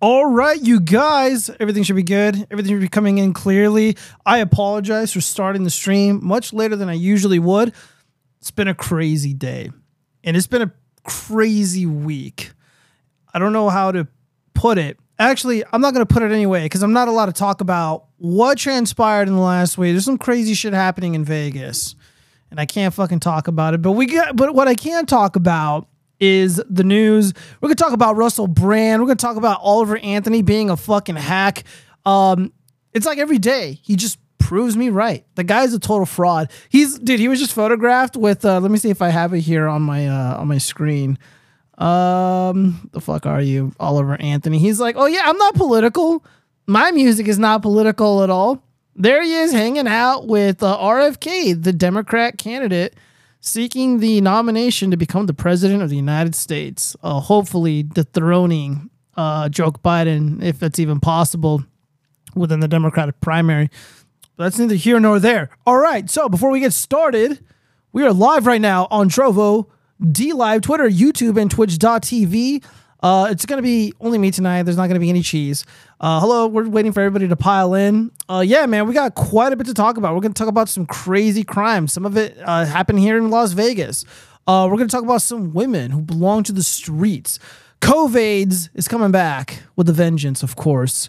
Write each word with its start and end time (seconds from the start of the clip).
All 0.00 0.26
right, 0.26 0.60
you 0.62 0.78
guys, 0.78 1.50
everything 1.58 1.82
should 1.82 1.96
be 1.96 2.04
good. 2.04 2.46
Everything 2.52 2.72
should 2.72 2.80
be 2.80 2.88
coming 2.88 3.18
in 3.18 3.32
clearly. 3.32 3.96
I 4.24 4.38
apologize 4.38 5.12
for 5.12 5.20
starting 5.20 5.64
the 5.64 5.70
stream 5.70 6.24
much 6.24 6.52
later 6.52 6.76
than 6.76 6.88
I 6.88 6.92
usually 6.92 7.40
would. 7.40 7.74
It's 8.40 8.52
been 8.52 8.68
a 8.68 8.76
crazy 8.76 9.34
day, 9.34 9.72
and 10.22 10.36
it's 10.36 10.46
been 10.46 10.62
a 10.62 10.72
crazy 11.02 11.84
week. 11.84 12.52
I 13.34 13.40
don't 13.40 13.52
know 13.52 13.70
how 13.70 13.90
to 13.90 14.06
put 14.54 14.78
it. 14.78 15.00
Actually, 15.18 15.64
I'm 15.72 15.80
not 15.80 15.94
going 15.94 16.06
to 16.06 16.14
put 16.14 16.22
it 16.22 16.30
anyway 16.30 16.62
because 16.62 16.84
I'm 16.84 16.92
not 16.92 17.08
allowed 17.08 17.26
to 17.26 17.32
talk 17.32 17.60
about 17.60 18.04
what 18.18 18.56
transpired 18.56 19.26
in 19.26 19.34
the 19.34 19.40
last 19.40 19.78
week. 19.78 19.94
There's 19.94 20.04
some 20.04 20.16
crazy 20.16 20.54
shit 20.54 20.74
happening 20.74 21.16
in 21.16 21.24
Vegas, 21.24 21.96
and 22.52 22.60
I 22.60 22.66
can't 22.66 22.94
fucking 22.94 23.18
talk 23.18 23.48
about 23.48 23.74
it. 23.74 23.82
But 23.82 23.92
we 23.92 24.06
got, 24.06 24.36
but 24.36 24.54
what 24.54 24.68
I 24.68 24.76
can 24.76 25.06
talk 25.06 25.34
about 25.34 25.88
is 26.20 26.62
the 26.68 26.84
news. 26.84 27.32
We're 27.60 27.68
gonna 27.68 27.76
talk 27.76 27.92
about 27.92 28.16
Russell 28.16 28.46
Brand. 28.46 29.00
We're 29.00 29.08
gonna 29.08 29.16
talk 29.16 29.36
about 29.36 29.60
Oliver 29.60 29.98
Anthony 29.98 30.42
being 30.42 30.70
a 30.70 30.76
fucking 30.76 31.16
hack. 31.16 31.64
Um, 32.04 32.52
it's 32.92 33.06
like 33.06 33.18
every 33.18 33.38
day 33.38 33.78
he 33.82 33.96
just 33.96 34.18
proves 34.38 34.76
me 34.76 34.88
right. 34.88 35.24
The 35.34 35.44
guy's 35.44 35.74
a 35.74 35.78
total 35.78 36.06
fraud. 36.06 36.50
He's 36.68 36.98
dude. 36.98 37.20
He 37.20 37.28
was 37.28 37.38
just 37.38 37.52
photographed 37.52 38.16
with. 38.16 38.44
Uh, 38.44 38.60
let 38.60 38.70
me 38.70 38.78
see 38.78 38.90
if 38.90 39.02
I 39.02 39.08
have 39.08 39.34
it 39.34 39.40
here 39.40 39.68
on 39.68 39.82
my 39.82 40.08
uh, 40.08 40.36
on 40.38 40.48
my 40.48 40.58
screen. 40.58 41.18
Um, 41.76 42.88
the 42.92 43.00
fuck 43.00 43.24
are 43.26 43.40
you, 43.40 43.72
Oliver 43.78 44.16
Anthony? 44.20 44.58
He's 44.58 44.80
like, 44.80 44.96
oh 44.98 45.06
yeah, 45.06 45.22
I'm 45.24 45.38
not 45.38 45.54
political. 45.54 46.24
My 46.66 46.90
music 46.90 47.28
is 47.28 47.38
not 47.38 47.62
political 47.62 48.22
at 48.22 48.30
all. 48.30 48.62
There 48.96 49.22
he 49.22 49.32
is 49.32 49.52
hanging 49.52 49.86
out 49.86 50.26
with 50.26 50.62
uh, 50.62 50.76
RFK, 50.76 51.62
the 51.62 51.72
Democrat 51.72 52.36
candidate 52.36 52.96
seeking 53.40 54.00
the 54.00 54.20
nomination 54.20 54.90
to 54.90 54.96
become 54.96 55.26
the 55.26 55.34
president 55.34 55.82
of 55.82 55.90
the 55.90 55.96
United 55.96 56.34
States, 56.34 56.96
uh, 57.02 57.20
hopefully 57.20 57.82
dethroning 57.82 58.90
uh, 59.16 59.48
Joe 59.48 59.72
Biden, 59.72 60.42
if 60.42 60.58
that's 60.58 60.78
even 60.78 61.00
possible, 61.00 61.64
within 62.34 62.60
the 62.60 62.68
Democratic 62.68 63.20
primary. 63.20 63.70
But 64.36 64.44
that's 64.44 64.58
neither 64.58 64.76
here 64.76 65.00
nor 65.00 65.18
there. 65.18 65.50
All 65.66 65.78
right, 65.78 66.08
so 66.08 66.28
before 66.28 66.50
we 66.50 66.60
get 66.60 66.72
started, 66.72 67.44
we 67.92 68.04
are 68.04 68.12
live 68.12 68.46
right 68.46 68.60
now 68.60 68.86
on 68.90 69.08
Trovo, 69.08 69.66
D 70.00 70.32
Live, 70.32 70.62
Twitter, 70.62 70.88
YouTube, 70.88 71.40
and 71.40 71.50
Twitch.tv. 71.50 72.62
Uh, 73.00 73.28
it's 73.30 73.46
going 73.46 73.58
to 73.58 73.62
be 73.62 73.92
only 74.00 74.18
me 74.18 74.30
tonight. 74.30 74.64
There's 74.64 74.76
not 74.76 74.84
going 74.84 74.94
to 74.94 75.00
be 75.00 75.08
any 75.08 75.22
cheese. 75.22 75.64
Uh, 76.00 76.20
hello, 76.20 76.46
we're 76.46 76.68
waiting 76.68 76.92
for 76.92 77.00
everybody 77.00 77.28
to 77.28 77.36
pile 77.36 77.74
in. 77.74 78.10
Uh, 78.28 78.42
yeah, 78.44 78.66
man, 78.66 78.88
we 78.88 78.94
got 78.94 79.14
quite 79.14 79.52
a 79.52 79.56
bit 79.56 79.66
to 79.68 79.74
talk 79.74 79.96
about. 79.96 80.14
We're 80.14 80.20
going 80.20 80.32
to 80.34 80.38
talk 80.38 80.48
about 80.48 80.68
some 80.68 80.86
crazy 80.86 81.44
crimes. 81.44 81.92
Some 81.92 82.04
of 82.04 82.16
it 82.16 82.36
uh, 82.44 82.64
happened 82.64 82.98
here 82.98 83.16
in 83.16 83.30
Las 83.30 83.52
Vegas. 83.52 84.04
Uh, 84.46 84.66
we're 84.70 84.76
going 84.76 84.88
to 84.88 84.92
talk 84.92 85.04
about 85.04 85.22
some 85.22 85.52
women 85.52 85.90
who 85.90 86.00
belong 86.00 86.42
to 86.44 86.52
the 86.52 86.62
streets. 86.62 87.38
COVID's 87.80 88.70
is 88.74 88.88
coming 88.88 89.12
back 89.12 89.62
with 89.76 89.88
a 89.88 89.92
vengeance, 89.92 90.42
of 90.42 90.56
course. 90.56 91.08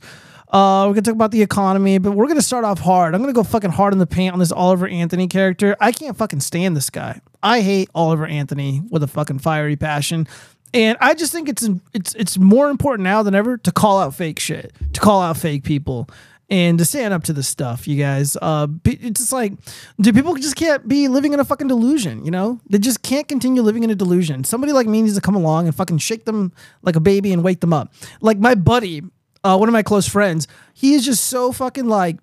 Uh, 0.50 0.86
we're 0.88 0.94
gonna 0.94 1.04
talk 1.04 1.14
about 1.14 1.32
the 1.32 1.44
economy, 1.44 2.00
but 2.00 2.14
we're 2.14 2.28
gonna 2.28 2.42
start 2.42 2.66
off 2.66 2.80
hard. 2.80 3.14
I'm 3.14 3.22
gonna 3.22 3.34
go 3.34 3.44
fucking 3.44 3.70
hard 3.70 3.94
in 3.94 4.00
the 4.00 4.08
paint 4.08 4.34
on 4.34 4.40
this 4.40 4.52
Oliver 4.52 4.88
Anthony 4.88 5.28
character. 5.28 5.76
I 5.80 5.92
can't 5.92 6.18
fucking 6.18 6.40
stand 6.40 6.76
this 6.76 6.90
guy. 6.90 7.22
I 7.44 7.62
hate 7.62 7.90
Oliver 7.94 8.26
Anthony 8.26 8.82
with 8.90 9.04
a 9.04 9.08
fucking 9.08 9.40
fiery 9.40 9.76
passion. 9.76 10.28
And 10.74 10.98
I 11.02 11.14
just 11.14 11.32
think 11.32 11.50
it's 11.50 11.68
it's 11.94 12.14
it's 12.16 12.38
more 12.38 12.70
important 12.70 13.04
now 13.04 13.24
than 13.24 13.34
ever 13.34 13.58
to 13.58 13.72
call 13.72 14.00
out 14.00 14.14
fake 14.14 14.40
shit, 14.40 14.74
to 14.94 15.00
call 15.00 15.22
out 15.22 15.38
fake 15.38 15.64
people, 15.64 16.08
and 16.50 16.78
to 16.78 16.86
stand 16.86 17.14
up 17.14 17.24
to 17.24 17.34
this 17.34 17.48
stuff, 17.48 17.88
you 17.88 17.98
guys. 17.98 18.38
Uh, 18.40 18.68
it's 18.86 19.20
just 19.20 19.34
like, 19.34 19.54
do 20.00 20.14
people 20.14 20.36
just 20.36 20.56
can't 20.56 20.88
be 20.88 21.08
living 21.08 21.34
in 21.34 21.40
a 21.40 21.46
fucking 21.46 21.68
delusion? 21.68 22.24
You 22.24 22.32
know, 22.32 22.60
they 22.70 22.78
just 22.78 23.02
can't 23.02 23.28
continue 23.28 23.62
living 23.62 23.84
in 23.84 23.90
a 23.90 23.96
delusion. 23.96 24.44
Somebody 24.44 24.74
like 24.74 24.88
me 24.88 25.02
needs 25.02 25.16
to 25.16 25.22
come 25.22 25.36
along 25.36 25.66
and 25.66 25.76
fucking 25.76 26.00
shake 26.00 26.26
them 26.26 26.52
like 26.84 26.96
a 26.96 27.00
baby 27.00 27.34
and 27.34 27.44
wake 27.44 27.62
them 27.62 27.74
up. 27.74 27.94
Like 28.22 28.38
my 28.38 28.54
buddy, 28.54 29.02
uh, 29.44 29.58
one 29.58 29.70
of 29.70 29.74
my 29.74 29.84
close 29.84 30.08
friends, 30.08 30.48
he 30.74 30.94
is 30.94 31.04
just 31.04 31.26
so 31.26 31.52
fucking 31.52 31.88
like 31.88 32.18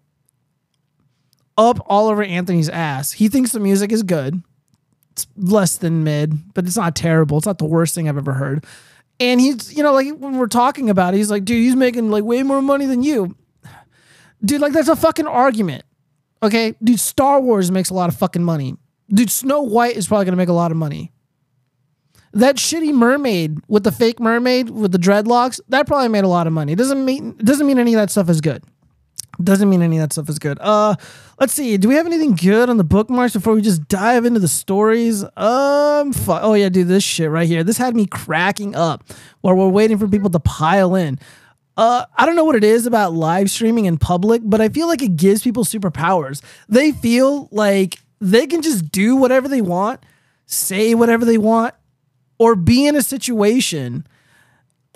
up 1.59 1.81
all 1.87 2.09
over 2.09 2.23
Anthony's 2.23 2.69
ass. 2.69 3.13
He 3.13 3.29
thinks 3.29 3.53
the 3.53 3.61
music 3.61 3.91
is 3.91 4.03
good 4.03 4.43
it's 5.17 5.27
less 5.39 5.79
than 5.79 6.05
mid, 6.05 6.53
but 6.53 6.67
it's 6.67 6.77
not 6.77 6.95
terrible. 6.95 7.39
It's 7.39 7.47
not 7.47 7.57
the 7.57 7.65
worst 7.65 7.95
thing 7.95 8.07
I've 8.07 8.19
ever 8.19 8.35
heard. 8.35 8.67
And 9.19 9.41
he's, 9.41 9.75
you 9.75 9.83
know, 9.83 9.95
like 9.95 10.15
when 10.19 10.37
we're 10.37 10.47
talking 10.47 10.91
about 10.91 11.15
it, 11.15 11.17
he's 11.17 11.31
like, 11.31 11.47
dude, 11.47 11.57
he's 11.57 11.75
making 11.75 12.11
like 12.11 12.23
way 12.23 12.43
more 12.43 12.61
money 12.61 12.85
than 12.85 13.03
you. 13.03 13.35
Dude, 14.45 14.61
like 14.61 14.75
that's 14.75 14.89
a 14.89 14.97
fucking 14.97 15.27
argument. 15.27 15.85
Okay? 16.43 16.75
Dude, 16.85 17.01
Star 17.01 17.41
Wars 17.41 17.71
makes 17.71 17.89
a 17.89 17.95
lot 17.95 18.11
of 18.11 18.17
fucking 18.17 18.45
money. 18.45 18.77
Dude, 19.09 19.31
Snow 19.31 19.63
White 19.63 19.97
is 19.97 20.07
probably 20.07 20.27
gonna 20.27 20.37
make 20.37 20.51
a 20.51 20.53
lot 20.53 20.71
of 20.71 20.77
money. 20.77 21.13
That 22.35 22.57
shitty 22.57 22.93
mermaid 22.93 23.61
with 23.69 23.85
the 23.85 23.93
fake 23.93 24.21
mermaid 24.21 24.69
with 24.69 24.93
the 24.93 24.99
dreadlocks, 24.99 25.61
that 25.71 25.87
probably 25.87 26.09
made 26.09 26.25
a 26.25 26.29
lot 26.29 26.47
of 26.47 26.53
money. 26.53 26.73
It 26.73 26.77
doesn't 26.77 27.03
mean 27.03 27.39
doesn't 27.39 27.67
mean 27.67 27.79
any 27.79 27.95
of 27.95 28.01
that 28.01 28.11
stuff 28.11 28.29
is 28.29 28.43
good. 28.43 28.63
Doesn't 29.43 29.69
mean 29.69 29.83
any 29.83 29.99
of 29.99 30.03
that 30.03 30.13
stuff 30.13 30.29
is 30.29 30.39
good. 30.39 30.59
Uh, 30.61 30.97
let's 31.39 31.53
see. 31.53 31.77
Do 31.77 31.89
we 31.89 31.95
have 31.95 32.07
anything 32.07 32.35
good 32.35 32.71
on 32.71 32.77
the 32.79 32.85
bookmarks 32.85 33.35
before 33.35 33.55
we 33.55 33.61
just 33.61 33.87
dive 33.89 34.25
into 34.25 34.41
the 34.41 34.49
stories? 34.49 35.25
Um, 35.37 36.13
fu- 36.13 36.33
oh 36.33 36.55
yeah, 36.55 36.69
dude, 36.69 36.89
this 36.89 37.05
shit 37.05 37.31
right 37.31 37.47
here. 37.47 37.63
This 37.63 37.77
had 37.77 37.95
me 37.95 38.07
cracking 38.07 38.75
up 38.75 39.05
while 39.43 39.55
we're 39.55 39.69
waiting 39.69 39.99
for 39.99 40.09
people 40.09 40.31
to 40.31 40.41
pile 40.41 40.95
in. 40.95 41.19
Uh, 41.77 42.07
I 42.17 42.25
don't 42.25 42.37
know 42.37 42.45
what 42.45 42.57
it 42.57 42.65
is 42.65 42.87
about 42.87 43.13
live 43.13 43.51
streaming 43.51 43.85
in 43.85 43.99
public, 43.99 44.41
but 44.43 44.63
I 44.63 44.71
feel 44.71 44.87
like 44.87 45.03
it 45.03 45.17
gives 45.17 45.43
people 45.43 45.65
superpowers. 45.65 46.43
They 46.69 46.93
feel 46.93 47.49
like 47.53 47.99
they 48.21 48.47
can 48.47 48.63
just 48.63 48.91
do 48.91 49.17
whatever 49.17 49.47
they 49.47 49.61
want, 49.61 50.01
say 50.47 50.95
whatever 50.95 51.27
they 51.27 51.37
want, 51.37 51.75
or 52.39 52.57
be 52.57 52.87
in 52.87 52.97
a 52.97 53.03
situation 53.03 54.07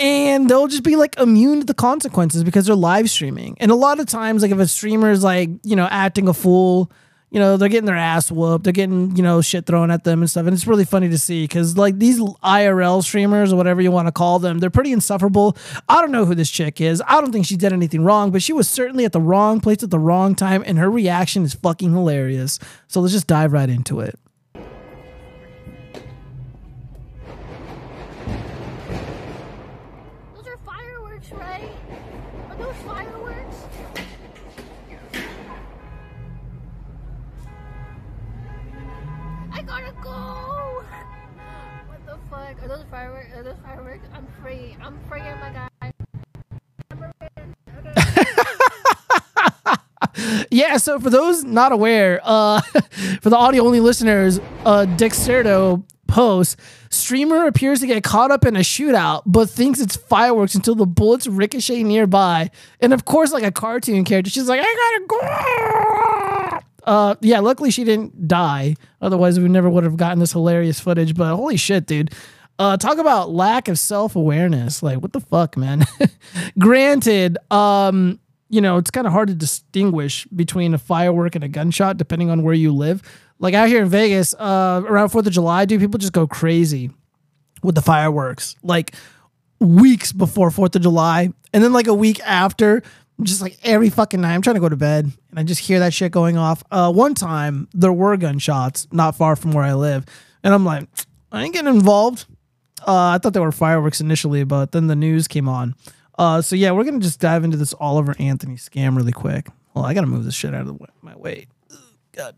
and 0.01 0.49
they'll 0.49 0.67
just 0.67 0.83
be 0.83 0.97
like 0.97 1.17
immune 1.19 1.61
to 1.61 1.67
the 1.67 1.75
consequences 1.75 2.43
because 2.43 2.65
they're 2.65 2.75
live 2.75 3.11
streaming. 3.11 3.57
And 3.61 3.71
a 3.71 3.75
lot 3.75 4.01
of 4.01 4.07
times, 4.07 4.41
like 4.43 4.51
if 4.51 4.59
a 4.59 4.67
streamer 4.67 5.11
is 5.11 5.23
like, 5.23 5.51
you 5.63 5.77
know, 5.77 5.87
acting 5.91 6.27
a 6.27 6.33
fool, 6.33 6.91
you 7.31 7.39
know, 7.39 7.59
they're 7.59 7.69
getting 7.69 7.85
their 7.85 7.97
ass 7.97 8.33
whooped, 8.33 8.65
they're 8.65 8.73
getting, 8.73 9.15
you 9.15 9.23
know, 9.23 9.43
shit 9.43 9.67
thrown 9.67 9.91
at 9.91 10.05
them 10.05 10.23
and 10.23 10.31
stuff. 10.31 10.47
And 10.47 10.55
it's 10.55 10.67
really 10.67 10.87
funny 10.87 11.11
to 11.11 11.19
see 11.19 11.45
because 11.45 11.77
like 11.77 11.99
these 11.99 12.19
IRL 12.19 13.05
streamers 13.05 13.53
or 13.53 13.57
whatever 13.57 13.83
you 13.83 13.91
want 13.91 14.09
to 14.09 14.13
call 14.13 14.39
them, 14.39 14.59
they're 14.59 14.71
pretty 14.71 14.91
insufferable. 14.91 15.55
I 15.87 16.01
don't 16.01 16.13
know 16.13 16.25
who 16.25 16.35
this 16.35 16.51
chick 16.51 16.81
is. 16.81 17.03
I 17.07 17.21
don't 17.21 17.31
think 17.31 17.45
she 17.45 17.57
did 17.57 17.73
anything 17.73 18.03
wrong, 18.03 18.31
but 18.31 18.43
she 18.43 18.55
was 18.55 18.69
certainly 18.69 19.05
at 19.05 19.13
the 19.13 19.21
wrong 19.21 19.61
place 19.61 19.83
at 19.83 19.91
the 19.91 19.99
wrong 19.99 20.35
time. 20.35 20.65
And 20.67 20.79
her 20.79 20.91
reaction 20.91 21.45
is 21.45 21.53
fucking 21.53 21.93
hilarious. 21.93 22.59
So 22.89 23.03
let's 23.03 23.13
just 23.13 23.27
dive 23.27 23.53
right 23.53 23.69
into 23.69 24.01
it. 24.01 24.19
yeah, 50.51 50.77
so 50.77 50.99
for 50.99 51.11
those 51.11 51.45
not 51.45 51.73
aware, 51.73 52.21
uh, 52.23 52.61
for 53.21 53.31
the 53.31 53.37
audio 53.37 53.65
only 53.65 53.81
listeners, 53.81 54.39
uh, 54.65 54.87
Dexerto 54.97 55.83
posts 56.07 56.57
streamer 56.91 57.47
appears 57.47 57.81
to 57.81 57.87
get 57.87 58.03
caught 58.03 58.31
up 58.31 58.45
in 58.45 58.57
a 58.57 58.61
shootout, 58.61 59.23
but 59.25 59.49
thinks 59.49 59.81
it's 59.81 59.97
fireworks 59.97 60.55
until 60.55 60.75
the 60.75 60.87
bullets 60.87 61.27
ricochet 61.27 61.83
nearby. 61.83 62.51
And 62.81 62.93
of 62.93 63.05
course, 63.05 63.33
like 63.33 63.45
a 63.45 63.53
cartoon 63.53 64.05
character, 64.05 64.31
she's 64.31 64.49
like, 64.49 64.61
I 64.63 64.65
gotta 64.65 65.07
go. 65.07 66.67
Uh, 66.85 67.15
yeah, 67.21 67.41
luckily 67.41 67.71
she 67.71 67.85
didn't 67.85 68.27
die. 68.27 68.75
Otherwise, 69.01 69.39
we 69.39 69.49
never 69.49 69.71
would 69.71 69.85
have 69.85 69.97
gotten 69.97 70.19
this 70.19 70.33
hilarious 70.33 70.81
footage. 70.81 71.15
But 71.15 71.37
holy 71.37 71.57
shit, 71.57 71.87
dude. 71.87 72.13
Uh, 72.59 72.77
talk 72.77 72.99
about 72.99 73.31
lack 73.31 73.69
of 73.69 73.79
self 73.79 74.17
awareness. 74.17 74.83
Like, 74.83 74.99
what 75.01 75.13
the 75.13 75.21
fuck, 75.21 75.57
man? 75.57 75.87
Granted, 76.59 77.39
um, 77.51 78.19
you 78.51 78.61
know, 78.61 78.77
it's 78.77 78.91
kind 78.91 79.07
of 79.07 79.13
hard 79.13 79.29
to 79.29 79.35
distinguish 79.35 80.27
between 80.27 80.75
a 80.75 80.79
firework 80.79 81.37
and 81.37 81.45
a 81.45 81.49
gunshot 81.49 81.97
depending 81.97 82.31
on 82.31 82.43
where 82.43 82.53
you 82.53 82.75
live. 82.75 83.01
Like 83.39 83.55
out 83.55 83.69
here 83.69 83.81
in 83.81 83.89
Vegas, 83.89 84.35
uh, 84.35 84.83
around 84.85 85.09
4th 85.09 85.27
of 85.27 85.33
July, 85.33 85.65
dude, 85.65 85.81
people 85.81 85.99
just 85.99 86.13
go 86.13 86.27
crazy 86.27 86.91
with 87.63 87.77
the 87.77 87.81
fireworks. 87.81 88.57
Like 88.63 88.95
weeks 89.61 90.13
before 90.13 90.51
4th 90.51 90.75
of 90.75 90.83
July. 90.83 91.33
And 91.53 91.63
then 91.63 91.73
like 91.73 91.87
a 91.87 91.95
week 91.95 92.21
after, 92.21 92.83
just 93.23 93.41
like 93.41 93.57
every 93.63 93.89
fucking 93.89 94.21
night, 94.21 94.35
I'm 94.35 94.43
trying 94.43 94.55
to 94.55 94.61
go 94.61 94.69
to 94.69 94.77
bed 94.77 95.13
and 95.31 95.39
I 95.39 95.45
just 95.45 95.61
hear 95.61 95.79
that 95.79 95.95
shit 95.95 96.11
going 96.11 96.37
off. 96.37 96.63
Uh, 96.73 96.93
one 96.93 97.15
time, 97.15 97.69
there 97.73 97.93
were 97.93 98.17
gunshots 98.17 98.89
not 98.91 99.15
far 99.15 99.37
from 99.37 99.53
where 99.53 99.65
I 99.65 99.75
live. 99.75 100.05
And 100.43 100.53
I'm 100.53 100.65
like, 100.65 100.89
I 101.31 101.45
ain't 101.45 101.55
getting 101.55 101.73
involved. 101.73 102.27
Uh, 102.81 103.11
I 103.15 103.19
thought 103.19 103.33
they 103.33 103.41
were 103.41 103.53
fireworks 103.53 104.01
initially, 104.01 104.43
but 104.43 104.73
then 104.73 104.89
the 104.89 104.97
news 104.97 105.29
came 105.29 105.49
on. 105.49 105.77
Uh, 106.21 106.43
so 106.43 106.55
yeah, 106.55 106.71
we're 106.71 106.85
gonna 106.85 106.99
just 106.99 107.19
dive 107.19 107.45
into 107.45 107.57
this 107.57 107.73
Oliver 107.81 108.15
Anthony 108.19 108.57
scam 108.57 108.95
really 108.95 109.11
quick. 109.11 109.49
Well, 109.73 109.87
I 109.87 109.95
gotta 109.95 110.07
move 110.07 110.25
this 110.25 110.35
shit 110.35 110.55
out 110.55 110.61
of 110.61 110.67
the 110.67 110.75
way, 110.75 110.89
my 111.01 111.17
way. 111.17 111.47
God. 112.13 112.37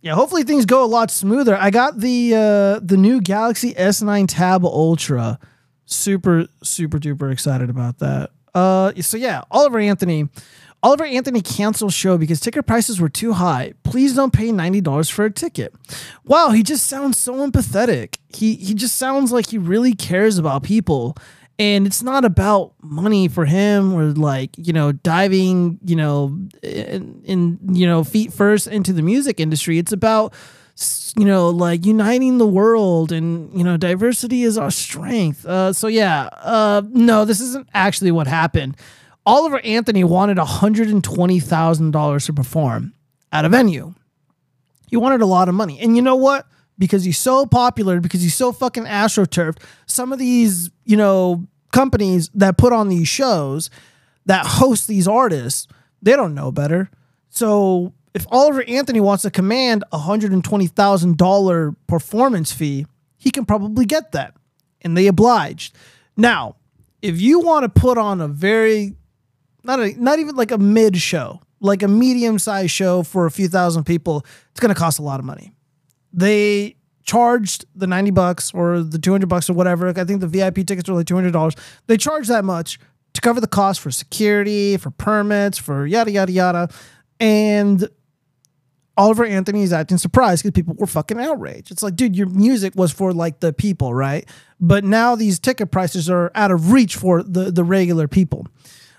Yeah, 0.00 0.14
hopefully 0.14 0.44
things 0.44 0.64
go 0.64 0.84
a 0.84 0.86
lot 0.86 1.10
smoother. 1.10 1.56
I 1.56 1.70
got 1.70 1.98
the 1.98 2.32
uh, 2.34 2.80
the 2.80 2.96
new 2.96 3.20
Galaxy 3.20 3.74
S9 3.74 4.26
Tab 4.28 4.64
Ultra. 4.64 5.40
super 5.86 6.46
super 6.62 6.98
duper 7.00 7.32
excited 7.32 7.68
about 7.68 7.98
that. 7.98 8.30
Uh, 8.54 8.92
so 9.00 9.16
yeah, 9.16 9.42
Oliver 9.50 9.80
Anthony. 9.80 10.28
Oliver 10.84 11.04
Anthony 11.04 11.40
canceled 11.40 11.94
show 11.94 12.18
because 12.18 12.38
ticket 12.40 12.66
prices 12.66 13.00
were 13.00 13.08
too 13.08 13.32
high. 13.32 13.72
Please 13.82 14.14
don't 14.14 14.32
pay 14.34 14.52
ninety 14.52 14.82
dollars 14.82 15.08
for 15.08 15.24
a 15.24 15.30
ticket. 15.32 15.74
Wow, 16.26 16.50
he 16.50 16.62
just 16.62 16.86
sounds 16.86 17.16
so 17.18 17.36
empathetic. 17.36 18.18
He 18.28 18.54
he 18.56 18.74
just 18.74 18.94
sounds 18.96 19.32
like 19.32 19.46
he 19.48 19.56
really 19.58 19.94
cares 19.94 20.36
about 20.36 20.62
people, 20.62 21.16
and 21.58 21.86
it's 21.86 22.02
not 22.02 22.24
about 22.24 22.72
money 22.82 23.28
for 23.28 23.44
him 23.44 23.94
or 23.94 24.06
like 24.12 24.50
you 24.56 24.72
know 24.72 24.92
diving 24.92 25.78
you 25.84 25.96
know 25.96 26.38
in, 26.62 27.22
in 27.24 27.58
you 27.74 27.86
know 27.86 28.04
feet 28.04 28.32
first 28.32 28.66
into 28.66 28.92
the 28.92 29.02
music 29.02 29.40
industry. 29.40 29.78
It's 29.78 29.92
about 29.92 30.34
you 31.16 31.24
know, 31.24 31.50
like 31.50 31.86
uniting 31.86 32.38
the 32.38 32.46
world 32.46 33.12
and, 33.12 33.56
you 33.56 33.62
know, 33.62 33.76
diversity 33.76 34.42
is 34.42 34.58
our 34.58 34.70
strength. 34.70 35.46
Uh, 35.46 35.72
so, 35.72 35.86
yeah, 35.86 36.28
uh, 36.42 36.82
no, 36.90 37.24
this 37.24 37.40
isn't 37.40 37.68
actually 37.74 38.10
what 38.10 38.26
happened. 38.26 38.76
Oliver 39.24 39.60
Anthony 39.60 40.02
wanted 40.04 40.36
$120,000 40.36 42.26
to 42.26 42.32
perform 42.32 42.92
at 43.32 43.44
a 43.44 43.48
venue. 43.48 43.94
He 44.90 44.96
wanted 44.96 45.20
a 45.20 45.26
lot 45.26 45.48
of 45.48 45.54
money. 45.54 45.78
And 45.78 45.94
you 45.96 46.02
know 46.02 46.16
what? 46.16 46.46
Because 46.76 47.04
he's 47.04 47.18
so 47.18 47.46
popular, 47.46 48.00
because 48.00 48.20
he's 48.20 48.34
so 48.34 48.52
fucking 48.52 48.84
astroturfed, 48.84 49.62
some 49.86 50.12
of 50.12 50.18
these, 50.18 50.70
you 50.84 50.96
know, 50.96 51.46
companies 51.72 52.30
that 52.34 52.56
put 52.56 52.72
on 52.72 52.88
these 52.88 53.08
shows 53.08 53.70
that 54.26 54.46
host 54.46 54.88
these 54.88 55.06
artists, 55.06 55.68
they 56.02 56.16
don't 56.16 56.34
know 56.34 56.50
better. 56.50 56.90
So 57.28 57.92
if 58.14 58.26
Oliver 58.30 58.64
Anthony 58.68 59.00
wants 59.00 59.22
to 59.22 59.30
command 59.30 59.84
a 59.92 59.98
$120,000 59.98 61.76
performance 61.86 62.52
fee, 62.52 62.86
he 63.18 63.30
can 63.30 63.44
probably 63.44 63.84
get 63.84 64.12
that. 64.12 64.34
And 64.82 64.96
they 64.96 65.06
obliged. 65.06 65.74
Now, 66.16 66.56
if 67.02 67.20
you 67.20 67.40
want 67.40 67.64
to 67.64 67.80
put 67.80 67.98
on 67.98 68.20
a 68.20 68.28
very 68.28 68.94
not 69.64 69.80
a 69.80 70.00
not 70.00 70.18
even 70.18 70.36
like 70.36 70.50
a 70.50 70.58
mid 70.58 70.96
show, 70.98 71.40
like 71.60 71.82
a 71.82 71.88
medium 71.88 72.38
sized 72.38 72.70
show 72.70 73.02
for 73.02 73.26
a 73.26 73.30
few 73.30 73.48
thousand 73.48 73.84
people, 73.84 74.24
it's 74.50 74.60
to 74.60 74.74
cost 74.74 74.98
a 74.98 75.02
lot 75.02 75.20
of 75.20 75.26
money. 75.26 75.52
They 76.14 76.76
charged 77.02 77.66
the 77.74 77.86
90 77.86 78.10
bucks 78.12 78.52
or 78.54 78.82
the 78.82 78.98
200 78.98 79.28
bucks 79.28 79.50
or 79.50 79.52
whatever. 79.52 79.88
I 79.88 80.04
think 80.04 80.20
the 80.20 80.28
VIP 80.28 80.66
tickets 80.66 80.88
are 80.88 80.94
like 80.94 81.06
$200. 81.06 81.58
They 81.86 81.96
charge 81.96 82.28
that 82.28 82.44
much 82.44 82.78
to 83.12 83.20
cover 83.20 83.40
the 83.40 83.46
cost 83.46 83.80
for 83.80 83.90
security, 83.90 84.76
for 84.76 84.90
permits, 84.90 85.58
for 85.58 85.86
yada 85.86 86.10
yada 86.10 86.32
yada. 86.32 86.68
And 87.20 87.88
Oliver 88.96 89.24
Anthony 89.24 89.62
is 89.62 89.72
acting 89.72 89.98
surprised 89.98 90.42
because 90.42 90.54
people 90.54 90.74
were 90.78 90.86
fucking 90.86 91.18
outraged. 91.18 91.70
It's 91.70 91.82
like, 91.82 91.96
dude, 91.96 92.16
your 92.16 92.28
music 92.28 92.74
was 92.76 92.92
for 92.92 93.12
like 93.12 93.40
the 93.40 93.52
people, 93.52 93.92
right? 93.92 94.28
But 94.60 94.84
now 94.84 95.16
these 95.16 95.38
ticket 95.38 95.70
prices 95.70 96.08
are 96.08 96.30
out 96.34 96.50
of 96.50 96.72
reach 96.72 96.96
for 96.96 97.22
the 97.22 97.50
the 97.50 97.64
regular 97.64 98.08
people. 98.08 98.46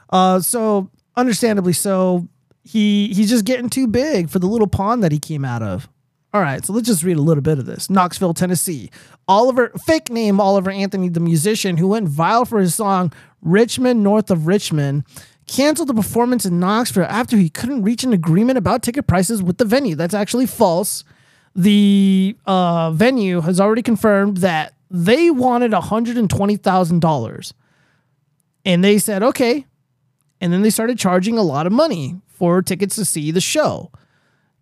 Uh, 0.09 0.39
so 0.39 0.89
understandably 1.15 1.73
so, 1.73 2.27
he 2.63 3.07
he's 3.13 3.29
just 3.29 3.45
getting 3.45 3.69
too 3.69 3.87
big 3.87 4.29
for 4.29 4.39
the 4.39 4.47
little 4.47 4.67
pond 4.67 5.03
that 5.03 5.11
he 5.11 5.19
came 5.19 5.45
out 5.45 5.61
of. 5.61 5.87
All 6.35 6.41
right, 6.41 6.65
so 6.65 6.73
let's 6.73 6.87
just 6.87 7.05
read 7.05 7.15
a 7.15 7.21
little 7.21 7.41
bit 7.41 7.59
of 7.59 7.65
this. 7.65 7.89
Knoxville, 7.89 8.33
Tennessee. 8.33 8.91
Oliver, 9.25 9.71
fake 9.85 10.09
name 10.09 10.41
Oliver 10.41 10.69
Anthony, 10.69 11.07
the 11.07 11.21
musician 11.21 11.77
who 11.77 11.87
went 11.87 12.09
viral 12.09 12.45
for 12.45 12.59
his 12.59 12.75
song 12.75 13.13
Rich 13.41 13.79
Men 13.79 14.03
North 14.03 14.29
of 14.29 14.45
Richmond, 14.45 15.05
canceled 15.47 15.87
the 15.87 15.93
performance 15.93 16.45
in 16.45 16.59
Knoxville 16.59 17.05
after 17.05 17.37
he 17.37 17.47
couldn't 17.47 17.83
reach 17.83 18.03
an 18.03 18.11
agreement 18.11 18.57
about 18.57 18.83
ticket 18.83 19.07
prices 19.07 19.41
with 19.41 19.59
the 19.59 19.63
venue. 19.63 19.95
That's 19.95 20.13
actually 20.13 20.45
false. 20.45 21.05
The 21.55 22.35
uh, 22.45 22.91
venue 22.91 23.39
has 23.39 23.61
already 23.61 23.81
confirmed 23.81 24.39
that 24.39 24.73
they 24.91 25.31
wanted 25.31 25.71
$120,000. 25.71 27.53
And 28.65 28.83
they 28.83 28.97
said, 28.97 29.23
okay. 29.23 29.65
And 30.41 30.51
then 30.51 30.63
they 30.63 30.69
started 30.69 30.99
charging 30.99 31.37
a 31.37 31.43
lot 31.43 31.65
of 31.65 31.71
money 31.71 32.19
for 32.27 32.61
tickets 32.61 32.97
to 32.97 33.05
see 33.05 33.31
the 33.31 33.39
show. 33.39 33.89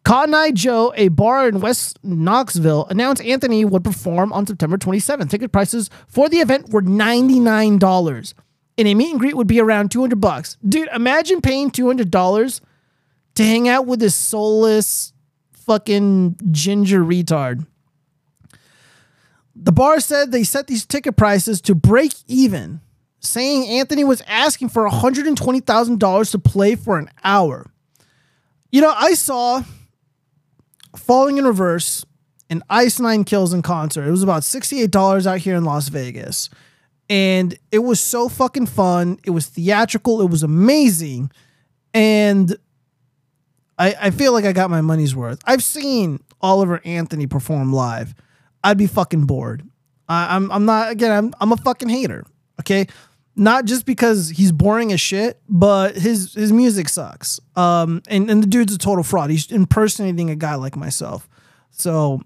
Cotton 0.04 0.36
Eye 0.36 0.52
Joe, 0.52 0.94
a 0.98 1.08
bar 1.08 1.48
in 1.48 1.62
West 1.62 1.98
Knoxville, 2.04 2.88
announced 2.90 3.22
Anthony 3.22 3.64
would 3.64 3.86
perform 3.86 4.34
on 4.34 4.46
September 4.46 4.78
27th. 4.78 5.30
Ticket 5.30 5.52
prices 5.52 5.90
for 6.08 6.28
the 6.28 6.38
event 6.38 6.70
were 6.70 6.82
$99 6.82 8.34
and 8.78 8.88
a 8.88 8.96
meet 8.96 9.12
and 9.12 9.20
greet 9.20 9.36
would 9.36 9.48
be 9.48 9.62
around 9.62 9.92
200 9.92 10.20
bucks. 10.20 10.58
Dude, 10.68 10.90
imagine 10.94 11.42
paying 11.42 11.72
$200 11.72 12.62
to 13.36 13.44
hang 13.44 13.68
out 13.70 13.86
with 13.86 14.00
this 14.00 14.16
soulless 14.16 15.14
fucking 15.54 16.38
ginger 16.52 17.02
retard. 17.04 17.66
The 19.56 19.72
bar 19.72 20.00
said 20.00 20.32
they 20.32 20.44
set 20.44 20.68
these 20.68 20.86
ticket 20.86 21.16
prices 21.16 21.62
to 21.62 21.76
break 21.76 22.14
even, 22.28 22.82
saying 23.20 23.68
Anthony 23.68 24.04
was 24.04 24.22
asking 24.28 24.70
for 24.70 24.90
$120,000 24.90 26.32
to 26.32 26.40
play 26.40 26.76
for 26.76 26.98
an 26.98 27.10
hour. 27.24 27.72
You 28.72 28.82
know, 28.82 28.94
I 28.98 29.14
saw 29.14 29.64
Falling 30.96 31.38
in 31.38 31.46
Reverse 31.46 32.06
and 32.50 32.64
Ice 32.70 33.00
Nine 33.00 33.24
Kills 33.24 33.54
in 33.54 33.62
concert. 33.62 34.08
It 34.08 34.12
was 34.12 34.24
about 34.24 34.44
$68 34.44 35.26
out 35.26 35.40
here 35.40 35.56
in 35.56 35.64
Las 35.64 35.90
Vegas 35.90 36.50
and 37.10 37.58
it 37.72 37.80
was 37.80 38.00
so 38.00 38.30
fucking 38.30 38.68
fun. 38.68 39.20
It 39.24 39.32
was 39.32 39.48
theatrical. 39.48 40.22
It 40.22 40.30
was 40.30 40.44
amazing, 40.44 41.32
and 41.94 42.56
I 43.78 43.96
I 44.02 44.10
feel 44.12 44.34
like 44.34 44.46
I 44.46 44.54
got 44.54 44.70
my 44.70 44.82
money's 44.82 45.16
worth. 45.16 45.40
I've 45.46 45.64
seen 45.64 46.24
Oliver 46.42 46.82
Anthony 46.86 47.28
perform 47.28 47.74
live. 47.74 48.16
I'd 48.64 48.78
be 48.78 48.88
fucking 48.88 49.26
bored. 49.26 49.68
I, 50.08 50.36
I'm 50.36 50.52
I'm 50.52 50.66
not 50.66 50.92
again. 50.92 51.12
I'm 51.12 51.34
I'm 51.42 51.52
a 51.52 51.58
fucking 51.58 51.90
hater. 51.90 52.26
Okay, 52.62 52.88
not 53.36 53.66
just 53.66 53.86
because 53.86 54.30
he's 54.30 54.52
boring 54.52 54.92
as 54.92 55.02
shit, 55.02 55.42
but 55.50 55.96
his 55.96 56.34
his 56.34 56.52
music 56.52 56.90
sucks. 56.90 57.40
Um, 57.56 58.02
and 58.08 58.30
and 58.30 58.44
the 58.44 58.48
dude's 58.48 58.76
a 58.76 58.78
total 58.78 59.04
fraud. 59.04 59.30
He's 59.30 59.52
impersonating 59.52 60.30
a 60.30 60.36
guy 60.36 60.56
like 60.56 60.76
myself. 60.76 61.28
So 61.72 62.22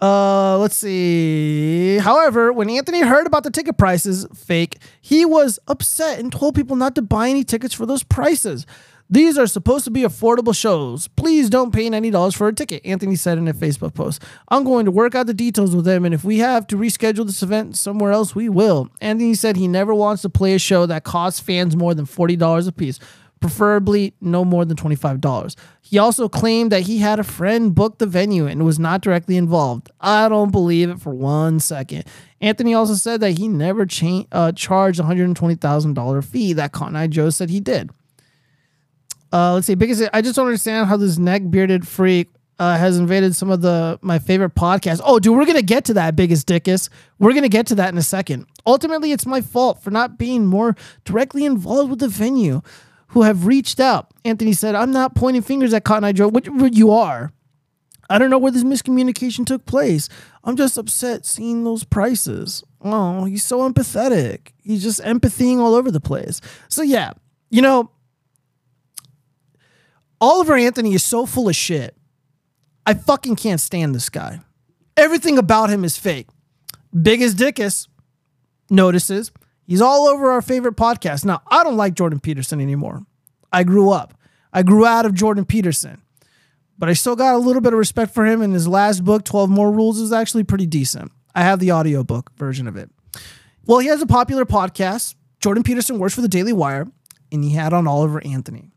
uh, 0.00 0.58
let's 0.58 0.76
see. 0.76 1.98
However, 1.98 2.52
when 2.52 2.68
Anthony 2.68 3.00
heard 3.00 3.26
about 3.26 3.44
the 3.44 3.50
ticket 3.50 3.78
prices, 3.78 4.26
fake, 4.34 4.78
he 5.00 5.24
was 5.24 5.58
upset 5.68 6.18
and 6.18 6.30
told 6.30 6.54
people 6.54 6.76
not 6.76 6.94
to 6.96 7.02
buy 7.02 7.28
any 7.28 7.44
tickets 7.44 7.74
for 7.74 7.86
those 7.86 8.02
prices. 8.02 8.66
These 9.08 9.38
are 9.38 9.46
supposed 9.46 9.84
to 9.84 9.90
be 9.90 10.02
affordable 10.02 10.54
shows. 10.54 11.06
Please 11.08 11.48
don't 11.48 11.72
pay 11.72 11.88
$90 11.88 12.36
for 12.36 12.48
a 12.48 12.52
ticket, 12.52 12.84
Anthony 12.84 13.14
said 13.14 13.38
in 13.38 13.46
a 13.46 13.54
Facebook 13.54 13.94
post. 13.94 14.22
I'm 14.48 14.64
going 14.64 14.84
to 14.84 14.90
work 14.90 15.14
out 15.14 15.26
the 15.26 15.34
details 15.34 15.76
with 15.76 15.84
them, 15.84 16.04
and 16.04 16.12
if 16.12 16.24
we 16.24 16.38
have 16.38 16.66
to 16.68 16.76
reschedule 16.76 17.26
this 17.26 17.42
event 17.42 17.76
somewhere 17.76 18.10
else, 18.10 18.34
we 18.34 18.48
will. 18.48 18.90
Anthony 19.00 19.34
said 19.34 19.56
he 19.56 19.68
never 19.68 19.94
wants 19.94 20.22
to 20.22 20.28
play 20.28 20.54
a 20.54 20.58
show 20.58 20.86
that 20.86 21.04
costs 21.04 21.38
fans 21.38 21.76
more 21.76 21.94
than 21.94 22.04
$40 22.04 22.66
a 22.66 22.72
piece 22.72 22.98
preferably 23.40 24.14
no 24.20 24.44
more 24.44 24.64
than 24.64 24.76
$25. 24.76 25.54
He 25.80 25.98
also 25.98 26.28
claimed 26.28 26.72
that 26.72 26.82
he 26.82 26.98
had 26.98 27.18
a 27.18 27.24
friend 27.24 27.74
book 27.74 27.98
the 27.98 28.06
venue 28.06 28.46
and 28.46 28.64
was 28.64 28.78
not 28.78 29.02
directly 29.02 29.36
involved. 29.36 29.90
I 30.00 30.28
don't 30.28 30.50
believe 30.50 30.90
it 30.90 31.00
for 31.00 31.14
one 31.14 31.60
second. 31.60 32.04
Anthony 32.40 32.74
also 32.74 32.94
said 32.94 33.20
that 33.20 33.38
he 33.38 33.48
never 33.48 33.86
cha- 33.86 34.24
uh, 34.32 34.52
charged 34.52 35.00
$120,000 35.00 36.24
fee 36.24 36.52
that 36.54 36.72
Cotton 36.72 36.96
Eye 36.96 37.06
Joe 37.06 37.30
said 37.30 37.50
he 37.50 37.60
did. 37.60 37.90
Uh, 39.36 39.52
let's 39.52 39.66
see, 39.66 39.74
biggest. 39.74 40.02
I 40.14 40.22
just 40.22 40.34
don't 40.34 40.46
understand 40.46 40.88
how 40.88 40.96
this 40.96 41.18
neck 41.18 41.42
bearded 41.50 41.86
freak 41.86 42.30
uh, 42.58 42.78
has 42.78 42.96
invaded 42.96 43.36
some 43.36 43.50
of 43.50 43.60
the 43.60 43.98
my 44.00 44.18
favorite 44.18 44.54
podcasts. 44.54 45.02
Oh, 45.04 45.18
dude, 45.18 45.36
we're 45.36 45.44
gonna 45.44 45.60
get 45.60 45.84
to 45.86 45.94
that, 45.94 46.16
biggest 46.16 46.48
dickus. 46.48 46.88
We're 47.18 47.34
gonna 47.34 47.50
get 47.50 47.66
to 47.66 47.74
that 47.74 47.90
in 47.90 47.98
a 47.98 48.02
second. 48.02 48.46
Ultimately, 48.64 49.12
it's 49.12 49.26
my 49.26 49.42
fault 49.42 49.82
for 49.82 49.90
not 49.90 50.16
being 50.16 50.46
more 50.46 50.74
directly 51.04 51.44
involved 51.44 51.90
with 51.90 51.98
the 51.98 52.08
venue 52.08 52.62
who 53.08 53.22
have 53.24 53.44
reached 53.44 53.78
out. 53.78 54.10
Anthony 54.24 54.54
said, 54.54 54.74
I'm 54.74 54.90
not 54.90 55.14
pointing 55.14 55.42
fingers 55.42 55.74
at 55.74 55.84
Cotton 55.84 56.04
Eye 56.04 56.12
Joe, 56.12 56.28
which 56.28 56.48
you 56.72 56.90
are. 56.92 57.30
I 58.08 58.16
don't 58.16 58.30
know 58.30 58.38
where 58.38 58.52
this 58.52 58.64
miscommunication 58.64 59.44
took 59.44 59.66
place. 59.66 60.08
I'm 60.44 60.56
just 60.56 60.78
upset 60.78 61.26
seeing 61.26 61.64
those 61.64 61.84
prices. 61.84 62.64
Oh, 62.80 63.26
he's 63.26 63.44
so 63.44 63.70
empathetic. 63.70 64.52
He's 64.62 64.82
just 64.82 65.02
empathying 65.02 65.58
all 65.58 65.74
over 65.74 65.90
the 65.90 66.00
place. 66.00 66.40
So, 66.68 66.80
yeah, 66.80 67.12
you 67.50 67.60
know, 67.60 67.90
Oliver 70.20 70.54
Anthony 70.54 70.94
is 70.94 71.02
so 71.02 71.26
full 71.26 71.48
of 71.48 71.56
shit. 71.56 71.96
I 72.84 72.94
fucking 72.94 73.36
can't 73.36 73.60
stand 73.60 73.94
this 73.94 74.08
guy. 74.08 74.40
Everything 74.96 75.38
about 75.38 75.70
him 75.70 75.84
is 75.84 75.98
fake. 75.98 76.28
Biggest 77.02 77.36
dickus 77.36 77.88
notices 78.70 79.30
He's 79.66 79.80
all 79.80 80.06
over 80.06 80.30
our 80.30 80.42
favorite 80.42 80.76
podcast. 80.76 81.24
Now, 81.24 81.42
I 81.48 81.64
don't 81.64 81.76
like 81.76 81.94
Jordan 81.94 82.20
Peterson 82.20 82.60
anymore. 82.60 83.04
I 83.52 83.64
grew 83.64 83.90
up. 83.90 84.14
I 84.52 84.62
grew 84.62 84.86
out 84.86 85.06
of 85.06 85.14
Jordan 85.14 85.44
Peterson. 85.44 86.02
But 86.78 86.88
I 86.88 86.92
still 86.92 87.16
got 87.16 87.34
a 87.34 87.38
little 87.38 87.62
bit 87.62 87.72
of 87.72 87.78
respect 87.78 88.14
for 88.14 88.24
him. 88.24 88.42
And 88.42 88.54
his 88.54 88.68
last 88.68 89.04
book, 89.04 89.24
12 89.24 89.50
More 89.50 89.72
Rules, 89.72 89.98
is 89.98 90.12
actually 90.12 90.44
pretty 90.44 90.66
decent. 90.66 91.10
I 91.34 91.42
have 91.42 91.58
the 91.58 91.72
audiobook 91.72 92.30
version 92.36 92.68
of 92.68 92.76
it. 92.76 92.90
Well, 93.64 93.80
he 93.80 93.88
has 93.88 94.00
a 94.00 94.06
popular 94.06 94.44
podcast. 94.44 95.16
Jordan 95.40 95.64
Peterson 95.64 95.98
works 95.98 96.14
for 96.14 96.20
the 96.20 96.28
Daily 96.28 96.52
Wire, 96.52 96.86
and 97.32 97.42
he 97.42 97.50
had 97.50 97.72
on 97.72 97.88
Oliver 97.88 98.24
Anthony. 98.24 98.70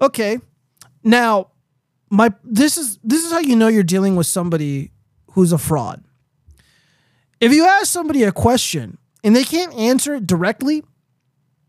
Okay. 0.00 0.38
Now, 1.02 1.48
my 2.10 2.32
this 2.44 2.76
is 2.76 2.98
this 3.02 3.24
is 3.24 3.32
how 3.32 3.40
you 3.40 3.56
know 3.56 3.68
you're 3.68 3.82
dealing 3.82 4.16
with 4.16 4.26
somebody 4.26 4.92
who's 5.32 5.52
a 5.52 5.58
fraud 5.58 6.04
If 7.40 7.52
you 7.52 7.66
ask 7.66 7.86
somebody 7.86 8.22
a 8.22 8.32
question 8.32 8.98
and 9.22 9.34
they 9.34 9.44
can't 9.44 9.74
answer 9.74 10.14
it 10.14 10.26
directly, 10.26 10.82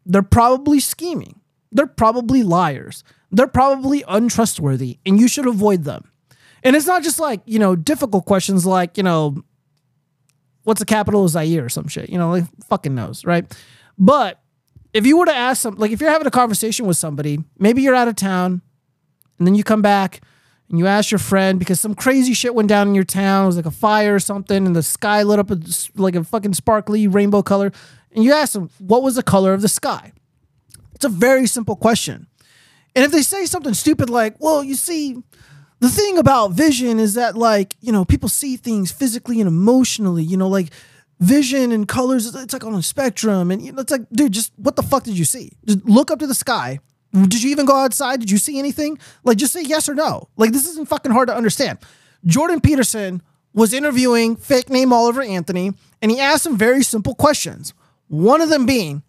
they're 0.05 0.22
probably 0.22 0.79
scheming. 0.79 1.41
They're 1.72 1.88
probably 1.88 2.44
liars. 2.44 3.03
They're 3.32 3.48
probably 3.48 4.03
untrustworthy, 4.08 5.00
and 5.05 5.20
you 5.20 5.27
should 5.27 5.48
avoid 5.48 5.84
them. 5.84 6.12
And 6.63 6.75
it's 6.75 6.86
not 6.88 7.03
just 7.03 7.20
like, 7.20 7.41
you 7.46 7.60
know, 7.60 7.75
difficult 7.75 8.25
questions 8.25 8.65
like, 8.65 8.98
you 8.98 9.03
know, 9.03 9.44
what's 10.63 10.79
the 10.79 10.86
capital 10.86 11.25
of 11.25 11.32
Zaire 11.32 11.65
or 11.65 11.70
some 11.70 11.88
shit. 11.88 12.10
You 12.10 12.17
know, 12.17 12.29
like 12.29 12.46
fucking 12.65 12.96
knows, 12.96 13.25
right? 13.25 13.46
But 13.98 14.39
if 14.95 15.05
you 15.05 15.17
were 15.17 15.25
to 15.25 15.35
ask 15.35 15.61
some, 15.61 15.75
like 15.75 15.91
if 15.91 15.99
you're 15.99 16.09
having 16.09 16.25
a 16.25 16.31
conversation 16.31 16.85
with 16.85 16.95
somebody, 16.95 17.43
maybe 17.59 17.81
you're 17.81 17.93
out 17.93 18.07
of 18.07 18.15
town, 18.15 18.61
and 19.37 19.45
then 19.45 19.53
you 19.53 19.61
come 19.61 19.81
back 19.81 20.21
and 20.69 20.79
you 20.79 20.87
ask 20.87 21.11
your 21.11 21.19
friend 21.19 21.59
because 21.59 21.81
some 21.81 21.93
crazy 21.93 22.33
shit 22.33 22.55
went 22.55 22.69
down 22.69 22.87
in 22.87 22.95
your 22.95 23.03
town. 23.03 23.43
It 23.43 23.47
was 23.47 23.57
like 23.57 23.65
a 23.65 23.71
fire 23.71 24.15
or 24.15 24.19
something, 24.19 24.65
and 24.65 24.73
the 24.73 24.81
sky 24.81 25.21
lit 25.23 25.37
up 25.37 25.51
like 25.95 26.15
a 26.15 26.23
fucking 26.23 26.53
sparkly 26.53 27.07
rainbow 27.07 27.43
color. 27.43 27.73
And 28.13 28.23
you 28.23 28.31
ask 28.31 28.53
them, 28.53 28.69
what 28.79 29.03
was 29.03 29.15
the 29.15 29.23
color 29.23 29.53
of 29.53 29.61
the 29.61 29.67
sky? 29.67 30.13
It's 30.93 31.03
a 31.03 31.09
very 31.09 31.45
simple 31.45 31.75
question. 31.75 32.27
And 32.95 33.03
if 33.03 33.11
they 33.11 33.21
say 33.21 33.45
something 33.45 33.73
stupid 33.73 34.09
like, 34.09 34.37
well, 34.39 34.63
you 34.63 34.75
see, 34.75 35.21
the 35.81 35.89
thing 35.89 36.17
about 36.17 36.53
vision 36.53 36.99
is 36.99 37.15
that, 37.15 37.35
like, 37.35 37.75
you 37.81 37.91
know, 37.91 38.05
people 38.05 38.29
see 38.29 38.55
things 38.55 38.93
physically 38.93 39.41
and 39.41 39.49
emotionally, 39.49 40.23
you 40.23 40.37
know, 40.37 40.47
like, 40.47 40.71
vision 41.19 41.72
and 41.72 41.88
colors 41.88 42.34
it's 42.36 42.53
like 42.53 42.65
on 42.65 42.75
a 42.75 42.84
spectrum 42.84 43.50
and 43.50 43.79
it's 43.79 43.91
like 43.91 44.01
dude 44.12 44.34
just 44.34 44.51
what 44.57 44.75
the 44.75 44.84
fuck 44.84 45.03
did 45.03 45.17
you 45.17 45.25
see? 45.25 45.51
Just 45.65 45.86
look 45.86 46.12
up 46.12 46.19
to 46.19 46.27
the 46.27 46.36
sky. 46.36 46.79
Did 47.13 47.41
you 47.41 47.51
even 47.51 47.65
go 47.65 47.77
outside? 47.77 48.19
Did 48.19 48.29
you 48.29 48.38
see 48.38 48.60
anything? 48.60 48.98
Like 49.24 49.38
just 49.38 49.53
say 49.53 49.63
yes 49.63 49.88
or 49.88 49.95
no. 49.95 50.27
Like 50.36 50.51
this 50.51 50.67
isn't 50.67 50.89
fucking 50.89 51.13
hard 51.13 51.29
to 51.29 51.36
understand. 51.36 51.79
Jordan 52.25 52.60
peterson 52.60 53.22
was 53.53 53.74
interviewing 53.74 54.36
fake 54.36 54.69
name 54.69 54.91
oliver 54.91 55.22
anthony 55.22 55.72
and 56.01 56.12
he 56.12 56.19
asked 56.19 56.43
some 56.43 56.57
very 56.57 56.84
simple 56.84 57.15
questions. 57.15 57.74
One 58.07 58.41
of 58.41 58.50
them 58.50 58.65
being 58.65 59.03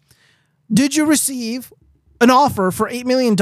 did 0.71 0.95
you 0.95 1.05
receive 1.05 1.71
an 2.19 2.29
offer 2.29 2.71
for 2.71 2.89
$8 2.89 3.05
million 3.05 3.35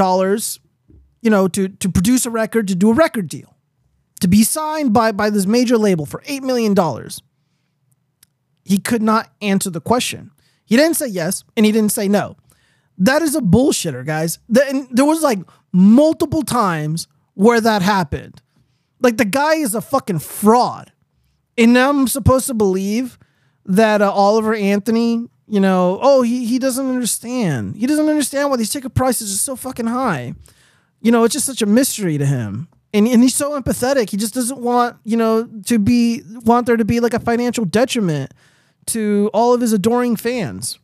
you 1.22 1.30
know 1.30 1.48
to, 1.48 1.68
to 1.68 1.88
produce 1.88 2.26
a 2.26 2.30
record 2.30 2.68
to 2.68 2.74
do 2.74 2.90
a 2.90 2.94
record 2.94 3.28
deal? 3.28 3.56
To 4.22 4.28
be 4.28 4.42
signed 4.42 4.92
by 4.92 5.12
by 5.12 5.30
this 5.30 5.46
major 5.46 5.78
label 5.78 6.06
for 6.06 6.20
$8 6.22 6.42
million 6.42 6.74
he 8.66 8.78
could 8.78 9.02
not 9.02 9.30
answer 9.40 9.70
the 9.70 9.80
question. 9.80 10.32
He 10.64 10.76
didn't 10.76 10.96
say 10.96 11.06
yes 11.06 11.44
and 11.56 11.64
he 11.64 11.72
didn't 11.72 11.92
say 11.92 12.08
no. 12.08 12.36
That 12.98 13.22
is 13.22 13.36
a 13.36 13.40
bullshitter, 13.40 14.04
guys. 14.04 14.38
And 14.48 14.88
there 14.90 15.04
was 15.04 15.22
like 15.22 15.38
multiple 15.72 16.42
times 16.42 17.06
where 17.34 17.60
that 17.60 17.82
happened. 17.82 18.42
Like 19.00 19.18
the 19.18 19.24
guy 19.24 19.54
is 19.54 19.74
a 19.74 19.80
fucking 19.80 20.18
fraud. 20.18 20.92
And 21.56 21.72
now 21.72 21.90
I'm 21.90 22.08
supposed 22.08 22.46
to 22.48 22.54
believe 22.54 23.18
that 23.66 24.02
uh, 24.02 24.10
Oliver 24.10 24.54
Anthony, 24.54 25.28
you 25.46 25.60
know, 25.60 25.98
oh, 26.02 26.22
he, 26.22 26.46
he 26.46 26.58
doesn't 26.58 26.86
understand. 26.86 27.76
He 27.76 27.86
doesn't 27.86 28.08
understand 28.08 28.50
why 28.50 28.56
these 28.56 28.70
ticket 28.70 28.94
prices 28.94 29.32
are 29.32 29.38
so 29.38 29.56
fucking 29.56 29.86
high. 29.86 30.34
You 31.00 31.12
know, 31.12 31.24
it's 31.24 31.34
just 31.34 31.46
such 31.46 31.62
a 31.62 31.66
mystery 31.66 32.18
to 32.18 32.26
him. 32.26 32.68
And, 32.92 33.06
and 33.06 33.22
he's 33.22 33.34
so 33.34 33.60
empathetic. 33.60 34.10
He 34.10 34.16
just 34.16 34.34
doesn't 34.34 34.58
want, 34.58 34.96
you 35.04 35.16
know, 35.16 35.48
to 35.66 35.78
be, 35.78 36.22
want 36.44 36.66
there 36.66 36.76
to 36.76 36.84
be 36.84 37.00
like 37.00 37.14
a 37.14 37.20
financial 37.20 37.64
detriment 37.64 38.32
to 38.86 39.30
all 39.32 39.54
of 39.54 39.60
his 39.60 39.72
adoring 39.72 40.16
fans. 40.16 40.78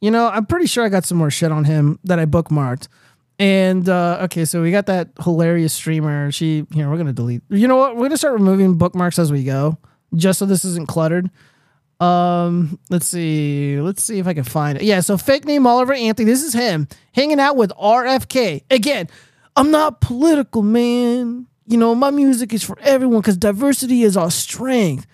You 0.00 0.10
know, 0.10 0.28
I'm 0.28 0.46
pretty 0.46 0.66
sure 0.66 0.84
I 0.84 0.88
got 0.88 1.04
some 1.04 1.18
more 1.18 1.30
shit 1.30 1.50
on 1.50 1.64
him 1.64 1.98
that 2.04 2.18
I 2.18 2.26
bookmarked. 2.26 2.88
And 3.38 3.88
uh, 3.88 4.18
okay, 4.22 4.44
so 4.44 4.62
we 4.62 4.70
got 4.70 4.86
that 4.86 5.10
hilarious 5.22 5.72
streamer. 5.72 6.32
She 6.32 6.66
here, 6.72 6.90
we're 6.90 6.96
gonna 6.96 7.12
delete. 7.12 7.42
You 7.48 7.68
know 7.68 7.76
what? 7.76 7.96
We're 7.96 8.04
gonna 8.04 8.16
start 8.16 8.34
removing 8.34 8.76
bookmarks 8.76 9.18
as 9.18 9.30
we 9.30 9.44
go, 9.44 9.78
just 10.14 10.40
so 10.40 10.46
this 10.46 10.64
isn't 10.64 10.88
cluttered. 10.88 11.30
Um, 12.00 12.78
let's 12.90 13.06
see. 13.06 13.80
Let's 13.80 14.02
see 14.02 14.18
if 14.18 14.26
I 14.26 14.34
can 14.34 14.44
find 14.44 14.78
it. 14.78 14.84
Yeah, 14.84 15.00
so 15.00 15.16
fake 15.16 15.44
name 15.44 15.66
Oliver 15.66 15.92
Anthony. 15.94 16.26
This 16.30 16.42
is 16.42 16.52
him 16.52 16.88
hanging 17.12 17.38
out 17.40 17.56
with 17.56 17.70
RFK. 17.72 18.62
Again, 18.70 19.08
I'm 19.56 19.70
not 19.70 20.00
political, 20.00 20.62
man. 20.62 21.46
You 21.66 21.76
know, 21.76 21.94
my 21.94 22.10
music 22.10 22.52
is 22.52 22.62
for 22.62 22.78
everyone 22.80 23.20
because 23.20 23.36
diversity 23.36 24.02
is 24.02 24.16
our 24.16 24.30
strength. 24.30 25.06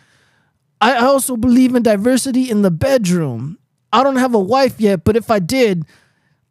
I 0.84 0.96
also 0.98 1.36
believe 1.38 1.74
in 1.74 1.82
diversity 1.82 2.50
in 2.50 2.60
the 2.60 2.70
bedroom. 2.70 3.58
I 3.90 4.02
don't 4.02 4.16
have 4.16 4.34
a 4.34 4.38
wife 4.38 4.78
yet, 4.78 5.02
but 5.02 5.16
if 5.16 5.30
I 5.30 5.38
did, 5.38 5.86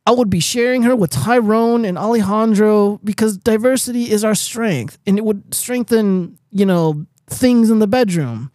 I 0.08 0.12
would 0.12 0.32
be 0.32 0.40
sharing 0.40 0.82
her 0.84 0.96
with 0.96 1.12
Tyrone 1.12 1.86
and 1.86 2.00
Alejandro 2.00 3.00
because 3.04 3.38
diversity 3.38 4.10
is 4.10 4.24
our 4.24 4.34
strength 4.34 4.98
and 5.06 5.20
it 5.20 5.24
would 5.24 5.54
strengthen, 5.54 6.40
you 6.50 6.66
know, 6.66 7.06
things 7.28 7.70
in 7.70 7.78
the 7.78 7.86
bedroom. 7.86 8.52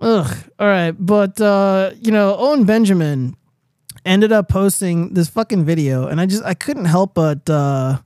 Ugh. 0.00 0.36
All 0.58 0.66
right. 0.68 0.92
But, 0.92 1.40
uh, 1.40 1.92
you 1.98 2.12
know, 2.12 2.36
Owen 2.36 2.64
Benjamin 2.64 3.34
ended 4.04 4.30
up 4.30 4.50
posting 4.50 5.14
this 5.14 5.30
fucking 5.30 5.64
video 5.64 6.06
and 6.06 6.20
I 6.20 6.26
just, 6.26 6.44
I 6.44 6.52
couldn't 6.52 6.84
help 6.84 7.14
but, 7.14 7.48
uh, 7.48 7.98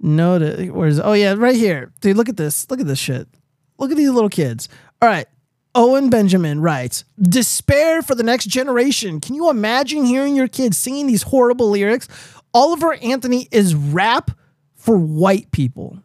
notice. 0.00 0.70
Where's, 0.70 0.98
oh 0.98 1.12
yeah, 1.12 1.34
right 1.38 1.54
here. 1.54 1.92
Dude, 2.00 2.16
look 2.16 2.28
at 2.28 2.36
this. 2.36 2.68
Look 2.68 2.80
at 2.80 2.86
this 2.88 2.98
shit. 2.98 3.28
Look 3.78 3.92
at 3.92 3.96
these 3.96 4.10
little 4.10 4.28
kids. 4.28 4.68
All 5.00 5.08
right. 5.08 5.28
Owen 5.74 6.10
Benjamin 6.10 6.60
writes, 6.60 7.04
Despair 7.20 8.02
for 8.02 8.14
the 8.14 8.22
next 8.22 8.46
generation. 8.46 9.20
Can 9.20 9.34
you 9.34 9.50
imagine 9.50 10.04
hearing 10.04 10.34
your 10.34 10.48
kids 10.48 10.76
singing 10.76 11.06
these 11.06 11.22
horrible 11.22 11.70
lyrics? 11.70 12.08
Oliver 12.52 12.94
Anthony 12.94 13.48
is 13.52 13.74
rap 13.74 14.32
for 14.74 14.96
white 14.96 15.50
people. 15.52 15.98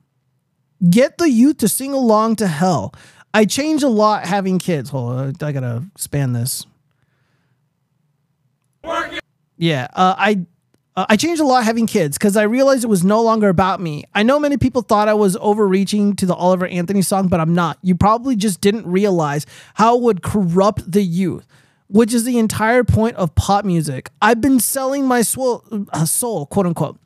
Get 0.88 1.17
the 1.17 1.29
youth 1.29 1.57
to 1.57 1.67
sing 1.67 1.93
along 1.93 2.36
to 2.38 2.48
hell. 2.48 2.93
I 3.34 3.45
change 3.45 3.81
a 3.81 3.89
lot 3.89 4.25
having 4.25 4.60
kids. 4.60 4.91
Hold 4.91 5.12
on, 5.13 5.36
I 5.41 5.51
gotta 5.51 5.86
span 5.98 6.34
this. 6.34 6.65
Yeah, 9.57 9.88
uh, 9.93 10.15
I 10.17 10.45
uh, 10.96 11.06
I 11.10 11.18
changed 11.18 11.42
a 11.42 11.46
lot 11.46 11.66
having 11.66 11.88
kids 11.88 12.18
because 12.18 12.38
I 12.38 12.44
realized 12.44 12.84
it 12.84 12.88
was 12.88 13.04
no 13.04 13.22
longer 13.22 13.50
about 13.50 13.82
me. 13.82 14.06
I 14.14 14.24
know 14.24 14.40
many 14.40 14.58
people 14.58 14.82
thought 14.82 15.10
I 15.10 15.14
was 15.14 15.36
overreaching 15.42 16.16
to 16.18 16.25
the 16.25 16.34
Oliver 16.34 16.68
Anthony 16.68 17.02
song, 17.02 17.28
but 17.28 17.40
I'm 17.40 17.54
not. 17.54 17.78
You 17.82 17.96
probably 17.96 18.36
just 18.36 18.62
didn't 18.62 18.88
realize 18.88 19.46
how 19.74 19.98
it 19.98 20.02
would 20.02 20.24
corrupt 20.24 20.90
the 20.90 21.04
youth, 21.04 21.46
which 21.88 22.14
is 22.14 22.24
the 22.24 22.38
entire 22.38 22.84
point 22.84 23.18
of 23.18 23.36
pop 23.36 23.66
music. 23.66 24.10
I've 24.22 24.40
been 24.40 24.60
selling 24.60 25.06
my 25.06 25.22
soul, 25.22 25.66
uh, 25.92 26.06
soul 26.06 26.46
quote 26.46 26.66
unquote, 26.66 26.98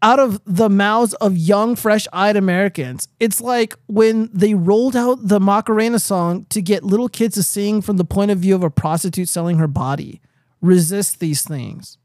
out 0.00 0.18
of 0.18 0.40
the 0.46 0.70
mouths 0.70 1.12
of 1.14 1.36
young, 1.36 1.76
fresh 1.76 2.06
eyed 2.10 2.36
Americans. 2.36 3.08
It's 3.20 3.40
like 3.40 3.74
when 3.86 4.30
they 4.32 4.54
rolled 4.54 4.96
out 4.96 5.28
the 5.28 5.40
Macarena 5.40 5.98
song 5.98 6.46
to 6.50 6.62
get 6.62 6.84
little 6.84 7.10
kids 7.10 7.34
to 7.34 7.42
sing 7.42 7.82
from 7.82 7.98
the 7.98 8.04
point 8.04 8.30
of 8.30 8.38
view 8.38 8.54
of 8.54 8.62
a 8.62 8.70
prostitute 8.70 9.28
selling 9.28 9.58
her 9.58 9.68
body. 9.68 10.22
Resist 10.62 11.20
these 11.20 11.42
things 11.42 11.98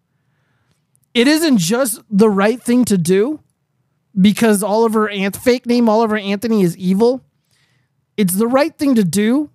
it 1.20 1.28
isn't 1.28 1.58
just 1.58 2.02
the 2.10 2.30
right 2.30 2.64
thing 2.64 2.86
to 2.86 2.98
do 2.98 3.42
because 4.20 4.64
Oliver 4.64 5.10
Ant 5.10 5.36
fake 5.36 5.66
name 5.66 5.90
Oliver 5.90 6.16
Anthony 6.16 6.62
is 6.62 6.78
evil. 6.78 7.22
It's 8.16 8.36
the 8.36 8.48
right 8.48 8.74
thing 8.78 8.96
to 8.96 9.04
do 9.04 9.50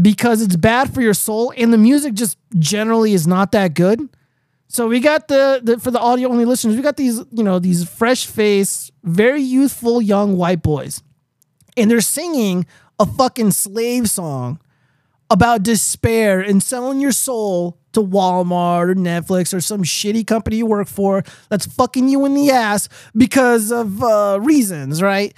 because 0.00 0.42
it's 0.42 0.56
bad 0.56 0.92
for 0.92 1.00
your 1.00 1.14
soul 1.14 1.54
and 1.56 1.72
the 1.72 1.78
music 1.78 2.14
just 2.14 2.36
generally 2.58 3.12
is 3.12 3.28
not 3.28 3.52
that 3.52 3.74
good. 3.74 4.08
So 4.66 4.88
we 4.88 4.98
got 4.98 5.28
the, 5.28 5.60
the 5.62 5.78
for 5.78 5.92
the 5.92 6.00
audio 6.00 6.28
only 6.28 6.46
listeners, 6.46 6.74
we 6.74 6.82
got 6.82 6.96
these, 6.96 7.20
you 7.30 7.44
know, 7.44 7.60
these 7.60 7.88
fresh 7.88 8.26
face, 8.26 8.90
very 9.04 9.40
youthful 9.40 10.02
young 10.02 10.36
white 10.36 10.64
boys. 10.64 11.00
And 11.76 11.88
they're 11.88 12.00
singing 12.00 12.66
a 12.98 13.06
fucking 13.06 13.52
slave 13.52 14.10
song 14.10 14.58
about 15.30 15.62
despair 15.62 16.40
and 16.40 16.60
selling 16.60 16.98
your 17.00 17.12
soul 17.12 17.78
to 17.92 18.00
Walmart 18.00 18.90
or 18.90 18.94
Netflix 18.94 19.54
or 19.54 19.60
some 19.60 19.82
shitty 19.82 20.26
company 20.26 20.56
you 20.56 20.66
work 20.66 20.88
for 20.88 21.22
that's 21.48 21.66
fucking 21.66 22.08
you 22.08 22.24
in 22.24 22.34
the 22.34 22.50
ass 22.50 22.88
because 23.16 23.70
of 23.70 24.02
uh, 24.02 24.38
reasons, 24.40 25.02
right? 25.02 25.36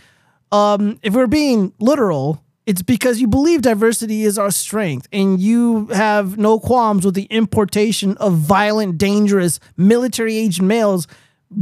Um, 0.52 0.99
if 1.02 1.14
we're 1.14 1.26
being 1.26 1.73
literal, 1.78 2.44
it's 2.66 2.82
because 2.82 3.20
you 3.20 3.26
believe 3.26 3.62
diversity 3.62 4.23
is 4.23 4.38
our 4.38 4.50
strength 4.50 5.06
and 5.12 5.40
you 5.40 5.87
have 5.88 6.38
no 6.38 6.58
qualms 6.58 7.04
with 7.04 7.14
the 7.14 7.25
importation 7.25 8.16
of 8.18 8.34
violent, 8.34 8.96
dangerous, 8.96 9.61
military 9.76 10.37
aged 10.37 10.62
males 10.62 11.06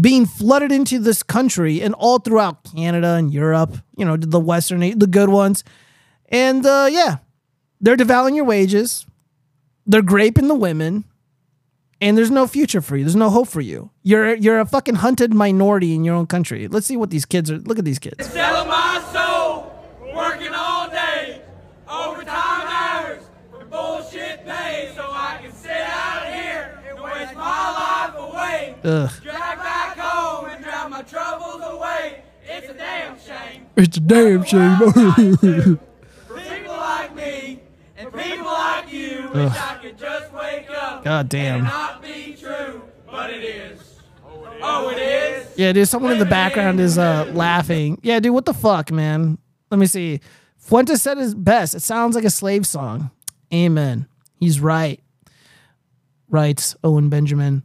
being 0.00 0.26
flooded 0.26 0.72
into 0.72 0.99
this 0.99 1.22
country 1.22 1.82
and 1.82 1.94
all 1.94 2.18
throughout 2.18 2.64
Canada 2.64 3.14
and 3.14 3.32
Europe, 3.32 3.76
you 3.96 4.04
know, 4.04 4.16
the 4.16 4.40
Western, 4.40 4.80
the 4.99 5.06
good 5.06 5.28
ones. 5.28 5.64
And 6.28 6.64
uh, 6.64 6.88
yeah, 6.90 7.16
they're 7.80 7.96
devaluing 7.96 8.37
your 8.37 8.44
wages 8.44 9.06
they're 9.92 10.02
graping 10.02 10.49
the 10.49 10.54
women, 10.54 11.04
and 12.00 12.16
there's 12.16 12.30
no 12.30 12.46
future 12.46 12.80
for 12.80 12.96
you. 12.96 13.04
There's 13.04 13.14
no 13.14 13.30
hope 13.30 13.49
for 13.49 13.61
you. 13.61 13.90
You're 14.02 14.34
you're 14.34 14.58
a 14.58 14.66
fucking 14.66 14.96
hunted 14.96 15.34
minority 15.34 15.94
in 15.94 16.02
your 16.02 16.14
own 16.14 16.26
country. 16.26 16.66
Let's 16.66 16.87
see 16.87 16.96
what 16.96 17.11
these 17.11 17.26
kids 17.26 17.50
are. 17.50 17.58
Look 17.58 17.78
at 17.78 17.84
these 17.84 17.99
kids. 17.99 18.26
Selling 18.26 18.68
my 18.68 19.04
soul, 19.12 19.72
working 20.14 20.52
all 20.54 20.88
day, 20.88 21.42
overtime 21.88 22.66
hours 22.66 23.22
for 23.50 23.64
bullshit 23.66 24.46
pay, 24.46 24.92
so 24.96 25.02
I 25.04 25.38
can 25.42 25.52
sit 25.52 25.70
out 25.70 26.26
here 26.26 26.80
and 26.88 26.99
waste 27.00 27.34
my 27.34 28.14
life 28.16 28.30
away. 28.30 28.75
Ugh. 28.84 29.11
Drive 29.22 29.58
back 29.58 29.99
home 29.99 30.46
and 30.46 30.64
drive 30.64 30.90
my 30.90 31.02
troubles 31.02 31.62
away. 31.64 32.22
It's 32.44 32.68
a 32.68 32.75
damn 32.75 33.18
shame. 33.20 33.66
It's 33.76 33.96
a 33.99 34.00
damn 34.00 34.44
shame. 34.44 35.78
people 36.26 36.76
like 36.76 37.14
me 37.14 37.61
and 37.96 38.12
people 38.12 38.46
wish 38.92 39.52
I 39.52 39.78
could 39.80 39.99
just 39.99 40.32
wake 40.32 40.70
up. 40.70 41.04
God 41.04 41.28
damn. 41.28 41.64
Not 41.64 42.02
be 42.02 42.37
true, 42.38 42.82
but 43.11 43.30
it 43.30 43.44
is. 43.44 44.00
Oh, 44.64 44.90
it 44.90 44.99
is. 44.99 45.52
Yeah, 45.56 45.72
dude. 45.72 45.88
Someone 45.88 46.12
in 46.12 46.18
the 46.18 46.25
background 46.25 46.80
is 46.80 46.99
uh 46.99 47.30
laughing. 47.34 47.99
Yeah, 48.02 48.20
dude. 48.20 48.32
What 48.34 48.44
the 48.44 48.54
fuck, 48.54 48.92
man? 48.92 49.38
Let 49.70 49.78
me 49.78 49.87
see. 49.87 50.20
Fuentes 50.58 51.02
said 51.02 51.18
his 51.18 51.34
best. 51.34 51.75
It 51.75 51.80
sounds 51.80 52.14
like 52.14 52.25
a 52.25 52.30
slave 52.30 52.66
song. 52.66 53.11
Amen. 53.52 54.06
He's 54.38 54.61
right. 54.61 55.00
Writes 56.28 56.76
Owen 56.84 57.08
Benjamin. 57.08 57.62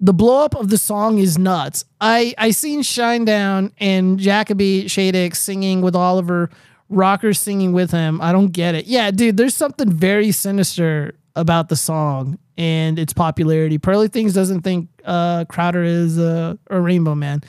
The 0.00 0.14
blow 0.14 0.44
up 0.44 0.54
of 0.54 0.70
the 0.70 0.78
song 0.78 1.18
is 1.18 1.38
nuts. 1.38 1.84
I 2.00 2.34
I 2.38 2.52
seen 2.52 2.82
Shinedown 2.82 3.72
and 3.78 4.18
Jacoby 4.18 4.84
Shaddix 4.84 5.36
singing 5.36 5.82
with 5.82 5.94
Oliver, 5.96 6.50
Rocker 6.88 7.34
singing 7.34 7.72
with 7.72 7.90
him. 7.90 8.20
I 8.20 8.32
don't 8.32 8.52
get 8.52 8.74
it. 8.74 8.86
Yeah, 8.86 9.10
dude. 9.10 9.36
There's 9.36 9.54
something 9.54 9.90
very 9.90 10.32
sinister 10.32 11.14
about 11.36 11.68
the 11.68 11.76
song 11.76 12.38
and 12.56 12.98
its 12.98 13.12
popularity. 13.12 13.78
Pearly 13.78 14.08
Things 14.08 14.34
doesn't 14.34 14.62
think 14.62 14.88
uh, 15.04 15.44
Crowder 15.46 15.84
is 15.84 16.18
uh, 16.18 16.54
a 16.68 16.80
Rainbow 16.80 17.14
Man. 17.14 17.42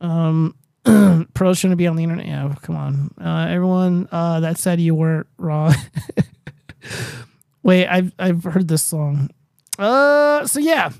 Um, 0.00 0.54
Pearl 1.34 1.54
shouldn't 1.54 1.78
be 1.78 1.86
on 1.86 1.96
the 1.96 2.02
internet. 2.02 2.26
Yeah, 2.26 2.54
come 2.62 2.76
on, 2.76 3.14
uh, 3.20 3.46
everyone 3.50 4.08
uh, 4.10 4.40
that 4.40 4.58
said 4.58 4.80
you 4.80 4.94
weren't 4.94 5.26
wrong. 5.36 5.74
Wait, 7.62 7.86
I've 7.86 8.12
I've 8.18 8.44
heard 8.44 8.68
this 8.68 8.82
song. 8.82 9.28
Uh, 9.78 10.46
so 10.46 10.58
yeah, 10.58 10.90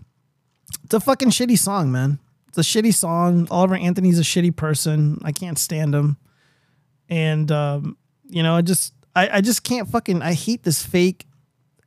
it's 0.85 0.93
a 0.93 1.00
fucking 1.00 1.31
shitty 1.31 1.59
song, 1.59 1.91
man. 1.91 2.19
It's 2.49 2.59
a 2.59 2.61
shitty 2.61 2.95
song. 2.95 3.49
Oliver 3.50 3.77
Anthony's 3.77 4.19
a 4.19 4.23
shitty 4.23 4.55
person. 4.55 5.19
I 5.25 5.33
can't 5.33 5.59
stand 5.59 5.95
him, 5.95 6.19
and 7.11 7.50
um, 7.50 7.99
you 8.29 8.43
know, 8.43 8.55
I 8.55 8.62
just 8.62 8.95
I, 9.14 9.29
I 9.38 9.40
just 9.40 9.64
can't 9.64 9.88
fucking. 9.88 10.23
I 10.23 10.33
hate 10.33 10.62
this 10.62 10.83
fake 10.83 11.26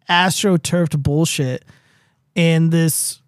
astroturfed 0.10 1.02
bullshit 1.02 1.64
and 2.36 2.72
this 2.72 3.22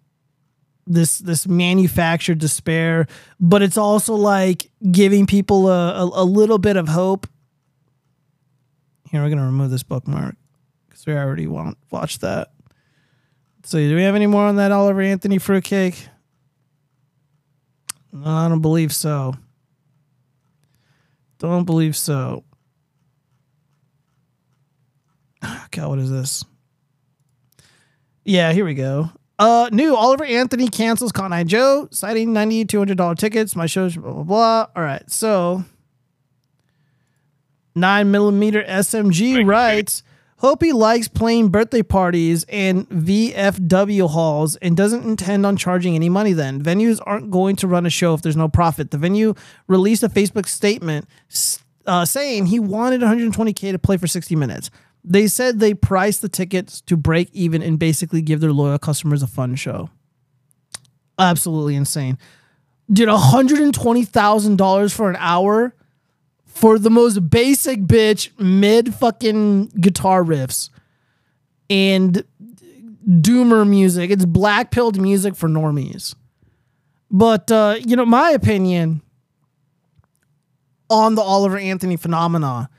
this 0.86 1.18
this 1.18 1.48
manufactured 1.48 2.38
despair 2.38 3.06
but 3.40 3.62
it's 3.62 3.78
also 3.78 4.14
like 4.14 4.70
giving 4.92 5.26
people 5.26 5.68
a, 5.68 6.04
a, 6.04 6.22
a 6.22 6.24
little 6.24 6.58
bit 6.58 6.76
of 6.76 6.88
hope. 6.88 7.26
Here 9.10 9.22
we're 9.22 9.30
gonna 9.30 9.46
remove 9.46 9.70
this 9.70 9.82
bookmark 9.82 10.36
because 10.86 11.06
we 11.06 11.14
already 11.14 11.46
want 11.46 11.78
watched 11.90 12.20
that. 12.20 12.52
So 13.64 13.78
do 13.78 13.96
we 13.96 14.02
have 14.02 14.14
any 14.14 14.26
more 14.26 14.44
on 14.44 14.56
that 14.56 14.70
oliver 14.70 15.00
anthony 15.00 15.38
fruitcake? 15.38 16.08
No, 18.12 18.30
i 18.30 18.48
don't 18.48 18.62
believe 18.62 18.94
so 18.94 19.34
don't 21.38 21.64
believe 21.64 21.96
so 21.96 22.44
god 25.70 25.88
what 25.88 25.98
is 25.98 26.10
this 26.10 26.44
yeah, 28.26 28.52
here 28.52 28.64
we 28.64 28.74
go. 28.74 29.08
Uh, 29.38 29.70
new 29.70 29.94
Oliver 29.94 30.24
Anthony 30.24 30.66
cancels 30.66 31.12
Cotton 31.12 31.32
Eye 31.32 31.44
Joe, 31.44 31.86
citing 31.92 32.32
ninety 32.32 32.64
two 32.64 32.78
hundred 32.78 32.98
dollar 32.98 33.14
tickets. 33.14 33.54
My 33.54 33.66
shows, 33.66 33.96
blah 33.96 34.12
blah 34.12 34.22
blah. 34.24 34.66
All 34.74 34.82
right, 34.82 35.08
so 35.08 35.64
nine 37.76 38.10
millimeter 38.10 38.64
SMG 38.64 39.46
writes. 39.46 40.02
Hope 40.38 40.62
he 40.62 40.72
likes 40.72 41.08
playing 41.08 41.48
birthday 41.48 41.82
parties 41.82 42.44
and 42.50 42.86
VFW 42.90 44.10
halls 44.10 44.56
and 44.56 44.76
doesn't 44.76 45.04
intend 45.04 45.46
on 45.46 45.56
charging 45.56 45.94
any 45.94 46.10
money 46.10 46.34
then. 46.34 46.62
Venues 46.62 47.00
aren't 47.06 47.30
going 47.30 47.56
to 47.56 47.66
run 47.66 47.86
a 47.86 47.90
show 47.90 48.12
if 48.12 48.20
there's 48.20 48.36
no 48.36 48.48
profit. 48.48 48.90
The 48.90 48.98
venue 48.98 49.32
released 49.66 50.02
a 50.02 50.10
Facebook 50.10 50.46
statement 50.46 51.08
uh, 51.86 52.04
saying 52.04 52.46
he 52.46 52.60
wanted 52.60 53.00
120K 53.00 53.72
to 53.72 53.78
play 53.78 53.96
for 53.96 54.06
60 54.06 54.36
minutes. 54.36 54.70
They 55.02 55.26
said 55.26 55.58
they 55.58 55.72
priced 55.72 56.20
the 56.20 56.28
tickets 56.28 56.82
to 56.82 56.96
break 56.96 57.30
even 57.32 57.62
and 57.62 57.78
basically 57.78 58.20
give 58.20 58.40
their 58.40 58.52
loyal 58.52 58.78
customers 58.78 59.22
a 59.22 59.26
fun 59.26 59.54
show. 59.54 59.88
Absolutely 61.18 61.76
insane. 61.76 62.18
Did 62.92 63.08
$120,000 63.08 64.94
for 64.94 65.08
an 65.08 65.16
hour 65.18 65.74
for 66.56 66.78
the 66.78 66.88
most 66.88 67.28
basic 67.28 67.80
bitch 67.80 68.30
mid 68.40 68.94
fucking 68.94 69.66
guitar 69.78 70.24
riffs 70.24 70.70
and 71.68 72.24
doomer 73.06 73.68
music. 73.68 74.10
It's 74.10 74.24
black 74.24 74.70
pilled 74.70 74.98
music 74.98 75.36
for 75.36 75.50
normies. 75.50 76.14
But 77.10 77.50
uh, 77.50 77.76
you 77.84 77.94
know, 77.94 78.06
my 78.06 78.30
opinion 78.30 79.02
on 80.88 81.14
the 81.14 81.20
Oliver 81.20 81.58
Anthony 81.58 81.98
phenomena, 81.98 82.70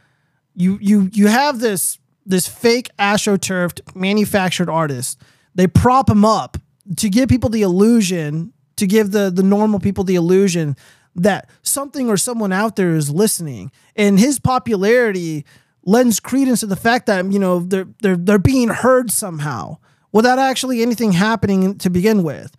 you 0.55 0.79
you 0.81 1.11
you 1.13 1.27
have 1.27 1.59
this 1.59 1.99
this 2.25 2.47
fake 2.47 2.89
astroturfed 2.97 3.95
manufactured 3.95 4.71
artist. 4.71 5.21
They 5.53 5.67
prop 5.67 6.09
him 6.09 6.25
up 6.25 6.57
to 6.95 7.09
give 7.09 7.29
people 7.29 7.51
the 7.51 7.61
illusion, 7.61 8.53
to 8.77 8.87
give 8.87 9.11
the 9.11 9.29
the 9.29 9.43
normal 9.43 9.79
people 9.79 10.03
the 10.03 10.15
illusion 10.15 10.75
that 11.17 11.49
something 11.61 12.09
or 12.09 12.17
someone 12.17 12.51
out 12.51 12.75
there 12.75 12.95
is 12.95 13.09
listening. 13.09 13.71
And 13.95 14.19
his 14.19 14.39
popularity 14.39 15.45
lends 15.83 16.19
credence 16.19 16.61
to 16.61 16.67
the 16.67 16.75
fact 16.75 17.05
that, 17.07 17.31
you 17.31 17.39
know, 17.39 17.59
they're 17.59 17.87
they're 18.01 18.17
they're 18.17 18.39
being 18.39 18.69
heard 18.69 19.11
somehow 19.11 19.77
without 20.11 20.39
actually 20.39 20.81
anything 20.81 21.11
happening 21.11 21.77
to 21.79 21.89
begin 21.89 22.23
with. 22.23 22.55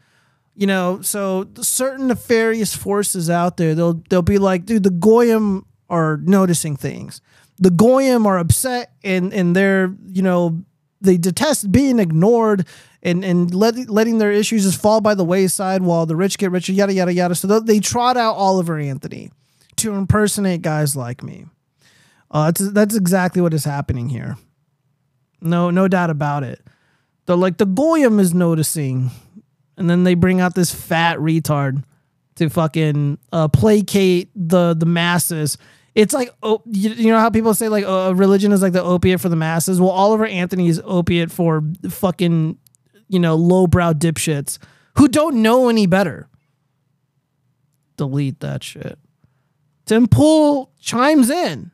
You 0.54 0.66
know, 0.66 1.00
so 1.02 1.46
certain 1.60 2.08
nefarious 2.08 2.74
forces 2.74 3.30
out 3.30 3.56
there, 3.56 3.74
they'll 3.74 4.02
they'll 4.10 4.22
be 4.22 4.38
like, 4.38 4.66
dude, 4.66 4.82
the 4.82 4.90
Goyim 4.90 5.64
are 5.88 6.18
noticing 6.18 6.76
things 6.76 7.20
the 7.58 7.70
goyim 7.70 8.26
are 8.26 8.38
upset 8.38 8.92
and 9.02 9.32
and 9.32 9.54
they're 9.54 9.94
you 10.06 10.22
know 10.22 10.62
they 11.00 11.16
detest 11.16 11.70
being 11.70 11.98
ignored 11.98 12.66
and 13.02 13.24
and 13.24 13.54
let, 13.54 13.76
letting 13.88 14.18
their 14.18 14.32
issues 14.32 14.64
just 14.64 14.80
fall 14.80 15.00
by 15.00 15.14
the 15.14 15.24
wayside 15.24 15.82
while 15.82 16.06
the 16.06 16.16
rich 16.16 16.38
get 16.38 16.50
richer 16.50 16.72
yada 16.72 16.92
yada 16.92 17.12
yada. 17.12 17.34
So 17.34 17.60
they 17.60 17.80
trot 17.80 18.16
out 18.16 18.34
oliver 18.34 18.78
anthony 18.78 19.30
to 19.76 19.94
impersonate 19.94 20.62
guys 20.62 20.96
like 20.96 21.22
me. 21.22 21.46
Uh, 22.30 22.52
that's, 22.54 22.94
exactly 22.94 23.40
what 23.40 23.54
is 23.54 23.64
happening 23.64 24.10
here. 24.10 24.36
No 25.40 25.70
no 25.70 25.88
doubt 25.88 26.10
about 26.10 26.42
it. 26.42 26.60
The 27.26 27.36
like 27.36 27.58
the 27.58 27.66
goyim 27.66 28.18
is 28.18 28.34
noticing 28.34 29.10
and 29.76 29.88
then 29.88 30.04
they 30.04 30.14
bring 30.14 30.40
out 30.40 30.54
this 30.54 30.74
fat 30.74 31.18
retard 31.18 31.84
to 32.36 32.48
fucking 32.48 33.18
uh, 33.32 33.48
placate 33.48 34.30
the 34.34 34.74
the 34.74 34.86
masses 34.86 35.56
it's 35.98 36.14
like 36.14 36.32
oh, 36.44 36.62
you, 36.64 36.90
you 36.90 37.12
know 37.12 37.18
how 37.18 37.28
people 37.28 37.52
say 37.54 37.68
like 37.68 37.84
uh, 37.84 38.12
religion 38.14 38.52
is 38.52 38.62
like 38.62 38.72
the 38.72 38.82
opiate 38.82 39.20
for 39.20 39.28
the 39.28 39.34
masses. 39.34 39.80
Well, 39.80 39.90
Oliver 39.90 40.26
Anthony 40.26 40.68
is 40.68 40.80
opiate 40.84 41.32
for 41.32 41.64
fucking 41.90 42.56
you 43.08 43.18
know 43.18 43.34
lowbrow 43.34 43.94
dipshits 43.94 44.58
who 44.96 45.08
don't 45.08 45.42
know 45.42 45.68
any 45.68 45.86
better. 45.86 46.28
Delete 47.96 48.38
that 48.38 48.62
shit. 48.62 48.96
Tim 49.86 50.06
Pool 50.06 50.70
chimes 50.80 51.30
in. 51.30 51.72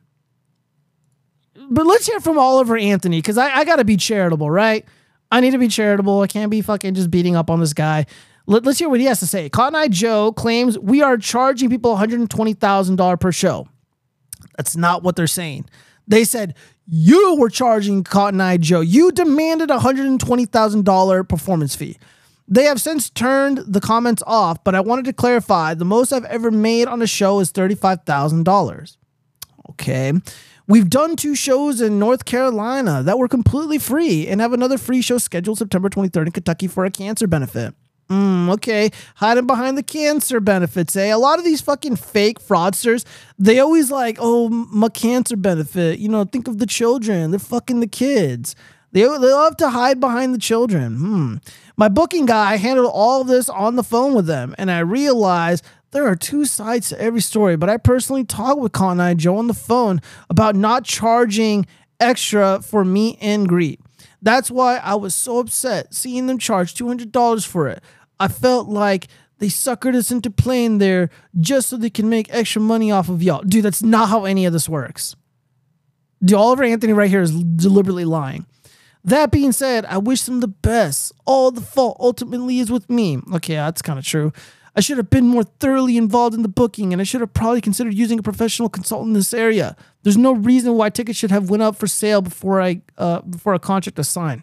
But 1.69 1.85
let's 1.85 2.07
hear 2.07 2.19
from 2.19 2.39
Oliver 2.39 2.77
Anthony 2.77 3.19
because 3.19 3.37
I, 3.37 3.57
I 3.57 3.63
got 3.63 3.75
to 3.75 3.85
be 3.85 3.95
charitable, 3.95 4.49
right? 4.49 4.85
I 5.31 5.39
need 5.39 5.51
to 5.51 5.59
be 5.59 5.67
charitable. 5.67 6.21
I 6.21 6.27
can't 6.27 6.49
be 6.49 6.61
fucking 6.61 6.95
just 6.95 7.11
beating 7.11 7.35
up 7.35 7.51
on 7.51 7.59
this 7.59 7.73
guy. 7.73 8.07
Let, 8.47 8.65
us 8.65 8.79
hear 8.79 8.89
what 8.89 8.99
he 8.99 9.05
has 9.05 9.19
to 9.19 9.27
say. 9.27 9.49
Cotton 9.49 9.75
Eye 9.75 9.87
Joe 9.87 10.31
claims 10.31 10.79
we 10.79 11.01
are 11.01 11.17
charging 11.17 11.69
people 11.69 11.95
$120,000 11.95 13.19
per 13.19 13.31
show. 13.31 13.67
That's 14.57 14.75
not 14.75 15.03
what 15.03 15.15
they're 15.15 15.27
saying. 15.27 15.65
They 16.07 16.23
said 16.23 16.55
you 16.87 17.35
were 17.37 17.49
charging 17.49 18.03
Cotton 18.03 18.41
Eye 18.41 18.57
Joe. 18.57 18.81
You 18.81 19.11
demanded 19.11 19.71
a 19.71 19.79
$120,000 19.79 21.29
performance 21.29 21.75
fee. 21.75 21.97
They 22.47 22.65
have 22.65 22.79
since 22.79 23.09
turned 23.09 23.59
the 23.65 23.81
comments 23.81 24.21
off, 24.27 24.63
but 24.63 24.75
I 24.75 24.79
wanted 24.79 25.05
to 25.05 25.13
clarify 25.13 25.73
the 25.73 25.85
most 25.85 26.11
I've 26.11 26.25
ever 26.25 26.51
made 26.51 26.87
on 26.87 27.01
a 27.01 27.07
show 27.07 27.39
is 27.39 27.51
$35,000. 27.51 28.97
Okay. 29.71 30.13
We've 30.67 30.89
done 30.89 31.15
two 31.15 31.35
shows 31.35 31.81
in 31.81 31.99
North 31.99 32.25
Carolina 32.25 33.01
that 33.03 33.17
were 33.17 33.27
completely 33.27 33.77
free 33.77 34.27
and 34.27 34.41
have 34.41 34.53
another 34.53 34.77
free 34.77 35.01
show 35.01 35.17
scheduled 35.17 35.57
September 35.57 35.89
23rd 35.89 36.27
in 36.27 36.31
Kentucky 36.31 36.67
for 36.67 36.85
a 36.85 36.91
cancer 36.91 37.27
benefit. 37.27 37.73
Mm, 38.09 38.53
okay, 38.53 38.91
hiding 39.15 39.47
behind 39.47 39.77
the 39.77 39.83
cancer 39.83 40.39
benefits, 40.39 40.95
eh? 40.95 41.07
A 41.07 41.17
lot 41.17 41.39
of 41.39 41.45
these 41.45 41.61
fucking 41.61 41.95
fake 41.95 42.39
fraudsters, 42.39 43.03
they 43.39 43.59
always 43.59 43.89
like, 43.89 44.17
oh, 44.19 44.49
my 44.49 44.89
cancer 44.89 45.35
benefit. 45.35 45.97
You 45.97 46.09
know, 46.09 46.23
think 46.23 46.47
of 46.47 46.59
the 46.59 46.67
children. 46.67 47.31
They're 47.31 47.39
fucking 47.39 47.79
the 47.79 47.87
kids. 47.87 48.55
They, 48.91 49.01
they 49.01 49.07
love 49.07 49.57
to 49.57 49.71
hide 49.71 49.99
behind 49.99 50.33
the 50.33 50.39
children. 50.39 50.97
Hmm. 50.97 51.35
My 51.77 51.89
booking 51.89 52.25
guy 52.25 52.57
handled 52.57 52.91
all 52.93 53.23
this 53.23 53.49
on 53.49 53.75
the 53.75 53.83
phone 53.83 54.13
with 54.13 54.27
them, 54.27 54.55
and 54.57 54.71
I 54.71 54.79
realized 54.79 55.65
there 55.91 56.07
are 56.07 56.15
two 56.15 56.45
sides 56.45 56.89
to 56.89 57.01
every 57.01 57.21
story. 57.21 57.57
But 57.57 57.69
I 57.69 57.77
personally 57.77 58.23
talked 58.23 58.61
with 58.61 58.71
Cotton 58.71 59.01
Eye 59.01 59.15
Joe 59.15 59.37
on 59.37 59.47
the 59.47 59.53
phone 59.53 59.99
about 60.29 60.55
not 60.55 60.85
charging 60.85 61.65
extra 61.99 62.61
for 62.61 62.85
meet 62.85 63.17
and 63.19 63.49
greet. 63.49 63.79
That's 64.21 64.49
why 64.49 64.77
I 64.77 64.95
was 64.95 65.13
so 65.13 65.39
upset 65.39 65.93
seeing 65.93 66.27
them 66.27 66.39
charge 66.39 66.73
$200 66.73 67.45
for 67.45 67.67
it. 67.67 67.83
I 68.19 68.27
felt 68.27 68.67
like 68.67 69.07
they 69.39 69.47
suckered 69.47 69.95
us 69.95 70.11
into 70.11 70.29
playing 70.29 70.77
there 70.77 71.09
just 71.39 71.69
so 71.69 71.77
they 71.77 71.89
can 71.89 72.09
make 72.09 72.33
extra 72.33 72.61
money 72.61 72.91
off 72.91 73.09
of 73.09 73.21
y'all. 73.21 73.41
Dude, 73.41 73.65
that's 73.65 73.83
not 73.83 74.09
how 74.09 74.25
any 74.25 74.45
of 74.45 74.53
this 74.53 74.69
works. 74.69 75.15
Dude, 76.23 76.37
Oliver 76.37 76.63
Anthony 76.63 76.93
right 76.93 77.09
here 77.09 77.21
is 77.21 77.43
deliberately 77.43 78.05
lying. 78.05 78.45
That 79.03 79.31
being 79.31 79.51
said, 79.51 79.85
I 79.85 79.99
wish 79.99 80.23
them 80.23 80.39
the 80.39 80.47
best. 80.47 81.11
All 81.25 81.51
the 81.51 81.61
fault 81.61 81.97
ultimately 81.99 82.59
is 82.59 82.71
with 82.71 82.89
me. 82.89 83.19
Okay, 83.35 83.55
that's 83.55 83.81
kind 83.81 83.99
of 83.99 84.05
true. 84.05 84.33
I 84.75 84.81
should 84.81 84.97
have 84.97 85.09
been 85.09 85.27
more 85.27 85.43
thoroughly 85.43 85.95
involved 85.95 86.35
in 86.35 86.41
the 86.41 86.49
booking, 86.49 86.91
and 86.91 86.99
I 87.01 87.05
should 87.05 87.21
have 87.21 87.33
probably 87.33 87.61
considered 87.61 87.93
using 87.93 88.19
a 88.19 88.23
professional 88.23 88.67
consultant 88.67 89.09
in 89.09 89.13
this 89.13 89.33
area. 89.33 89.75
There's 90.03 90.17
no 90.17 90.33
reason 90.33 90.73
why 90.73 90.89
tickets 90.89 91.17
should 91.17 91.31
have 91.31 91.49
went 91.49 91.63
up 91.63 91.75
for 91.77 91.87
sale 91.87 92.21
before 92.21 92.61
I 92.61 92.81
uh, 92.97 93.21
before 93.21 93.53
a 93.53 93.59
contract 93.59 93.99
is 93.99 94.07
signed. 94.07 94.41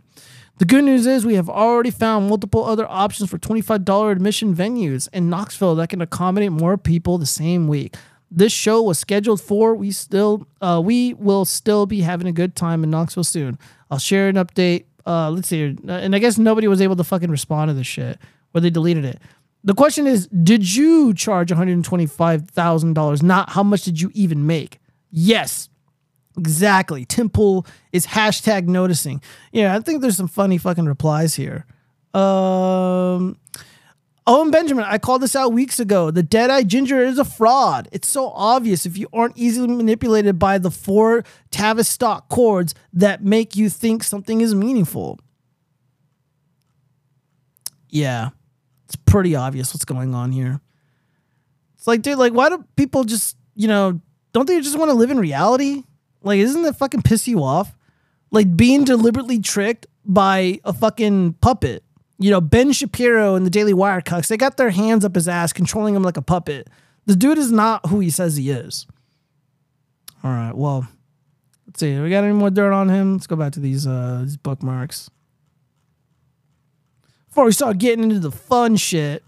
The 0.63 0.67
good 0.67 0.85
news 0.85 1.09
is 1.09 1.27
we 1.27 1.35
have 1.35 1.49
already 1.49 1.91
found 1.91 2.29
multiple 2.29 2.65
other 2.65 2.87
options 2.89 3.29
for 3.29 3.37
$25 3.37 4.13
admission 4.13 4.55
venues 4.55 5.09
in 5.13 5.29
Knoxville 5.29 5.75
that 5.75 5.89
can 5.89 6.01
accommodate 6.01 6.53
more 6.53 6.79
people 6.79 7.19
the 7.19 7.27
same 7.27 7.67
week. 7.67 7.97
This 8.31 8.53
show 8.53 8.81
was 8.81 8.97
scheduled 8.97 9.41
for. 9.41 9.75
We 9.75 9.91
still 9.91 10.47
uh, 10.61 10.81
we 10.81 11.15
will 11.15 11.45
still 11.47 11.87
be 11.87 12.03
having 12.03 12.29
a 12.29 12.33
good 12.33 12.55
time 12.55 12.85
in 12.85 12.91
Knoxville 12.91 13.25
soon. 13.25 13.59
I'll 13.91 13.99
share 13.99 14.29
an 14.29 14.37
update. 14.37 14.85
Uh, 15.05 15.33
let's 15.33 15.49
see, 15.49 15.77
and 15.89 16.15
I 16.15 16.21
guess 16.21 16.39
nobody 16.39 16.69
was 16.69 16.81
able 16.81 16.95
to 16.95 17.03
fucking 17.03 17.29
respond 17.29 17.71
to 17.71 17.75
this 17.75 17.89
shit, 17.89 18.21
or 18.55 18.61
they 18.61 18.71
deleted 18.71 19.05
it. 19.05 19.19
The 19.65 19.75
question 19.75 20.07
is, 20.07 20.29
did 20.29 20.77
you 20.77 21.13
charge 21.13 21.51
$125,000? 21.51 23.23
Not 23.25 23.51
how 23.51 23.65
much 23.65 23.83
did 23.83 24.01
you 24.01 24.13
even 24.15 24.47
make? 24.47 24.79
Yes, 25.11 25.69
exactly. 26.37 27.05
Tim 27.05 27.29
Pool 27.29 27.67
is 27.93 28.07
hashtag 28.07 28.67
noticing. 28.67 29.23
Yeah, 29.53 29.75
I 29.75 29.81
think 29.81 30.03
there's 30.03 30.17
some 30.17 30.29
funny 30.29 30.59
fucking 30.59 30.87
replies 30.87 31.35
here. 31.35 31.67
Um, 32.15 33.39
Owen 34.27 34.51
Benjamin, 34.51 34.85
I 34.85 34.99
called 34.99 35.23
this 35.23 35.35
out 35.35 35.53
weeks 35.53 35.81
ago. 35.81 36.11
The 36.11 36.23
Dead 36.23 36.51
Eye 36.51 36.63
Ginger 36.63 37.03
is 37.03 37.19
a 37.19 37.25
fraud. 37.25 37.89
It's 37.93 38.09
so 38.09 38.29
obvious 38.31 38.87
if 38.87 38.97
you 38.97 39.09
aren't 39.13 39.37
easily 39.37 39.69
manipulated 39.69 40.39
by 40.39 40.59
the 40.59 40.71
four 40.71 41.25
Tavistock 41.51 42.29
chords 42.29 42.75
that 42.93 43.25
make 43.25 43.57
you 43.57 43.69
think 43.69 44.05
something 44.05 44.41
is 44.41 44.55
meaningful. 44.55 45.19
Yeah 47.89 48.31
it's 48.93 49.03
pretty 49.07 49.35
obvious 49.35 49.73
what's 49.73 49.87
going 49.87 50.15
on 50.15 50.33
here. 50.33 50.61
It's 51.77 51.87
like, 51.87 52.03
dude, 52.03 52.19
like, 52.19 52.35
why 52.35 52.51
do 52.51 52.63
people 52.77 53.05
just, 53.05 53.39
you 53.55 53.67
know, 53.67 54.01
don't 54.35 54.47
they 54.47 54.61
just 54.61 54.79
want 54.79 54.91
to 54.91 54.95
live 54.95 55.11
in 55.11 55.19
reality? 55.19 55.85
Like, 56.23 56.39
isn't 56.39 56.63
that 56.63 56.79
fucking 56.79 57.03
piss 57.03 57.27
you 57.29 57.43
off? 57.43 57.77
Like 58.31 58.57
being 58.57 58.85
deliberately 58.85 59.39
tricked 59.39 59.87
by 60.05 60.61
a 60.65 60.73
fucking 60.73 61.35
puppet. 61.35 61.85
You 62.19 62.31
know, 62.31 62.41
Ben 62.41 62.73
Shapiro 62.73 63.35
and 63.35 63.45
the 63.45 63.51
Daily 63.51 63.75
Wire 63.75 64.01
cucks, 64.01 64.29
they 64.29 64.37
got 64.37 64.57
their 64.57 64.71
hands 64.71 65.05
up 65.05 65.15
his 65.15 65.29
ass, 65.29 65.53
controlling 65.53 65.95
him 65.95 66.03
like 66.03 66.17
a 66.17 66.23
puppet. 66.23 66.69
The 67.07 67.17
dude 67.17 67.39
is 67.39 67.51
not 67.51 67.87
who 67.87 68.01
he 68.01 68.11
says 68.11 68.37
he 68.37 68.51
is. 68.51 68.87
All 70.23 70.31
right, 70.31 70.55
well, 70.57 70.87
let's 71.67 71.81
see. 71.81 71.99
We 71.99 72.11
got 72.11 72.25
any 72.25 72.33
more 72.33 72.51
dirt 72.51 72.73
on 72.73 72.89
him? 72.89 73.15
Let's 73.15 73.27
go 73.27 73.37
back 73.37 73.53
to 73.53 73.61
these 73.61 73.87
uh 73.87 74.21
these 74.23 74.37
bookmarks 74.37 75.11
before 77.33 77.47
we 77.47 77.53
start 77.53 77.79
getting 77.79 78.05
into 78.05 78.21
the 78.21 78.31
fun 78.31 78.77
shit. 78.77 79.25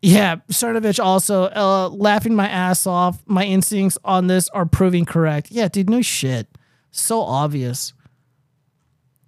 Yeah, 0.00 0.36
Cernovich 0.48 1.02
also 1.02 1.44
uh, 1.44 1.88
laughing 1.88 2.34
my 2.34 2.48
ass 2.48 2.86
off. 2.86 3.22
My 3.26 3.44
instincts 3.44 3.98
on 4.04 4.28
this 4.28 4.48
are 4.50 4.64
proving 4.64 5.04
correct. 5.04 5.50
Yeah, 5.50 5.68
dude, 5.68 5.90
no 5.90 6.02
shit. 6.02 6.46
So 6.90 7.20
obvious. 7.20 7.92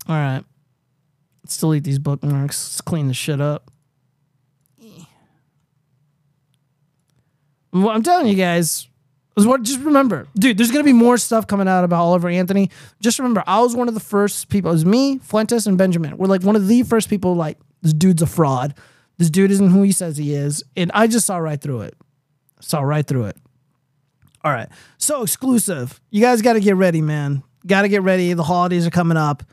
All 0.09 0.15
right. 0.15 0.45
Let's 1.43 1.57
delete 1.57 1.85
these 1.85 1.99
bookmarks. 1.99 2.69
Let's 2.69 2.81
clean 2.81 3.09
the 3.09 3.15
shit 3.15 3.41
up. 3.41 3.71
Well, 7.73 7.91
I'm 7.91 8.03
telling 8.03 8.27
you 8.27 8.35
guys, 8.35 8.89
what 9.37 9.63
just 9.63 9.81
remember, 9.81 10.27
dude, 10.37 10.59
there's 10.59 10.71
gonna 10.71 10.85
be 10.85 10.93
more 10.93 11.17
stuff 11.19 11.47
coming 11.47 11.69
out 11.69 11.85
about 11.85 12.03
Oliver 12.03 12.29
Anthony. 12.29 12.71
Just 13.01 13.19
remember, 13.19 13.45
I 13.47 13.61
was 13.61 13.77
one 13.77 13.89
of 13.89 13.95
the 13.95 14.01
first 14.01 14.49
people. 14.49 14.71
It 14.71 14.75
was 14.75 14.85
me, 14.85 15.19
Fuentes, 15.19 15.67
and 15.67 15.79
Benjamin. 15.79 16.17
We're 16.17 16.27
like 16.27 16.43
one 16.43 16.57
of 16.57 16.67
the 16.67 16.83
first 16.83 17.09
people. 17.09 17.35
Like 17.35 17.59
this 17.83 17.93
dude's 17.93 18.23
a 18.23 18.27
fraud. 18.27 18.75
This 19.21 19.31
dude 19.31 19.53
isn't 19.53 19.71
who 19.71 19.83
he 19.83 19.93
says 19.93 20.17
he 20.17 20.35
is, 20.35 20.65
and 20.77 20.91
I 20.93 21.07
just 21.07 21.27
saw 21.27 21.37
right 21.37 21.61
through 21.61 21.83
it. 21.83 21.95
Saw 22.61 22.81
right 22.81 23.07
through 23.07 23.27
it. 23.27 23.37
All 24.43 24.51
right, 24.51 24.69
so 24.99 25.23
exclusive. 25.23 26.01
You 26.11 26.21
guys 26.21 26.43
got 26.43 26.55
to 26.55 26.61
get 26.61 26.75
ready, 26.75 27.01
man. 27.01 27.45
Got 27.65 27.83
to 27.83 27.89
get 27.89 28.03
ready. 28.03 28.33
The 28.33 28.43
holidays 28.43 28.85
are 28.85 28.91
coming 28.91 29.17
up. 29.17 29.45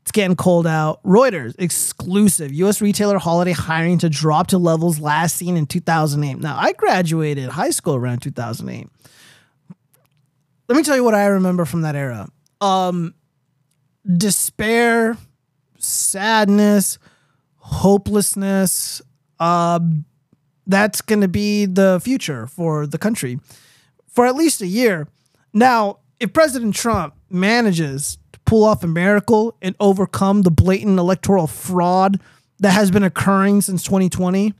It's 0.00 0.10
getting 0.10 0.34
cold 0.34 0.66
out. 0.66 1.00
Reuters 1.04 1.54
exclusive 1.60 2.52
U.S. 2.54 2.80
retailer 2.80 3.18
holiday 3.18 3.52
hiring 3.52 3.98
to 3.98 4.08
drop 4.08 4.48
to 4.48 4.58
levels 4.58 4.98
last 4.98 5.36
seen 5.36 5.56
in 5.56 5.66
2008. 5.66 6.40
Now, 6.40 6.56
I 6.58 6.72
graduated 6.72 7.50
high 7.50 7.70
school 7.70 7.94
around 7.94 8.20
2008 8.22 8.88
let 10.72 10.78
me 10.78 10.82
tell 10.84 10.96
you 10.96 11.04
what 11.04 11.14
I 11.14 11.26
remember 11.26 11.66
from 11.66 11.82
that 11.82 11.94
era. 11.94 12.28
Um, 12.62 13.14
despair, 14.06 15.18
sadness, 15.78 16.98
hopelessness. 17.72 19.02
Uh, 19.40 19.80
that's 20.66 21.00
going 21.00 21.20
to 21.20 21.28
be 21.28 21.66
the 21.66 22.00
future 22.02 22.46
for 22.46 22.86
the 22.86 22.98
country 22.98 23.40
for 24.06 24.26
at 24.26 24.36
least 24.36 24.60
a 24.60 24.66
year. 24.66 25.08
Now, 25.52 25.98
if 26.20 26.32
President 26.32 26.74
Trump 26.76 27.14
manages 27.28 28.18
to 28.32 28.38
pull 28.40 28.62
off 28.64 28.84
a 28.84 28.86
miracle 28.86 29.56
and 29.60 29.74
overcome 29.80 30.42
the 30.42 30.50
blatant 30.50 30.98
electoral 30.98 31.48
fraud 31.48 32.20
that 32.60 32.70
has 32.70 32.90
been 32.90 33.02
occurring 33.02 33.60
since 33.62 33.82
2020, 33.82 34.54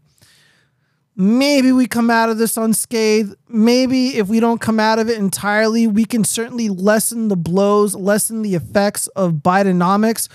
Maybe 1.15 1.73
we 1.73 1.87
come 1.87 2.09
out 2.09 2.31
of 2.31 2.39
this 2.39 2.57
unscathed. 2.57 3.35
Maybe 3.47 4.17
if 4.17 4.29
we 4.29 4.41
don't 4.41 4.63
come 4.63 4.81
out 4.81 4.99
of 4.99 5.11
it 5.11 5.19
entirely, 5.19 5.87
we 5.87 6.07
can 6.07 6.25
certainly 6.25 6.71
lessen 6.71 7.29
the 7.29 7.37
blows, 7.37 7.95
lessen 7.95 8.41
the 8.41 8.55
effects 8.55 9.09
of 9.09 9.35
Bidenomics. 9.35 10.29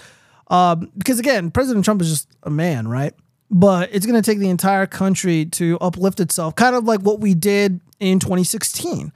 Um, 0.50 0.92
because 0.98 1.20
again, 1.20 1.52
President 1.52 1.86
Trump 1.86 2.02
is 2.02 2.10
just 2.10 2.30
a 2.44 2.50
man, 2.50 2.88
right? 2.88 3.14
But 3.50 3.90
it's 3.94 4.06
going 4.06 4.22
to 4.22 4.30
take 4.30 4.40
the 4.40 4.50
entire 4.50 4.86
country 4.86 5.46
to 5.46 5.78
uplift 5.80 6.20
itself, 6.20 6.56
kind 6.56 6.76
of 6.76 6.86
like 6.86 7.02
what 7.02 7.20
we 7.20 7.34
did 7.34 7.82
in 8.00 8.20
2016. 8.20 9.12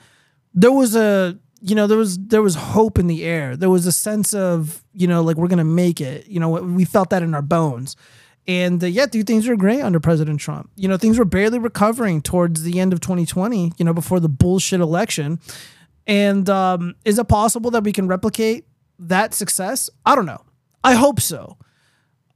There 0.54 0.72
was 0.72 0.96
a, 0.96 1.38
you 1.62 1.76
know, 1.76 1.88
there 1.88 1.98
was 1.98 2.18
there 2.18 2.42
was 2.42 2.56
hope 2.56 2.98
in 2.98 3.08
the 3.08 3.24
air. 3.24 3.56
There 3.56 3.70
was 3.70 3.86
a 3.86 3.92
sense 3.92 4.34
of, 4.34 4.84
you 4.94 5.08
know, 5.08 5.22
like 5.22 5.38
we're 5.38 5.48
going 5.48 5.58
to 5.60 5.64
make 5.64 6.02
it. 6.02 6.28
You 6.28 6.40
know, 6.40 6.50
we 6.50 6.86
felt 6.86 7.10
that 7.10 7.24
in 7.24 7.34
our 7.34 7.42
bones. 7.42 7.96
And 8.48 8.84
uh, 8.84 8.88
yeah, 8.88 9.06
dude, 9.06 9.28
things 9.28 9.48
were 9.48 9.56
great 9.56 9.82
under 9.82 10.00
President 10.00 10.40
Trump. 10.40 10.70
You 10.76 10.88
know, 10.88 10.98
things 10.98 11.20
were 11.20 11.26
barely 11.26 11.60
recovering 11.60 12.22
towards 12.22 12.64
the 12.64 12.80
end 12.80 12.94
of 12.94 13.00
2020, 13.02 13.74
you 13.78 13.86
know, 13.86 13.94
before 13.94 14.20
the 14.20 14.30
bullshit 14.30 14.82
election. 14.82 15.40
And 16.08 16.50
um, 16.50 16.96
is 17.06 17.20
it 17.20 17.28
possible 17.28 17.72
that 17.72 17.84
we 17.84 17.92
can 17.92 18.08
replicate 18.08 18.66
that 18.98 19.34
success? 19.34 19.90
I 20.06 20.16
don't 20.16 20.26
know. 20.26 20.42
I 20.84 20.94
hope 20.94 21.20
so. 21.20 21.58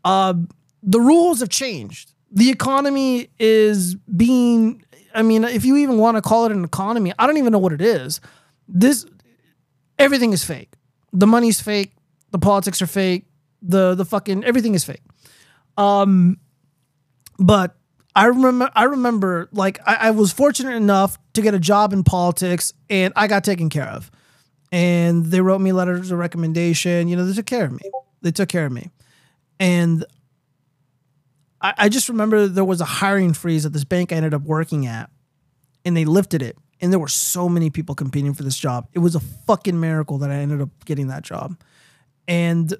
Uh, 0.04 0.34
the 0.84 1.00
rules 1.00 1.40
have 1.40 1.50
changed. 1.50 2.14
The 2.32 2.50
economy 2.50 3.30
is 3.40 3.96
being, 3.96 4.84
I 5.14 5.22
mean, 5.22 5.44
if 5.44 5.66
you 5.66 5.78
even 5.78 5.98
want 5.98 6.18
to 6.18 6.22
call 6.22 6.46
it 6.46 6.52
an 6.52 6.64
economy, 6.64 7.14
I 7.18 7.28
don't 7.28 7.38
even 7.38 7.52
know 7.52 7.60
what 7.60 7.74
it 7.74 7.82
is. 7.82 8.22
This, 8.68 9.06
everything 9.98 10.34
is 10.34 10.44
fake. 10.44 10.74
The 11.14 11.28
money's 11.28 11.62
fake. 11.62 11.94
The 12.32 12.40
politics 12.40 12.82
are 12.82 12.88
fake. 12.88 13.26
The, 13.62 13.96
the 13.96 14.06
fucking, 14.06 14.44
everything 14.44 14.76
is 14.76 14.84
fake. 14.84 15.02
Um, 15.78 16.38
but 17.40 17.76
I 18.16 18.26
remember, 18.26 18.70
I 18.76 18.84
remember, 18.84 19.50
like 19.52 19.80
I, 19.86 19.96
I 19.96 20.12
was 20.12 20.32
fortunate 20.32 20.76
enough 20.76 21.18
to 21.34 21.42
get 21.42 21.54
a 21.54 21.60
job 21.60 21.92
in 21.94 22.04
politics, 22.04 22.74
and 22.90 23.12
I 23.16 23.28
got 23.28 23.44
taken 23.44 23.70
care 23.70 23.88
of. 23.88 24.10
And 24.72 25.26
they 25.26 25.42
wrote 25.42 25.60
me 25.60 25.72
letters 25.74 26.12
of 26.12 26.20
recommendation. 26.20 27.08
You 27.08 27.18
know, 27.18 27.26
they 27.26 27.34
took 27.34 27.46
care 27.46 27.66
of 27.66 27.72
me. 27.74 27.80
They 28.26 28.32
took 28.32 28.50
care 28.50 28.66
of 28.66 28.72
me, 28.72 28.90
and 29.60 30.04
I, 31.62 31.74
I 31.78 31.90
just 31.90 32.10
remember 32.10 32.48
there 32.48 32.66
was 32.66 32.82
a 32.82 32.86
hiring 32.86 33.34
freeze 33.34 33.66
at 33.66 33.72
this 33.72 33.86
bank 33.86 34.12
I 34.12 34.16
ended 34.16 34.34
up 34.34 34.42
working 34.42 34.86
at, 34.86 35.10
and 35.86 35.96
they 35.96 36.04
lifted 36.06 36.42
it 36.42 36.58
and 36.82 36.92
there 36.92 37.00
were 37.00 37.08
so 37.08 37.48
many 37.48 37.70
people 37.70 37.96
competing 37.96 38.34
for 38.34 38.44
this 38.44 38.58
job. 38.58 38.88
It 38.94 39.00
was 39.00 39.16
a 39.16 39.20
fucking 39.20 39.80
miracle 39.80 40.18
that 40.20 40.32
I 40.32 40.36
ended 40.36 40.62
up 40.62 40.70
getting 40.86 41.08
that 41.08 41.24
job. 41.24 41.58
And 42.28 42.74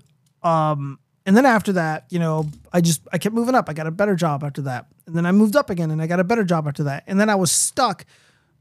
um 0.44 1.00
and 1.26 1.36
then 1.36 1.46
after 1.46 1.74
that, 1.74 2.06
you 2.10 2.20
know, 2.20 2.48
I 2.72 2.82
just 2.82 3.02
I 3.12 3.18
kept 3.18 3.34
moving 3.34 3.56
up. 3.56 3.70
I 3.70 3.74
got 3.74 3.88
a 3.88 3.92
better 3.92 4.16
job 4.16 4.44
after 4.44 4.62
that. 4.64 4.88
And 5.08 5.16
then 5.16 5.26
I 5.26 5.32
moved 5.32 5.56
up 5.56 5.70
again 5.70 5.92
and 5.92 6.02
I 6.02 6.08
got 6.08 6.20
a 6.20 6.24
better 6.24 6.44
job 6.44 6.68
after 6.68 6.84
that. 6.84 7.04
And 7.08 7.20
then 7.20 7.30
I 7.30 7.36
was 7.36 7.52
stuck 7.52 8.06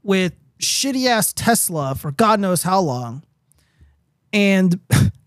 with 0.03 0.33
shitty 0.59 1.05
ass 1.07 1.33
Tesla 1.33 1.95
for 1.95 2.11
God 2.11 2.39
knows 2.39 2.63
how 2.63 2.79
long. 2.79 3.23
And 4.31 4.79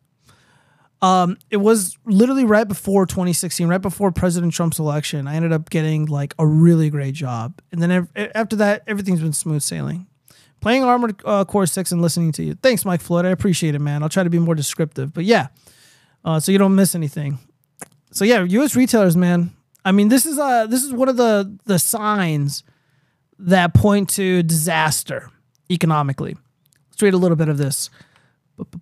um 1.01 1.39
it 1.51 1.59
was 1.59 1.97
literally 2.05 2.45
right 2.45 2.67
before 2.67 3.07
2016, 3.07 3.69
right 3.69 3.81
before 3.81 4.11
President 4.11 4.53
Trump's 4.53 4.79
election. 4.79 5.27
I 5.27 5.35
ended 5.35 5.53
up 5.53 5.71
getting 5.71 6.07
like 6.07 6.35
a 6.39 6.47
really 6.47 6.91
great 6.91 7.15
job. 7.15 7.61
And 7.73 7.83
then 7.83 8.09
after 8.35 8.57
that, 8.57 8.83
everything's 8.87 9.21
been 9.21 9.33
smooth 9.33 9.63
sailing. 9.63 10.07
Playing 10.61 10.83
Armored 10.83 11.23
uh, 11.25 11.45
Core 11.45 11.67
6 11.67 11.93
and 11.93 12.03
listening 12.03 12.33
to 12.33 12.43
you. 12.43 12.55
Thanks, 12.55 12.85
Mike 12.85 13.01
Floyd. 13.01 13.25
I 13.25 13.29
appreciate 13.29 13.77
it, 13.77 13.79
man. 13.79 14.03
I'll 14.03 14.09
try 14.09 14.25
to 14.25 14.31
be 14.31 14.41
more 14.41 14.57
descriptive. 14.57 15.15
But 15.15 15.25
yeah, 15.25 15.49
uh, 16.25 16.41
so 16.41 16.51
you 16.51 16.59
don't 16.59 16.75
miss 16.75 16.97
anything. 16.97 17.39
So 18.11 18.25
yeah, 18.25 18.43
U.S. 18.43 18.75
retailers, 18.75 19.17
man. 19.17 19.53
I 19.85 19.93
mean, 19.93 20.09
this 20.09 20.27
is 20.27 20.39
uh 20.39 20.67
this 20.67 20.83
is 20.83 20.93
one 20.93 21.09
of 21.09 21.17
the 21.17 21.59
the 21.65 21.79
signs 21.79 22.65
that 23.39 23.75
point 23.75 24.11
to 24.11 24.43
disaster 24.43 25.31
economically. 25.71 26.37
Let's 26.91 27.03
read 27.03 27.15
a 27.15 27.19
little 27.19 27.37
bit 27.37 27.49
of 27.49 27.59
this. 27.59 27.91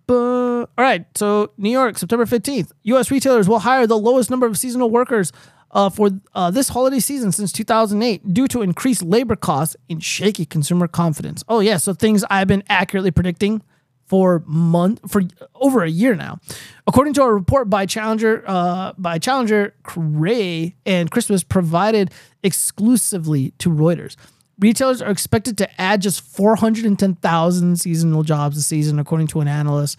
All 0.08 0.66
right, 0.84 1.06
so 1.16 1.52
New 1.56 1.70
York, 1.70 1.98
September 1.98 2.24
15th. 2.26 2.72
U.S. 2.84 3.10
retailers 3.10 3.48
will 3.48 3.60
hire 3.60 3.86
the 3.86 3.98
lowest 3.98 4.30
number 4.30 4.46
of 4.46 4.58
seasonal 4.58 4.90
workers 4.90 5.32
uh, 5.70 5.90
for 5.90 6.10
uh, 6.34 6.50
this 6.50 6.70
holiday 6.70 7.00
season 7.00 7.32
since 7.32 7.52
2008 7.52 8.32
due 8.32 8.48
to 8.48 8.62
increased 8.62 9.02
labor 9.02 9.36
costs 9.36 9.76
and 9.90 10.02
shaky 10.02 10.44
consumer 10.44 10.88
confidence. 10.88 11.44
Oh, 11.48 11.60
yeah, 11.60 11.76
so 11.76 11.92
things 11.92 12.24
I've 12.30 12.48
been 12.48 12.64
accurately 12.68 13.10
predicting 13.10 13.62
for 14.06 14.42
month 14.46 15.00
for 15.10 15.22
over 15.54 15.82
a 15.82 15.90
year 15.90 16.14
now. 16.14 16.38
According 16.86 17.14
to 17.14 17.22
a 17.22 17.32
report 17.32 17.68
by 17.68 17.86
Challenger 17.86 18.44
uh, 18.46 18.92
by 18.96 19.18
Challenger 19.18 19.74
Gray 19.82 20.76
and 20.86 21.10
Christmas 21.10 21.42
provided 21.42 22.12
exclusively 22.42 23.52
to 23.58 23.68
Reuters. 23.68 24.16
Retailers 24.58 25.02
are 25.02 25.10
expected 25.10 25.58
to 25.58 25.80
add 25.80 26.00
just 26.00 26.22
410,000 26.22 27.78
seasonal 27.78 28.22
jobs 28.22 28.56
this 28.56 28.66
season, 28.66 28.98
according 28.98 29.26
to 29.28 29.40
an 29.40 29.48
analyst 29.48 29.98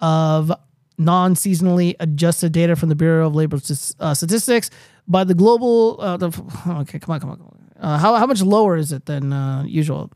of 0.00 0.52
non-seasonally 0.98 1.94
adjusted 1.98 2.52
data 2.52 2.76
from 2.76 2.90
the 2.90 2.94
Bureau 2.94 3.26
of 3.26 3.34
Labor 3.34 3.58
uh, 4.00 4.14
Statistics. 4.14 4.70
By 5.06 5.24
the 5.24 5.34
global, 5.34 5.98
uh, 6.00 6.16
the, 6.18 6.26
okay, 6.80 6.98
come 6.98 7.14
on, 7.14 7.20
come 7.20 7.30
on, 7.30 7.36
come 7.38 7.46
on. 7.46 7.58
Uh, 7.80 7.98
how, 7.98 8.14
how 8.16 8.26
much 8.26 8.42
lower 8.42 8.76
is 8.76 8.92
it 8.92 9.06
than 9.06 9.32
uh, 9.32 9.62
usual? 9.64 10.10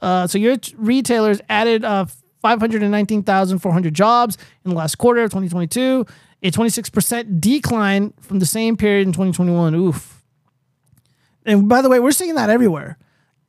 Uh, 0.00 0.26
so 0.26 0.38
your 0.38 0.56
retailers 0.76 1.40
added 1.48 1.84
uh, 1.84 2.06
519,400 2.40 3.92
jobs 3.92 4.38
in 4.64 4.70
the 4.70 4.76
last 4.76 4.96
quarter 4.96 5.22
of 5.22 5.30
2022, 5.30 6.06
a 6.44 6.50
26% 6.50 7.40
decline 7.40 8.14
from 8.20 8.38
the 8.38 8.46
same 8.46 8.76
period 8.76 9.06
in 9.06 9.12
2021. 9.12 9.74
Oof. 9.74 10.22
And 11.44 11.68
by 11.68 11.82
the 11.82 11.88
way, 11.88 11.98
we're 11.98 12.12
seeing 12.12 12.36
that 12.36 12.48
everywhere 12.48 12.96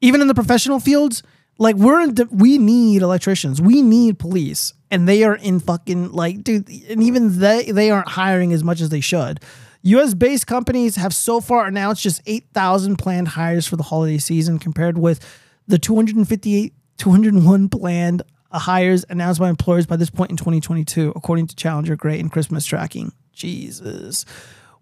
even 0.02 0.22
in 0.22 0.28
the 0.28 0.34
professional 0.34 0.80
fields, 0.80 1.24
like 1.58 1.76
we're 1.76 2.02
in, 2.02 2.16
we 2.32 2.58
need 2.58 3.02
electricians, 3.02 3.62
we 3.62 3.82
need 3.82 4.18
police, 4.18 4.74
and 4.90 5.08
they 5.08 5.24
are 5.24 5.36
in 5.36 5.60
fucking 5.60 6.12
like, 6.12 6.44
dude, 6.44 6.70
and 6.90 7.04
even 7.04 7.40
they 7.40 7.72
they 7.72 7.92
aren't 7.92 8.10
hiring 8.10 8.54
as 8.54 8.64
much 8.64 8.82
as 8.82 8.90
they 8.90 9.02
should. 9.02 9.42
U.S. 9.84 10.14
based 10.14 10.48
companies 10.48 10.96
have 10.96 11.14
so 11.14 11.40
far 11.40 11.66
announced 11.66 12.02
just 12.04 12.22
eight 12.26 12.46
thousand 12.54 12.98
planned 12.98 13.30
hires 13.30 13.68
for 13.68 13.76
the 13.76 13.84
holiday 13.84 14.18
season, 14.18 14.58
compared 14.60 14.98
with 14.98 15.20
the 15.68 15.78
258 15.78 16.74
201 16.98 17.70
planned 17.70 18.24
hires 18.52 19.06
announced 19.10 19.40
by 19.40 19.50
employers 19.50 19.86
by 19.86 19.96
this 19.96 20.10
point 20.10 20.32
in 20.32 20.38
2022, 20.38 21.14
according 21.16 21.48
to 21.48 21.56
Challenger 21.56 21.96
Gray 21.96 22.20
and 22.20 22.32
Christmas 22.32 22.66
tracking. 22.66 23.12
Jesus. 23.32 24.26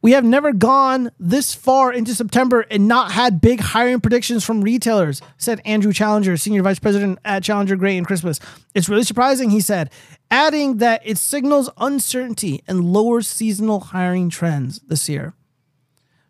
We 0.01 0.12
have 0.12 0.23
never 0.23 0.53
gone 0.53 1.12
this 1.19 1.55
far 1.55 1.91
into 1.91 2.13
September 2.13 2.65
and 2.69 2.88
not 2.88 3.12
had 3.12 3.41
big 3.41 3.60
hiring 3.60 3.99
predictions 3.99 4.45
from 4.45 4.62
retailers, 4.62 5.21
said 5.38 5.62
Andrew 5.65 5.91
Challenger, 5.91 6.38
Senior 6.38 6.62
Vice 6.62 6.79
President 6.79 7.19
at 7.25 7.43
Challenger 7.43 7.75
Gray 7.75 7.97
and 7.97 8.05
Christmas. 8.05 8.39
It's 8.75 8.88
really 8.88 9.03
surprising, 9.03 9.49
he 9.49 9.60
said, 9.60 9.89
adding 10.29 10.77
that 10.77 11.01
it 11.03 11.17
signals 11.17 11.69
uncertainty 11.77 12.63
and 12.67 12.86
lower 12.86 13.21
seasonal 13.21 13.79
hiring 13.79 14.29
trends 14.29 14.79
this 14.88 15.10
year. 15.10 15.33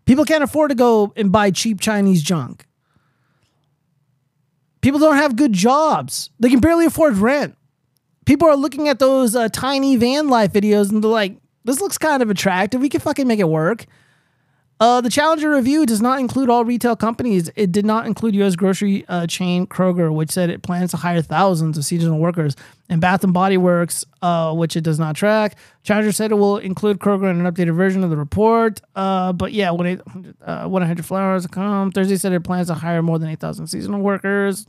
People 0.05 0.23
can't 0.23 0.43
afford 0.43 0.69
to 0.69 0.75
go 0.75 1.11
and 1.17 1.31
buy 1.31 1.51
cheap 1.51 1.81
Chinese 1.81 2.23
junk. 2.23 2.65
People 4.79 4.99
don't 5.01 5.17
have 5.17 5.35
good 5.35 5.51
jobs. 5.51 6.29
They 6.39 6.49
can 6.49 6.61
barely 6.61 6.85
afford 6.85 7.17
rent. 7.17 7.57
People 8.25 8.47
are 8.47 8.55
looking 8.55 8.87
at 8.87 8.99
those 8.99 9.35
uh, 9.35 9.49
tiny 9.49 9.97
van 9.97 10.29
life 10.29 10.53
videos 10.53 10.89
and 10.89 11.03
they're 11.03 11.11
like, 11.11 11.37
this 11.67 11.81
looks 11.81 11.97
kind 11.97 12.23
of 12.23 12.29
attractive. 12.29 12.81
We 12.81 12.89
can 12.89 13.01
fucking 13.01 13.27
make 13.27 13.39
it 13.39 13.49
work. 13.49 13.85
Uh, 14.79 15.01
the 15.01 15.09
Challenger 15.09 15.49
review 15.49 15.87
does 15.87 16.01
not 16.01 16.19
include 16.19 16.51
all 16.51 16.63
retail 16.63 16.95
companies. 16.95 17.49
It 17.55 17.71
did 17.71 17.83
not 17.83 18.05
include 18.05 18.35
U.S. 18.35 18.55
grocery 18.55 19.05
uh, 19.07 19.25
chain 19.25 19.65
Kroger, 19.65 20.13
which 20.13 20.29
said 20.29 20.51
it 20.51 20.61
plans 20.61 20.91
to 20.91 20.97
hire 20.97 21.21
thousands 21.21 21.79
of 21.79 21.85
seasonal 21.85 22.19
workers, 22.19 22.55
and 22.87 23.01
Bath 23.01 23.23
and 23.23 23.33
Body 23.33 23.57
Works, 23.57 24.05
uh, 24.21 24.53
which 24.53 24.75
it 24.75 24.81
does 24.81 24.99
not 24.99 25.15
track. 25.15 25.57
Challenger 25.81 26.11
said 26.11 26.31
it 26.31 26.35
will 26.35 26.57
include 26.57 26.99
Kroger 26.99 27.29
in 27.31 27.43
an 27.43 27.51
updated 27.51 27.75
version 27.75 28.03
of 28.03 28.11
the 28.11 28.17
report. 28.17 28.79
Uh, 28.95 29.33
but 29.33 29.51
yeah, 29.51 29.71
when 29.71 29.87
it 29.87 30.01
uh, 30.45 30.67
100 30.67 31.03
flowers 31.03 31.47
come 31.47 31.91
Thursday 31.91 32.15
said 32.15 32.31
it 32.33 32.43
plans 32.43 32.67
to 32.67 32.75
hire 32.75 33.01
more 33.01 33.17
than 33.17 33.29
8,000 33.29 33.65
seasonal 33.65 34.01
workers. 34.01 34.67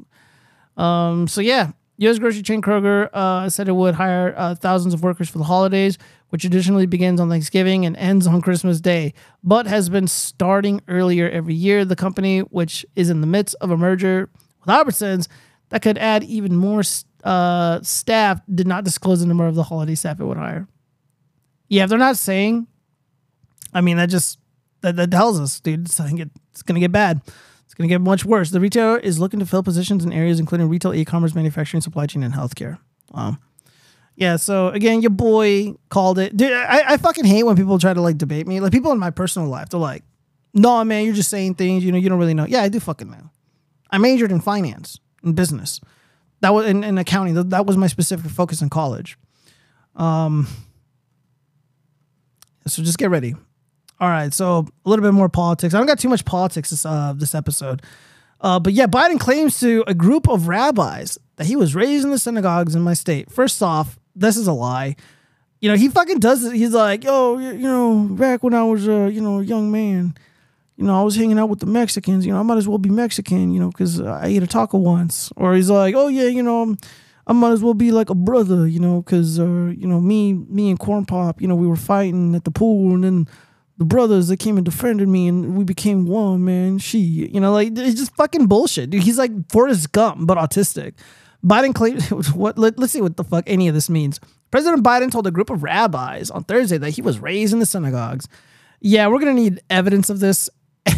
Um, 0.79 1.29
so 1.29 1.43
yeah, 1.43 1.73
U.S. 1.99 2.19
grocery 2.19 2.43
chain 2.43 2.63
Kroger 2.63 3.11
uh, 3.13 3.51
said 3.51 3.69
it 3.69 3.73
would 3.73 3.97
hire 3.97 4.33
uh, 4.37 4.55
thousands 4.55 4.95
of 4.95 5.03
workers 5.03 5.29
for 5.29 5.39
the 5.39 5.45
holidays, 5.45 5.99
which 6.31 6.43
traditionally 6.43 6.87
begins 6.87 7.21
on 7.21 7.29
Thanksgiving 7.29 7.87
and 7.87 7.97
ends 7.97 8.27
on 8.27 8.41
Christmas 8.43 8.81
Day, 8.81 9.15
but 9.43 9.67
has 9.67 9.89
been 9.89 10.07
starting 10.09 10.81
earlier 10.89 11.29
every 11.29 11.55
year. 11.55 11.85
The 11.85 11.97
company, 11.97 12.41
which 12.41 12.85
is 12.97 13.11
in 13.11 13.21
the 13.21 13.27
midst 13.27 13.57
of 13.61 13.71
a 13.71 13.77
merger 13.77 14.29
with 14.61 14.69
Albertsons, 14.69 15.29
that 15.71 15.83
could 15.83 15.99
add 15.99 16.25
even 16.25 16.57
more 16.57 16.83
uh, 17.25 17.81
staff, 17.83 18.41
did 18.55 18.67
not 18.67 18.85
disclose 18.85 19.21
the 19.21 19.27
number 19.27 19.47
of 19.47 19.55
the 19.55 19.65
holiday 19.65 19.95
staff 19.95 20.21
it 20.21 20.25
would 20.25 20.37
hire. 20.37 20.67
Yeah, 21.69 21.85
if 21.85 21.91
they're 21.91 21.99
not 21.99 22.17
saying, 22.17 22.67
I 23.75 23.81
mean, 23.81 23.97
that 23.99 24.09
just 24.09 24.39
that, 24.81 24.97
that 24.97 25.11
tells 25.11 25.41
us, 25.41 25.61
dude, 25.61 25.87
it's, 25.87 26.01
it's 26.01 26.63
going 26.63 26.75
to 26.75 26.81
get 26.81 26.93
bad 26.93 27.21
It's 27.65 27.75
going 27.75 27.89
to 27.89 27.93
get 27.93 28.01
much 28.01 28.25
worse. 28.25 28.51
The 28.51 28.61
retailer 28.61 28.99
is 28.99 29.19
looking 29.19 29.41
to 29.41 29.47
fill 29.47 29.63
positions 29.63 30.05
in 30.05 30.13
areas 30.13 30.41
including 30.41 30.69
retail, 30.69 30.95
e-commerce, 30.95 31.35
manufacturing, 31.35 31.81
supply 31.81 32.07
chain, 32.07 32.23
and 32.23 32.35
healthcare. 32.35 32.79
Wow. 33.13 33.39
Yeah, 34.19 34.35
so 34.35 34.71
again, 34.71 35.01
your 35.01 35.13
boy 35.13 35.75
called 35.91 36.19
it. 36.19 36.37
Dude, 36.37 36.53
I, 36.53 36.95
I 36.95 36.97
fucking 36.97 37.25
hate 37.25 37.45
when 37.45 37.55
people 37.55 37.79
try 37.79 37.95
to 37.95 38.01
like 38.01 38.19
debate 38.19 38.49
me. 38.49 38.59
Like 38.59 38.73
people 38.73 38.91
in 38.91 38.99
my 38.99 39.11
personal 39.11 39.49
life, 39.49 39.69
they're 39.69 39.79
like, 39.79 40.03
"No, 40.53 40.83
man, 40.83 41.05
you're 41.05 41.15
just 41.15 41.31
saying 41.31 41.55
things. 41.55 41.85
You 41.85 41.93
know, 41.93 41.99
you 41.99 42.09
don't 42.09 42.19
really 42.19 42.35
know." 42.35 42.45
Yeah, 42.45 42.63
I 42.63 42.69
do 42.69 42.81
fucking 42.81 43.09
know. 43.09 43.31
I 43.93 43.99
majored 43.99 44.33
in 44.33 44.41
finance 44.41 44.99
and 45.23 45.37
business. 45.37 45.81
That 46.41 46.53
was 46.53 46.67
in, 46.67 46.83
in 46.83 46.99
accounting. 46.99 47.35
That 47.51 47.65
was 47.65 47.77
my 47.77 47.87
specific 47.87 48.29
focus 48.33 48.61
in 48.61 48.71
college. 48.71 49.17
Um. 49.95 50.49
So 52.67 52.83
just 52.83 52.99
get 52.99 53.11
ready. 53.11 53.37
All 54.01 54.09
right, 54.09 54.35
so 54.35 54.67
a 54.85 54.89
little 54.89 55.05
bit 55.05 55.15
more 55.15 55.29
politics. 55.29 55.75
I 55.75 55.79
don't 55.79 55.87
got 55.87 56.01
too 56.01 56.09
much 56.09 56.25
politics 56.25 56.71
this 56.71 56.85
uh, 56.85 57.13
this 57.17 57.37
episode, 57.37 57.83
uh, 58.41 58.59
but 58.59 58.73
yeah, 58.73 58.89
Biden 58.89 59.21
claims 59.21 59.61
to 59.61 59.85
a 59.87 59.95
group 59.95 60.29
of 60.29 60.49
rabbis 60.49 61.19
that 61.37 61.47
he 61.47 61.55
was 61.55 61.77
raised 61.77 62.05
in 62.05 62.11
the 62.11 62.19
synagogues 62.19 62.75
in 62.75 62.83
my 62.83 62.95
state. 62.95 63.31
First 63.31 63.63
off, 63.63 63.98
this 64.19 64.37
is 64.37 64.47
a 64.47 64.53
lie. 64.53 64.97
You 65.61 65.71
know, 65.71 65.77
he 65.77 65.89
fucking 65.89 66.21
does 66.21 66.45
it. 66.45 66.55
He's 66.55 66.73
like, 66.73 67.05
oh, 67.07 67.39
you 67.39 67.59
know, 67.59 68.09
back 68.11 68.43
when 68.43 68.55
I 68.55 68.65
was 68.65 68.87
a 68.87 69.11
you 69.11 69.21
know 69.21 69.41
a 69.41 69.45
young 69.45 69.71
man, 69.73 70.15
you 70.77 70.85
know, 70.85 70.99
I 70.99 71.03
was 71.03 71.17
hanging 71.17 71.39
out 71.39 71.49
with 71.49 71.61
the 71.61 71.67
Mexicans. 71.67 72.25
You 72.25 72.33
know, 72.33 72.41
I 72.41 72.43
might 72.43 72.59
as 72.59 72.69
well 72.69 72.79
be 72.79 72.91
Mexican. 72.91 73.53
You 73.53 73.61
know, 73.61 73.71
because 73.71 74.01
I 74.01 74.27
ate 74.27 74.43
a 74.43 74.47
taco 74.47 74.79
once. 74.79 75.33
Or 75.37 75.55
he's 75.55 75.71
like, 75.71 75.95
oh 75.95 76.09
yeah, 76.09 76.29
you 76.29 76.43
know. 76.43 76.77
I 77.27 77.35
might 77.35 77.53
as 77.53 77.63
well 77.63 77.75
be 77.75 77.93
like 77.93 78.09
a 78.09 78.15
brother, 78.15 78.67
you 78.67 78.81
know, 78.81 79.03
because 79.03 79.39
uh, 79.39 79.45
you 79.77 79.87
know 79.87 80.01
me, 80.01 80.33
me 80.33 80.71
and 80.71 80.79
Corn 80.79 81.05
Pop, 81.05 81.43
you 81.43 81.47
know, 81.47 81.57
we 81.57 81.67
were 81.67 81.77
fighting 81.77 82.35
at 82.35 82.45
the 82.45 82.51
pool, 82.51 82.95
and 82.95 83.05
then 83.05 83.29
the 83.79 83.85
brothers 83.85 84.29
that 84.29 84.39
came 84.39 84.57
and 84.57 84.65
defended 84.65 85.09
me 85.09 85.29
and 85.29 85.57
we 85.57 85.65
became 85.65 86.05
one, 86.05 86.45
man. 86.45 86.79
She, 86.79 86.99
you 86.99 87.41
know, 87.41 87.53
like 87.53 87.77
it's 87.77 87.99
just 87.99 88.15
fucking 88.17 88.47
bullshit, 88.47 88.91
dude. 88.91 89.05
He's 89.05 89.19
like 89.19 89.31
Forrest 89.51 89.93
Gump, 89.93 90.27
but 90.27 90.37
autistic. 90.37 90.95
Biden 91.45 91.75
claimed 91.75 92.03
what 92.35 92.59
let, 92.59 92.79
us 92.79 92.93
see 92.93 93.01
what 93.01 93.17
the 93.17 93.25
fuck 93.25 93.45
any 93.47 93.69
of 93.69 93.75
this 93.75 93.89
means. 93.89 94.21
President 94.51 94.83
Biden 94.83 95.11
told 95.11 95.27
a 95.27 95.31
group 95.31 95.51
of 95.51 95.63
rabbis 95.63 96.31
on 96.31 96.45
Thursday 96.45 96.79
that 96.79 96.91
he 96.91 97.03
was 97.03 97.19
raised 97.19 97.53
in 97.53 97.59
the 97.59 97.67
synagogues. 97.67 98.29
Yeah, 98.81 99.09
we're 99.09 99.19
gonna 99.19 99.35
need 99.35 99.61
evidence 99.71 100.11
of 100.11 100.21
this 100.21 100.49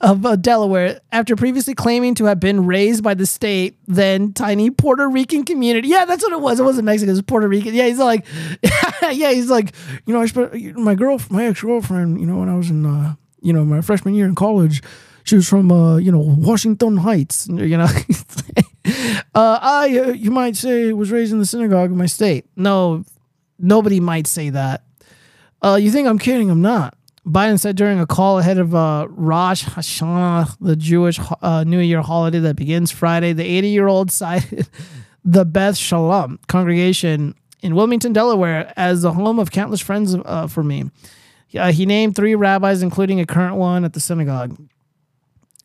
of 0.00 0.26
uh, 0.26 0.36
Delaware 0.36 1.00
after 1.12 1.36
previously 1.36 1.74
claiming 1.74 2.14
to 2.16 2.24
have 2.26 2.40
been 2.40 2.66
raised 2.66 3.02
by 3.02 3.14
the 3.14 3.26
state, 3.26 3.78
then 3.86 4.32
tiny 4.32 4.70
Puerto 4.70 5.08
Rican 5.08 5.44
community. 5.44 5.88
Yeah, 5.88 6.04
that's 6.04 6.22
what 6.22 6.32
it 6.32 6.40
was. 6.40 6.60
It 6.60 6.64
wasn't 6.64 6.86
Mexican, 6.86 7.10
it 7.10 7.12
was 7.12 7.22
Puerto 7.22 7.48
Rican. 7.48 7.74
Yeah, 7.74 7.86
he's 7.86 7.98
like, 7.98 8.26
yeah, 9.02 9.32
he's 9.32 9.50
like, 9.50 9.72
you 10.06 10.12
know, 10.12 10.20
I 10.20 10.26
spent 10.26 10.76
my 10.76 10.94
girl, 10.94 11.20
my 11.30 11.46
ex 11.46 11.62
girlfriend, 11.62 12.20
you 12.20 12.26
know, 12.26 12.38
when 12.38 12.48
I 12.48 12.56
was 12.56 12.70
in, 12.70 12.84
uh, 12.84 13.14
you 13.40 13.52
know, 13.52 13.64
my 13.64 13.80
freshman 13.80 14.14
year 14.14 14.26
in 14.26 14.34
college, 14.34 14.82
she 15.26 15.34
was 15.34 15.48
from, 15.48 15.70
uh, 15.72 15.96
you 15.96 16.12
know, 16.12 16.20
Washington 16.20 16.96
Heights, 16.98 17.48
you 17.52 17.76
know. 17.76 17.84
uh, 19.34 19.58
I, 19.60 19.98
uh, 19.98 20.12
you 20.12 20.30
might 20.30 20.56
say, 20.56 20.92
was 20.92 21.10
raised 21.10 21.32
in 21.32 21.38
the 21.38 21.46
synagogue 21.46 21.90
in 21.90 21.98
my 21.98 22.06
state. 22.06 22.46
No, 22.56 23.04
nobody 23.58 24.00
might 24.00 24.26
say 24.26 24.50
that. 24.50 24.84
Uh, 25.62 25.78
you 25.80 25.90
think 25.90 26.06
I'm 26.06 26.18
kidding? 26.18 26.48
I'm 26.48 26.62
not. 26.62 26.96
Biden 27.26 27.58
said 27.58 27.74
during 27.76 27.98
a 27.98 28.06
call 28.06 28.38
ahead 28.38 28.56
of 28.56 28.72
uh, 28.72 29.08
Rosh 29.10 29.64
Hashanah, 29.64 30.56
the 30.60 30.76
Jewish 30.76 31.18
New 31.42 31.80
Year 31.80 32.00
holiday 32.00 32.38
that 32.38 32.54
begins 32.54 32.92
Friday, 32.92 33.32
the 33.32 33.44
80 33.44 33.68
year 33.68 33.88
old 33.88 34.12
cited 34.12 34.68
the 35.24 35.44
Beth 35.44 35.76
Shalom 35.76 36.38
congregation 36.46 37.34
in 37.62 37.74
Wilmington, 37.74 38.12
Delaware, 38.12 38.72
as 38.76 39.02
the 39.02 39.12
home 39.12 39.40
of 39.40 39.50
countless 39.50 39.80
friends 39.80 40.14
for 40.52 40.62
me. 40.62 40.84
Uh, 41.58 41.72
he 41.72 41.84
named 41.84 42.14
three 42.14 42.36
rabbis, 42.36 42.80
including 42.80 43.18
a 43.18 43.26
current 43.26 43.56
one 43.56 43.84
at 43.84 43.92
the 43.92 44.00
synagogue. 44.00 44.56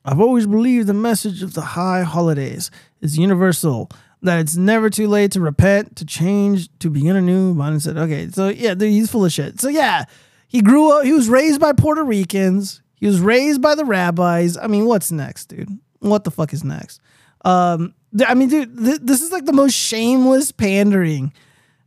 I've 0.03 0.19
always 0.19 0.47
believed 0.47 0.87
the 0.87 0.93
message 0.93 1.43
of 1.43 1.53
the 1.53 1.61
high 1.61 2.03
holidays 2.03 2.71
is 3.01 3.17
universal, 3.17 3.89
that 4.21 4.39
it's 4.39 4.55
never 4.55 4.89
too 4.89 5.07
late 5.07 5.31
to 5.31 5.41
repent, 5.41 5.95
to 5.97 6.05
change, 6.05 6.69
to 6.79 6.89
begin 6.89 7.15
anew. 7.15 7.55
Biden 7.55 7.81
said, 7.81 7.97
okay, 7.97 8.29
so 8.29 8.49
yeah, 8.49 8.75
he's 8.77 9.11
full 9.11 9.25
of 9.25 9.31
shit. 9.31 9.59
So 9.59 9.69
yeah, 9.69 10.05
he 10.47 10.61
grew 10.61 10.91
up, 10.91 11.05
he 11.05 11.13
was 11.13 11.29
raised 11.29 11.61
by 11.61 11.73
Puerto 11.73 12.03
Ricans. 12.03 12.81
He 12.95 13.07
was 13.07 13.19
raised 13.19 13.61
by 13.61 13.75
the 13.75 13.85
rabbis. 13.85 14.57
I 14.57 14.67
mean, 14.67 14.85
what's 14.85 15.11
next, 15.11 15.45
dude? 15.47 15.79
what 16.01 16.23
the 16.23 16.31
fuck 16.31 16.51
is 16.53 16.63
next? 16.63 16.99
Um, 17.45 17.93
I 18.27 18.33
mean, 18.33 18.49
dude, 18.49 18.77
th- 18.77 18.99
this 19.01 19.21
is 19.21 19.31
like 19.31 19.45
the 19.45 19.53
most 19.53 19.73
shameless 19.73 20.51
pandering 20.51 21.33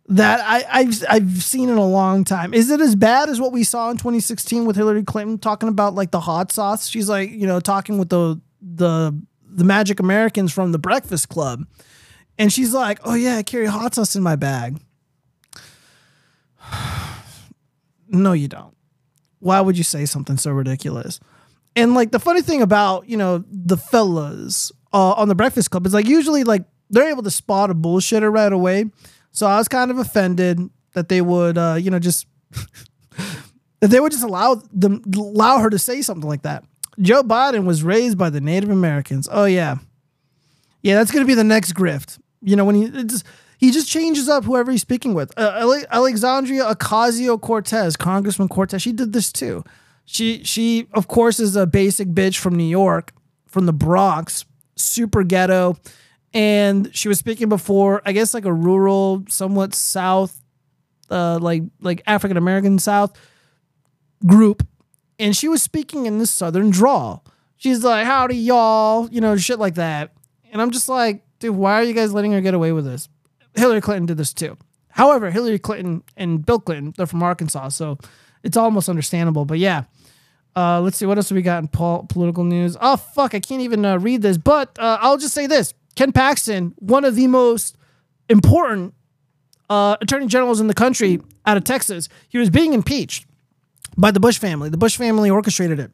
that 0.08 0.40
I, 0.40 0.80
I've 0.80 1.04
I've 1.08 1.42
seen 1.42 1.68
in 1.68 1.78
a 1.78 1.86
long 1.86 2.24
time. 2.24 2.52
Is 2.52 2.70
it 2.70 2.80
as 2.80 2.94
bad 2.94 3.28
as 3.28 3.40
what 3.40 3.52
we 3.52 3.64
saw 3.64 3.90
in 3.90 3.96
2016 3.96 4.66
with 4.66 4.76
Hillary 4.76 5.02
Clinton 5.02 5.38
talking 5.38 5.68
about 5.68 5.94
like 5.94 6.10
the 6.10 6.20
hot 6.20 6.52
sauce? 6.52 6.88
She's 6.88 7.08
like, 7.08 7.30
you 7.30 7.46
know, 7.46 7.60
talking 7.60 7.98
with 7.98 8.10
the 8.10 8.40
the 8.60 9.18
the 9.46 9.64
Magic 9.64 10.00
Americans 10.00 10.52
from 10.52 10.72
the 10.72 10.78
Breakfast 10.78 11.28
Club, 11.28 11.64
and 12.38 12.52
she's 12.52 12.74
like, 12.74 12.98
"Oh 13.04 13.14
yeah, 13.14 13.36
I 13.36 13.42
carry 13.42 13.66
hot 13.66 13.94
sauce 13.94 14.14
in 14.14 14.22
my 14.22 14.36
bag." 14.36 14.78
no, 18.08 18.32
you 18.32 18.48
don't. 18.48 18.76
Why 19.38 19.60
would 19.60 19.78
you 19.78 19.84
say 19.84 20.04
something 20.06 20.36
so 20.36 20.50
ridiculous? 20.50 21.20
And 21.76 21.94
like 21.94 22.12
the 22.12 22.20
funny 22.20 22.42
thing 22.42 22.62
about 22.62 23.08
you 23.08 23.16
know 23.16 23.42
the 23.50 23.76
fellas 23.78 24.70
uh, 24.92 25.12
on 25.12 25.28
the 25.28 25.34
Breakfast 25.34 25.70
Club 25.70 25.86
is 25.86 25.94
like 25.94 26.06
usually 26.06 26.44
like 26.44 26.64
they're 26.90 27.08
able 27.08 27.22
to 27.22 27.30
spot 27.30 27.70
a 27.70 27.74
bullshitter 27.74 28.32
right 28.32 28.52
away. 28.52 28.90
So 29.34 29.46
I 29.46 29.58
was 29.58 29.68
kind 29.68 29.90
of 29.90 29.98
offended 29.98 30.60
that 30.94 31.08
they 31.08 31.20
would 31.20 31.58
uh, 31.58 31.76
you 31.78 31.90
know 31.90 31.98
just 31.98 32.26
that 32.52 33.40
they 33.90 34.00
would 34.00 34.12
just 34.12 34.24
allow 34.24 34.62
them 34.72 35.02
allow 35.14 35.58
her 35.58 35.68
to 35.68 35.78
say 35.78 36.00
something 36.00 36.28
like 36.28 36.42
that. 36.42 36.64
Joe 37.00 37.22
Biden 37.22 37.64
was 37.64 37.82
raised 37.82 38.16
by 38.16 38.30
the 38.30 38.40
Native 38.40 38.70
Americans. 38.70 39.28
Oh 39.30 39.44
yeah, 39.44 39.76
yeah, 40.82 40.94
that's 40.94 41.10
gonna 41.10 41.26
be 41.26 41.34
the 41.34 41.44
next 41.44 41.72
grift. 41.72 42.18
You 42.40 42.56
know 42.56 42.64
when 42.64 42.76
he 42.76 42.88
just 43.04 43.26
he 43.58 43.72
just 43.72 43.88
changes 43.88 44.28
up 44.28 44.44
whoever 44.44 44.70
he's 44.70 44.82
speaking 44.82 45.14
with. 45.14 45.36
Uh, 45.36 45.82
Alexandria 45.90 46.64
Ocasio 46.64 47.40
Cortez, 47.40 47.96
Congressman 47.96 48.48
Cortez, 48.48 48.82
she 48.82 48.92
did 48.92 49.12
this 49.12 49.32
too. 49.32 49.64
She 50.04 50.44
she 50.44 50.86
of 50.92 51.08
course 51.08 51.40
is 51.40 51.56
a 51.56 51.66
basic 51.66 52.08
bitch 52.08 52.38
from 52.38 52.54
New 52.54 52.62
York, 52.62 53.12
from 53.46 53.66
the 53.66 53.72
Bronx, 53.72 54.44
super 54.76 55.24
ghetto, 55.24 55.76
and 56.34 56.94
she 56.94 57.08
was 57.08 57.18
speaking 57.18 57.48
before 57.48 58.02
I 58.04 58.12
guess 58.12 58.34
like 58.34 58.44
a 58.44 58.52
rural, 58.52 59.24
somewhat 59.28 59.74
south, 59.74 60.42
uh, 61.08 61.38
like 61.40 61.62
like 61.80 62.02
African 62.06 62.36
American 62.36 62.78
South 62.78 63.16
group, 64.26 64.66
and 65.18 65.36
she 65.36 65.48
was 65.48 65.62
speaking 65.62 66.06
in 66.06 66.18
this 66.18 66.32
southern 66.32 66.70
drawl. 66.70 67.24
She's 67.56 67.84
like, 67.84 68.04
"Howdy, 68.04 68.36
y'all," 68.36 69.08
you 69.10 69.20
know, 69.20 69.36
shit 69.36 69.60
like 69.60 69.76
that, 69.76 70.12
and 70.52 70.60
I'm 70.60 70.72
just 70.72 70.88
like, 70.88 71.22
dude, 71.38 71.54
why 71.56 71.74
are 71.74 71.84
you 71.84 71.94
guys 71.94 72.12
letting 72.12 72.32
her 72.32 72.40
get 72.40 72.52
away 72.52 72.72
with 72.72 72.84
this? 72.84 73.08
Hillary 73.54 73.80
Clinton 73.80 74.06
did 74.06 74.16
this 74.16 74.34
too. 74.34 74.58
However, 74.88 75.30
Hillary 75.30 75.58
Clinton 75.58 76.02
and 76.16 76.44
Bill 76.44 76.58
Clinton, 76.58 76.92
they're 76.96 77.06
from 77.06 77.22
Arkansas, 77.22 77.70
so 77.70 77.98
it's 78.42 78.56
almost 78.56 78.88
understandable. 78.88 79.44
But 79.44 79.58
yeah, 79.58 79.84
uh, 80.56 80.80
let's 80.80 80.96
see 80.96 81.06
what 81.06 81.16
else 81.16 81.30
we 81.30 81.42
got 81.42 81.62
in 81.62 81.68
pol- 81.68 82.06
political 82.08 82.44
news. 82.44 82.76
Oh 82.80 82.96
fuck, 82.96 83.34
I 83.34 83.40
can't 83.40 83.62
even 83.62 83.84
uh, 83.84 83.98
read 83.98 84.22
this. 84.22 84.36
But 84.36 84.76
uh, 84.80 84.98
I'll 85.00 85.16
just 85.16 85.34
say 85.34 85.46
this: 85.46 85.74
Ken 85.94 86.12
Paxton, 86.12 86.74
one 86.78 87.04
of 87.04 87.14
the 87.14 87.26
most 87.26 87.76
important 88.28 88.94
uh, 89.70 89.96
attorney 90.00 90.26
generals 90.26 90.60
in 90.60 90.66
the 90.66 90.74
country 90.74 91.20
out 91.46 91.56
of 91.56 91.64
Texas, 91.64 92.08
he 92.28 92.38
was 92.38 92.50
being 92.50 92.72
impeached 92.72 93.26
by 93.96 94.10
the 94.10 94.20
Bush 94.20 94.38
family. 94.38 94.68
The 94.68 94.76
Bush 94.76 94.96
family 94.96 95.30
orchestrated 95.30 95.78
it. 95.78 95.90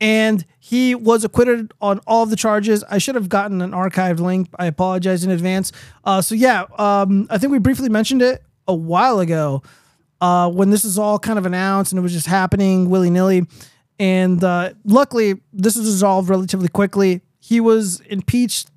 And 0.00 0.44
he 0.58 0.94
was 0.94 1.24
acquitted 1.24 1.72
on 1.80 2.00
all 2.06 2.24
of 2.24 2.30
the 2.30 2.36
charges. 2.36 2.82
I 2.84 2.98
should 2.98 3.14
have 3.14 3.28
gotten 3.28 3.62
an 3.62 3.70
archived 3.70 4.18
link. 4.18 4.48
I 4.58 4.66
apologize 4.66 5.24
in 5.24 5.30
advance. 5.30 5.72
Uh, 6.04 6.20
so, 6.20 6.34
yeah, 6.34 6.64
um, 6.78 7.26
I 7.30 7.38
think 7.38 7.52
we 7.52 7.58
briefly 7.58 7.88
mentioned 7.88 8.22
it 8.22 8.42
a 8.66 8.74
while 8.74 9.20
ago 9.20 9.62
uh, 10.20 10.50
when 10.50 10.70
this 10.70 10.84
is 10.84 10.98
all 10.98 11.18
kind 11.18 11.38
of 11.38 11.46
announced 11.46 11.92
and 11.92 11.98
it 11.98 12.02
was 12.02 12.12
just 12.12 12.26
happening 12.26 12.90
willy 12.90 13.10
nilly. 13.10 13.46
And 13.98 14.42
uh, 14.42 14.72
luckily, 14.84 15.40
this 15.52 15.76
was 15.76 15.86
resolved 15.86 16.28
relatively 16.28 16.68
quickly. 16.68 17.22
He 17.38 17.60
was 17.60 18.00
impeached. 18.00 18.70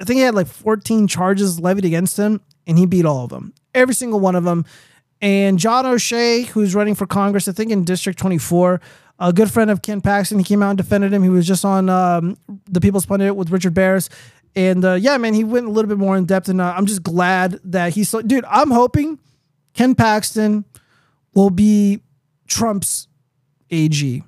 I 0.00 0.04
think 0.04 0.18
he 0.18 0.22
had 0.22 0.34
like 0.34 0.46
14 0.46 1.06
charges 1.06 1.60
levied 1.60 1.84
against 1.84 2.16
him, 2.18 2.40
and 2.66 2.78
he 2.78 2.86
beat 2.86 3.04
all 3.04 3.24
of 3.24 3.30
them, 3.30 3.54
every 3.74 3.94
single 3.94 4.20
one 4.20 4.34
of 4.34 4.44
them. 4.44 4.64
And 5.20 5.58
John 5.58 5.86
O'Shea, 5.86 6.42
who's 6.42 6.74
running 6.74 6.94
for 6.94 7.06
Congress, 7.06 7.48
I 7.48 7.52
think 7.52 7.70
in 7.70 7.84
District 7.84 8.18
24, 8.18 8.80
a 9.18 9.32
good 9.32 9.50
friend 9.50 9.70
of 9.70 9.82
Ken 9.82 10.00
Paxton, 10.00 10.38
he 10.38 10.44
came 10.44 10.62
out 10.62 10.70
and 10.70 10.78
defended 10.78 11.12
him. 11.12 11.22
He 11.22 11.28
was 11.28 11.46
just 11.46 11.64
on 11.64 11.88
um, 11.88 12.36
the 12.66 12.80
People's 12.80 13.06
Pundit 13.06 13.36
with 13.36 13.50
Richard 13.50 13.74
Baris. 13.74 14.08
And 14.56 14.84
uh, 14.84 14.94
yeah, 14.94 15.16
man, 15.16 15.34
he 15.34 15.44
went 15.44 15.66
a 15.66 15.70
little 15.70 15.88
bit 15.88 15.98
more 15.98 16.16
in 16.16 16.26
depth. 16.26 16.48
And 16.48 16.60
uh, 16.60 16.74
I'm 16.76 16.86
just 16.86 17.02
glad 17.02 17.60
that 17.64 17.94
he's, 17.94 18.08
so, 18.08 18.22
dude, 18.22 18.44
I'm 18.48 18.70
hoping 18.70 19.18
Ken 19.72 19.94
Paxton 19.94 20.64
will 21.32 21.50
be 21.50 22.02
Trump's 22.46 23.08
AG 23.70 24.22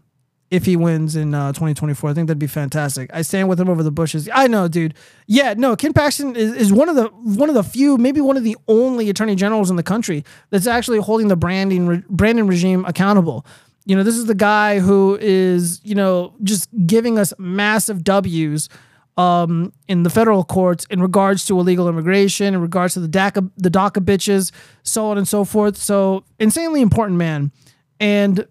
if 0.50 0.64
he 0.64 0.76
wins 0.76 1.16
in 1.16 1.34
uh, 1.34 1.48
2024. 1.48 2.10
I 2.10 2.14
think 2.14 2.28
that'd 2.28 2.38
be 2.38 2.46
fantastic. 2.46 3.10
I 3.12 3.22
stand 3.22 3.48
with 3.48 3.58
him 3.58 3.68
over 3.68 3.82
the 3.82 3.90
bushes. 3.90 4.28
I 4.32 4.46
know, 4.46 4.68
dude. 4.68 4.94
Yeah, 5.26 5.54
no, 5.56 5.74
Ken 5.74 5.92
Paxton 5.92 6.36
is, 6.36 6.54
is 6.54 6.72
one 6.72 6.88
of 6.88 6.96
the 6.96 7.06
one 7.08 7.48
of 7.48 7.54
the 7.54 7.64
few, 7.64 7.98
maybe 7.98 8.20
one 8.20 8.36
of 8.36 8.44
the 8.44 8.56
only 8.68 9.10
attorney 9.10 9.34
generals 9.34 9.70
in 9.70 9.76
the 9.76 9.82
country 9.82 10.24
that's 10.50 10.66
actually 10.66 10.98
holding 10.98 11.28
the 11.28 11.36
branding 11.36 11.86
re- 11.86 12.04
Brandon 12.08 12.46
regime 12.46 12.84
accountable. 12.84 13.44
You 13.84 13.96
know, 13.96 14.02
this 14.02 14.16
is 14.16 14.26
the 14.26 14.34
guy 14.34 14.80
who 14.80 15.16
is, 15.20 15.80
you 15.84 15.94
know, 15.94 16.34
just 16.42 16.68
giving 16.86 17.18
us 17.18 17.32
massive 17.38 18.02
W's 18.02 18.68
um, 19.16 19.72
in 19.88 20.02
the 20.02 20.10
federal 20.10 20.44
courts 20.44 20.84
in 20.90 21.00
regards 21.00 21.46
to 21.46 21.58
illegal 21.58 21.88
immigration, 21.88 22.54
in 22.54 22.60
regards 22.60 22.94
to 22.94 23.00
the 23.00 23.08
DACA, 23.08 23.50
the 23.56 23.70
DACA 23.70 24.04
bitches, 24.04 24.52
so 24.82 25.06
on 25.06 25.18
and 25.18 25.26
so 25.26 25.44
forth. 25.44 25.76
So 25.76 26.24
insanely 26.38 26.82
important 26.82 27.16
man. 27.16 27.52
And 27.98 28.46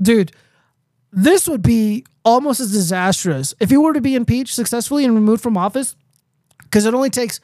dude, 0.00 0.32
this 1.12 1.46
would 1.46 1.62
be 1.62 2.04
almost 2.24 2.60
as 2.60 2.72
disastrous 2.72 3.54
if 3.60 3.70
he 3.70 3.76
were 3.76 3.92
to 3.92 4.00
be 4.00 4.14
impeached 4.14 4.54
successfully 4.54 5.04
and 5.04 5.14
removed 5.14 5.42
from 5.42 5.56
office, 5.56 5.94
because 6.62 6.86
it 6.86 6.94
only 6.94 7.10
takes 7.10 7.38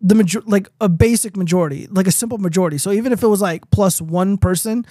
the 0.00 0.14
major 0.14 0.42
like 0.46 0.68
a 0.80 0.88
basic 0.88 1.36
majority, 1.36 1.86
like 1.90 2.06
a 2.06 2.12
simple 2.12 2.38
majority. 2.38 2.78
So 2.78 2.92
even 2.92 3.12
if 3.12 3.22
it 3.22 3.26
was 3.26 3.40
like 3.40 3.70
plus 3.70 4.00
one 4.00 4.36
person, 4.36 4.86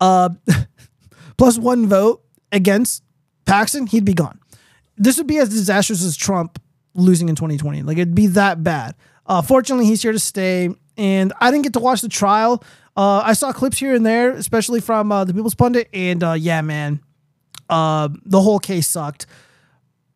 uh, 0.00 0.30
plus 1.36 1.58
one 1.58 1.86
vote 1.86 2.24
against 2.52 3.02
Paxton, 3.44 3.88
he'd 3.88 4.04
be 4.04 4.14
gone. 4.14 4.38
This 4.96 5.18
would 5.18 5.26
be 5.26 5.38
as 5.38 5.48
disastrous 5.48 6.04
as 6.04 6.16
Trump 6.16 6.60
losing 6.94 7.28
in 7.28 7.34
2020. 7.34 7.82
Like 7.82 7.98
it'd 7.98 8.14
be 8.14 8.28
that 8.28 8.62
bad. 8.62 8.94
Uh, 9.26 9.42
fortunately, 9.42 9.86
he's 9.86 10.02
here 10.02 10.12
to 10.12 10.18
stay, 10.18 10.68
and 10.96 11.32
I 11.40 11.50
didn't 11.50 11.64
get 11.64 11.72
to 11.74 11.80
watch 11.80 12.02
the 12.02 12.08
trial. 12.08 12.62
Uh, 12.96 13.22
I 13.24 13.32
saw 13.32 13.52
clips 13.52 13.78
here 13.78 13.94
and 13.94 14.04
there, 14.04 14.32
especially 14.32 14.80
from 14.80 15.10
uh, 15.10 15.24
the 15.24 15.32
People's 15.32 15.54
Pundit, 15.54 15.88
and 15.92 16.22
uh, 16.22 16.32
yeah, 16.32 16.60
man, 16.60 17.00
uh, 17.72 18.08
the 18.24 18.40
whole 18.42 18.58
case 18.58 18.86
sucked. 18.86 19.26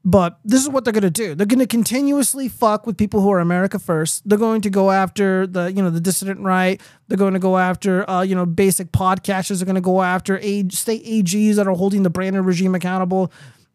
But 0.05 0.39
this 0.45 0.63
is 0.63 0.69
what 0.69 0.85
they're 0.85 0.93
gonna 0.93 1.11
do. 1.11 1.35
They're 1.35 1.47
gonna 1.47 1.67
continuously 1.67 2.49
fuck 2.49 2.87
with 2.87 2.97
people 2.97 3.21
who 3.23 3.33
are 3.33 3.41
America 3.41 3.81
first. 3.81 4.29
They're 4.29 4.39
going 4.39 4.61
to 4.61 4.71
go 4.71 4.93
after 4.93 5.49
the 5.49 5.73
you 5.73 5.83
know 5.83 5.91
the 5.91 6.01
dissident 6.01 6.41
right. 6.41 6.81
They're 7.09 7.19
going 7.19 7.33
to 7.33 7.41
go 7.41 7.59
after 7.59 8.09
uh, 8.09 8.23
you 8.23 8.37
know 8.37 8.47
basic 8.47 8.93
podcasters. 8.93 9.59
They're 9.59 9.67
going 9.67 9.75
to 9.75 9.81
go 9.81 10.03
after 10.03 10.39
age, 10.41 10.75
state 10.75 11.05
AGs 11.05 11.57
that 11.57 11.67
are 11.67 11.75
holding 11.75 12.05
the 12.05 12.11
Brandon 12.11 12.45
regime 12.45 12.77
accountable. 12.77 13.33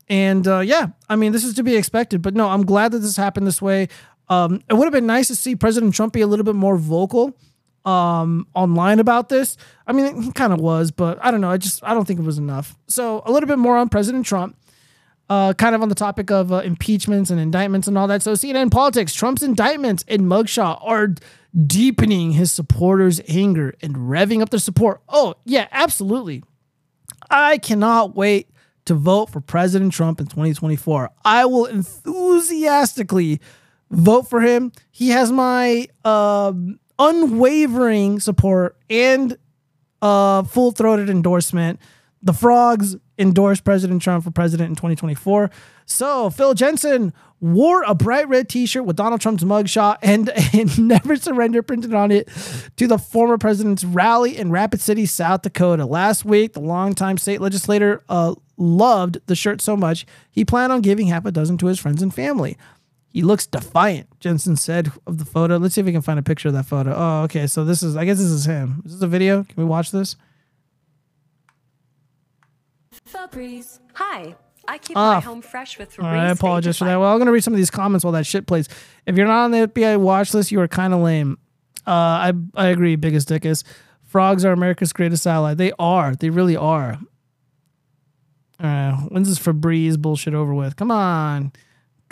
And 0.08 0.48
uh, 0.48 0.60
yeah, 0.60 0.88
I 1.10 1.18
mean 1.18 1.34
this 1.34 1.44
is 1.44 1.54
to 1.56 1.64
be 1.64 1.76
expected. 1.76 2.22
But 2.22 2.34
no, 2.34 2.48
I'm 2.48 2.66
glad 2.66 2.94
that 2.94 3.00
this 3.00 3.18
happened 3.18 3.46
this 3.46 3.62
way. 3.62 3.90
Um, 4.30 4.62
it 4.70 4.76
would 4.76 4.86
have 4.86 4.94
been 4.94 5.08
nice 5.08 5.28
to 5.28 5.36
see 5.36 5.58
President 5.58 5.94
Trump 5.94 6.14
be 6.14 6.22
a 6.22 6.28
little 6.28 6.46
bit 6.46 6.56
more 6.56 6.78
vocal 6.78 7.36
um, 7.86 8.48
online 8.54 9.00
about 9.00 9.30
this. 9.30 9.58
I 9.88 9.94
mean, 9.94 10.22
he 10.22 10.32
kind 10.32 10.54
of 10.54 10.60
was, 10.60 10.92
but 10.92 11.18
I 11.24 11.32
don't 11.32 11.42
know. 11.42 11.50
I 11.50 11.58
just 11.58 11.84
I 11.84 11.94
don't 11.94 12.06
think 12.06 12.20
it 12.20 12.26
was 12.26 12.38
enough. 12.38 12.78
So 12.88 13.24
a 13.26 13.32
little 13.32 13.48
bit 13.48 13.60
more 13.60 13.78
on 13.78 13.90
President 13.90 14.26
Trump. 14.26 14.58
Uh, 15.30 15.54
kind 15.54 15.74
of 15.74 15.82
on 15.82 15.88
the 15.88 15.96
topic 15.96 16.30
of 16.30 16.52
uh, 16.52 16.58
impeachments 16.58 17.30
and 17.30 17.40
indictments 17.40 17.88
and 17.88 17.98
all 17.98 18.06
that. 18.06 18.22
So 18.22 18.34
CNN 18.34 18.70
politics, 18.70 19.14
Trump's 19.14 19.42
indictments 19.42 20.04
and 20.10 20.24
mugshot 20.24 20.80
are 20.86 21.16
deepening 21.68 22.34
his 22.34 22.52
supporters' 22.52 23.22
anger 23.30 23.74
and 23.82 23.96
revving 23.96 24.42
up 24.42 24.50
their 24.50 24.60
support. 24.60 25.02
Oh 25.08 25.36
yeah, 25.46 25.70
absolutely. 25.72 26.44
I 27.30 27.60
cannot 27.60 28.14
wait 28.14 28.50
to 28.86 28.94
vote 28.94 29.30
for 29.30 29.40
President 29.40 29.94
Trump 29.94 30.20
in 30.20 30.28
2024. 30.28 31.12
I 31.24 31.46
will 31.46 31.66
enthusiastically 31.66 33.40
vote 33.90 34.24
for 34.30 34.42
him. 34.42 34.74
He 34.92 35.10
has 35.10 35.32
my 35.32 35.88
um, 36.04 36.78
unwavering 37.02 38.20
support 38.20 38.78
and 38.90 39.36
uh, 40.02 40.44
full 40.44 40.72
throated 40.72 41.10
endorsement. 41.10 41.80
The 42.22 42.34
Frogs 42.34 42.96
endorsed 43.18 43.64
President 43.64 44.02
Trump 44.04 44.24
for 44.24 44.30
president 44.30 44.70
in 44.70 44.76
2024. 44.76 45.50
So 45.86 46.30
Phil 46.30 46.54
Jensen 46.54 47.14
wore 47.40 47.82
a 47.84 47.96
bright 47.96 48.30
red 48.30 48.48
T-shirt 48.48 48.86
with 48.86 48.96
Donald 48.96 49.20
Trump's 49.20 49.44
mugshot 49.44 49.98
and, 50.04 50.30
and 50.54 50.88
"Never 50.88 51.16
Surrender" 51.16 51.64
printed 51.64 51.96
on 51.96 52.12
it 52.12 52.30
to 52.78 52.86
the 52.86 53.00
former 53.00 53.40
president's 53.40 53.84
rally 53.84 54.38
in 54.38 54.52
Rapid 54.52 54.80
City, 54.80 55.08
South 55.08 55.42
Dakota. 55.42 55.88
Last 55.88 56.24
week, 56.24 56.54
the 56.54 56.60
longtime 56.60 57.18
state 57.18 57.42
legislator 57.42 58.04
uh, 58.08 58.36
loved 58.58 59.20
the 59.26 59.36
shirt 59.36 59.60
so 59.60 59.76
much 59.76 60.06
he 60.30 60.46
planned 60.46 60.72
on 60.72 60.82
giving 60.82 61.08
half 61.08 61.26
a 61.26 61.32
dozen 61.32 61.58
to 61.58 61.66
his 61.66 61.80
friends 61.80 62.04
and 62.04 62.14
family. 62.14 62.58
He 63.12 63.24
looks 63.24 63.46
defiant, 63.46 64.08
Jensen 64.22 64.56
said 64.56 64.92
of 65.06 65.18
the 65.18 65.26
photo. 65.26 65.58
Let's 65.58 65.76
see 65.76 65.82
if 65.82 65.86
we 65.86 65.92
can 65.92 66.02
find 66.02 66.18
a 66.18 66.24
picture 66.24 66.48
of 66.48 66.54
that 66.54 66.66
photo. 66.66 66.94
Oh, 66.96 67.24
okay. 67.24 67.46
So 67.46 67.66
this 67.66 67.84
is, 67.84 67.98
I 67.98 68.06
guess 68.06 68.18
this 68.18 68.28
is 68.28 68.46
him. 68.46 68.82
Is 68.86 68.94
this 68.94 69.02
a 69.02 69.08
video? 69.08 69.44
Can 69.44 69.56
we 69.58 69.66
watch 69.66 69.92
this? 69.92 70.16
Febreze. 73.10 73.80
Hi. 73.96 74.36
I 74.68 74.78
keep 74.78 74.96
my 74.96 75.20
home 75.20 75.42
fresh 75.42 75.78
with 75.78 76.00
All 76.00 76.06
right, 76.06 76.28
I 76.28 76.32
Febreze 76.32 76.36
apologize 76.38 76.78
for 76.78 76.86
that. 76.86 76.98
Well, 76.98 77.12
I'm 77.12 77.20
gonna 77.20 77.32
read 77.32 77.44
some 77.44 77.54
of 77.54 77.58
these 77.58 77.72
comments 77.72 78.06
while 78.06 78.14
that 78.14 78.26
shit 78.26 78.48
plays. 78.48 78.70
If 79.06 79.18
you're 79.18 79.28
not 79.28 79.44
on 79.46 79.52
the 79.52 79.68
FBI 79.68 80.00
watch 80.00 80.34
list, 80.34 80.52
you 80.52 80.62
are 80.62 80.68
kind 80.68 80.94
of 80.94 81.02
lame. 81.02 81.38
Uh, 81.86 81.92
I 81.92 82.34
I 82.56 82.68
agree. 82.68 82.96
Biggest 82.96 83.28
dickus. 83.28 83.64
Frogs 84.04 84.46
are 84.46 84.52
America's 84.52 84.94
greatest 84.94 85.26
ally. 85.26 85.56
They 85.56 85.72
are. 85.80 86.16
They 86.16 86.30
really 86.30 86.56
are. 86.56 87.00
All 88.62 88.70
right. 88.70 89.06
When's 89.10 89.28
this 89.28 89.40
Febreze 89.40 89.98
bullshit 89.98 90.34
over 90.34 90.54
with? 90.54 90.76
Come 90.76 90.92
on. 90.92 91.52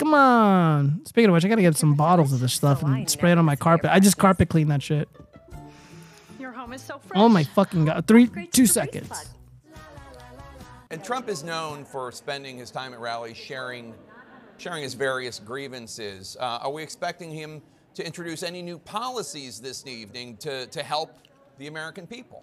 Come 0.00 0.14
on. 0.14 1.02
Speaking 1.04 1.28
of 1.28 1.34
which, 1.34 1.44
I 1.44 1.48
gotta 1.48 1.60
get 1.60 1.76
some 1.76 1.92
bottles 1.92 2.32
of 2.32 2.40
this 2.40 2.54
stuff 2.54 2.82
and 2.82 3.08
spray 3.08 3.32
it 3.32 3.38
on 3.38 3.44
my 3.44 3.54
carpet. 3.54 3.90
I 3.92 4.00
just 4.00 4.16
carpet 4.16 4.48
clean 4.48 4.68
that 4.68 4.82
shit. 4.82 5.06
Your 6.38 6.52
home 6.52 6.72
is 6.72 6.80
so 6.80 6.98
fresh. 6.98 7.20
Oh 7.20 7.28
my 7.28 7.44
fucking 7.44 7.84
god. 7.84 8.06
Three, 8.06 8.26
two 8.50 8.64
seconds. 8.66 9.10
And 10.90 11.04
Trump 11.04 11.28
is 11.28 11.44
known 11.44 11.84
for 11.84 12.10
spending 12.12 12.56
his 12.56 12.70
time 12.70 12.94
at 12.94 12.98
rallies 12.98 13.36
sharing, 13.36 13.92
sharing 14.56 14.82
his 14.82 14.94
various 14.94 15.38
grievances. 15.38 16.34
Uh, 16.40 16.60
are 16.62 16.72
we 16.72 16.82
expecting 16.82 17.30
him 17.30 17.60
to 17.92 18.04
introduce 18.04 18.42
any 18.42 18.62
new 18.62 18.78
policies 18.78 19.60
this 19.60 19.86
evening 19.86 20.38
to, 20.38 20.66
to 20.68 20.82
help 20.82 21.18
the 21.58 21.66
American 21.66 22.06
people? 22.06 22.42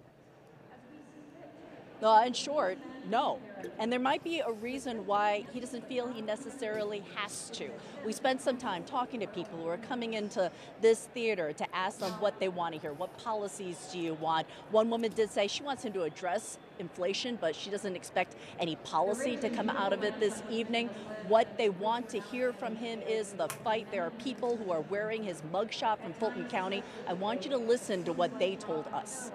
Uh, 2.02 2.24
in 2.28 2.34
short, 2.34 2.78
no. 3.10 3.40
And 3.80 3.92
there 3.92 4.00
might 4.00 4.24
be 4.24 4.40
a 4.40 4.52
reason 4.52 5.06
why 5.08 5.46
he 5.52 5.60
doesn't 5.60 5.88
feel 5.88 6.08
he 6.08 6.22
necessarily 6.22 7.04
has 7.16 7.50
to. 7.52 7.70
We 8.06 8.14
spent 8.14 8.42
some 8.42 8.58
time 8.58 8.84
talking 8.84 9.20
to 9.22 9.28
people 9.28 9.58
who 9.58 9.68
are 9.68 9.78
coming 9.78 10.14
into 10.14 10.52
this 10.80 11.08
theater 11.14 11.54
to 11.54 11.76
ask 11.76 12.00
them 12.00 12.12
what 12.20 12.40
they 12.40 12.50
want 12.50 12.76
to 12.76 12.80
hear. 12.80 12.94
What 12.94 13.18
policies 13.18 13.90
do 13.92 13.98
you 13.98 14.14
want? 14.16 14.46
One 14.70 14.90
woman 14.92 15.12
did 15.12 15.32
say 15.32 15.48
she 15.48 15.64
wants 15.64 15.84
him 15.84 15.94
to 15.94 16.04
address 16.04 16.60
inflation, 16.78 17.38
but 17.42 17.56
she 17.56 17.72
doesn't 17.72 17.96
expect 17.96 18.36
any 18.60 18.76
policy 18.78 19.36
to 19.38 19.50
come 19.50 19.70
out 19.70 19.92
of 19.92 20.04
it 20.04 20.20
this 20.20 20.44
evening. 20.52 20.90
What 21.28 21.58
they 21.58 21.70
want 21.70 22.10
to 22.10 22.20
hear 22.20 22.54
from 22.54 22.76
him 22.76 23.02
is 23.02 23.34
the 23.34 23.48
fight. 23.48 23.88
There 23.92 24.04
are 24.04 24.12
people 24.12 24.58
who 24.58 24.72
are 24.72 24.82
wearing 24.82 25.24
his 25.24 25.42
mugshot 25.52 26.00
from 26.00 26.14
Fulton 26.14 26.48
County. 26.48 26.84
I 27.08 27.14
want 27.14 27.44
you 27.44 27.52
to 27.52 27.58
listen 27.58 28.04
to 28.04 28.14
what 28.14 28.38
they 28.38 28.56
told 28.56 28.86
us. 28.94 29.32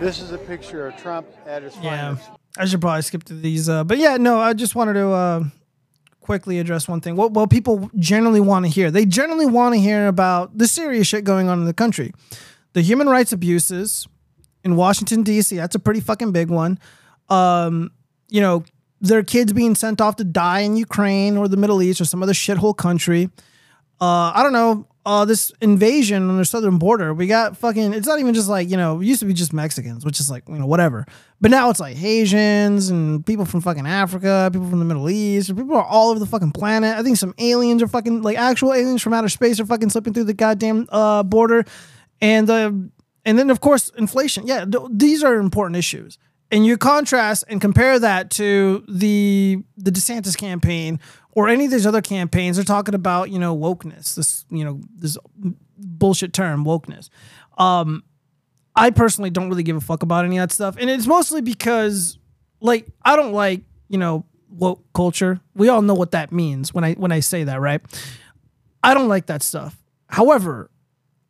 This 0.00 0.20
is 0.20 0.32
a 0.32 0.38
picture 0.38 0.86
of 0.86 0.96
Trump 0.96 1.26
at 1.46 1.62
his 1.62 1.76
Yeah. 1.82 2.16
I 2.56 2.66
should 2.66 2.80
probably 2.80 3.02
skip 3.02 3.24
through 3.24 3.40
these. 3.40 3.68
Uh, 3.68 3.82
but 3.84 3.98
yeah, 3.98 4.16
no, 4.16 4.38
I 4.38 4.52
just 4.52 4.74
wanted 4.74 4.94
to 4.94 5.08
uh, 5.08 5.44
quickly 6.20 6.58
address 6.58 6.86
one 6.86 7.00
thing. 7.00 7.16
What 7.16 7.32
well, 7.32 7.46
people 7.46 7.90
generally 7.98 8.40
want 8.40 8.64
to 8.64 8.70
hear. 8.70 8.90
They 8.90 9.06
generally 9.06 9.46
want 9.46 9.74
to 9.74 9.80
hear 9.80 10.06
about 10.06 10.56
the 10.56 10.68
serious 10.68 11.06
shit 11.06 11.24
going 11.24 11.48
on 11.48 11.58
in 11.58 11.64
the 11.64 11.74
country, 11.74 12.12
the 12.72 12.80
human 12.80 13.08
rights 13.08 13.32
abuses 13.32 14.06
in 14.62 14.76
Washington 14.76 15.22
D.C. 15.22 15.56
That's 15.56 15.74
a 15.74 15.80
pretty 15.80 16.00
fucking 16.00 16.32
big 16.32 16.48
one. 16.48 16.78
Um, 17.28 17.90
you 18.28 18.40
know, 18.40 18.64
their 19.00 19.22
kids 19.22 19.52
being 19.52 19.74
sent 19.74 20.00
off 20.00 20.16
to 20.16 20.24
die 20.24 20.60
in 20.60 20.76
Ukraine 20.76 21.36
or 21.36 21.48
the 21.48 21.56
Middle 21.56 21.82
East 21.82 22.00
or 22.00 22.04
some 22.04 22.22
other 22.22 22.32
shithole 22.32 22.76
country. 22.76 23.30
Uh, 24.00 24.32
I 24.34 24.42
don't 24.42 24.52
know. 24.52 24.86
Uh, 25.06 25.26
this 25.26 25.52
invasion 25.60 26.30
on 26.30 26.38
the 26.38 26.44
southern 26.46 26.78
border, 26.78 27.12
we 27.12 27.26
got 27.26 27.58
fucking. 27.58 27.92
It's 27.92 28.06
not 28.06 28.20
even 28.20 28.32
just 28.32 28.48
like 28.48 28.70
you 28.70 28.76
know. 28.78 29.00
It 29.00 29.04
used 29.04 29.20
to 29.20 29.26
be 29.26 29.34
just 29.34 29.52
Mexicans, 29.52 30.02
which 30.02 30.18
is 30.18 30.30
like 30.30 30.48
you 30.48 30.54
know 30.54 30.64
whatever. 30.66 31.04
But 31.42 31.50
now 31.50 31.68
it's 31.68 31.80
like 31.80 31.94
Haitians 31.96 32.88
and 32.88 33.24
people 33.26 33.44
from 33.44 33.60
fucking 33.60 33.86
Africa, 33.86 34.48
people 34.50 34.70
from 34.70 34.78
the 34.78 34.86
Middle 34.86 35.10
East, 35.10 35.54
people 35.54 35.76
are 35.76 35.84
all 35.84 36.08
over 36.08 36.18
the 36.18 36.26
fucking 36.26 36.52
planet. 36.52 36.96
I 36.96 37.02
think 37.02 37.18
some 37.18 37.34
aliens 37.36 37.82
are 37.82 37.88
fucking 37.88 38.22
like 38.22 38.38
actual 38.38 38.72
aliens 38.72 39.02
from 39.02 39.12
outer 39.12 39.28
space 39.28 39.60
are 39.60 39.66
fucking 39.66 39.90
slipping 39.90 40.14
through 40.14 40.24
the 40.24 40.32
goddamn 40.32 40.86
uh 40.90 41.22
border, 41.22 41.66
and 42.22 42.48
uh, 42.48 42.72
and 43.26 43.38
then 43.38 43.50
of 43.50 43.60
course 43.60 43.90
inflation. 43.98 44.46
Yeah, 44.46 44.64
th- 44.64 44.84
these 44.90 45.22
are 45.22 45.34
important 45.34 45.76
issues. 45.76 46.18
And 46.50 46.64
you 46.64 46.76
contrast 46.78 47.44
and 47.48 47.60
compare 47.60 47.98
that 47.98 48.30
to 48.32 48.84
the 48.88 49.58
the 49.76 49.90
DeSantis 49.90 50.36
campaign 50.36 51.00
or 51.34 51.48
any 51.48 51.64
of 51.66 51.70
these 51.70 51.86
other 51.86 52.02
campaigns. 52.02 52.56
They're 52.56 52.64
talking 52.64 52.94
about 52.94 53.30
you 53.30 53.38
know 53.38 53.56
wokeness, 53.56 54.14
this 54.14 54.44
you 54.50 54.64
know 54.64 54.80
this 54.96 55.18
bullshit 55.76 56.32
term 56.32 56.64
wokeness. 56.64 57.10
Um, 57.58 58.04
I 58.76 58.90
personally 58.90 59.30
don't 59.30 59.48
really 59.48 59.62
give 59.62 59.76
a 59.76 59.80
fuck 59.80 60.02
about 60.02 60.24
any 60.24 60.38
of 60.38 60.42
that 60.42 60.54
stuff, 60.54 60.76
and 60.78 60.88
it's 60.90 61.06
mostly 61.06 61.40
because 61.40 62.18
like 62.60 62.86
I 63.04 63.16
don't 63.16 63.32
like 63.32 63.62
you 63.88 63.98
know 63.98 64.24
woke 64.48 64.84
culture. 64.94 65.40
We 65.54 65.68
all 65.68 65.82
know 65.82 65.94
what 65.94 66.12
that 66.12 66.32
means 66.32 66.72
when 66.72 66.84
I 66.84 66.94
when 66.94 67.12
I 67.12 67.20
say 67.20 67.44
that, 67.44 67.60
right? 67.60 67.80
I 68.82 68.94
don't 68.94 69.08
like 69.08 69.26
that 69.26 69.42
stuff. 69.42 69.76
However, 70.08 70.70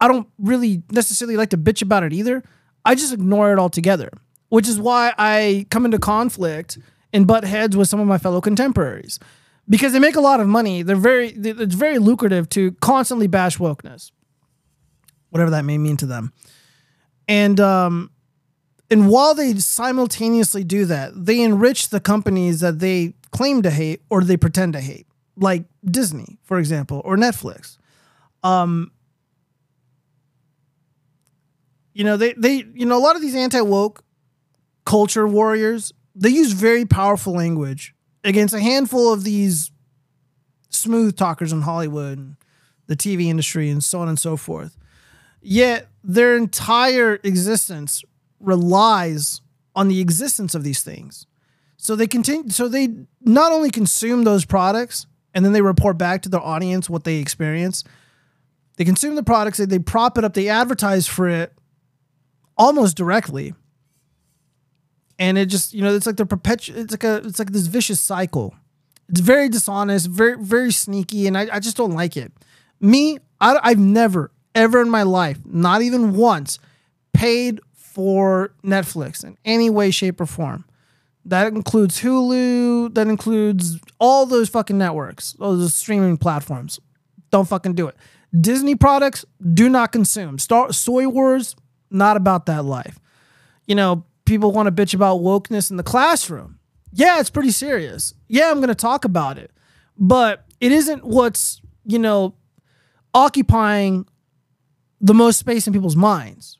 I 0.00 0.08
don't 0.08 0.28
really 0.38 0.82
necessarily 0.90 1.36
like 1.36 1.50
to 1.50 1.58
bitch 1.58 1.82
about 1.82 2.02
it 2.02 2.12
either. 2.12 2.42
I 2.84 2.94
just 2.94 3.14
ignore 3.14 3.52
it 3.52 3.58
altogether, 3.58 4.10
which 4.48 4.68
is 4.68 4.78
why 4.78 5.14
I 5.16 5.66
come 5.70 5.84
into 5.84 5.98
conflict 5.98 6.78
and 7.12 7.26
butt 7.26 7.44
heads 7.44 7.76
with 7.76 7.88
some 7.88 8.00
of 8.00 8.06
my 8.06 8.18
fellow 8.18 8.40
contemporaries 8.40 9.18
because 9.68 9.92
they 9.92 9.98
make 9.98 10.16
a 10.16 10.20
lot 10.20 10.40
of 10.40 10.46
money. 10.46 10.82
They're 10.82 10.96
very, 10.96 11.28
it's 11.30 11.74
very 11.74 11.98
lucrative 11.98 12.48
to 12.50 12.72
constantly 12.80 13.26
bash 13.26 13.58
wokeness, 13.58 14.10
whatever 15.30 15.50
that 15.50 15.64
may 15.64 15.78
mean 15.78 15.96
to 15.98 16.06
them. 16.06 16.32
And, 17.28 17.58
um, 17.60 18.10
and 18.90 19.08
while 19.08 19.34
they 19.34 19.54
simultaneously 19.54 20.64
do 20.64 20.84
that, 20.84 21.12
they 21.14 21.40
enrich 21.40 21.88
the 21.88 22.00
companies 22.00 22.60
that 22.60 22.78
they 22.78 23.14
claim 23.32 23.62
to 23.62 23.70
hate 23.70 24.02
or 24.10 24.22
they 24.22 24.36
pretend 24.36 24.74
to 24.74 24.80
hate, 24.80 25.06
like 25.36 25.64
Disney, 25.84 26.38
for 26.42 26.58
example, 26.58 27.00
or 27.04 27.16
Netflix. 27.16 27.78
Um, 28.42 28.92
you 31.94 32.04
know, 32.04 32.16
they 32.16 32.34
they 32.34 32.64
you 32.74 32.84
know 32.84 32.98
a 32.98 33.00
lot 33.00 33.16
of 33.16 33.22
these 33.22 33.34
anti 33.34 33.60
woke 33.62 34.04
culture 34.84 35.26
warriors 35.26 35.92
they 36.14 36.28
use 36.28 36.52
very 36.52 36.84
powerful 36.84 37.32
language 37.32 37.93
against 38.24 38.54
a 38.54 38.60
handful 38.60 39.12
of 39.12 39.22
these 39.22 39.70
smooth 40.70 41.16
talkers 41.16 41.52
in 41.52 41.62
Hollywood, 41.62 42.36
the 42.86 42.96
TV 42.96 43.26
industry, 43.26 43.70
and 43.70 43.84
so 43.84 44.00
on 44.00 44.08
and 44.08 44.18
so 44.18 44.36
forth. 44.36 44.76
Yet 45.40 45.88
their 46.02 46.36
entire 46.36 47.20
existence 47.22 48.02
relies 48.40 49.40
on 49.76 49.88
the 49.88 50.00
existence 50.00 50.54
of 50.54 50.64
these 50.64 50.82
things. 50.82 51.26
So 51.76 51.96
they 51.96 52.06
continue. 52.06 52.50
So 52.50 52.68
they 52.68 52.88
not 53.20 53.52
only 53.52 53.70
consume 53.70 54.24
those 54.24 54.44
products 54.44 55.06
and 55.34 55.44
then 55.44 55.52
they 55.52 55.60
report 55.60 55.98
back 55.98 56.22
to 56.22 56.28
their 56.28 56.40
audience 56.40 56.88
what 56.88 57.04
they 57.04 57.16
experience. 57.16 57.84
They 58.76 58.84
consume 58.84 59.16
the 59.16 59.22
products. 59.22 59.58
They, 59.58 59.66
they 59.66 59.78
prop 59.78 60.16
it 60.16 60.24
up. 60.24 60.34
They 60.34 60.48
advertise 60.48 61.06
for 61.06 61.28
it 61.28 61.52
almost 62.56 62.96
directly. 62.96 63.54
And 65.18 65.38
it 65.38 65.46
just 65.46 65.72
you 65.72 65.82
know 65.82 65.94
it's 65.94 66.06
like 66.06 66.16
the 66.16 66.26
perpetual. 66.26 66.78
It's 66.78 66.92
like 66.92 67.04
a 67.04 67.16
it's 67.16 67.38
like 67.38 67.52
this 67.52 67.66
vicious 67.66 68.00
cycle. 68.00 68.54
It's 69.08 69.20
very 69.20 69.48
dishonest, 69.48 70.08
very 70.08 70.36
very 70.38 70.72
sneaky, 70.72 71.26
and 71.26 71.36
I, 71.36 71.48
I 71.52 71.60
just 71.60 71.76
don't 71.76 71.92
like 71.92 72.16
it. 72.16 72.32
Me, 72.80 73.18
I, 73.40 73.58
I've 73.62 73.78
never 73.78 74.30
ever 74.54 74.80
in 74.80 74.88
my 74.90 75.02
life, 75.02 75.38
not 75.44 75.82
even 75.82 76.14
once, 76.14 76.58
paid 77.12 77.60
for 77.74 78.52
Netflix 78.64 79.24
in 79.24 79.36
any 79.44 79.70
way, 79.70 79.90
shape, 79.90 80.20
or 80.20 80.26
form. 80.26 80.64
That 81.24 81.48
includes 81.48 82.00
Hulu. 82.00 82.94
That 82.94 83.06
includes 83.06 83.78
all 83.98 84.26
those 84.26 84.48
fucking 84.48 84.76
networks, 84.76 85.34
all 85.40 85.56
those 85.56 85.74
streaming 85.74 86.16
platforms. 86.16 86.80
Don't 87.30 87.48
fucking 87.48 87.74
do 87.74 87.88
it. 87.88 87.96
Disney 88.38 88.74
products 88.74 89.24
do 89.54 89.68
not 89.68 89.92
consume. 89.92 90.38
Star 90.38 90.72
Soy 90.72 91.08
Wars, 91.08 91.56
not 91.90 92.16
about 92.16 92.46
that 92.46 92.64
life. 92.64 92.98
You 93.66 93.74
know, 93.74 94.04
people 94.24 94.52
want 94.52 94.66
to 94.66 94.72
bitch 94.72 94.94
about 94.94 95.20
wokeness 95.20 95.70
in 95.70 95.76
the 95.76 95.82
classroom. 95.82 96.58
Yeah, 96.92 97.20
it's 97.20 97.30
pretty 97.30 97.50
serious. 97.50 98.14
Yeah, 98.28 98.50
I'm 98.50 98.58
going 98.58 98.68
to 98.68 98.74
talk 98.74 99.04
about 99.04 99.38
it. 99.38 99.50
But 99.98 100.44
it 100.60 100.72
isn't 100.72 101.04
what's, 101.04 101.60
you 101.84 101.98
know, 101.98 102.34
occupying 103.12 104.06
the 105.00 105.14
most 105.14 105.38
space 105.38 105.66
in 105.66 105.72
people's 105.72 105.96
minds. 105.96 106.58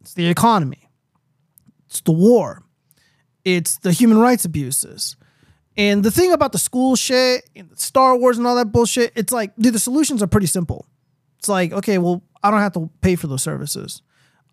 It's 0.00 0.14
the 0.14 0.28
economy. 0.28 0.90
It's 1.86 2.00
the 2.00 2.12
war. 2.12 2.62
It's 3.44 3.78
the 3.78 3.92
human 3.92 4.18
rights 4.18 4.44
abuses. 4.44 5.16
And 5.76 6.02
the 6.02 6.10
thing 6.10 6.32
about 6.32 6.52
the 6.52 6.58
school 6.58 6.96
shit 6.96 7.48
and 7.56 7.78
Star 7.78 8.16
Wars 8.16 8.38
and 8.38 8.46
all 8.46 8.56
that 8.56 8.72
bullshit, 8.72 9.12
it's 9.16 9.32
like, 9.32 9.54
dude, 9.56 9.74
the 9.74 9.78
solutions 9.78 10.22
are 10.22 10.26
pretty 10.26 10.46
simple. 10.46 10.86
It's 11.38 11.48
like, 11.48 11.72
okay, 11.72 11.98
well, 11.98 12.22
I 12.42 12.50
don't 12.50 12.60
have 12.60 12.74
to 12.74 12.90
pay 13.00 13.16
for 13.16 13.26
those 13.26 13.42
services. 13.42 14.02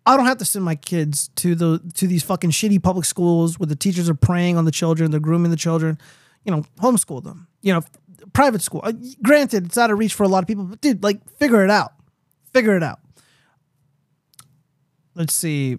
I 0.08 0.16
don't 0.16 0.24
have 0.24 0.38
to 0.38 0.44
send 0.46 0.64
my 0.64 0.74
kids 0.74 1.28
to 1.36 1.54
the 1.54 1.80
to 1.94 2.06
these 2.06 2.22
fucking 2.22 2.50
shitty 2.50 2.82
public 2.82 3.04
schools 3.04 3.58
where 3.58 3.66
the 3.66 3.76
teachers 3.76 4.08
are 4.08 4.14
preying 4.14 4.56
on 4.56 4.64
the 4.64 4.70
children, 4.70 5.10
they're 5.10 5.20
grooming 5.20 5.50
the 5.50 5.56
children. 5.56 5.98
You 6.44 6.52
know, 6.52 6.64
homeschool 6.80 7.22
them. 7.22 7.46
You 7.60 7.74
know, 7.74 7.82
private 8.32 8.62
school. 8.62 8.80
Uh, 8.82 8.94
granted, 9.22 9.66
it's 9.66 9.76
out 9.76 9.90
of 9.90 9.98
reach 9.98 10.14
for 10.14 10.22
a 10.22 10.28
lot 10.28 10.42
of 10.42 10.46
people, 10.48 10.64
but 10.64 10.80
dude, 10.80 11.02
like, 11.02 11.20
figure 11.36 11.62
it 11.62 11.70
out. 11.70 11.92
Figure 12.54 12.74
it 12.74 12.82
out. 12.82 13.00
Let's 15.14 15.34
see. 15.34 15.78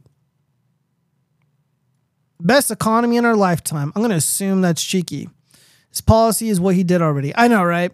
Best 2.39 2.69
economy 2.69 3.17
in 3.17 3.25
our 3.25 3.36
lifetime. 3.36 3.91
I'm 3.95 4.01
going 4.01 4.11
to 4.11 4.17
assume 4.17 4.61
that's 4.61 4.84
cheeky. 4.84 5.27
His 5.89 6.01
policy 6.01 6.49
is 6.49 6.59
what 6.59 6.75
he 6.75 6.84
did 6.84 7.01
already. 7.01 7.36
I 7.36 7.47
know, 7.47 7.63
right? 7.63 7.91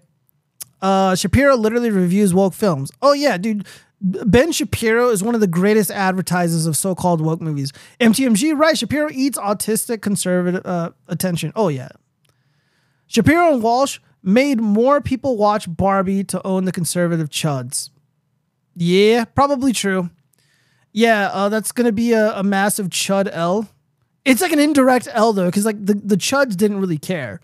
Uh, 0.82 1.16
Shapiro 1.16 1.56
literally 1.56 1.92
reviews 1.92 2.34
woke 2.34 2.54
films. 2.54 2.92
Oh 3.02 3.14
yeah, 3.14 3.38
dude. 3.38 3.66
Ben 4.02 4.52
Shapiro 4.52 5.10
is 5.10 5.24
one 5.24 5.36
of 5.36 5.42
the 5.42 5.48
greatest 5.48 5.90
advertisers 5.90 6.66
of 6.66 6.76
so-called 6.76 7.22
woke 7.22 7.42
movies. 7.42 7.72
MTMG, 8.00 8.58
right? 8.58 8.78
Shapiro 8.78 9.10
eats 9.12 9.38
autistic 9.38 10.02
conservative 10.02 10.66
uh, 10.66 10.92
attention. 11.08 11.52
Oh 11.56 11.70
yeah. 11.70 11.90
Shapiro 13.08 13.54
and 13.54 13.64
Walsh 13.64 14.00
made 14.22 14.60
more 14.60 15.02
people 15.02 15.38
watch 15.38 15.74
Barbie 15.74 16.24
to 16.26 16.46
own 16.46 16.66
the 16.66 16.72
conservative 16.72 17.30
chuds. 17.30 17.90
Yeah, 18.76 19.26
probably 19.26 19.72
true. 19.72 20.10
Yeah, 20.92 21.30
uh, 21.32 21.50
that's 21.50 21.72
gonna 21.72 21.92
be 21.92 22.14
a, 22.14 22.34
a 22.38 22.44
massive 22.44 22.90
chud 22.90 23.30
L. 23.32 23.70
It's 24.26 24.42
like 24.42 24.52
an 24.52 24.60
indirect 24.60 25.08
L 25.12 25.34
though, 25.34 25.46
because 25.46 25.66
like 25.66 25.84
the, 25.84 25.94
the 25.94 26.18
chuds 26.18 26.56
didn't 26.58 26.80
really 26.80 26.98
care, 26.98 27.42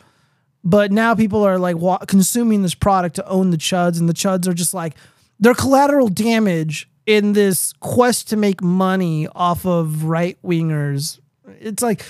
but 0.63 0.91
now 0.91 1.15
people 1.15 1.43
are 1.43 1.59
like 1.59 1.77
wa- 1.77 1.99
consuming 1.99 2.63
this 2.63 2.73
product 2.75 3.15
to 3.17 3.27
own 3.27 3.51
the 3.51 3.57
chuds, 3.57 3.99
and 3.99 4.09
the 4.09 4.13
chuds 4.13 4.47
are 4.47 4.53
just 4.53 4.73
like 4.73 4.95
they're 5.41 5.53
collateral 5.53 6.07
damage 6.07 6.89
in 7.05 7.33
this 7.33 7.73
quest 7.79 8.29
to 8.29 8.37
make 8.37 8.61
money 8.61 9.27
off 9.35 9.65
of 9.65 10.05
right 10.05 10.37
wingers. 10.43 11.19
It's 11.59 11.83
like 11.83 12.05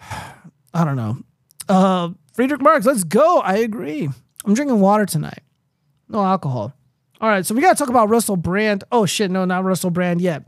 I 0.74 0.84
don't 0.84 0.96
know. 0.96 1.18
Uh, 1.68 2.10
Friedrich 2.34 2.60
Marx, 2.60 2.84
let's 2.84 3.04
go. 3.04 3.40
I 3.40 3.56
agree. 3.56 4.08
I'm 4.44 4.54
drinking 4.54 4.80
water 4.80 5.06
tonight. 5.06 5.40
No 6.08 6.22
alcohol. 6.22 6.74
All 7.20 7.28
right, 7.28 7.46
so 7.46 7.54
we 7.54 7.62
got 7.62 7.70
to 7.70 7.78
talk 7.78 7.88
about 7.88 8.10
Russell 8.10 8.36
Brand. 8.36 8.84
Oh 8.92 9.06
shit, 9.06 9.30
no, 9.30 9.44
not 9.44 9.64
Russell 9.64 9.90
Brand 9.90 10.20
yet. 10.20 10.44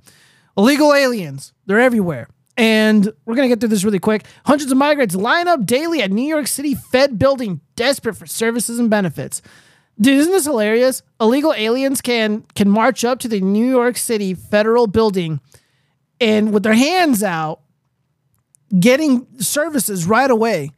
Illegal 0.58 0.92
aliens. 0.92 1.52
They're 1.64 1.80
everywhere. 1.80 2.28
And 2.56 3.12
we're 3.24 3.34
going 3.34 3.48
to 3.48 3.54
get 3.54 3.60
through 3.60 3.68
this 3.68 3.84
really 3.84 3.98
quick. 3.98 4.24
Hundreds 4.44 4.72
of 4.72 4.78
migrants 4.78 5.14
line 5.14 5.46
up 5.46 5.64
daily 5.64 6.02
at 6.02 6.10
New 6.10 6.26
York 6.26 6.46
City 6.46 6.74
Fed 6.74 7.18
building, 7.18 7.60
desperate 7.76 8.16
for 8.16 8.26
services 8.26 8.78
and 8.78 8.90
benefits. 8.90 9.42
Dude, 9.98 10.18
isn't 10.18 10.32
this 10.32 10.44
hilarious? 10.44 11.02
Illegal 11.20 11.54
aliens 11.54 12.00
can 12.00 12.42
can 12.54 12.68
march 12.68 13.04
up 13.04 13.18
to 13.20 13.28
the 13.28 13.40
New 13.40 13.66
York 13.66 13.96
City 13.96 14.34
federal 14.34 14.86
building 14.86 15.40
and 16.20 16.52
with 16.52 16.62
their 16.62 16.74
hands 16.74 17.22
out 17.22 17.60
getting 18.78 19.26
services 19.38 20.06
right 20.06 20.30
away. 20.30 20.72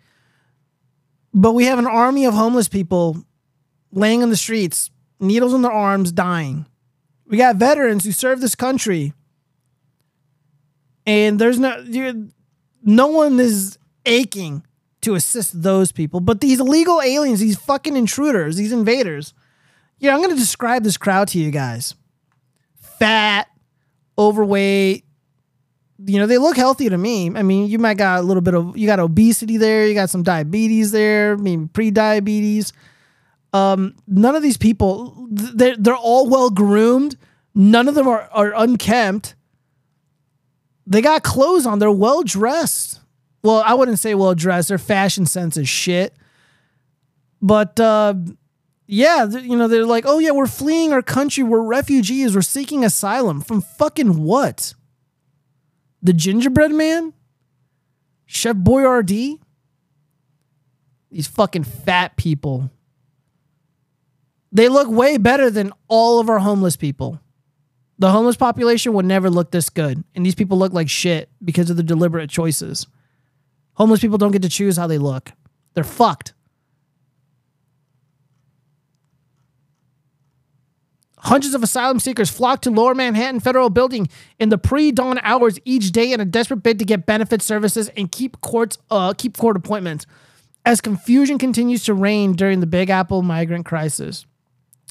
But 1.34 1.52
we 1.52 1.64
have 1.64 1.78
an 1.78 1.86
army 1.86 2.24
of 2.26 2.34
homeless 2.34 2.68
people 2.68 3.24
laying 3.92 4.22
on 4.22 4.30
the 4.30 4.36
streets, 4.36 4.90
needles 5.18 5.54
in 5.54 5.62
their 5.62 5.72
arms, 5.72 6.12
dying. 6.12 6.66
We 7.26 7.36
got 7.36 7.56
veterans 7.56 8.04
who 8.04 8.12
serve 8.12 8.40
this 8.40 8.54
country 8.54 9.12
and 11.08 11.38
there's 11.38 11.58
no 11.58 11.82
dude, 11.82 12.32
no 12.82 13.06
one 13.06 13.40
is 13.40 13.78
aching 14.04 14.62
to 15.03 15.14
assist 15.14 15.62
those 15.62 15.92
people. 15.92 16.20
But 16.20 16.40
these 16.40 16.61
illegal 16.61 17.01
aliens 17.01 17.40
these 17.40 17.59
fucking 17.59 17.96
intruders 17.96 18.57
these 18.57 18.72
invaders. 18.72 19.34
Yeah 19.99 20.14
i'm 20.14 20.18
going 20.20 20.30
to 20.30 20.36
describe 20.36 20.84
this 20.84 20.96
crowd 20.96 21.28
to 21.28 21.38
you 21.38 21.51
guys. 21.51 21.94
Fat 22.80 23.49
overweight. 24.16 25.05
You 26.05 26.18
know 26.18 26.26
they 26.26 26.38
look 26.38 26.57
healthy 26.57 26.88
to 26.88 26.99
me. 26.99 27.30
I 27.34 27.42
mean 27.42 27.68
you 27.68 27.78
might 27.78 27.96
got 27.96 28.20
a 28.20 28.22
little 28.22 28.40
bit 28.40 28.55
of 28.55 28.76
you 28.76 28.86
got 28.86 29.01
obesity 29.01 29.57
there 29.57 29.86
you 29.86 29.94
got 29.94 30.11
some 30.11 30.22
diabetes 30.22 30.92
there 30.92 31.36
maybe 31.36 31.66
pre-diabetes. 31.66 32.72
Um 33.53 33.94
none 34.07 34.36
of 34.36 34.42
these 34.42 34.57
people 34.57 35.28
they're, 35.30 35.76
they're 35.76 35.96
all 35.96 36.28
well 36.28 36.51
groomed 36.51 37.16
none 37.59 37.88
of 37.88 37.94
them 37.94 38.09
are, 38.09 38.28
are 38.32 38.55
unkempt. 38.57 39.34
They 40.86 41.03
got 41.03 41.22
clothes 41.22 41.66
on. 41.66 41.80
They're 41.80 41.90
well 41.90 42.22
dressed. 42.22 42.97
Well, 43.43 43.62
I 43.64 43.74
wouldn't 43.74 43.99
say 43.99 44.14
well 44.14 44.34
dressed. 44.34 44.68
Their 44.68 44.78
fashion 44.78 45.26
sense 45.26 45.57
is 45.57 45.68
shit. 45.68 46.14
But 47.41 47.78
uh, 47.78 48.14
yeah, 48.86 49.26
you 49.26 49.57
know, 49.57 49.68
they're 49.68 49.84
like, 49.84 50.05
oh 50.07 50.18
yeah, 50.18 50.32
we're 50.32 50.47
fleeing 50.47 50.93
our 50.93 51.03
country. 51.03 51.45
We're 51.45 51.62
refugees. 51.62 52.34
We're 52.34 52.43
seeking 52.43 52.84
asylum 52.84 53.41
from 53.41 53.61
fucking 53.61 54.22
what? 54.22 54.74
The 56.03 56.12
gingerbread 56.12 56.72
man? 56.72 57.12
Chef 58.26 58.57
Boyardee? 58.57 59.39
These 61.11 61.26
fucking 61.28 61.64
fat 61.64 62.16
people. 62.16 62.70
They 64.51 64.68
look 64.68 64.89
way 64.89 65.18
better 65.18 65.51
than 65.51 65.72
all 65.89 66.20
of 66.20 66.28
our 66.28 66.39
homeless 66.39 66.76
people. 66.76 67.20
The 67.99 68.11
homeless 68.11 68.36
population 68.36 68.93
would 68.95 69.05
never 69.05 69.28
look 69.28 69.51
this 69.51 69.70
good. 69.70 70.05
And 70.14 70.24
these 70.24 70.34
people 70.34 70.59
look 70.59 70.72
like 70.72 70.89
shit 70.89 71.28
because 71.45 71.68
of 71.68 71.76
the 71.76 71.82
deliberate 71.82 72.30
choices. 72.30 72.86
Homeless 73.78 74.00
people 74.00 74.18
don't 74.18 74.32
get 74.32 74.42
to 74.42 74.48
choose 74.48 74.76
how 74.76 74.88
they 74.88 74.98
look. 74.98 75.32
They're 75.74 75.84
fucked. 75.84 76.34
Hundreds 81.18 81.54
of 81.54 81.62
asylum 81.62 82.00
seekers 82.00 82.28
flock 82.28 82.60
to 82.62 82.70
Lower 82.70 82.94
Manhattan 82.94 83.38
Federal 83.38 83.70
Building 83.70 84.08
in 84.40 84.48
the 84.48 84.58
pre-dawn 84.58 85.20
hours 85.22 85.58
each 85.64 85.92
day 85.92 86.12
in 86.12 86.20
a 86.20 86.24
desperate 86.24 86.62
bid 86.62 86.78
to 86.80 86.84
get 86.84 87.06
benefit 87.06 87.40
services 87.40 87.88
and 87.96 88.10
keep 88.10 88.40
courts 88.40 88.78
uh, 88.90 89.14
keep 89.16 89.36
court 89.36 89.56
appointments. 89.56 90.06
As 90.64 90.80
confusion 90.80 91.38
continues 91.38 91.84
to 91.84 91.94
reign 91.94 92.32
during 92.32 92.60
the 92.60 92.66
Big 92.66 92.90
Apple 92.90 93.22
migrant 93.22 93.64
crisis, 93.64 94.26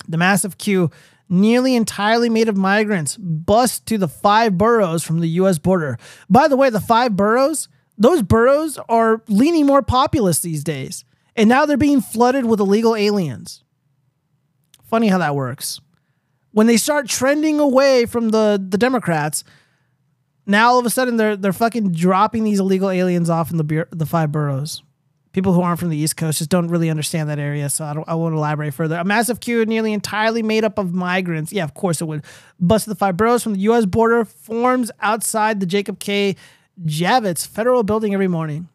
the 0.07 0.17
massive 0.17 0.57
queue 0.57 0.91
nearly 1.29 1.75
entirely 1.75 2.29
made 2.29 2.47
of 2.47 2.55
migrants, 2.55 3.17
bust 3.17 3.85
to 3.87 3.97
the 3.97 4.07
five 4.07 4.57
boroughs 4.57 5.03
from 5.03 5.19
the 5.19 5.27
US 5.29 5.57
border. 5.57 5.97
By 6.29 6.47
the 6.47 6.55
way, 6.55 6.69
the 6.69 6.79
five 6.79 7.15
boroughs, 7.15 7.67
those 7.97 8.21
boroughs 8.21 8.77
are 8.89 9.21
leaning 9.27 9.65
more 9.65 9.81
populous 9.81 10.39
these 10.39 10.63
days. 10.63 11.03
And 11.35 11.49
now 11.49 11.65
they're 11.65 11.77
being 11.77 12.01
flooded 12.01 12.45
with 12.45 12.59
illegal 12.59 12.95
aliens. 12.95 13.63
Funny 14.83 15.07
how 15.07 15.17
that 15.19 15.35
works. 15.35 15.79
When 16.51 16.67
they 16.67 16.77
start 16.77 17.07
trending 17.07 17.59
away 17.59 18.05
from 18.05 18.29
the, 18.29 18.63
the 18.63 18.77
Democrats, 18.77 19.43
now 20.45 20.69
all 20.69 20.79
of 20.79 20.85
a 20.85 20.89
sudden 20.89 21.17
they're 21.17 21.35
they're 21.35 21.53
fucking 21.53 21.91
dropping 21.91 22.43
these 22.43 22.59
illegal 22.59 22.89
aliens 22.89 23.29
off 23.29 23.51
in 23.51 23.57
the 23.57 23.87
the 23.91 24.05
five 24.05 24.31
boroughs 24.31 24.81
people 25.37 25.53
who 25.53 25.61
aren't 25.61 25.79
from 25.79 25.89
the 25.89 25.97
East 25.97 26.17
Coast 26.17 26.39
just 26.39 26.49
don't 26.49 26.67
really 26.67 26.89
understand 26.89 27.29
that 27.29 27.37
area, 27.37 27.69
so 27.69 27.85
I, 27.85 27.93
don't, 27.93 28.09
I 28.09 28.15
won't 28.15 28.33
elaborate 28.33 28.73
further. 28.73 28.95
A 28.95 29.03
massive 29.03 29.39
queue 29.39 29.63
nearly 29.67 29.93
entirely 29.93 30.41
made 30.41 30.63
up 30.63 30.79
of 30.79 30.95
migrants. 30.95 31.53
Yeah, 31.53 31.63
of 31.63 31.75
course 31.75 32.01
it 32.01 32.05
would. 32.05 32.23
Bust 32.59 32.87
the 32.87 32.95
five 32.95 33.17
boroughs 33.17 33.43
from 33.43 33.53
the 33.53 33.59
U.S. 33.59 33.85
border 33.85 34.25
forms 34.25 34.89
outside 34.99 35.59
the 35.59 35.67
Jacob 35.67 35.99
K. 35.99 36.35
Javits 36.85 37.47
Federal 37.47 37.83
Building 37.83 38.13
every 38.13 38.27
morning. 38.27 38.69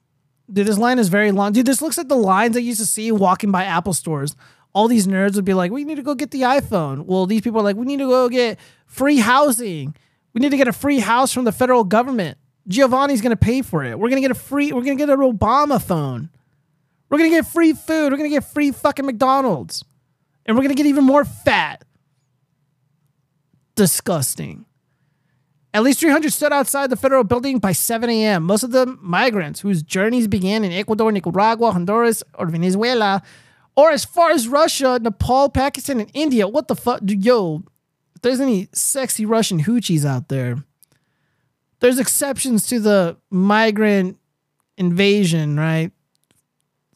Dude, 0.52 0.66
this 0.66 0.78
line 0.78 0.98
is 0.98 1.08
very 1.08 1.32
long. 1.32 1.52
Dude, 1.52 1.66
this 1.66 1.80
looks 1.80 1.96
like 1.96 2.08
the 2.08 2.16
lines 2.16 2.56
I 2.56 2.60
used 2.60 2.80
to 2.80 2.86
see 2.86 3.10
walking 3.12 3.50
by 3.50 3.64
Apple 3.64 3.94
stores. 3.94 4.36
All 4.74 4.88
these 4.88 5.06
nerds 5.06 5.36
would 5.36 5.44
be 5.44 5.54
like, 5.54 5.70
we 5.70 5.84
need 5.84 5.96
to 5.96 6.02
go 6.02 6.14
get 6.14 6.30
the 6.30 6.42
iPhone. 6.42 7.04
Well, 7.04 7.26
these 7.26 7.42
people 7.42 7.60
are 7.60 7.64
like, 7.64 7.76
we 7.76 7.86
need 7.86 7.98
to 7.98 8.08
go 8.08 8.28
get 8.28 8.58
free 8.86 9.18
housing. 9.18 9.94
We 10.32 10.40
need 10.40 10.50
to 10.50 10.56
get 10.56 10.68
a 10.68 10.72
free 10.72 10.98
house 10.98 11.32
from 11.32 11.44
the 11.44 11.52
federal 11.52 11.84
government. 11.84 12.38
Giovanni's 12.68 13.20
going 13.20 13.30
to 13.30 13.36
pay 13.36 13.62
for 13.62 13.84
it. 13.84 13.98
We're 13.98 14.08
going 14.08 14.22
to 14.22 14.28
get 14.28 14.30
a 14.30 14.40
free, 14.40 14.72
we're 14.72 14.82
going 14.82 14.96
to 14.96 15.06
get 15.06 15.10
an 15.12 15.18
Obama 15.18 15.82
phone. 15.82 16.30
We're 17.08 17.18
going 17.18 17.30
to 17.30 17.36
get 17.36 17.46
free 17.46 17.74
food. 17.74 18.10
We're 18.10 18.18
going 18.18 18.30
to 18.30 18.34
get 18.34 18.44
free 18.44 18.70
fucking 18.70 19.04
McDonald's. 19.04 19.84
And 20.46 20.56
we're 20.56 20.62
going 20.62 20.74
to 20.74 20.82
get 20.82 20.86
even 20.86 21.04
more 21.04 21.24
fat. 21.24 21.84
Disgusting. 23.74 24.64
At 25.74 25.82
least 25.82 26.00
300 26.00 26.30
stood 26.32 26.52
outside 26.52 26.90
the 26.90 26.96
federal 26.96 27.24
building 27.24 27.58
by 27.58 27.72
7 27.72 28.08
a.m. 28.10 28.44
Most 28.44 28.62
of 28.62 28.72
them 28.72 28.98
migrants 29.00 29.60
whose 29.60 29.82
journeys 29.82 30.28
began 30.28 30.64
in 30.64 30.72
Ecuador, 30.72 31.10
Nicaragua, 31.10 31.72
Honduras, 31.72 32.22
or 32.34 32.46
Venezuela, 32.46 33.22
or 33.74 33.90
as 33.90 34.04
far 34.04 34.30
as 34.30 34.48
Russia, 34.48 34.98
Nepal, 35.00 35.48
Pakistan, 35.48 36.00
and 36.00 36.10
India. 36.12 36.46
What 36.46 36.68
the 36.68 36.76
fuck? 36.76 37.00
Yo, 37.06 37.62
if 38.14 38.20
there's 38.20 38.40
any 38.40 38.68
sexy 38.72 39.24
Russian 39.24 39.62
hoochies 39.62 40.04
out 40.04 40.28
there, 40.28 40.62
there's 41.80 41.98
exceptions 41.98 42.66
to 42.66 42.78
the 42.78 43.16
migrant 43.30 44.18
invasion, 44.76 45.58
right? 45.58 45.90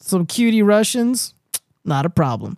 some 0.06 0.26
cutie 0.26 0.62
Russians, 0.62 1.34
not 1.84 2.06
a 2.06 2.10
problem. 2.10 2.56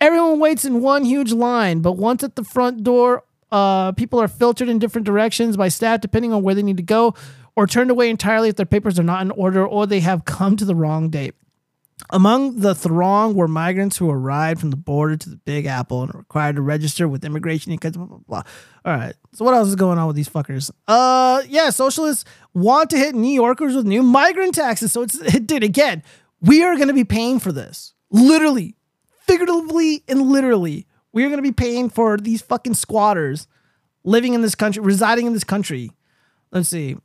Everyone 0.00 0.38
waits 0.38 0.64
in 0.64 0.80
one 0.80 1.04
huge 1.04 1.32
line, 1.32 1.80
but 1.80 1.92
once 1.92 2.22
at 2.22 2.36
the 2.36 2.44
front 2.44 2.82
door, 2.82 3.23
uh, 3.54 3.92
people 3.92 4.20
are 4.20 4.26
filtered 4.26 4.68
in 4.68 4.80
different 4.80 5.06
directions 5.06 5.56
by 5.56 5.68
staff 5.68 6.00
depending 6.00 6.32
on 6.32 6.42
where 6.42 6.56
they 6.56 6.62
need 6.62 6.76
to 6.76 6.82
go, 6.82 7.14
or 7.54 7.68
turned 7.68 7.90
away 7.90 8.10
entirely 8.10 8.48
if 8.48 8.56
their 8.56 8.66
papers 8.66 8.98
are 8.98 9.04
not 9.04 9.22
in 9.22 9.30
order 9.30 9.64
or 9.64 9.86
they 9.86 10.00
have 10.00 10.24
come 10.24 10.56
to 10.56 10.64
the 10.64 10.74
wrong 10.74 11.08
date. 11.08 11.34
Among 12.10 12.58
the 12.58 12.74
throng 12.74 13.34
were 13.34 13.46
migrants 13.46 13.96
who 13.96 14.10
arrived 14.10 14.58
from 14.58 14.70
the 14.70 14.76
border 14.76 15.16
to 15.16 15.30
the 15.30 15.36
Big 15.36 15.66
Apple 15.66 16.02
and 16.02 16.12
required 16.12 16.56
to 16.56 16.62
register 16.62 17.06
with 17.06 17.24
immigration 17.24 17.70
because 17.70 17.92
blah, 17.92 18.06
blah, 18.06 18.18
blah. 18.26 18.42
All 18.84 18.96
right. 18.96 19.14
So 19.32 19.44
what 19.44 19.54
else 19.54 19.68
is 19.68 19.76
going 19.76 19.98
on 19.98 20.08
with 20.08 20.16
these 20.16 20.28
fuckers? 20.28 20.72
Uh 20.88 21.42
yeah, 21.48 21.70
socialists 21.70 22.24
want 22.52 22.90
to 22.90 22.98
hit 22.98 23.14
New 23.14 23.32
Yorkers 23.32 23.76
with 23.76 23.86
new 23.86 24.02
migrant 24.02 24.56
taxes. 24.56 24.90
So 24.90 25.02
it's 25.02 25.14
it 25.34 25.46
did 25.46 25.62
again. 25.62 26.02
We 26.40 26.64
are 26.64 26.74
going 26.74 26.88
to 26.88 26.94
be 26.94 27.04
paying 27.04 27.38
for 27.38 27.52
this. 27.52 27.94
Literally, 28.10 28.74
figuratively, 29.20 30.02
and 30.08 30.22
literally. 30.22 30.88
We 31.14 31.24
are 31.24 31.28
going 31.28 31.38
to 31.38 31.42
be 31.42 31.52
paying 31.52 31.88
for 31.88 32.18
these 32.18 32.42
fucking 32.42 32.74
squatters 32.74 33.46
living 34.02 34.34
in 34.34 34.42
this 34.42 34.54
country, 34.54 34.82
residing 34.82 35.26
in 35.26 35.32
this 35.32 35.44
country. 35.44 35.92
Let's 36.50 36.68
see. 36.68 36.96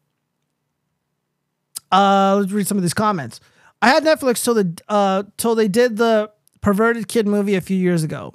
Uh, 1.91 2.37
let's 2.39 2.51
read 2.51 2.67
some 2.67 2.77
of 2.77 2.83
these 2.83 2.93
comments. 2.93 3.39
I 3.81 3.89
had 3.89 4.03
Netflix 4.03 4.43
till 4.43 4.55
the 4.55 4.77
uh 4.89 5.23
till 5.37 5.55
they 5.55 5.67
did 5.67 5.97
the 5.97 6.31
perverted 6.61 7.07
kid 7.07 7.27
movie 7.27 7.55
a 7.55 7.61
few 7.61 7.77
years 7.77 8.03
ago. 8.03 8.33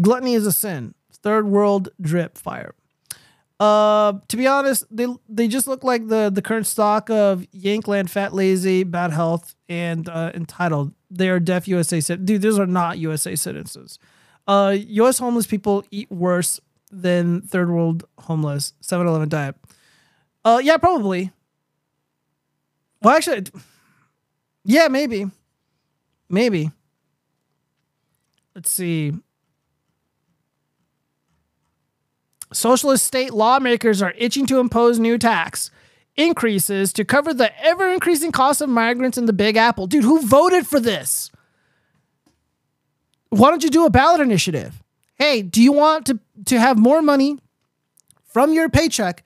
Gluttony 0.00 0.34
is 0.34 0.46
a 0.46 0.52
sin. 0.52 0.94
third 1.22 1.46
world 1.46 1.88
drip 2.00 2.36
fire. 2.36 2.74
Uh, 3.58 4.14
to 4.28 4.36
be 4.36 4.46
honest, 4.46 4.84
they 4.90 5.06
they 5.28 5.48
just 5.48 5.66
look 5.66 5.82
like 5.82 6.08
the 6.08 6.30
the 6.32 6.42
current 6.42 6.66
stock 6.66 7.08
of 7.08 7.46
Yankland, 7.54 8.10
fat, 8.10 8.34
lazy, 8.34 8.84
bad 8.84 9.12
health, 9.12 9.54
and 9.68 10.08
uh, 10.08 10.30
entitled. 10.34 10.92
They 11.10 11.30
are 11.30 11.40
deaf 11.40 11.66
USA 11.66 12.00
citizens. 12.00 12.26
Dude, 12.26 12.42
those 12.42 12.58
are 12.58 12.66
not 12.66 12.98
USA 12.98 13.34
citizens. 13.34 13.98
Uh, 14.46 14.76
U.S. 14.78 15.18
homeless 15.18 15.46
people 15.46 15.84
eat 15.90 16.10
worse 16.10 16.60
than 16.90 17.42
third 17.42 17.70
world 17.70 18.04
homeless. 18.18 18.74
7-Eleven 18.82 19.28
diet. 19.28 19.56
Uh, 20.44 20.60
yeah, 20.62 20.76
probably. 20.76 21.32
Well, 23.02 23.16
actually, 23.16 23.46
yeah, 24.64 24.88
maybe, 24.88 25.26
maybe. 26.28 26.70
Let's 28.54 28.70
see. 28.70 29.12
Socialist 32.52 33.04
state 33.04 33.34
lawmakers 33.34 34.00
are 34.00 34.14
itching 34.16 34.46
to 34.46 34.60
impose 34.60 34.98
new 34.98 35.18
tax 35.18 35.70
increases 36.16 36.92
to 36.94 37.04
cover 37.04 37.34
the 37.34 37.56
ever 37.62 37.90
increasing 37.90 38.32
cost 38.32 38.60
of 38.60 38.68
migrants 38.68 39.18
in 39.18 39.26
the 39.26 39.32
Big 39.32 39.56
Apple. 39.56 39.86
Dude, 39.86 40.04
who 40.04 40.22
voted 40.22 40.66
for 40.66 40.80
this? 40.80 41.30
Why 43.30 43.50
don't 43.50 43.62
you 43.62 43.70
do 43.70 43.86
a 43.86 43.90
ballot 43.90 44.20
initiative? 44.20 44.82
Hey, 45.16 45.42
do 45.42 45.62
you 45.62 45.72
want 45.72 46.06
to, 46.06 46.18
to 46.46 46.60
have 46.60 46.78
more 46.78 47.02
money 47.02 47.38
from 48.24 48.52
your 48.52 48.68
paycheck 48.68 49.24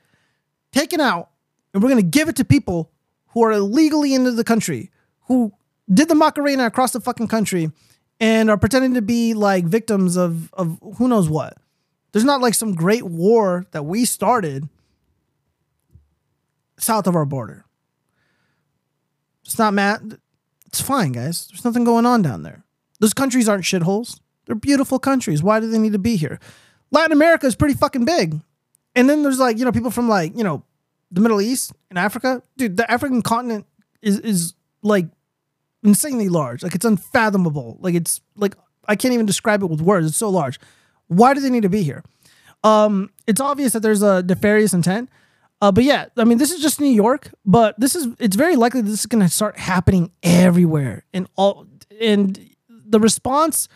taken 0.72 1.00
out 1.00 1.30
and 1.72 1.82
we're 1.82 1.90
going 1.90 2.02
to 2.02 2.18
give 2.18 2.28
it 2.28 2.36
to 2.36 2.44
people 2.44 2.90
who 3.28 3.44
are 3.44 3.52
illegally 3.52 4.14
into 4.14 4.32
the 4.32 4.44
country, 4.44 4.90
who 5.26 5.52
did 5.92 6.08
the 6.08 6.14
Macarena 6.14 6.66
across 6.66 6.92
the 6.92 7.00
fucking 7.00 7.28
country 7.28 7.70
and 8.20 8.50
are 8.50 8.58
pretending 8.58 8.94
to 8.94 9.02
be 9.02 9.34
like 9.34 9.64
victims 9.64 10.16
of, 10.16 10.52
of 10.54 10.78
who 10.98 11.08
knows 11.08 11.28
what? 11.28 11.56
There's 12.12 12.24
not 12.24 12.40
like 12.40 12.54
some 12.54 12.74
great 12.74 13.04
war 13.04 13.66
that 13.70 13.84
we 13.84 14.04
started 14.04 14.68
south 16.78 17.06
of 17.06 17.14
our 17.14 17.24
border. 17.24 17.64
It's 19.44 19.58
not 19.58 19.74
mad. 19.74 20.18
It's 20.66 20.80
fine, 20.80 21.12
guys. 21.12 21.48
There's 21.48 21.64
nothing 21.64 21.84
going 21.84 22.06
on 22.06 22.22
down 22.22 22.42
there. 22.42 22.64
Those 23.00 23.12
countries 23.14 23.48
aren't 23.48 23.64
shitholes. 23.64 24.20
They're 24.46 24.54
beautiful 24.54 24.98
countries. 24.98 25.42
Why 25.42 25.60
do 25.60 25.68
they 25.70 25.78
need 25.78 25.92
to 25.92 25.98
be 25.98 26.16
here? 26.16 26.38
Latin 26.90 27.12
America 27.12 27.46
is 27.46 27.54
pretty 27.54 27.74
fucking 27.74 28.04
big. 28.04 28.40
And 28.94 29.08
then 29.08 29.22
there's 29.22 29.38
like, 29.38 29.58
you 29.58 29.64
know, 29.64 29.72
people 29.72 29.90
from 29.90 30.08
like, 30.08 30.36
you 30.36 30.44
know, 30.44 30.64
the 31.10 31.20
Middle 31.20 31.40
East 31.40 31.72
and 31.88 31.98
Africa. 31.98 32.42
Dude, 32.56 32.76
the 32.76 32.90
African 32.90 33.22
continent 33.22 33.66
is 34.02 34.18
is 34.20 34.54
like 34.82 35.06
insanely 35.82 36.28
large. 36.28 36.62
Like 36.62 36.74
it's 36.74 36.84
unfathomable. 36.84 37.78
Like 37.80 37.94
it's 37.94 38.20
like 38.36 38.54
I 38.86 38.96
can't 38.96 39.14
even 39.14 39.26
describe 39.26 39.62
it 39.62 39.66
with 39.66 39.80
words. 39.80 40.06
It's 40.06 40.16
so 40.16 40.30
large. 40.30 40.58
Why 41.08 41.34
do 41.34 41.40
they 41.40 41.50
need 41.50 41.62
to 41.62 41.68
be 41.68 41.82
here? 41.82 42.04
Um, 42.62 43.10
it's 43.26 43.40
obvious 43.40 43.72
that 43.72 43.80
there's 43.80 44.02
a 44.02 44.22
nefarious 44.22 44.74
intent. 44.74 45.08
Uh, 45.62 45.70
but 45.70 45.84
yeah, 45.84 46.06
I 46.16 46.24
mean, 46.24 46.38
this 46.38 46.50
is 46.50 46.60
just 46.60 46.80
New 46.80 46.90
York, 46.90 47.30
but 47.44 47.78
this 47.78 47.94
is 47.94 48.08
it's 48.18 48.36
very 48.36 48.56
likely 48.56 48.80
this 48.80 49.00
is 49.00 49.06
going 49.06 49.22
to 49.22 49.28
start 49.28 49.58
happening 49.58 50.10
everywhere. 50.22 51.04
And 51.12 51.28
all 51.36 51.66
and 52.00 52.38
the 52.90 53.00
response, 53.00 53.68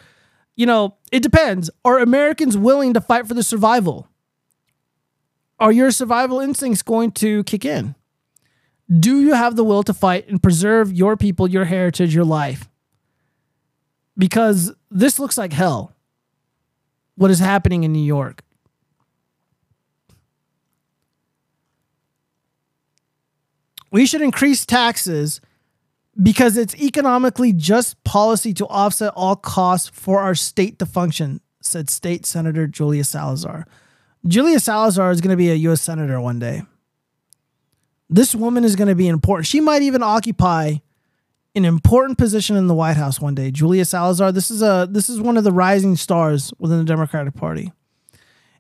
you 0.57 0.67
know, 0.67 0.97
it 1.13 1.23
depends. 1.23 1.71
Are 1.85 1.99
Americans 1.99 2.57
willing 2.57 2.95
to 2.95 3.01
fight 3.01 3.27
for 3.27 3.35
the 3.35 3.43
survival? 3.43 4.09
Are 5.59 5.73
your 5.73 5.91
survival 5.91 6.41
instincts 6.41 6.83
going 6.83 7.13
to 7.13 7.45
kick 7.45 7.65
in? 7.65 7.95
Do 9.01 9.21
you 9.21 9.35
have 9.35 9.57
the 9.57 9.65
will 9.65 9.83
to 9.85 9.95
fight 9.95 10.29
and 10.29 10.43
preserve 10.43 10.93
your 10.93 11.17
people, 11.17 11.49
your 11.49 11.65
heritage, 11.65 12.15
your 12.15 12.25
life? 12.25 12.69
Because 14.17 14.73
this 14.91 15.19
looks 15.19 15.39
like 15.39 15.53
hell. 15.53 15.93
What 17.17 17.31
is 17.31 17.39
happening 17.39 17.85
in 17.85 17.93
New 17.93 18.05
York? 18.05 18.43
We 23.91 24.07
should 24.07 24.23
increase 24.23 24.67
taxes 24.67 25.41
because 26.23 26.57
it's 26.57 26.75
economically 26.77 27.53
just 27.53 28.03
policy 28.05 28.55
to 28.55 28.67
offset 28.67 29.13
all 29.17 29.37
costs 29.37 29.91
for 29.93 30.21
our 30.21 30.35
state 30.35 30.79
to 30.79 30.87
function, 30.87 31.41
said 31.61 31.91
State 31.91 32.27
Senator 32.27 32.67
Julia 32.67 33.05
Salazar. 33.05 33.67
Julia 34.27 34.61
Salazar 34.61 35.11
is 35.11 35.21
going 35.21 35.31
to 35.31 35.37
be 35.37 35.51
a 35.51 35.55
U.S. 35.55 35.83
Senator 35.83 36.21
one 36.21 36.39
day. 36.39 36.63
This 38.09 38.35
woman 38.35 38.65
is 38.65 38.77
going 38.77 38.89
to 38.89 38.95
be 38.95 39.09
important. 39.09 39.47
She 39.47 39.61
might 39.61 39.83
even 39.83 40.03
occupy 40.03 40.77
an 41.55 41.65
important 41.65 42.19
position 42.19 42.57
in 42.57 42.67
the 42.67 42.75
White 42.75 42.97
House 42.97 43.21
one 43.21 43.35
day. 43.35 43.51
Julia 43.51 43.85
Salazar, 43.85 44.33
this 44.33 44.51
is 44.51 44.63
a 44.63 44.89
this 44.91 45.09
is 45.09 45.21
one 45.21 45.37
of 45.37 45.45
the 45.45 45.53
rising 45.53 45.97
stars 45.97 46.53
within 46.59 46.79
the 46.79 46.85
Democratic 46.85 47.35
Party. 47.35 47.73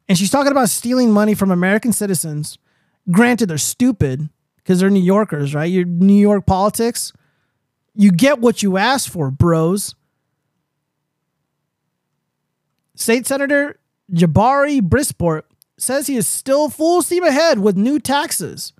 And 0.08 0.18
she's 0.18 0.30
talking 0.30 0.52
about 0.52 0.68
stealing 0.68 1.10
money 1.10 1.34
from 1.34 1.50
American 1.50 1.92
citizens. 1.92 2.58
Granted, 3.10 3.46
they're 3.48 3.58
stupid 3.58 4.28
because 4.56 4.80
they're 4.80 4.90
New 4.90 5.02
Yorkers, 5.02 5.54
right? 5.54 5.70
Your 5.70 5.84
New 5.84 6.14
York 6.14 6.46
politics. 6.46 7.12
You 7.94 8.10
get 8.10 8.40
what 8.40 8.62
you 8.62 8.76
ask 8.76 9.10
for, 9.10 9.30
bros. 9.30 9.94
State 12.96 13.26
Senator 13.26 13.78
Jabari 14.12 14.80
Brisport 14.80 15.42
says 15.76 16.06
he 16.06 16.16
is 16.16 16.28
still 16.28 16.68
full 16.68 17.02
steam 17.02 17.24
ahead 17.24 17.58
with 17.58 17.76
new 17.76 17.98
taxes. 17.98 18.72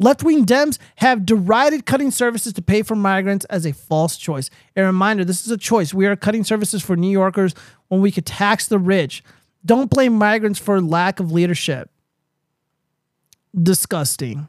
Left 0.00 0.22
wing 0.22 0.46
Dems 0.46 0.78
have 0.96 1.26
derided 1.26 1.84
cutting 1.84 2.12
services 2.12 2.52
to 2.52 2.62
pay 2.62 2.82
for 2.82 2.94
migrants 2.94 3.44
as 3.46 3.66
a 3.66 3.72
false 3.72 4.16
choice. 4.16 4.48
A 4.76 4.84
reminder 4.84 5.24
this 5.24 5.44
is 5.44 5.50
a 5.50 5.56
choice. 5.56 5.92
We 5.92 6.06
are 6.06 6.14
cutting 6.14 6.44
services 6.44 6.82
for 6.82 6.94
New 6.96 7.10
Yorkers 7.10 7.54
when 7.88 8.00
we 8.00 8.12
could 8.12 8.24
tax 8.24 8.68
the 8.68 8.78
rich. 8.78 9.24
Don't 9.66 9.90
blame 9.90 10.14
migrants 10.14 10.58
for 10.60 10.80
lack 10.80 11.18
of 11.18 11.32
leadership. 11.32 11.90
Disgusting. 13.60 14.46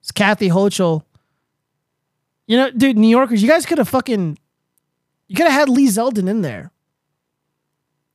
It's 0.00 0.12
Kathy 0.12 0.48
Hochul. 0.48 1.02
You 2.46 2.56
know, 2.56 2.70
dude, 2.70 2.96
New 2.96 3.08
Yorkers, 3.08 3.42
you 3.42 3.48
guys 3.48 3.66
could 3.66 3.78
have 3.78 3.88
fucking, 3.88 4.38
you 5.28 5.36
could 5.36 5.46
have 5.46 5.52
had 5.52 5.68
Lee 5.68 5.88
Zeldin 5.88 6.28
in 6.28 6.42
there. 6.42 6.70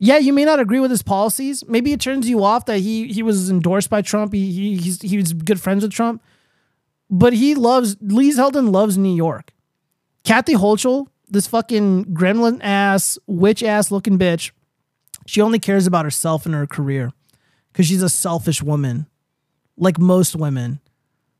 Yeah, 0.04 0.18
you 0.18 0.34
may 0.34 0.46
not 0.46 0.60
agree 0.60 0.80
with 0.80 0.90
his 0.90 1.04
policies. 1.04 1.64
Maybe 1.68 1.94
it 1.94 2.02
turns 2.02 2.28
you 2.28 2.44
off 2.44 2.66
that 2.66 2.80
he 2.80 3.14
he 3.14 3.22
was 3.22 3.52
endorsed 3.52 3.92
by 3.92 4.02
Trump. 4.02 4.34
He 4.34 4.52
he 4.52 4.76
he's, 4.78 5.00
he 5.00 5.16
was 5.16 5.32
good 5.32 5.62
friends 5.62 5.84
with 5.84 5.92
Trump, 5.92 6.24
but 7.08 7.34
he 7.34 7.54
loves 7.54 7.98
Lee 8.02 8.32
Zeldin 8.32 8.72
loves 8.72 8.98
New 8.98 9.14
York. 9.14 9.54
Kathy 10.24 10.56
Hochul, 10.56 11.06
this 11.30 11.46
fucking 11.46 12.06
gremlin 12.06 12.60
ass 12.64 13.20
witch 13.28 13.62
ass 13.62 13.92
looking 13.92 14.18
bitch, 14.18 14.50
she 15.28 15.40
only 15.40 15.60
cares 15.60 15.86
about 15.86 16.06
herself 16.06 16.48
and 16.48 16.56
her 16.56 16.66
career 16.66 17.12
because 17.72 17.86
she's 17.86 18.02
a 18.02 18.10
selfish 18.10 18.64
woman, 18.64 19.06
like 19.78 20.00
most 20.00 20.36
women, 20.36 20.80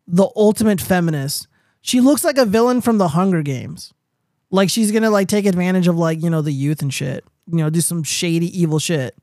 the 0.06 0.30
ultimate 0.36 0.80
feminist. 0.80 1.48
She 1.82 2.00
looks 2.00 2.24
like 2.24 2.38
a 2.38 2.46
villain 2.46 2.82
from 2.82 2.98
the 2.98 3.10
Hunger 3.10 3.42
Games, 3.42 3.94
like 4.50 4.70
she's 4.70 4.92
gonna 4.92 5.10
like 5.10 5.28
take 5.28 5.46
advantage 5.46 5.88
of 5.88 5.98
like 5.98 6.22
you 6.22 6.30
know 6.30 6.42
the 6.42 6.54
youth 6.54 6.82
and 6.82 6.94
shit 6.94 7.26
you 7.52 7.58
know, 7.58 7.70
do 7.70 7.82
some 7.82 8.04
shady, 8.04 8.60
evil 8.60 8.80
shit. 8.80 9.16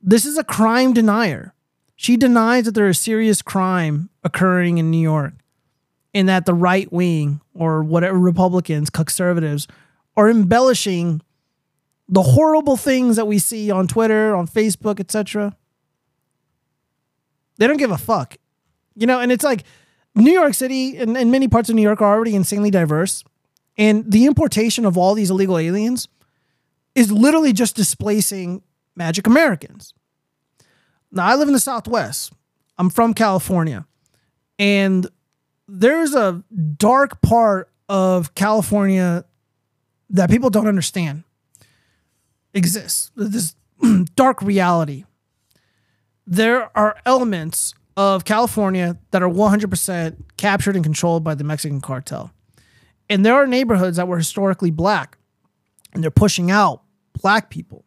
This 0.00 0.24
is 0.24 0.38
a 0.38 0.44
crime 0.44 0.92
denier. 0.92 1.54
She 1.96 2.16
denies 2.16 2.64
that 2.64 2.72
there 2.72 2.88
is 2.88 2.98
serious 2.98 3.42
crime 3.42 4.10
occurring 4.22 4.78
in 4.78 4.90
New 4.90 5.00
York 5.00 5.34
and 6.12 6.28
that 6.28 6.46
the 6.46 6.54
right 6.54 6.90
wing 6.92 7.40
or 7.54 7.82
whatever 7.82 8.18
Republicans, 8.18 8.90
conservatives, 8.90 9.68
are 10.16 10.28
embellishing 10.28 11.22
the 12.08 12.22
horrible 12.22 12.76
things 12.76 13.16
that 13.16 13.26
we 13.26 13.38
see 13.38 13.70
on 13.70 13.86
Twitter, 13.86 14.34
on 14.34 14.46
Facebook, 14.46 15.00
etc. 15.00 15.56
They 17.56 17.66
don't 17.66 17.78
give 17.78 17.90
a 17.90 17.98
fuck. 17.98 18.36
You 18.96 19.06
know, 19.06 19.20
and 19.20 19.32
it's 19.32 19.44
like 19.44 19.64
New 20.14 20.32
York 20.32 20.54
City 20.54 20.96
and, 20.96 21.16
and 21.16 21.30
many 21.30 21.48
parts 21.48 21.68
of 21.68 21.74
New 21.74 21.82
York 21.82 22.00
are 22.00 22.14
already 22.14 22.34
insanely 22.34 22.70
diverse. 22.70 23.24
And 23.76 24.10
the 24.10 24.26
importation 24.26 24.84
of 24.84 24.96
all 24.96 25.14
these 25.14 25.30
illegal 25.30 25.58
aliens 25.58 26.08
is 26.94 27.10
literally 27.10 27.52
just 27.52 27.74
displacing 27.74 28.62
Magic 28.94 29.26
Americans. 29.26 29.92
Now, 31.10 31.26
I 31.26 31.34
live 31.34 31.48
in 31.48 31.54
the 31.54 31.60
Southwest. 31.60 32.32
I'm 32.78 32.90
from 32.90 33.14
California. 33.14 33.86
And 34.58 35.06
there's 35.66 36.14
a 36.14 36.44
dark 36.76 37.20
part 37.22 37.70
of 37.88 38.34
California 38.34 39.24
that 40.10 40.30
people 40.30 40.50
don't 40.50 40.66
understand 40.66 41.24
exists. 42.52 43.10
This 43.16 43.56
dark 44.14 44.40
reality. 44.42 45.04
There 46.26 46.70
are 46.76 46.96
elements 47.04 47.74
of 47.96 48.24
California 48.24 48.98
that 49.10 49.22
are 49.22 49.28
100% 49.28 50.16
captured 50.36 50.74
and 50.74 50.84
controlled 50.84 51.22
by 51.22 51.34
the 51.34 51.44
Mexican 51.44 51.80
cartel. 51.80 52.32
And 53.08 53.24
there 53.24 53.34
are 53.34 53.46
neighborhoods 53.46 53.96
that 53.96 54.08
were 54.08 54.18
historically 54.18 54.70
black 54.70 55.18
and 55.94 56.02
they're 56.02 56.10
pushing 56.10 56.50
out 56.50 56.82
black 57.20 57.50
people 57.50 57.84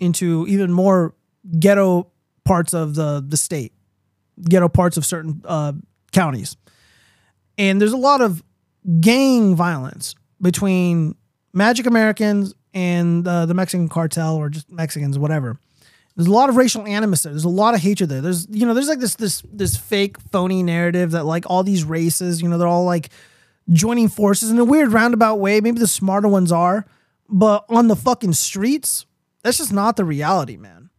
into 0.00 0.46
even 0.48 0.72
more 0.72 1.14
ghetto 1.58 2.10
parts 2.44 2.74
of 2.74 2.94
the 2.94 3.24
the 3.26 3.36
state, 3.36 3.72
ghetto 4.42 4.68
parts 4.68 4.96
of 4.96 5.04
certain 5.04 5.42
uh, 5.44 5.72
counties, 6.12 6.56
and 7.56 7.80
there's 7.80 7.92
a 7.92 7.98
lot 7.98 8.20
of 8.20 8.42
gang 9.00 9.54
violence 9.54 10.14
between 10.40 11.14
Magic 11.52 11.86
Americans 11.86 12.54
and 12.72 13.26
uh, 13.26 13.46
the 13.46 13.54
Mexican 13.54 13.88
cartel 13.88 14.36
or 14.36 14.48
just 14.48 14.70
Mexicans, 14.70 15.18
whatever. 15.18 15.58
There's 16.16 16.28
a 16.28 16.32
lot 16.32 16.48
of 16.48 16.56
racial 16.56 16.86
animus 16.86 17.24
there. 17.24 17.32
There's 17.32 17.44
a 17.44 17.48
lot 17.48 17.74
of 17.74 17.80
hatred 17.80 18.08
there. 18.08 18.20
There's 18.20 18.46
you 18.48 18.66
know, 18.66 18.74
there's 18.74 18.88
like 18.88 19.00
this 19.00 19.16
this 19.16 19.42
this 19.52 19.76
fake 19.76 20.18
phony 20.30 20.62
narrative 20.62 21.10
that 21.12 21.24
like 21.24 21.44
all 21.48 21.62
these 21.62 21.84
races, 21.84 22.40
you 22.40 22.48
know, 22.48 22.58
they're 22.58 22.68
all 22.68 22.84
like 22.84 23.10
joining 23.70 24.08
forces 24.08 24.50
in 24.50 24.58
a 24.58 24.64
weird 24.64 24.92
roundabout 24.92 25.36
way. 25.36 25.60
Maybe 25.60 25.80
the 25.80 25.86
smarter 25.86 26.28
ones 26.28 26.52
are, 26.52 26.86
but 27.28 27.64
on 27.68 27.88
the 27.88 27.96
fucking 27.96 28.34
streets, 28.34 29.06
that's 29.42 29.58
just 29.58 29.72
not 29.72 29.96
the 29.96 30.04
reality, 30.04 30.56
man. 30.56 30.90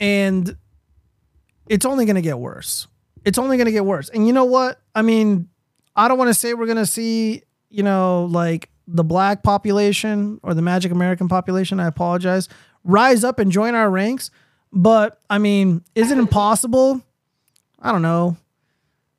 And 0.00 0.56
it's 1.68 1.84
only 1.84 2.04
going 2.04 2.16
to 2.16 2.22
get 2.22 2.38
worse. 2.38 2.86
It's 3.24 3.38
only 3.38 3.56
going 3.56 3.66
to 3.66 3.72
get 3.72 3.84
worse. 3.84 4.08
And 4.08 4.26
you 4.26 4.32
know 4.32 4.44
what? 4.44 4.80
I 4.94 5.02
mean, 5.02 5.48
I 5.94 6.08
don't 6.08 6.18
want 6.18 6.28
to 6.28 6.34
say 6.34 6.54
we're 6.54 6.66
going 6.66 6.78
to 6.78 6.86
see, 6.86 7.42
you 7.68 7.82
know, 7.82 8.24
like 8.30 8.70
the 8.86 9.04
black 9.04 9.42
population 9.42 10.40
or 10.42 10.54
the 10.54 10.62
magic 10.62 10.92
American 10.92 11.28
population. 11.28 11.78
I 11.78 11.86
apologize. 11.86 12.48
Rise 12.88 13.22
up 13.22 13.38
and 13.38 13.52
join 13.52 13.76
our 13.76 13.88
ranks. 13.88 14.32
But 14.72 15.20
I 15.30 15.38
mean, 15.38 15.84
is 15.94 16.10
it 16.10 16.18
impossible? 16.18 17.02
I 17.80 17.92
don't 17.92 18.02
know. 18.02 18.36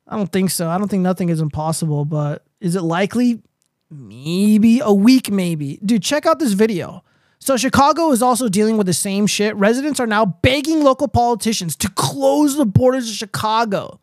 I 0.06 0.16
don't 0.16 0.30
think 0.30 0.50
so. 0.50 0.68
I 0.68 0.76
don't 0.76 0.88
think 0.88 1.02
nothing 1.02 1.28
is 1.28 1.40
impossible, 1.40 2.04
but 2.04 2.44
is 2.60 2.74
it 2.74 2.82
likely? 2.82 3.40
Maybe 3.88 4.80
a 4.80 4.92
week, 4.92 5.30
maybe. 5.30 5.78
Dude, 5.84 6.02
check 6.02 6.26
out 6.26 6.40
this 6.40 6.52
video. 6.52 7.04
So 7.38 7.56
Chicago 7.56 8.10
is 8.10 8.22
also 8.22 8.48
dealing 8.48 8.76
with 8.76 8.86
the 8.86 8.92
same 8.92 9.26
shit. 9.26 9.54
Residents 9.56 10.00
are 10.00 10.06
now 10.06 10.26
begging 10.26 10.82
local 10.82 11.08
politicians 11.08 11.74
to 11.76 11.88
close 11.90 12.56
the 12.56 12.66
borders 12.66 13.08
of 13.08 13.14
Chicago 13.14 14.00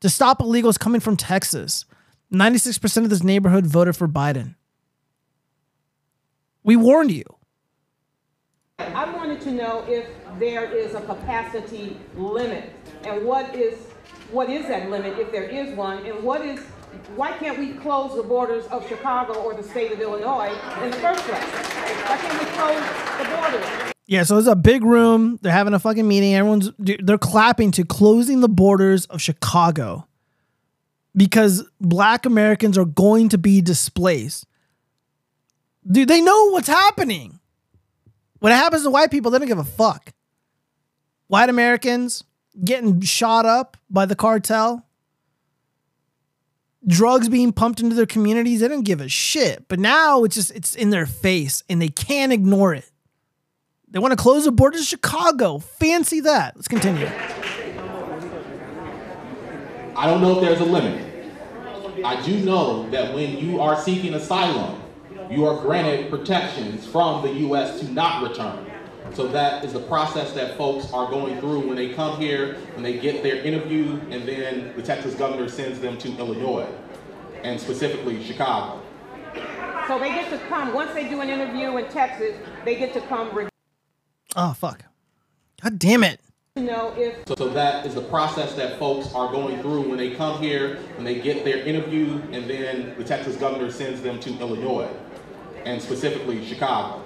to 0.00 0.08
stop 0.08 0.40
illegals 0.40 0.78
coming 0.78 1.00
from 1.00 1.16
Texas. 1.16 1.84
96% 2.32 3.04
of 3.04 3.10
this 3.10 3.22
neighborhood 3.22 3.66
voted 3.66 3.96
for 3.96 4.08
Biden. 4.08 4.56
We 6.64 6.74
warned 6.76 7.12
you. 7.12 7.24
I 8.78 9.12
wanted 9.12 9.40
to 9.42 9.52
know 9.52 9.84
if 9.86 10.06
there 10.38 10.64
is 10.64 10.94
a 10.94 11.00
capacity 11.00 11.96
limit 12.16 12.72
and 13.04 13.24
what 13.24 13.54
is 13.54 13.74
what 14.30 14.50
is 14.50 14.66
that 14.66 14.90
limit 14.90 15.18
if 15.18 15.30
there 15.30 15.44
is 15.44 15.76
one 15.76 16.04
and 16.06 16.22
what 16.24 16.40
is 16.40 16.60
why 17.16 17.32
can't 17.32 17.58
we 17.58 17.74
close 17.74 18.16
the 18.16 18.22
borders 18.22 18.66
of 18.66 18.88
Chicago 18.88 19.34
or 19.34 19.54
the 19.54 19.62
state 19.62 19.92
of 19.92 20.00
Illinois 20.00 20.48
in 20.82 20.90
the 20.90 20.96
first 20.96 21.22
place? 21.24 21.42
Why 21.42 22.16
can't 22.16 22.40
we 22.40 22.46
close 22.56 23.18
the 23.18 23.36
borders? 23.36 23.92
Yeah, 24.06 24.22
so 24.22 24.38
it's 24.38 24.48
a 24.48 24.56
big 24.56 24.84
room. 24.84 25.38
They're 25.42 25.52
having 25.52 25.74
a 25.74 25.78
fucking 25.78 26.06
meeting. 26.06 26.34
Everyone's 26.34 26.70
they're 26.78 27.18
clapping 27.18 27.70
to 27.72 27.84
closing 27.84 28.40
the 28.40 28.48
borders 28.48 29.06
of 29.06 29.20
Chicago 29.20 30.08
because 31.14 31.64
black 31.80 32.26
Americans 32.26 32.76
are 32.78 32.84
going 32.84 33.28
to 33.30 33.38
be 33.38 33.60
displaced. 33.60 34.46
Dude, 35.86 36.08
they 36.08 36.20
know 36.20 36.50
what's 36.50 36.68
happening. 36.68 37.40
When 38.44 38.52
it 38.52 38.56
happens 38.56 38.82
to 38.82 38.90
white 38.90 39.10
people, 39.10 39.30
they 39.30 39.38
don't 39.38 39.48
give 39.48 39.56
a 39.56 39.64
fuck. 39.64 40.12
White 41.28 41.48
Americans 41.48 42.24
getting 42.62 43.00
shot 43.00 43.46
up 43.46 43.78
by 43.88 44.04
the 44.04 44.14
cartel, 44.14 44.86
drugs 46.86 47.30
being 47.30 47.54
pumped 47.54 47.80
into 47.80 47.96
their 47.96 48.04
communities, 48.04 48.60
they 48.60 48.68
don't 48.68 48.84
give 48.84 49.00
a 49.00 49.08
shit. 49.08 49.66
But 49.66 49.78
now 49.78 50.24
it's 50.24 50.34
just 50.34 50.50
it's 50.50 50.74
in 50.74 50.90
their 50.90 51.06
face 51.06 51.62
and 51.70 51.80
they 51.80 51.88
can't 51.88 52.34
ignore 52.34 52.74
it. 52.74 52.90
They 53.88 53.98
want 53.98 54.12
to 54.12 54.22
close 54.22 54.44
the 54.44 54.52
border 54.52 54.76
to 54.76 54.84
Chicago. 54.84 55.58
Fancy 55.58 56.20
that. 56.20 56.54
Let's 56.54 56.68
continue. 56.68 57.06
I 59.96 60.06
don't 60.06 60.20
know 60.20 60.34
if 60.34 60.42
there's 60.42 60.60
a 60.60 60.70
limit. 60.70 61.02
I 62.04 62.20
do 62.20 62.40
know 62.40 62.90
that 62.90 63.14
when 63.14 63.38
you 63.38 63.62
are 63.62 63.80
seeking 63.80 64.12
asylum, 64.12 64.83
you 65.30 65.46
are 65.46 65.60
granted 65.60 66.10
protections 66.10 66.86
from 66.86 67.22
the 67.22 67.32
U.S. 67.40 67.80
to 67.80 67.90
not 67.90 68.22
return. 68.28 68.70
So 69.12 69.28
that 69.28 69.64
is 69.64 69.72
the 69.72 69.80
process 69.80 70.32
that 70.32 70.56
folks 70.56 70.92
are 70.92 71.08
going 71.08 71.38
through 71.38 71.68
when 71.68 71.76
they 71.76 71.92
come 71.92 72.18
here, 72.18 72.54
when 72.74 72.82
they 72.82 72.98
get 72.98 73.22
their 73.22 73.36
interview, 73.36 74.00
and 74.10 74.26
then 74.26 74.74
the 74.76 74.82
Texas 74.82 75.14
governor 75.14 75.48
sends 75.48 75.78
them 75.78 75.98
to 75.98 76.16
Illinois, 76.16 76.66
and 77.42 77.60
specifically 77.60 78.22
Chicago. 78.24 78.82
So 79.86 79.98
they 79.98 80.08
get 80.08 80.30
to 80.30 80.38
come, 80.48 80.72
once 80.72 80.92
they 80.94 81.08
do 81.08 81.20
an 81.20 81.28
interview 81.28 81.76
in 81.76 81.88
Texas, 81.90 82.34
they 82.64 82.76
get 82.76 82.92
to 82.94 83.00
come. 83.02 83.48
Oh, 84.34 84.52
fuck. 84.54 84.84
God 85.62 85.78
damn 85.78 86.02
it. 86.02 86.20
know 86.56 86.94
if. 86.96 87.26
So, 87.28 87.34
so 87.36 87.48
that 87.50 87.84
is 87.86 87.94
the 87.94 88.02
process 88.02 88.54
that 88.54 88.78
folks 88.78 89.12
are 89.14 89.30
going 89.30 89.60
through 89.60 89.88
when 89.88 89.98
they 89.98 90.14
come 90.14 90.40
here, 90.40 90.76
when 90.96 91.04
they 91.04 91.20
get 91.20 91.44
their 91.44 91.58
interview, 91.58 92.20
and 92.32 92.48
then 92.48 92.94
the 92.96 93.04
Texas 93.04 93.36
governor 93.36 93.70
sends 93.70 94.00
them 94.00 94.18
to 94.20 94.30
Illinois, 94.38 94.88
and 95.64 95.80
specifically 95.80 96.44
Chicago. 96.44 97.02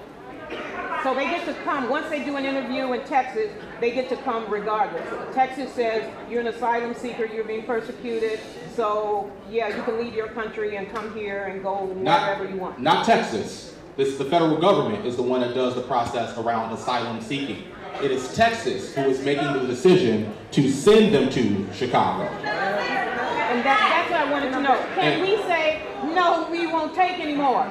So 1.02 1.14
they 1.14 1.26
get 1.26 1.44
to 1.46 1.54
come, 1.62 1.88
once 1.88 2.08
they 2.08 2.24
do 2.24 2.36
an 2.36 2.44
interview 2.44 2.92
in 2.92 3.04
Texas, 3.06 3.50
they 3.80 3.92
get 3.92 4.08
to 4.08 4.16
come 4.16 4.50
regardless. 4.50 5.06
Texas 5.32 5.72
says 5.72 6.10
you're 6.28 6.40
an 6.40 6.48
asylum 6.48 6.92
seeker, 6.94 7.24
you're 7.24 7.44
being 7.44 7.62
persecuted, 7.62 8.40
so 8.74 9.30
yeah, 9.48 9.74
you 9.74 9.82
can 9.84 9.98
leave 9.98 10.14
your 10.14 10.28
country 10.28 10.76
and 10.76 10.92
come 10.92 11.14
here 11.14 11.44
and 11.44 11.62
go 11.62 11.84
wherever 11.84 12.44
not, 12.44 12.50
you 12.50 12.56
want. 12.56 12.80
Not 12.80 13.06
Texas. 13.06 13.76
This 13.96 14.18
the 14.18 14.24
federal 14.24 14.56
government 14.58 15.06
is 15.06 15.16
the 15.16 15.22
one 15.22 15.40
that 15.40 15.54
does 15.54 15.74
the 15.74 15.82
process 15.82 16.36
around 16.36 16.72
asylum 16.72 17.20
seeking. 17.20 17.64
It 18.02 18.10
is 18.10 18.32
Texas 18.34 18.94
who 18.94 19.02
is 19.02 19.20
making 19.24 19.52
the 19.52 19.66
decision 19.66 20.32
to 20.52 20.70
send 20.70 21.14
them 21.14 21.30
to 21.30 21.72
Chicago. 21.74 22.24
And 22.24 23.64
that, 23.64 24.08
that's 24.08 24.10
what 24.10 24.20
I 24.20 24.30
wanted 24.30 24.52
to 24.52 24.60
know. 24.60 24.76
Can 24.94 25.14
and 25.14 25.22
we 25.22 25.36
say, 25.42 25.82
no, 26.14 26.48
we 26.50 26.66
won't 26.66 26.94
take 26.94 27.18
anymore? 27.18 27.66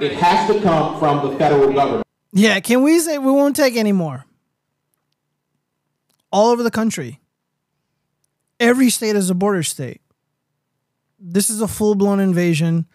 It 0.00 0.12
has 0.14 0.50
to 0.50 0.60
come 0.62 0.98
from 0.98 1.30
the 1.30 1.38
federal 1.38 1.72
government. 1.72 2.06
Yeah, 2.32 2.60
can 2.60 2.82
we 2.82 2.98
say 3.00 3.18
we 3.18 3.30
won't 3.30 3.56
take 3.56 3.76
anymore? 3.76 4.24
All 6.30 6.50
over 6.50 6.62
the 6.62 6.70
country. 6.70 7.20
Every 8.58 8.90
state 8.90 9.16
is 9.16 9.30
a 9.30 9.34
border 9.34 9.62
state. 9.62 10.00
This 11.18 11.50
is 11.50 11.60
a 11.60 11.68
full 11.68 11.94
blown 11.94 12.20
invasion. 12.20 12.86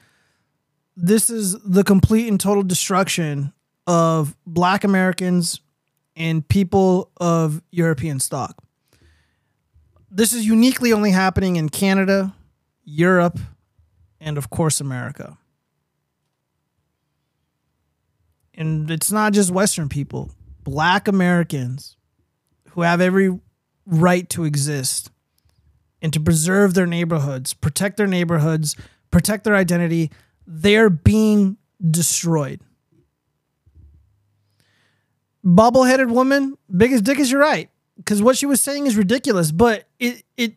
This 0.96 1.30
is 1.30 1.60
the 1.64 1.84
complete 1.84 2.28
and 2.28 2.40
total 2.40 2.64
destruction 2.64 3.52
of 3.88 4.36
black 4.46 4.84
Americans 4.84 5.60
and 6.16 6.48
people 6.48 7.12
of 7.18 7.62
European 7.72 8.20
stock. 8.20 8.64
This 10.10 10.34
is 10.34 10.46
uniquely 10.46 10.94
only 10.94 11.12
happening 11.12 11.58
in 11.58 11.68
Canada, 11.70 12.34
Europe, 12.86 13.38
and 14.22 14.38
of 14.38 14.50
course, 14.50 14.80
America. 14.80 15.38
And 18.58 18.90
it's 18.90 19.12
not 19.12 19.34
just 19.34 19.52
Western 19.52 19.90
people, 19.90 20.32
black 20.64 21.08
Americans 21.08 21.96
who 22.70 22.82
have 22.82 23.02
every 23.02 23.40
right 23.86 24.30
to 24.32 24.44
exist 24.44 25.12
and 26.02 26.12
to 26.14 26.20
preserve 26.20 26.74
their 26.74 26.88
neighborhoods, 26.88 27.54
protect 27.54 27.98
their 27.98 28.08
neighborhoods, 28.08 28.76
protect 29.12 29.44
their 29.44 29.56
identity, 29.56 30.12
they're 30.46 30.90
being 30.90 31.58
destroyed. 31.90 32.62
Bubble-headed 35.44 36.10
woman, 36.10 36.58
biggest 36.76 37.04
dick 37.04 37.20
as 37.20 37.32
you're 37.32 37.42
right. 37.42 37.70
Because 37.98 38.22
what 38.22 38.38
she 38.38 38.46
was 38.46 38.60
saying 38.60 38.88
is 38.88 38.98
ridiculous, 38.98 39.52
but 39.52 39.88
it 40.00 40.24
it 40.36 40.56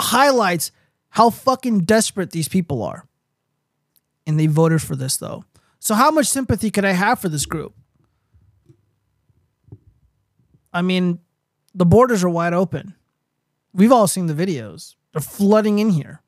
highlights 0.00 0.72
how 1.10 1.28
fucking 1.28 1.80
desperate 1.80 2.30
these 2.30 2.48
people 2.48 2.82
are. 2.82 3.06
And 4.26 4.40
they 4.40 4.46
voted 4.46 4.80
for 4.80 4.96
this 4.96 5.16
though. 5.16 5.44
So 5.78 5.94
how 5.94 6.10
much 6.10 6.26
sympathy 6.26 6.70
could 6.70 6.84
I 6.84 6.92
have 6.92 7.20
for 7.20 7.28
this 7.28 7.46
group? 7.46 7.74
I 10.72 10.82
mean, 10.82 11.20
the 11.74 11.86
borders 11.86 12.24
are 12.24 12.28
wide 12.28 12.52
open. 12.52 12.94
We've 13.72 13.92
all 13.92 14.06
seen 14.06 14.26
the 14.26 14.34
videos. 14.34 14.96
They're 15.12 15.20
flooding 15.22 15.78
in 15.78 15.90
here. 15.90 16.20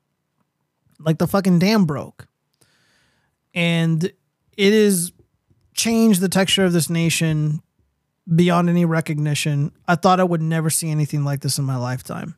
Like 0.99 1.19
the 1.19 1.27
fucking 1.27 1.59
dam 1.59 1.85
broke. 1.85 2.27
And 3.55 4.13
it 4.57 4.73
has 4.73 5.13
changed 5.75 6.21
the 6.21 6.29
texture 6.29 6.65
of 6.65 6.73
this 6.73 6.91
nation 6.91 7.63
beyond 8.33 8.69
any 8.69 8.85
recognition. 8.85 9.73
I 9.89 9.97
thought 9.97 10.21
I 10.21 10.25
would 10.25 10.43
never 10.43 10.71
see 10.71 10.91
anything 10.91 11.25
like 11.25 11.41
this 11.41 11.59
in 11.59 11.65
my 11.65 11.77
lifetime. 11.77 12.37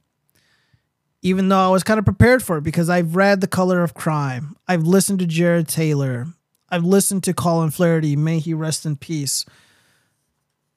Even 1.21 1.49
though 1.49 1.67
I 1.67 1.69
was 1.69 1.83
kind 1.83 1.99
of 1.99 2.05
prepared 2.05 2.43
for 2.43 2.59
it 2.59 2.63
because 2.63 2.89
I've 2.89 3.15
read 3.15 3.41
The 3.41 3.47
Color 3.47 3.83
of 3.83 3.95
Crime. 3.95 4.57
I've 4.67 4.83
listened 4.83 5.19
to 5.21 5.27
Jared 5.27 5.69
Taylor. 5.69 6.27
I've 6.73 6.87
listened 6.87 7.23
to 7.25 7.35
Colin 7.35 7.71
Flaherty, 7.71 8.17
may 8.17 8.39
he 8.39 8.55
rest 8.55 8.87
in 8.87 8.97
peace. 8.97 9.45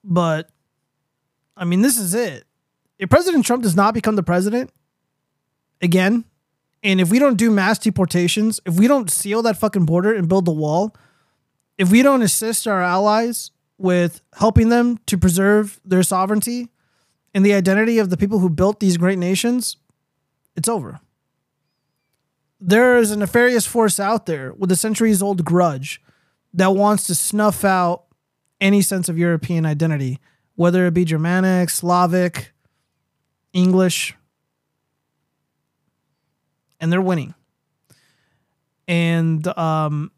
But 0.04 0.50
I 1.56 1.64
mean, 1.64 1.82
this 1.82 1.98
is 1.98 2.14
it. 2.14 2.44
If 3.00 3.10
President 3.10 3.46
Trump 3.46 3.64
does 3.64 3.78
not 3.78 3.94
become 3.94 4.18
the 4.18 4.24
president 4.24 4.72
again, 5.82 6.26
and 6.84 7.00
if 7.00 7.10
we 7.10 7.18
don't 7.18 7.38
do 7.38 7.50
mass 7.50 7.80
deportations, 7.80 8.60
if 8.66 8.78
we 8.78 8.88
don't 8.88 9.10
seal 9.10 9.42
that 9.44 9.58
fucking 9.58 9.86
border 9.86 10.14
and 10.14 10.28
build 10.28 10.44
the 10.44 10.52
wall, 10.52 10.94
if 11.78 11.90
we 11.90 12.04
don't 12.04 12.22
assist 12.22 12.68
our 12.68 12.82
allies 12.82 13.52
with 13.78 14.22
helping 14.38 14.68
them 14.70 15.00
to 15.06 15.18
preserve 15.18 15.80
their 15.86 16.04
sovereignty 16.04 16.68
and 17.34 17.46
the 17.46 17.54
identity 17.54 18.00
of 18.00 18.10
the 18.10 18.18
people 18.18 18.40
who 18.40 18.50
built 18.50 18.82
these 18.82 18.98
great 18.98 19.18
nations, 19.18 19.78
it's 20.58 20.68
over 20.68 21.00
there 22.60 22.98
is 22.98 23.12
a 23.12 23.18
nefarious 23.18 23.66
force 23.66 24.00
out 24.00 24.26
there 24.26 24.54
with 24.54 24.72
a 24.72 24.76
centuries 24.76 25.22
old 25.22 25.44
grudge 25.46 26.02
that 26.54 26.72
wants 26.72 27.08
to 27.08 27.16
snuff 27.16 27.64
out 27.64 28.06
any 28.62 28.82
sense 28.82 29.10
of 29.10 29.18
European 29.18 29.66
identity 29.66 30.20
whether 30.56 30.86
it 30.88 30.94
be 30.94 31.06
Germanic, 31.06 31.70
Slavic, 31.70 32.54
English, 33.54 34.16
and 36.80 36.92
they're 36.92 37.02
winning. 37.02 37.34
And 38.88 39.46
um, 39.58 40.12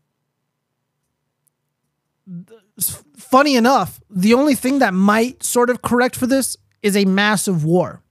funny 3.17 3.55
enough, 3.55 3.99
the 4.09 4.33
only 4.33 4.55
thing 4.55 4.79
that 4.79 4.93
might 4.93 5.43
sort 5.43 5.69
of 5.69 5.81
correct 5.81 6.15
for 6.15 6.27
this 6.27 6.57
is 6.81 6.95
a 6.95 7.05
massive 7.05 7.63
war. 7.63 8.01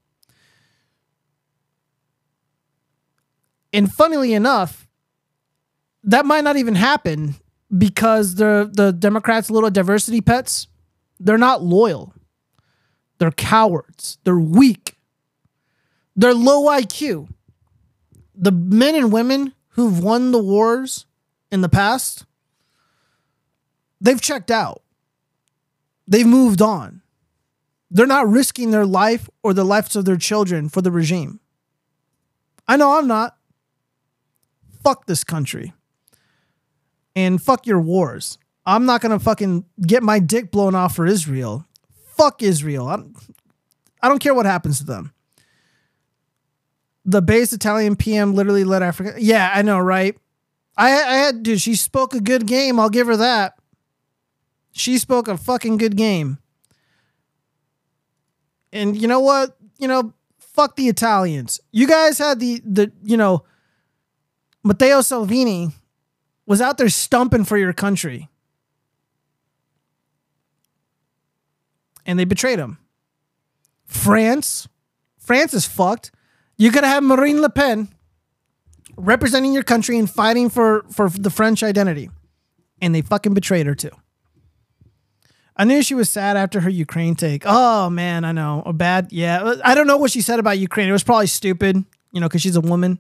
And 3.73 3.93
funnily 3.93 4.33
enough, 4.33 4.87
that 6.05 6.25
might 6.25 6.45
not 6.45 6.57
even 6.57 6.75
happen 6.75 7.35
because 7.77 8.37
the 8.37 8.71
the 8.73 8.93
Democrats' 8.93 9.51
little 9.51 9.71
diversity 9.71 10.21
pets, 10.21 10.69
they're 11.19 11.39
not 11.39 11.63
loyal. 11.63 12.15
They're 13.19 13.31
cowards. 13.31 14.19
They're 14.25 14.39
weak. 14.39 14.97
They're 16.15 16.35
low 16.35 16.65
IQ. 16.67 17.29
The 18.35 18.53
men 18.53 18.95
and 18.95 19.13
women 19.13 19.55
who've 19.71 20.03
won 20.03 20.33
the 20.33 20.43
wars 20.43 21.07
in 21.51 21.61
the 21.61 21.69
past, 21.69 22.25
they've 24.01 24.21
checked 24.21 24.51
out. 24.51 24.83
They've 26.07 26.27
moved 26.27 26.63
on. 26.63 27.03
They're 27.91 28.07
not 28.07 28.29
risking 28.29 28.71
their 28.71 28.87
life 28.87 29.29
or 29.43 29.55
the 29.55 29.65
lives 29.65 29.97
of 29.97 30.05
their 30.05 30.17
children 30.17 30.69
for 30.69 30.83
the 30.83 30.91
regime. 30.91 31.41
I 32.69 32.77
know 32.77 32.99
I'm 32.99 33.07
not. 33.07 33.36
Fuck 34.87 35.07
this 35.07 35.25
country. 35.25 35.73
And 37.17 37.43
fuck 37.43 37.67
your 37.67 37.81
wars. 37.81 38.39
I'm 38.65 38.87
not 38.87 39.01
to 39.01 39.19
fucking 39.19 39.65
get 39.85 40.05
my 40.05 40.21
dick 40.21 40.53
blown 40.53 40.77
off 40.77 40.95
for 40.95 41.05
Israel. 41.05 41.67
Fuck 42.17 42.41
Israel. 42.41 42.87
I 42.87 42.97
don't, 42.99 43.17
I 44.01 44.09
don't 44.09 44.21
care 44.21 44.33
what 44.33 44.47
happens 44.47 44.79
to 44.79 44.85
them. 44.85 45.13
The 47.05 47.21
base 47.21 47.53
Italian 47.53 47.97
PM 47.97 48.35
literally 48.35 48.63
led 48.63 48.85
Africa. 48.85 49.15
Yeah, 49.19 49.51
I 49.53 49.63
know, 49.63 49.81
right? 49.81 50.17
I, 50.77 50.93
I 50.93 51.15
had, 51.17 51.43
dude, 51.43 51.61
she 51.61 51.75
spoke 51.75 52.15
a 52.15 52.21
good 52.21 52.47
game. 52.47 52.79
I'll 52.79 52.89
give 52.89 53.09
her 53.09 53.17
that. 53.17 53.59
She 54.71 54.99
spoke 54.99 55.27
a 55.27 55.37
fucking 55.37 55.79
good 55.79 55.97
game. 55.97 56.39
And 58.73 58.97
you 58.97 59.09
know 59.09 59.19
what? 59.19 59.57
You 59.81 59.89
know, 59.89 60.15
fuck 60.39 60.77
the 60.77 60.87
Italians. 60.87 61.59
You 61.73 61.89
guys 61.89 62.19
had 62.19 62.39
the 62.39 62.63
the 62.65 62.93
you 63.03 63.17
know 63.17 63.43
Matteo 64.67 65.01
Salvini 65.01 65.71
was 66.45 66.61
out 66.61 66.77
there 66.77 66.89
stumping 66.89 67.45
for 67.45 67.57
your 67.57 67.73
country. 67.73 68.29
And 72.05 72.19
they 72.19 72.25
betrayed 72.25 72.59
him. 72.59 72.79
France, 73.85 74.67
France 75.19 75.55
is 75.55 75.67
fucked. 75.67 76.11
You 76.57 76.73
could 76.73 76.83
have 76.83 77.05
Marine 77.05 77.41
Le 77.41 77.49
Pen 77.49 77.89
representing 78.97 79.53
your 79.53 79.63
country 79.63 79.99
and 79.99 80.11
fighting 80.11 80.51
for 80.51 80.85
for 80.91 81.09
the 81.11 81.31
French 81.31 81.63
identity. 81.63 82.11
And 82.83 82.93
they 82.93 83.03
fucking 83.03 83.35
betrayed 83.35 83.67
her 83.67 83.75
too. 83.77 83.91
I 85.57 85.65
knew 85.65 85.81
she 85.81 85.95
was 85.95 86.11
sad 86.11 86.37
after 86.37 86.61
her 86.61 86.71
Ukraine 86.71 87.15
take. 87.15 87.45
Oh 87.47 87.89
man, 87.89 88.25
I 88.25 88.33
know. 88.33 88.65
A 88.67 88.73
bad, 88.73 89.13
yeah. 89.13 89.55
I 89.65 89.77
don't 89.77 89.87
know 89.87 89.97
what 89.97 90.11
she 90.11 90.21
said 90.21 90.41
about 90.41 90.59
Ukraine. 90.59 90.89
It 90.89 90.93
was 90.93 91.05
probably 91.05 91.29
stupid, 91.29 91.85
you 92.13 92.21
know, 92.21 92.29
because 92.29 92.43
she's 92.43 92.57
a 92.57 92.61
woman. 92.61 92.99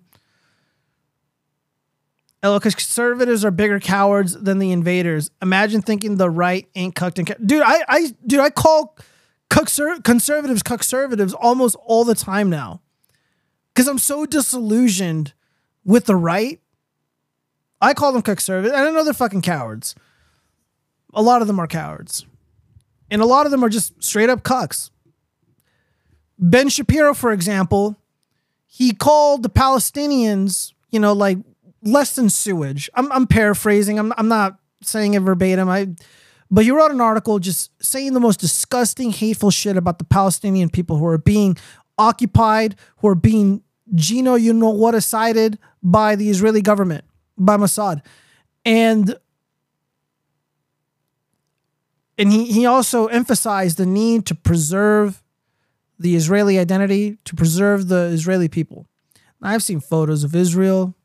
Oh, 2.46 2.58
because 2.58 2.76
conservatives 2.76 3.44
are 3.44 3.50
bigger 3.50 3.80
cowards 3.80 4.34
than 4.34 4.58
the 4.60 4.70
invaders. 4.70 5.30
Imagine 5.42 5.82
thinking 5.82 6.16
the 6.16 6.30
right 6.30 6.68
ain't 6.76 6.94
cucked 6.94 7.18
and 7.18 7.34
dude. 7.44 7.62
I, 7.64 7.82
I, 7.88 8.14
dude, 8.24 8.38
I 8.38 8.50
call 8.50 8.96
conservatives 9.50 10.62
conservatives 10.62 11.34
almost 11.34 11.76
all 11.84 12.04
the 12.04 12.14
time 12.14 12.48
now, 12.48 12.82
because 13.74 13.88
I'm 13.88 13.98
so 13.98 14.26
disillusioned 14.26 15.34
with 15.84 16.04
the 16.04 16.14
right. 16.14 16.60
I 17.80 17.94
call 17.94 18.12
them 18.12 18.22
conservatives. 18.22 18.74
I 18.76 18.88
know 18.90 19.02
they're 19.02 19.12
fucking 19.12 19.42
cowards. 19.42 19.94
A 21.12 21.22
lot 21.22 21.42
of 21.42 21.48
them 21.48 21.58
are 21.58 21.66
cowards. 21.66 22.26
And 23.10 23.20
a 23.20 23.26
lot 23.26 23.46
of 23.46 23.52
them 23.52 23.64
are 23.64 23.68
just 23.68 24.02
straight 24.02 24.30
up 24.30 24.42
cucks. 24.42 24.90
Ben 26.38 26.68
Shapiro, 26.68 27.12
for 27.12 27.32
example, 27.32 27.96
he 28.66 28.92
called 28.92 29.42
the 29.42 29.50
Palestinians, 29.50 30.72
you 30.90 31.00
know, 31.00 31.12
like 31.12 31.38
less 31.86 32.14
than 32.14 32.28
sewage. 32.28 32.90
I'm, 32.94 33.10
I'm 33.12 33.26
paraphrasing. 33.26 33.98
I'm, 33.98 34.12
I'm 34.16 34.28
not 34.28 34.58
saying 34.82 35.14
it 35.14 35.20
verbatim. 35.20 35.68
I, 35.68 35.88
but 36.50 36.64
he 36.64 36.70
wrote 36.70 36.90
an 36.90 37.00
article 37.00 37.38
just 37.38 37.70
saying 37.82 38.12
the 38.12 38.20
most 38.20 38.40
disgusting, 38.40 39.10
hateful 39.10 39.50
shit 39.50 39.76
about 39.76 39.98
the 39.98 40.04
Palestinian 40.04 40.68
people 40.68 40.96
who 40.96 41.06
are 41.06 41.18
being 41.18 41.56
occupied, 41.98 42.76
who 42.98 43.08
are 43.08 43.14
being 43.14 43.62
Gino, 43.94 44.34
you 44.34 44.52
know 44.52 44.70
what, 44.70 44.92
decided 44.92 45.58
by 45.82 46.16
the 46.16 46.28
Israeli 46.28 46.60
government, 46.60 47.04
by 47.38 47.56
Mossad. 47.56 48.02
And 48.64 49.16
and 52.18 52.32
he, 52.32 52.50
he 52.50 52.66
also 52.66 53.06
emphasized 53.06 53.76
the 53.76 53.86
need 53.86 54.26
to 54.26 54.34
preserve 54.34 55.22
the 55.98 56.16
Israeli 56.16 56.58
identity, 56.58 57.18
to 57.24 57.34
preserve 57.34 57.88
the 57.88 58.06
Israeli 58.06 58.48
people. 58.48 58.86
I've 59.42 59.62
seen 59.62 59.80
photos 59.80 60.24
of 60.24 60.34
Israel. 60.34 60.95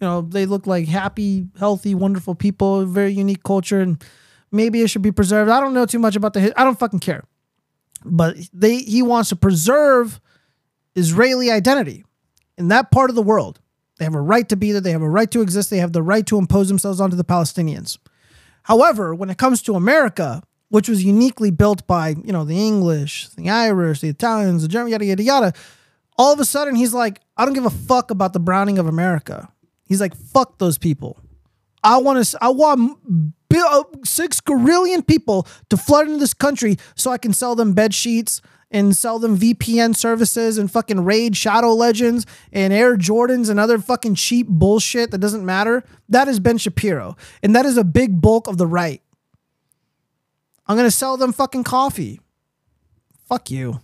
You 0.00 0.06
know, 0.06 0.20
they 0.22 0.46
look 0.46 0.66
like 0.66 0.88
happy, 0.88 1.46
healthy, 1.58 1.94
wonderful 1.94 2.34
people, 2.34 2.84
very 2.86 3.12
unique 3.12 3.42
culture, 3.42 3.80
and 3.80 4.02
maybe 4.50 4.80
it 4.80 4.88
should 4.88 5.02
be 5.02 5.12
preserved. 5.12 5.50
I 5.50 5.60
don't 5.60 5.74
know 5.74 5.86
too 5.86 5.98
much 5.98 6.16
about 6.16 6.32
the. 6.32 6.58
I 6.58 6.64
don't 6.64 6.78
fucking 6.78 7.00
care. 7.00 7.24
But 8.04 8.36
they 8.52 8.78
he 8.78 9.02
wants 9.02 9.28
to 9.28 9.36
preserve 9.36 10.20
Israeli 10.94 11.50
identity 11.50 12.04
in 12.56 12.68
that 12.68 12.90
part 12.90 13.10
of 13.10 13.16
the 13.16 13.22
world. 13.22 13.60
They 13.98 14.04
have 14.04 14.14
a 14.14 14.20
right 14.20 14.48
to 14.48 14.56
be 14.56 14.72
there. 14.72 14.80
They 14.80 14.92
have 14.92 15.02
a 15.02 15.08
right 15.08 15.30
to 15.30 15.42
exist. 15.42 15.68
They 15.68 15.78
have 15.78 15.92
the 15.92 16.02
right 16.02 16.26
to 16.26 16.38
impose 16.38 16.68
themselves 16.68 17.00
onto 17.00 17.16
the 17.16 17.24
Palestinians. 17.24 17.98
However, 18.62 19.14
when 19.14 19.28
it 19.28 19.36
comes 19.36 19.60
to 19.62 19.74
America, 19.74 20.42
which 20.70 20.88
was 20.88 21.04
uniquely 21.04 21.50
built 21.50 21.86
by, 21.86 22.10
you 22.10 22.32
know, 22.32 22.44
the 22.44 22.58
English, 22.58 23.28
the 23.30 23.50
Irish, 23.50 24.00
the 24.00 24.08
Italians, 24.08 24.62
the 24.62 24.68
German, 24.68 24.92
yada, 24.92 25.04
yada, 25.04 25.22
yada, 25.22 25.52
all 26.16 26.32
of 26.32 26.40
a 26.40 26.44
sudden 26.44 26.74
he's 26.74 26.94
like, 26.94 27.20
I 27.36 27.44
don't 27.44 27.54
give 27.54 27.66
a 27.66 27.70
fuck 27.70 28.10
about 28.10 28.32
the 28.32 28.40
browning 28.40 28.78
of 28.78 28.86
America. 28.86 29.52
He's 29.90 30.00
like, 30.00 30.14
fuck 30.14 30.58
those 30.58 30.78
people. 30.78 31.18
I 31.82 31.98
want 31.98 32.24
to, 32.24 32.38
I 32.40 32.50
want 32.50 32.96
uh, 33.52 33.82
six 34.04 34.40
quadrillion 34.40 35.02
people 35.02 35.48
to 35.68 35.76
flood 35.76 36.06
into 36.06 36.18
this 36.18 36.32
country 36.32 36.76
so 36.94 37.10
I 37.10 37.18
can 37.18 37.32
sell 37.32 37.56
them 37.56 37.72
bed 37.72 37.92
sheets 37.92 38.40
and 38.70 38.96
sell 38.96 39.18
them 39.18 39.36
VPN 39.36 39.96
services 39.96 40.58
and 40.58 40.70
fucking 40.70 41.04
raid 41.04 41.36
Shadow 41.36 41.74
Legends 41.74 42.24
and 42.52 42.72
Air 42.72 42.96
Jordans 42.96 43.50
and 43.50 43.58
other 43.58 43.80
fucking 43.80 44.14
cheap 44.14 44.46
bullshit 44.46 45.10
that 45.10 45.18
doesn't 45.18 45.44
matter. 45.44 45.82
That 46.08 46.28
is 46.28 46.38
Ben 46.38 46.56
Shapiro. 46.56 47.16
And 47.42 47.56
that 47.56 47.66
is 47.66 47.76
a 47.76 47.82
big 47.82 48.20
bulk 48.20 48.46
of 48.46 48.58
the 48.58 48.68
right. 48.68 49.02
I'm 50.68 50.76
to 50.76 50.92
sell 50.92 51.16
them 51.16 51.32
fucking 51.32 51.64
coffee. 51.64 52.20
Fuck 53.28 53.50
you. 53.50 53.80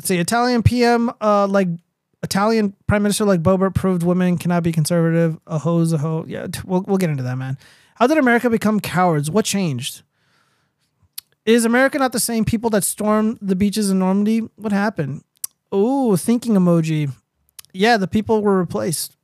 Let's 0.00 0.08
see. 0.08 0.16
Italian 0.16 0.62
PM, 0.62 1.10
uh, 1.20 1.46
like 1.46 1.68
Italian 2.22 2.74
Prime 2.86 3.02
Minister 3.02 3.26
like 3.26 3.42
Boebert 3.42 3.74
proved 3.74 4.02
women 4.02 4.38
cannot 4.38 4.62
be 4.62 4.72
conservative. 4.72 5.38
A 5.46 5.58
ho's 5.58 5.92
a 5.92 5.98
hoe. 5.98 6.24
Yeah, 6.26 6.46
we'll, 6.64 6.80
we'll 6.88 6.96
get 6.96 7.10
into 7.10 7.22
that, 7.22 7.36
man. 7.36 7.58
How 7.96 8.06
did 8.06 8.16
America 8.16 8.48
become 8.48 8.80
cowards? 8.80 9.30
What 9.30 9.44
changed? 9.44 10.00
Is 11.44 11.66
America 11.66 11.98
not 11.98 12.12
the 12.12 12.18
same 12.18 12.46
people 12.46 12.70
that 12.70 12.82
stormed 12.82 13.40
the 13.42 13.54
beaches 13.54 13.90
in 13.90 13.98
Normandy? 13.98 14.38
What 14.56 14.72
happened? 14.72 15.22
Oh, 15.70 16.16
thinking 16.16 16.54
emoji. 16.54 17.12
Yeah, 17.74 17.98
the 17.98 18.08
people 18.08 18.40
were 18.40 18.58
replaced. 18.58 19.18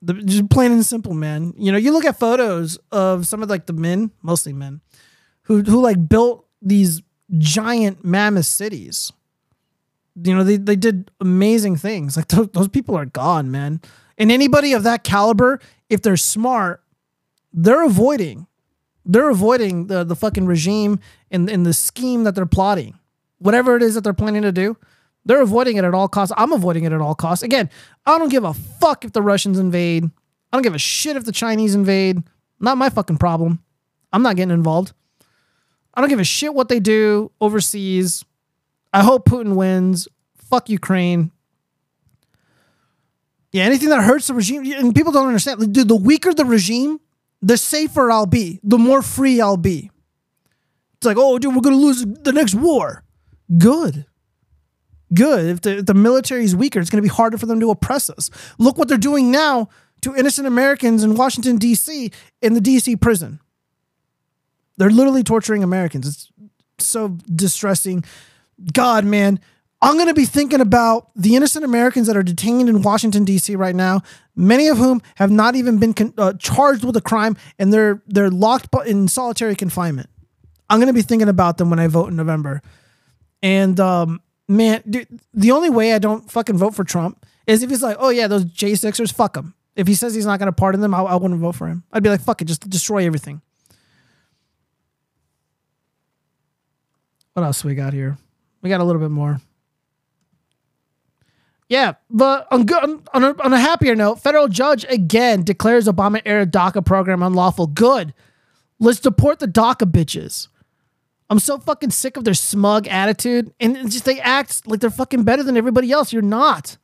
The, 0.00 0.14
just 0.14 0.48
plain 0.48 0.72
and 0.72 0.86
simple, 0.86 1.12
man. 1.12 1.52
You 1.58 1.70
know, 1.70 1.76
you 1.76 1.92
look 1.92 2.06
at 2.06 2.18
photos 2.18 2.78
of 2.90 3.26
some 3.26 3.42
of 3.42 3.50
like 3.50 3.66
the 3.66 3.74
men, 3.74 4.10
mostly 4.22 4.54
men, 4.54 4.80
who 5.42 5.60
who 5.60 5.82
like 5.82 6.08
built 6.08 6.46
these 6.62 7.02
giant 7.36 8.06
mammoth 8.06 8.46
cities. 8.46 9.12
You 10.22 10.34
know, 10.34 10.44
they, 10.44 10.56
they 10.56 10.76
did 10.76 11.10
amazing 11.20 11.76
things. 11.76 12.16
Like 12.16 12.28
those, 12.28 12.48
those 12.48 12.68
people 12.68 12.96
are 12.96 13.06
gone, 13.06 13.50
man. 13.50 13.80
And 14.16 14.32
anybody 14.32 14.72
of 14.72 14.82
that 14.82 15.04
caliber, 15.04 15.60
if 15.88 16.02
they're 16.02 16.16
smart, 16.16 16.82
they're 17.52 17.84
avoiding 17.84 18.48
they're 19.08 19.30
avoiding 19.30 19.86
the 19.86 20.04
the 20.04 20.14
fucking 20.14 20.46
regime 20.46 21.00
and, 21.30 21.50
and 21.50 21.66
the 21.66 21.72
scheme 21.72 22.24
that 22.24 22.34
they're 22.34 22.46
plotting. 22.46 22.96
Whatever 23.38 23.76
it 23.76 23.82
is 23.82 23.94
that 23.94 24.04
they're 24.04 24.12
planning 24.12 24.42
to 24.42 24.52
do, 24.52 24.76
they're 25.24 25.40
avoiding 25.40 25.76
it 25.76 25.84
at 25.84 25.94
all 25.94 26.08
costs. 26.08 26.34
I'm 26.36 26.52
avoiding 26.52 26.84
it 26.84 26.92
at 26.92 27.00
all 27.00 27.14
costs. 27.14 27.42
Again, 27.42 27.70
I 28.06 28.18
don't 28.18 28.28
give 28.28 28.44
a 28.44 28.54
fuck 28.54 29.04
if 29.04 29.12
the 29.12 29.22
Russians 29.22 29.58
invade. 29.58 30.04
I 30.04 30.56
don't 30.56 30.62
give 30.62 30.74
a 30.74 30.78
shit 30.78 31.16
if 31.16 31.24
the 31.24 31.32
Chinese 31.32 31.74
invade. 31.74 32.22
Not 32.60 32.78
my 32.78 32.90
fucking 32.90 33.18
problem. 33.18 33.62
I'm 34.12 34.22
not 34.22 34.36
getting 34.36 34.52
involved. 34.52 34.92
I 35.94 36.00
don't 36.00 36.10
give 36.10 36.20
a 36.20 36.24
shit 36.24 36.54
what 36.54 36.68
they 36.68 36.80
do 36.80 37.30
overseas. 37.40 38.24
I 38.92 39.02
hope 39.02 39.26
Putin 39.26 39.54
wins. 39.54 40.08
Fuck 40.36 40.68
Ukraine. 40.68 41.30
Yeah, 43.52 43.64
anything 43.64 43.88
that 43.88 44.02
hurts 44.02 44.26
the 44.26 44.34
regime, 44.34 44.70
and 44.72 44.94
people 44.94 45.12
don't 45.12 45.26
understand. 45.26 45.72
Dude, 45.72 45.88
the 45.88 45.96
weaker 45.96 46.34
the 46.34 46.44
regime, 46.44 47.00
the 47.40 47.56
safer 47.56 48.10
I'll 48.10 48.26
be, 48.26 48.60
the 48.62 48.78
more 48.78 49.02
free 49.02 49.40
I'll 49.40 49.56
be. 49.56 49.90
It's 50.96 51.06
like, 51.06 51.16
oh, 51.18 51.38
dude, 51.38 51.54
we're 51.54 51.62
gonna 51.62 51.76
lose 51.76 52.04
the 52.04 52.32
next 52.32 52.54
war. 52.54 53.04
Good. 53.56 54.04
Good. 55.14 55.46
If 55.46 55.60
the, 55.62 55.78
if 55.78 55.86
the 55.86 55.94
military 55.94 56.44
is 56.44 56.54
weaker, 56.54 56.80
it's 56.80 56.90
gonna 56.90 57.02
be 57.02 57.08
harder 57.08 57.38
for 57.38 57.46
them 57.46 57.60
to 57.60 57.70
oppress 57.70 58.10
us. 58.10 58.30
Look 58.58 58.76
what 58.76 58.88
they're 58.88 58.98
doing 58.98 59.30
now 59.30 59.68
to 60.02 60.14
innocent 60.14 60.46
Americans 60.46 61.02
in 61.02 61.14
Washington, 61.14 61.56
D.C., 61.56 62.12
in 62.42 62.54
the 62.54 62.60
D.C. 62.60 62.96
prison. 62.96 63.40
They're 64.76 64.90
literally 64.90 65.22
torturing 65.22 65.64
Americans. 65.64 66.06
It's 66.06 66.86
so 66.86 67.18
distressing. 67.34 68.04
God, 68.72 69.04
man, 69.04 69.40
I'm 69.80 69.94
going 69.94 70.08
to 70.08 70.14
be 70.14 70.24
thinking 70.24 70.60
about 70.60 71.10
the 71.14 71.36
innocent 71.36 71.64
Americans 71.64 72.08
that 72.08 72.16
are 72.16 72.22
detained 72.22 72.68
in 72.68 72.82
Washington 72.82 73.24
D.C. 73.24 73.54
right 73.54 73.74
now, 73.74 74.02
many 74.34 74.66
of 74.66 74.78
whom 74.78 75.00
have 75.16 75.30
not 75.30 75.54
even 75.54 75.78
been 75.78 75.94
con- 75.94 76.14
uh, 76.18 76.32
charged 76.34 76.84
with 76.84 76.96
a 76.96 77.00
crime, 77.00 77.36
and 77.58 77.72
they're 77.72 78.02
they're 78.06 78.30
locked 78.30 78.68
in 78.86 79.06
solitary 79.06 79.54
confinement. 79.54 80.10
I'm 80.68 80.78
going 80.78 80.88
to 80.88 80.92
be 80.92 81.02
thinking 81.02 81.28
about 81.28 81.58
them 81.58 81.70
when 81.70 81.78
I 81.78 81.86
vote 81.86 82.08
in 82.08 82.16
November. 82.16 82.60
And 83.42 83.78
um, 83.78 84.20
man, 84.48 84.82
dude, 84.88 85.06
the 85.32 85.52
only 85.52 85.70
way 85.70 85.94
I 85.94 85.98
don't 85.98 86.28
fucking 86.30 86.58
vote 86.58 86.74
for 86.74 86.84
Trump 86.84 87.24
is 87.46 87.62
if 87.62 87.70
he's 87.70 87.82
like, 87.82 87.96
oh 88.00 88.10
yeah, 88.10 88.26
those 88.26 88.44
J6ers, 88.44 89.12
fuck 89.12 89.34
them. 89.34 89.54
If 89.76 89.86
he 89.86 89.94
says 89.94 90.14
he's 90.14 90.26
not 90.26 90.40
going 90.40 90.48
to 90.48 90.52
pardon 90.52 90.80
them, 90.80 90.92
I, 90.92 91.02
I 91.02 91.14
wouldn't 91.14 91.40
vote 91.40 91.54
for 91.54 91.68
him. 91.68 91.84
I'd 91.92 92.02
be 92.02 92.08
like, 92.10 92.20
fuck 92.20 92.42
it, 92.42 92.46
just 92.46 92.68
destroy 92.68 93.06
everything. 93.06 93.40
What 97.34 97.44
else 97.44 97.64
we 97.64 97.76
got 97.76 97.92
here? 97.92 98.18
We 98.62 98.68
got 98.68 98.80
a 98.80 98.84
little 98.84 99.00
bit 99.00 99.10
more. 99.10 99.40
Yeah, 101.68 101.94
but 102.08 102.48
on 102.50 102.66
on 103.12 103.24
a, 103.24 103.42
on 103.42 103.52
a 103.52 103.60
happier 103.60 103.94
note, 103.94 104.20
federal 104.20 104.48
judge 104.48 104.86
again 104.88 105.42
declares 105.42 105.86
Obama 105.86 106.22
era 106.24 106.46
DACA 106.46 106.84
program 106.84 107.22
unlawful. 107.22 107.66
Good. 107.66 108.14
Let's 108.78 109.00
deport 109.00 109.38
the 109.38 109.48
DACA 109.48 109.90
bitches. 109.90 110.48
I'm 111.30 111.38
so 111.38 111.58
fucking 111.58 111.90
sick 111.90 112.16
of 112.16 112.24
their 112.24 112.34
smug 112.34 112.88
attitude, 112.88 113.52
and 113.60 113.90
just 113.90 114.06
they 114.06 114.18
act 114.20 114.66
like 114.66 114.80
they're 114.80 114.88
fucking 114.88 115.24
better 115.24 115.42
than 115.42 115.58
everybody 115.58 115.92
else. 115.92 116.10
You're 116.10 116.22
not. 116.22 116.78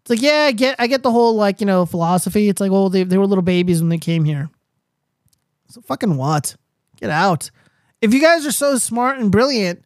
It's 0.00 0.10
like, 0.10 0.20
yeah, 0.20 0.46
I 0.48 0.52
get, 0.52 0.76
I 0.78 0.86
get 0.86 1.02
the 1.02 1.12
whole 1.12 1.34
like 1.34 1.60
you 1.60 1.66
know 1.66 1.86
philosophy. 1.86 2.48
It's 2.50 2.60
like, 2.60 2.70
well, 2.70 2.90
they 2.90 3.04
they 3.04 3.16
were 3.16 3.26
little 3.26 3.42
babies 3.42 3.80
when 3.80 3.88
they 3.88 3.98
came 3.98 4.24
here. 4.24 4.50
So 5.68 5.80
fucking 5.80 6.16
what? 6.16 6.56
Get 6.96 7.08
out. 7.08 7.50
If 8.02 8.12
you 8.12 8.20
guys 8.20 8.44
are 8.44 8.52
so 8.52 8.76
smart 8.76 9.18
and 9.18 9.32
brilliant, 9.32 9.82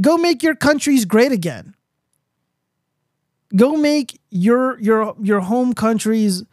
go 0.00 0.16
make 0.16 0.42
your 0.42 0.54
countries 0.54 1.04
great 1.04 1.32
again. 1.32 1.74
Go 3.56 3.76
make 3.76 4.20
your 4.30 4.78
your 4.80 5.14
your 5.20 5.40
home 5.40 5.72
countries 5.72 6.44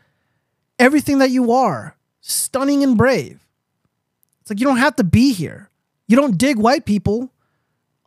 everything 0.79 1.19
that 1.19 1.29
you 1.29 1.51
are, 1.51 1.97
stunning 2.21 2.83
and 2.83 2.97
brave. 2.97 3.45
It's 4.41 4.49
like 4.49 4.59
you 4.59 4.65
don't 4.65 4.77
have 4.77 4.95
to 4.97 5.03
be 5.03 5.33
here. 5.33 5.69
You 6.07 6.15
don't 6.15 6.37
dig 6.37 6.57
white 6.57 6.85
people. 6.85 7.31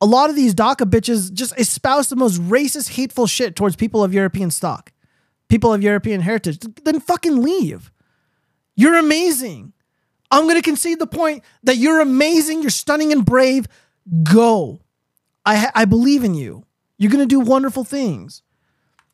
A 0.01 0.07
lot 0.07 0.30
of 0.30 0.36
these 0.36 0.55
DACA 0.55 0.89
bitches 0.89 1.32
just 1.32 1.59
espouse 1.59 2.09
the 2.09 2.16
most 2.16 2.41
racist, 2.43 2.91
hateful 2.91 3.26
shit 3.26 3.57
towards 3.57 3.74
people 3.74 4.05
of 4.05 4.14
European 4.14 4.51
stock, 4.51 4.93
people 5.49 5.74
of 5.74 5.82
European 5.82 6.20
heritage. 6.20 6.61
Then 6.84 7.01
fucking 7.01 7.43
leave. 7.43 7.91
You're 8.76 8.97
amazing. 8.97 9.72
I'm 10.30 10.45
going 10.45 10.55
to 10.55 10.62
concede 10.62 11.01
the 11.01 11.07
point 11.07 11.43
that 11.64 11.78
you're 11.78 12.01
amazing, 12.01 12.62
you're 12.62 12.70
stunning 12.70 13.12
and 13.12 13.24
brave. 13.24 13.66
Go. 14.22 14.80
I, 15.49 15.70
I 15.74 15.84
believe 15.86 16.24
in 16.24 16.34
you. 16.34 16.66
You're 16.99 17.11
going 17.11 17.26
to 17.26 17.26
do 17.26 17.40
wonderful 17.40 17.82
things. 17.82 18.42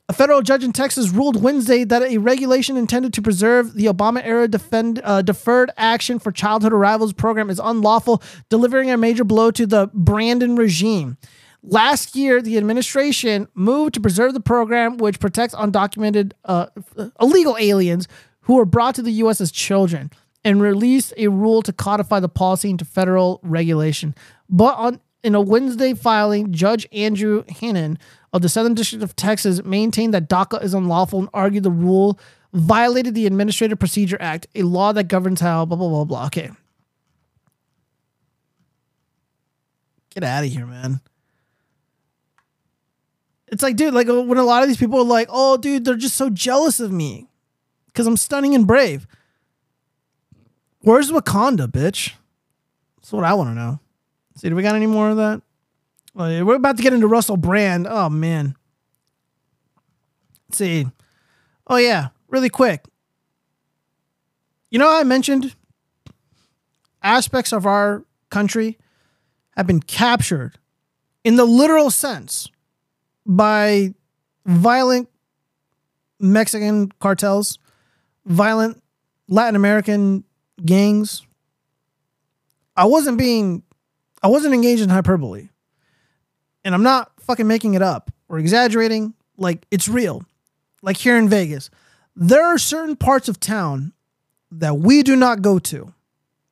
A 0.08 0.12
federal 0.12 0.42
judge 0.42 0.64
in 0.64 0.72
Texas 0.72 1.10
ruled 1.10 1.40
Wednesday 1.40 1.84
that 1.84 2.02
a 2.02 2.18
regulation 2.18 2.76
intended 2.76 3.14
to 3.14 3.22
preserve 3.22 3.74
the 3.74 3.86
Obama 3.86 4.20
era 4.24 4.48
defend, 4.48 5.00
uh, 5.04 5.22
deferred 5.22 5.70
action 5.76 6.18
for 6.18 6.32
childhood 6.32 6.72
arrivals 6.72 7.12
program 7.12 7.50
is 7.50 7.60
unlawful, 7.62 8.20
delivering 8.48 8.90
a 8.90 8.96
major 8.96 9.22
blow 9.22 9.52
to 9.52 9.64
the 9.64 9.88
Brandon 9.94 10.56
regime. 10.56 11.18
Last 11.62 12.16
year, 12.16 12.42
the 12.42 12.58
administration 12.58 13.46
moved 13.54 13.94
to 13.94 14.00
preserve 14.00 14.34
the 14.34 14.40
program, 14.40 14.98
which 14.98 15.20
protects 15.20 15.54
undocumented 15.54 16.32
uh, 16.44 16.66
illegal 17.20 17.56
aliens 17.60 18.08
who 18.40 18.56
were 18.56 18.66
brought 18.66 18.96
to 18.96 19.02
the 19.02 19.12
U.S. 19.12 19.40
as 19.40 19.52
children 19.52 20.10
and 20.44 20.60
released 20.60 21.14
a 21.16 21.28
rule 21.28 21.62
to 21.62 21.72
codify 21.72 22.18
the 22.18 22.28
policy 22.28 22.70
into 22.70 22.84
federal 22.84 23.38
regulation. 23.44 24.16
But 24.50 24.76
on 24.76 25.00
in 25.24 25.34
a 25.34 25.40
Wednesday 25.40 25.94
filing, 25.94 26.52
Judge 26.52 26.86
Andrew 26.92 27.42
Hanen 27.44 27.96
of 28.32 28.42
the 28.42 28.48
Southern 28.48 28.74
District 28.74 29.02
of 29.02 29.16
Texas 29.16 29.64
maintained 29.64 30.12
that 30.14 30.28
DACA 30.28 30.62
is 30.62 30.74
unlawful 30.74 31.18
and 31.20 31.28
argued 31.32 31.64
the 31.64 31.70
rule 31.70 32.18
violated 32.52 33.14
the 33.14 33.26
Administrative 33.26 33.78
Procedure 33.78 34.18
Act, 34.20 34.46
a 34.54 34.62
law 34.62 34.92
that 34.92 35.04
governs 35.04 35.40
how 35.40 35.64
blah 35.64 35.76
blah 35.76 35.88
blah 35.88 36.04
blah. 36.04 36.26
Okay. 36.26 36.50
Get 40.10 40.22
out 40.22 40.44
of 40.44 40.52
here, 40.52 40.66
man. 40.66 41.00
It's 43.48 43.62
like, 43.62 43.76
dude, 43.76 43.94
like 43.94 44.06
when 44.06 44.38
a 44.38 44.44
lot 44.44 44.62
of 44.62 44.68
these 44.68 44.76
people 44.76 44.98
are 45.00 45.04
like, 45.04 45.28
oh, 45.30 45.56
dude, 45.56 45.84
they're 45.84 45.96
just 45.96 46.16
so 46.16 46.30
jealous 46.30 46.80
of 46.80 46.92
me 46.92 47.28
because 47.86 48.06
I'm 48.06 48.16
stunning 48.16 48.54
and 48.54 48.66
brave. 48.66 49.06
Where's 50.80 51.10
Wakanda, 51.10 51.66
bitch? 51.66 52.12
That's 52.96 53.12
what 53.12 53.24
I 53.24 53.34
want 53.34 53.50
to 53.50 53.54
know. 53.54 53.80
See, 54.36 54.48
do 54.48 54.56
we 54.56 54.62
got 54.62 54.74
any 54.74 54.86
more 54.86 55.10
of 55.10 55.16
that? 55.16 55.42
Oh, 56.16 56.44
we're 56.44 56.56
about 56.56 56.76
to 56.76 56.82
get 56.82 56.92
into 56.92 57.06
Russell 57.06 57.36
Brand. 57.36 57.86
Oh 57.88 58.08
man. 58.08 58.56
Let's 60.48 60.58
see. 60.58 60.86
Oh 61.66 61.76
yeah, 61.76 62.08
really 62.28 62.50
quick. 62.50 62.84
You 64.70 64.78
know, 64.78 64.90
I 64.90 65.04
mentioned 65.04 65.54
aspects 67.02 67.52
of 67.52 67.66
our 67.66 68.04
country 68.30 68.78
have 69.56 69.66
been 69.66 69.80
captured 69.80 70.58
in 71.22 71.36
the 71.36 71.44
literal 71.44 71.90
sense 71.90 72.48
by 73.26 73.94
violent 74.46 75.08
Mexican 76.20 76.90
cartels, 77.00 77.58
violent 78.26 78.82
Latin 79.28 79.56
American 79.56 80.24
gangs. 80.64 81.26
I 82.76 82.86
wasn't 82.86 83.18
being, 83.18 83.62
I 84.24 84.28
wasn't 84.28 84.54
engaged 84.54 84.80
in 84.80 84.88
hyperbole. 84.88 85.50
And 86.64 86.74
I'm 86.74 86.82
not 86.82 87.12
fucking 87.20 87.46
making 87.46 87.74
it 87.74 87.82
up 87.82 88.10
or 88.26 88.38
exaggerating. 88.38 89.12
Like, 89.36 89.66
it's 89.70 89.86
real. 89.86 90.24
Like 90.80 90.96
here 90.96 91.18
in 91.18 91.28
Vegas, 91.28 91.68
there 92.16 92.42
are 92.42 92.56
certain 92.56 92.96
parts 92.96 93.28
of 93.28 93.38
town 93.38 93.92
that 94.50 94.78
we 94.78 95.02
do 95.02 95.14
not 95.14 95.42
go 95.42 95.58
to 95.58 95.92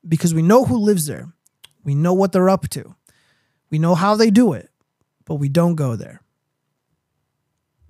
because 0.07 0.35
we 0.35 0.43
know 0.43 0.67
who 0.67 0.77
lives 0.77 1.07
there. 1.07 1.33
We 1.83 1.95
know 1.95 2.13
what 2.13 2.33
they're 2.33 2.51
up 2.51 2.69
to. 2.71 2.95
We 3.71 3.79
know 3.79 3.95
how 3.95 4.17
they 4.17 4.29
do 4.29 4.53
it, 4.53 4.69
but 5.25 5.37
we 5.37 5.49
don't 5.49 5.75
go 5.75 5.97
there 5.97 6.21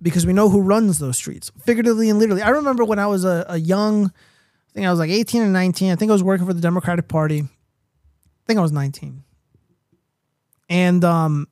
because 0.01 0.25
we 0.27 0.33
know 0.33 0.49
who 0.49 0.61
runs 0.61 1.01
those 1.01 1.17
streets, 1.17 1.51
figuratively 1.65 2.09
and 2.09 2.21
literally. 2.21 2.43
I 2.43 2.51
remember 2.51 2.85
when 2.85 3.01
I 3.01 3.07
was 3.09 3.25
a, 3.25 3.45
a 3.49 3.59
young, 3.59 4.07
I 4.07 4.73
think 4.75 4.87
I 4.87 4.91
was 4.91 5.01
like 5.01 5.11
18 5.11 5.43
and 5.43 5.53
19. 5.53 5.91
I 5.91 5.97
think 5.97 6.11
I 6.11 6.13
was 6.13 6.23
working 6.23 6.47
for 6.47 6.53
the 6.53 6.61
Democratic 6.61 7.09
Party. 7.09 7.41
I 7.41 8.47
think 8.47 8.61
I 8.61 8.63
was 8.63 8.73
19. 8.73 9.25
And 10.73 11.05
um, 11.05 11.49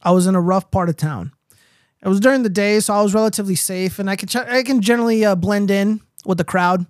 I 0.00 0.12
was 0.12 0.28
in 0.28 0.36
a 0.36 0.40
rough 0.40 0.70
part 0.70 0.88
of 0.88 0.96
town. 0.96 1.32
It 2.00 2.06
was 2.06 2.20
during 2.20 2.44
the 2.44 2.48
day, 2.48 2.78
so 2.78 2.94
I 2.94 3.02
was 3.02 3.14
relatively 3.14 3.56
safe, 3.56 3.98
and 3.98 4.08
I 4.08 4.14
can 4.14 4.28
ch- 4.28 4.36
I 4.36 4.62
can 4.62 4.80
generally 4.80 5.24
uh, 5.24 5.34
blend 5.34 5.68
in 5.68 6.00
with 6.24 6.38
the 6.38 6.44
crowd, 6.44 6.86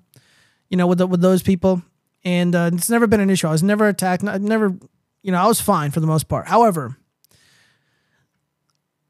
you 0.68 0.76
know, 0.76 0.86
with 0.86 0.98
the, 0.98 1.06
with 1.06 1.22
those 1.22 1.42
people, 1.42 1.80
and 2.22 2.54
uh, 2.54 2.68
it's 2.70 2.90
never 2.90 3.06
been 3.06 3.20
an 3.20 3.30
issue. 3.30 3.48
I 3.48 3.52
was 3.52 3.62
never 3.62 3.88
attacked. 3.88 4.24
I 4.24 4.36
never, 4.36 4.76
you 5.22 5.32
know, 5.32 5.38
I 5.38 5.46
was 5.46 5.58
fine 5.58 5.90
for 5.90 6.00
the 6.00 6.06
most 6.06 6.28
part. 6.28 6.48
However, 6.48 6.98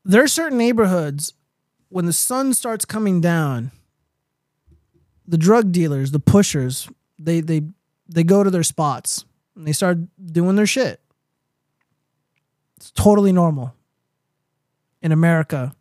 there 0.05 0.22
are 0.22 0.28
certain 0.28 0.59
neighborhoods 0.59 1.34
when 1.88 2.07
the 2.07 2.12
sun 2.12 2.55
starts 2.55 2.84
coming 2.84 3.20
down, 3.20 3.72
the 5.26 5.38
drug 5.38 5.72
dealers, 5.72 6.12
the 6.12 6.20
pushers, 6.20 6.88
they 7.18 7.40
they 7.40 7.62
they 8.09 8.22
go 8.22 8.45
to 8.45 8.51
their 8.51 8.62
spots 8.62 9.24
and 9.57 9.66
they 9.66 9.72
start 9.72 9.99
doing 10.24 10.55
their 10.55 10.66
shit. 10.66 11.02
It's 12.83 12.91
totally 12.91 13.30
normal 13.30 13.76
in 15.03 15.12
America. 15.12 15.72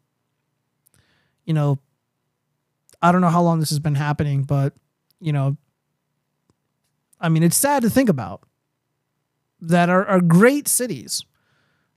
You 1.45 1.56
know, 1.56 1.80
I 3.02 3.12
don't 3.12 3.22
know 3.22 3.30
how 3.30 3.41
long 3.41 3.60
this 3.60 3.70
has 3.70 3.80
been 3.80 3.95
happening, 3.95 4.43
but 4.43 4.74
you 5.20 5.34
know, 5.34 5.58
I 7.20 7.30
mean, 7.30 7.41
it's 7.41 7.58
sad 7.58 7.82
to 7.82 7.89
think 7.89 8.08
about 8.08 8.43
that 9.62 9.89
are, 9.89 10.06
are 10.06 10.22
great 10.22 10.68
cities 10.68 11.26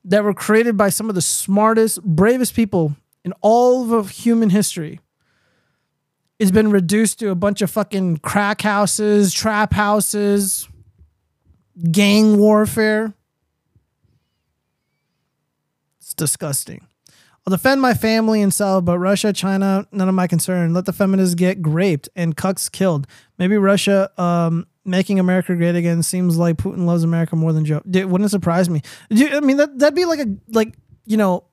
that 0.07 0.25
were 0.25 0.33
created 0.33 0.79
by 0.79 0.89
some 0.89 1.11
of 1.11 1.15
the 1.15 1.21
smartest, 1.21 2.03
bravest 2.03 2.55
people 2.55 2.97
in 3.27 3.35
all 3.43 3.93
of 3.93 4.09
human 4.09 4.49
history 4.49 5.01
has 6.41 6.51
been 6.51 6.71
reduced 6.71 7.19
to 7.19 7.29
a 7.29 7.35
bunch 7.35 7.61
of 7.61 7.71
fucking 7.71 8.19
crack 8.19 8.63
houses, 8.63 9.35
trap 9.35 9.75
houses, 9.75 10.67
gang 11.91 12.39
warfare. 12.39 13.13
Disgusting. 16.17 16.87
I'll 17.47 17.51
defend 17.51 17.83
my 17.83 17.93
family 17.93 18.41
and 18.41 18.55
sell, 18.55 18.81
but 18.81 18.99
Russia, 18.99 19.33
China, 19.33 19.87
none 19.93 20.09
of 20.09 20.15
my 20.15 20.27
concern. 20.27 20.73
Let 20.73 20.87
the 20.87 20.95
feminists 20.95 21.35
get 21.35 21.59
raped 21.61 22.09
and 22.17 22.35
cucks 22.35 22.73
killed. 22.73 23.07
Maybe 23.37 23.59
Russia 23.59 24.11
um, 24.17 24.67
making 24.85 25.19
America 25.19 25.55
great 25.55 25.75
again 25.75 26.03
seems 26.03 26.39
like 26.39 26.57
Putin 26.57 26.87
loves 26.87 27.05
America 27.05 27.37
more 27.37 27.53
than 27.53 27.67
Joe. 27.67 27.83
Dude, 27.89 28.11
wouldn't 28.11 28.31
surprise 28.31 28.71
me? 28.71 28.81
I 29.11 29.41
mean, 29.41 29.59
that 29.59 29.79
that'd 29.79 29.95
be 29.95 30.07
like 30.07 30.21
a 30.21 30.27
like 30.49 30.75
you 31.05 31.19
know 31.19 31.45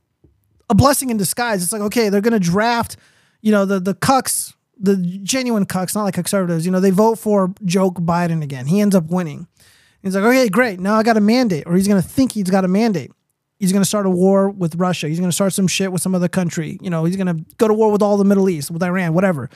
a 0.70 0.76
blessing 0.76 1.10
in 1.10 1.18
disguise. 1.18 1.62
It's 1.62 1.74
like 1.74 1.82
okay, 1.82 2.08
they're 2.08 2.22
gonna 2.22 2.40
draft 2.40 2.96
you 3.42 3.52
know 3.52 3.66
the 3.66 3.82
the 3.82 3.94
cucks, 3.94 4.54
the 4.80 4.96
genuine 5.24 5.66
cucks, 5.66 5.94
not 5.94 6.04
like 6.04 6.14
conservatives. 6.14 6.66
You 6.66 6.72
know, 6.72 6.80
they 6.80 6.92
vote 6.92 7.20
for 7.20 7.54
Joe 7.66 7.92
Biden 7.92 8.42
again. 8.42 8.66
He 8.68 8.80
ends 8.80 8.96
up 8.96 9.06
winning. 9.08 9.48
He's 10.02 10.16
like, 10.16 10.24
okay, 10.24 10.50
great. 10.50 10.80
Now 10.80 10.96
I 10.96 11.04
got 11.04 11.18
a 11.18 11.22
mandate, 11.22 11.64
or 11.68 11.76
he's 11.76 11.88
gonna 11.88 12.02
think 12.02 12.32
he's 12.32 12.50
got 12.50 12.64
a 12.64 12.70
mandate. 12.70 13.12
He's 13.62 13.72
gonna 13.72 13.86
start 13.86 14.08
a 14.08 14.10
war 14.10 14.50
with 14.50 14.74
Russia. 14.74 15.08
He's 15.08 15.20
gonna 15.20 15.32
start 15.32 15.54
some 15.54 15.68
shit 15.68 15.92
with 15.92 16.02
some 16.02 16.16
other 16.16 16.28
country. 16.28 16.80
You 16.82 16.90
know, 16.90 17.06
he's 17.06 17.16
gonna 17.16 17.36
go 17.58 17.68
to 17.68 17.76
war 17.76 17.92
with 17.92 18.02
all 18.02 18.18
the 18.18 18.26
Middle 18.26 18.50
East, 18.50 18.72
with 18.72 18.82
Iran, 18.82 19.14
whatever. 19.14 19.52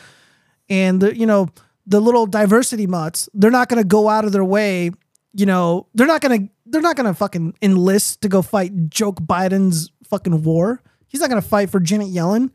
And 0.70 1.02
the, 1.02 1.18
you 1.18 1.26
know, 1.26 1.50
the 1.88 2.00
little 2.00 2.28
diversity 2.28 2.86
mutts, 2.86 3.28
they're 3.34 3.50
not 3.50 3.68
gonna 3.68 3.84
go 3.84 4.08
out 4.08 4.24
of 4.24 4.32
their 4.32 4.46
way. 4.46 4.92
You 5.34 5.48
know, 5.48 5.88
they're 5.96 6.06
not 6.06 6.22
gonna 6.22 6.48
they're 6.68 6.84
not 6.84 6.96
gonna 6.96 7.16
fucking 7.16 7.56
enlist 7.64 8.22
to 8.22 8.30
go 8.30 8.44
fight 8.44 8.90
Joe 8.92 9.12
Biden's 9.12 9.90
fucking 10.08 10.44
war. 10.44 10.84
He's 11.08 11.20
not 11.20 11.30
gonna 11.30 11.42
fight 11.42 11.72
for 11.72 11.80
Janet 11.80 12.10
Yellen. 12.10 12.52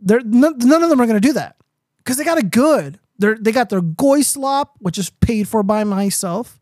They're 0.00 0.22
none, 0.24 0.56
none 0.56 0.82
of 0.82 0.88
them 0.88 0.98
are 0.98 1.06
gonna 1.06 1.20
do 1.20 1.34
that 1.34 1.56
because 1.98 2.16
they 2.16 2.24
got 2.24 2.38
it 2.38 2.50
good. 2.50 2.98
They're 3.18 3.36
they 3.38 3.52
got 3.52 3.68
their 3.68 3.82
goy 3.82 4.22
slop, 4.22 4.76
which 4.78 4.96
is 4.96 5.10
paid 5.10 5.46
for 5.46 5.62
by 5.62 5.84
myself, 5.84 6.58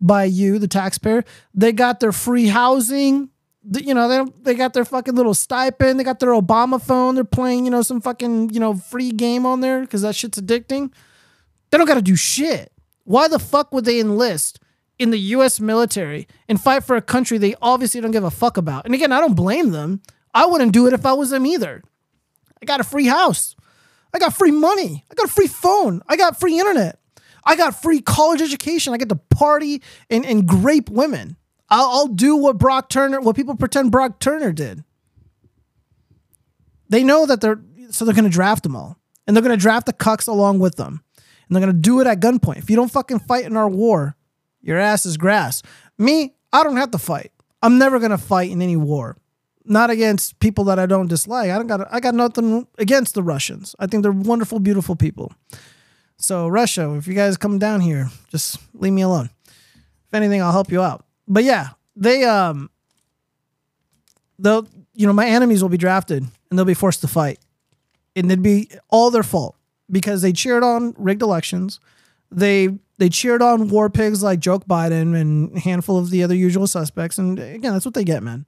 by 0.00 0.24
you, 0.24 0.58
the 0.58 0.66
taxpayer. 0.66 1.24
They 1.54 1.70
got 1.70 2.00
their 2.00 2.10
free 2.10 2.48
housing. 2.48 3.30
You 3.70 3.94
know, 3.94 4.08
they 4.08 4.32
they 4.42 4.54
got 4.54 4.72
their 4.72 4.84
fucking 4.84 5.14
little 5.14 5.34
stipend. 5.34 5.98
They 5.98 6.04
got 6.04 6.20
their 6.20 6.30
Obama 6.30 6.80
phone. 6.80 7.14
They're 7.14 7.24
playing, 7.24 7.64
you 7.64 7.70
know, 7.70 7.82
some 7.82 8.00
fucking 8.00 8.50
you 8.50 8.60
know 8.60 8.74
free 8.74 9.10
game 9.10 9.44
on 9.44 9.60
there 9.60 9.80
because 9.80 10.02
that 10.02 10.14
shit's 10.14 10.40
addicting. 10.40 10.92
They 11.70 11.78
don't 11.78 11.86
got 11.86 11.94
to 11.94 12.02
do 12.02 12.16
shit. 12.16 12.72
Why 13.04 13.28
the 13.28 13.38
fuck 13.38 13.72
would 13.72 13.84
they 13.84 14.00
enlist 14.00 14.60
in 14.98 15.10
the 15.10 15.18
U.S. 15.18 15.60
military 15.60 16.26
and 16.48 16.60
fight 16.60 16.84
for 16.84 16.96
a 16.96 17.02
country 17.02 17.38
they 17.38 17.54
obviously 17.60 18.00
don't 18.00 18.10
give 18.10 18.24
a 18.24 18.30
fuck 18.30 18.56
about? 18.56 18.84
And 18.84 18.94
again, 18.94 19.12
I 19.12 19.20
don't 19.20 19.34
blame 19.34 19.70
them. 19.70 20.02
I 20.34 20.46
wouldn't 20.46 20.72
do 20.72 20.86
it 20.86 20.92
if 20.92 21.04
I 21.06 21.12
was 21.14 21.30
them 21.30 21.46
either. 21.46 21.82
I 22.60 22.66
got 22.66 22.80
a 22.80 22.84
free 22.84 23.06
house. 23.06 23.54
I 24.12 24.18
got 24.18 24.34
free 24.34 24.50
money. 24.50 25.04
I 25.10 25.14
got 25.14 25.26
a 25.26 25.32
free 25.32 25.46
phone. 25.46 26.02
I 26.06 26.16
got 26.16 26.38
free 26.38 26.58
internet. 26.58 26.98
I 27.44 27.56
got 27.56 27.80
free 27.80 28.02
college 28.02 28.42
education. 28.42 28.92
I 28.92 28.98
get 28.98 29.08
to 29.08 29.16
party 29.16 29.82
and, 30.10 30.26
and 30.26 30.46
grape 30.46 30.90
women. 30.90 31.37
I'll, 31.68 31.88
I'll 31.88 32.06
do 32.08 32.36
what 32.36 32.58
Brock 32.58 32.88
Turner, 32.88 33.20
what 33.20 33.36
people 33.36 33.56
pretend 33.56 33.90
Brock 33.90 34.20
Turner 34.20 34.52
did. 34.52 34.84
They 36.88 37.04
know 37.04 37.26
that 37.26 37.40
they're, 37.40 37.60
so 37.90 38.04
they're 38.04 38.14
going 38.14 38.24
to 38.24 38.30
draft 38.30 38.62
them 38.62 38.76
all. 38.76 38.98
And 39.26 39.36
they're 39.36 39.42
going 39.42 39.56
to 39.56 39.60
draft 39.60 39.86
the 39.86 39.92
cucks 39.92 40.26
along 40.26 40.58
with 40.58 40.76
them. 40.76 41.02
And 41.16 41.56
they're 41.56 41.62
going 41.62 41.74
to 41.74 41.80
do 41.80 42.00
it 42.00 42.06
at 42.06 42.20
gunpoint. 42.20 42.58
If 42.58 42.70
you 42.70 42.76
don't 42.76 42.90
fucking 42.90 43.20
fight 43.20 43.44
in 43.44 43.56
our 43.56 43.68
war, 43.68 44.16
your 44.62 44.78
ass 44.78 45.04
is 45.04 45.16
grass. 45.16 45.62
Me, 45.98 46.34
I 46.52 46.62
don't 46.62 46.76
have 46.76 46.90
to 46.92 46.98
fight. 46.98 47.32
I'm 47.62 47.78
never 47.78 47.98
going 47.98 48.10
to 48.10 48.18
fight 48.18 48.50
in 48.50 48.62
any 48.62 48.76
war 48.76 49.18
not 49.68 49.90
against 49.90 50.40
people 50.40 50.64
that 50.64 50.78
I 50.78 50.86
don't 50.86 51.08
dislike. 51.08 51.50
I 51.50 51.56
don't 51.56 51.66
got 51.66 51.92
I 51.92 52.00
got 52.00 52.14
nothing 52.14 52.66
against 52.78 53.14
the 53.14 53.22
Russians. 53.22 53.76
I 53.78 53.86
think 53.86 54.02
they're 54.02 54.12
wonderful, 54.12 54.58
beautiful 54.58 54.96
people. 54.96 55.32
So 56.16 56.48
Russia, 56.48 56.94
if 56.94 57.06
you 57.06 57.14
guys 57.14 57.36
come 57.36 57.58
down 57.58 57.80
here, 57.80 58.08
just 58.30 58.58
leave 58.74 58.92
me 58.92 59.02
alone. 59.02 59.30
If 59.46 60.14
anything, 60.14 60.42
I'll 60.42 60.52
help 60.52 60.72
you 60.72 60.82
out. 60.82 61.04
But 61.28 61.44
yeah, 61.44 61.68
they 61.94 62.24
um 62.24 62.70
they'll 64.38 64.66
you 64.98 65.06
know, 65.06 65.12
my 65.12 65.26
enemies 65.26 65.62
will 65.62 65.68
be 65.68 65.78
drafted 65.78 66.24
and 66.50 66.58
they'll 66.58 66.66
be 66.66 66.74
forced 66.74 67.02
to 67.02 67.08
fight. 67.08 67.38
And 68.16 68.26
it'd 68.26 68.42
be 68.42 68.68
all 68.88 69.12
their 69.12 69.22
fault 69.22 69.54
because 69.88 70.22
they 70.22 70.32
cheered 70.32 70.64
on 70.64 70.92
rigged 70.98 71.22
elections. 71.22 71.78
They 72.32 72.76
they 72.98 73.08
cheered 73.08 73.40
on 73.40 73.68
war 73.68 73.88
pigs 73.88 74.24
like 74.24 74.40
Joe 74.40 74.58
Biden 74.58 75.18
and 75.18 75.56
a 75.56 75.60
handful 75.60 75.98
of 75.98 76.10
the 76.10 76.24
other 76.24 76.34
usual 76.34 76.66
suspects. 76.66 77.16
And 77.16 77.38
again, 77.38 77.72
that's 77.72 77.84
what 77.84 77.94
they 77.94 78.02
get, 78.02 78.24
man. 78.24 78.44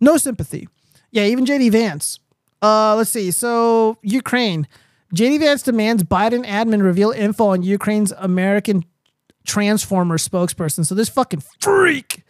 No 0.00 0.16
sympathy. 0.16 0.68
Yeah, 1.10 1.24
even 1.24 1.44
JD 1.44 1.70
Vance. 1.72 2.18
Uh, 2.62 2.96
let's 2.96 3.10
see. 3.10 3.30
So 3.30 3.98
Ukraine. 4.02 4.66
JD 5.14 5.40
Vance 5.40 5.62
demands 5.62 6.02
Biden 6.02 6.46
admin 6.46 6.82
reveal 6.82 7.10
info 7.10 7.48
on 7.48 7.62
Ukraine's 7.62 8.12
American 8.12 8.84
Transformer 9.44 10.18
spokesperson. 10.18 10.86
So 10.86 10.94
this 10.94 11.08
fucking 11.08 11.42
freak 11.60 12.24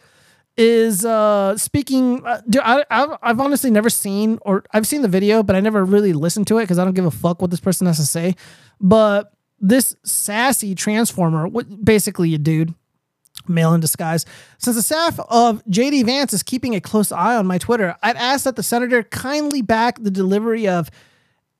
is 0.57 1.05
uh 1.05 1.57
speaking. 1.57 2.25
Uh, 2.25 2.41
dude, 2.49 2.61
I, 2.63 2.85
I've, 2.89 3.17
I've 3.21 3.39
honestly 3.39 3.71
never 3.71 3.89
seen 3.89 4.39
or 4.41 4.63
I've 4.73 4.87
seen 4.87 5.01
the 5.01 5.07
video, 5.07 5.43
but 5.43 5.55
I 5.55 5.59
never 5.59 5.83
really 5.83 6.13
listened 6.13 6.47
to 6.47 6.57
it 6.57 6.63
because 6.63 6.79
I 6.79 6.83
don't 6.83 6.93
give 6.93 7.05
a 7.05 7.11
fuck 7.11 7.41
what 7.41 7.51
this 7.51 7.59
person 7.59 7.87
has 7.87 7.97
to 7.97 8.05
say. 8.05 8.35
But 8.79 9.33
this 9.59 9.95
sassy 10.03 10.75
transformer, 10.75 11.47
what 11.47 11.83
basically 11.83 12.33
a 12.33 12.37
dude, 12.37 12.73
male 13.47 13.73
in 13.73 13.81
disguise. 13.81 14.25
Since 14.57 14.75
the 14.75 14.81
staff 14.81 15.19
of 15.19 15.63
JD 15.65 16.05
Vance 16.05 16.33
is 16.33 16.43
keeping 16.43 16.75
a 16.75 16.81
close 16.81 17.11
eye 17.11 17.35
on 17.35 17.47
my 17.47 17.57
Twitter, 17.57 17.95
I'd 18.03 18.17
ask 18.17 18.43
that 18.45 18.55
the 18.55 18.63
senator 18.63 19.03
kindly 19.03 19.61
back 19.61 20.01
the 20.01 20.11
delivery 20.11 20.67
of 20.67 20.89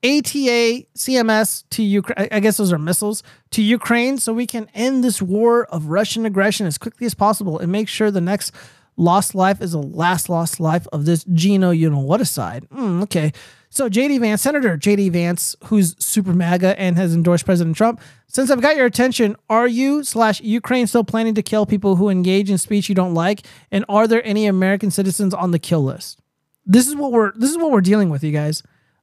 ATA 0.04 0.84
CMS 0.96 1.64
to 1.70 1.82
Ukraine. 1.82 2.28
I 2.32 2.40
guess 2.40 2.56
those 2.56 2.72
are 2.72 2.78
missiles 2.78 3.22
to 3.50 3.62
Ukraine, 3.62 4.18
so 4.18 4.32
we 4.32 4.46
can 4.46 4.68
end 4.74 5.04
this 5.04 5.22
war 5.22 5.64
of 5.66 5.86
Russian 5.86 6.26
aggression 6.26 6.66
as 6.66 6.76
quickly 6.76 7.06
as 7.06 7.14
possible 7.14 7.58
and 7.58 7.70
make 7.70 7.88
sure 7.88 8.10
the 8.10 8.20
next 8.20 8.52
lost 8.96 9.34
life 9.34 9.60
is 9.62 9.72
the 9.72 9.82
last 9.82 10.28
lost 10.28 10.60
life 10.60 10.86
of 10.92 11.04
this 11.04 11.24
Gino, 11.32 11.70
you 11.70 11.88
know 11.88 12.00
what 12.00 12.20
aside. 12.20 12.66
Mm, 12.70 13.02
okay. 13.04 13.32
So 13.70 13.88
JD 13.88 14.20
Vance, 14.20 14.42
Senator 14.42 14.76
JD 14.76 15.12
Vance, 15.12 15.56
who's 15.64 15.96
super 16.04 16.34
MAGA 16.34 16.78
and 16.78 16.96
has 16.96 17.14
endorsed 17.14 17.46
President 17.46 17.76
Trump. 17.76 18.00
Since 18.26 18.50
I've 18.50 18.60
got 18.60 18.76
your 18.76 18.86
attention, 18.86 19.36
are 19.48 19.66
you 19.66 20.04
slash 20.04 20.40
Ukraine 20.42 20.86
still 20.86 21.04
planning 21.04 21.34
to 21.34 21.42
kill 21.42 21.64
people 21.64 21.96
who 21.96 22.10
engage 22.10 22.50
in 22.50 22.58
speech 22.58 22.88
you 22.88 22.94
don't 22.94 23.14
like? 23.14 23.46
And 23.70 23.84
are 23.88 24.06
there 24.06 24.24
any 24.26 24.46
American 24.46 24.90
citizens 24.90 25.32
on 25.32 25.52
the 25.52 25.58
kill 25.58 25.84
list? 25.84 26.20
This 26.66 26.86
is 26.86 26.94
what 26.94 27.12
we're 27.12 27.32
this 27.32 27.50
is 27.50 27.56
what 27.56 27.70
we're 27.70 27.80
dealing 27.80 28.10
with, 28.10 28.22
you 28.22 28.32
guys. 28.32 28.62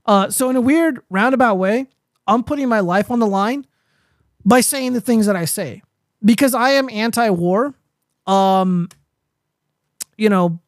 Uh, 0.10 0.28
so 0.32 0.49
in 0.49 0.55
a 0.55 0.62
weird 0.62 1.01
roundabout 1.12 1.53
way, 1.53 1.86
I'm 2.26 2.43
putting 2.43 2.68
my 2.68 2.80
life 2.80 3.12
on 3.12 3.20
the 3.20 3.28
line 3.28 3.68
by 4.43 4.62
saying 4.62 4.93
the 4.93 5.01
things 5.01 5.28
that 5.28 5.36
I 5.36 5.45
say 5.45 5.84
because 6.26 6.55
I 6.55 6.72
am 6.72 6.89
anti-war. 6.89 7.76
Um, 8.26 8.89
you 10.18 10.30
know, 10.30 10.60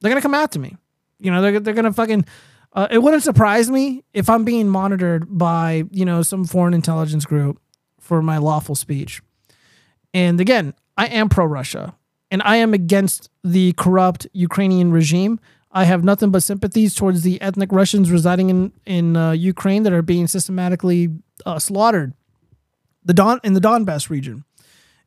they're 0.00 0.10
gonna 0.10 0.20
come 0.20 0.34
after 0.34 0.58
me. 0.58 0.76
You 1.18 1.30
know, 1.30 1.40
they're 1.40 1.60
they're 1.60 1.72
gonna 1.72 1.94
fucking. 1.94 2.26
Uh, 2.74 2.88
it 2.90 2.98
wouldn't 2.98 3.22
surprise 3.22 3.70
me 3.70 4.04
if 4.12 4.28
I'm 4.28 4.44
being 4.44 4.68
monitored 4.68 5.26
by 5.38 5.84
you 5.90 6.04
know 6.04 6.20
some 6.20 6.44
foreign 6.44 6.74
intelligence 6.74 7.24
group 7.24 7.58
for 7.98 8.20
my 8.20 8.36
lawful 8.36 8.74
speech. 8.74 9.22
And 10.12 10.42
again, 10.42 10.74
I 10.98 11.06
am 11.06 11.30
pro 11.30 11.46
Russia 11.46 11.94
and 12.30 12.42
I 12.42 12.56
am 12.56 12.74
against 12.74 13.30
the 13.42 13.72
corrupt 13.78 14.26
Ukrainian 14.34 14.92
regime. 14.92 15.40
I 15.70 15.84
have 15.84 16.02
nothing 16.02 16.30
but 16.30 16.42
sympathies 16.42 16.94
towards 16.94 17.22
the 17.22 17.40
ethnic 17.42 17.70
Russians 17.72 18.10
residing 18.10 18.48
in 18.50 18.72
in 18.86 19.16
uh, 19.16 19.32
Ukraine 19.32 19.82
that 19.82 19.92
are 19.92 20.02
being 20.02 20.26
systematically 20.26 21.08
uh, 21.44 21.58
slaughtered, 21.58 22.14
the 23.04 23.12
Don 23.14 23.40
in 23.44 23.52
the 23.54 23.60
Donbass 23.60 24.08
region. 24.10 24.44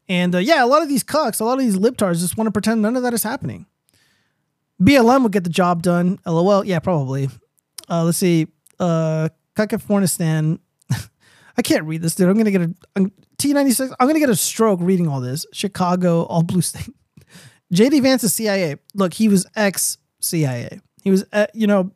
And 0.08 0.36
uh, 0.36 0.40
yeah, 0.40 0.64
a 0.64 0.68
lot 0.68 0.82
of 0.84 0.90
these 0.90 1.04
cucks, 1.04 1.40
a 1.42 1.46
lot 1.46 1.54
of 1.54 1.60
these 1.66 1.78
libtards 1.78 2.20
just 2.20 2.38
want 2.38 2.48
to 2.48 2.52
pretend 2.52 2.82
none 2.82 2.96
of 2.96 3.04
that 3.04 3.14
is 3.14 3.24
happening. 3.24 3.66
BLM 4.82 5.24
would 5.24 5.32
get 5.32 5.44
the 5.44 5.50
job 5.50 5.82
done. 5.84 6.20
LOL. 6.26 6.66
Yeah, 6.66 6.80
probably. 6.80 7.30
Uh, 7.90 8.04
let's 8.04 8.18
see. 8.18 8.48
Uh, 8.80 9.30
Kakafornistan. 9.56 10.60
I 11.58 11.62
can't 11.62 11.86
read 11.86 12.02
this, 12.02 12.16
dude. 12.16 12.30
I'm 12.30 12.38
gonna 12.38 12.52
get 12.52 12.62
a 12.62 12.74
I'm- 12.96 13.12
T96. 13.38 13.94
I'm 14.00 14.08
gonna 14.08 14.20
get 14.20 14.30
a 14.30 14.36
stroke 14.36 14.80
reading 14.82 15.08
all 15.08 15.22
this. 15.22 15.46
Chicago, 15.54 16.24
all 16.24 16.44
blue 16.44 16.62
state. 16.62 16.90
JD 17.74 18.02
Vance 18.02 18.24
is 18.24 18.34
CIA. 18.34 18.76
Look, 18.94 19.14
he 19.14 19.28
was 19.28 19.46
ex 19.56 19.98
CIA. 20.22 20.80
He 21.04 21.12
was, 21.12 21.26
uh, 21.34 21.48
you 21.54 21.68
know, 21.68 21.92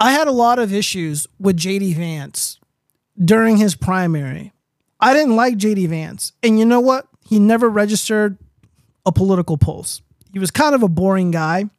I 0.00 0.12
had 0.12 0.28
a 0.28 0.32
lot 0.32 0.58
of 0.58 0.72
issues 0.72 1.26
with 1.38 1.56
JD 1.56 1.94
Vance 1.94 2.58
during 3.22 3.56
his 3.56 3.74
primary. 3.74 4.52
I 5.00 5.12
didn't 5.14 5.36
like 5.36 5.56
JD 5.56 5.88
Vance. 5.88 6.32
And 6.42 6.58
you 6.58 6.64
know 6.64 6.80
what? 6.80 7.08
He 7.28 7.38
never 7.38 7.68
registered 7.68 8.38
a 9.06 9.12
political 9.12 9.56
pulse. 9.56 10.02
He 10.32 10.38
was 10.38 10.50
kind 10.50 10.74
of 10.74 10.82
a 10.82 10.88
boring 10.88 11.30
guy. 11.30 11.70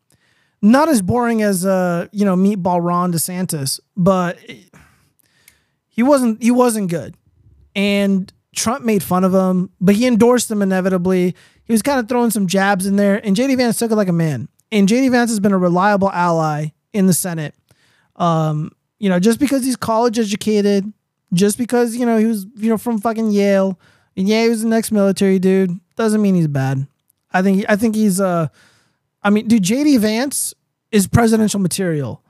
Not 0.62 0.90
as 0.90 1.02
boring 1.02 1.42
as 1.42 1.66
uh, 1.66 2.08
you 2.12 2.26
know, 2.26 2.36
meatball 2.36 2.84
Ron 2.84 3.12
DeSantis, 3.12 3.80
but 3.96 4.40
he 5.88 6.02
wasn't 6.02 6.42
he 6.42 6.50
wasn't 6.50 6.90
good. 6.90 7.16
And 7.76 8.32
Trump 8.56 8.84
made 8.84 9.04
fun 9.04 9.24
of 9.24 9.34
him, 9.34 9.70
but 9.80 9.96
he 9.96 10.08
endorsed 10.08 10.50
him 10.50 10.62
inevitably. 10.62 11.36
He 11.66 11.74
was 11.74 11.82
kind 11.82 12.00
of 12.00 12.08
throwing 12.08 12.32
some 12.32 12.48
jabs 12.48 12.86
in 12.86 12.96
there, 12.96 13.24
and 13.24 13.36
JD 13.36 13.58
Vance 13.58 13.78
took 13.78 13.92
it 13.92 13.96
like 13.96 14.08
a 14.08 14.14
man. 14.14 14.48
And 14.72 14.88
JD 14.88 15.12
Vance 15.12 15.30
has 15.30 15.40
been 15.40 15.54
a 15.54 15.58
reliable 15.58 16.12
ally 16.12 16.68
in 16.94 17.08
the 17.08 17.14
Senate. 17.14 17.56
Um, 18.16 18.72
you 19.00 19.10
know, 19.10 19.20
just 19.20 19.40
because 19.40 19.64
he's 19.64 19.76
college 19.76 20.18
educated, 20.18 20.92
just 21.34 21.58
because, 21.58 21.96
you 21.96 22.06
know, 22.06 22.18
he 22.18 22.26
was, 22.26 22.46
you 22.56 22.70
know, 22.70 22.78
from 22.78 23.00
fucking 23.00 23.32
Yale, 23.32 23.80
and 24.18 24.28
yeah, 24.28 24.44
he 24.44 24.50
was 24.50 24.64
an 24.64 24.74
ex-military 24.74 25.40
dude, 25.40 25.78
doesn't 25.96 26.22
mean 26.22 26.36
he's 26.36 26.48
bad. 26.48 26.88
I 27.32 27.42
think 27.42 27.66
I 27.68 27.76
think 27.76 27.96
he's 27.96 28.22
uh 28.22 28.48
I 29.22 29.30
mean, 29.30 29.48
dude, 29.48 29.64
JD 29.64 30.00
Vance 30.00 30.54
is 30.92 31.08
presidential 31.08 31.60
material. 31.60 32.24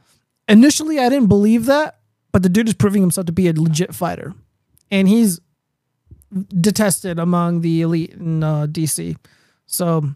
Initially, 0.48 1.00
I 1.00 1.10
didn't 1.10 1.28
believe 1.28 1.66
that, 1.66 2.00
but 2.32 2.42
the 2.42 2.50
dude 2.50 2.68
is 2.68 2.74
proving 2.74 3.02
himself 3.02 3.26
to 3.28 3.32
be 3.32 3.48
a 3.48 3.54
legit 3.54 3.94
fighter. 3.94 4.34
And 4.90 5.08
he's 5.08 5.40
detested 6.60 7.20
among 7.20 7.62
the 7.62 7.82
elite 7.82 8.14
in 8.14 8.44
uh, 8.44 8.68
DC. 8.68 9.18
So, 9.66 10.10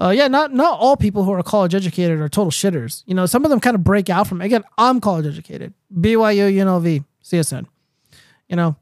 uh, 0.00 0.10
yeah, 0.10 0.28
not 0.28 0.52
not 0.54 0.78
all 0.78 0.96
people 0.96 1.24
who 1.24 1.32
are 1.32 1.42
college 1.42 1.74
educated 1.74 2.20
are 2.20 2.28
total 2.28 2.50
shitters. 2.50 3.02
You 3.06 3.14
know, 3.14 3.26
some 3.26 3.44
of 3.44 3.50
them 3.50 3.60
kind 3.60 3.74
of 3.74 3.84
break 3.84 4.08
out 4.08 4.26
from. 4.26 4.40
Again, 4.40 4.64
I'm 4.78 5.00
college 5.00 5.26
educated, 5.26 5.74
BYU, 5.94 6.52
UNLV, 6.52 7.04
CSN. 7.22 7.66
You 8.48 8.56
know, 8.56 8.76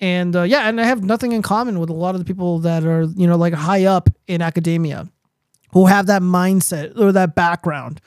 and 0.00 0.34
uh, 0.34 0.42
yeah, 0.42 0.68
and 0.68 0.80
I 0.80 0.84
have 0.84 1.04
nothing 1.04 1.32
in 1.32 1.42
common 1.42 1.78
with 1.78 1.90
a 1.90 1.94
lot 1.94 2.14
of 2.14 2.18
the 2.18 2.24
people 2.24 2.58
that 2.60 2.84
are 2.84 3.02
you 3.02 3.26
know 3.26 3.36
like 3.36 3.54
high 3.54 3.84
up 3.84 4.10
in 4.26 4.42
academia, 4.42 5.08
who 5.72 5.86
have 5.86 6.06
that 6.06 6.22
mindset 6.22 6.98
or 6.98 7.12
that 7.12 7.34
background. 7.34 8.00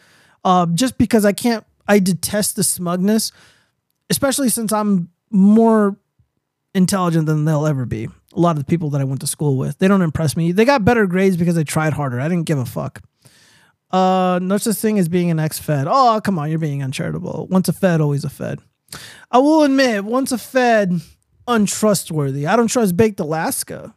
Uh, 0.43 0.65
just 0.73 0.97
because 0.97 1.25
I 1.25 1.31
can't, 1.31 1.65
I 1.87 1.99
detest 1.99 2.55
the 2.55 2.63
smugness, 2.63 3.31
especially 4.09 4.49
since 4.49 4.73
I'm 4.73 5.09
more 5.29 5.97
intelligent 6.73 7.25
than 7.27 7.45
they'll 7.45 7.65
ever 7.65 7.85
be. 7.85 8.09
A 8.37 8.39
lot 8.39 8.51
of 8.51 8.59
the 8.59 8.65
people 8.65 8.91
that 8.91 9.01
I 9.01 9.03
went 9.03 9.21
to 9.21 9.27
school 9.27 9.57
with, 9.57 9.79
they 9.79 9.87
don't 9.87 10.03
impress 10.03 10.37
me. 10.37 10.51
They 10.51 10.63
got 10.63 10.85
better 10.85 11.07
grades 11.07 11.35
because 11.35 11.55
they 11.55 11.63
tried 11.63 11.93
harder. 11.93 12.19
I 12.19 12.29
didn't 12.29 12.45
give 12.45 12.59
a 12.59 12.65
fuck. 12.65 13.01
Uh, 13.91 14.39
no 14.41 14.57
such 14.57 14.75
thing 14.75 14.99
as 14.99 15.09
being 15.09 15.31
an 15.31 15.39
ex-Fed. 15.39 15.87
Oh, 15.89 16.21
come 16.23 16.37
on, 16.37 16.49
you're 16.49 16.59
being 16.59 16.83
uncharitable. 16.83 17.47
Once 17.49 17.67
a 17.67 17.73
Fed, 17.73 17.99
always 17.99 18.23
a 18.23 18.29
Fed. 18.29 18.59
I 19.31 19.39
will 19.39 19.63
admit, 19.63 20.05
once 20.05 20.31
a 20.31 20.37
Fed, 20.37 21.01
untrustworthy. 21.47 22.45
I 22.47 22.55
don't 22.55 22.67
trust 22.67 22.95
Baked 22.95 23.19
Alaska. 23.19 23.95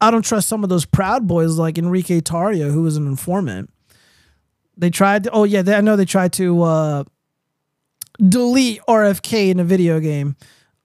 I 0.00 0.10
don't 0.10 0.24
trust 0.24 0.48
some 0.48 0.62
of 0.62 0.70
those 0.70 0.86
Proud 0.86 1.26
Boys 1.26 1.58
like 1.58 1.78
Enrique 1.78 2.20
Tarrio, 2.20 2.70
who 2.70 2.82
was 2.82 2.96
an 2.96 3.06
informant. 3.06 3.70
They 4.76 4.90
tried. 4.90 5.24
To, 5.24 5.30
oh 5.30 5.44
yeah, 5.44 5.62
they, 5.62 5.74
I 5.74 5.82
know 5.82 5.96
they 5.96 6.06
tried 6.06 6.32
to 6.34 6.62
uh, 6.62 7.04
delete 8.26 8.80
RFK 8.88 9.50
in 9.50 9.60
a 9.60 9.64
video 9.64 10.00
game. 10.00 10.36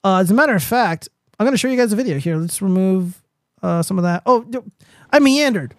Uh, 0.04 0.18
as 0.18 0.32
a 0.32 0.34
matter 0.34 0.54
of 0.54 0.64
fact, 0.64 1.08
I'm 1.40 1.46
to 1.52 1.58
show 1.58 1.68
you 1.68 1.78
guys 1.78 1.92
a 1.92 1.96
video 1.96 2.18
here. 2.18 2.38
Let's 2.38 2.62
remove 2.62 3.22
uh, 3.62 3.82
some 3.82 3.98
of 3.98 4.04
that. 4.04 4.24
Oh, 4.26 4.46
I 5.12 5.20
meandered. 5.20 5.74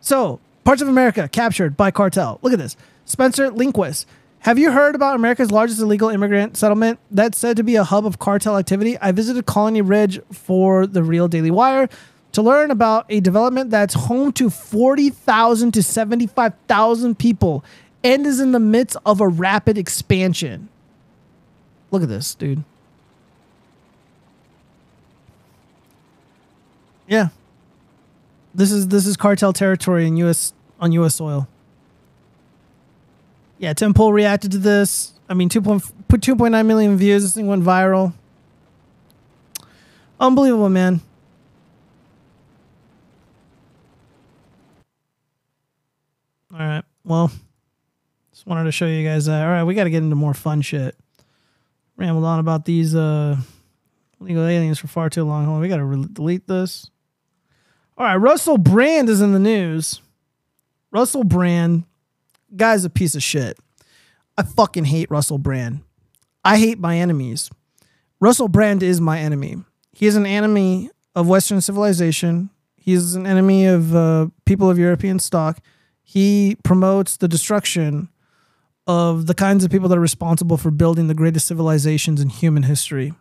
So, 0.00 0.40
parts 0.64 0.82
of 0.82 0.88
America 0.88 1.28
captured 1.28 1.76
by 1.76 1.90
cartel. 1.90 2.38
Look 2.42 2.52
at 2.52 2.58
this. 2.58 2.76
Spencer 3.04 3.50
Lindquist. 3.50 4.06
Have 4.40 4.58
you 4.58 4.72
heard 4.72 4.96
about 4.96 5.14
America's 5.14 5.52
largest 5.52 5.80
illegal 5.80 6.08
immigrant 6.08 6.56
settlement 6.56 6.98
that's 7.10 7.38
said 7.38 7.56
to 7.58 7.62
be 7.62 7.76
a 7.76 7.84
hub 7.84 8.04
of 8.04 8.18
cartel 8.18 8.58
activity? 8.58 8.98
I 8.98 9.12
visited 9.12 9.46
Colony 9.46 9.82
Ridge 9.82 10.20
for 10.32 10.86
the 10.86 11.04
Real 11.04 11.28
Daily 11.28 11.52
Wire 11.52 11.88
to 12.32 12.42
learn 12.42 12.70
about 12.70 13.06
a 13.08 13.20
development 13.20 13.70
that's 13.70 13.94
home 13.94 14.32
to 14.32 14.50
40,000 14.50 15.72
to 15.72 15.82
75,000 15.82 17.18
people 17.18 17.64
and 18.02 18.26
is 18.26 18.40
in 18.40 18.50
the 18.50 18.58
midst 18.58 18.96
of 19.06 19.20
a 19.20 19.28
rapid 19.28 19.78
expansion. 19.78 20.68
Look 21.92 22.02
at 22.02 22.08
this, 22.08 22.34
dude. 22.34 22.64
Yeah. 27.12 27.28
This 28.54 28.72
is 28.72 28.88
this 28.88 29.06
is 29.06 29.18
cartel 29.18 29.52
territory 29.52 30.06
in 30.06 30.16
US 30.16 30.54
on 30.80 30.92
US 30.92 31.16
soil. 31.16 31.46
Yeah, 33.58 33.74
Tim 33.74 33.92
Pool 33.92 34.14
reacted 34.14 34.52
to 34.52 34.58
this. 34.58 35.12
I 35.28 35.34
mean, 35.34 35.50
2. 35.50 35.60
put 35.60 36.22
2.9 36.22 36.64
million 36.64 36.96
views. 36.96 37.22
This 37.22 37.34
thing 37.34 37.48
went 37.48 37.62
viral. 37.62 38.14
Unbelievable, 40.18 40.70
man. 40.70 41.02
All 46.50 46.60
right. 46.60 46.84
Well, 47.04 47.30
just 48.32 48.46
wanted 48.46 48.64
to 48.64 48.72
show 48.72 48.86
you 48.86 49.06
guys 49.06 49.26
that. 49.26 49.42
All 49.42 49.50
right, 49.52 49.64
we 49.64 49.74
got 49.74 49.84
to 49.84 49.90
get 49.90 50.02
into 50.02 50.16
more 50.16 50.32
fun 50.32 50.62
shit. 50.62 50.96
Rambled 51.98 52.24
on 52.24 52.38
about 52.38 52.64
these 52.64 52.94
uh, 52.94 53.36
legal 54.18 54.46
aliens 54.46 54.78
for 54.78 54.86
far 54.86 55.10
too 55.10 55.24
long. 55.24 55.44
Hold 55.44 55.56
on, 55.56 55.60
we 55.60 55.68
got 55.68 55.76
to 55.76 55.84
re- 55.84 56.08
delete 56.10 56.46
this. 56.46 56.88
All 57.96 58.06
right, 58.06 58.16
Russell 58.16 58.58
Brand 58.58 59.08
is 59.08 59.20
in 59.20 59.32
the 59.32 59.38
news. 59.38 60.00
Russell 60.90 61.24
Brand, 61.24 61.84
guy's 62.56 62.84
a 62.84 62.90
piece 62.90 63.14
of 63.14 63.22
shit. 63.22 63.58
I 64.36 64.42
fucking 64.42 64.86
hate 64.86 65.10
Russell 65.10 65.38
Brand. 65.38 65.80
I 66.44 66.58
hate 66.58 66.78
my 66.78 66.98
enemies. 66.98 67.50
Russell 68.18 68.48
Brand 68.48 68.82
is 68.82 69.00
my 69.00 69.18
enemy. 69.18 69.56
He 69.92 70.06
is 70.06 70.16
an 70.16 70.26
enemy 70.26 70.90
of 71.14 71.28
Western 71.28 71.60
civilization. 71.60 72.50
He 72.76 72.92
is 72.92 73.14
an 73.14 73.26
enemy 73.26 73.66
of 73.66 73.94
uh, 73.94 74.28
people 74.46 74.70
of 74.70 74.78
European 74.78 75.18
stock. 75.18 75.58
He 76.02 76.56
promotes 76.62 77.16
the 77.16 77.28
destruction 77.28 78.08
of 78.86 79.26
the 79.26 79.34
kinds 79.34 79.64
of 79.64 79.70
people 79.70 79.88
that 79.88 79.98
are 79.98 80.00
responsible 80.00 80.56
for 80.56 80.70
building 80.70 81.08
the 81.08 81.14
greatest 81.14 81.46
civilizations 81.46 82.20
in 82.20 82.30
human 82.30 82.64
history. 82.64 83.12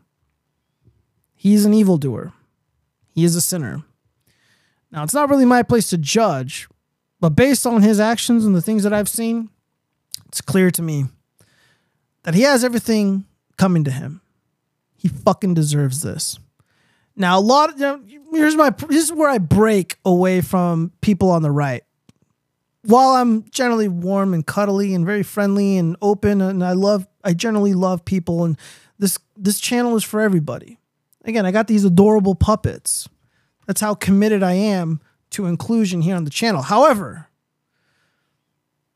He 1.36 1.54
is 1.54 1.66
an 1.66 1.74
evildoer. 1.74 2.34
He 3.10 3.24
is 3.24 3.36
a 3.36 3.42
sinner. 3.42 3.84
Now, 4.92 5.04
it's 5.04 5.14
not 5.14 5.30
really 5.30 5.46
my 5.46 5.64
place 5.64 5.90
to 5.90 5.98
judge, 5.98 6.68
but 7.20 7.30
based 7.30 7.66
on 7.66 7.82
his 7.82 8.00
actions 8.00 8.46
and 8.46 8.56
the 8.56 8.62
things 8.62 8.84
that 8.84 8.94
I've 8.94 9.10
seen, 9.10 9.50
it's 10.28 10.42
clear 10.42 10.72
to 10.72 10.82
me 10.82 11.06
that 12.24 12.34
he 12.34 12.42
has 12.42 12.64
everything 12.64 13.26
coming 13.58 13.84
to 13.84 13.92
him. 13.92 14.22
He 14.98 15.08
fucking 15.08 15.54
deserves 15.54 16.02
this. 16.02 16.40
Now, 17.16 17.38
a 17.38 17.42
lot 17.42 17.70
of 17.70 17.80
you 17.80 18.20
know, 18.20 18.38
here's 18.38 18.56
my 18.56 18.70
this 18.70 19.06
is 19.06 19.14
where 19.14 19.30
I 19.30 19.38
break 19.38 19.98
away 20.06 20.42
from 20.42 20.92
people 21.02 21.30
on 21.30 21.42
the 21.42 21.52
right. 21.52 21.84
While 22.84 23.10
I'm 23.12 23.44
generally 23.52 23.88
warm 23.88 24.34
and 24.34 24.46
cuddly 24.46 24.96
and 24.96 25.06
very 25.06 25.24
friendly 25.24 25.78
and 25.78 25.96
open, 26.02 26.42
and 26.42 26.64
I 26.64 26.72
love, 26.74 27.08
I 27.24 27.34
generally 27.34 27.74
love 27.74 28.06
people, 28.06 28.44
and 28.44 28.58
this 28.98 29.20
this 29.36 29.60
channel 29.60 29.96
is 29.96 30.04
for 30.04 30.22
everybody. 30.22 30.80
Again, 31.26 31.46
I 31.46 31.52
got 31.52 31.68
these 31.68 31.86
adorable 31.86 32.34
puppets. 32.34 33.08
That's 33.72 33.80
how 33.80 33.94
committed 33.94 34.44
I 34.44 34.52
am 34.52 35.00
to 35.30 35.46
inclusion 35.46 36.02
here 36.02 36.18
on 36.18 36.26
the 36.26 36.30
channel. 36.30 36.62
However, 36.62 37.30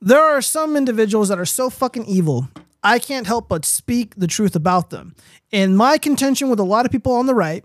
there 0.02 0.22
are 0.22 0.41
some 0.41 0.76
individuals 0.76 1.30
that 1.30 1.39
are 1.39 1.45
so 1.45 1.69
fucking 1.69 2.03
evil, 2.07 2.49
I 2.84 2.99
can't 2.99 3.26
help 3.26 3.47
but 3.47 3.64
speak 3.64 4.15
the 4.18 4.27
truth 4.27 4.53
about 4.53 4.89
them. 4.89 5.15
And 5.53 5.77
my 5.77 5.97
contention 5.97 6.49
with 6.49 6.60
a 6.60 6.65
lot 6.65 6.85
of 6.85 6.91
people 6.91 7.14
on 7.14 7.26
the 7.26 7.34
right 7.34 7.64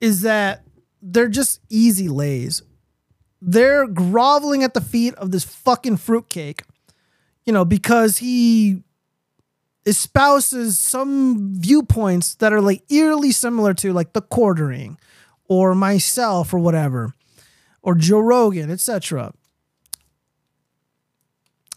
is 0.00 0.20
that 0.20 0.62
they're 1.02 1.26
just 1.26 1.62
easy 1.68 2.08
lays. 2.08 2.62
They're 3.42 3.88
groveling 3.88 4.62
at 4.62 4.72
the 4.72 4.80
feet 4.80 5.16
of 5.16 5.32
this 5.32 5.42
fucking 5.42 5.96
fruitcake, 5.96 6.62
you 7.44 7.52
know, 7.52 7.64
because 7.64 8.18
he 8.18 8.84
espouses 9.84 10.78
some 10.78 11.56
viewpoints 11.56 12.36
that 12.36 12.52
are 12.52 12.60
like 12.60 12.84
eerily 12.88 13.32
similar 13.32 13.74
to 13.74 13.92
like 13.92 14.12
the 14.12 14.22
quartering 14.22 14.96
or 15.50 15.74
myself 15.74 16.54
or 16.54 16.60
whatever 16.60 17.12
or 17.82 17.96
Joe 17.96 18.20
Rogan, 18.20 18.70
etc. 18.70 19.32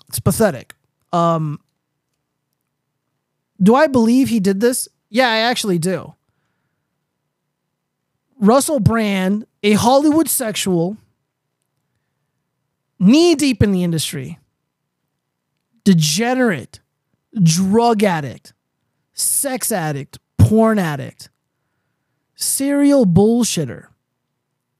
It's 0.07 0.19
pathetic. 0.19 0.75
Um, 1.11 1.59
do 3.61 3.73
I 3.73 3.87
believe 3.87 4.29
he 4.29 4.39
did 4.39 4.59
this? 4.59 4.87
Yeah, 5.09 5.27
I 5.27 5.37
actually 5.37 5.79
do. 5.79 6.13
Russell 8.39 8.79
Brand, 8.79 9.47
a 9.63 9.73
Hollywood 9.73 10.29
sexual, 10.29 10.97
knee 12.99 13.33
deep 13.33 13.63
in 13.63 13.71
the 13.71 13.83
industry, 13.83 14.37
degenerate, 15.83 16.79
drug 17.41 18.03
addict, 18.03 18.53
sex 19.13 19.71
addict, 19.71 20.19
porn 20.37 20.77
addict, 20.77 21.29
serial 22.43 23.05
bullshitter. 23.05 23.87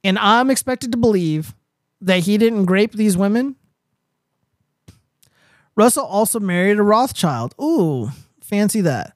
And 0.03 0.19
I'm 0.19 0.49
expected 0.49 0.91
to 0.91 0.97
believe 0.97 1.55
that 2.01 2.19
he 2.19 2.37
didn't 2.37 2.65
grape 2.65 2.93
these 2.93 3.15
women. 3.15 3.55
Russell 5.75 6.05
also 6.05 6.39
married 6.39 6.77
a 6.77 6.83
Rothschild. 6.83 7.55
Ooh, 7.61 8.11
fancy 8.41 8.81
that. 8.81 9.13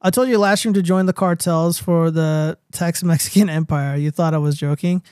I 0.00 0.10
told 0.10 0.28
you 0.28 0.38
last 0.38 0.64
year 0.64 0.72
to 0.74 0.82
join 0.82 1.06
the 1.06 1.12
cartels 1.12 1.78
for 1.78 2.10
the 2.10 2.56
Tex 2.72 3.02
Mexican 3.02 3.48
Empire. 3.50 3.96
You 3.96 4.10
thought 4.10 4.32
I 4.32 4.38
was 4.38 4.56
joking. 4.56 5.02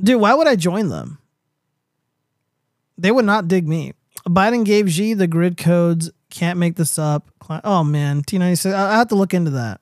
Dude, 0.00 0.20
why 0.20 0.34
would 0.34 0.46
I 0.46 0.56
join 0.56 0.88
them? 0.88 1.18
They 2.98 3.10
would 3.10 3.24
not 3.24 3.48
dig 3.48 3.66
me. 3.66 3.94
Biden 4.28 4.64
gave 4.64 4.90
Xi 4.90 5.14
the 5.14 5.26
grid 5.26 5.56
codes. 5.56 6.10
Can't 6.30 6.58
make 6.58 6.76
this 6.76 6.98
up. 6.98 7.30
Oh 7.64 7.82
man, 7.82 8.22
T96. 8.22 8.74
I 8.74 8.98
have 8.98 9.08
to 9.08 9.14
look 9.14 9.32
into 9.32 9.52
that. 9.52 9.80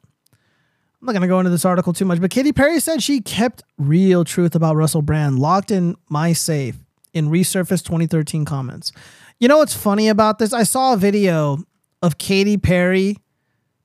I'm 1.00 1.06
not 1.06 1.12
going 1.12 1.22
to 1.22 1.28
go 1.28 1.38
into 1.38 1.50
this 1.50 1.64
article 1.64 1.92
too 1.92 2.04
much, 2.04 2.20
but 2.20 2.30
Katy 2.30 2.52
Perry 2.52 2.80
said 2.80 3.02
she 3.02 3.20
kept 3.20 3.62
real 3.76 4.24
truth 4.24 4.56
about 4.56 4.74
Russell 4.74 5.02
Brand 5.02 5.38
locked 5.38 5.70
in 5.70 5.96
my 6.08 6.32
safe 6.32 6.76
in 7.14 7.28
resurfaced 7.28 7.84
2013 7.84 8.44
comments. 8.44 8.90
You 9.38 9.46
know 9.46 9.58
what's 9.58 9.74
funny 9.74 10.08
about 10.08 10.40
this? 10.40 10.52
I 10.52 10.64
saw 10.64 10.94
a 10.94 10.96
video 10.96 11.58
of 12.02 12.18
Katy 12.18 12.56
Perry 12.56 13.16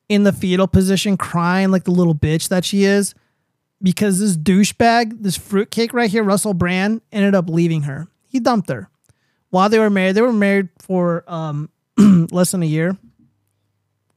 in 0.10 0.24
the 0.24 0.34
fetal 0.34 0.68
position 0.68 1.16
crying 1.16 1.70
like 1.70 1.84
the 1.84 1.92
little 1.92 2.16
bitch 2.16 2.50
that 2.50 2.66
she 2.66 2.84
is 2.84 3.14
because 3.82 4.20
this 4.20 4.36
douchebag, 4.36 5.22
this 5.22 5.38
fruitcake 5.38 5.94
right 5.94 6.10
here, 6.10 6.24
Russell 6.24 6.56
Brand, 6.56 7.02
ended 7.12 7.36
up 7.36 7.48
leaving 7.48 7.84
her. 7.84 8.08
He 8.28 8.40
dumped 8.40 8.70
her 8.70 8.90
while 9.52 9.70
they 9.70 9.78
were 9.78 9.92
married. 9.92 10.16
They 10.16 10.22
were 10.22 10.34
married 10.34 10.70
for 10.80 11.24
um, 11.28 11.70
less 11.98 12.52
than 12.52 12.64
a 12.64 12.68
year. 12.68 12.98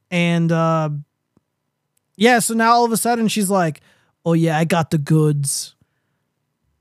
And 0.09 0.51
uh, 0.51 0.89
yeah, 2.17 2.39
so 2.39 2.53
now 2.53 2.73
all 2.73 2.83
of 2.83 2.91
a 2.91 2.97
sudden 2.97 3.27
she's 3.27 3.49
like, 3.49 3.81
oh 4.25 4.33
yeah, 4.33 4.57
I 4.57 4.65
got 4.65 4.89
the 4.89 4.97
goods. 4.97 5.75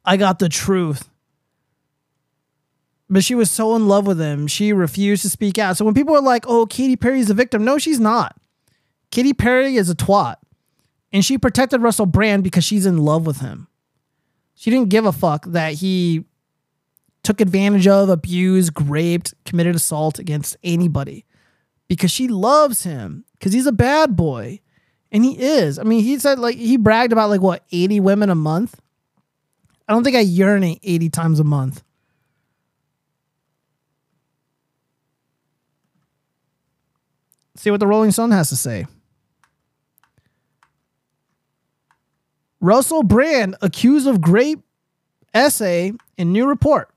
I 0.05 0.17
got 0.17 0.39
the 0.39 0.49
truth. 0.49 1.09
But 3.09 3.23
she 3.23 3.37
was 3.37 3.51
so 3.51 3.77
in 3.77 3.87
love 3.87 4.07
with 4.07 4.21
him, 4.21 4.49
she 4.49 4.73
refused 4.73 5.23
to 5.23 5.31
speak 5.31 5.59
out. 5.59 5.77
So 5.77 5.85
when 5.85 5.95
people 5.95 6.17
are 6.17 6.23
like, 6.23 6.45
oh, 6.49 6.67
Katy 6.67 6.97
Perry's 6.97 7.29
the 7.29 7.35
victim, 7.35 7.65
no, 7.65 7.79
she's 7.79 8.01
not. 8.01 8.37
Katy 9.13 9.33
Perry 9.35 9.77
is 9.77 9.89
a 9.89 9.95
twat. 9.95 10.37
And 11.13 11.25
she 11.25 11.39
protected 11.39 11.83
Russell 11.83 12.07
Brand 12.07 12.43
because 12.43 12.65
she's 12.65 12.85
in 12.85 12.99
love 12.99 13.27
with 13.27 13.41
him. 13.41 13.69
She 14.55 14.71
didn't 14.71 14.89
give 14.89 15.07
a 15.07 15.13
fuck 15.13 15.45
that 15.47 15.75
he 15.75 16.25
took 17.23 17.41
advantage 17.41 17.87
of, 17.87 18.09
abused, 18.09 18.73
raped, 18.83 19.35
committed 19.45 19.77
assault 19.77 20.19
against 20.19 20.57
anybody 20.65 21.27
because 21.89 22.11
she 22.11 22.27
loves 22.27 22.83
him 22.83 23.25
because 23.33 23.53
he's 23.53 23.67
a 23.67 23.73
bad 23.73 24.17
boy. 24.17 24.61
And 25.13 25.25
he 25.25 25.41
is. 25.41 25.79
I 25.79 25.83
mean, 25.85 26.03
he 26.03 26.19
said 26.19 26.39
like 26.39 26.57
he 26.57 26.77
bragged 26.77 27.13
about 27.13 27.31
like 27.31 27.41
what, 27.41 27.65
80 27.71 28.01
women 28.01 28.31
a 28.31 28.35
month? 28.35 28.81
I 29.89 29.93
don't 29.93 30.03
think 30.03 30.17
I 30.17 30.21
urinate 30.21 30.81
80 30.83 31.11
times 31.11 31.41
a 31.41 31.45
month. 31.45 31.83
See 37.57 37.71
what 37.71 37.81
the 37.81 37.87
Rolling 37.87 38.11
Stone 38.11 38.33
has 38.33 38.49
to 38.51 38.57
say. 38.57 38.87
Russell 42.61 43.03
Brand 43.03 43.57
accused 43.63 44.07
of 44.07 44.21
grape 44.21 44.61
essay 45.33 45.93
in 46.17 46.33
new 46.33 46.47
report. 46.47 46.91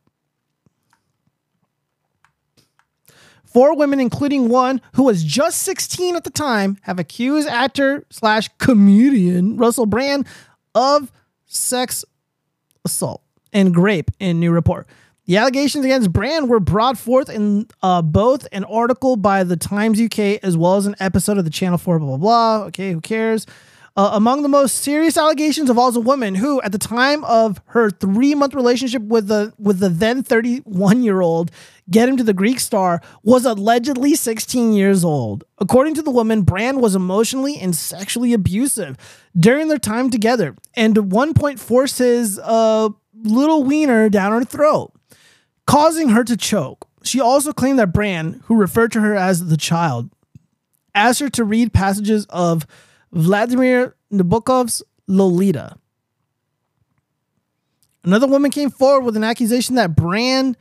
Four 3.51 3.75
women, 3.75 3.99
including 3.99 4.47
one 4.47 4.79
who 4.93 5.03
was 5.03 5.23
just 5.23 5.63
16 5.63 6.15
at 6.15 6.23
the 6.23 6.29
time, 6.29 6.77
have 6.81 6.99
accused 6.99 7.47
actor 7.47 8.05
slash 8.11 8.47
comedian 8.59 9.57
Russell 9.57 9.87
Brand 9.87 10.27
of 10.75 11.11
sex 11.47 12.05
assault 12.85 13.23
and 13.51 13.75
rape 13.75 14.11
in 14.19 14.39
new 14.39 14.51
report. 14.51 14.87
The 15.25 15.37
allegations 15.37 15.83
against 15.83 16.13
Brand 16.13 16.49
were 16.49 16.59
brought 16.59 16.97
forth 16.97 17.29
in 17.29 17.67
uh, 17.81 18.01
both 18.03 18.47
an 18.51 18.63
article 18.65 19.15
by 19.15 19.43
the 19.43 19.57
Times 19.57 19.99
UK 19.99 20.39
as 20.43 20.55
well 20.55 20.75
as 20.75 20.85
an 20.85 20.95
episode 20.99 21.37
of 21.37 21.43
the 21.43 21.51
Channel 21.51 21.77
4, 21.77 21.99
blah, 21.99 22.07
blah, 22.07 22.17
blah. 22.17 22.63
Okay, 22.65 22.91
who 22.91 23.01
cares? 23.01 23.47
Uh, 23.99 24.11
among 24.13 24.43
the 24.43 24.47
most 24.47 24.75
serious 24.75 25.17
allegations 25.17 25.69
involves 25.69 25.97
a 25.97 25.99
woman 25.99 26.35
who, 26.35 26.61
at 26.61 26.71
the 26.71 26.77
time 26.77 27.21
of 27.25 27.61
her 27.65 27.89
three-month 27.89 28.53
relationship 28.53 29.01
with 29.01 29.27
the 29.27 29.51
with 29.59 29.79
the 29.79 29.89
then 29.89 30.23
31-year-old, 30.23 31.51
get 31.91 32.07
him 32.07 32.15
to 32.15 32.23
the 32.23 32.33
Greek 32.33 32.61
star, 32.61 33.01
was 33.23 33.43
allegedly 33.43 34.15
16 34.15 34.71
years 34.71 35.03
old. 35.03 35.43
According 35.57 35.95
to 35.95 36.01
the 36.01 36.11
woman, 36.11 36.43
Brand 36.43 36.79
was 36.79 36.95
emotionally 36.95 37.57
and 37.57 37.75
sexually 37.75 38.31
abusive 38.31 38.95
during 39.37 39.67
their 39.67 39.77
time 39.77 40.09
together, 40.09 40.55
and 40.75 40.97
at 40.97 41.03
one 41.03 41.33
point 41.33 41.59
forced 41.59 41.97
his 41.97 42.37
little 42.37 43.65
wiener 43.65 44.07
down 44.07 44.31
her 44.31 44.45
throat, 44.45 44.93
causing 45.67 46.07
her 46.07 46.23
to 46.23 46.37
choke. 46.37 46.87
She 47.03 47.19
also 47.19 47.51
claimed 47.51 47.79
that 47.79 47.91
Brand, 47.91 48.43
who 48.45 48.55
referred 48.55 48.93
to 48.93 49.01
her 49.01 49.13
as 49.13 49.47
the 49.47 49.57
child, 49.57 50.09
asked 50.95 51.19
her 51.19 51.29
to 51.31 51.43
read 51.43 51.73
passages 51.73 52.25
of 52.29 52.65
Vladimir 53.11 53.95
Nabokov's 54.11 54.83
Lolita. 55.07 55.77
Another 58.03 58.27
woman 58.27 58.51
came 58.51 58.69
forward 58.69 59.03
with 59.03 59.17
an 59.17 59.23
accusation 59.23 59.75
that 59.75 59.95
Brand 59.95 60.57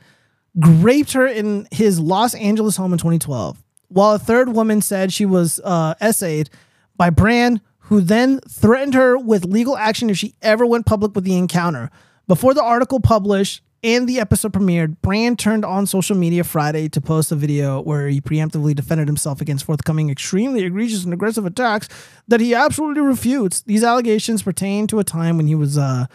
raped 0.55 1.13
her 1.13 1.25
in 1.25 1.67
his 1.71 1.99
Los 1.99 2.33
Angeles 2.33 2.75
home 2.75 2.91
in 2.91 2.97
2012, 2.97 3.63
while 3.87 4.13
a 4.13 4.19
third 4.19 4.49
woman 4.49 4.81
said 4.81 5.13
she 5.13 5.25
was 5.25 5.59
uh, 5.63 5.93
essayed 6.01 6.49
by 6.97 7.09
Brand, 7.09 7.61
who 7.83 8.01
then 8.01 8.39
threatened 8.49 8.93
her 8.93 9.17
with 9.17 9.45
legal 9.45 9.77
action 9.77 10.09
if 10.09 10.17
she 10.17 10.35
ever 10.41 10.65
went 10.65 10.85
public 10.85 11.15
with 11.15 11.23
the 11.23 11.37
encounter. 11.37 11.89
Before 12.27 12.53
the 12.53 12.63
article 12.63 12.99
published 12.99 13.63
and 13.83 14.07
the 14.07 14.19
episode 14.19 14.53
premiered, 14.53 14.97
Brand 15.01 15.39
turned 15.39 15.63
on 15.63 15.85
social 15.85 16.15
media 16.15 16.43
Friday 16.43 16.89
to 16.89 17.01
post 17.01 17.31
a 17.31 17.35
video 17.35 17.81
where 17.81 18.07
he 18.07 18.19
preemptively 18.19 18.75
defended 18.75 19.07
himself 19.07 19.41
against 19.41 19.65
forthcoming 19.65 20.09
extremely 20.09 20.63
egregious 20.63 21.03
and 21.03 21.13
aggressive 21.13 21.45
attacks 21.45 21.87
that 22.27 22.41
he 22.41 22.53
absolutely 22.53 23.01
refutes. 23.01 23.61
These 23.61 23.83
allegations 23.83 24.43
pertain 24.43 24.87
to 24.87 24.99
a 24.99 25.03
time 25.03 25.37
when 25.37 25.47
he 25.47 25.55
was 25.55 25.77
uh, 25.77 26.07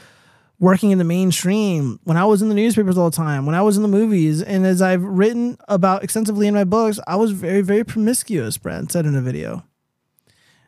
working 0.61 0.91
in 0.91 0.99
the 0.99 1.05
mainstream, 1.05 2.01
when 2.05 2.17
I 2.17 2.25
was 2.25 2.43
in 2.43 2.49
the 2.49 2.55
newspapers 2.55 2.99
all 2.99 3.11
the 3.11 3.17
time, 3.17 3.47
when 3.47 3.55
I 3.55 3.63
was 3.63 3.77
in 3.77 3.83
the 3.83 3.89
movies, 3.89 4.43
and 4.43 4.67
as 4.67 4.81
I've 4.81 5.03
written 5.03 5.57
about 5.69 6.05
extensively 6.05 6.47
in 6.47 6.55
my 6.55 6.65
books, 6.65 7.01
I 7.07 7.17
was 7.17 7.33
very, 7.33 7.61
very 7.61 7.85
promiscuous, 7.85 8.57
Brand 8.59 8.93
said 8.93 9.07
in 9.07 9.15
a 9.15 9.21
video. 9.21 9.65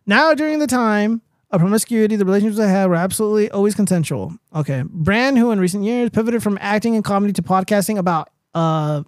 Now, 0.07 0.35
during 0.35 0.61
the 0.61 0.67
time 0.67 1.23
of 1.51 1.61
promiscuity, 1.61 2.17
the 2.17 2.25
relationships 2.25 2.59
I 2.61 2.67
had 2.67 2.89
were 2.89 2.97
absolutely 2.97 3.51
always 3.51 3.75
consensual. 3.75 4.33
Okay. 4.55 4.83
Brand, 4.89 5.39
who 5.39 5.51
in 5.53 5.61
recent 5.61 5.85
years 5.85 6.11
pivoted 6.11 6.43
from 6.43 6.59
acting 6.61 6.95
and 6.95 7.05
comedy 7.05 7.33
to 7.35 7.43
podcasting 7.43 7.99
about 7.99 8.31
uh, 8.55 9.03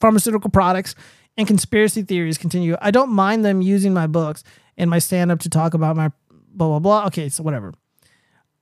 pharmaceutical 0.00 0.50
products 0.50 0.94
and 1.36 1.46
conspiracy 1.46 2.02
theories, 2.02 2.38
continue. 2.38 2.76
I 2.80 2.90
don't 2.90 3.10
mind 3.10 3.44
them 3.44 3.60
using 3.60 3.92
my 3.92 4.06
books 4.06 4.44
and 4.76 4.88
my 4.88 4.98
stand 4.98 5.32
up 5.32 5.40
to 5.40 5.48
talk 5.48 5.74
about 5.74 5.96
my 5.96 6.12
blah, 6.30 6.68
blah, 6.68 6.78
blah. 6.78 7.06
Okay. 7.06 7.28
So, 7.28 7.42
whatever. 7.42 7.74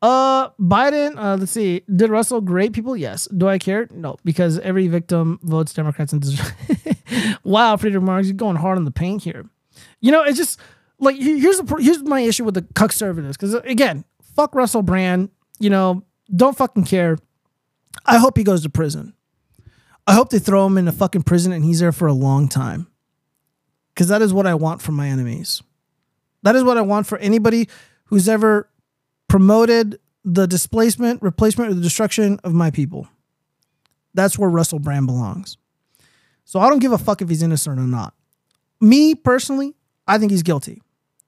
Uh, 0.03 0.51
Biden, 0.61 1.19
uh, 1.19 1.37
let's 1.37 1.53
see. 1.53 1.83
Did 1.95 2.11
Russell 2.11 2.41
great 2.41 2.73
people? 2.73 2.97
Yes. 2.97 3.27
Do 3.29 3.49
I 3.49 3.59
care? 3.59 3.89
No, 3.91 4.17
because 4.25 4.59
every 4.61 4.89
victim 4.89 5.39
votes 5.43 5.73
Democrats 5.73 6.13
and 6.13 6.25
wow, 7.45 7.77
Freedom 7.77 8.05
Marks, 8.05 8.29
you're 8.29 8.37
going 8.37 8.57
hard 8.57 8.79
on 8.79 8.85
the 8.85 8.91
paint 8.91 9.23
here. 9.23 9.47
You 10.01 10.13
know, 10.13 10.23
it's 10.23 10.37
just 10.37 10.61
like 10.99 11.17
here's 11.17 11.59
the 11.59 11.77
here's 11.77 12.03
my 12.03 12.21
issue 12.21 12.45
with 12.45 12.55
the 12.55 12.67
conservatives 12.75 13.37
because 13.37 13.55
again, 13.55 14.05
fuck 14.35 14.55
Russell 14.55 14.83
Brand. 14.83 15.31
You 15.59 15.71
know, 15.71 16.05
don't 16.35 16.57
fucking 16.57 16.85
care. 16.85 17.19
I 18.05 18.19
hope 18.19 18.37
he 18.37 18.45
goes 18.45 18.63
to 18.63 18.71
prison. 18.71 19.15
I 20.07 20.15
hope 20.15 20.31
they 20.31 20.39
throw 20.39 20.67
him 20.67 20.79
in 20.79 20.87
a 20.87 20.93
fucking 20.93 21.23
prison 21.23 21.53
and 21.53 21.65
he's 21.65 21.81
there 21.81 21.93
for 21.93 22.07
a 22.07 22.13
long 22.13 22.49
time. 22.49 22.87
Because 23.95 24.09
that 24.09 24.23
is 24.23 24.33
what 24.33 24.47
I 24.47 24.55
want 24.55 24.83
from 24.83 24.95
my 24.95 25.09
enemies. 25.09 25.63
That 26.43 26.55
is 26.55 26.63
what 26.63 26.77
I 26.77 26.83
want 26.83 27.07
for 27.07 27.19
anybody 27.19 27.69
who's 28.05 28.29
ever 28.29 28.69
promoted 29.29 29.99
the 30.25 30.47
displacement, 30.47 31.23
replacement, 31.23 31.71
or 31.71 31.75
the 31.75 31.81
destruction 31.81 32.39
of 32.45 32.53
my 32.53 32.71
people. 32.71 33.09
That's 34.15 34.39
where 34.39 34.51
Russell 34.51 34.79
Brand 34.79 35.07
belongs. 35.07 35.57
So 36.45 36.61
I 36.61 36.69
don't 36.69 36.79
give 36.79 36.93
a 36.93 36.99
fuck 36.99 37.23
if 37.23 37.29
he's 37.29 37.43
innocent 37.43 37.79
or 37.79 37.87
not. 37.87 38.15
Me 38.81 39.15
personally, 39.15 39.75
I 40.07 40.19
think 40.19 40.31
he's 40.31 40.43
guilty. 40.43 40.83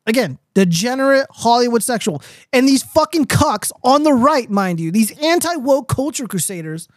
Again, 0.09 0.39
degenerate 0.55 1.27
Hollywood 1.31 1.83
sexual. 1.83 2.23
And 2.51 2.67
these 2.67 2.83
fucking 2.83 3.27
cucks 3.27 3.71
on 3.85 4.05
the 4.05 4.15
right, 4.15 4.49
mind 4.49 4.81
you, 4.81 4.91
these 4.91 5.11
anti-woke 5.23 5.87
culture 5.89 6.27
crusaders, 6.27 6.89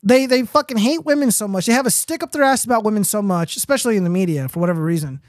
they 0.00 0.26
they 0.26 0.44
fucking 0.44 0.76
hate 0.76 1.04
women 1.04 1.32
so 1.32 1.48
much. 1.48 1.66
They 1.66 1.72
have 1.72 1.86
a 1.86 1.90
stick 1.90 2.22
up 2.22 2.30
their 2.30 2.44
ass 2.44 2.64
about 2.64 2.84
women 2.84 3.02
so 3.02 3.20
much, 3.20 3.56
especially 3.56 3.96
in 3.96 4.04
the 4.04 4.10
media 4.10 4.48
for 4.48 4.60
whatever 4.60 4.82
reason. 4.82 5.20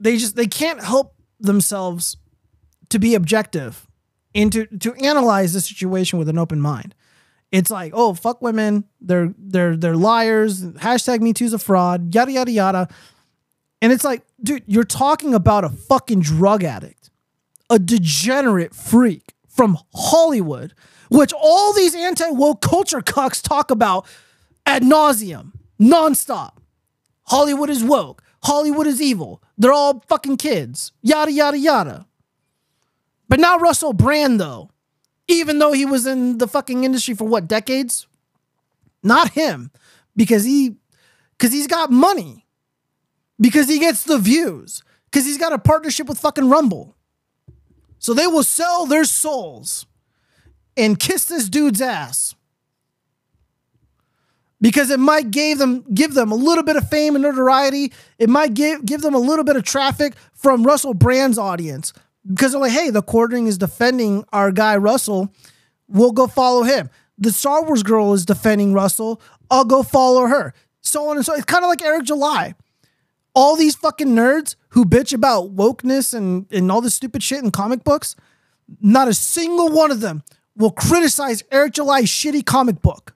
They 0.00 0.16
just 0.16 0.36
they 0.36 0.46
can't 0.46 0.82
help 0.82 1.14
themselves 1.38 2.16
to 2.88 2.98
be 2.98 3.14
objective 3.14 3.86
and 4.34 4.50
to, 4.52 4.66
to 4.78 4.94
analyze 4.94 5.52
the 5.52 5.60
situation 5.60 6.18
with 6.18 6.30
an 6.30 6.38
open 6.38 6.60
mind. 6.60 6.94
It's 7.52 7.70
like, 7.70 7.92
oh, 7.94 8.14
fuck 8.14 8.40
women, 8.40 8.84
they're 9.02 9.34
they're 9.36 9.76
they're 9.76 9.96
liars, 9.96 10.62
hashtag 10.62 11.20
me 11.20 11.34
too's 11.34 11.52
a 11.52 11.58
fraud, 11.58 12.14
yada 12.14 12.32
yada 12.32 12.50
yada. 12.50 12.88
And 13.82 13.92
it's 13.92 14.04
like, 14.04 14.22
dude, 14.42 14.64
you're 14.66 14.84
talking 14.84 15.34
about 15.34 15.64
a 15.64 15.68
fucking 15.68 16.20
drug 16.20 16.64
addict, 16.64 17.10
a 17.68 17.78
degenerate 17.78 18.74
freak 18.74 19.34
from 19.48 19.78
Hollywood, 19.94 20.74
which 21.10 21.32
all 21.32 21.72
these 21.72 21.94
anti 21.94 22.30
woke 22.30 22.60
culture 22.60 23.00
cucks 23.00 23.42
talk 23.42 23.70
about 23.70 24.06
ad 24.64 24.82
nauseum, 24.82 25.52
nonstop. 25.80 26.52
Hollywood 27.24 27.70
is 27.70 27.82
woke. 27.84 28.22
Hollywood 28.44 28.86
is 28.86 29.02
evil. 29.02 29.42
They're 29.58 29.72
all 29.72 30.04
fucking 30.08 30.36
kids. 30.36 30.92
Yada, 31.02 31.32
yada, 31.32 31.58
yada. 31.58 32.06
But 33.28 33.40
not 33.40 33.60
Russell 33.60 33.92
Brand, 33.92 34.40
though. 34.40 34.70
Even 35.28 35.58
though 35.58 35.72
he 35.72 35.84
was 35.84 36.06
in 36.06 36.38
the 36.38 36.46
fucking 36.46 36.84
industry 36.84 37.14
for 37.14 37.26
what, 37.26 37.48
decades? 37.48 38.06
Not 39.02 39.30
him. 39.30 39.72
Because 40.14 40.44
he 40.44 40.76
because 41.36 41.52
he's 41.52 41.66
got 41.66 41.90
money 41.90 42.45
because 43.40 43.68
he 43.68 43.78
gets 43.78 44.04
the 44.04 44.18
views, 44.18 44.82
because 45.10 45.26
he's 45.26 45.38
got 45.38 45.52
a 45.52 45.58
partnership 45.58 46.08
with 46.08 46.18
fucking 46.18 46.48
Rumble. 46.48 46.94
So 47.98 48.14
they 48.14 48.26
will 48.26 48.42
sell 48.42 48.86
their 48.86 49.04
souls 49.04 49.86
and 50.76 50.98
kiss 50.98 51.24
this 51.26 51.48
dude's 51.48 51.80
ass 51.80 52.34
because 54.60 54.90
it 54.90 55.00
might 55.00 55.30
give 55.30 55.58
them 55.58 55.84
give 55.92 56.14
them 56.14 56.32
a 56.32 56.34
little 56.34 56.64
bit 56.64 56.76
of 56.76 56.88
fame 56.88 57.14
and 57.14 57.22
notoriety. 57.22 57.92
It 58.18 58.28
might 58.28 58.54
give 58.54 58.84
give 58.84 59.00
them 59.00 59.14
a 59.14 59.18
little 59.18 59.44
bit 59.44 59.56
of 59.56 59.64
traffic 59.64 60.14
from 60.34 60.64
Russell 60.64 60.94
Brand's 60.94 61.38
audience 61.38 61.92
because 62.26 62.52
they're 62.52 62.60
like, 62.60 62.72
hey, 62.72 62.90
the 62.90 63.02
quartering 63.02 63.46
is 63.46 63.58
defending 63.58 64.24
our 64.32 64.52
guy 64.52 64.76
Russell. 64.76 65.32
We'll 65.88 66.12
go 66.12 66.26
follow 66.26 66.62
him. 66.62 66.90
The 67.18 67.32
Star 67.32 67.64
Wars 67.64 67.82
girl 67.82 68.12
is 68.12 68.26
defending 68.26 68.72
Russell. 68.72 69.20
I'll 69.50 69.64
go 69.64 69.82
follow 69.82 70.26
her. 70.26 70.52
So 70.80 71.08
on 71.08 71.16
and 71.16 71.24
so. 71.24 71.34
It's 71.34 71.44
kind 71.44 71.64
of 71.64 71.68
like 71.68 71.82
Eric 71.82 72.04
July 72.04 72.54
all 73.36 73.54
these 73.54 73.76
fucking 73.76 74.08
nerds 74.08 74.56
who 74.70 74.86
bitch 74.86 75.12
about 75.12 75.54
wokeness 75.54 76.14
and, 76.14 76.46
and 76.50 76.72
all 76.72 76.80
this 76.80 76.94
stupid 76.94 77.22
shit 77.22 77.44
in 77.44 77.50
comic 77.50 77.84
books, 77.84 78.16
not 78.80 79.08
a 79.08 79.14
single 79.14 79.68
one 79.68 79.90
of 79.90 80.00
them 80.00 80.24
will 80.56 80.70
criticize 80.70 81.44
Eric 81.52 81.74
July's 81.74 82.06
shitty 82.06 82.44
comic 82.44 82.80
book. 82.80 83.14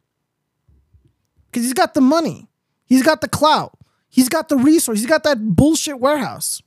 Because 1.46 1.64
he's 1.64 1.72
got 1.72 1.94
the 1.94 2.02
money, 2.02 2.48
he's 2.84 3.02
got 3.02 3.22
the 3.22 3.28
clout, 3.28 3.78
he's 4.10 4.28
got 4.28 4.50
the 4.50 4.56
resource, 4.56 4.98
he's 4.98 5.08
got 5.08 5.22
that 5.24 5.56
bullshit 5.56 5.98
warehouse. 5.98 6.62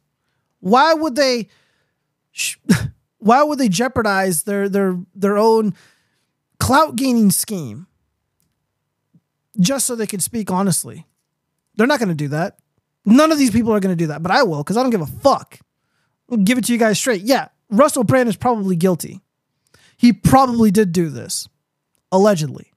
Why 0.60 0.94
would 0.94 1.16
they? 1.16 1.48
Why 3.20 3.44
would 3.44 3.60
they 3.60 3.70
jeopardize 3.70 4.44
their 4.44 4.68
their 4.68 5.00
their 5.16 5.38
own 5.38 5.76
clout 6.60 6.96
gaining 6.98 7.32
scheme 7.32 7.88
just 9.60 9.86
so 9.86 9.96
they 9.96 10.08
could 10.08 10.24
speak 10.24 10.52
honestly? 10.52 11.06
They're 11.76 11.88
not 11.88 12.00
going 12.00 12.10
to 12.10 12.16
do 12.16 12.28
that. 12.30 12.58
None 13.06 13.32
of 13.32 13.38
these 13.38 13.52
people 13.52 13.74
are 13.74 13.80
going 13.80 13.96
to 13.96 14.02
do 14.02 14.08
that, 14.08 14.24
but 14.24 14.32
I 14.32 14.44
will 14.44 14.64
because 14.64 14.78
I 14.78 14.82
don't 14.82 14.92
give 14.92 15.02
a 15.02 15.06
fuck. 15.06 15.60
I'll 16.32 16.38
give 16.38 16.58
it 16.58 16.66
to 16.66 16.74
you 16.74 16.80
guys 16.80 16.98
straight. 16.98 17.22
Yeah, 17.22 17.50
Russell 17.70 18.04
Brand 18.04 18.30
is 18.30 18.36
probably 18.36 18.76
guilty. 18.76 19.20
He 19.98 20.14
probably 20.14 20.72
did 20.72 20.92
do 20.92 21.10
this, 21.10 21.48
allegedly. 22.12 22.72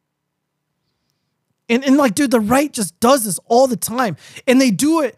And, 1.69 1.85
and 1.85 1.97
like, 1.97 2.15
dude, 2.15 2.31
the 2.31 2.41
right 2.41 2.73
just 2.73 2.99
does 3.01 3.25
this 3.25 3.41
all 3.47 3.67
the 3.67 3.77
time. 3.77 4.17
And 4.47 4.61
they 4.61 4.71
do 4.71 5.01
it 5.01 5.17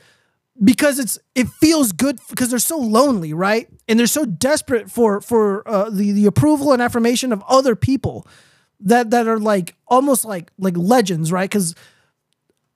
because 0.63 0.99
it's 0.99 1.19
it 1.35 1.49
feels 1.49 1.93
good 1.93 2.19
because 2.29 2.51
they're 2.51 2.59
so 2.59 2.79
lonely, 2.79 3.33
right? 3.33 3.69
And 3.87 3.99
they're 3.99 4.07
so 4.07 4.25
desperate 4.25 4.91
for 4.91 5.21
for 5.21 5.69
uh, 5.69 5.91
the 5.91 6.13
the 6.13 6.27
approval 6.27 6.73
and 6.73 6.83
affirmation 6.83 7.33
of 7.33 7.43
other 7.49 7.77
people 7.77 8.27
that 8.81 9.11
that 9.11 9.29
are 9.29 9.39
like 9.39 9.75
almost 9.87 10.25
like 10.25 10.51
like 10.59 10.77
legends, 10.77 11.31
right? 11.31 11.49
Because 11.49 11.75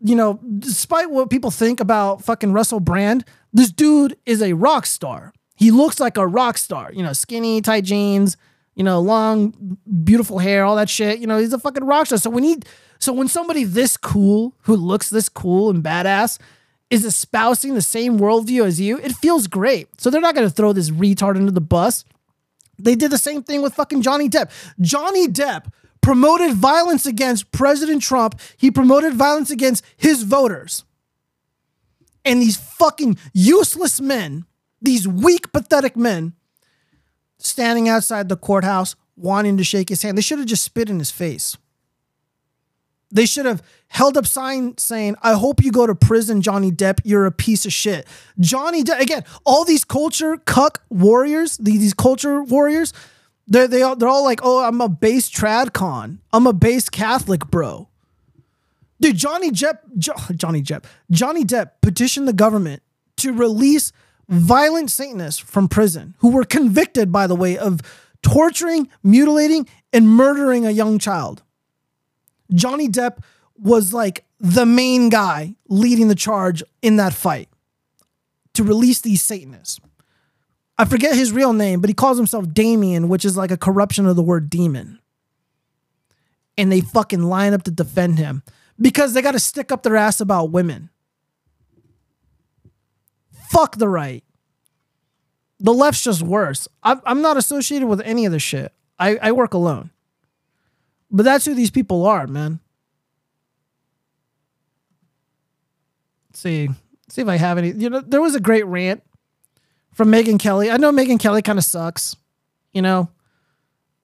you 0.02 0.16
know, 0.16 0.40
despite 0.58 1.10
what 1.10 1.30
people 1.30 1.50
think 1.50 1.80
about 1.80 2.24
fucking 2.24 2.52
Russell 2.52 2.80
Brand, 2.80 3.24
this 3.52 3.70
dude 3.70 4.16
is 4.26 4.42
a 4.42 4.52
rock 4.54 4.86
star. 4.86 5.32
He 5.56 5.70
looks 5.70 6.00
like 6.00 6.16
a 6.16 6.26
rock 6.26 6.58
star, 6.58 6.92
you 6.92 7.02
know, 7.02 7.12
skinny, 7.12 7.60
tight 7.60 7.84
jeans, 7.84 8.36
you 8.74 8.82
know, 8.82 9.00
long, 9.00 9.78
beautiful 10.02 10.38
hair, 10.38 10.64
all 10.64 10.76
that 10.76 10.88
shit. 10.88 11.20
You 11.20 11.26
know, 11.26 11.38
he's 11.38 11.52
a 11.52 11.58
fucking 11.58 11.84
rock 11.84 12.06
star. 12.06 12.18
So 12.18 12.30
when 12.30 12.42
he, 12.42 12.58
so 12.98 13.12
when 13.12 13.28
somebody 13.28 13.64
this 13.64 13.96
cool, 13.96 14.54
who 14.62 14.74
looks 14.74 15.10
this 15.10 15.28
cool 15.28 15.70
and 15.70 15.84
badass, 15.84 16.38
is 16.90 17.04
espousing 17.04 17.74
the 17.74 17.82
same 17.82 18.18
worldview 18.18 18.64
as 18.64 18.80
you, 18.80 18.98
it 18.98 19.12
feels 19.12 19.46
great. 19.46 19.88
So 20.00 20.10
they're 20.10 20.20
not 20.20 20.34
gonna 20.34 20.50
throw 20.50 20.72
this 20.72 20.90
retard 20.90 21.36
under 21.36 21.52
the 21.52 21.60
bus. 21.60 22.04
They 22.78 22.94
did 22.94 23.10
the 23.10 23.18
same 23.18 23.42
thing 23.42 23.62
with 23.62 23.74
fucking 23.74 24.02
Johnny 24.02 24.28
Depp. 24.28 24.50
Johnny 24.80 25.28
Depp 25.28 25.66
promoted 26.02 26.52
violence 26.52 27.06
against 27.06 27.50
President 27.52 28.02
Trump. 28.02 28.38
He 28.56 28.70
promoted 28.70 29.14
violence 29.14 29.50
against 29.50 29.84
his 29.96 30.24
voters. 30.24 30.84
And 32.24 32.42
these 32.42 32.56
fucking 32.56 33.18
useless 33.32 34.00
men, 34.00 34.44
these 34.80 35.08
weak, 35.08 35.52
pathetic 35.52 35.96
men, 35.96 36.34
standing 37.38 37.88
outside 37.88 38.28
the 38.28 38.36
courthouse 38.36 38.94
wanting 39.16 39.56
to 39.56 39.64
shake 39.64 39.88
his 39.88 40.02
hand, 40.02 40.16
they 40.16 40.22
should 40.22 40.38
have 40.38 40.46
just 40.46 40.64
spit 40.64 40.90
in 40.90 40.98
his 40.98 41.10
face. 41.10 41.56
They 43.10 43.26
should 43.26 43.44
have 43.44 43.62
held 43.88 44.16
up 44.16 44.26
sign 44.26 44.78
saying, 44.78 45.16
I 45.22 45.34
hope 45.34 45.62
you 45.62 45.70
go 45.70 45.86
to 45.86 45.94
prison, 45.94 46.40
Johnny 46.40 46.72
Depp. 46.72 47.00
You're 47.04 47.26
a 47.26 47.32
piece 47.32 47.66
of 47.66 47.72
shit. 47.72 48.06
Johnny 48.40 48.82
Depp, 48.82 49.00
again, 49.00 49.24
all 49.44 49.64
these 49.66 49.84
culture 49.84 50.38
cuck 50.38 50.82
warriors, 50.88 51.58
these 51.58 51.92
culture 51.92 52.42
warriors, 52.42 52.94
they're, 53.52 53.68
they 53.68 53.82
all, 53.82 53.96
they're 53.96 54.08
all 54.08 54.24
like, 54.24 54.40
oh, 54.42 54.64
I'm 54.64 54.80
a 54.80 54.88
base 54.88 55.30
trad 55.30 55.72
con. 55.72 56.20
I'm 56.32 56.46
a 56.46 56.52
base 56.52 56.88
Catholic, 56.88 57.46
bro. 57.48 57.88
Dude, 59.00 59.16
Johnny 59.16 59.50
Depp, 59.50 59.78
jo- 59.98 60.14
Johnny 60.36 60.62
Depp, 60.62 60.84
Johnny 61.10 61.44
Depp 61.44 61.72
petitioned 61.82 62.26
the 62.26 62.32
government 62.32 62.82
to 63.18 63.32
release 63.32 63.92
violent 64.28 64.90
Satanists 64.90 65.38
from 65.38 65.68
prison 65.68 66.14
who 66.18 66.30
were 66.30 66.44
convicted, 66.44 67.12
by 67.12 67.26
the 67.26 67.36
way, 67.36 67.58
of 67.58 67.80
torturing, 68.22 68.88
mutilating, 69.02 69.68
and 69.92 70.08
murdering 70.08 70.64
a 70.64 70.70
young 70.70 70.98
child. 70.98 71.42
Johnny 72.54 72.88
Depp 72.88 73.18
was 73.58 73.92
like 73.92 74.24
the 74.40 74.64
main 74.64 75.10
guy 75.10 75.54
leading 75.68 76.08
the 76.08 76.14
charge 76.14 76.62
in 76.80 76.96
that 76.96 77.12
fight 77.12 77.48
to 78.54 78.64
release 78.64 79.00
these 79.02 79.20
Satanists. 79.22 79.78
I 80.82 80.84
forget 80.84 81.14
his 81.14 81.30
real 81.30 81.52
name, 81.52 81.80
but 81.80 81.88
he 81.88 81.94
calls 81.94 82.16
himself 82.16 82.52
Damien, 82.52 83.08
which 83.08 83.24
is 83.24 83.36
like 83.36 83.52
a 83.52 83.56
corruption 83.56 84.04
of 84.04 84.16
the 84.16 84.22
word 84.22 84.50
demon. 84.50 84.98
And 86.58 86.72
they 86.72 86.80
fucking 86.80 87.22
line 87.22 87.54
up 87.54 87.62
to 87.62 87.70
defend 87.70 88.18
him 88.18 88.42
because 88.80 89.14
they 89.14 89.22
got 89.22 89.30
to 89.30 89.38
stick 89.38 89.70
up 89.70 89.84
their 89.84 89.94
ass 89.94 90.20
about 90.20 90.50
women. 90.50 90.90
Fuck 93.48 93.76
the 93.76 93.88
right. 93.88 94.24
The 95.60 95.72
left's 95.72 96.02
just 96.02 96.20
worse. 96.20 96.66
I'm, 96.82 97.22
not 97.22 97.36
associated 97.36 97.86
with 97.86 98.00
any 98.00 98.26
of 98.26 98.32
this 98.32 98.42
shit. 98.42 98.72
I, 98.98 99.18
I 99.22 99.30
work 99.30 99.54
alone. 99.54 99.90
But 101.12 101.22
that's 101.22 101.44
who 101.44 101.54
these 101.54 101.70
people 101.70 102.04
are, 102.06 102.26
man. 102.26 102.58
Let's 106.30 106.40
see. 106.40 106.70
see 107.08 107.22
if 107.22 107.28
I 107.28 107.36
have 107.36 107.56
any. 107.56 107.70
You 107.70 107.88
know, 107.88 108.00
there 108.00 108.20
was 108.20 108.34
a 108.34 108.40
great 108.40 108.66
rant 108.66 109.04
from 109.92 110.10
Megyn 110.10 110.38
Kelly. 110.38 110.70
I 110.70 110.76
know 110.76 110.92
Megyn 110.92 111.20
Kelly 111.20 111.42
kind 111.42 111.58
of 111.58 111.64
sucks, 111.64 112.16
you 112.72 112.82
know, 112.82 113.08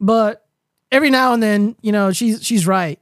but 0.01 0.47
every 0.93 1.11
now 1.11 1.33
and 1.33 1.43
then, 1.43 1.77
you 1.83 1.93
know, 1.93 2.13
she's 2.13 2.45
she's 2.45 2.67
right. 2.67 2.99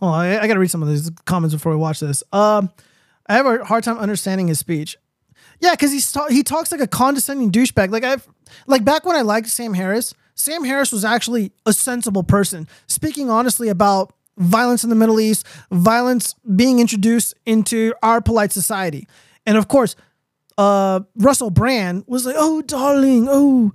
Oh, 0.00 0.08
I, 0.08 0.40
I 0.42 0.46
got 0.46 0.54
to 0.54 0.60
read 0.60 0.70
some 0.70 0.82
of 0.82 0.88
these 0.88 1.10
comments 1.24 1.54
before 1.54 1.72
we 1.72 1.78
watch 1.78 2.00
this. 2.00 2.22
Um, 2.32 2.70
I 3.26 3.34
have 3.34 3.46
a 3.46 3.64
hard 3.64 3.84
time 3.84 3.96
understanding 3.98 4.48
his 4.48 4.58
speech. 4.58 4.98
Yeah, 5.60 5.70
because 5.70 5.92
he's 5.92 6.10
ta- 6.10 6.28
he 6.28 6.42
talks 6.42 6.72
like 6.72 6.80
a 6.80 6.86
condescending 6.86 7.50
douchebag. 7.50 7.90
Like 7.90 8.04
I've 8.04 8.26
like 8.66 8.84
back 8.84 9.06
when 9.06 9.16
I 9.16 9.22
liked 9.22 9.48
Sam 9.48 9.74
Harris. 9.74 10.14
Sam 10.34 10.64
Harris 10.64 10.90
was 10.90 11.04
actually 11.04 11.52
a 11.64 11.72
sensible 11.72 12.24
person, 12.24 12.68
speaking 12.88 13.30
honestly 13.30 13.68
about 13.68 14.12
violence 14.36 14.82
in 14.82 14.90
the 14.90 14.96
Middle 14.96 15.20
East, 15.20 15.46
violence 15.70 16.34
being 16.56 16.80
introduced 16.80 17.34
into 17.46 17.94
our 18.02 18.20
polite 18.20 18.50
society, 18.52 19.06
and 19.46 19.56
of 19.56 19.68
course, 19.68 19.94
uh, 20.58 21.00
Russell 21.16 21.50
Brand 21.50 22.04
was 22.06 22.26
like, 22.26 22.36
"Oh, 22.38 22.62
darling, 22.62 23.28
oh, 23.30 23.72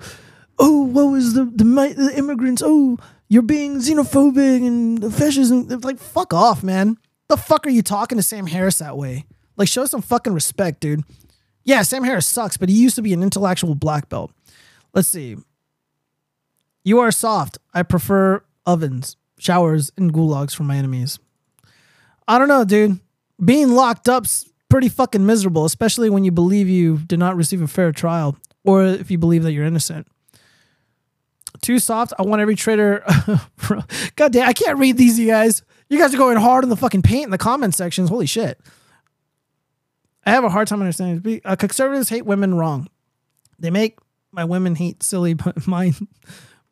oh, 0.58 0.84
what 0.84 1.06
was 1.06 1.34
the 1.34 1.46
the, 1.46 1.64
the 1.64 2.14
immigrants? 2.18 2.62
Oh, 2.66 2.98
you're 3.28 3.42
being 3.42 3.78
xenophobic 3.78 4.66
and 4.66 5.14
fascism." 5.14 5.68
It's 5.70 5.84
like, 5.84 6.00
fuck 6.00 6.34
off, 6.34 6.64
man. 6.64 6.98
The 7.28 7.38
fuck 7.38 7.68
are 7.68 7.72
you 7.72 7.82
talking 7.82 8.18
to 8.18 8.24
Sam 8.24 8.48
Harris 8.48 8.80
that 8.80 8.98
way? 8.98 9.26
Like, 9.56 9.68
show 9.68 9.86
some 9.86 10.02
fucking 10.02 10.34
respect, 10.34 10.80
dude. 10.80 11.04
Yeah, 11.64 11.84
Sam 11.84 12.04
Harris 12.04 12.26
sucks, 12.26 12.58
but 12.58 12.70
he 12.70 12.76
used 12.76 12.96
to 12.96 13.02
be 13.02 13.14
an 13.14 13.22
intellectual 13.22 13.76
black 13.76 14.10
belt. 14.10 14.32
Let's 14.94 15.08
see. 15.08 15.38
You 16.84 17.00
are 17.00 17.12
soft. 17.12 17.60
I 17.74 17.84
prefer 17.84 18.44
ovens, 18.66 19.18
showers, 19.38 19.92
and 19.98 20.12
gulags 20.14 20.56
for 20.56 20.64
my 20.64 20.78
enemies. 20.78 21.20
I 22.28 22.40
don't 22.40 22.48
know, 22.48 22.64
dude. 22.64 23.00
Being 23.44 23.72
locked 23.74 24.10
up's 24.10 24.49
pretty 24.70 24.90
fucking 24.90 25.26
miserable, 25.26 25.66
especially 25.66 26.10
when 26.10 26.24
you 26.24 26.32
believe 26.32 26.70
you 26.70 26.98
did 27.00 27.20
not 27.20 27.36
receive 27.36 27.62
a 27.62 27.68
fair 27.68 27.92
trial 27.92 28.38
or 28.64 28.86
if 28.86 29.10
you 29.10 29.18
believe 29.18 29.44
that 29.44 29.52
you're 29.52 29.66
innocent. 29.66 30.08
Too 31.62 31.80
soft. 31.80 32.14
I 32.18 32.22
want 32.22 32.42
every 32.42 32.56
traitor. 32.56 33.04
God 34.16 34.32
damn, 34.32 34.48
I 34.48 34.54
can't 34.54 34.78
read 34.78 34.98
these, 34.98 35.20
you 35.20 35.28
guys. 35.28 35.64
You 35.90 35.98
guys 35.98 36.14
are 36.14 36.18
going 36.18 36.38
hard 36.38 36.64
on 36.64 36.70
the 36.70 36.78
fucking 36.78 37.02
paint 37.02 37.26
in 37.26 37.32
the 37.32 37.38
comment 37.38 37.76
sections. 37.76 38.10
Holy 38.10 38.28
shit. 38.28 38.60
I 40.26 40.32
have 40.32 40.44
a 40.44 40.50
hard 40.50 40.68
time 40.68 40.80
understanding. 40.80 41.42
Uh, 41.44 41.56
conservatives 41.56 42.10
hate 42.10 42.26
women 42.26 42.54
wrong. 42.54 42.88
They 43.58 43.72
make 43.72 43.98
my 44.32 44.46
women 44.46 44.76
hate 44.76 45.02
silly, 45.02 45.34
but 45.34 45.68
mine 45.68 45.96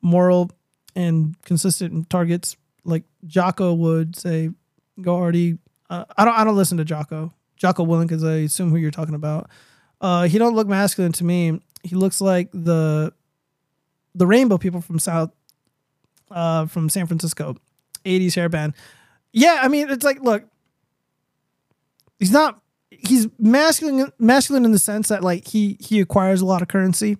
moral 0.01 0.51
and 0.95 1.35
consistent 1.43 2.09
targets. 2.09 2.55
Like 2.83 3.03
Jocko 3.25 3.73
would 3.73 4.15
say, 4.15 4.51
go 5.01 5.15
already. 5.15 5.57
Uh, 5.89 6.05
I 6.15 6.23
don't. 6.23 6.33
I 6.35 6.43
don't 6.43 6.55
listen 6.55 6.77
to 6.77 6.85
Jocko. 6.85 7.33
Jocko 7.57 7.85
Willink, 7.85 8.07
because 8.07 8.23
I 8.23 8.35
assume 8.37 8.69
who 8.69 8.77
you're 8.77 8.91
talking 8.91 9.15
about. 9.15 9.49
Uh, 9.99 10.27
he 10.27 10.37
don't 10.37 10.55
look 10.55 10.67
masculine 10.67 11.11
to 11.13 11.23
me. 11.23 11.59
He 11.83 11.95
looks 11.95 12.21
like 12.21 12.49
the 12.51 13.13
the 14.15 14.27
rainbow 14.27 14.57
people 14.57 14.81
from 14.81 14.99
South 14.99 15.31
uh, 16.31 16.65
from 16.65 16.89
San 16.89 17.07
Francisco, 17.07 17.55
80s 18.05 18.35
hair 18.35 18.49
band. 18.49 18.73
Yeah, 19.31 19.59
I 19.61 19.67
mean, 19.67 19.89
it's 19.89 20.03
like, 20.03 20.21
look, 20.21 20.43
he's 22.19 22.31
not 22.31 22.61
he's 22.89 23.27
masculine 23.37 24.11
masculine 24.17 24.65
in 24.65 24.71
the 24.71 24.79
sense 24.79 25.09
that 25.09 25.23
like 25.23 25.47
he 25.47 25.77
he 25.79 25.99
acquires 25.99 26.41
a 26.41 26.45
lot 26.45 26.61
of 26.61 26.67
currency 26.67 27.17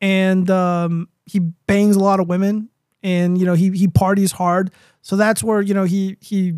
and 0.00 0.48
um 0.50 1.08
he 1.26 1.40
bangs 1.40 1.96
a 1.96 2.00
lot 2.00 2.20
of 2.20 2.28
women 2.28 2.68
and 3.02 3.38
you 3.38 3.46
know 3.46 3.54
he 3.54 3.70
he 3.70 3.88
parties 3.88 4.32
hard. 4.32 4.70
So 5.02 5.16
that's 5.16 5.42
where, 5.42 5.60
you 5.60 5.74
know, 5.74 5.84
he 5.84 6.16
he 6.20 6.54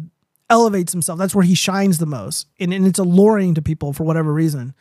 elevates 0.50 0.92
himself. 0.92 1.18
That's 1.18 1.34
where 1.34 1.44
he 1.44 1.54
shines 1.54 1.98
the 1.98 2.06
most. 2.06 2.48
And, 2.58 2.72
and 2.74 2.86
it's 2.86 2.98
alluring 2.98 3.54
to 3.54 3.62
people 3.62 3.92
for 3.92 4.04
whatever 4.04 4.32
reason. 4.32 4.74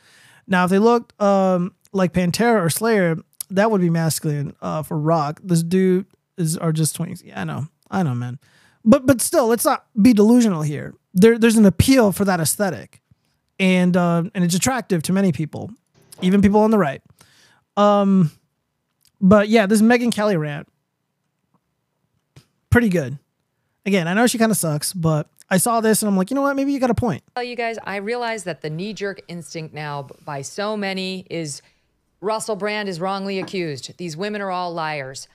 Now, 0.47 0.65
if 0.65 0.71
they 0.71 0.79
looked 0.79 1.19
um 1.21 1.73
like 1.93 2.11
Pantera 2.13 2.61
or 2.63 2.69
Slayer, 2.69 3.15
that 3.51 3.71
would 3.71 3.81
be 3.81 3.89
masculine 3.89 4.55
uh 4.61 4.83
for 4.83 4.97
rock. 4.97 5.39
This 5.43 5.63
dude 5.63 6.07
is 6.37 6.57
are 6.57 6.71
just 6.73 6.97
20s. 6.97 7.23
Yeah, 7.23 7.41
I 7.41 7.43
know. 7.45 7.67
I 7.91 8.03
know, 8.03 8.15
man. 8.15 8.39
But 8.83 9.05
but 9.05 9.21
still, 9.21 9.47
let's 9.47 9.65
not 9.65 9.85
be 10.01 10.13
delusional 10.13 10.61
here. 10.63 10.93
There 11.13 11.37
there's 11.37 11.57
an 11.57 11.65
appeal 11.65 12.11
for 12.11 12.25
that 12.25 12.39
aesthetic. 12.39 13.01
And 13.59 13.95
uh, 13.97 14.23
and 14.33 14.43
it's 14.43 14.55
attractive 14.55 15.03
to 15.03 15.13
many 15.13 15.31
people, 15.31 15.69
even 16.21 16.41
people 16.41 16.61
on 16.61 16.71
the 16.71 16.77
right. 16.77 17.01
Um 17.77 18.31
But 19.21 19.49
yeah, 19.49 19.65
this 19.67 19.81
Megyn 19.81 20.13
Kelly 20.13 20.37
rant, 20.37 20.67
pretty 22.69 22.89
good. 22.89 23.19
Again, 23.85 24.07
I 24.07 24.13
know 24.13 24.27
she 24.27 24.37
kind 24.37 24.51
of 24.51 24.57
sucks, 24.57 24.93
but 24.93 25.29
I 25.51 25.57
saw 25.57 25.81
this 25.81 26.01
and 26.01 26.09
I'm 26.09 26.15
like, 26.15 26.30
you 26.30 26.35
know 26.35 26.41
what? 26.41 26.55
Maybe 26.55 26.71
you 26.71 26.80
got 26.80 26.91
a 26.91 26.95
point. 26.95 27.23
tell 27.35 27.43
you 27.43 27.55
guys, 27.55 27.77
I 27.84 27.97
realize 27.97 28.43
that 28.43 28.61
the 28.61 28.69
knee 28.69 28.93
jerk 28.93 29.21
instinct 29.27 29.73
now 29.73 30.07
by 30.23 30.41
so 30.41 30.77
many 30.77 31.26
is 31.30 31.61
Russell 32.21 32.55
Brand 32.55 32.88
is 32.88 32.99
wrongly 32.99 33.39
accused. 33.39 33.97
These 33.97 34.15
women 34.15 34.41
are 34.41 34.51
all 34.51 34.73
liars. 34.73 35.27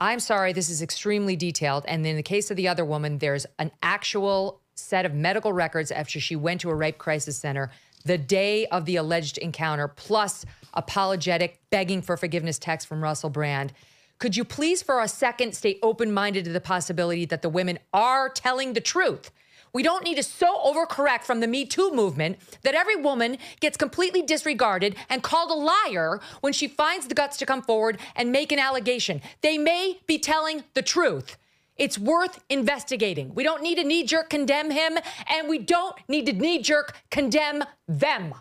I'm 0.00 0.20
sorry, 0.20 0.52
this 0.52 0.70
is 0.70 0.82
extremely 0.82 1.36
detailed. 1.36 1.84
And 1.86 2.06
in 2.06 2.16
the 2.16 2.22
case 2.22 2.50
of 2.50 2.56
the 2.56 2.68
other 2.68 2.84
woman, 2.84 3.18
there's 3.18 3.46
an 3.58 3.70
actual 3.82 4.60
set 4.74 5.04
of 5.04 5.14
medical 5.14 5.52
records 5.52 5.90
after 5.90 6.20
she 6.20 6.36
went 6.36 6.60
to 6.62 6.70
a 6.70 6.74
rape 6.74 6.98
crisis 6.98 7.36
center 7.36 7.70
the 8.04 8.16
day 8.16 8.66
of 8.66 8.86
the 8.86 8.96
alleged 8.96 9.36
encounter, 9.38 9.88
plus 9.88 10.46
apologetic, 10.72 11.60
begging 11.70 12.00
for 12.00 12.16
forgiveness 12.16 12.58
text 12.58 12.86
from 12.86 13.02
Russell 13.02 13.28
Brand. 13.30 13.72
Could 14.20 14.36
you 14.36 14.44
please, 14.44 14.82
for 14.82 15.00
a 15.00 15.08
second, 15.08 15.54
stay 15.54 15.78
open 15.82 16.12
minded 16.12 16.44
to 16.44 16.52
the 16.52 16.60
possibility 16.60 17.24
that 17.24 17.40
the 17.40 17.48
women 17.48 17.78
are 17.94 18.28
telling 18.28 18.74
the 18.74 18.80
truth? 18.80 19.30
We 19.72 19.82
don't 19.82 20.04
need 20.04 20.16
to 20.16 20.22
so 20.22 20.58
overcorrect 20.58 21.22
from 21.22 21.40
the 21.40 21.46
Me 21.46 21.64
Too 21.64 21.90
movement 21.90 22.36
that 22.62 22.74
every 22.74 22.96
woman 22.96 23.38
gets 23.60 23.78
completely 23.78 24.20
disregarded 24.20 24.94
and 25.08 25.22
called 25.22 25.50
a 25.50 25.54
liar 25.54 26.20
when 26.42 26.52
she 26.52 26.68
finds 26.68 27.06
the 27.06 27.14
guts 27.14 27.38
to 27.38 27.46
come 27.46 27.62
forward 27.62 27.98
and 28.14 28.30
make 28.30 28.52
an 28.52 28.58
allegation. 28.58 29.22
They 29.40 29.56
may 29.56 30.00
be 30.06 30.18
telling 30.18 30.64
the 30.74 30.82
truth. 30.82 31.38
It's 31.78 31.98
worth 31.98 32.44
investigating. 32.50 33.34
We 33.34 33.42
don't 33.42 33.62
need 33.62 33.76
to 33.76 33.84
knee 33.84 34.04
jerk 34.04 34.28
condemn 34.28 34.70
him, 34.70 34.98
and 35.30 35.48
we 35.48 35.56
don't 35.56 35.96
need 36.08 36.26
to 36.26 36.34
knee 36.34 36.60
jerk 36.60 36.94
condemn 37.10 37.64
them. 37.88 38.34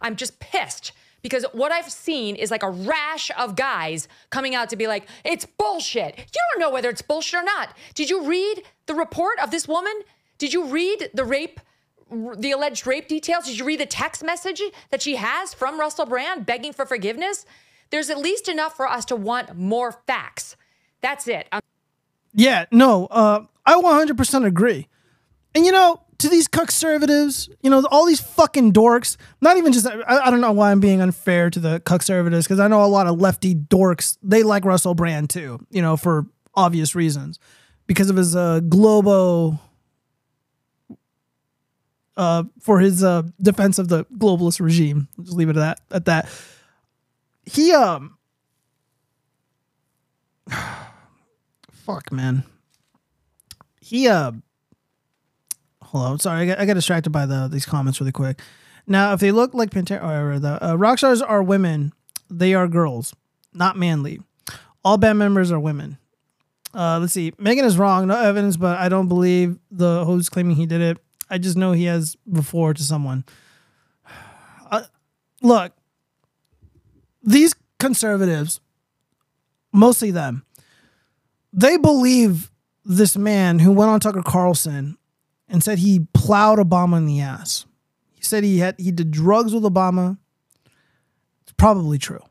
I'm 0.00 0.16
just 0.16 0.40
pissed 0.40 0.92
because 1.26 1.44
what 1.52 1.72
I've 1.72 1.90
seen 1.90 2.36
is 2.36 2.52
like 2.52 2.62
a 2.62 2.70
rash 2.70 3.32
of 3.36 3.56
guys 3.56 4.06
coming 4.30 4.54
out 4.54 4.68
to 4.70 4.76
be 4.76 4.86
like, 4.86 5.08
it's 5.24 5.44
bullshit. 5.44 6.16
You 6.16 6.40
don't 6.52 6.60
know 6.60 6.70
whether 6.70 6.88
it's 6.88 7.02
bullshit 7.02 7.40
or 7.40 7.42
not. 7.42 7.76
Did 7.96 8.08
you 8.10 8.28
read 8.28 8.62
the 8.86 8.94
report 8.94 9.40
of 9.42 9.50
this 9.50 9.66
woman? 9.66 9.92
Did 10.38 10.52
you 10.52 10.66
read 10.66 11.10
the 11.14 11.24
rape, 11.24 11.58
the 12.36 12.52
alleged 12.52 12.86
rape 12.86 13.08
details? 13.08 13.46
Did 13.46 13.58
you 13.58 13.64
read 13.64 13.80
the 13.80 13.86
text 13.86 14.22
message 14.22 14.62
that 14.90 15.02
she 15.02 15.16
has 15.16 15.52
from 15.52 15.80
Russell 15.80 16.06
Brand 16.06 16.46
begging 16.46 16.72
for 16.72 16.86
forgiveness? 16.86 17.44
There's 17.90 18.08
at 18.08 18.18
least 18.18 18.48
enough 18.48 18.76
for 18.76 18.86
us 18.88 19.04
to 19.06 19.16
want 19.16 19.56
more 19.56 19.90
facts. 20.06 20.54
That's 21.00 21.26
it. 21.26 21.48
I'm- 21.50 21.62
Yeah, 22.34 22.66
no, 22.70 23.06
uh, 23.06 23.46
I 23.64 23.74
100% 23.74 24.44
agree. 24.46 24.86
And 25.56 25.66
you 25.66 25.72
know, 25.72 26.02
to 26.18 26.28
these 26.28 26.48
conservatives, 26.48 27.48
you 27.62 27.70
know, 27.70 27.84
all 27.90 28.06
these 28.06 28.20
fucking 28.20 28.72
dorks, 28.72 29.16
not 29.40 29.56
even 29.56 29.72
just, 29.72 29.86
I, 29.86 30.00
I 30.06 30.30
don't 30.30 30.40
know 30.40 30.52
why 30.52 30.70
I'm 30.70 30.80
being 30.80 31.00
unfair 31.00 31.50
to 31.50 31.60
the 31.60 31.80
conservatives, 31.80 32.46
because 32.46 32.60
I 32.60 32.68
know 32.68 32.84
a 32.84 32.86
lot 32.86 33.06
of 33.06 33.20
lefty 33.20 33.54
dorks, 33.54 34.16
they 34.22 34.42
like 34.42 34.64
Russell 34.64 34.94
Brand 34.94 35.30
too, 35.30 35.58
you 35.70 35.82
know, 35.82 35.96
for 35.96 36.26
obvious 36.54 36.94
reasons, 36.94 37.38
because 37.86 38.10
of 38.10 38.16
his 38.16 38.34
uh, 38.34 38.60
globo, 38.60 39.58
uh, 42.16 42.44
for 42.60 42.80
his 42.80 43.04
uh, 43.04 43.22
defense 43.40 43.78
of 43.78 43.88
the 43.88 44.04
globalist 44.06 44.60
regime. 44.60 45.08
I'll 45.18 45.24
just 45.24 45.36
leave 45.36 45.50
it 45.50 45.56
at 45.56 45.60
that. 45.60 45.80
At 45.90 46.04
that, 46.06 46.28
he 47.44 47.74
um, 47.74 48.16
fuck 51.70 52.10
man, 52.10 52.42
he 53.80 54.08
uh 54.08 54.32
hold 55.96 56.12
on 56.12 56.18
sorry 56.18 56.42
i 56.42 56.46
got, 56.46 56.58
I 56.58 56.66
got 56.66 56.74
distracted 56.74 57.10
by 57.10 57.26
the 57.26 57.48
these 57.48 57.66
comments 57.66 58.00
really 58.00 58.12
quick. 58.12 58.40
Now 58.86 59.12
if 59.12 59.20
they 59.20 59.32
look 59.32 59.54
like 59.54 59.70
Pantera, 59.70 60.02
or 60.02 60.38
the 60.38 60.64
uh, 60.64 60.74
rock 60.76 60.98
stars 60.98 61.20
are 61.22 61.42
women 61.42 61.92
they 62.30 62.54
are 62.54 62.68
girls 62.68 63.14
not 63.52 63.76
manly. 63.76 64.20
All 64.84 64.98
band 64.98 65.18
members 65.18 65.50
are 65.50 65.60
women. 65.60 65.98
Uh 66.74 66.98
let's 67.00 67.12
see 67.12 67.32
megan 67.38 67.64
is 67.64 67.78
wrong 67.78 68.06
no 68.06 68.18
evidence 68.18 68.56
but 68.56 68.78
i 68.78 68.88
don't 68.88 69.08
believe 69.08 69.58
the 69.70 70.04
host 70.04 70.30
claiming 70.30 70.56
he 70.56 70.66
did 70.66 70.80
it. 70.80 70.98
I 71.28 71.38
just 71.38 71.56
know 71.56 71.72
he 71.72 71.84
has 71.84 72.16
before 72.30 72.74
to 72.74 72.82
someone. 72.82 73.24
Uh, 74.68 74.82
look 75.42 75.72
these 77.22 77.54
conservatives 77.78 78.60
mostly 79.72 80.10
them 80.10 80.44
they 81.52 81.76
believe 81.76 82.50
this 82.84 83.16
man 83.16 83.58
who 83.58 83.72
went 83.72 83.90
on 83.90 83.98
Tucker 83.98 84.22
Carlson 84.22 84.96
and 85.48 85.62
said 85.62 85.78
he 85.78 86.06
plowed 86.12 86.58
Obama 86.58 86.98
in 86.98 87.06
the 87.06 87.20
ass. 87.20 87.66
He 88.14 88.22
said 88.22 88.44
he 88.44 88.58
had 88.58 88.78
he 88.78 88.90
did 88.90 89.10
drugs 89.10 89.54
with 89.54 89.62
Obama. 89.62 90.18
It's 91.42 91.52
probably 91.52 91.98
true. 91.98 92.22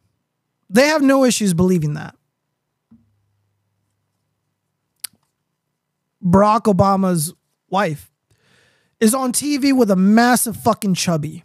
They 0.70 0.88
have 0.88 1.02
no 1.02 1.24
issues 1.24 1.54
believing 1.54 1.94
that. 1.94 2.16
Barack 6.24 6.64
Obama's 6.64 7.34
wife 7.70 8.12
is 9.00 9.14
on 9.14 9.32
TV 9.32 9.76
with 9.78 9.92
a 9.92 9.96
massive 9.96 10.58
fucking 10.58 10.96
chubby. 10.96 11.44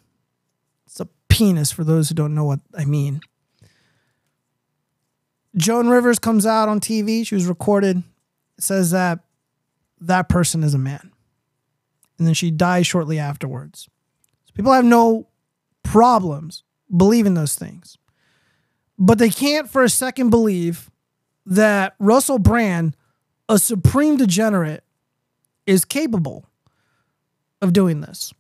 It's 0.86 1.01
a 1.01 1.09
penis 1.28 1.70
for 1.70 1.84
those 1.84 2.09
who 2.09 2.14
don't 2.14 2.34
know 2.34 2.44
what 2.44 2.60
I 2.76 2.86
mean. 2.86 3.20
Joan 5.56 5.88
Rivers 5.88 6.18
comes 6.18 6.47
out 6.47 6.68
on 6.68 6.80
TV. 6.80 7.26
She 7.26 7.34
was 7.34 7.47
recorded. 7.47 8.02
Says 8.59 8.92
that 8.92 9.20
that 10.01 10.28
person 10.28 10.62
is 10.62 10.74
a 10.74 10.78
man. 10.78 11.12
And 12.20 12.26
then 12.26 12.34
she 12.34 12.51
dies 12.51 12.86
shortly 12.86 13.18
afterwards. 13.18 13.88
So 14.44 14.52
people 14.55 14.72
have 14.72 14.84
no 14.84 15.26
problems 15.82 16.64
believing 16.94 17.32
those 17.32 17.55
things. 17.55 17.97
But 18.98 19.16
they 19.16 19.30
can't 19.30 19.70
for 19.70 19.82
a 19.82 19.88
second 19.88 20.28
believe 20.28 20.90
that 21.47 21.94
Russell 21.98 22.38
Brand, 22.38 22.94
a 23.48 23.59
supreme 23.59 24.18
degenerate, 24.18 24.84
is 25.66 25.86
capable 25.86 26.44
of 27.62 27.72
doing 27.72 28.02
this. 28.02 28.34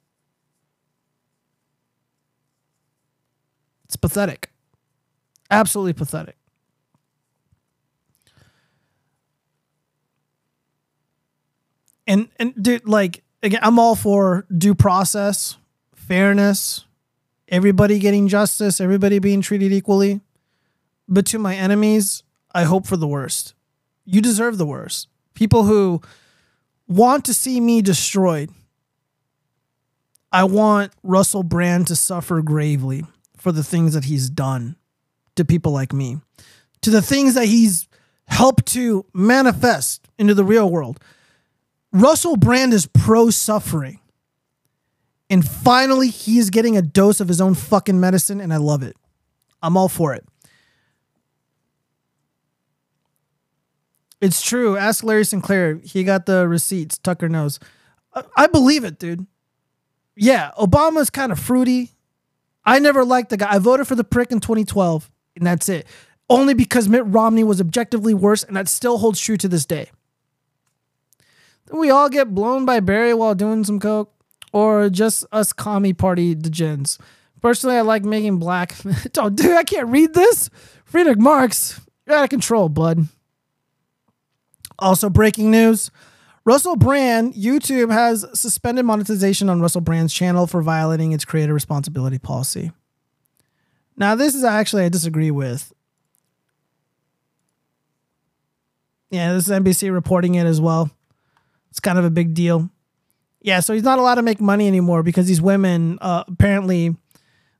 It's 3.86 3.96
pathetic. 3.96 4.50
Absolutely 5.50 5.94
pathetic. 5.94 6.36
and 12.10 12.28
and 12.40 12.52
dude, 12.60 12.86
like 12.88 13.22
again, 13.42 13.60
I'm 13.62 13.78
all 13.78 13.94
for 13.94 14.46
due 14.56 14.74
process, 14.74 15.56
fairness, 15.94 16.84
everybody 17.48 17.98
getting 17.98 18.28
justice, 18.28 18.80
everybody 18.80 19.18
being 19.18 19.40
treated 19.40 19.72
equally. 19.72 20.20
But 21.08 21.26
to 21.26 21.38
my 21.38 21.56
enemies, 21.56 22.22
I 22.52 22.64
hope 22.64 22.86
for 22.86 22.96
the 22.96 23.08
worst. 23.08 23.54
You 24.04 24.20
deserve 24.20 24.58
the 24.58 24.66
worst. 24.66 25.08
People 25.34 25.64
who 25.64 26.00
want 26.86 27.24
to 27.24 27.34
see 27.34 27.60
me 27.60 27.82
destroyed. 27.82 28.50
I 30.32 30.44
want 30.44 30.92
Russell 31.02 31.42
Brand 31.42 31.88
to 31.88 31.96
suffer 31.96 32.40
gravely 32.42 33.04
for 33.36 33.50
the 33.50 33.64
things 33.64 33.94
that 33.94 34.04
he's 34.04 34.30
done 34.30 34.76
to 35.34 35.44
people 35.44 35.72
like 35.72 35.92
me, 35.92 36.20
to 36.82 36.90
the 36.90 37.02
things 37.02 37.34
that 37.34 37.46
he's 37.46 37.88
helped 38.26 38.66
to 38.66 39.04
manifest 39.12 40.06
into 40.18 40.34
the 40.34 40.44
real 40.44 40.70
world. 40.70 41.00
Russell 41.92 42.36
Brand 42.36 42.72
is 42.72 42.86
pro 42.86 43.30
suffering. 43.30 44.00
And 45.28 45.46
finally, 45.46 46.08
he 46.08 46.38
is 46.38 46.50
getting 46.50 46.76
a 46.76 46.82
dose 46.82 47.20
of 47.20 47.28
his 47.28 47.40
own 47.40 47.54
fucking 47.54 48.00
medicine, 48.00 48.40
and 48.40 48.52
I 48.52 48.56
love 48.56 48.82
it. 48.82 48.96
I'm 49.62 49.76
all 49.76 49.88
for 49.88 50.12
it. 50.14 50.24
It's 54.20 54.42
true. 54.42 54.76
Ask 54.76 55.04
Larry 55.04 55.24
Sinclair. 55.24 55.80
He 55.84 56.04
got 56.04 56.26
the 56.26 56.46
receipts. 56.46 56.98
Tucker 56.98 57.28
knows. 57.28 57.58
I, 58.12 58.24
I 58.36 58.46
believe 58.48 58.84
it, 58.84 58.98
dude. 58.98 59.26
Yeah, 60.16 60.50
Obama's 60.58 61.10
kind 61.10 61.32
of 61.32 61.38
fruity. 61.38 61.92
I 62.64 62.78
never 62.78 63.04
liked 63.04 63.30
the 63.30 63.36
guy. 63.36 63.54
I 63.54 63.58
voted 63.58 63.86
for 63.86 63.94
the 63.94 64.04
prick 64.04 64.32
in 64.32 64.40
2012, 64.40 65.10
and 65.36 65.46
that's 65.46 65.68
it. 65.68 65.86
Only 66.28 66.54
because 66.54 66.88
Mitt 66.88 67.04
Romney 67.06 67.44
was 67.44 67.60
objectively 67.60 68.14
worse, 68.14 68.42
and 68.44 68.56
that 68.56 68.68
still 68.68 68.98
holds 68.98 69.20
true 69.20 69.36
to 69.38 69.48
this 69.48 69.64
day 69.64 69.90
we 71.72 71.90
all 71.90 72.08
get 72.08 72.34
blown 72.34 72.64
by 72.64 72.80
Barry 72.80 73.14
while 73.14 73.34
doing 73.34 73.64
some 73.64 73.80
coke, 73.80 74.12
or 74.52 74.88
just 74.90 75.24
us 75.32 75.52
commie 75.52 75.92
party 75.92 76.34
degens. 76.34 76.98
Personally, 77.40 77.76
I 77.76 77.82
like 77.82 78.04
making 78.04 78.38
black. 78.38 78.76
oh, 79.18 79.30
dude, 79.30 79.56
I 79.56 79.64
can't 79.64 79.88
read 79.88 80.14
this. 80.14 80.50
Friedrich 80.84 81.18
Marx, 81.18 81.80
you're 82.06 82.16
out 82.16 82.24
of 82.24 82.30
control, 82.30 82.68
bud. 82.68 83.08
Also, 84.78 85.08
breaking 85.08 85.50
news. 85.50 85.90
Russell 86.44 86.76
Brand, 86.76 87.34
YouTube 87.34 87.92
has 87.92 88.26
suspended 88.32 88.84
monetization 88.84 89.48
on 89.48 89.60
Russell 89.60 89.82
Brand's 89.82 90.12
channel 90.12 90.46
for 90.46 90.62
violating 90.62 91.12
its 91.12 91.24
creator 91.24 91.52
responsibility 91.52 92.18
policy. 92.18 92.72
Now, 93.96 94.14
this 94.14 94.34
is 94.34 94.42
actually 94.42 94.84
I 94.84 94.88
disagree 94.88 95.30
with. 95.30 95.72
Yeah, 99.10 99.34
this 99.34 99.48
is 99.48 99.52
NBC 99.52 99.92
reporting 99.92 100.36
it 100.36 100.46
as 100.46 100.60
well. 100.60 100.90
It's 101.70 101.80
kind 101.80 101.98
of 101.98 102.04
a 102.04 102.10
big 102.10 102.34
deal. 102.34 102.70
Yeah, 103.40 103.60
so 103.60 103.72
he's 103.72 103.82
not 103.82 103.98
allowed 103.98 104.16
to 104.16 104.22
make 104.22 104.40
money 104.40 104.66
anymore 104.66 105.02
because 105.02 105.26
these 105.26 105.40
women 105.40 105.98
uh, 106.00 106.24
apparently 106.28 106.96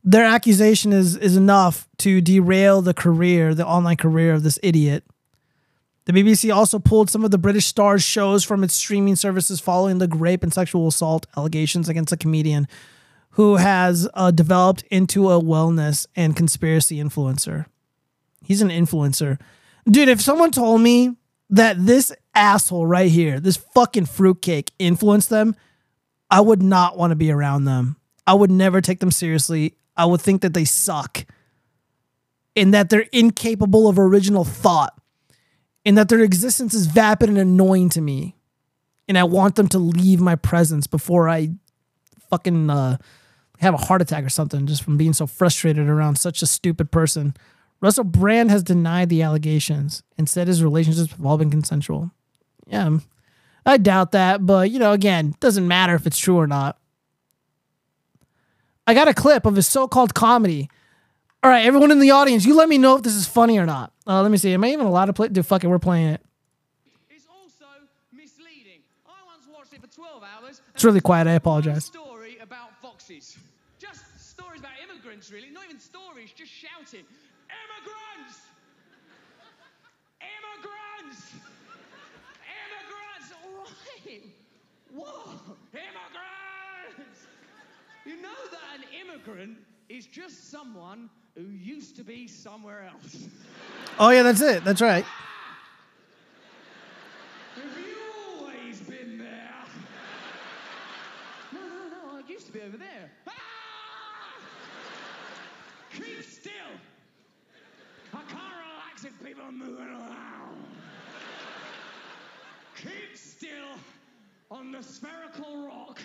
their 0.04 0.24
accusation 0.24 0.92
is 0.92 1.16
is 1.16 1.36
enough 1.36 1.88
to 1.98 2.20
derail 2.20 2.82
the 2.82 2.94
career, 2.94 3.54
the 3.54 3.66
online 3.66 3.96
career 3.96 4.32
of 4.32 4.42
this 4.42 4.58
idiot. 4.62 5.04
The 6.06 6.12
BBC 6.12 6.54
also 6.54 6.78
pulled 6.78 7.08
some 7.10 7.24
of 7.24 7.30
the 7.30 7.38
British 7.38 7.66
Star's 7.66 8.02
shows 8.02 8.42
from 8.42 8.64
its 8.64 8.74
streaming 8.74 9.16
services 9.16 9.60
following 9.60 9.98
the 9.98 10.08
rape 10.08 10.42
and 10.42 10.52
sexual 10.52 10.88
assault 10.88 11.26
allegations 11.36 11.88
against 11.88 12.12
a 12.12 12.16
comedian 12.16 12.66
who 13.34 13.56
has 13.56 14.08
uh, 14.14 14.30
developed 14.30 14.82
into 14.90 15.30
a 15.30 15.40
wellness 15.40 16.06
and 16.16 16.34
conspiracy 16.34 16.96
influencer. 16.96 17.66
He's 18.42 18.62
an 18.62 18.70
influencer. 18.70 19.38
Dude, 19.88 20.08
if 20.08 20.20
someone 20.20 20.50
told 20.50 20.80
me 20.80 21.16
that 21.50 21.84
this 21.86 22.12
asshole 22.35 22.86
right 22.86 23.11
here, 23.11 23.40
this 23.40 23.57
fucking 23.57 24.07
fruitcake, 24.07 24.70
influenced 24.78 25.31
them, 25.31 25.55
I 26.31 26.40
would 26.40 26.62
not 26.62 26.97
want 26.97 27.11
to 27.11 27.16
be 27.16 27.31
around 27.31 27.65
them. 27.65 27.97
I 28.27 28.35
would 28.35 28.51
never 28.51 28.81
take 28.81 29.01
them 29.01 29.11
seriously. 29.11 29.74
I 29.97 30.05
would 30.05 30.20
think 30.20 30.43
that 30.43 30.55
they 30.55 30.65
suck 30.65 31.27
and 32.57 32.73
that 32.74 32.90
they're 32.90 33.07
incapable 33.12 33.89
of 33.89 33.98
original 33.98 34.44
thought 34.44 34.98
and 35.85 35.97
that 35.98 36.09
their 36.09 36.20
existence 36.20 36.74
is 36.74 36.86
vapid 36.86 37.28
and 37.28 37.39
annoying 37.39 37.89
to 37.90 38.01
me. 38.01 38.36
And 39.09 39.19
I 39.19 39.24
want 39.24 39.57
them 39.57 39.69
to 39.69 39.78
leave 39.78 40.20
my 40.20 40.36
presence 40.36 40.86
before 40.86 41.28
I 41.28 41.51
fucking 42.28 42.70
uh, 42.70 42.98
have 43.59 43.74
a 43.74 43.78
heart 43.78 44.02
attack 44.02 44.24
or 44.24 44.28
something 44.28 44.66
just 44.66 44.85
from 44.85 44.97
being 44.97 45.12
so 45.12 45.27
frustrated 45.27 45.89
around 45.89 46.16
such 46.16 46.43
a 46.43 46.47
stupid 46.47 46.93
person. 46.93 47.35
Russell 47.81 48.05
Brand 48.05 48.51
has 48.51 48.62
denied 48.62 49.09
the 49.09 49.23
allegations 49.23 50.02
and 50.16 50.28
said 50.28 50.48
his 50.48 50.62
relationships 50.62 51.11
have 51.11 51.27
all 51.27 51.39
been 51.39 51.51
consensual. 51.51 52.12
Yeah, 52.70 52.98
I 53.66 53.76
doubt 53.76 54.12
that, 54.12 54.47
but 54.47 54.70
you 54.70 54.78
know, 54.78 54.92
again, 54.92 55.34
doesn't 55.40 55.66
matter 55.66 55.94
if 55.94 56.06
it's 56.06 56.18
true 56.18 56.36
or 56.38 56.47
not. 56.47 56.78
I 58.86 58.94
got 58.94 59.09
a 59.09 59.14
clip 59.14 59.44
of 59.47 59.56
his 59.56 59.68
so-called 59.68 60.14
comedy. 60.14 60.70
All 61.42 61.51
right, 61.51 61.64
everyone 61.64 61.90
in 61.90 62.01
the 62.01 62.10
audience, 62.10 62.44
you 62.44 62.55
let 62.55 62.68
me 62.68 62.78
know 62.78 62.97
if 62.97 63.02
this 63.02 63.14
is 63.14 63.26
funny 63.26 63.59
or 63.59 63.66
not. 63.66 63.92
Uh, 64.06 64.22
let 64.22 64.30
me 64.30 64.36
see. 64.36 64.52
Am 64.52 64.62
I 64.64 64.68
even 64.70 64.86
allowed 64.86 65.06
to 65.06 65.12
play? 65.12 65.28
Dude, 65.28 65.47
fuck 65.47 65.64
it, 65.64 65.68
we're 65.68 65.78
playing 65.78 66.09
it. 66.09 66.20
It's 67.09 67.26
also 67.26 67.66
misleading. 68.12 68.80
I 69.06 69.10
once 69.26 69.47
watched 69.52 69.72
it 69.72 69.80
for 69.80 69.86
12 69.86 70.22
hours. 70.22 70.60
It's 70.74 70.84
really 70.84 71.01
quiet. 71.01 71.26
I 71.26 71.32
apologize. 71.32 71.86
Story 71.86 72.38
about 72.42 72.76
foxes. 72.82 73.38
Just 73.78 74.02
stories 74.20 74.60
about 74.60 74.72
immigrants, 74.82 75.30
really. 75.32 75.51
Not 75.51 75.64
even 75.64 75.80
stories, 75.80 76.30
just 76.36 76.51
shouting. 76.52 77.06
Immigrants! 77.48 78.40
Immigrants! 80.20 81.32
Immigrants! 82.44 83.32
All 83.44 83.64
right. 84.05 84.22
Whoa! 85.01 85.56
Immigrants! 85.72 87.27
You 88.05 88.20
know 88.20 88.28
that 88.51 88.78
an 88.78 88.85
immigrant 89.01 89.59
is 89.89 90.06
just 90.06 90.51
someone 90.51 91.09
who 91.36 91.44
used 91.44 91.97
to 91.97 92.05
be 92.05 92.28
somewhere 92.28 92.90
else. 92.93 93.28
Oh 93.98 94.10
yeah, 94.10 94.22
that's 94.22 94.43
it. 94.43 94.62
That's 94.64 94.82
right. 94.82 95.05
Have 97.55 97.78
you 97.78 97.97
always 98.39 98.81
been 98.81 99.18
there? 99.18 99.55
No, 101.52 101.60
no, 101.60 101.89
no, 101.89 102.18
I 102.18 102.22
used 102.28 102.47
to 102.47 102.52
be 102.52 102.60
over 102.60 102.77
there. 102.77 103.10
Ah! 103.27 103.32
Keep 105.94 106.22
still. 106.22 106.52
I 108.12 108.16
can't 108.28 108.55
relax 108.55 109.05
if 109.05 109.24
people 109.24 109.44
are 109.44 109.52
moving 109.52 109.86
around. 109.86 110.56
Keep 112.77 113.16
still 113.16 113.78
on 114.51 114.72
the 114.72 114.82
spherical 114.82 115.66
rock 115.66 116.01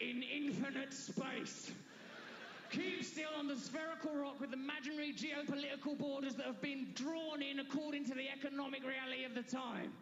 in 0.00 0.22
infinite 0.22 0.92
space. 0.92 1.70
Keep 2.70 3.04
still 3.04 3.28
on 3.38 3.46
the 3.46 3.56
spherical 3.56 4.10
rock 4.16 4.40
with 4.40 4.52
imaginary 4.52 5.12
geopolitical 5.12 5.96
borders 5.96 6.34
that 6.34 6.46
have 6.46 6.60
been 6.62 6.88
drawn 6.94 7.42
in 7.42 7.60
according 7.60 8.04
to 8.06 8.14
the 8.14 8.24
economic 8.28 8.80
reality 8.82 9.24
of 9.24 9.34
the 9.34 9.42
time. 9.42 9.92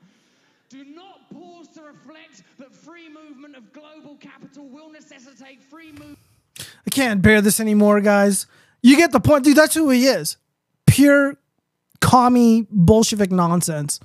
Do 0.68 0.84
not 0.84 1.28
pause 1.30 1.68
to 1.74 1.82
reflect 1.82 2.44
that 2.58 2.74
free 2.74 3.08
movement 3.08 3.56
of 3.56 3.72
global 3.72 4.16
capital 4.16 4.68
will 4.68 4.90
necessitate 4.90 5.62
free 5.62 5.92
movement. 5.92 6.18
I 6.58 6.90
can't 6.90 7.20
bear 7.20 7.40
this 7.40 7.60
anymore, 7.60 8.00
guys. 8.00 8.46
You 8.80 8.96
get 8.96 9.12
the 9.12 9.20
point, 9.20 9.44
dude. 9.44 9.56
That's 9.56 9.74
who 9.74 9.90
he 9.90 10.06
is. 10.06 10.36
Pure 10.86 11.36
commie 12.00 12.66
Bolshevik 12.70 13.30
nonsense. 13.30 14.00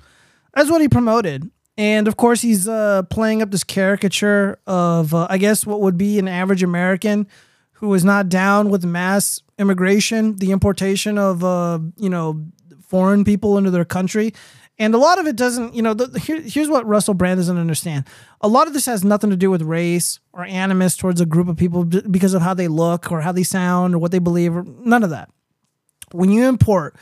That's 0.54 0.70
what 0.70 0.80
he 0.80 0.88
promoted. 0.88 1.50
And 1.78 2.08
of 2.08 2.16
course, 2.16 2.42
he's 2.42 2.66
uh, 2.68 3.04
playing 3.04 3.40
up 3.40 3.52
this 3.52 3.62
caricature 3.62 4.58
of, 4.66 5.14
uh, 5.14 5.28
I 5.30 5.38
guess, 5.38 5.64
what 5.64 5.80
would 5.80 5.96
be 5.96 6.18
an 6.18 6.26
average 6.26 6.64
American 6.64 7.28
who 7.74 7.94
is 7.94 8.04
not 8.04 8.28
down 8.28 8.68
with 8.68 8.84
mass 8.84 9.40
immigration, 9.60 10.34
the 10.36 10.50
importation 10.50 11.16
of, 11.18 11.44
uh, 11.44 11.78
you 11.96 12.10
know, 12.10 12.44
foreign 12.88 13.24
people 13.24 13.56
into 13.56 13.70
their 13.70 13.84
country. 13.84 14.34
And 14.80 14.92
a 14.92 14.98
lot 14.98 15.20
of 15.20 15.28
it 15.28 15.36
doesn't, 15.36 15.74
you 15.74 15.82
know, 15.82 15.94
the, 15.94 16.18
here, 16.18 16.40
here's 16.40 16.68
what 16.68 16.84
Russell 16.84 17.14
Brand 17.14 17.38
doesn't 17.38 17.58
understand. 17.58 18.06
A 18.40 18.48
lot 18.48 18.66
of 18.66 18.72
this 18.72 18.86
has 18.86 19.04
nothing 19.04 19.30
to 19.30 19.36
do 19.36 19.48
with 19.48 19.62
race 19.62 20.18
or 20.32 20.44
animus 20.44 20.96
towards 20.96 21.20
a 21.20 21.26
group 21.26 21.46
of 21.46 21.56
people 21.56 21.84
because 21.84 22.34
of 22.34 22.42
how 22.42 22.54
they 22.54 22.66
look 22.66 23.12
or 23.12 23.20
how 23.20 23.30
they 23.30 23.44
sound 23.44 23.94
or 23.94 23.98
what 23.98 24.10
they 24.10 24.18
believe 24.18 24.56
or 24.56 24.64
none 24.64 25.04
of 25.04 25.10
that. 25.10 25.30
When 26.10 26.30
you 26.30 26.48
import 26.48 26.96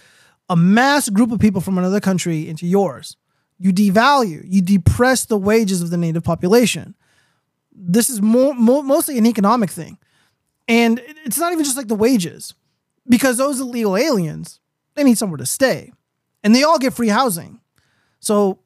a 0.50 0.56
mass 0.56 1.08
group 1.08 1.32
of 1.32 1.40
people 1.40 1.62
from 1.62 1.78
another 1.78 2.00
country 2.00 2.46
into 2.46 2.66
yours, 2.66 3.16
you 3.58 3.72
devalue, 3.72 4.44
you 4.46 4.62
depress 4.62 5.24
the 5.24 5.38
wages 5.38 5.82
of 5.82 5.90
the 5.90 5.96
native 5.96 6.22
population. 6.22 6.94
This 7.72 8.10
is 8.10 8.20
more, 8.20 8.54
more 8.54 8.82
mostly 8.82 9.18
an 9.18 9.26
economic 9.26 9.70
thing. 9.70 9.98
And 10.68 11.00
it's 11.24 11.38
not 11.38 11.52
even 11.52 11.64
just 11.64 11.76
like 11.76 11.88
the 11.88 11.94
wages, 11.94 12.54
because 13.08 13.36
those 13.36 13.60
illegal 13.60 13.96
aliens, 13.96 14.60
they 14.94 15.04
need 15.04 15.18
somewhere 15.18 15.38
to 15.38 15.46
stay. 15.46 15.92
And 16.42 16.54
they 16.54 16.64
all 16.64 16.78
get 16.78 16.94
free 16.94 17.08
housing. 17.08 17.60
So 18.20 18.58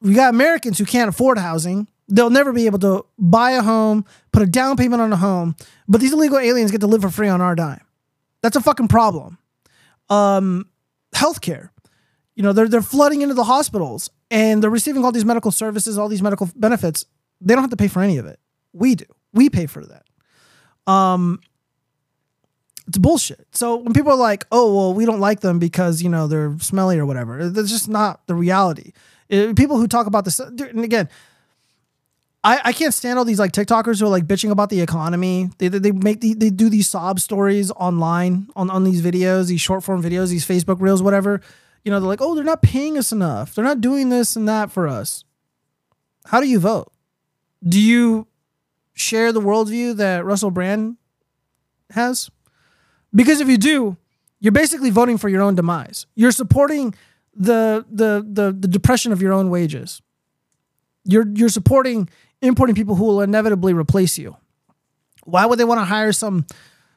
we 0.00 0.14
got 0.14 0.30
Americans 0.34 0.78
who 0.78 0.84
can't 0.84 1.08
afford 1.08 1.38
housing. 1.38 1.88
They'll 2.08 2.30
never 2.30 2.52
be 2.52 2.66
able 2.66 2.78
to 2.80 3.04
buy 3.18 3.52
a 3.52 3.62
home, 3.62 4.04
put 4.32 4.42
a 4.42 4.46
down 4.46 4.76
payment 4.76 5.02
on 5.02 5.12
a 5.12 5.16
home, 5.16 5.54
but 5.86 6.00
these 6.00 6.12
illegal 6.12 6.38
aliens 6.38 6.70
get 6.70 6.80
to 6.80 6.86
live 6.86 7.02
for 7.02 7.10
free 7.10 7.28
on 7.28 7.40
our 7.40 7.54
dime. 7.54 7.84
That's 8.42 8.56
a 8.56 8.60
fucking 8.60 8.88
problem. 8.88 9.38
Um, 10.08 10.68
healthcare. 11.14 11.70
You 12.40 12.44
know, 12.44 12.54
they're 12.54 12.68
they're 12.68 12.80
flooding 12.80 13.20
into 13.20 13.34
the 13.34 13.44
hospitals 13.44 14.08
and 14.30 14.62
they're 14.62 14.70
receiving 14.70 15.04
all 15.04 15.12
these 15.12 15.26
medical 15.26 15.52
services, 15.52 15.98
all 15.98 16.08
these 16.08 16.22
medical 16.22 16.48
benefits. 16.56 17.04
They 17.42 17.52
don't 17.52 17.62
have 17.62 17.68
to 17.68 17.76
pay 17.76 17.86
for 17.86 18.00
any 18.00 18.16
of 18.16 18.24
it. 18.24 18.40
We 18.72 18.94
do. 18.94 19.04
We 19.34 19.50
pay 19.50 19.66
for 19.66 19.84
that. 19.84 20.06
Um, 20.90 21.40
it's 22.88 22.96
bullshit. 22.96 23.46
So 23.52 23.76
when 23.76 23.92
people 23.92 24.10
are 24.12 24.16
like, 24.16 24.46
"Oh, 24.50 24.74
well, 24.74 24.94
we 24.94 25.04
don't 25.04 25.20
like 25.20 25.40
them 25.40 25.58
because 25.58 26.00
you 26.00 26.08
know 26.08 26.28
they're 26.28 26.58
smelly 26.60 26.98
or 26.98 27.04
whatever," 27.04 27.50
that's 27.50 27.68
just 27.68 27.90
not 27.90 28.26
the 28.26 28.34
reality. 28.34 28.92
Uh, 29.30 29.52
people 29.54 29.76
who 29.76 29.86
talk 29.86 30.06
about 30.06 30.24
this, 30.24 30.40
and 30.40 30.82
again, 30.82 31.10
I, 32.42 32.58
I 32.64 32.72
can't 32.72 32.94
stand 32.94 33.18
all 33.18 33.26
these 33.26 33.38
like 33.38 33.52
TikTokers 33.52 34.00
who 34.00 34.06
are 34.06 34.08
like 34.08 34.24
bitching 34.24 34.50
about 34.50 34.70
the 34.70 34.80
economy. 34.80 35.50
They, 35.58 35.68
they, 35.68 35.78
they 35.78 35.92
make 35.92 36.22
the, 36.22 36.32
they 36.32 36.48
do 36.48 36.70
these 36.70 36.88
sob 36.88 37.20
stories 37.20 37.70
online 37.72 38.48
on, 38.56 38.70
on 38.70 38.84
these 38.84 39.02
videos, 39.02 39.48
these 39.48 39.60
short 39.60 39.84
form 39.84 40.02
videos, 40.02 40.30
these 40.30 40.46
Facebook 40.46 40.80
reels, 40.80 41.02
whatever. 41.02 41.42
You 41.84 41.90
know, 41.90 42.00
they're 42.00 42.08
like, 42.08 42.20
oh, 42.20 42.34
they're 42.34 42.44
not 42.44 42.62
paying 42.62 42.98
us 42.98 43.12
enough. 43.12 43.54
They're 43.54 43.64
not 43.64 43.80
doing 43.80 44.08
this 44.08 44.36
and 44.36 44.48
that 44.48 44.70
for 44.70 44.86
us. 44.86 45.24
How 46.26 46.40
do 46.40 46.48
you 46.48 46.58
vote? 46.58 46.92
Do 47.66 47.80
you 47.80 48.26
share 48.92 49.32
the 49.32 49.40
worldview 49.40 49.96
that 49.96 50.24
Russell 50.24 50.50
Brand 50.50 50.96
has? 51.90 52.30
Because 53.14 53.40
if 53.40 53.48
you 53.48 53.56
do, 53.58 53.96
you're 54.40 54.52
basically 54.52 54.90
voting 54.90 55.18
for 55.18 55.28
your 55.28 55.42
own 55.42 55.54
demise. 55.54 56.06
You're 56.14 56.32
supporting 56.32 56.94
the 57.34 57.84
the 57.90 58.24
the, 58.26 58.52
the 58.52 58.68
depression 58.68 59.12
of 59.12 59.22
your 59.22 59.32
own 59.32 59.50
wages. 59.50 60.02
You're 61.04 61.26
you're 61.34 61.48
supporting 61.48 62.08
importing 62.42 62.74
people 62.74 62.94
who 62.94 63.04
will 63.04 63.20
inevitably 63.20 63.74
replace 63.74 64.18
you. 64.18 64.36
Why 65.24 65.46
would 65.46 65.58
they 65.58 65.64
want 65.64 65.80
to 65.80 65.84
hire 65.84 66.12
some 66.12 66.46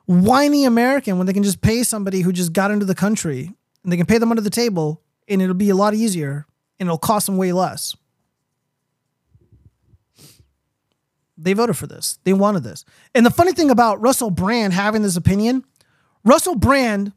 whiny 0.06 0.66
American 0.66 1.18
when 1.18 1.28
they 1.28 1.34
can 1.34 1.44
just 1.44 1.62
pay 1.62 1.84
somebody 1.84 2.22
who 2.22 2.32
just 2.32 2.54
got 2.54 2.72
into 2.72 2.86
the 2.86 2.96
country 2.96 3.54
and 3.84 3.92
they 3.92 3.98
can 3.98 4.06
pay 4.06 4.18
them 4.18 4.32
under 4.32 4.42
the 4.42 4.50
table 4.50 5.02
and 5.28 5.42
it'll 5.42 5.54
be 5.54 5.70
a 5.70 5.76
lot 5.76 5.94
easier 5.94 6.46
and 6.80 6.88
it'll 6.88 6.98
cost 6.98 7.26
them 7.26 7.38
way 7.38 7.52
less. 7.52 7.96
They 11.38 11.54
voted 11.54 11.78
for 11.78 11.88
this. 11.88 12.20
They 12.24 12.34
wanted 12.34 12.64
this. 12.64 12.86
And 13.14 13.26
the 13.26 13.32
funny 13.32 13.52
thing 13.52 13.70
about 13.70 14.02
Russell 14.02 14.30
Brand 14.30 14.74
having 14.74 15.02
this 15.02 15.18
opinion, 15.18 15.66
Russell 16.24 16.56
Brand 16.56 17.12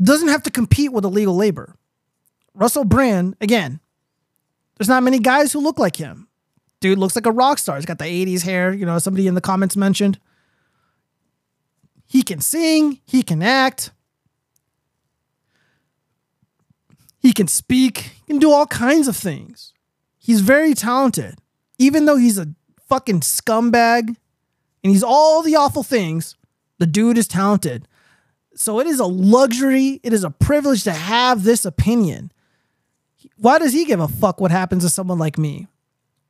doesn't 0.00 0.28
have 0.28 0.42
to 0.44 0.50
compete 0.50 0.92
with 0.92 1.04
illegal 1.04 1.36
labor. 1.36 1.76
Russell 2.54 2.84
Brand, 2.84 3.36
again, 3.40 3.80
there's 4.76 4.88
not 4.88 5.02
many 5.02 5.18
guys 5.18 5.52
who 5.52 5.60
look 5.60 5.78
like 5.78 5.96
him. 5.96 6.28
Dude 6.80 6.98
looks 6.98 7.16
like 7.16 7.26
a 7.26 7.32
rock 7.32 7.58
star. 7.58 7.76
He's 7.76 7.86
got 7.86 7.98
the 7.98 8.04
80s 8.04 8.42
hair, 8.42 8.72
you 8.72 8.86
know, 8.86 8.98
somebody 8.98 9.26
in 9.26 9.34
the 9.34 9.40
comments 9.40 9.76
mentioned. 9.76 10.18
He 12.06 12.22
can 12.22 12.40
sing, 12.40 13.00
he 13.04 13.22
can 13.22 13.42
act, 13.42 13.90
he 17.18 17.32
can 17.32 17.48
speak, 17.48 17.98
he 17.98 18.22
can 18.26 18.38
do 18.38 18.52
all 18.52 18.66
kinds 18.66 19.08
of 19.08 19.16
things. 19.16 19.72
He's 20.18 20.40
very 20.40 20.74
talented. 20.74 21.38
Even 21.78 22.04
though 22.04 22.16
he's 22.16 22.38
a 22.38 22.48
fucking 22.88 23.20
scumbag 23.20 24.08
and 24.82 24.92
he's 24.92 25.02
all 25.02 25.42
the 25.42 25.56
awful 25.56 25.82
things, 25.82 26.36
The 26.78 26.86
dude 26.86 27.18
is 27.18 27.28
talented. 27.28 27.88
So 28.54 28.80
it 28.80 28.86
is 28.86 29.00
a 29.00 29.06
luxury, 29.06 30.00
it 30.02 30.12
is 30.12 30.24
a 30.24 30.30
privilege 30.30 30.84
to 30.84 30.92
have 30.92 31.44
this 31.44 31.64
opinion. 31.64 32.32
Why 33.36 33.58
does 33.58 33.72
he 33.72 33.84
give 33.84 34.00
a 34.00 34.08
fuck 34.08 34.40
what 34.40 34.50
happens 34.50 34.84
to 34.84 34.88
someone 34.88 35.18
like 35.18 35.38
me? 35.38 35.66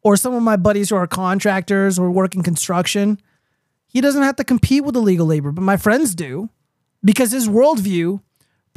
Or 0.03 0.17
some 0.17 0.35
of 0.35 0.43
my 0.43 0.57
buddies 0.57 0.91
who 0.91 0.97
are 0.97 1.07
contractors 1.07 1.99
or 1.99 2.11
work 2.11 2.35
in 2.35 2.43
construction? 2.43 3.21
He 3.87 4.01
doesn't 4.01 4.23
have 4.23 4.37
to 4.37 4.45
compete 4.45 4.85
with 4.85 4.97
illegal 4.97 5.27
labor, 5.27 5.53
but 5.53 5.63
my 5.63 5.77
friends 5.77 6.15
do 6.15 6.51
because 7.05 7.33
his 7.33 7.49
worldview 7.49 8.21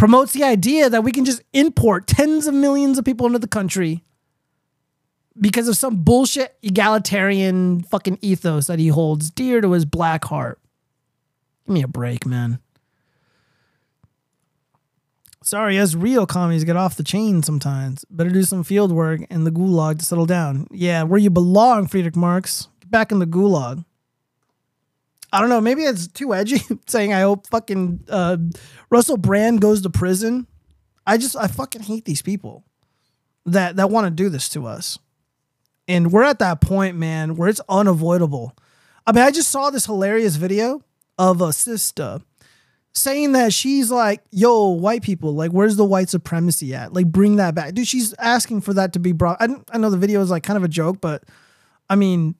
promotes 0.01 0.33
the 0.33 0.43
idea 0.43 0.89
that 0.89 1.03
we 1.03 1.11
can 1.11 1.25
just 1.25 1.43
import 1.53 2.07
tens 2.07 2.47
of 2.47 2.55
millions 2.55 2.97
of 2.97 3.05
people 3.05 3.27
into 3.27 3.37
the 3.37 3.47
country 3.47 4.03
because 5.39 5.67
of 5.67 5.77
some 5.77 6.03
bullshit 6.03 6.57
egalitarian 6.63 7.83
fucking 7.83 8.17
ethos 8.19 8.65
that 8.65 8.79
he 8.79 8.87
holds 8.87 9.29
dear 9.29 9.61
to 9.61 9.73
his 9.73 9.85
black 9.85 10.25
heart. 10.25 10.59
Give 11.67 11.75
me 11.75 11.83
a 11.83 11.87
break, 11.87 12.25
man. 12.25 12.57
Sorry, 15.43 15.77
as 15.77 15.95
real 15.95 16.25
commies 16.25 16.63
get 16.63 16.75
off 16.75 16.95
the 16.95 17.03
chain 17.03 17.43
sometimes. 17.43 18.03
Better 18.05 18.31
do 18.31 18.41
some 18.41 18.63
field 18.63 18.91
work 18.91 19.21
in 19.29 19.43
the 19.43 19.51
gulag 19.51 19.99
to 19.99 20.05
settle 20.05 20.25
down. 20.25 20.65
Yeah, 20.71 21.03
where 21.03 21.19
you 21.19 21.29
belong, 21.29 21.85
Friedrich 21.85 22.15
Marx. 22.15 22.69
Get 22.79 22.89
back 22.89 23.11
in 23.11 23.19
the 23.19 23.27
gulag. 23.27 23.85
I 25.31 25.39
don't 25.39 25.49
know. 25.49 25.61
Maybe 25.61 25.83
it's 25.83 26.07
too 26.07 26.33
edgy 26.33 26.61
saying 26.87 27.13
I 27.13 27.21
hope 27.21 27.47
fucking 27.47 28.05
uh, 28.09 28.37
Russell 28.89 29.17
Brand 29.17 29.61
goes 29.61 29.81
to 29.81 29.89
prison. 29.89 30.47
I 31.07 31.17
just 31.17 31.35
I 31.35 31.47
fucking 31.47 31.83
hate 31.83 32.05
these 32.05 32.21
people 32.21 32.65
that 33.45 33.77
that 33.77 33.89
want 33.89 34.05
to 34.05 34.11
do 34.11 34.29
this 34.29 34.49
to 34.49 34.67
us. 34.67 34.99
And 35.87 36.11
we're 36.11 36.23
at 36.23 36.39
that 36.39 36.61
point, 36.61 36.97
man, 36.97 37.35
where 37.35 37.49
it's 37.49 37.61
unavoidable. 37.67 38.55
I 39.05 39.11
mean, 39.11 39.23
I 39.23 39.31
just 39.31 39.49
saw 39.49 39.69
this 39.69 39.85
hilarious 39.85 40.35
video 40.35 40.83
of 41.17 41.41
a 41.41 41.51
sister 41.51 42.21
saying 42.93 43.31
that 43.31 43.53
she's 43.53 43.89
like, 43.89 44.21
yo, 44.31 44.69
white 44.69 45.01
people, 45.01 45.33
like, 45.33 45.51
where's 45.51 45.77
the 45.77 45.85
white 45.85 46.09
supremacy 46.09 46.75
at? 46.75 46.93
Like, 46.93 47.07
bring 47.07 47.37
that 47.37 47.55
back. 47.55 47.73
Dude, 47.73 47.87
she's 47.87 48.13
asking 48.19 48.61
for 48.61 48.73
that 48.73 48.93
to 48.93 48.99
be 48.99 49.11
brought. 49.11 49.41
I, 49.41 49.47
I 49.71 49.77
know 49.77 49.89
the 49.89 49.97
video 49.97 50.21
is 50.21 50.29
like 50.29 50.43
kind 50.43 50.57
of 50.57 50.63
a 50.63 50.67
joke, 50.67 51.01
but 51.01 51.23
I 51.89 51.95
mean, 51.95 52.35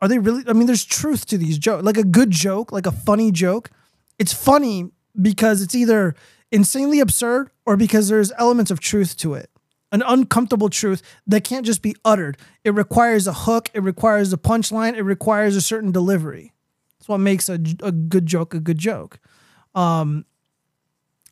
are 0.00 0.08
they 0.08 0.18
really? 0.18 0.44
I 0.46 0.52
mean, 0.52 0.66
there's 0.66 0.84
truth 0.84 1.26
to 1.26 1.38
these 1.38 1.58
jokes. 1.58 1.84
Like 1.84 1.96
a 1.96 2.04
good 2.04 2.30
joke, 2.30 2.72
like 2.72 2.86
a 2.86 2.92
funny 2.92 3.32
joke. 3.32 3.70
It's 4.18 4.32
funny 4.32 4.90
because 5.20 5.62
it's 5.62 5.74
either 5.74 6.14
insanely 6.50 7.00
absurd 7.00 7.50
or 7.66 7.76
because 7.76 8.08
there's 8.08 8.32
elements 8.38 8.70
of 8.70 8.80
truth 8.80 9.16
to 9.18 9.34
it. 9.34 9.50
An 9.90 10.02
uncomfortable 10.06 10.68
truth 10.68 11.02
that 11.26 11.44
can't 11.44 11.64
just 11.64 11.82
be 11.82 11.96
uttered. 12.04 12.36
It 12.62 12.74
requires 12.74 13.26
a 13.26 13.32
hook, 13.32 13.70
it 13.72 13.82
requires 13.82 14.32
a 14.32 14.36
punchline, 14.36 14.94
it 14.94 15.02
requires 15.02 15.56
a 15.56 15.60
certain 15.60 15.92
delivery. 15.92 16.52
That's 16.98 17.08
what 17.08 17.18
makes 17.18 17.48
a, 17.48 17.54
a 17.82 17.92
good 17.92 18.26
joke 18.26 18.54
a 18.54 18.60
good 18.60 18.78
joke. 18.78 19.18
Um, 19.74 20.26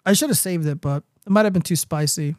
I 0.05 0.13
should 0.13 0.31
have 0.31 0.39
saved 0.39 0.67
it, 0.67 0.81
but 0.81 1.03
it 1.27 1.31
might 1.31 1.45
have 1.45 1.53
been 1.53 1.63
too 1.63 1.77
spicy. 1.77 2.37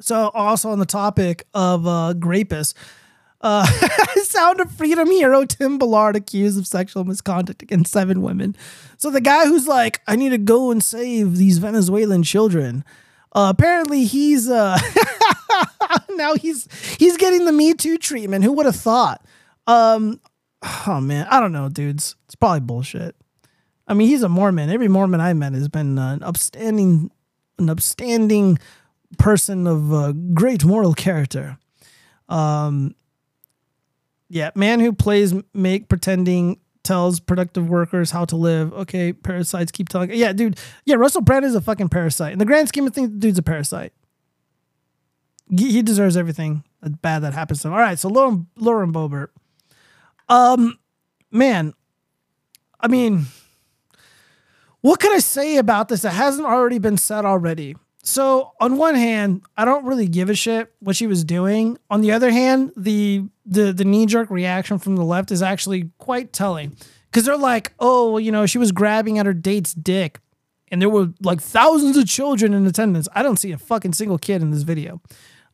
So, 0.00 0.30
also 0.30 0.70
on 0.70 0.80
the 0.80 0.86
topic 0.86 1.46
of 1.54 1.86
uh, 1.86 2.14
grapists, 2.16 2.74
uh, 3.42 3.66
Sound 4.22 4.60
of 4.60 4.70
Freedom 4.70 5.10
hero 5.10 5.44
Tim 5.44 5.78
Ballard 5.78 6.16
accused 6.16 6.58
of 6.58 6.66
sexual 6.66 7.04
misconduct 7.04 7.62
against 7.62 7.92
seven 7.92 8.22
women. 8.22 8.56
So 8.96 9.10
the 9.10 9.20
guy 9.20 9.46
who's 9.46 9.66
like, 9.66 10.00
I 10.06 10.16
need 10.16 10.30
to 10.30 10.38
go 10.38 10.70
and 10.70 10.82
save 10.82 11.36
these 11.36 11.58
Venezuelan 11.58 12.22
children. 12.22 12.84
Uh, 13.34 13.52
apparently 13.54 14.04
he's 14.04 14.48
uh 14.48 14.78
now 16.10 16.34
he's 16.34 16.68
he's 16.98 17.16
getting 17.16 17.44
the 17.44 17.52
Me 17.52 17.72
Too 17.74 17.96
treatment. 17.98 18.44
Who 18.44 18.52
would 18.52 18.66
have 18.66 18.76
thought? 18.76 19.24
Um 19.66 20.20
oh 20.86 21.00
man, 21.00 21.26
I 21.30 21.40
don't 21.40 21.52
know, 21.52 21.68
dudes. 21.68 22.14
It's 22.26 22.34
probably 22.34 22.60
bullshit. 22.60 23.16
I 23.88 23.94
mean, 23.94 24.08
he's 24.08 24.22
a 24.22 24.28
Mormon. 24.28 24.70
Every 24.70 24.88
Mormon 24.88 25.20
I 25.20 25.32
met 25.32 25.54
has 25.54 25.68
been 25.68 25.98
an 25.98 26.22
upstanding 26.22 27.10
an 27.58 27.70
upstanding 27.70 28.58
person 29.18 29.66
of 29.66 29.92
uh, 29.92 30.12
great 30.34 30.64
moral 30.64 30.94
character. 30.94 31.58
Um 32.28 32.94
yeah, 34.32 34.50
man 34.54 34.80
who 34.80 34.94
plays 34.94 35.34
make 35.52 35.90
pretending 35.90 36.58
tells 36.82 37.20
productive 37.20 37.68
workers 37.68 38.10
how 38.10 38.24
to 38.24 38.34
live. 38.34 38.72
Okay, 38.72 39.12
parasites 39.12 39.70
keep 39.70 39.90
telling. 39.90 40.10
Yeah, 40.10 40.32
dude. 40.32 40.58
Yeah, 40.86 40.94
Russell 40.94 41.20
Brand 41.20 41.44
is 41.44 41.54
a 41.54 41.60
fucking 41.60 41.90
parasite. 41.90 42.32
In 42.32 42.38
the 42.38 42.46
grand 42.46 42.68
scheme 42.68 42.86
of 42.86 42.94
things, 42.94 43.10
the 43.10 43.18
dude's 43.18 43.38
a 43.38 43.42
parasite. 43.42 43.92
He 45.54 45.82
deserves 45.82 46.16
everything 46.16 46.64
bad 47.02 47.18
that 47.20 47.34
happens 47.34 47.60
to 47.60 47.68
him. 47.68 47.74
All 47.74 47.80
right, 47.80 47.98
so 47.98 48.08
Lauren, 48.08 48.46
Lauren 48.56 48.90
Boebert. 48.90 49.28
Um, 50.30 50.78
man, 51.30 51.74
I 52.80 52.88
mean, 52.88 53.26
what 54.80 54.98
can 54.98 55.12
I 55.12 55.18
say 55.18 55.58
about 55.58 55.88
this 55.88 56.02
that 56.02 56.14
hasn't 56.14 56.46
already 56.46 56.78
been 56.78 56.96
said 56.96 57.26
already? 57.26 57.76
So 58.02 58.52
on 58.60 58.78
one 58.78 58.96
hand, 58.96 59.42
I 59.56 59.64
don't 59.64 59.84
really 59.84 60.08
give 60.08 60.28
a 60.28 60.34
shit 60.34 60.72
what 60.80 60.96
she 60.96 61.06
was 61.06 61.24
doing. 61.24 61.78
On 61.88 62.00
the 62.00 62.10
other 62.12 62.30
hand, 62.30 62.72
the 62.76 63.24
the 63.46 63.72
the 63.72 63.84
knee 63.84 64.06
jerk 64.06 64.28
reaction 64.30 64.78
from 64.78 64.96
the 64.96 65.04
left 65.04 65.30
is 65.30 65.40
actually 65.40 65.90
quite 65.98 66.32
telling 66.32 66.76
because 67.10 67.24
they're 67.24 67.36
like, 67.36 67.72
oh, 67.78 68.18
you 68.18 68.32
know, 68.32 68.44
she 68.46 68.58
was 68.58 68.72
grabbing 68.72 69.18
at 69.18 69.26
her 69.26 69.34
date's 69.34 69.72
dick, 69.72 70.18
and 70.68 70.82
there 70.82 70.90
were 70.90 71.10
like 71.22 71.40
thousands 71.40 71.96
of 71.96 72.08
children 72.08 72.52
in 72.54 72.66
attendance. 72.66 73.08
I 73.14 73.22
don't 73.22 73.38
see 73.38 73.52
a 73.52 73.58
fucking 73.58 73.92
single 73.92 74.18
kid 74.18 74.42
in 74.42 74.50
this 74.50 74.62
video. 74.62 75.00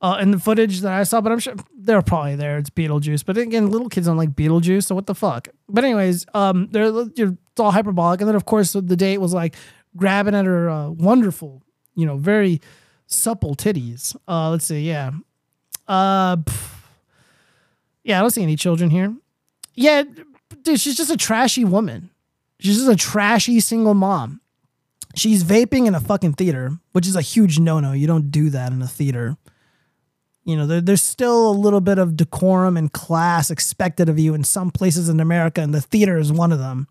Uh, 0.00 0.16
in 0.20 0.30
the 0.30 0.38
footage 0.38 0.82
that 0.82 0.92
I 0.92 1.02
saw, 1.02 1.20
but 1.20 1.32
I'm 1.32 1.40
sure 1.40 1.56
they're 1.76 2.02
probably 2.02 2.36
there. 2.36 2.56
It's 2.56 2.70
Beetlejuice, 2.70 3.24
but 3.26 3.36
again, 3.36 3.68
little 3.68 3.88
kids 3.88 4.06
don't 4.06 4.16
like 4.16 4.30
Beetlejuice, 4.30 4.84
so 4.84 4.94
what 4.94 5.06
the 5.06 5.14
fuck? 5.14 5.48
But 5.68 5.82
anyways, 5.82 6.24
um, 6.34 6.68
they're 6.70 6.86
it's 6.86 7.34
all 7.58 7.72
hyperbolic, 7.72 8.20
and 8.20 8.28
then 8.28 8.36
of 8.36 8.44
course 8.44 8.74
the 8.74 8.80
date 8.80 9.18
was 9.18 9.34
like 9.34 9.56
grabbing 9.96 10.36
at 10.36 10.44
her 10.44 10.70
uh, 10.70 10.90
wonderful 10.90 11.64
you 11.98 12.06
know, 12.06 12.16
very 12.16 12.60
supple 13.08 13.56
titties. 13.56 14.14
Uh, 14.28 14.50
let's 14.50 14.66
see, 14.66 14.82
yeah. 14.82 15.10
Uh, 15.88 16.36
yeah, 18.04 18.18
I 18.18 18.20
don't 18.20 18.30
see 18.30 18.44
any 18.44 18.54
children 18.54 18.88
here. 18.88 19.16
Yeah, 19.74 20.04
dude, 20.62 20.78
she's 20.78 20.96
just 20.96 21.10
a 21.10 21.16
trashy 21.16 21.64
woman. 21.64 22.10
She's 22.60 22.76
just 22.76 22.88
a 22.88 22.94
trashy 22.94 23.58
single 23.58 23.94
mom. 23.94 24.40
She's 25.16 25.42
vaping 25.42 25.88
in 25.88 25.96
a 25.96 26.00
fucking 26.00 26.34
theater, 26.34 26.78
which 26.92 27.08
is 27.08 27.16
a 27.16 27.20
huge 27.20 27.58
no 27.58 27.80
no. 27.80 27.92
You 27.92 28.06
don't 28.06 28.30
do 28.30 28.48
that 28.50 28.70
in 28.70 28.80
a 28.80 28.86
theater. 28.86 29.36
You 30.44 30.56
know, 30.56 30.66
there, 30.66 30.80
there's 30.80 31.02
still 31.02 31.50
a 31.50 31.52
little 31.52 31.80
bit 31.80 31.98
of 31.98 32.16
decorum 32.16 32.76
and 32.76 32.92
class 32.92 33.50
expected 33.50 34.08
of 34.08 34.20
you 34.20 34.34
in 34.34 34.44
some 34.44 34.70
places 34.70 35.08
in 35.08 35.18
America, 35.18 35.62
and 35.62 35.74
the 35.74 35.80
theater 35.80 36.16
is 36.16 36.30
one 36.30 36.52
of 36.52 36.60
them. 36.60 36.86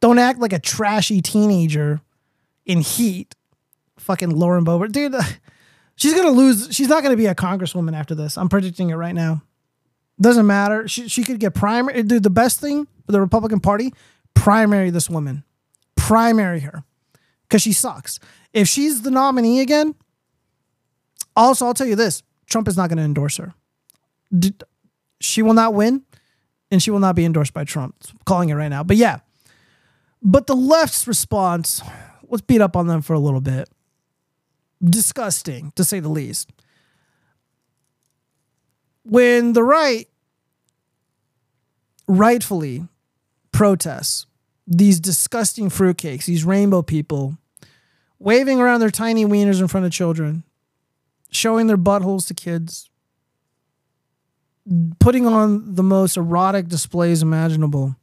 Don't 0.00 0.20
act 0.20 0.38
like 0.38 0.52
a 0.52 0.60
trashy 0.60 1.20
teenager 1.20 2.02
in 2.64 2.82
heat 2.82 3.34
fucking 3.98 4.30
Lauren 4.30 4.64
Boebert, 4.64 4.92
dude. 4.92 5.14
She's 5.96 6.14
gonna 6.14 6.30
lose. 6.30 6.68
She's 6.72 6.88
not 6.88 7.02
gonna 7.02 7.16
be 7.16 7.26
a 7.26 7.34
congresswoman 7.34 7.94
after 7.96 8.14
this. 8.14 8.36
I'm 8.36 8.48
predicting 8.48 8.90
it 8.90 8.94
right 8.94 9.14
now. 9.14 9.42
Doesn't 10.20 10.46
matter. 10.46 10.88
She 10.88 11.08
she 11.08 11.22
could 11.22 11.38
get 11.38 11.54
primary. 11.54 11.98
Eh, 11.98 12.02
dude, 12.02 12.22
the 12.22 12.30
best 12.30 12.60
thing 12.60 12.86
for 13.06 13.12
the 13.12 13.20
Republican 13.20 13.60
Party, 13.60 13.92
primary 14.34 14.90
this 14.90 15.08
woman, 15.08 15.44
primary 15.96 16.60
her, 16.60 16.84
because 17.42 17.62
she 17.62 17.72
sucks. 17.72 18.18
If 18.52 18.68
she's 18.68 19.02
the 19.02 19.10
nominee 19.10 19.60
again, 19.60 19.94
also 21.36 21.66
I'll 21.66 21.74
tell 21.74 21.86
you 21.86 21.96
this: 21.96 22.22
Trump 22.46 22.66
is 22.66 22.76
not 22.76 22.88
going 22.88 22.98
to 22.98 23.04
endorse 23.04 23.36
her. 23.36 23.54
She 25.20 25.42
will 25.42 25.54
not 25.54 25.74
win, 25.74 26.02
and 26.70 26.82
she 26.82 26.90
will 26.90 26.98
not 26.98 27.14
be 27.14 27.24
endorsed 27.24 27.54
by 27.54 27.64
Trump. 27.64 27.94
I'm 28.10 28.18
calling 28.24 28.48
it 28.48 28.54
right 28.54 28.68
now. 28.68 28.82
But 28.82 28.96
yeah, 28.96 29.20
but 30.22 30.48
the 30.48 30.56
left's 30.56 31.06
response. 31.06 31.82
Let's 32.28 32.42
beat 32.42 32.60
up 32.60 32.76
on 32.76 32.88
them 32.88 33.00
for 33.00 33.12
a 33.12 33.20
little 33.20 33.40
bit 33.40 33.68
disgusting 34.84 35.72
to 35.76 35.84
say 35.84 36.00
the 36.00 36.08
least. 36.08 36.52
When 39.04 39.52
the 39.52 39.62
right 39.62 40.08
rightfully 42.06 42.86
protests 43.52 44.26
these 44.66 45.00
disgusting 45.00 45.68
fruitcakes, 45.68 46.24
these 46.24 46.44
rainbow 46.44 46.82
people 46.82 47.36
waving 48.18 48.60
around 48.60 48.80
their 48.80 48.90
tiny 48.90 49.24
wieners 49.24 49.60
in 49.60 49.68
front 49.68 49.84
of 49.84 49.92
children, 49.92 50.42
showing 51.30 51.66
their 51.66 51.76
buttholes 51.76 52.26
to 52.26 52.34
kids, 52.34 52.88
putting 54.98 55.26
on 55.26 55.74
the 55.74 55.82
most 55.82 56.16
erotic 56.16 56.68
displays 56.68 57.22
imaginable 57.22 57.96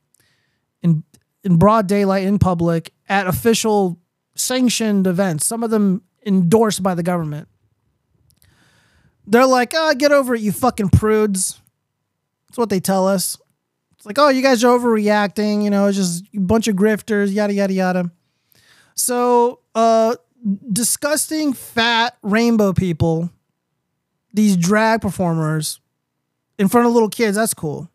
in 0.84 1.03
in 1.44 1.58
broad 1.58 1.88
daylight 1.88 2.24
in 2.24 2.38
public 2.38 2.94
at 3.10 3.26
official 3.26 3.99
sanctioned 4.36 5.08
events, 5.08 5.45
some 5.45 5.64
of 5.64 5.72
them 5.72 6.03
endorsed 6.26 6.84
by 6.84 6.95
the 6.95 7.03
government. 7.03 7.48
They're 9.27 9.45
like, 9.45 9.73
oh, 9.76 9.93
get 9.95 10.11
over 10.11 10.35
it, 10.35 10.41
you 10.41 10.52
fucking 10.52 10.89
prudes. 10.89 11.60
That's 12.48 12.57
what 12.57 12.69
they 12.69 12.80
tell 12.80 13.07
us. 13.07 13.38
It's 13.95 14.06
like, 14.06 14.18
oh, 14.18 14.30
you 14.30 14.41
guys 14.41 14.64
are 14.64 14.77
overreacting, 14.77 15.64
you 15.64 15.69
know, 15.69 15.88
it's 15.88 15.98
just 15.98 16.26
a 16.35 16.39
bunch 16.39 16.68
of 16.68 16.76
grifters, 16.76 17.31
yada, 17.31 17.53
yada, 17.53 17.73
yada. 17.73 18.11
So, 18.95 19.60
uh, 19.76 20.15
disgusting, 20.72 21.53
fat 21.53 22.18
rainbow 22.23 22.73
people, 22.73 23.30
these 24.34 24.57
drag 24.57 25.02
performers 25.02 25.80
in 26.57 26.68
front 26.68 26.88
of 26.88 26.93
little 26.93 27.10
kids, 27.10 27.38
that's 27.38 27.53
cool. 27.53 27.89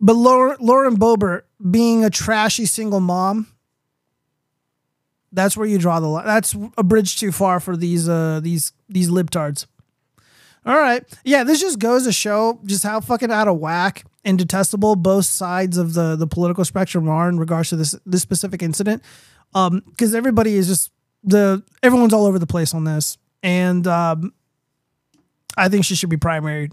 But 0.00 0.14
Lauren, 0.14 0.96
Boebert 0.96 1.42
being 1.70 2.04
a 2.04 2.10
trashy 2.10 2.66
single 2.66 3.00
mom, 3.00 3.48
that's 5.34 5.56
where 5.56 5.66
you 5.66 5.78
draw 5.78 6.00
the 6.00 6.06
line. 6.06 6.24
That's 6.26 6.54
a 6.78 6.82
bridge 6.82 7.18
too 7.18 7.32
far 7.32 7.60
for 7.60 7.76
these 7.76 8.08
uh 8.08 8.40
these 8.42 8.72
these 8.88 9.10
libtards. 9.10 9.66
All 10.66 10.78
right. 10.78 11.04
Yeah, 11.24 11.44
this 11.44 11.60
just 11.60 11.78
goes 11.78 12.04
to 12.04 12.12
show 12.12 12.58
just 12.64 12.84
how 12.84 13.00
fucking 13.00 13.30
out 13.30 13.48
of 13.48 13.58
whack 13.58 14.04
and 14.24 14.38
detestable 14.38 14.96
both 14.96 15.26
sides 15.26 15.76
of 15.76 15.92
the 15.94 16.16
the 16.16 16.26
political 16.26 16.64
spectrum 16.64 17.08
are 17.08 17.28
in 17.28 17.38
regards 17.38 17.68
to 17.70 17.76
this 17.76 17.94
this 18.06 18.22
specific 18.22 18.62
incident. 18.62 19.02
Um, 19.54 19.82
because 19.90 20.14
everybody 20.14 20.54
is 20.54 20.66
just 20.66 20.90
the 21.22 21.62
everyone's 21.82 22.14
all 22.14 22.26
over 22.26 22.38
the 22.38 22.46
place 22.46 22.74
on 22.74 22.84
this. 22.84 23.18
And 23.42 23.86
um 23.86 24.32
I 25.56 25.68
think 25.68 25.84
she 25.84 25.94
should 25.94 26.10
be 26.10 26.16
primaried. 26.16 26.72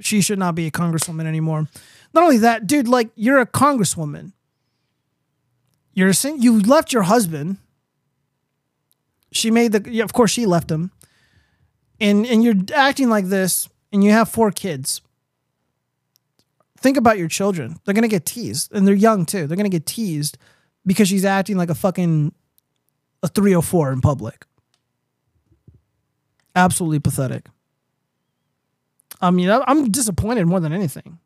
She 0.00 0.20
should 0.20 0.38
not 0.38 0.54
be 0.54 0.66
a 0.66 0.70
congresswoman 0.70 1.26
anymore. 1.26 1.68
Not 2.14 2.24
only 2.24 2.38
that, 2.38 2.66
dude, 2.66 2.88
like 2.88 3.10
you're 3.14 3.38
a 3.38 3.46
congresswoman. 3.46 4.32
You're 5.92 6.12
saying 6.12 6.42
you 6.42 6.60
left 6.60 6.92
your 6.92 7.02
husband. 7.02 7.56
She 9.32 9.50
made 9.50 9.72
the 9.72 9.90
yeah, 9.90 10.04
of 10.04 10.12
course 10.12 10.30
she 10.30 10.46
left 10.46 10.70
him. 10.70 10.90
And 12.00 12.26
and 12.26 12.42
you're 12.42 12.54
acting 12.74 13.10
like 13.10 13.26
this 13.26 13.68
and 13.92 14.02
you 14.02 14.10
have 14.10 14.28
four 14.28 14.50
kids. 14.50 15.00
Think 16.78 16.96
about 16.96 17.18
your 17.18 17.28
children. 17.28 17.78
They're 17.84 17.94
going 17.94 18.02
to 18.02 18.08
get 18.08 18.24
teased 18.24 18.72
and 18.72 18.86
they're 18.86 18.94
young 18.94 19.26
too. 19.26 19.46
They're 19.46 19.56
going 19.56 19.70
to 19.70 19.76
get 19.76 19.84
teased 19.84 20.38
because 20.86 21.08
she's 21.08 21.26
acting 21.26 21.58
like 21.58 21.68
a 21.68 21.74
fucking 21.74 22.32
a 23.22 23.28
304 23.28 23.92
in 23.92 24.00
public. 24.00 24.46
Absolutely 26.56 27.00
pathetic. 27.00 27.46
I 29.20 29.30
mean, 29.30 29.50
I'm 29.50 29.90
disappointed 29.90 30.46
more 30.46 30.60
than 30.60 30.72
anything 30.72 31.18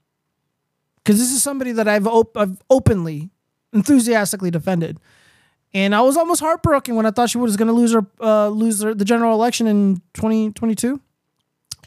because 0.97 1.19
this 1.21 1.31
is 1.31 1.43
somebody 1.43 1.73
that 1.73 1.87
I've, 1.87 2.07
op- 2.07 2.37
I've 2.37 2.61
openly, 2.69 3.31
enthusiastically 3.75 4.51
defended, 4.51 4.99
and 5.75 5.95
I 5.95 6.01
was 6.01 6.17
almost 6.17 6.41
heartbroken 6.41 6.95
when 6.95 7.05
I 7.05 7.11
thought 7.11 7.31
she 7.31 7.39
was 7.39 7.57
going 7.57 7.69
to 7.69 7.75
lose 7.75 7.93
her 7.93 8.07
uh, 8.21 8.49
lose 8.49 8.83
her, 8.83 8.95
the 8.95 9.05
general 9.05 9.35
election 9.35 9.67
in 9.67 9.97
2022. 10.15 11.01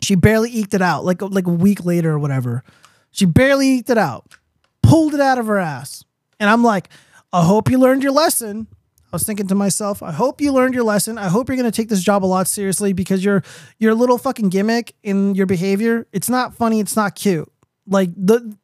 She 0.03 0.15
barely 0.15 0.51
eked 0.51 0.73
it 0.73 0.81
out, 0.81 1.05
like 1.05 1.21
like 1.21 1.47
a 1.47 1.51
week 1.51 1.83
later 1.85 2.11
or 2.11 2.19
whatever. 2.19 2.63
She 3.11 3.25
barely 3.25 3.79
eked 3.79 3.89
it 3.89 3.97
out, 3.97 4.35
pulled 4.83 5.13
it 5.13 5.21
out 5.21 5.39
of 5.39 5.47
her 5.47 5.57
ass, 5.57 6.03
and 6.39 6.49
I'm 6.49 6.63
like, 6.63 6.89
I 7.33 7.43
hope 7.43 7.69
you 7.69 7.79
learned 7.79 8.03
your 8.03 8.11
lesson. 8.11 8.67
I 9.11 9.15
was 9.15 9.23
thinking 9.23 9.47
to 9.47 9.55
myself, 9.55 10.03
I 10.03 10.11
hope 10.11 10.41
you 10.41 10.51
learned 10.51 10.73
your 10.73 10.83
lesson. 10.83 11.17
I 11.17 11.29
hope 11.29 11.47
you're 11.47 11.55
going 11.55 11.71
to 11.71 11.75
take 11.75 11.87
this 11.87 12.03
job 12.03 12.25
a 12.25 12.27
lot 12.27 12.45
seriously 12.45 12.91
because 12.91 13.23
your 13.23 13.41
your 13.79 13.95
little 13.95 14.17
fucking 14.17 14.49
gimmick 14.49 14.93
in 15.01 15.33
your 15.33 15.45
behavior, 15.45 16.05
it's 16.11 16.29
not 16.29 16.53
funny, 16.53 16.81
it's 16.81 16.95
not 16.95 17.15
cute. 17.15 17.49
Like 17.87 18.09
the 18.15 18.55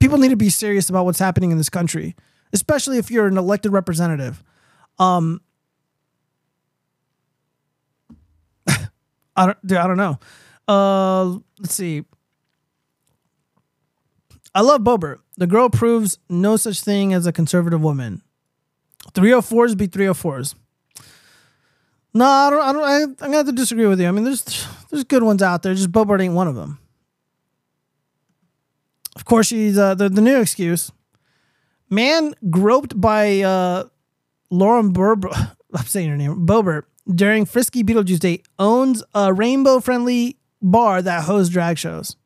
people 0.00 0.16
need 0.16 0.30
to 0.30 0.36
be 0.36 0.48
serious 0.48 0.88
about 0.88 1.04
what's 1.04 1.18
happening 1.18 1.50
in 1.50 1.58
this 1.58 1.68
country, 1.68 2.16
especially 2.52 2.98
if 2.98 3.10
you're 3.10 3.26
an 3.26 3.36
elected 3.36 3.72
representative. 3.72 4.42
Um 4.98 5.40
I 8.66 9.46
don't 9.46 9.58
I 9.72 9.86
don't 9.86 9.96
know. 9.96 10.18
Uh 10.68 11.38
let's 11.58 11.74
see. 11.74 12.04
I 14.54 14.62
love 14.62 14.80
Boebert. 14.80 15.18
The 15.36 15.46
girl 15.46 15.70
proves 15.70 16.18
no 16.28 16.56
such 16.56 16.80
thing 16.80 17.12
as 17.12 17.26
a 17.26 17.32
conservative 17.32 17.80
woman. 17.80 18.22
304s 19.12 19.76
be 19.76 19.88
304s. 19.88 20.54
No, 22.12 22.24
I 22.24 22.50
don't. 22.50 22.60
I 22.60 22.72
don't. 22.72 22.82
I, 22.82 23.02
I'm 23.02 23.14
gonna 23.14 23.36
have 23.36 23.46
to 23.46 23.52
disagree 23.52 23.86
with 23.86 24.00
you. 24.00 24.08
I 24.08 24.10
mean, 24.10 24.24
there's 24.24 24.66
there's 24.90 25.04
good 25.04 25.22
ones 25.22 25.42
out 25.42 25.62
there. 25.62 25.74
Just 25.74 25.92
Boebert 25.92 26.20
ain't 26.20 26.34
one 26.34 26.48
of 26.48 26.56
them. 26.56 26.78
Of 29.14 29.24
course, 29.24 29.46
she's 29.46 29.78
uh, 29.78 29.94
the 29.94 30.08
the 30.08 30.20
new 30.20 30.40
excuse. 30.40 30.90
Man 31.90 32.34
groped 32.48 32.98
by 32.98 33.40
uh, 33.40 33.84
Lauren 34.50 34.92
Berber. 34.92 35.30
I'm 35.74 35.84
saying 35.84 36.08
her 36.08 36.16
name. 36.16 36.46
Boebert 36.46 36.84
during 37.12 37.44
Frisky 37.44 37.82
Beetlejuice 37.82 38.20
Day 38.20 38.42
owns 38.58 39.02
a 39.14 39.32
rainbow 39.32 39.80
friendly 39.80 40.38
bar 40.62 41.02
that 41.02 41.24
hosts 41.24 41.52
drag 41.52 41.78
shows. 41.78 42.16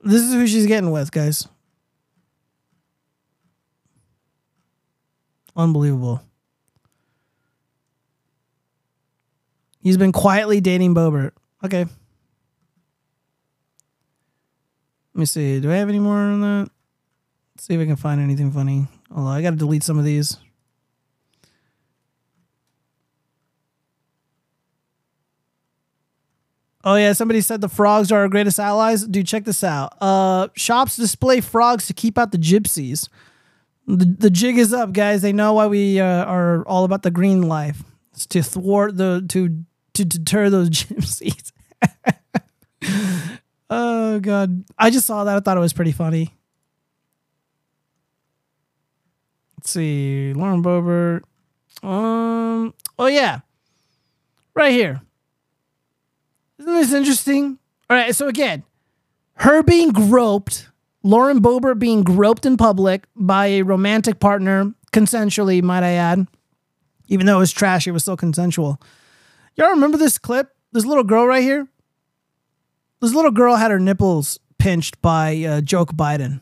This 0.00 0.22
is 0.22 0.32
who 0.32 0.46
she's 0.46 0.66
getting 0.66 0.90
with, 0.90 1.12
guys. 1.12 1.46
Unbelievable. 5.54 6.22
He's 9.80 9.96
been 9.96 10.12
quietly 10.12 10.60
dating 10.60 10.94
Boebert. 10.94 11.32
Okay. 11.64 11.84
Let 15.14 15.18
me 15.20 15.26
see. 15.26 15.60
Do 15.60 15.70
I 15.70 15.76
have 15.76 15.88
any 15.88 15.98
more 15.98 16.16
on 16.16 16.40
that? 16.40 16.70
See 17.62 17.74
if 17.74 17.80
I 17.80 17.86
can 17.86 17.94
find 17.94 18.20
anything 18.20 18.50
funny. 18.50 18.88
Although 19.14 19.30
I 19.30 19.40
got 19.40 19.50
to 19.50 19.56
delete 19.56 19.84
some 19.84 19.96
of 19.96 20.04
these. 20.04 20.36
Oh 26.82 26.96
yeah, 26.96 27.12
somebody 27.12 27.40
said 27.40 27.60
the 27.60 27.68
frogs 27.68 28.10
are 28.10 28.22
our 28.22 28.28
greatest 28.28 28.58
allies. 28.58 29.06
Dude, 29.06 29.28
check 29.28 29.44
this 29.44 29.62
out. 29.62 29.96
Uh, 30.00 30.48
shops 30.56 30.96
display 30.96 31.40
frogs 31.40 31.86
to 31.86 31.94
keep 31.94 32.18
out 32.18 32.32
the 32.32 32.36
gypsies. 32.36 33.08
The, 33.86 34.06
the 34.06 34.30
jig 34.30 34.58
is 34.58 34.72
up, 34.72 34.92
guys. 34.92 35.22
They 35.22 35.32
know 35.32 35.52
why 35.52 35.68
we 35.68 36.00
uh, 36.00 36.24
are 36.24 36.64
all 36.66 36.82
about 36.82 37.04
the 37.04 37.12
green 37.12 37.42
life. 37.42 37.84
It's 38.12 38.26
to 38.26 38.42
thwart 38.42 38.96
the 38.96 39.24
to 39.28 39.64
to 39.94 40.04
deter 40.04 40.50
those 40.50 40.68
gypsies. 40.70 41.52
oh 43.70 44.18
god, 44.18 44.64
I 44.76 44.90
just 44.90 45.06
saw 45.06 45.22
that. 45.22 45.36
I 45.36 45.38
thought 45.38 45.56
it 45.56 45.60
was 45.60 45.72
pretty 45.72 45.92
funny. 45.92 46.34
Let's 49.62 49.70
see, 49.70 50.32
Lauren 50.34 50.60
Boebert. 50.60 51.22
Um. 51.84 52.74
Oh 52.98 53.06
yeah, 53.06 53.42
right 54.56 54.72
here. 54.72 55.00
Isn't 56.58 56.74
this 56.74 56.92
interesting? 56.92 57.60
All 57.88 57.96
right. 57.96 58.12
So 58.12 58.26
again, 58.26 58.64
her 59.34 59.62
being 59.62 59.92
groped, 59.92 60.68
Lauren 61.04 61.40
Boebert 61.40 61.78
being 61.78 62.02
groped 62.02 62.44
in 62.44 62.56
public 62.56 63.04
by 63.14 63.46
a 63.46 63.62
romantic 63.62 64.18
partner, 64.18 64.74
consensually, 64.92 65.62
might 65.62 65.84
I 65.84 65.92
add. 65.92 66.26
Even 67.06 67.26
though 67.26 67.36
it 67.36 67.40
was 67.40 67.52
trash, 67.52 67.86
it 67.86 67.92
was 67.92 68.02
still 68.02 68.16
consensual. 68.16 68.82
Y'all 69.54 69.70
remember 69.70 69.96
this 69.96 70.18
clip? 70.18 70.56
This 70.72 70.84
little 70.84 71.04
girl 71.04 71.24
right 71.24 71.40
here? 71.40 71.68
This 73.00 73.14
little 73.14 73.30
girl 73.30 73.54
had 73.54 73.70
her 73.70 73.78
nipples 73.78 74.40
pinched 74.58 75.00
by 75.00 75.44
uh, 75.44 75.60
Joe 75.60 75.86
Biden. 75.86 76.40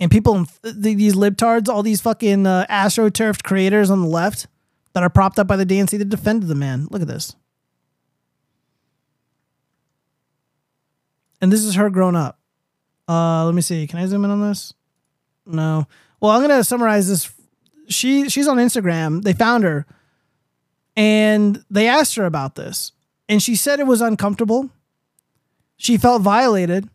And 0.00 0.10
people, 0.10 0.46
these 0.62 1.14
libtards, 1.14 1.68
all 1.68 1.82
these 1.82 2.00
fucking 2.00 2.46
uh, 2.46 2.64
astroturfed 2.70 3.42
creators 3.42 3.90
on 3.90 4.00
the 4.00 4.08
left 4.08 4.46
that 4.94 5.02
are 5.02 5.10
propped 5.10 5.38
up 5.38 5.46
by 5.46 5.56
the 5.56 5.66
DNC 5.66 5.98
that 5.98 6.08
defended 6.08 6.48
the 6.48 6.54
man. 6.54 6.88
Look 6.90 7.02
at 7.02 7.08
this. 7.08 7.36
And 11.40 11.52
this 11.52 11.62
is 11.62 11.74
her 11.74 11.90
grown 11.90 12.16
up. 12.16 12.38
Uh, 13.08 13.44
let 13.44 13.54
me 13.54 13.62
see. 13.62 13.86
Can 13.86 13.98
I 13.98 14.06
zoom 14.06 14.24
in 14.24 14.30
on 14.30 14.40
this? 14.40 14.72
No. 15.46 15.86
Well, 16.20 16.32
I'm 16.32 16.42
gonna 16.42 16.64
summarize 16.64 17.08
this. 17.08 17.32
She 17.88 18.28
she's 18.28 18.46
on 18.46 18.58
Instagram. 18.58 19.22
They 19.22 19.32
found 19.32 19.64
her, 19.64 19.86
and 20.96 21.64
they 21.70 21.88
asked 21.88 22.14
her 22.16 22.24
about 22.24 22.54
this, 22.54 22.92
and 23.28 23.42
she 23.42 23.56
said 23.56 23.80
it 23.80 23.86
was 23.86 24.00
uncomfortable. 24.00 24.70
She 25.76 25.96
felt 25.96 26.22
violated, 26.22 26.88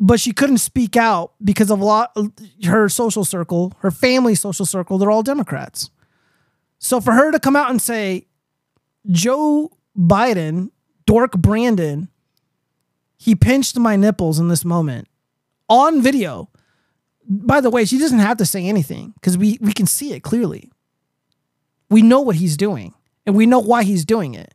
but 0.00 0.18
she 0.18 0.32
couldn't 0.32 0.58
speak 0.58 0.96
out 0.96 1.34
because 1.44 1.70
of 1.70 1.78
a 1.78 1.84
lot 1.84 2.16
her 2.64 2.88
social 2.88 3.24
circle, 3.24 3.74
her 3.80 3.90
family 3.90 4.34
social 4.34 4.64
circle. 4.64 4.96
They're 4.96 5.10
all 5.10 5.22
Democrats. 5.22 5.90
So 6.78 7.02
for 7.02 7.12
her 7.12 7.30
to 7.30 7.38
come 7.38 7.54
out 7.54 7.70
and 7.70 7.80
say, 7.80 8.26
Joe 9.10 9.70
Biden, 9.96 10.70
Dork 11.04 11.32
Brandon, 11.32 12.08
he 13.18 13.34
pinched 13.34 13.78
my 13.78 13.96
nipples 13.96 14.38
in 14.38 14.48
this 14.48 14.64
moment 14.64 15.06
on 15.68 16.00
video. 16.00 16.48
By 17.28 17.60
the 17.60 17.70
way, 17.70 17.84
she 17.84 17.98
doesn't 17.98 18.18
have 18.18 18.38
to 18.38 18.46
say 18.46 18.66
anything 18.66 19.12
because 19.14 19.36
we, 19.36 19.58
we 19.60 19.74
can 19.74 19.86
see 19.86 20.14
it 20.14 20.22
clearly. 20.22 20.72
We 21.90 22.00
know 22.00 22.22
what 22.22 22.36
he's 22.36 22.56
doing 22.56 22.94
and 23.26 23.36
we 23.36 23.44
know 23.44 23.58
why 23.58 23.82
he's 23.82 24.06
doing 24.06 24.34
it. 24.34 24.54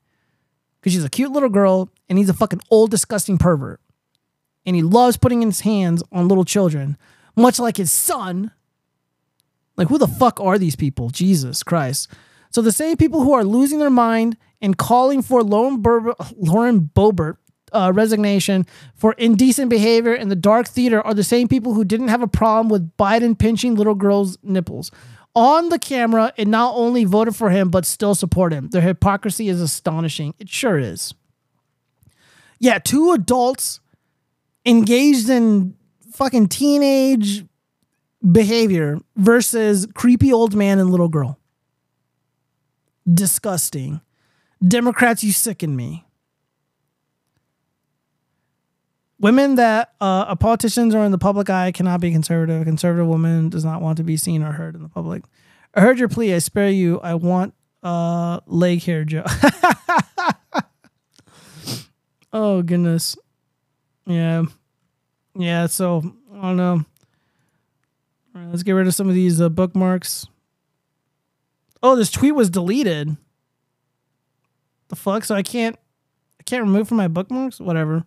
Because 0.80 0.94
she's 0.94 1.06
a 1.06 1.10
cute 1.10 1.32
little 1.32 1.50
girl 1.50 1.92
and 2.10 2.18
he's 2.18 2.30
a 2.30 2.34
fucking 2.34 2.62
old, 2.72 2.90
disgusting 2.90 3.38
pervert. 3.38 3.80
And 4.66 4.76
he 4.76 4.82
loves 4.82 5.18
putting 5.18 5.42
his 5.42 5.62
hands 5.62 6.04
on 6.12 6.28
little 6.28 6.46
children, 6.46 6.98
much 7.36 7.60
like 7.60 7.78
his 7.78 7.92
son. 7.92 8.52
Like, 9.78 9.90
who 9.90 9.98
the 9.98 10.08
fuck 10.08 10.40
are 10.40 10.58
these 10.58 10.76
people? 10.76 11.10
Jesus 11.10 11.62
Christ. 11.62 12.10
So, 12.50 12.62
the 12.62 12.72
same 12.72 12.98
people 12.98 13.22
who 13.22 13.34
are 13.34 13.44
losing 13.44 13.80
their 13.80 13.90
mind 13.90 14.38
and 14.62 14.78
calling 14.78 15.22
for 15.22 15.44
Lauren, 15.44 15.82
Ber- 15.82 16.16
Lauren 16.38 16.90
Boebert 16.96 17.38
uh, 17.74 17.92
resignation 17.94 18.66
for 18.96 19.14
indecent 19.14 19.70
behavior 19.70 20.14
in 20.14 20.30
the 20.30 20.36
dark 20.36 20.68
theater 20.68 21.02
are 21.02 21.14
the 21.14 21.24
same 21.24 21.48
people 21.48 21.74
who 21.74 21.84
didn't 21.84 22.08
have 22.08 22.22
a 22.22 22.28
problem 22.28 22.70
with 22.70 22.96
Biden 22.98 23.38
pinching 23.38 23.76
little 23.76 23.96
girls' 23.96 24.38
nipples 24.42 24.92
on 25.36 25.70
the 25.70 25.78
camera 25.78 26.34
and 26.38 26.50
not 26.50 26.74
only 26.76 27.04
voted 27.04 27.36
for 27.36 27.50
him, 27.50 27.70
but 27.70 27.86
still 27.86 28.16
support 28.16 28.54
him. 28.54 28.70
Their 28.70 28.82
hypocrisy 28.82 29.50
is 29.50 29.62
astonishing. 29.62 30.34
It 30.40 30.50
sure 30.50 30.80
is. 30.80 31.14
Yeah, 32.58 32.80
two 32.80 33.12
adults 33.12 33.82
engaged 34.66 35.30
in 35.30 35.76
fucking 36.14 36.48
teenage 36.48 37.46
behavior 38.32 39.00
versus 39.16 39.88
creepy 39.94 40.34
old 40.34 40.56
man 40.56 40.80
and 40.80 40.90
little 40.90 41.10
girl. 41.10 41.40
Disgusting. 43.12 44.02
Democrats, 44.66 45.24
you 45.24 45.32
sicken 45.32 45.76
me. 45.76 46.06
Women 49.20 49.56
that 49.56 49.94
uh, 50.02 50.26
are 50.28 50.36
politicians 50.36 50.94
or 50.94 51.04
in 51.06 51.12
the 51.12 51.18
public 51.18 51.50
eye 51.50 51.72
cannot 51.72 52.02
be 52.02 52.12
conservative. 52.12 52.62
A 52.62 52.66
conservative 52.66 53.08
woman 53.08 53.50
does 53.50 53.64
not 53.64 53.82
want 53.82 53.98
to 53.98 54.04
be 54.04 54.18
seen 54.18 54.44
or 54.44 54.52
heard 54.52 54.76
in 54.76 54.84
the 54.84 54.90
public. 54.90 55.24
I 55.74 55.82
heard 55.82 56.00
your 56.00 56.10
plea. 56.10 56.34
I 56.34 56.40
spare 56.40 56.70
you. 56.70 57.00
I 57.00 57.16
want 57.16 57.54
uh, 57.84 58.40
leg 58.46 58.84
hair, 58.84 59.04
Joe. 59.04 59.24
oh 62.34 62.62
goodness. 62.62 63.16
Yeah. 64.06 64.44
Yeah. 65.36 65.68
So 65.68 66.04
I 66.34 66.42
don't 66.42 66.58
know. 66.58 66.84
All 68.36 68.42
right, 68.42 68.50
let's 68.50 68.64
get 68.64 68.74
rid 68.74 68.88
of 68.88 68.94
some 68.94 69.08
of 69.08 69.16
these 69.16 69.40
uh, 69.40 69.50
bookmarks. 69.50 70.28
Oh, 71.82 71.96
this 71.96 72.12
tweet 72.12 72.36
was 72.36 72.50
deleted. 72.50 73.16
The 74.90 74.96
fuck? 74.96 75.24
So 75.24 75.36
I 75.36 75.44
can't. 75.44 75.78
I 76.40 76.44
can't 76.44 76.64
remove 76.64 76.88
from 76.88 76.98
my 76.98 77.08
bookmarks. 77.08 77.60
Whatever. 77.60 78.04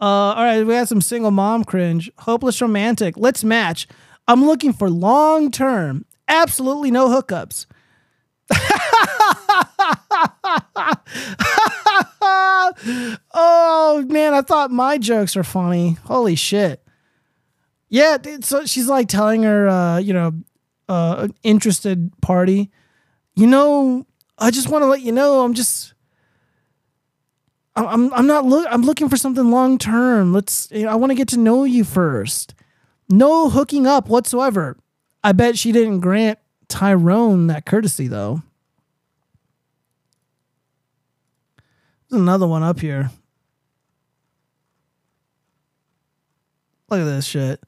Uh, 0.00 0.04
all 0.04 0.44
right, 0.44 0.64
we 0.64 0.74
got 0.74 0.88
some 0.88 1.00
single 1.00 1.32
mom 1.32 1.64
cringe. 1.64 2.10
Hopeless 2.18 2.62
romantic. 2.62 3.16
Let's 3.16 3.44
match. 3.44 3.86
I'm 4.26 4.44
looking 4.44 4.72
for 4.72 4.88
long 4.88 5.50
term. 5.50 6.04
Absolutely 6.28 6.90
no 6.90 7.08
hookups. 7.08 7.66
oh 13.34 14.04
man, 14.08 14.34
I 14.34 14.42
thought 14.42 14.70
my 14.70 14.98
jokes 14.98 15.36
were 15.36 15.44
funny. 15.44 15.98
Holy 16.04 16.34
shit. 16.34 16.82
Yeah, 17.88 18.18
dude, 18.18 18.44
so 18.44 18.66
she's 18.66 18.88
like 18.88 19.08
telling 19.08 19.44
her, 19.44 19.68
uh, 19.68 19.98
you 19.98 20.12
know, 20.12 20.32
uh, 20.88 21.28
interested 21.42 22.10
party, 22.20 22.70
you 23.34 23.46
know, 23.46 24.06
I 24.38 24.50
just 24.50 24.68
want 24.68 24.82
to 24.82 24.86
let 24.86 25.00
you 25.00 25.12
know, 25.12 25.44
I'm 25.44 25.54
just, 25.54 25.94
I'm, 27.76 28.12
I'm 28.12 28.26
not 28.26 28.44
look, 28.44 28.66
I'm 28.70 28.82
looking 28.82 29.08
for 29.08 29.16
something 29.16 29.50
long 29.50 29.78
term. 29.78 30.32
Let's, 30.32 30.68
you 30.70 30.84
know, 30.84 30.90
I 30.90 30.96
want 30.96 31.10
to 31.10 31.16
get 31.16 31.28
to 31.28 31.38
know 31.38 31.64
you 31.64 31.84
first. 31.84 32.54
No 33.08 33.48
hooking 33.48 33.86
up 33.86 34.08
whatsoever. 34.08 34.76
I 35.22 35.32
bet 35.32 35.58
she 35.58 35.72
didn't 35.72 36.00
grant 36.00 36.38
Tyrone 36.68 37.46
that 37.46 37.64
courtesy 37.64 38.08
though. 38.08 38.42
There's 42.10 42.22
another 42.22 42.46
one 42.46 42.62
up 42.62 42.80
here. 42.80 43.10
Look 46.88 47.00
at 47.00 47.04
this 47.04 47.26
shit. 47.26 47.60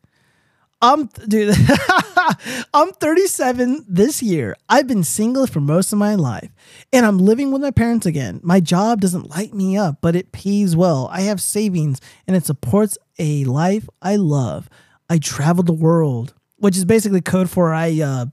I'm 0.83 1.07
dude. 1.29 1.55
I'm 2.75 2.93
37 2.93 3.85
this 3.87 4.23
year. 4.23 4.57
I've 4.69 4.87
been 4.87 5.05
single 5.05 5.47
for 5.47 5.61
most 5.61 5.93
of 5.93 5.99
my 5.99 6.15
life, 6.15 6.51
and 6.91 7.05
I'm 7.05 7.19
living 7.19 7.53
with 7.53 7.61
my 7.61 7.71
parents 7.71 8.07
again. 8.07 8.41
My 8.43 8.61
job 8.61 9.03
doesn't 9.03 9.29
light 9.29 9.53
me 9.53 9.77
up, 9.77 9.99
but 10.01 10.17
it 10.17 10.33
pays 10.33 10.75
well. 10.75 11.09
I 11.13 11.23
have 11.23 11.43
savings, 11.43 12.01
and 12.27 12.35
it 12.35 12.47
supports 12.47 12.97
a 13.19 13.45
life 13.45 13.89
I 14.01 14.17
love. 14.17 14.71
I 15.11 15.19
traveled 15.19 15.67
the 15.67 15.75
world, 15.75 16.33
which 16.57 16.79
is 16.79 16.87
basically 16.87 17.21
code 17.21 17.51
for 17.51 17.75
I 17.75 18.01
uh, 18.01 18.27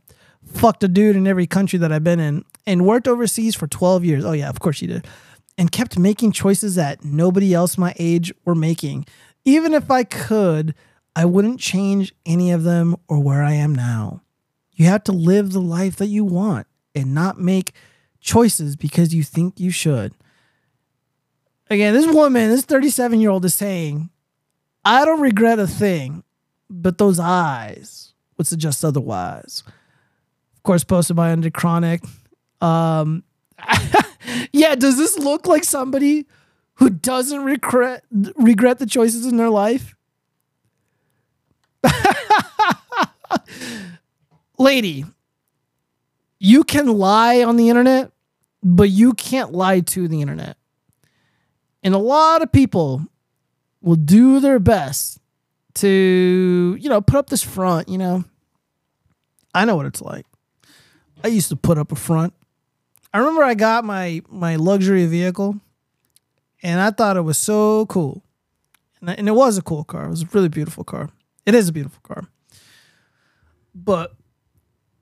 fucked 0.45 0.83
a 0.85 0.87
dude 0.87 1.17
in 1.17 1.27
every 1.27 1.47
country 1.47 1.79
that 1.79 1.91
I've 1.91 2.03
been 2.03 2.21
in, 2.21 2.45
and 2.65 2.85
worked 2.85 3.09
overseas 3.09 3.55
for 3.55 3.67
12 3.67 4.05
years. 4.05 4.23
Oh 4.23 4.31
yeah, 4.31 4.47
of 4.47 4.61
course 4.61 4.81
you 4.81 4.87
did, 4.87 5.07
and 5.57 5.71
kept 5.71 5.97
making 5.97 6.31
choices 6.31 6.75
that 6.75 7.03
nobody 7.03 7.53
else 7.53 7.77
my 7.77 7.93
age 7.97 8.33
were 8.45 8.55
making. 8.55 9.05
Even 9.45 9.73
if 9.73 9.89
I 9.89 10.03
could. 10.03 10.75
I 11.17 11.25
wouldn't 11.25 11.59
change 11.59 12.13
any 12.27 12.51
of 12.51 12.61
them 12.61 12.95
or 13.07 13.19
where 13.19 13.41
I 13.41 13.53
am 13.53 13.73
now. 13.73 14.21
You 14.73 14.85
have 14.85 15.03
to 15.05 15.11
live 15.11 15.51
the 15.51 15.59
life 15.59 15.95
that 15.95 16.05
you 16.05 16.23
want 16.23 16.67
and 16.93 17.15
not 17.15 17.39
make 17.39 17.73
choices 18.19 18.75
because 18.75 19.15
you 19.15 19.23
think 19.23 19.59
you 19.59 19.71
should. 19.71 20.13
Again, 21.71 21.95
this 21.95 22.05
woman, 22.05 22.51
this 22.51 22.65
37 22.65 23.19
year 23.19 23.31
old 23.31 23.45
is 23.45 23.55
saying, 23.55 24.11
I 24.85 25.05
don't 25.05 25.19
regret 25.19 25.57
a 25.57 25.65
thing, 25.65 26.23
but 26.69 26.99
those 26.99 27.19
eyes 27.19 28.13
would 28.37 28.45
suggest 28.45 28.85
otherwise. 28.85 29.63
Of 30.55 30.61
course, 30.61 30.83
posted 30.83 31.15
by 31.15 31.31
Under 31.31 31.49
Chronic. 31.49 32.03
Um, 32.61 33.23
yeah, 34.51 34.75
does 34.75 34.97
this 34.97 35.17
look 35.17 35.47
like 35.47 35.63
somebody 35.63 36.25
who 36.75 36.89
doesn't 36.89 37.43
regret 37.43 38.03
regret 38.35 38.79
the 38.79 38.85
choices 38.85 39.25
in 39.25 39.37
their 39.37 39.49
life? 39.49 39.95
Lady, 44.57 45.05
you 46.39 46.63
can 46.63 46.87
lie 46.87 47.43
on 47.43 47.57
the 47.57 47.69
internet, 47.69 48.11
but 48.63 48.89
you 48.89 49.13
can't 49.13 49.53
lie 49.53 49.81
to 49.81 50.07
the 50.07 50.21
internet. 50.21 50.57
And 51.83 51.93
a 51.93 51.99
lot 51.99 52.41
of 52.41 52.51
people 52.51 53.03
will 53.81 53.95
do 53.95 54.39
their 54.39 54.59
best 54.59 55.19
to, 55.75 56.77
you 56.79 56.89
know, 56.89 57.01
put 57.01 57.17
up 57.17 57.29
this 57.29 57.43
front, 57.43 57.87
you 57.87 57.97
know. 57.97 58.23
I 59.53 59.65
know 59.65 59.75
what 59.75 59.85
it's 59.85 60.01
like. 60.01 60.25
I 61.23 61.27
used 61.29 61.49
to 61.49 61.55
put 61.55 61.77
up 61.77 61.91
a 61.91 61.95
front. 61.95 62.33
I 63.13 63.19
remember 63.19 63.43
I 63.43 63.53
got 63.53 63.83
my 63.83 64.21
my 64.29 64.55
luxury 64.55 65.05
vehicle 65.05 65.59
and 66.63 66.79
I 66.79 66.91
thought 66.91 67.17
it 67.17 67.21
was 67.21 67.37
so 67.37 67.85
cool. 67.87 68.23
And, 68.99 69.09
and 69.09 69.27
it 69.27 69.33
was 69.33 69.57
a 69.57 69.61
cool 69.61 69.83
car. 69.83 70.05
It 70.05 70.09
was 70.09 70.23
a 70.23 70.29
really 70.33 70.49
beautiful 70.49 70.83
car. 70.83 71.09
It 71.45 71.55
is 71.55 71.69
a 71.69 71.71
beautiful 71.71 72.01
car. 72.01 72.27
But 73.73 74.15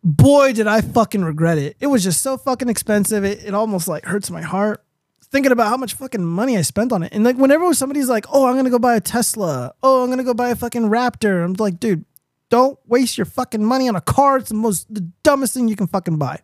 boy, 0.04 0.54
did 0.54 0.68
I 0.68 0.82
fucking 0.82 1.24
regret 1.24 1.58
it. 1.58 1.78
It 1.80 1.88
was 1.88 2.04
just 2.04 2.22
so 2.22 2.38
fucking 2.38 2.70
expensive. 2.70 3.24
It, 3.24 3.44
it 3.44 3.54
almost 3.54 3.88
like 3.88 4.06
hurts 4.06 4.30
my 4.30 4.42
heart 4.42 4.84
thinking 5.32 5.52
about 5.52 5.68
how 5.68 5.78
much 5.78 5.96
fucking 5.96 6.24
money 6.24 6.58
I 6.58 6.62
spent 6.62 6.92
on 6.92 7.04
it. 7.04 7.12
And 7.14 7.24
like 7.24 7.38
whenever 7.38 7.74
somebody's 7.74 8.10
like, 8.10 8.26
"Oh, 8.32 8.46
I'm 8.46 8.64
to 8.64 8.70
go 8.70 8.80
buy 8.80 8.96
a 8.96 9.02
Tesla. 9.02 9.74
Oh, 9.82 10.04
I'm 10.04 10.16
to 10.16 10.24
go 10.24 10.34
buy 10.34 10.50
a 10.50 10.56
fucking 10.56 10.84
Raptor." 10.84 11.44
I'm 11.44 11.54
like, 11.54 11.80
"Dude, 11.80 12.06
don't 12.50 12.78
waste 12.86 13.18
your 13.18 13.26
fucking 13.26 13.64
money 13.64 13.90
on 13.90 13.96
a 13.96 14.02
car. 14.02 14.38
It's 14.38 14.50
the 14.50 14.56
most 14.56 14.94
the 14.94 15.02
dumbest 15.24 15.54
thing 15.54 15.68
you 15.68 15.76
can 15.76 15.88
fucking 15.88 16.18
buy." 16.18 16.40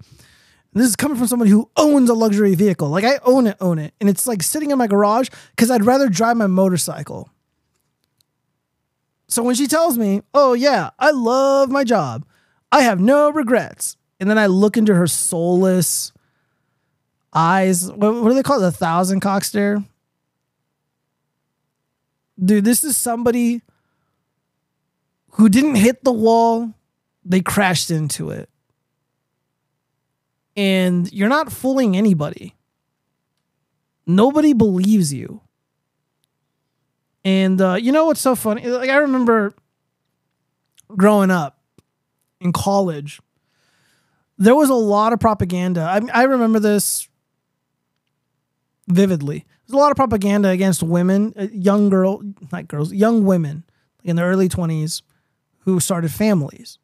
This 0.73 0.87
is 0.87 0.95
coming 0.95 1.17
from 1.17 1.27
somebody 1.27 1.51
who 1.51 1.69
owns 1.75 2.09
a 2.09 2.13
luxury 2.13 2.55
vehicle. 2.55 2.89
Like 2.89 3.03
I 3.03 3.19
own 3.23 3.47
it, 3.47 3.57
own 3.59 3.77
it. 3.77 3.93
And 3.99 4.09
it's 4.09 4.25
like 4.25 4.41
sitting 4.41 4.71
in 4.71 4.77
my 4.77 4.87
garage 4.87 5.29
cuz 5.57 5.69
I'd 5.69 5.85
rather 5.85 6.07
drive 6.07 6.37
my 6.37 6.47
motorcycle. 6.47 7.29
So 9.27 9.43
when 9.43 9.55
she 9.55 9.67
tells 9.67 9.97
me, 9.97 10.21
"Oh 10.33 10.53
yeah, 10.53 10.91
I 10.99 11.11
love 11.11 11.69
my 11.69 11.83
job. 11.83 12.25
I 12.71 12.81
have 12.81 12.99
no 12.99 13.31
regrets," 13.31 13.97
and 14.19 14.29
then 14.29 14.37
I 14.37 14.47
look 14.47 14.77
into 14.77 14.95
her 14.95 15.07
soulless 15.07 16.11
eyes, 17.33 17.89
what, 17.89 18.13
what 18.21 18.29
do 18.29 18.35
they 18.35 18.43
call 18.43 18.57
it? 18.59 18.61
The 18.61 18.71
thousand 18.71 19.21
cock 19.21 19.43
stare. 19.45 19.83
Dude, 22.43 22.65
this 22.65 22.83
is 22.83 22.97
somebody 22.97 23.61
who 25.31 25.47
didn't 25.47 25.75
hit 25.75 26.03
the 26.03 26.11
wall; 26.11 26.73
they 27.23 27.41
crashed 27.41 27.89
into 27.89 28.31
it, 28.31 28.49
and 30.55 31.11
you're 31.11 31.29
not 31.29 31.51
fooling 31.51 31.95
anybody. 31.95 32.55
Nobody 34.05 34.53
believes 34.53 35.13
you. 35.13 35.41
And 37.23 37.61
uh, 37.61 37.75
you 37.75 37.91
know 37.91 38.05
what's 38.05 38.21
so 38.21 38.35
funny? 38.35 38.67
Like 38.67 38.89
I 38.89 38.97
remember 38.97 39.53
growing 40.89 41.31
up 41.31 41.59
in 42.39 42.51
college, 42.51 43.21
there 44.37 44.55
was 44.55 44.69
a 44.69 44.75
lot 44.75 45.13
of 45.13 45.19
propaganda. 45.19 45.81
I, 45.81 46.21
I 46.21 46.23
remember 46.23 46.59
this 46.59 47.07
vividly. 48.87 49.45
There's 49.67 49.75
a 49.75 49.77
lot 49.77 49.91
of 49.91 49.95
propaganda 49.97 50.49
against 50.49 50.81
women, 50.81 51.33
uh, 51.37 51.47
young 51.53 51.89
girl, 51.89 52.21
not 52.51 52.67
girls, 52.67 52.91
young 52.91 53.23
women 53.23 53.63
in 54.03 54.15
their 54.15 54.25
early 54.25 54.49
20s 54.49 55.03
who 55.59 55.79
started 55.79 56.11
families. 56.11 56.79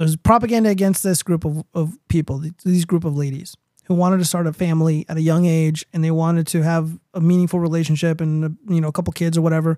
There's 0.00 0.16
propaganda 0.16 0.70
against 0.70 1.02
this 1.02 1.22
group 1.22 1.44
of, 1.44 1.62
of 1.74 1.98
people, 2.08 2.42
these 2.64 2.86
group 2.86 3.04
of 3.04 3.18
ladies 3.18 3.54
who 3.84 3.92
wanted 3.92 4.16
to 4.16 4.24
start 4.24 4.46
a 4.46 4.52
family 4.54 5.04
at 5.10 5.18
a 5.18 5.20
young 5.20 5.44
age 5.44 5.84
and 5.92 6.02
they 6.02 6.10
wanted 6.10 6.46
to 6.46 6.62
have 6.62 6.98
a 7.12 7.20
meaningful 7.20 7.60
relationship 7.60 8.22
and 8.22 8.56
you 8.66 8.80
know 8.80 8.88
a 8.88 8.92
couple 8.92 9.12
kids 9.12 9.36
or 9.36 9.42
whatever. 9.42 9.76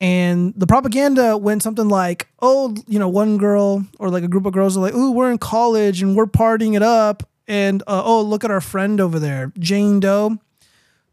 And 0.00 0.54
the 0.56 0.68
propaganda 0.68 1.36
went 1.36 1.64
something 1.64 1.88
like 1.88 2.28
oh 2.40 2.76
you 2.86 3.00
know 3.00 3.08
one 3.08 3.38
girl 3.38 3.84
or 3.98 4.08
like 4.08 4.22
a 4.22 4.28
group 4.28 4.46
of 4.46 4.52
girls 4.52 4.76
are 4.76 4.80
like 4.82 4.94
oh 4.94 5.10
we're 5.10 5.32
in 5.32 5.38
college 5.38 6.00
and 6.00 6.14
we're 6.14 6.26
partying 6.26 6.76
it 6.76 6.82
up 6.84 7.28
and 7.48 7.82
uh, 7.88 8.02
oh 8.04 8.22
look 8.22 8.44
at 8.44 8.52
our 8.52 8.60
friend 8.60 9.00
over 9.00 9.18
there 9.18 9.52
jane 9.58 9.98
doe. 9.98 10.38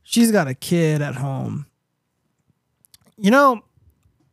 She's 0.04 0.32
got 0.32 0.48
a 0.48 0.54
kid 0.54 1.02
at 1.02 1.16
home. 1.16 1.66
You 3.18 3.32
know 3.32 3.64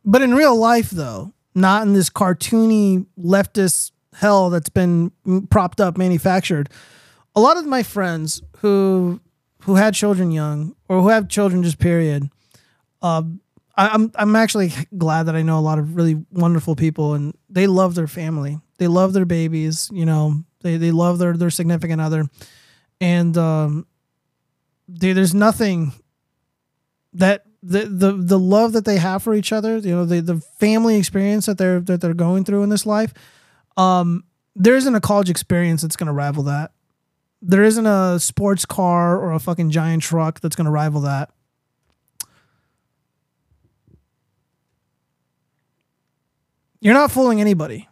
but 0.03 0.21
in 0.21 0.35
real 0.35 0.55
life 0.55 0.91
though 0.91 1.33
not 1.55 1.87
in 1.87 1.93
this 1.93 2.11
cartoony 2.11 3.07
leftist 3.17 3.93
hell 4.15 4.49
that's 4.49 4.69
been 4.69 5.11
propped 5.49 5.79
up 5.79 5.97
manufactured 5.97 6.69
a 7.35 7.41
lot 7.41 7.57
of 7.57 7.65
my 7.65 7.83
friends 7.83 8.41
who 8.57 9.19
who 9.63 9.75
had 9.75 9.93
children 9.93 10.31
young 10.31 10.75
or 10.87 11.01
who 11.01 11.09
have 11.09 11.27
children 11.27 11.63
just 11.63 11.79
period, 11.79 12.29
uh, 13.01 13.23
I, 13.75 13.89
I'm 13.89 14.11
I'm 14.15 14.35
actually 14.35 14.71
glad 14.97 15.23
that 15.23 15.35
I 15.35 15.41
know 15.41 15.59
a 15.59 15.61
lot 15.61 15.79
of 15.79 15.95
really 15.95 16.23
wonderful 16.31 16.75
people, 16.75 17.13
and 17.13 17.35
they 17.49 17.67
love 17.67 17.95
their 17.95 18.07
family. 18.07 18.59
They 18.77 18.87
love 18.87 19.13
their 19.13 19.25
babies. 19.25 19.89
You 19.93 20.05
know, 20.05 20.43
they 20.61 20.77
they 20.77 20.91
love 20.91 21.19
their 21.19 21.35
their 21.35 21.49
significant 21.49 22.01
other, 22.01 22.25
and 23.01 23.37
um, 23.37 23.85
they, 24.87 25.13
there's 25.13 25.33
nothing 25.33 25.91
that 27.13 27.45
the 27.61 27.85
the 27.85 28.13
the 28.13 28.39
love 28.39 28.73
that 28.73 28.85
they 28.85 28.97
have 28.97 29.23
for 29.23 29.33
each 29.33 29.51
other. 29.51 29.77
You 29.77 29.95
know, 29.95 30.05
the 30.05 30.21
the 30.21 30.39
family 30.39 30.95
experience 30.95 31.47
that 31.47 31.57
they're 31.57 31.81
that 31.81 31.99
they're 31.99 32.13
going 32.13 32.45
through 32.45 32.63
in 32.63 32.69
this 32.69 32.85
life. 32.85 33.13
Um, 33.77 34.23
there 34.55 34.75
isn't 34.75 34.95
a 34.95 35.01
college 35.01 35.29
experience 35.29 35.81
that's 35.81 35.95
gonna 35.95 36.13
rival 36.13 36.43
that. 36.43 36.71
There 37.41 37.63
isn't 37.63 37.85
a 37.85 38.19
sports 38.19 38.65
car 38.65 39.19
or 39.19 39.33
a 39.33 39.39
fucking 39.39 39.71
giant 39.71 40.03
truck 40.03 40.39
that's 40.39 40.55
gonna 40.55 40.71
rival 40.71 41.01
that. 41.01 41.31
You're 46.79 46.93
not 46.93 47.11
fooling 47.11 47.41
anybody. 47.41 47.89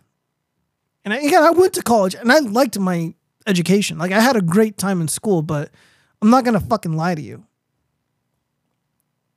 And 1.03 1.13
I, 1.13 1.17
again, 1.17 1.43
I 1.43 1.49
went 1.51 1.73
to 1.73 1.81
college 1.81 2.15
and 2.15 2.31
I 2.31 2.39
liked 2.39 2.77
my 2.79 3.13
education. 3.47 3.97
Like 3.97 4.11
I 4.11 4.19
had 4.19 4.35
a 4.35 4.41
great 4.41 4.77
time 4.77 5.01
in 5.01 5.07
school, 5.07 5.41
but 5.41 5.71
I'm 6.21 6.29
not 6.29 6.45
gonna 6.45 6.59
fucking 6.59 6.93
lie 6.93 7.15
to 7.15 7.21
you. 7.21 7.45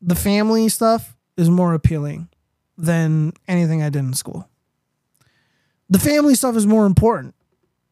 The 0.02 0.14
family 0.14 0.68
stuff 0.68 1.16
is 1.36 1.50
more 1.50 1.74
appealing 1.74 2.28
than 2.78 3.32
anything 3.48 3.82
I 3.82 3.88
did 3.88 4.00
in 4.00 4.14
school. 4.14 4.48
The 5.88 5.98
family 5.98 6.34
stuff 6.34 6.56
is 6.56 6.66
more 6.66 6.86
important 6.86 7.34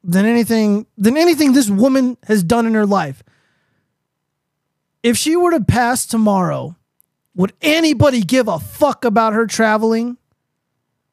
than 0.03 0.27
anything 0.27 0.87
than 0.99 1.17
anything 1.17 1.53
this 1.53 1.71
woman 1.71 2.17
has 2.25 2.43
done 2.43 2.67
in 2.67 2.75
her 2.75 2.87
life. 2.87 3.23
If 5.03 5.17
she 5.17 5.37
were 5.37 5.51
to 5.51 5.61
pass 5.61 6.07
tomorrow, 6.07 6.77
would 7.35 7.53
anybody 7.61 8.23
give 8.23 8.49
a 8.49 8.59
fuck 8.59 9.05
about 9.05 9.33
her 9.33 9.47
traveling? 9.47 10.17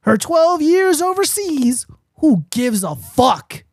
Her 0.01 0.17
12 0.17 0.61
years 0.61 1.01
overseas, 1.01 1.85
who 2.19 2.45
gives 2.49 2.83
a 2.83 2.95
fuck? 2.95 3.63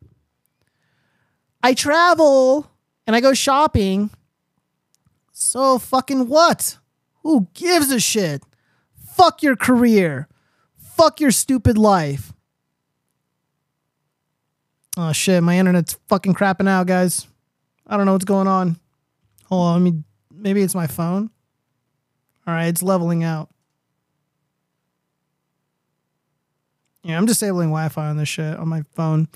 I 1.63 1.73
travel 1.73 2.69
and 3.07 3.15
I 3.15 3.21
go 3.21 3.33
shopping. 3.33 4.11
So 5.31 5.79
fucking 5.79 6.27
what? 6.27 6.77
Who 7.23 7.47
gives 7.53 7.91
a 7.91 7.99
shit? 7.99 8.43
Fuck 9.15 9.41
your 9.41 9.55
career. 9.55 10.27
Fuck 10.77 11.19
your 11.19 11.31
stupid 11.31 11.77
life. 11.77 12.33
Oh 15.01 15.13
shit, 15.13 15.41
my 15.41 15.57
internet's 15.57 15.97
fucking 16.09 16.33
crapping 16.33 16.67
out, 16.67 16.85
guys. 16.85 17.25
I 17.87 17.95
don't 17.95 18.05
know 18.05 18.11
what's 18.11 18.25
going 18.25 18.49
on. 18.49 18.77
Hold 19.45 19.65
on, 19.65 19.73
let 19.81 19.93
me 19.93 20.03
maybe 20.29 20.61
it's 20.61 20.75
my 20.75 20.87
phone. 20.87 21.29
Alright, 22.45 22.67
it's 22.67 22.83
leveling 22.83 23.23
out. 23.23 23.49
Yeah, 27.01 27.17
I'm 27.17 27.25
disabling 27.25 27.69
Wi-Fi 27.69 28.07
on 28.09 28.17
this 28.17 28.27
shit 28.27 28.57
on 28.57 28.67
my 28.67 28.83
phone. 28.93 29.29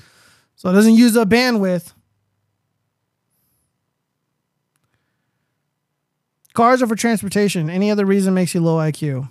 So 0.57 0.69
it 0.69 0.73
doesn't 0.73 0.95
use 0.95 1.15
up 1.15 1.29
bandwidth. 1.29 1.93
Cars 6.51 6.81
are 6.81 6.87
for 6.87 6.97
transportation. 6.97 7.69
Any 7.69 7.89
other 7.89 8.05
reason 8.05 8.33
makes 8.33 8.53
you 8.53 8.59
low 8.59 8.79
IQ. 8.79 9.29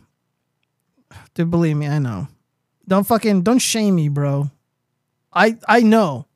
Dude, 1.34 1.50
believe 1.50 1.76
me, 1.76 1.88
I 1.88 1.98
know. 1.98 2.28
Don't 2.88 3.06
fucking 3.06 3.42
don't 3.42 3.58
shame 3.58 3.96
me, 3.96 4.08
bro. 4.08 4.50
I 5.32 5.56
I 5.66 5.80
know. 5.80 6.26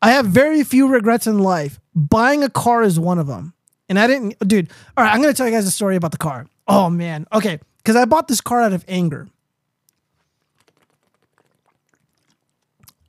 I 0.00 0.12
have 0.12 0.26
very 0.26 0.64
few 0.64 0.88
regrets 0.88 1.26
in 1.26 1.38
life. 1.38 1.78
Buying 1.94 2.42
a 2.42 2.50
car 2.50 2.82
is 2.82 2.98
one 2.98 3.18
of 3.18 3.26
them. 3.26 3.54
And 3.88 3.98
I 3.98 4.06
didn't 4.06 4.38
dude, 4.46 4.70
all 4.96 5.04
right, 5.04 5.12
I'm 5.12 5.20
going 5.20 5.32
to 5.32 5.36
tell 5.36 5.46
you 5.46 5.52
guys 5.52 5.66
a 5.66 5.70
story 5.70 5.96
about 5.96 6.12
the 6.12 6.18
car. 6.18 6.46
Oh 6.66 6.88
man. 6.88 7.26
Okay, 7.32 7.60
cuz 7.84 7.96
I 7.96 8.04
bought 8.04 8.28
this 8.28 8.40
car 8.40 8.62
out 8.62 8.72
of 8.72 8.84
anger. 8.88 9.28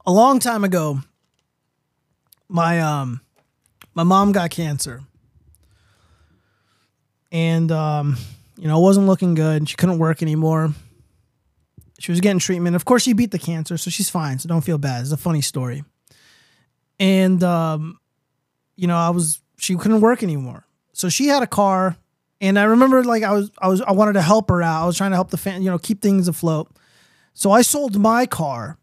A 0.05 0.11
long 0.11 0.39
time 0.39 0.63
ago, 0.63 0.99
my 2.49 2.79
um 2.81 3.21
my 3.95 4.03
mom 4.03 4.31
got 4.31 4.49
cancer 4.49 5.03
and 7.33 7.71
um, 7.71 8.15
you 8.57 8.67
know, 8.67 8.77
it 8.77 8.81
wasn't 8.81 9.07
looking 9.07 9.33
good. 9.33 9.67
She 9.67 9.75
couldn't 9.75 9.97
work 9.97 10.21
anymore. 10.21 10.73
She 12.03 12.11
was 12.11 12.19
getting 12.19 12.39
treatment. 12.39 12.75
Of 12.75 12.83
course, 12.83 13.03
she 13.03 13.13
beat 13.13 13.31
the 13.31 13.39
cancer, 13.39 13.77
so 13.77 13.89
she's 13.89 14.09
fine. 14.09 14.37
So 14.37 14.49
don't 14.49 14.59
feel 14.59 14.77
bad. 14.77 14.99
It's 14.99 15.13
a 15.13 15.17
funny 15.17 15.39
story. 15.39 15.85
And 16.99 17.41
um, 17.41 17.97
you 18.75 18.87
know, 18.87 18.97
I 18.97 19.09
was 19.11 19.39
she 19.57 19.77
couldn't 19.77 20.01
work 20.01 20.21
anymore, 20.21 20.67
so 20.91 21.07
she 21.07 21.27
had 21.27 21.43
a 21.43 21.47
car. 21.47 21.95
And 22.41 22.59
I 22.59 22.63
remember, 22.63 23.05
like, 23.05 23.23
I 23.23 23.31
was, 23.31 23.51
I 23.57 23.69
was, 23.69 23.79
I 23.79 23.93
wanted 23.93 24.13
to 24.13 24.21
help 24.21 24.49
her 24.49 24.61
out. 24.61 24.83
I 24.83 24.85
was 24.85 24.97
trying 24.97 25.11
to 25.11 25.15
help 25.15 25.29
the 25.29 25.37
fan, 25.37 25.61
you 25.61 25.71
know, 25.71 25.77
keep 25.77 26.01
things 26.01 26.27
afloat. 26.27 26.69
So 27.33 27.51
I 27.51 27.61
sold 27.61 27.97
my 27.97 28.25
car, 28.25 28.77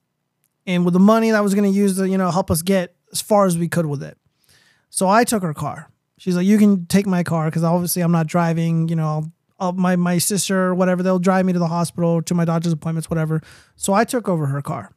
and 0.66 0.86
with 0.86 0.94
the 0.94 1.00
money 1.00 1.30
that 1.30 1.36
I 1.36 1.42
was 1.42 1.54
going 1.54 1.70
to 1.70 1.76
use 1.78 1.98
to, 1.98 2.08
you 2.08 2.16
know, 2.16 2.30
help 2.30 2.50
us 2.50 2.62
get 2.62 2.96
as 3.12 3.20
far 3.20 3.44
as 3.44 3.58
we 3.58 3.68
could 3.68 3.84
with 3.84 4.02
it. 4.02 4.16
So 4.88 5.10
I 5.10 5.24
took 5.24 5.42
her 5.42 5.52
car. 5.52 5.90
She's 6.16 6.36
like, 6.36 6.46
you 6.46 6.56
can 6.56 6.86
take 6.86 7.06
my 7.06 7.22
car 7.22 7.48
because 7.48 7.64
obviously 7.64 8.00
I'm 8.00 8.12
not 8.12 8.26
driving. 8.26 8.88
You 8.88 8.96
know, 8.96 9.06
I'll, 9.06 9.32
my 9.74 9.96
my 9.96 10.18
sister 10.18 10.68
or 10.68 10.74
whatever 10.74 11.02
they'll 11.02 11.18
drive 11.18 11.46
me 11.46 11.52
to 11.52 11.58
the 11.58 11.68
hospital 11.68 12.22
to 12.22 12.34
my 12.34 12.44
doctor's 12.44 12.72
appointments, 12.72 13.10
whatever. 13.10 13.40
So 13.76 13.92
I 13.92 14.04
took 14.04 14.28
over 14.28 14.46
her 14.46 14.62
car, 14.62 14.92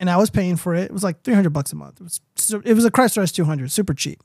and 0.00 0.10
I 0.10 0.16
was 0.16 0.30
paying 0.30 0.56
for 0.56 0.74
it. 0.74 0.84
It 0.84 0.92
was 0.92 1.02
like 1.02 1.22
300 1.22 1.50
bucks 1.50 1.72
a 1.72 1.76
month. 1.76 2.00
It 2.00 2.04
was 2.04 2.20
it 2.64 2.74
was 2.74 2.84
a 2.84 2.90
Chrysler 2.90 3.22
S200, 3.22 3.70
super 3.70 3.94
cheap. 3.94 4.22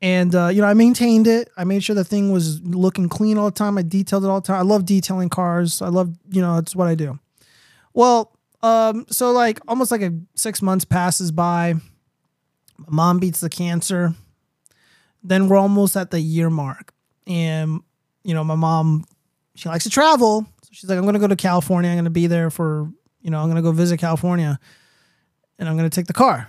And 0.00 0.34
uh, 0.34 0.48
you 0.48 0.60
know, 0.60 0.66
I 0.66 0.74
maintained 0.74 1.26
it. 1.26 1.50
I 1.56 1.64
made 1.64 1.84
sure 1.84 1.94
the 1.94 2.04
thing 2.04 2.32
was 2.32 2.60
looking 2.62 3.08
clean 3.08 3.38
all 3.38 3.46
the 3.46 3.52
time. 3.52 3.78
I 3.78 3.82
detailed 3.82 4.24
it 4.24 4.28
all 4.28 4.40
the 4.40 4.46
time. 4.46 4.58
I 4.58 4.62
love 4.62 4.84
detailing 4.84 5.28
cars. 5.28 5.80
I 5.80 5.88
love, 5.88 6.14
you 6.28 6.40
know, 6.40 6.58
it's 6.58 6.74
what 6.74 6.88
I 6.88 6.94
do. 6.94 7.18
Well, 7.94 8.36
um, 8.62 9.06
so 9.08 9.30
like 9.30 9.60
almost 9.68 9.90
like 9.90 10.02
a 10.02 10.12
six 10.34 10.60
months 10.60 10.84
passes 10.84 11.30
by. 11.30 11.74
My 12.78 12.86
mom 12.88 13.18
beats 13.20 13.40
the 13.40 13.48
cancer 13.48 14.14
then 15.22 15.48
we're 15.48 15.56
almost 15.56 15.96
at 15.96 16.10
the 16.10 16.20
year 16.20 16.50
mark. 16.50 16.92
And, 17.26 17.80
you 18.24 18.34
know, 18.34 18.44
my 18.44 18.54
mom, 18.54 19.04
she 19.54 19.68
likes 19.68 19.84
to 19.84 19.90
travel. 19.90 20.46
So 20.62 20.68
she's 20.72 20.88
like, 20.88 20.98
I'm 20.98 21.04
going 21.04 21.14
to 21.14 21.20
go 21.20 21.28
to 21.28 21.36
California. 21.36 21.90
I'm 21.90 21.96
going 21.96 22.04
to 22.04 22.10
be 22.10 22.26
there 22.26 22.50
for, 22.50 22.90
you 23.20 23.30
know, 23.30 23.38
I'm 23.38 23.46
going 23.46 23.56
to 23.56 23.62
go 23.62 23.72
visit 23.72 23.98
California 23.98 24.58
and 25.58 25.68
I'm 25.68 25.76
going 25.76 25.88
to 25.88 25.94
take 25.94 26.06
the 26.06 26.12
car. 26.12 26.48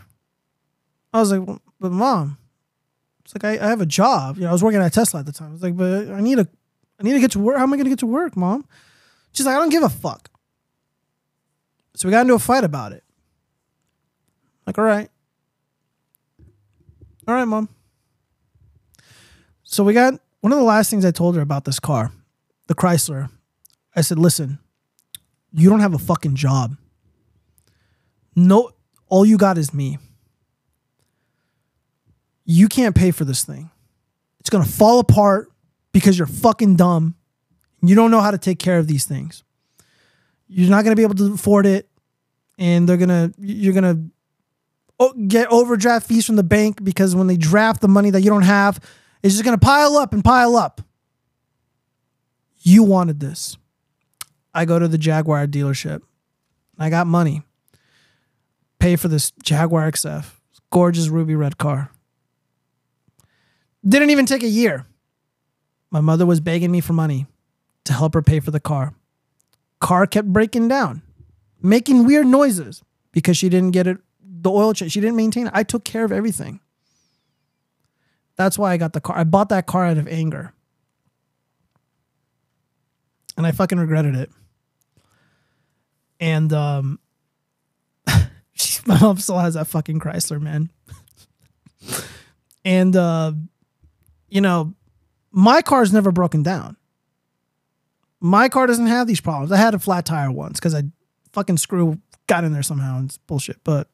I 1.13 1.19
was 1.19 1.31
like, 1.31 1.59
but 1.79 1.91
mom, 1.91 2.37
it's 3.23 3.35
like, 3.35 3.43
I, 3.43 3.65
I 3.65 3.69
have 3.69 3.81
a 3.81 3.85
job. 3.85 4.37
You 4.37 4.43
know, 4.43 4.49
I 4.49 4.51
was 4.53 4.63
working 4.63 4.81
at 4.81 4.93
Tesla 4.93 5.19
at 5.19 5.25
the 5.25 5.31
time. 5.31 5.49
I 5.49 5.53
was 5.53 5.63
like, 5.63 5.77
but 5.77 6.09
I 6.09 6.21
need 6.21 6.39
a, 6.39 6.47
I 6.99 7.03
need 7.03 7.13
to 7.13 7.19
get 7.19 7.31
to 7.31 7.39
work. 7.39 7.57
How 7.57 7.63
am 7.63 7.73
I 7.73 7.77
going 7.77 7.85
to 7.85 7.91
get 7.91 7.99
to 7.99 8.07
work, 8.07 8.35
mom? 8.35 8.67
She's 9.33 9.45
like, 9.45 9.55
I 9.55 9.59
don't 9.59 9.69
give 9.69 9.83
a 9.83 9.89
fuck. 9.89 10.29
So 11.95 12.07
we 12.07 12.11
got 12.11 12.21
into 12.21 12.33
a 12.33 12.39
fight 12.39 12.63
about 12.63 12.91
it. 12.91 13.03
Like, 14.65 14.77
all 14.77 14.85
right. 14.85 15.09
All 17.27 17.35
right, 17.35 17.45
mom. 17.45 17.69
So 19.63 19.83
we 19.83 19.93
got 19.93 20.19
one 20.43 20.51
of 20.51 20.59
the 20.59 20.65
last 20.65 20.89
things 20.89 21.05
I 21.05 21.11
told 21.11 21.37
her 21.37 21.41
about 21.41 21.63
this 21.63 21.79
car, 21.79 22.11
the 22.67 22.75
Chrysler. 22.75 23.29
I 23.95 24.01
said, 24.01 24.19
listen, 24.19 24.59
you 25.53 25.69
don't 25.69 25.79
have 25.79 25.93
a 25.93 25.97
fucking 25.97 26.35
job. 26.35 26.75
No, 28.35 28.71
all 29.07 29.25
you 29.25 29.37
got 29.37 29.57
is 29.57 29.73
me. 29.73 29.99
You 32.43 32.67
can't 32.67 32.93
pay 32.93 33.11
for 33.11 33.23
this 33.23 33.45
thing. 33.45 33.71
It's 34.41 34.49
going 34.49 34.65
to 34.65 34.69
fall 34.69 34.99
apart 34.99 35.49
because 35.93 36.17
you're 36.17 36.27
fucking 36.27 36.75
dumb. 36.75 37.15
You 37.81 37.95
don't 37.95 38.11
know 38.11 38.19
how 38.19 38.31
to 38.31 38.37
take 38.37 38.59
care 38.59 38.79
of 38.79 38.87
these 38.87 39.05
things. 39.05 39.45
You're 40.49 40.69
not 40.69 40.83
going 40.83 40.91
to 40.91 40.97
be 40.97 41.03
able 41.03 41.15
to 41.15 41.35
afford 41.35 41.65
it. 41.65 41.87
And 42.57 42.89
they're 42.89 42.97
going 42.97 43.07
to, 43.07 43.33
you're 43.37 43.71
going 43.71 43.95
to 43.95 44.11
oh, 44.99 45.13
get 45.25 45.47
overdraft 45.47 46.05
fees 46.05 46.25
from 46.25 46.35
the 46.35 46.43
bank 46.43 46.83
because 46.83 47.15
when 47.15 47.27
they 47.27 47.37
draft 47.37 47.79
the 47.79 47.87
money 47.87 48.09
that 48.09 48.23
you 48.23 48.29
don't 48.29 48.41
have, 48.41 48.81
it's 49.23 49.33
just 49.33 49.45
going 49.45 49.57
to 49.57 49.65
pile 49.65 49.95
up 49.95 50.13
and 50.13 50.23
pile 50.23 50.55
up. 50.57 50.81
You 52.59 52.83
wanted 52.83 53.19
this. 53.19 53.57
I 54.53 54.65
go 54.65 54.77
to 54.77 54.87
the 54.87 54.97
Jaguar 54.97 55.47
dealership. 55.47 56.01
I 56.77 56.89
got 56.89 57.07
money. 57.07 57.41
Pay 58.79 58.97
for 58.97 59.07
this 59.07 59.31
Jaguar 59.41 59.89
XF. 59.91 60.25
Gorgeous 60.71 61.07
ruby 61.07 61.35
red 61.35 61.57
car. 61.57 61.89
Didn't 63.87 64.09
even 64.09 64.25
take 64.25 64.43
a 64.43 64.47
year. 64.47 64.85
My 65.89 66.01
mother 66.01 66.25
was 66.25 66.39
begging 66.39 66.71
me 66.71 66.81
for 66.81 66.93
money 66.93 67.25
to 67.85 67.93
help 67.93 68.13
her 68.13 68.21
pay 68.21 68.39
for 68.39 68.51
the 68.51 68.59
car. 68.59 68.93
Car 69.79 70.07
kept 70.07 70.31
breaking 70.31 70.67
down, 70.67 71.01
making 71.61 72.05
weird 72.05 72.25
noises 72.25 72.81
because 73.11 73.37
she 73.37 73.49
didn't 73.49 73.71
get 73.71 73.87
it 73.87 73.97
the 74.21 74.49
oil 74.51 74.73
change. 74.73 74.91
She 74.91 75.01
didn't 75.01 75.15
maintain 75.15 75.47
it. 75.47 75.53
I 75.55 75.63
took 75.63 75.83
care 75.83 76.03
of 76.03 76.11
everything. 76.11 76.59
That's 78.35 78.57
why 78.57 78.71
I 78.71 78.77
got 78.77 78.93
the 78.93 79.01
car. 79.01 79.17
I 79.17 79.23
bought 79.23 79.49
that 79.49 79.65
car 79.65 79.85
out 79.85 79.97
of 79.97 80.07
anger. 80.07 80.53
And 83.37 83.45
I 83.45 83.51
fucking 83.51 83.79
regretted 83.79 84.15
it. 84.15 84.31
And 86.19 86.53
um 86.53 86.99
my 88.85 88.99
mom 88.99 89.17
still 89.17 89.39
has 89.39 89.55
that 89.55 89.67
fucking 89.67 89.99
Chrysler, 89.99 90.41
man. 90.41 90.69
and 92.65 92.95
uh 92.95 93.33
you 94.29 94.41
know, 94.41 94.73
my 95.31 95.61
car's 95.61 95.93
never 95.93 96.11
broken 96.11 96.41
down. 96.41 96.77
My 98.19 98.49
car 98.49 98.67
doesn't 98.67 98.87
have 98.87 99.05
these 99.05 99.21
problems. 99.21 99.51
I 99.51 99.57
had 99.57 99.73
a 99.73 99.79
flat 99.79 100.05
tire 100.05 100.31
once 100.31 100.59
because 100.59 100.73
I 100.73 100.83
fucking 101.33 101.57
screw 101.57 101.99
got 102.27 102.43
in 102.43 102.53
there 102.53 102.63
somehow 102.63 102.97
and 102.97 103.09
it's 103.09 103.17
bullshit. 103.17 103.57
But 103.63 103.89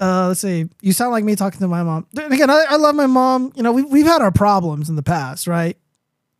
uh, 0.00 0.28
let's 0.28 0.40
see. 0.40 0.68
You 0.80 0.92
sound 0.92 1.12
like 1.12 1.24
me 1.24 1.34
talking 1.34 1.60
to 1.60 1.68
my 1.68 1.82
mom. 1.82 2.06
And 2.16 2.32
again, 2.32 2.50
I, 2.50 2.64
I 2.70 2.76
love 2.76 2.94
my 2.94 3.06
mom. 3.06 3.52
You 3.56 3.62
know, 3.62 3.72
we, 3.72 3.82
we've 3.82 4.06
had 4.06 4.22
our 4.22 4.30
problems 4.30 4.88
in 4.88 4.96
the 4.96 5.02
past, 5.02 5.46
right? 5.46 5.76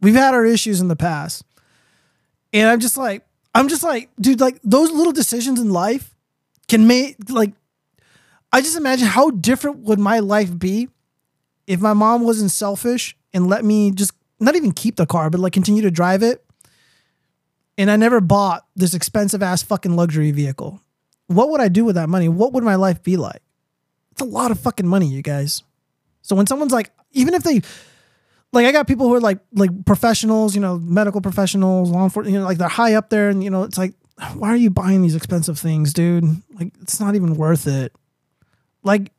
We've 0.01 0.15
had 0.15 0.35
our 0.35 0.45
issues 0.45 0.81
in 0.81 0.89
the 0.89 0.97
past. 0.97 1.45
And 2.53 2.69
I'm 2.69 2.81
just 2.81 2.97
like, 2.97 3.27
I'm 3.55 3.69
just 3.69 3.83
like, 3.83 4.11
dude, 4.21 4.41
like 4.41 4.61
those 4.63 4.91
little 4.91 5.13
decisions 5.13 5.61
in 5.61 5.71
life 5.71 6.15
can 6.69 6.87
make, 6.87 7.17
like, 7.31 7.53
I 8.53 8.61
just 8.61 8.77
imagine 8.77 9.09
how 9.09 9.31
different 9.31 9.79
would 9.81 9.99
my 9.99 10.21
life 10.21 10.57
be 10.57 10.89
if 11.67 11.81
my 11.81 11.93
mom 11.93 12.23
wasn't 12.23 12.51
selfish 12.51 13.17
and 13.35 13.49
let 13.49 13.65
me 13.65 13.91
just 13.91 14.13
not 14.41 14.57
even 14.57 14.73
keep 14.73 14.97
the 14.97 15.07
car, 15.07 15.31
but 15.31 15.41
like 15.41 15.53
continue 15.53 15.83
to 15.83 15.91
drive 15.91 16.23
it. 16.23 16.45
And 17.77 17.91
I 17.91 17.97
never 17.97 18.21
bought 18.21 18.67
this 18.75 18.95
expensive 18.95 19.43
ass 19.43 19.63
fucking 19.63 19.95
luxury 19.95 20.31
vehicle. 20.31 20.81
What 21.27 21.51
would 21.51 21.61
I 21.61 21.69
do 21.69 21.85
with 21.85 21.97
that 21.97 22.09
money? 22.09 22.29
What 22.29 22.53
would 22.55 22.65
my 22.65 22.77
life 22.77 23.03
be 23.03 23.17
like? 23.17 23.43
It's 24.19 24.27
a 24.27 24.31
lot 24.31 24.51
of 24.51 24.59
fucking 24.59 24.87
money, 24.87 25.07
you 25.07 25.23
guys. 25.23 25.63
So 26.23 26.35
when 26.35 26.49
someone's 26.49 26.73
like, 26.73 26.91
even 27.13 27.35
if 27.35 27.45
they, 27.45 27.63
like, 28.53 28.67
I 28.67 28.73
got 28.73 28.89
people 28.89 29.07
who 29.07 29.15
are 29.15 29.21
like, 29.21 29.39
like 29.53 29.71
professionals, 29.85 30.57
you 30.57 30.61
know, 30.61 30.77
medical 30.77 31.21
professionals, 31.21 31.89
law 31.89 32.03
enforcement, 32.03 32.33
you 32.33 32.41
know, 32.41 32.45
like 32.45 32.59
they're 32.59 32.67
high 32.67 32.95
up 32.95 33.11
there, 33.11 33.29
and 33.29 33.45
you 33.45 33.51
know, 33.51 33.63
it's 33.63 33.79
like, 33.79 33.95
why 34.35 34.49
are 34.49 34.57
you 34.57 34.71
buying 34.71 35.03
these 35.03 35.15
expensive 35.15 35.57
things, 35.57 35.93
dude? 35.93 36.25
Like, 36.59 36.73
it's 36.83 36.99
not 36.99 37.15
even 37.15 37.37
worth 37.37 37.69
it. 37.69 37.93
Like, 38.83 39.13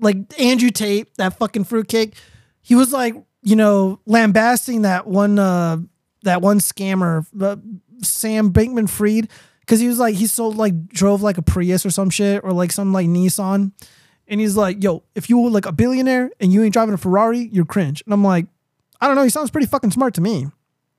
like 0.00 0.16
Andrew 0.40 0.70
Tate, 0.70 1.14
that 1.18 1.38
fucking 1.38 1.62
fruitcake, 1.62 2.14
he 2.62 2.74
was 2.74 2.92
like, 2.92 3.14
you 3.42 3.54
know, 3.54 4.00
lambasting 4.06 4.82
that 4.82 5.06
one, 5.06 5.38
uh, 5.38 5.76
that 6.24 6.42
one 6.42 6.58
scammer, 6.58 7.24
uh, 7.40 7.56
Sam 8.02 8.52
Bankman 8.52 8.90
Fried, 8.90 9.28
because 9.60 9.78
he 9.78 9.86
was 9.86 10.00
like, 10.00 10.16
he 10.16 10.26
sold 10.26 10.56
like 10.56 10.88
drove 10.88 11.22
like 11.22 11.38
a 11.38 11.42
Prius 11.42 11.86
or 11.86 11.90
some 11.90 12.10
shit 12.10 12.42
or 12.42 12.50
like 12.50 12.72
some 12.72 12.92
like 12.92 13.06
Nissan. 13.06 13.70
And 14.28 14.40
he's 14.40 14.56
like, 14.56 14.82
yo, 14.82 15.04
if 15.14 15.30
you 15.30 15.38
were 15.38 15.50
like 15.50 15.66
a 15.66 15.72
billionaire 15.72 16.30
and 16.40 16.52
you 16.52 16.62
ain't 16.62 16.72
driving 16.72 16.94
a 16.94 16.98
Ferrari, 16.98 17.48
you're 17.52 17.64
cringe. 17.64 18.02
And 18.04 18.12
I'm 18.12 18.24
like, 18.24 18.46
I 19.00 19.06
don't 19.06 19.16
know. 19.16 19.22
He 19.22 19.30
sounds 19.30 19.50
pretty 19.50 19.66
fucking 19.66 19.90
smart 19.92 20.14
to 20.14 20.20
me. 20.20 20.48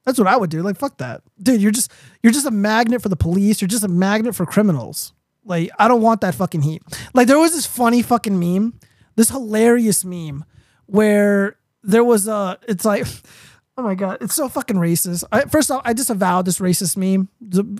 That's 0.06 0.18
what 0.18 0.28
I 0.28 0.38
would 0.38 0.49
do. 0.49 0.62
Like, 0.62 0.78
fuck 0.78 0.98
that. 0.99 1.22
Dude, 1.41 1.62
you're 1.62 1.72
just 1.72 1.91
you're 2.24 2.32
just 2.32 2.45
a 2.45 2.52
magnet 2.52 3.02
for 3.02 3.10
the 3.10 3.18
police. 3.18 3.62
You're 3.62 3.68
just 3.68 3.84
a 3.84 3.90
magnet 3.90 4.36
for 4.36 4.45
criminals. 4.45 5.14
Like, 5.44 5.70
I 5.78 5.88
don't 5.88 6.02
want 6.02 6.22
that 6.22 6.36
fucking 6.36 6.62
heat. 6.62 6.82
Like, 7.14 7.28
there 7.28 7.40
was 7.40 7.54
this 7.54 7.66
funny 7.66 8.02
fucking 8.02 8.40
meme, 8.40 8.80
this 9.16 9.30
hilarious 9.30 10.06
meme 10.06 10.45
where 10.86 11.58
there 11.84 12.04
was 12.04 12.28
a 12.28 12.58
it's 12.68 12.86
like 12.86 13.06
Oh 13.80 13.84
my 13.84 13.94
god, 13.94 14.18
it's 14.22 14.34
so 14.34 14.49
fucking 14.49 14.78
racist. 14.78 15.24
I, 15.32 15.41
first 15.41 15.70
off, 15.70 15.84
I 15.86 15.94
disavow 15.94 16.41
this 16.41 16.58
racist 16.58 16.98
meme 16.98 17.30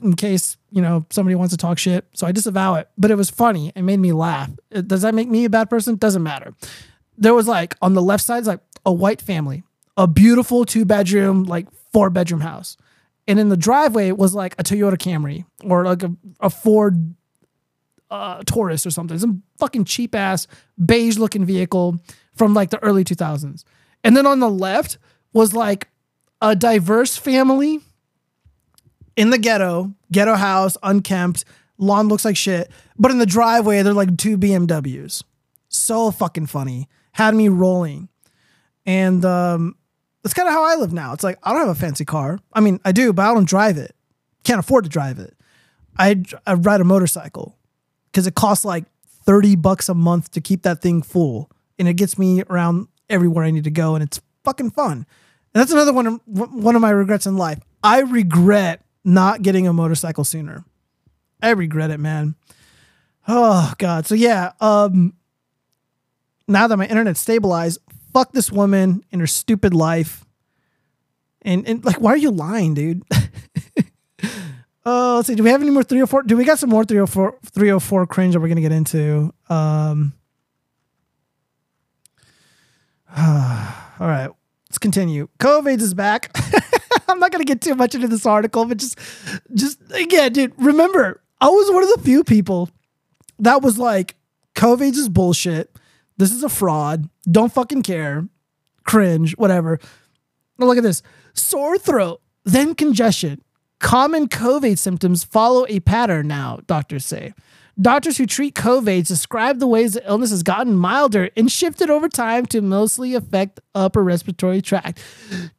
in 0.04 0.16
case 0.16 0.56
you 0.72 0.82
know 0.82 1.08
somebody 1.10 1.34
wants 1.34 1.54
to 1.54 1.58
talk 1.58 1.80
shit. 1.80 2.06
So 2.14 2.28
I 2.28 2.32
disavow 2.32 2.76
it. 2.76 2.88
But 3.00 3.10
it 3.10 3.16
was 3.16 3.32
funny. 3.32 3.72
It 3.76 3.82
made 3.82 4.00
me 4.00 4.14
laugh. 4.14 4.52
Does 4.70 5.02
that 5.02 5.16
make 5.16 5.28
me 5.28 5.46
a 5.46 5.50
bad 5.50 5.72
person? 5.72 5.96
Doesn't 5.96 6.22
matter. 6.22 6.54
There 7.18 7.34
was 7.34 7.48
like 7.48 7.76
on 7.82 7.96
the 7.96 8.02
left 8.02 8.24
side, 8.24 8.46
like 8.46 8.60
a 8.86 8.94
white 8.94 9.24
family, 9.24 9.64
a 9.98 10.06
beautiful 10.08 10.66
two 10.66 10.86
bedroom, 10.86 11.46
like 11.46 11.68
four 11.92 12.12
bedroom 12.12 12.42
house, 12.42 12.78
and 13.28 13.40
in 13.40 13.50
the 13.50 13.58
driveway 13.58 14.12
was 14.12 14.36
like 14.36 14.54
a 14.60 14.64
Toyota 14.64 14.98
Camry 14.98 15.46
or 15.64 15.84
like 15.84 16.04
a, 16.04 16.14
a 16.40 16.52
Ford 16.52 17.16
uh, 18.12 18.44
Taurus 18.46 18.86
or 18.86 18.92
something, 18.92 19.18
some 19.18 19.42
fucking 19.58 19.86
cheap 19.86 20.14
ass 20.14 20.46
beige 20.84 21.18
looking 21.18 21.44
vehicle 21.44 22.00
from 22.36 22.54
like 22.54 22.70
the 22.70 22.82
early 22.84 23.04
2000s. 23.04 23.64
And 24.04 24.16
then 24.16 24.28
on 24.28 24.40
the 24.40 24.50
left 24.50 25.00
was 25.38 25.54
like 25.54 25.88
a 26.42 26.56
diverse 26.56 27.16
family 27.16 27.80
in 29.16 29.30
the 29.30 29.38
ghetto, 29.38 29.94
ghetto 30.12 30.34
house, 30.34 30.78
unkempt, 30.82 31.46
lawn 31.78 32.08
looks 32.08 32.26
like 32.26 32.36
shit. 32.36 32.72
But 32.98 33.12
in 33.12 33.20
the 33.20 33.26
driveway, 33.28 33.84
they're 33.84 33.94
like 33.94 34.18
two 34.18 34.36
BMWs. 34.36 35.24
So 35.70 36.10
fucking 36.10 36.48
funny. 36.48 36.90
Had 37.12 37.36
me 37.36 37.50
rolling. 37.50 38.10
And 38.88 39.24
um, 39.26 39.76
that's 40.24 40.34
kind 40.34 40.48
of 40.48 40.56
how 40.56 40.64
I 40.64 40.76
live 40.76 40.92
now. 40.92 41.14
It's 41.14 41.24
like 41.24 41.38
I 41.44 41.52
don't 41.52 41.68
have 41.68 41.70
a 41.70 41.80
fancy 41.80 42.04
car. 42.04 42.40
I 42.54 42.60
mean, 42.60 42.80
I 42.84 42.92
do, 42.92 43.14
but 43.14 43.30
I 43.30 43.34
don't 43.36 43.48
drive 43.48 43.78
it. 43.78 43.96
Can't 44.44 44.60
afford 44.60 44.86
to 44.86 44.90
drive 44.90 45.20
it. 45.20 45.36
I, 46.00 46.24
I 46.48 46.54
ride 46.54 46.82
a 46.82 46.84
motorcycle 46.84 47.60
because 48.12 48.26
it 48.26 48.34
costs 48.34 48.66
like 48.66 48.86
30 49.26 49.56
bucks 49.56 49.88
a 49.88 49.94
month 49.94 50.32
to 50.32 50.42
keep 50.42 50.64
that 50.64 50.82
thing 50.82 51.04
full. 51.04 51.52
And 51.78 51.88
it 51.88 51.94
gets 51.94 52.18
me 52.18 52.42
around 52.50 52.88
everywhere 53.08 53.44
I 53.44 53.52
need 53.52 53.66
to 53.66 53.72
go. 53.72 53.94
And 53.94 54.04
it's 54.04 54.20
fucking 54.44 54.72
fun. 54.72 55.06
That's 55.58 55.72
another 55.72 55.94
one 55.94 56.08
of, 56.08 56.22
one 56.26 56.76
of 56.76 56.82
my 56.82 56.92
regrets 56.92 57.26
in 57.26 57.38
life. 57.38 57.60
I 57.84 58.02
regret 58.02 58.84
not 59.04 59.42
getting 59.42 59.68
a 59.68 59.74
motorcycle 59.74 60.24
sooner. 60.24 60.66
I 61.42 61.52
regret 61.52 61.90
it, 61.90 62.00
man. 62.00 62.36
Oh 63.28 63.74
god. 63.78 64.06
So 64.06 64.16
yeah, 64.16 64.52
um 64.60 65.14
now 66.48 66.68
that 66.68 66.78
my 66.78 66.86
internet's 66.86 67.20
stabilized, 67.20 67.80
fuck 68.14 68.32
this 68.32 68.52
woman 68.52 69.04
and 69.12 69.22
her 69.22 69.28
stupid 69.28 69.74
life. 69.74 70.26
And 71.42 71.68
and 71.68 71.84
like 71.84 72.00
why 72.02 72.12
are 72.12 72.18
you 72.18 72.32
lying, 72.32 72.74
dude? 72.74 73.04
Oh, 74.90 75.12
uh, 75.12 75.16
let's 75.18 75.28
see. 75.28 75.36
Do 75.36 75.44
we 75.44 75.50
have 75.50 75.62
any 75.62 75.70
more 75.70 75.84
304? 75.84 76.24
Do 76.24 76.38
we 76.38 76.46
got 76.46 76.60
some 76.60 76.70
more 76.70 76.86
304 76.86 77.40
304 77.44 78.08
cringe 78.08 78.34
that 78.34 78.40
we're 78.40 78.48
gonna 78.48 78.62
get 78.62 78.72
into? 78.72 79.34
Um 79.50 80.14
all 83.18 84.08
right 84.08 84.30
let's 84.70 84.78
continue. 84.78 85.28
COVID 85.40 85.80
is 85.80 85.94
back. 85.94 86.36
I'm 87.08 87.20
not 87.20 87.32
gonna 87.32 87.46
get 87.46 87.62
too 87.62 87.76
much 87.76 87.96
into 87.96 88.08
this 88.08 88.26
article, 88.26 88.66
but 88.66 88.78
just, 88.78 88.98
just 89.54 89.80
again, 89.92 90.34
dude. 90.34 90.54
Remember, 90.58 91.22
I 91.40 91.48
was 91.50 91.72
one 91.72 91.84
of 91.84 91.90
the 91.90 92.02
few 92.04 92.24
people 92.24 92.70
that 93.40 93.62
was 93.62 93.78
like, 93.78 94.16
COVID 94.56 94.94
is 94.94 95.10
bullshit. 95.10 95.76
This 96.18 96.32
is 96.32 96.44
a 96.44 96.50
fraud. 96.50 97.10
Don't 97.30 97.54
fucking 97.54 97.84
care. 97.84 98.28
Cringe. 98.84 99.38
Whatever. 99.38 99.80
Now 100.58 100.66
look 100.66 100.78
at 100.78 100.84
this: 100.84 101.02
sore 101.34 101.78
throat, 101.78 102.22
then 102.44 102.76
congestion. 102.76 103.42
Common 103.80 104.28
COVID 104.28 104.78
symptoms 104.80 105.24
follow 105.24 105.66
a 105.70 105.80
pattern 105.82 106.28
now. 106.28 106.60
Doctors 106.66 107.06
say. 107.06 107.34
Doctors 107.80 108.18
who 108.18 108.26
treat 108.26 108.56
COVID 108.56 109.08
describe 109.08 109.60
the 109.60 109.68
ways 109.68 109.94
the 109.94 110.10
illness 110.10 110.32
has 110.32 110.42
gotten 110.42 110.76
milder 110.76 111.30
and 111.38 111.52
shifted 111.52 111.90
over 111.92 112.10
time 112.10 112.46
to 112.48 112.62
mostly 112.62 113.14
affect 113.14 113.60
upper 113.76 114.04
respiratory 114.04 114.62
tract. 114.62 115.00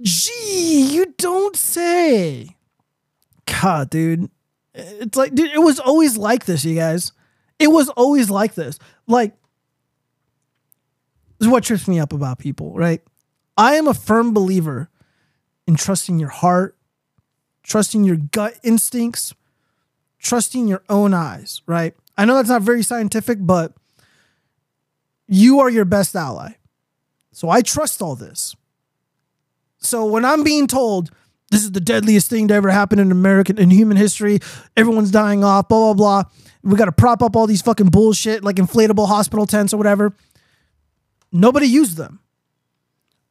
Gee, 0.03 0.89
you 0.91 1.15
don't 1.17 1.55
say. 1.55 2.57
God, 3.47 3.91
dude. 3.91 4.31
It's 4.75 5.17
like, 5.17 5.35
dude, 5.35 5.53
it 5.53 5.61
was 5.61 5.79
always 5.79 6.17
like 6.17 6.45
this, 6.45 6.65
you 6.65 6.75
guys. 6.75 7.13
It 7.59 7.69
was 7.69 7.89
always 7.91 8.31
like 8.31 8.55
this. 8.55 8.79
Like, 9.07 9.35
this 11.39 11.47
is 11.47 11.53
what 11.53 11.65
trips 11.65 11.87
me 11.87 12.01
up 12.01 12.13
about 12.13 12.39
people, 12.39 12.75
right? 12.75 13.01
I 13.57 13.75
am 13.75 13.87
a 13.87 13.95
firm 13.95 14.35
believer 14.35 14.89
in 15.67 15.77
trusting 15.77 16.19
your 16.19 16.29
heart, 16.31 16.77
trusting 17.63 18.03
your 18.05 18.17
gut 18.17 18.55
instincts, 18.63 19.35
trusting 20.19 20.67
your 20.67 20.83
own 20.89 21.15
eyes, 21.15 21.63
right? 21.67 21.95
I 22.19 22.25
know 22.25 22.35
that's 22.35 22.49
not 22.49 22.63
very 22.63 22.83
scientific, 22.83 23.39
but 23.41 23.73
you 25.29 25.61
are 25.61 25.71
your 25.71 25.85
best 25.85 26.17
ally. 26.17 26.55
So 27.31 27.49
I 27.49 27.63
trust 27.63 28.03
all 28.03 28.17
this. 28.17 28.57
So 29.79 30.05
when 30.05 30.25
I'm 30.25 30.43
being 30.43 30.67
told 30.67 31.11
this 31.53 31.63
is 31.63 31.71
the 31.71 31.81
deadliest 31.81 32.29
thing 32.29 32.49
to 32.49 32.55
ever 32.55 32.71
happen 32.71 32.99
in 32.99 33.13
American 33.13 33.57
in 33.57 33.71
human 33.71 33.97
history, 33.97 34.41
everyone's 34.77 35.13
dying 35.13 35.45
off, 35.45 35.69
blah 35.69 35.95
blah 35.95 36.23
blah. 36.23 36.31
We 36.65 36.77
got 36.77 36.87
to 36.87 36.93
prop 36.93 37.23
up 37.23 37.37
all 37.37 37.47
these 37.47 37.63
fucking 37.63 37.87
bullshit 37.87 38.43
like 38.43 38.57
inflatable 38.57 39.07
hospital 39.07 39.47
tents 39.47 39.73
or 39.73 39.77
whatever. 39.77 40.13
Nobody 41.31 41.67
used 41.67 41.97
them. 41.97 42.19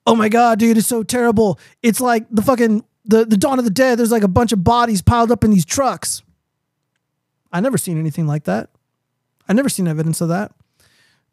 Oh 0.05 0.15
my 0.15 0.29
god, 0.29 0.59
dude, 0.59 0.77
it's 0.77 0.87
so 0.87 1.03
terrible. 1.03 1.59
It's 1.83 1.99
like 1.99 2.25
the 2.31 2.41
fucking 2.41 2.85
the 3.03 3.25
the 3.25 3.35
dawn 3.35 3.59
of 3.59 3.65
the 3.65 3.71
dead. 3.71 3.99
There's 3.99 4.11
like 4.11 4.23
a 4.23 4.29
bunch 4.29 4.53
of 4.53 4.63
bodies 4.63 5.01
piled 5.01 5.29
up 5.29 5.43
in 5.43 5.51
these 5.51 5.65
trucks. 5.65 6.23
I 7.51 7.59
never 7.59 7.77
seen 7.77 7.99
anything 7.99 8.25
like 8.25 8.45
that. 8.45 8.69
I 9.47 9.53
never 9.53 9.69
seen 9.69 9.87
evidence 9.87 10.21
of 10.21 10.29
that. 10.29 10.51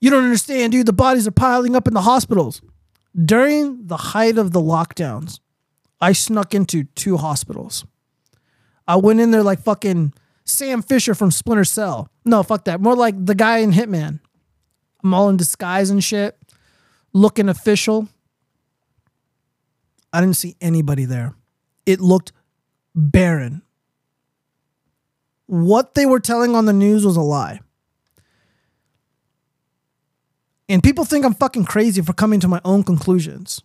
You 0.00 0.10
don't 0.10 0.24
understand, 0.24 0.72
dude. 0.72 0.86
The 0.86 0.92
bodies 0.92 1.26
are 1.26 1.32
piling 1.32 1.74
up 1.74 1.88
in 1.88 1.94
the 1.94 2.02
hospitals. 2.02 2.60
During 3.24 3.86
the 3.86 3.96
height 3.96 4.38
of 4.38 4.52
the 4.52 4.60
lockdowns, 4.60 5.40
I 6.00 6.12
snuck 6.12 6.54
into 6.54 6.84
two 6.84 7.16
hospitals. 7.16 7.84
I 8.86 8.96
went 8.96 9.20
in 9.20 9.30
there 9.30 9.42
like 9.42 9.60
fucking 9.62 10.12
Sam 10.44 10.82
Fisher 10.82 11.14
from 11.14 11.30
Splinter 11.30 11.64
Cell. 11.64 12.10
No, 12.24 12.42
fuck 12.42 12.64
that. 12.64 12.80
More 12.80 12.96
like 12.96 13.24
the 13.24 13.34
guy 13.34 13.58
in 13.58 13.72
Hitman. 13.72 14.20
I'm 15.02 15.14
all 15.14 15.28
in 15.28 15.36
disguise 15.36 15.90
and 15.90 16.02
shit, 16.02 16.38
looking 17.12 17.48
official. 17.48 18.08
I 20.12 20.20
didn't 20.20 20.36
see 20.36 20.56
anybody 20.60 21.04
there. 21.04 21.34
It 21.86 22.00
looked 22.00 22.32
barren. 22.94 23.62
What 25.46 25.94
they 25.94 26.06
were 26.06 26.20
telling 26.20 26.54
on 26.54 26.64
the 26.64 26.72
news 26.72 27.04
was 27.04 27.16
a 27.16 27.20
lie. 27.22 27.60
And 30.68 30.82
people 30.82 31.04
think 31.04 31.24
I'm 31.24 31.34
fucking 31.34 31.66
crazy 31.66 32.00
for 32.00 32.12
coming 32.12 32.40
to 32.40 32.48
my 32.48 32.60
own 32.64 32.84
conclusions. 32.84 33.62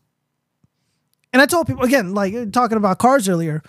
And 1.31 1.41
I 1.41 1.45
told 1.45 1.67
people 1.67 1.83
again, 1.83 2.13
like 2.13 2.33
uh, 2.33 2.45
talking 2.51 2.77
about 2.77 2.97
cars 2.97 3.29
earlier, 3.29 3.61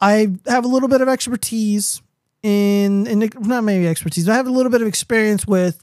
I 0.00 0.28
have 0.46 0.64
a 0.64 0.68
little 0.68 0.88
bit 0.88 1.00
of 1.00 1.08
expertise 1.08 2.02
in, 2.42 3.06
in 3.06 3.30
not 3.40 3.64
maybe 3.64 3.86
expertise, 3.86 4.28
I 4.28 4.34
have 4.34 4.46
a 4.46 4.50
little 4.50 4.70
bit 4.70 4.82
of 4.82 4.88
experience 4.88 5.46
with 5.46 5.82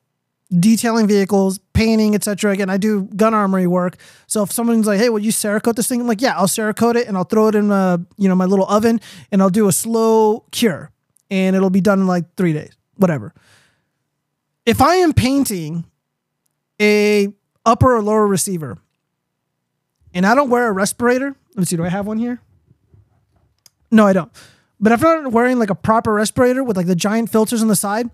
detailing 0.60 1.08
vehicles, 1.08 1.60
painting, 1.74 2.16
etc. 2.16 2.52
Again, 2.52 2.70
I 2.70 2.78
do 2.78 3.04
gun 3.16 3.34
armory 3.34 3.68
work. 3.68 3.98
So 4.28 4.44
if 4.44 4.52
someone's 4.52 4.88
like, 4.88 5.00
"Hey, 5.00 5.10
will 5.10 5.20
you 5.20 5.32
Cerakote 5.32 5.76
this 5.76 5.88
thing?" 5.88 6.02
I'm 6.02 6.08
like, 6.08 6.22
"Yeah, 6.22 6.38
I'll 6.38 6.48
Cerakote 6.48 6.96
it 6.96 7.08
and 7.08 7.18
I'll 7.18 7.26
throw 7.26 7.48
it 7.48 7.56
in 7.56 7.70
a 7.70 8.00
you 8.18 8.30
know, 8.30 8.36
my 8.36 8.46
little 8.46 8.66
oven 8.68 9.02
and 9.32 9.42
I'll 9.42 9.50
do 9.50 9.68
a 9.68 9.72
slow 9.74 10.46
cure 10.52 10.92
and 11.30 11.56
it'll 11.56 11.70
be 11.70 11.82
done 11.82 12.00
in 12.00 12.08
like 12.08 12.36
3 12.36 12.54
days, 12.54 12.72
whatever." 12.96 13.34
If 14.66 14.82
I 14.82 14.96
am 14.96 15.14
painting 15.14 15.86
a 16.82 17.28
upper 17.66 17.96
or 17.96 18.02
lower 18.02 18.28
receiver 18.28 18.78
and 20.18 20.26
I 20.26 20.34
don't 20.34 20.50
wear 20.50 20.68
a 20.68 20.72
respirator, 20.72 21.36
let 21.50 21.58
me 21.58 21.66
see, 21.66 21.76
do 21.76 21.84
I 21.84 21.90
have 21.90 22.08
one 22.08 22.18
here? 22.18 22.42
No, 23.92 24.08
I 24.08 24.14
don't. 24.14 24.32
But 24.80 24.92
if 24.92 25.06
I'm 25.06 25.26
not 25.26 25.32
wearing 25.32 25.60
like 25.60 25.70
a 25.70 25.76
proper 25.76 26.12
respirator 26.12 26.64
with 26.64 26.76
like 26.76 26.88
the 26.88 26.96
giant 26.96 27.30
filters 27.30 27.62
on 27.62 27.68
the 27.68 27.76
side, 27.76 28.10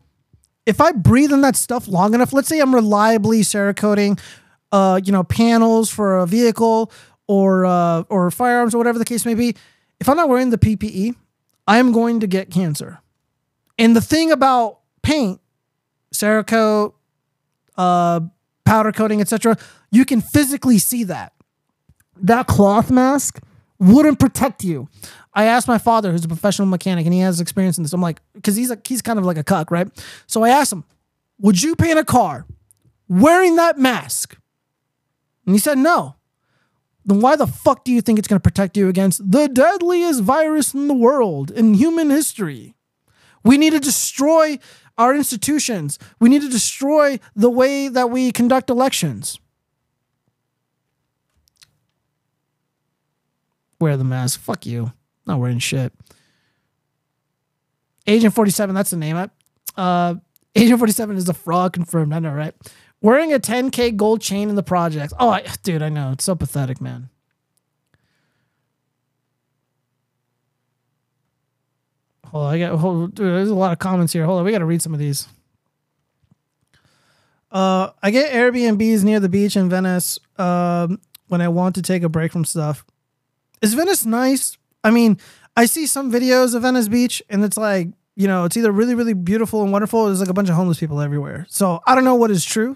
if 0.66 0.82
I 0.82 0.92
breathe 0.92 1.32
in 1.32 1.40
that 1.42 1.56
stuff 1.56 1.88
long 1.88 2.14
enough, 2.14 2.34
let's 2.34 2.48
say 2.48 2.60
I'm 2.60 2.76
reliably 2.76 3.40
Cerakoting, 3.40 4.20
uh, 4.72 5.00
you 5.04 5.12
know, 5.14 5.24
panels 5.24 5.90
for 5.90 6.18
a 6.18 6.26
vehicle 6.26 6.92
or 7.28 7.66
uh, 7.66 8.02
or 8.10 8.30
firearms 8.32 8.74
or 8.74 8.80
whatever 8.80 9.00
the 9.00 9.06
case 9.06 9.26
may 9.26 9.34
be, 9.34 9.56
if 10.00 10.10
I'm 10.10 10.18
not 10.18 10.30
wearing 10.30 10.50
the 10.50 10.58
PPE, 10.58 11.16
I 11.68 11.78
am 11.78 11.92
going 11.92 12.20
to 12.20 12.28
get 12.28 12.50
cancer. 12.50 13.00
And 13.78 13.96
the 13.96 14.02
thing 14.02 14.32
about 14.32 14.80
paint, 15.02 15.40
Cerakote, 16.14 16.94
uh, 17.78 18.22
powder 18.66 18.92
coating, 18.92 19.22
etc., 19.22 19.58
you 19.92 20.06
can 20.06 20.22
physically 20.22 20.78
see 20.78 21.04
that. 21.06 21.34
That 22.18 22.48
cloth 22.48 22.92
mask 22.92 23.40
wouldn't 23.80 24.20
protect 24.20 24.64
you. 24.64 24.88
I 25.34 25.46
asked 25.46 25.68
my 25.68 25.78
father, 25.78 26.12
who's 26.12 26.26
a 26.26 26.28
professional 26.28 26.68
mechanic, 26.68 27.06
and 27.06 27.14
he 27.14 27.22
has 27.22 27.42
experience 27.42 27.78
in 27.78 27.84
this. 27.84 27.94
I'm 27.94 28.02
like, 28.02 28.22
because 28.34 28.56
he's 28.56 28.72
he's 28.88 29.02
kind 29.02 29.20
of 29.20 29.26
like 29.26 29.38
a 29.38 29.44
cuck, 29.44 29.72
right? 29.72 29.88
So 30.28 30.44
I 30.44 30.50
asked 30.50 30.72
him, 30.72 30.84
"Would 31.40 31.62
you 31.62 31.76
paint 31.76 31.98
a 31.98 32.06
car 32.06 32.46
wearing 33.08 33.56
that 33.56 33.80
mask?" 33.80 34.38
And 35.46 35.56
he 35.56 35.60
said, 35.60 35.78
"No." 35.78 36.16
Then 37.06 37.20
why 37.20 37.36
the 37.36 37.48
fuck 37.48 37.84
do 37.84 37.92
you 37.92 38.02
think 38.02 38.18
it's 38.18 38.28
going 38.28 38.40
to 38.40 38.44
protect 38.44 38.78
you 38.78 38.88
against 38.88 39.30
the 39.30 39.50
deadliest 39.50 40.22
virus 40.22 40.74
in 40.74 40.88
the 40.88 40.94
world 40.94 41.52
in 41.52 41.74
human 41.74 42.10
history? 42.10 42.76
We 43.44 43.58
need 43.58 43.72
to 43.72 43.80
destroy 43.80 44.60
our 44.98 45.16
institutions. 45.16 46.00
We 46.20 46.30
need 46.30 46.42
to 46.42 46.50
destroy 46.50 47.20
the 47.36 47.50
way 47.50 47.88
that 47.88 48.10
we 48.10 48.32
conduct 48.32 48.70
elections. 48.70 49.40
Wear 53.80 53.98
the 53.98 54.04
mask. 54.04 54.40
Fuck 54.40 54.66
you. 54.66 54.94
Not 55.26 55.40
wearing 55.40 55.60
shit. 55.60 55.94
Agent 58.08 58.34
47, 58.34 58.76
that's 58.76 58.90
the 58.92 58.98
name. 58.98 59.30
Uh, 59.76 60.16
Agent 60.56 60.80
47 60.80 61.18
is 61.18 61.28
a 61.28 61.34
fraud 61.34 61.74
confirmed. 61.74 62.14
I 62.14 62.20
know, 62.20 62.34
right? 62.34 62.54
Wearing 63.02 63.34
a 63.34 63.40
10K 63.40 63.96
gold 63.96 64.22
chain 64.22 64.50
in 64.50 64.56
the 64.56 64.64
project. 64.64 65.14
Oh, 65.20 65.30
I, 65.30 65.46
dude, 65.64 65.82
I 65.82 65.90
know. 65.90 66.12
It's 66.12 66.24
so 66.24 66.36
pathetic, 66.36 66.80
man. 66.80 67.10
Hold 72.34 72.48
on, 72.48 72.54
I 72.54 72.60
got 72.60 72.80
hold, 72.80 73.14
dude, 73.14 73.28
there's 73.28 73.50
a 73.50 73.56
lot 73.56 73.74
of 73.74 73.80
comments 73.80 74.12
here. 74.12 74.26
Hold 74.26 74.40
on, 74.40 74.46
we 74.46 74.52
got 74.52 74.60
to 74.60 74.66
read 74.66 74.82
some 74.82 74.94
of 74.94 75.00
these. 75.00 75.28
Uh, 77.52 77.92
I 78.02 78.10
get 78.10 78.34
Airbnbs 78.34 79.04
near 79.04 79.20
the 79.20 79.30
beach 79.30 79.56
in 79.56 79.70
Venice 79.70 80.18
um, 80.38 81.00
when 81.28 81.42
I 81.42 81.48
want 81.50 81.76
to 81.76 81.84
take 81.84 82.02
a 82.02 82.10
break 82.10 82.32
from 82.32 82.44
stuff. 82.44 82.84
Is 83.62 83.76
Venice 83.76 84.04
nice? 84.04 84.58
I 84.84 84.90
mean, 84.90 85.20
I 85.56 85.66
see 85.66 85.86
some 85.86 86.12
videos 86.12 86.56
of 86.56 86.64
Venice 86.64 86.88
Beach, 86.88 87.22
and 87.30 87.44
it's 87.44 87.56
like, 87.56 87.90
you 88.16 88.28
know, 88.28 88.46
it's 88.46 88.58
either 88.58 88.72
really, 88.72 88.96
really 88.96 89.14
beautiful 89.14 89.62
and 89.62 89.72
wonderful, 89.72 90.00
or 90.00 90.08
there's 90.08 90.20
like 90.20 90.30
a 90.30 90.34
bunch 90.34 90.50
of 90.50 90.56
homeless 90.56 90.80
people 90.80 91.00
everywhere. 91.00 91.46
So 91.50 91.82
I 91.86 91.94
don't 91.94 92.04
know 92.04 92.16
what 92.16 92.32
is 92.32 92.44
true. 92.44 92.76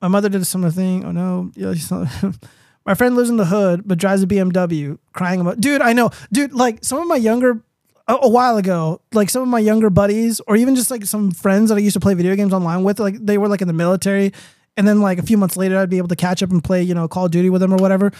My 0.00 0.08
mother 0.08 0.30
did 0.30 0.40
a 0.40 0.46
similar 0.46 0.70
thing. 0.70 1.04
Oh 1.04 1.10
no, 1.10 1.50
yeah, 1.54 1.74
my 2.86 2.94
friend 2.94 3.14
lives 3.14 3.28
in 3.28 3.36
the 3.36 3.44
hood 3.44 3.82
but 3.84 3.98
drives 3.98 4.22
a 4.22 4.26
BMW, 4.26 4.98
crying 5.12 5.42
about. 5.42 5.60
Dude, 5.60 5.82
I 5.82 5.92
know, 5.92 6.10
dude. 6.32 6.54
Like 6.54 6.82
some 6.82 7.02
of 7.02 7.06
my 7.08 7.16
younger, 7.16 7.62
a, 8.08 8.18
a 8.22 8.28
while 8.28 8.56
ago, 8.56 9.00
like 9.12 9.30
some 9.30 9.42
of 9.42 9.48
my 9.48 9.58
younger 9.60 9.90
buddies, 9.90 10.40
or 10.46 10.56
even 10.56 10.74
just 10.74 10.90
like 10.90 11.04
some 11.04 11.30
friends 11.30 11.68
that 11.68 11.76
I 11.76 11.80
used 11.80 11.94
to 11.94 12.00
play 12.00 12.14
video 12.14 12.34
games 12.34 12.52
online 12.52 12.82
with, 12.82 12.98
like 12.98 13.14
they 13.24 13.38
were 13.38 13.48
like 13.48 13.60
in 13.60 13.68
the 13.68 13.74
military, 13.74 14.32
and 14.76 14.88
then 14.88 15.00
like 15.00 15.18
a 15.18 15.22
few 15.22 15.36
months 15.36 15.56
later, 15.56 15.78
I'd 15.78 15.90
be 15.90 15.98
able 15.98 16.08
to 16.08 16.16
catch 16.16 16.42
up 16.42 16.50
and 16.50 16.64
play, 16.64 16.82
you 16.82 16.94
know, 16.94 17.06
Call 17.06 17.26
of 17.26 17.30
Duty 17.30 17.50
with 17.50 17.60
them 17.60 17.72
or 17.72 17.76
whatever. 17.76 18.10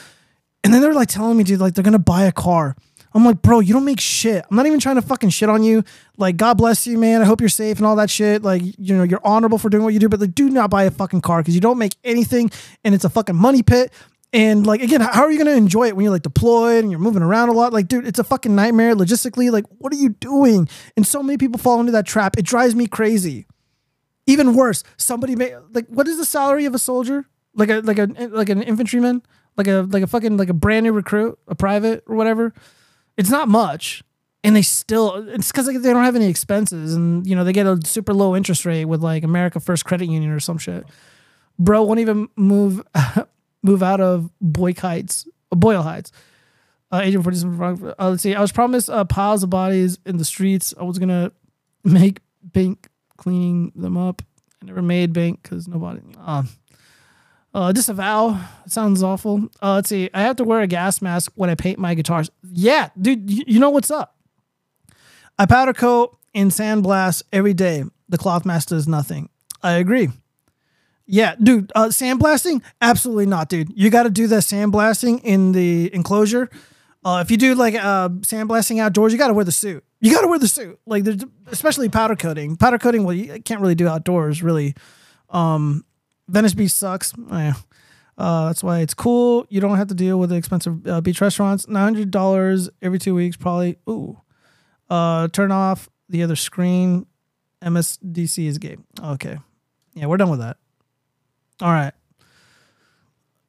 And 0.64 0.74
then 0.74 0.82
they're 0.82 0.94
like 0.94 1.08
telling 1.08 1.36
me, 1.36 1.44
dude, 1.44 1.60
like 1.60 1.74
they're 1.74 1.84
gonna 1.84 1.98
buy 1.98 2.24
a 2.24 2.32
car. 2.32 2.76
I'm 3.14 3.24
like, 3.24 3.40
bro, 3.40 3.60
you 3.60 3.72
don't 3.72 3.86
make 3.86 4.00
shit. 4.00 4.44
I'm 4.50 4.56
not 4.56 4.66
even 4.66 4.80
trying 4.80 4.96
to 4.96 5.02
fucking 5.02 5.30
shit 5.30 5.48
on 5.48 5.62
you. 5.62 5.82
Like, 6.18 6.36
God 6.36 6.58
bless 6.58 6.86
you, 6.86 6.98
man. 6.98 7.22
I 7.22 7.24
hope 7.24 7.40
you're 7.40 7.48
safe 7.48 7.78
and 7.78 7.86
all 7.86 7.96
that 7.96 8.10
shit. 8.10 8.42
Like, 8.42 8.62
you 8.62 8.94
know, 8.94 9.02
you're 9.02 9.24
honorable 9.24 9.56
for 9.56 9.70
doing 9.70 9.82
what 9.82 9.94
you 9.94 9.98
do, 9.98 10.10
but 10.10 10.20
like, 10.20 10.34
do 10.34 10.50
not 10.50 10.68
buy 10.68 10.84
a 10.84 10.90
fucking 10.90 11.22
car 11.22 11.40
because 11.40 11.54
you 11.54 11.60
don't 11.60 11.78
make 11.78 11.96
anything 12.04 12.50
and 12.84 12.94
it's 12.94 13.04
a 13.04 13.08
fucking 13.08 13.34
money 13.34 13.62
pit. 13.62 13.92
And 14.32 14.66
like, 14.66 14.82
again, 14.82 15.00
how 15.00 15.22
are 15.22 15.30
you 15.30 15.38
gonna 15.38 15.52
enjoy 15.52 15.88
it 15.88 15.96
when 15.96 16.04
you're 16.04 16.12
like 16.12 16.22
deployed 16.22 16.84
and 16.84 16.90
you're 16.90 17.00
moving 17.00 17.22
around 17.22 17.48
a 17.48 17.52
lot? 17.52 17.72
Like, 17.72 17.88
dude, 17.88 18.06
it's 18.06 18.18
a 18.18 18.24
fucking 18.24 18.54
nightmare 18.54 18.94
logistically. 18.94 19.50
Like, 19.50 19.64
what 19.78 19.92
are 19.92 19.96
you 19.96 20.10
doing? 20.10 20.68
And 20.96 21.06
so 21.06 21.22
many 21.22 21.38
people 21.38 21.58
fall 21.58 21.80
into 21.80 21.92
that 21.92 22.06
trap. 22.06 22.36
It 22.36 22.44
drives 22.44 22.74
me 22.74 22.86
crazy. 22.86 23.46
Even 24.26 24.54
worse, 24.54 24.84
somebody 24.98 25.34
may 25.34 25.56
like, 25.72 25.86
what 25.88 26.06
is 26.06 26.18
the 26.18 26.26
salary 26.26 26.66
of 26.66 26.74
a 26.74 26.78
soldier? 26.78 27.24
Like 27.54 27.70
a 27.70 27.80
like 27.80 27.98
a 27.98 28.06
like 28.30 28.50
an 28.50 28.62
infantryman? 28.62 29.22
Like 29.56 29.66
a 29.66 29.88
like 29.90 30.02
a 30.02 30.06
fucking 30.06 30.36
like 30.36 30.50
a 30.50 30.54
brand 30.54 30.84
new 30.84 30.92
recruit, 30.92 31.38
a 31.48 31.54
private 31.54 32.04
or 32.06 32.14
whatever. 32.14 32.52
It's 33.16 33.30
not 33.30 33.48
much, 33.48 34.04
and 34.44 34.54
they 34.54 34.62
still 34.62 35.26
it's 35.30 35.50
because 35.50 35.66
like, 35.66 35.80
they 35.80 35.92
don't 35.92 36.04
have 36.04 36.14
any 36.14 36.28
expenses, 36.28 36.94
and 36.94 37.26
you 37.26 37.34
know 37.34 37.44
they 37.44 37.54
get 37.54 37.66
a 37.66 37.80
super 37.84 38.12
low 38.12 38.36
interest 38.36 38.66
rate 38.66 38.84
with 38.84 39.02
like 39.02 39.24
America 39.24 39.58
First 39.58 39.86
Credit 39.86 40.06
Union 40.06 40.30
or 40.30 40.38
some 40.38 40.58
shit. 40.58 40.84
Bro 41.58 41.84
won't 41.84 41.98
even 41.98 42.28
move 42.36 42.82
move 43.62 43.82
out 43.82 44.00
of 44.00 44.30
Heights, 44.78 45.26
Boyle 45.50 45.82
Heights. 45.82 46.12
Uh, 46.90 47.02
Agent 47.04 47.22
47. 47.22 47.94
Uh, 47.98 48.10
let's 48.10 48.22
see. 48.22 48.34
I 48.34 48.40
was 48.40 48.50
promised 48.50 48.88
uh, 48.88 49.04
piles 49.04 49.42
of 49.42 49.50
bodies 49.50 49.98
in 50.06 50.16
the 50.16 50.24
streets. 50.24 50.72
I 50.80 50.84
was 50.84 50.98
gonna 50.98 51.32
make 51.84 52.20
bank 52.42 52.88
cleaning 53.18 53.72
them 53.74 53.98
up. 53.98 54.22
I 54.62 54.66
never 54.66 54.80
made 54.80 55.12
bank 55.12 55.42
because 55.42 55.68
nobody. 55.68 56.00
Uh, 56.18 56.44
uh, 57.54 57.72
disavow 57.72 58.40
sounds 58.66 59.02
awful. 59.02 59.48
Uh, 59.62 59.74
let's 59.74 59.88
see. 59.88 60.08
I 60.14 60.22
have 60.22 60.36
to 60.36 60.44
wear 60.44 60.60
a 60.60 60.66
gas 60.66 61.02
mask 61.02 61.32
when 61.34 61.50
I 61.50 61.54
paint 61.54 61.78
my 61.78 61.94
guitars. 61.94 62.30
Yeah, 62.42 62.88
dude, 63.00 63.30
you, 63.30 63.44
you 63.46 63.60
know 63.60 63.70
what's 63.70 63.90
up. 63.90 64.16
I 65.38 65.46
powder 65.46 65.72
coat 65.72 66.16
and 66.34 66.50
sandblast 66.50 67.22
every 67.32 67.54
day. 67.54 67.84
The 68.08 68.18
cloth 68.18 68.44
mask 68.44 68.68
does 68.68 68.88
nothing. 68.88 69.28
I 69.62 69.72
agree. 69.72 70.08
Yeah, 71.10 71.36
dude, 71.42 71.72
uh, 71.74 71.86
sandblasting? 71.86 72.62
Absolutely 72.82 73.24
not, 73.24 73.48
dude. 73.48 73.72
You 73.74 73.88
got 73.88 74.02
to 74.02 74.10
do 74.10 74.26
that 74.26 74.42
sandblasting 74.42 75.22
in 75.24 75.52
the 75.52 75.92
enclosure. 75.94 76.50
Uh, 77.02 77.22
if 77.24 77.30
you 77.30 77.38
do 77.38 77.54
like 77.54 77.74
uh, 77.74 78.10
sandblasting 78.20 78.78
outdoors, 78.78 79.10
you 79.10 79.18
got 79.18 79.28
to 79.28 79.34
wear 79.34 79.44
the 79.44 79.50
suit. 79.50 79.82
You 80.00 80.12
got 80.12 80.20
to 80.20 80.28
wear 80.28 80.38
the 80.38 80.46
suit, 80.46 80.78
like 80.84 81.06
especially 81.46 81.88
powder 81.88 82.14
coating. 82.14 82.56
Powder 82.56 82.76
coating, 82.76 83.04
well, 83.04 83.14
you 83.14 83.40
can't 83.40 83.62
really 83.62 83.74
do 83.74 83.88
outdoors, 83.88 84.42
really. 84.42 84.74
Um, 85.30 85.86
Venice 86.28 86.52
Beach 86.52 86.72
sucks. 86.72 87.14
Eh. 87.32 87.52
Uh, 88.18 88.46
that's 88.48 88.62
why 88.62 88.80
it's 88.80 88.92
cool. 88.92 89.46
You 89.48 89.62
don't 89.62 89.78
have 89.78 89.88
to 89.88 89.94
deal 89.94 90.18
with 90.18 90.28
the 90.28 90.36
expensive 90.36 90.86
uh, 90.86 91.00
beach 91.00 91.22
restaurants. 91.22 91.66
Nine 91.68 91.84
hundred 91.84 92.10
dollars 92.10 92.68
every 92.82 92.98
two 92.98 93.14
weeks, 93.14 93.36
probably. 93.36 93.78
Ooh. 93.88 94.20
Uh, 94.90 95.28
turn 95.28 95.52
off 95.52 95.88
the 96.10 96.22
other 96.22 96.36
screen. 96.36 97.06
MSDC 97.62 98.46
is 98.46 98.58
gay. 98.58 98.76
Okay. 99.02 99.38
Yeah, 99.94 100.06
we're 100.06 100.18
done 100.18 100.30
with 100.30 100.40
that. 100.40 100.58
All 101.60 101.72
right. 101.72 101.92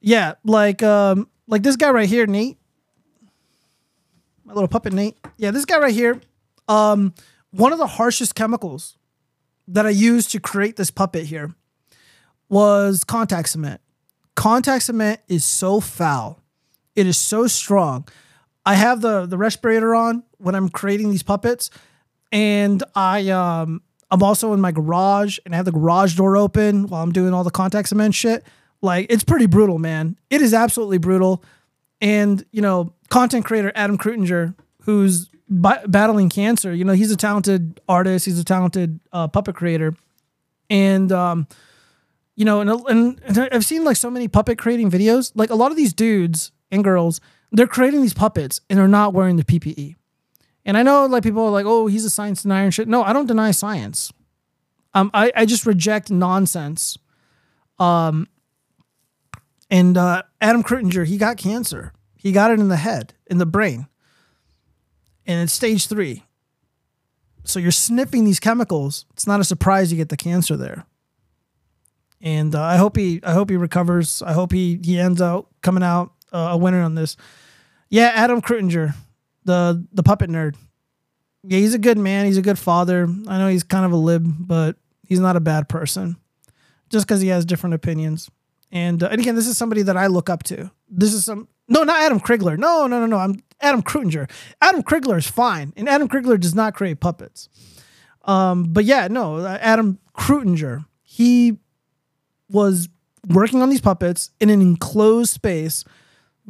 Yeah, 0.02 0.36
like 0.44 0.82
um, 0.82 1.28
like 1.48 1.64
this 1.64 1.76
guy 1.76 1.90
right 1.92 2.08
here, 2.08 2.26
Nate. 2.26 2.58
My 4.46 4.54
little 4.54 4.68
puppet, 4.68 4.94
Nate. 4.94 5.18
Yeah, 5.38 5.52
this 5.52 5.66
guy 5.66 5.78
right 5.78 5.94
here. 5.94 6.22
Um, 6.68 7.14
one 7.52 7.74
of 7.74 7.80
the 7.80 7.88
harshest 7.88 8.36
chemicals 8.36 8.98
that 9.68 9.86
I 9.86 9.90
used 9.90 10.32
to 10.32 10.40
create 10.40 10.76
this 10.76 10.92
puppet 10.92 11.26
here 11.26 11.54
was 12.48 13.04
contact 13.04 13.50
cement. 13.50 13.82
Contact 14.36 14.84
cement 14.84 15.20
is 15.28 15.44
so 15.44 15.80
foul. 15.80 16.42
It 16.96 17.06
is 17.06 17.18
so 17.18 17.48
strong. 17.48 18.08
I 18.66 18.76
have 18.76 19.02
the 19.02 19.26
the 19.26 19.38
respirator 19.38 19.94
on 19.94 20.24
when 20.38 20.56
I'm 20.56 20.70
creating 20.70 21.10
these 21.12 21.24
puppets, 21.24 21.70
and 22.32 22.84
I 22.96 23.30
um 23.30 23.82
I'm 24.12 24.24
also 24.24 24.54
in 24.54 24.62
my 24.62 24.72
garage 24.72 25.38
and 25.46 25.54
I 25.54 25.58
have 25.58 25.66
the 25.66 25.72
garage 25.72 26.16
door 26.16 26.36
open 26.36 26.88
while 26.88 27.04
I'm 27.04 27.12
doing 27.12 27.34
all 27.34 27.44
the 27.44 27.52
contact 27.52 27.90
cement 27.90 28.16
shit. 28.16 28.44
Like 28.82 29.08
it's 29.10 29.24
pretty 29.24 29.46
brutal, 29.46 29.78
man. 29.78 30.18
It 30.30 30.42
is 30.42 30.54
absolutely 30.54 30.98
brutal. 30.98 31.44
And 32.02 32.46
you 32.52 32.62
know, 32.62 32.94
content 33.10 33.46
creator 33.46 33.72
Adam 33.76 33.98
Kreutinger, 33.98 34.56
who's 34.84 35.28
b- 35.50 35.86
battling 35.88 36.30
cancer, 36.30 36.74
you 36.74 36.86
know, 36.86 36.94
he's 36.94 37.12
a 37.12 37.18
talented 37.18 37.82
artist. 37.90 38.26
He's 38.26 38.40
a 38.40 38.44
talented 38.44 39.00
uh, 39.12 39.28
puppet 39.28 39.56
creator, 39.56 39.94
and 40.70 41.12
um, 41.12 41.48
you 42.36 42.46
know, 42.46 42.62
and, 42.62 42.70
and, 42.70 43.22
and 43.26 43.50
I've 43.52 43.66
seen 43.66 43.84
like 43.84 43.98
so 43.98 44.10
many 44.10 44.28
puppet 44.28 44.58
creating 44.58 44.90
videos. 44.90 45.34
Like 45.36 45.50
a 45.50 45.56
lot 45.56 45.72
of 45.72 45.78
these 45.78 45.94
dudes 45.94 46.52
and 46.72 46.84
girls, 46.84 47.20
they're 47.52 47.68
creating 47.68 48.02
these 48.02 48.14
puppets 48.14 48.62
and 48.70 48.80
they're 48.80 48.88
not 48.88 49.14
wearing 49.14 49.36
the 49.36 49.44
PPE. 49.44 49.96
And 50.70 50.78
I 50.78 50.84
know 50.84 51.08
like 51.08 51.24
people 51.24 51.42
are 51.48 51.50
like, 51.50 51.66
oh, 51.66 51.88
he's 51.88 52.06
a 52.06 52.12
science 52.12 52.44
denier 52.44 52.64
and 52.64 52.72
shit. 52.72 52.88
No, 52.88 53.02
I 53.02 53.12
don't 53.12 53.26
deny 53.26 53.50
science. 53.50 54.14
Um, 54.94 55.10
I, 55.16 55.32
I 55.36 55.48
just 55.48 55.66
reject 55.66 56.12
nonsense. 56.12 56.96
Um, 57.80 58.28
and 59.72 59.98
uh, 59.98 60.22
Adam 60.40 60.62
Kreutinger, 60.62 61.08
he 61.08 61.18
got 61.18 61.38
cancer. 61.38 61.92
He 62.16 62.32
got 62.32 62.52
it 62.52 62.60
in 62.60 62.68
the 62.68 62.76
head, 62.76 63.16
in 63.26 63.40
the 63.40 63.48
brain. 63.48 63.88
And 65.26 65.42
it's 65.42 65.54
stage 65.54 65.88
three. 65.88 66.26
So 67.46 67.58
you're 67.58 67.72
sniffing 67.72 68.24
these 68.24 68.40
chemicals. 68.40 69.08
It's 69.14 69.26
not 69.26 69.40
a 69.40 69.46
surprise 69.46 69.92
you 69.92 69.98
get 69.98 70.10
the 70.10 70.18
cancer 70.18 70.56
there. 70.56 70.86
And 72.22 72.54
uh, 72.54 72.62
I 72.62 72.78
hope 72.78 72.96
he, 72.96 73.20
I 73.24 73.34
hope 73.34 73.50
he 73.50 73.58
recovers. 73.58 74.22
I 74.22 74.34
hope 74.34 74.52
he 74.52 74.80
he 74.84 75.00
ends 75.00 75.20
out 75.20 75.48
coming 75.64 75.82
out 75.82 76.14
uh, 76.32 76.50
a 76.52 76.58
winner 76.58 76.84
on 76.84 76.94
this. 76.94 77.18
Yeah, 77.90 78.12
Adam 78.14 78.40
Kreutinger, 78.40 78.94
the 79.50 79.86
the 79.92 80.04
puppet 80.04 80.30
nerd. 80.30 80.56
Yeah, 81.44 81.60
he's 81.60 81.74
a 81.74 81.80
good 81.80 81.98
man. 81.98 82.26
He's 82.26 82.38
a 82.38 82.42
good 82.42 82.60
father. 82.60 83.04
I 83.28 83.38
know 83.38 83.48
he's 83.48 83.64
kind 83.64 83.86
of 83.86 83.92
a 83.92 83.98
lib, 83.98 84.26
but 84.40 84.76
he's 85.04 85.20
not 85.20 85.36
a 85.36 85.40
bad 85.40 85.68
person. 85.68 86.18
Just 86.90 87.08
because 87.08 87.22
he 87.22 87.30
has 87.30 87.46
different 87.46 87.76
opinions. 87.76 88.30
And, 88.72 89.02
uh, 89.02 89.08
and 89.08 89.22
again, 89.22 89.36
this 89.36 89.48
is 89.48 89.58
somebody 89.58 89.82
that 89.84 89.96
I 89.96 90.08
look 90.08 90.30
up 90.30 90.44
to. 90.44 90.70
This 90.90 91.14
is 91.14 91.26
some 91.26 91.48
no, 91.68 91.84
not 91.84 92.02
Adam 92.02 92.20
Krigler. 92.20 92.58
No, 92.58 92.88
no, 92.88 93.00
no, 93.00 93.06
no. 93.06 93.18
I'm 93.18 93.44
Adam 93.62 93.84
Kreutinger. 93.84 94.30
Adam 94.62 94.82
Krigler 94.82 95.18
is 95.18 95.28
fine, 95.28 95.72
and 95.78 95.88
Adam 95.88 96.10
Krigler 96.10 96.40
does 96.40 96.56
not 96.56 96.74
create 96.74 97.00
puppets. 97.00 97.48
Um, 98.26 98.74
but 98.74 98.86
yeah, 98.86 99.08
no, 99.08 99.38
uh, 99.38 99.58
Adam 99.62 100.00
Kreutinger. 100.18 100.86
He 101.04 101.58
was 102.50 102.90
working 103.28 103.62
on 103.62 103.70
these 103.70 103.82
puppets 103.82 104.32
in 104.40 104.50
an 104.50 104.62
enclosed 104.62 105.32
space. 105.32 105.86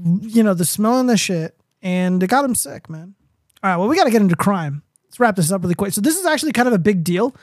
You 0.01 0.41
know, 0.41 0.53
the 0.53 0.65
smelling 0.65 1.07
the 1.07 1.17
shit, 1.17 1.58
and 1.81 2.21
it 2.21 2.27
got 2.27 2.45
him 2.45 2.55
sick, 2.55 2.89
man. 2.89 3.15
All 3.63 3.69
right, 3.69 3.77
well, 3.77 3.87
we 3.87 3.95
got 3.95 4.05
to 4.05 4.11
get 4.11 4.21
into 4.21 4.35
crime. 4.35 4.83
Let's 5.05 5.19
wrap 5.19 5.35
this 5.35 5.51
up 5.51 5.61
really 5.61 5.75
quick. 5.75 5.93
So 5.93 6.01
this 6.01 6.17
is 6.17 6.25
actually 6.25 6.51
kind 6.51 6.67
of 6.67 6.73
a 6.73 6.79
big 6.79 7.03
deal. 7.03 7.35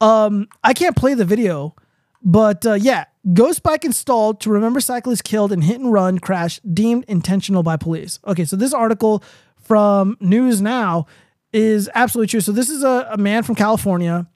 Um, 0.00 0.48
I 0.62 0.72
can't 0.72 0.96
play 0.96 1.14
the 1.14 1.24
video, 1.24 1.74
but 2.22 2.64
uh, 2.64 2.74
yeah, 2.74 3.06
ghost 3.32 3.62
bike 3.62 3.84
installed 3.84 4.40
to 4.42 4.50
remember 4.50 4.80
cyclist 4.80 5.24
killed 5.24 5.52
in 5.52 5.62
hit 5.62 5.80
and 5.80 5.92
run 5.92 6.18
crash 6.18 6.60
deemed 6.60 7.04
intentional 7.08 7.62
by 7.62 7.76
police. 7.76 8.18
Okay, 8.26 8.44
so 8.44 8.56
this 8.56 8.72
article 8.72 9.22
from 9.60 10.16
News 10.20 10.62
Now 10.62 11.06
is 11.52 11.90
absolutely 11.94 12.28
true. 12.28 12.40
So 12.40 12.52
this 12.52 12.70
is 12.70 12.82
a, 12.82 13.08
a 13.12 13.16
man 13.18 13.42
from 13.42 13.54
California, 13.54 14.26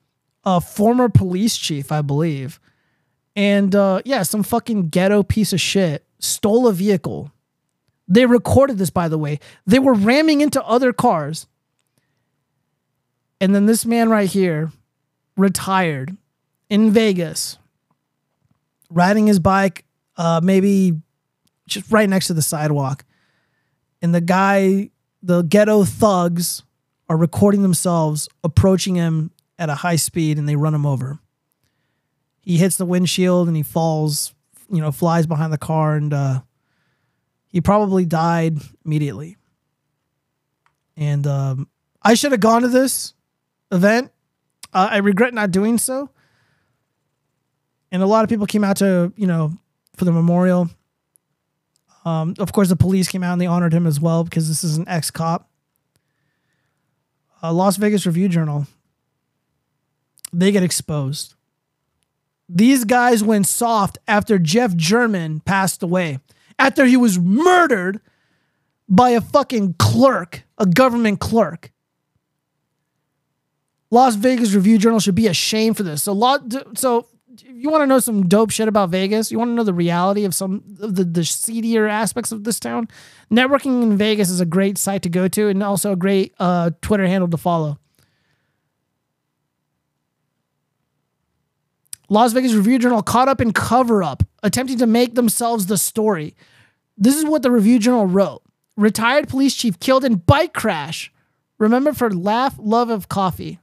a 0.45 0.61
former 0.61 1.09
police 1.09 1.57
chief, 1.57 1.93
I 1.93 2.03
believe. 2.03 2.59
And 3.37 3.74
uh, 3.74 4.03
yeah, 4.05 4.24
some 4.24 4.43
fucking 4.43 4.89
ghetto 4.89 5.23
piece 5.23 5.53
of 5.53 5.61
shit 5.61 6.05
stole 6.19 6.66
a 6.66 6.73
vehicle. 6.73 7.31
They 8.13 8.27
recorded 8.27 8.77
this, 8.77 8.91
by 8.91 9.09
the 9.09 9.17
way. 9.17 9.41
They 9.67 9.79
were 9.79 9.95
ramming 9.95 10.43
into 10.43 10.63
other 10.65 10.93
cars. 10.93 11.47
And 13.41 13.55
then 13.55 13.65
this 13.65 13.87
man 13.87 14.11
right 14.11 14.29
here, 14.29 14.71
retired 15.35 16.15
in 16.69 16.91
Vegas, 16.91 17.57
riding 18.91 19.29
his 19.29 19.39
bike, 19.39 19.87
uh, 20.19 20.43
maybe 20.45 21.01
just 21.67 21.91
right 21.91 22.07
next 22.07 22.27
to 22.27 22.35
the 22.35 22.43
sidewalk. 22.43 23.07
And 24.03 24.15
the 24.15 24.21
guy, 24.21 24.91
the 25.23 25.41
ghetto 25.41 25.85
thugs, 25.85 26.65
are 27.09 27.17
recording 27.17 27.63
themselves 27.63 28.29
approaching 28.45 28.95
him 28.95 29.31
at 29.59 29.71
a 29.71 29.77
high 29.77 29.97
speed 29.97 30.37
and 30.37 30.47
they 30.47 30.57
run 30.57 30.75
him 30.75 30.85
over. 30.85 31.19
He 32.43 32.59
hits 32.59 32.77
the 32.77 32.85
windshield 32.85 33.49
and 33.49 33.57
he 33.57 33.63
falls, 33.63 34.35
you 34.71 34.83
know, 34.83 34.93
flies 34.93 35.27
behind 35.27 35.51
the 35.51 35.59
car 35.59 35.97
and 35.97 36.13
uh, 36.13 36.43
he 37.53 37.61
probably 37.61 38.07
died 38.07 38.59
immediately. 38.85 39.37
And 40.97 41.27
um, 41.27 41.69
I 42.03 42.15
should 42.15 42.33
have 42.33 42.41
gone 42.41 42.62
to 42.62 42.69
this 42.69 43.15
event. 43.70 44.11
Uh, 44.73 44.89
I 44.93 44.97
regret 44.99 45.35
not 45.35 45.51
doing 45.51 45.79
so. 45.79 46.11
And 47.91 48.03
a 48.03 48.07
lot 48.07 48.24
of 48.24 48.31
people 48.31 48.47
came 48.47 48.65
out 48.65 48.79
to, 48.79 49.12
you 49.16 49.27
know, 49.27 49.53
for 49.97 50.07
the 50.07 50.12
memorial. 50.12 50.70
Um, 52.07 52.35
of 52.39 52.53
course, 52.53 52.70
the 52.70 52.77
police 52.77 53.09
came 53.09 53.23
out 53.23 53.33
and 53.33 53.41
they 53.41 53.47
honored 53.47 53.74
him 53.74 53.87
as 53.87 54.01
well 54.01 54.24
because 54.24 54.49
this 54.49 54.65
is 54.65 54.79
an 54.79 54.89
ex 54.89 55.11
cop. 55.11 55.49
Uh, 57.43 57.53
Las 57.53 57.77
Vegas 57.77 58.07
Review 58.07 58.29
Journal. 58.29 58.66
They 60.33 60.51
get 60.51 60.62
exposed. 60.62 61.35
These 62.49 62.85
guys 62.85 63.23
went 63.23 63.47
soft 63.47 63.99
after 64.09 64.39
Jeff 64.39 64.74
German 64.74 65.41
passed 65.41 65.83
away, 65.83 66.19
after 66.63 66.87
he 66.87 66.97
was 66.97 67.19
murdered 67.19 68.01
by 68.89 69.11
a 69.11 69.21
fucking 69.21 69.75
clerk, 69.81 70.45
a 70.59 70.67
government 70.67 71.19
clerk. 71.19 71.73
Las 73.91 74.15
Vegas 74.15 74.55
Review 74.55 74.79
Journal 74.79 75.01
should 75.01 75.17
be 75.17 75.27
ashamed 75.27 75.77
for 75.77 75.83
this. 75.83 76.05
So, 76.05 76.15
so 76.75 77.09
you 77.47 77.69
want 77.69 77.83
to 77.83 77.87
know 77.87 77.99
some 77.99 78.29
dope 78.29 78.51
shit 78.51 78.69
about 78.69 78.91
Vegas, 78.91 79.33
you 79.33 79.39
want 79.39 79.51
to 79.51 79.55
know 79.55 79.65
the 79.65 79.75
reality 79.75 80.25
of 80.25 80.35
some 80.37 80.63
of 80.81 80.95
the, 80.95 81.03
the 81.05 81.25
seedier 81.25 81.89
aspects 81.89 82.31
of 82.31 82.45
this 82.45 82.61
town, 82.61 82.87
networking 83.29 83.83
in 83.83 83.97
Vegas 83.97 84.31
is 84.31 84.41
a 84.41 84.47
great 84.47 84.79
site 84.79 85.03
to 85.03 85.09
go 85.09 85.27
to 85.27 85.49
and 85.49 85.65
also 85.65 85.91
a 85.91 85.97
great 85.97 86.33
uh, 86.39 86.71
Twitter 86.81 87.07
handle 87.07 87.29
to 87.29 87.37
follow. 87.37 87.79
Las 92.09 92.33
Vegas 92.35 92.53
Review 92.53 92.79
Journal 92.79 93.03
caught 93.03 93.29
up 93.29 93.41
in 93.41 93.53
cover 93.53 94.03
up, 94.03 94.23
attempting 94.43 94.79
to 94.79 94.87
make 94.87 95.15
themselves 95.15 95.67
the 95.67 95.79
story. 95.79 96.35
This 96.97 97.16
is 97.16 97.24
what 97.24 97.43
the 97.43 97.51
Review 97.51 97.78
Journal 97.78 98.06
wrote 98.06 98.43
Retired 98.77 99.28
police 99.28 99.55
chief 99.55 99.78
killed 99.81 100.05
in 100.05 100.16
bike 100.16 100.55
crash. 100.55 101.12
Remember 101.59 101.93
for 101.93 102.10
laugh, 102.10 102.55
love 102.59 102.90
of 102.90 103.09
coffee. 103.09 103.60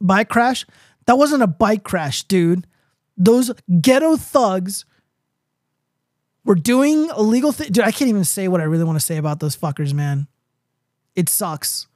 Bike 0.00 0.28
crash? 0.28 0.66
That 1.06 1.18
wasn't 1.18 1.42
a 1.42 1.46
bike 1.46 1.84
crash, 1.84 2.24
dude. 2.24 2.66
Those 3.16 3.52
ghetto 3.80 4.16
thugs 4.16 4.84
were 6.44 6.54
doing 6.54 7.08
illegal 7.16 7.52
things. 7.52 7.70
Dude, 7.70 7.84
I 7.84 7.92
can't 7.92 8.08
even 8.08 8.24
say 8.24 8.48
what 8.48 8.60
I 8.60 8.64
really 8.64 8.84
want 8.84 8.98
to 8.98 9.04
say 9.04 9.16
about 9.16 9.40
those 9.40 9.56
fuckers, 9.56 9.92
man. 9.92 10.26
It 11.14 11.28
sucks. 11.28 11.86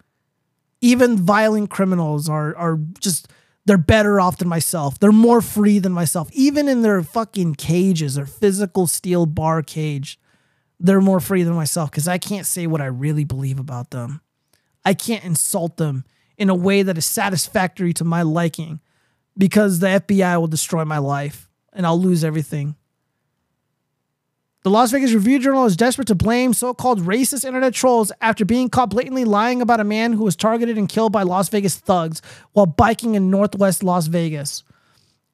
Even 0.80 1.16
violent 1.16 1.70
criminals 1.70 2.28
are 2.28 2.54
are 2.56 2.78
just 3.00 3.28
they're 3.64 3.78
better 3.78 4.20
off 4.20 4.38
than 4.38 4.48
myself. 4.48 4.98
They're 4.98 5.12
more 5.12 5.40
free 5.40 5.78
than 5.78 5.92
myself. 5.92 6.28
Even 6.32 6.68
in 6.68 6.82
their 6.82 7.02
fucking 7.02 7.54
cages, 7.54 8.14
their 8.16 8.26
physical 8.26 8.86
steel 8.86 9.26
bar 9.26 9.62
cage, 9.62 10.18
they're 10.84 11.00
more 11.00 11.18
free 11.18 11.42
than 11.44 11.54
myself 11.54 11.90
because 11.90 12.06
I 12.06 12.18
can't 12.18 12.44
say 12.44 12.66
what 12.66 12.82
I 12.82 12.86
really 12.86 13.24
believe 13.24 13.58
about 13.58 13.90
them. 13.90 14.20
I 14.84 14.92
can't 14.92 15.24
insult 15.24 15.78
them 15.78 16.04
in 16.36 16.50
a 16.50 16.54
way 16.54 16.82
that 16.82 16.98
is 16.98 17.06
satisfactory 17.06 17.94
to 17.94 18.04
my 18.04 18.20
liking 18.20 18.80
because 19.36 19.78
the 19.78 19.86
FBI 19.86 20.38
will 20.38 20.46
destroy 20.46 20.84
my 20.84 20.98
life 20.98 21.48
and 21.72 21.86
I'll 21.86 21.98
lose 21.98 22.22
everything. 22.22 22.76
The 24.62 24.70
Las 24.70 24.90
Vegas 24.90 25.14
Review 25.14 25.38
Journal 25.38 25.64
is 25.64 25.74
desperate 25.74 26.08
to 26.08 26.14
blame 26.14 26.52
so 26.52 26.74
called 26.74 27.00
racist 27.00 27.46
internet 27.46 27.72
trolls 27.72 28.12
after 28.20 28.44
being 28.44 28.68
caught 28.68 28.90
blatantly 28.90 29.24
lying 29.24 29.62
about 29.62 29.80
a 29.80 29.84
man 29.84 30.12
who 30.12 30.24
was 30.24 30.36
targeted 30.36 30.76
and 30.76 30.88
killed 30.88 31.12
by 31.12 31.22
Las 31.22 31.48
Vegas 31.48 31.76
thugs 31.76 32.20
while 32.52 32.66
biking 32.66 33.14
in 33.14 33.30
northwest 33.30 33.82
Las 33.82 34.06
Vegas. 34.06 34.64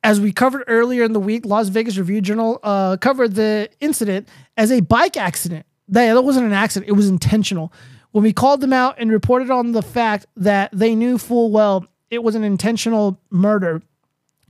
As 0.02 0.20
we 0.20 0.32
covered 0.32 0.64
earlier 0.66 1.04
in 1.04 1.12
the 1.12 1.20
week, 1.20 1.44
Las 1.44 1.68
Vegas 1.68 1.98
Review 1.98 2.20
Journal 2.20 2.58
uh, 2.62 2.96
covered 2.96 3.34
the 3.34 3.68
incident 3.80 4.28
as 4.56 4.72
a 4.72 4.80
bike 4.80 5.16
accident. 5.16 5.66
That, 5.88 6.14
that 6.14 6.22
wasn't 6.22 6.46
an 6.46 6.52
accident, 6.52 6.88
it 6.88 6.94
was 6.94 7.08
intentional. 7.08 7.72
When 8.12 8.24
we 8.24 8.32
called 8.32 8.60
them 8.60 8.72
out 8.72 8.96
and 8.98 9.10
reported 9.10 9.50
on 9.50 9.72
the 9.72 9.82
fact 9.82 10.26
that 10.36 10.70
they 10.72 10.94
knew 10.94 11.18
full 11.18 11.50
well 11.50 11.86
it 12.10 12.22
was 12.24 12.34
an 12.34 12.44
intentional 12.44 13.20
murder, 13.30 13.82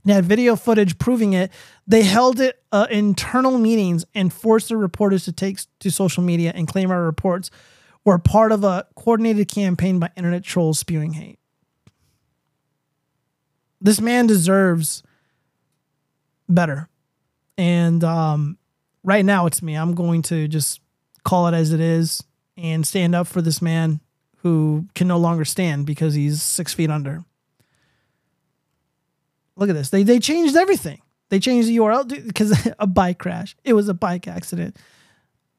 and 0.03 0.11
had 0.11 0.25
video 0.25 0.55
footage 0.55 0.97
proving 0.97 1.33
it. 1.33 1.51
They 1.87 2.03
held 2.03 2.39
it 2.39 2.61
uh, 2.71 2.87
internal 2.89 3.57
meetings 3.57 4.05
and 4.15 4.33
forced 4.33 4.69
the 4.69 4.77
reporters 4.77 5.25
to 5.25 5.31
take 5.31 5.59
to 5.79 5.91
social 5.91 6.23
media 6.23 6.51
and 6.55 6.67
claim 6.67 6.91
our 6.91 7.03
reports 7.03 7.51
were 8.03 8.17
part 8.17 8.51
of 8.51 8.63
a 8.63 8.87
coordinated 8.95 9.47
campaign 9.47 9.99
by 9.99 10.09
internet 10.15 10.43
trolls 10.43 10.79
spewing 10.79 11.13
hate. 11.13 11.37
This 13.79 14.01
man 14.01 14.27
deserves 14.27 15.03
better. 16.53 16.89
And 17.57 18.03
um, 18.03 18.57
right 19.03 19.25
now, 19.25 19.45
it's 19.45 19.61
me. 19.61 19.75
I'm 19.75 19.93
going 19.93 20.21
to 20.23 20.47
just 20.47 20.81
call 21.23 21.47
it 21.47 21.53
as 21.53 21.71
it 21.71 21.79
is 21.79 22.23
and 22.57 22.85
stand 22.85 23.15
up 23.15 23.27
for 23.27 23.41
this 23.41 23.61
man 23.61 23.99
who 24.37 24.87
can 24.95 25.07
no 25.07 25.17
longer 25.17 25.45
stand 25.45 25.85
because 25.85 26.13
he's 26.13 26.41
six 26.41 26.73
feet 26.73 26.89
under. 26.89 27.23
Look 29.55 29.69
at 29.69 29.73
this. 29.73 29.89
They 29.89 30.03
they 30.03 30.19
changed 30.19 30.55
everything. 30.55 31.01
They 31.29 31.39
changed 31.39 31.69
the 31.69 31.77
URL 31.77 32.25
because 32.27 32.69
a 32.79 32.87
bike 32.87 33.19
crash. 33.19 33.55
It 33.63 33.73
was 33.73 33.87
a 33.87 33.93
bike 33.93 34.27
accident. 34.27 34.77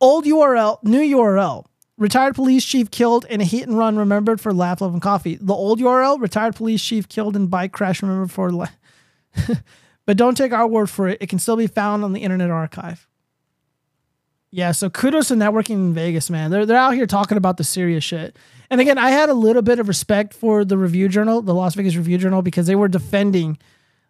Old 0.01 0.25
URL, 0.25 0.83
new 0.83 1.01
URL. 1.17 1.67
Retired 1.99 2.35
police 2.35 2.65
chief 2.65 2.91
killed 2.91 3.27
in 3.27 3.41
a 3.41 3.45
hit 3.45 3.69
and 3.69 3.79
run 3.79 3.97
remembered 3.97 4.41
for 4.41 4.53
laugh, 4.53 4.81
love, 4.81 4.93
and 4.93 5.03
coffee. 5.03 5.37
The 5.41 5.55
old 5.55 5.79
URL, 5.79 6.21
retired 6.21 6.57
police 6.57 6.83
chief 6.83 7.09
killed 7.09 7.37
in 7.37 7.47
bike 7.47 7.71
crash 7.71 8.03
remembered 8.03 8.33
for 8.33 8.51
la- 8.51 8.67
but 10.07 10.17
don't 10.17 10.37
take 10.37 10.53
our 10.53 10.67
word 10.67 10.91
for 10.91 11.09
it. 11.09 11.19
It 11.21 11.29
can 11.29 11.39
still 11.39 11.57
be 11.57 11.67
found 11.67 12.05
on 12.05 12.13
the 12.13 12.21
Internet 12.21 12.51
Archive. 12.51 13.09
Yeah, 14.51 14.73
so 14.73 14.91
kudos 14.91 15.29
to 15.29 15.35
networking 15.35 15.77
in 15.77 15.95
Vegas, 15.95 16.29
man. 16.29 16.51
They're 16.51 16.67
they're 16.67 16.77
out 16.77 16.95
here 16.95 17.07
talking 17.07 17.39
about 17.39 17.57
the 17.57 17.65
serious 17.65 18.05
shit. 18.05 18.37
And 18.69 18.81
again, 18.81 18.99
I 18.99 19.11
had 19.11 19.31
a 19.31 19.35
little 19.35 19.63
bit 19.63 19.79
of 19.79 19.89
respect 19.89 20.35
for 20.35 20.65
the 20.65 20.77
Review 20.77 21.09
Journal, 21.09 21.41
the 21.41 21.55
Las 21.55 21.75
Vegas 21.75 21.97
Review 21.97 22.19
Journal, 22.19 22.43
because 22.43 22.67
they 22.67 22.75
were 22.75 22.89
defending, 22.89 23.59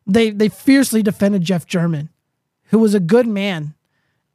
they 0.04 0.30
they 0.30 0.48
fiercely 0.48 1.00
defended 1.02 1.42
Jeff 1.42 1.64
German, 1.64 2.08
who 2.66 2.80
was 2.80 2.92
a 2.92 3.00
good 3.00 3.28
man, 3.28 3.74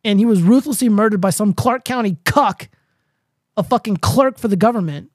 and 0.06 0.18
he 0.18 0.26
was 0.26 0.42
ruthlessly 0.42 0.88
murdered 0.88 1.20
by 1.20 1.30
some 1.30 1.54
Clark 1.54 1.84
County 1.84 2.18
cuck, 2.24 2.70
a 3.58 3.64
fucking 3.64 3.98
clerk 3.98 4.38
for 4.38 4.48
the 4.48 4.56
government, 4.56 5.12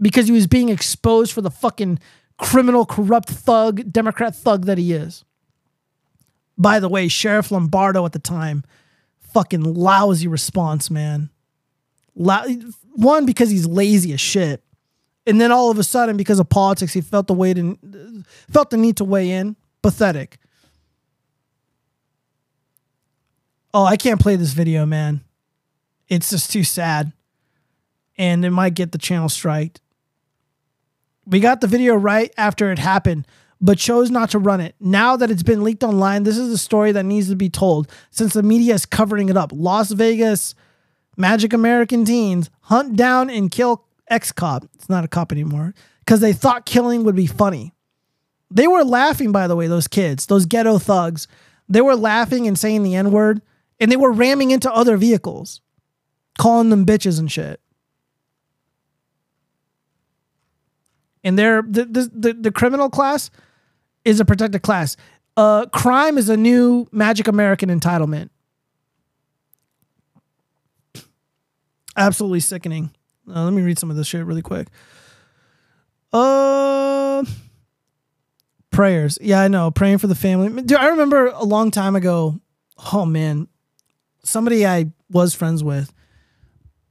because 0.00 0.26
he 0.26 0.32
was 0.32 0.46
being 0.46 0.68
exposed 0.68 1.32
for 1.32 1.40
the 1.40 1.50
fucking 1.50 1.98
criminal, 2.38 2.86
corrupt 2.86 3.28
thug, 3.28 3.90
Democrat 3.92 4.36
thug 4.36 4.66
that 4.66 4.78
he 4.78 4.92
is. 4.92 5.24
By 6.62 6.78
the 6.78 6.88
way, 6.88 7.08
Sheriff 7.08 7.50
Lombardo 7.50 8.06
at 8.06 8.12
the 8.12 8.20
time 8.20 8.62
fucking 9.34 9.62
lousy 9.62 10.28
response, 10.28 10.90
man. 10.90 11.28
One 12.14 13.26
because 13.26 13.50
he's 13.50 13.66
lazy 13.66 14.12
as 14.12 14.20
shit, 14.20 14.62
and 15.26 15.40
then 15.40 15.50
all 15.50 15.70
of 15.72 15.78
a 15.78 15.82
sudden 15.82 16.16
because 16.16 16.38
of 16.38 16.48
politics, 16.48 16.92
he 16.92 17.00
felt 17.00 17.26
the 17.26 17.34
way 17.34 17.52
to 17.52 17.76
felt 18.48 18.70
the 18.70 18.76
need 18.76 18.98
to 18.98 19.04
weigh 19.04 19.30
in. 19.30 19.56
Pathetic. 19.82 20.38
Oh, 23.74 23.84
I 23.84 23.96
can't 23.96 24.20
play 24.20 24.36
this 24.36 24.52
video, 24.52 24.86
man. 24.86 25.22
It's 26.08 26.30
just 26.30 26.52
too 26.52 26.62
sad, 26.62 27.12
and 28.16 28.44
it 28.44 28.50
might 28.50 28.74
get 28.74 28.92
the 28.92 28.98
channel 28.98 29.28
striked. 29.28 29.80
We 31.26 31.40
got 31.40 31.60
the 31.60 31.66
video 31.66 31.96
right 31.96 32.32
after 32.36 32.70
it 32.70 32.78
happened, 32.78 33.26
but 33.62 33.78
chose 33.78 34.10
not 34.10 34.28
to 34.30 34.38
run 34.40 34.60
it. 34.60 34.74
Now 34.80 35.16
that 35.16 35.30
it's 35.30 35.44
been 35.44 35.62
leaked 35.62 35.84
online, 35.84 36.24
this 36.24 36.36
is 36.36 36.52
a 36.52 36.58
story 36.58 36.90
that 36.92 37.04
needs 37.04 37.28
to 37.28 37.36
be 37.36 37.48
told 37.48 37.88
since 38.10 38.34
the 38.34 38.42
media 38.42 38.74
is 38.74 38.84
covering 38.84 39.28
it 39.28 39.36
up. 39.36 39.52
Las 39.54 39.92
Vegas 39.92 40.56
Magic 41.16 41.52
American 41.52 42.04
teens 42.04 42.50
hunt 42.62 42.96
down 42.96 43.30
and 43.30 43.50
kill 43.50 43.84
ex 44.08 44.32
cop. 44.32 44.64
It's 44.74 44.88
not 44.88 45.04
a 45.04 45.08
cop 45.08 45.30
anymore 45.30 45.74
because 46.00 46.20
they 46.20 46.32
thought 46.32 46.66
killing 46.66 47.04
would 47.04 47.14
be 47.14 47.26
funny. 47.26 47.72
They 48.50 48.66
were 48.66 48.84
laughing, 48.84 49.30
by 49.30 49.46
the 49.46 49.56
way, 49.56 49.68
those 49.68 49.88
kids, 49.88 50.26
those 50.26 50.44
ghetto 50.44 50.78
thugs. 50.78 51.28
They 51.68 51.80
were 51.80 51.96
laughing 51.96 52.46
and 52.48 52.58
saying 52.58 52.82
the 52.82 52.96
N 52.96 53.12
word, 53.12 53.40
and 53.78 53.90
they 53.90 53.96
were 53.96 54.12
ramming 54.12 54.50
into 54.50 54.70
other 54.72 54.96
vehicles, 54.96 55.60
calling 56.36 56.70
them 56.70 56.84
bitches 56.84 57.18
and 57.18 57.30
shit. 57.30 57.60
And 61.24 61.38
they're 61.38 61.62
the, 61.62 61.84
the, 61.84 62.10
the, 62.12 62.32
the 62.34 62.50
criminal 62.50 62.90
class 62.90 63.30
is 64.04 64.20
a 64.20 64.24
protected 64.24 64.62
class. 64.62 64.96
Uh, 65.36 65.66
crime 65.66 66.18
is 66.18 66.28
a 66.28 66.36
new 66.36 66.86
Magic 66.92 67.28
American 67.28 67.68
entitlement. 67.68 68.30
Absolutely 71.96 72.40
sickening. 72.40 72.90
Uh, 73.28 73.44
let 73.44 73.52
me 73.52 73.62
read 73.62 73.78
some 73.78 73.90
of 73.90 73.96
this 73.96 74.06
shit 74.06 74.24
really 74.24 74.42
quick. 74.42 74.68
Uh, 76.12 77.24
prayers. 78.70 79.18
Yeah, 79.20 79.40
I 79.40 79.48
know. 79.48 79.70
Praying 79.70 79.98
for 79.98 80.06
the 80.06 80.14
family. 80.14 80.62
Dude, 80.62 80.78
I 80.78 80.88
remember 80.88 81.26
a 81.26 81.44
long 81.44 81.70
time 81.70 81.96
ago. 81.96 82.40
Oh 82.92 83.06
man, 83.06 83.48
somebody 84.24 84.66
I 84.66 84.86
was 85.10 85.34
friends 85.34 85.62
with. 85.62 85.92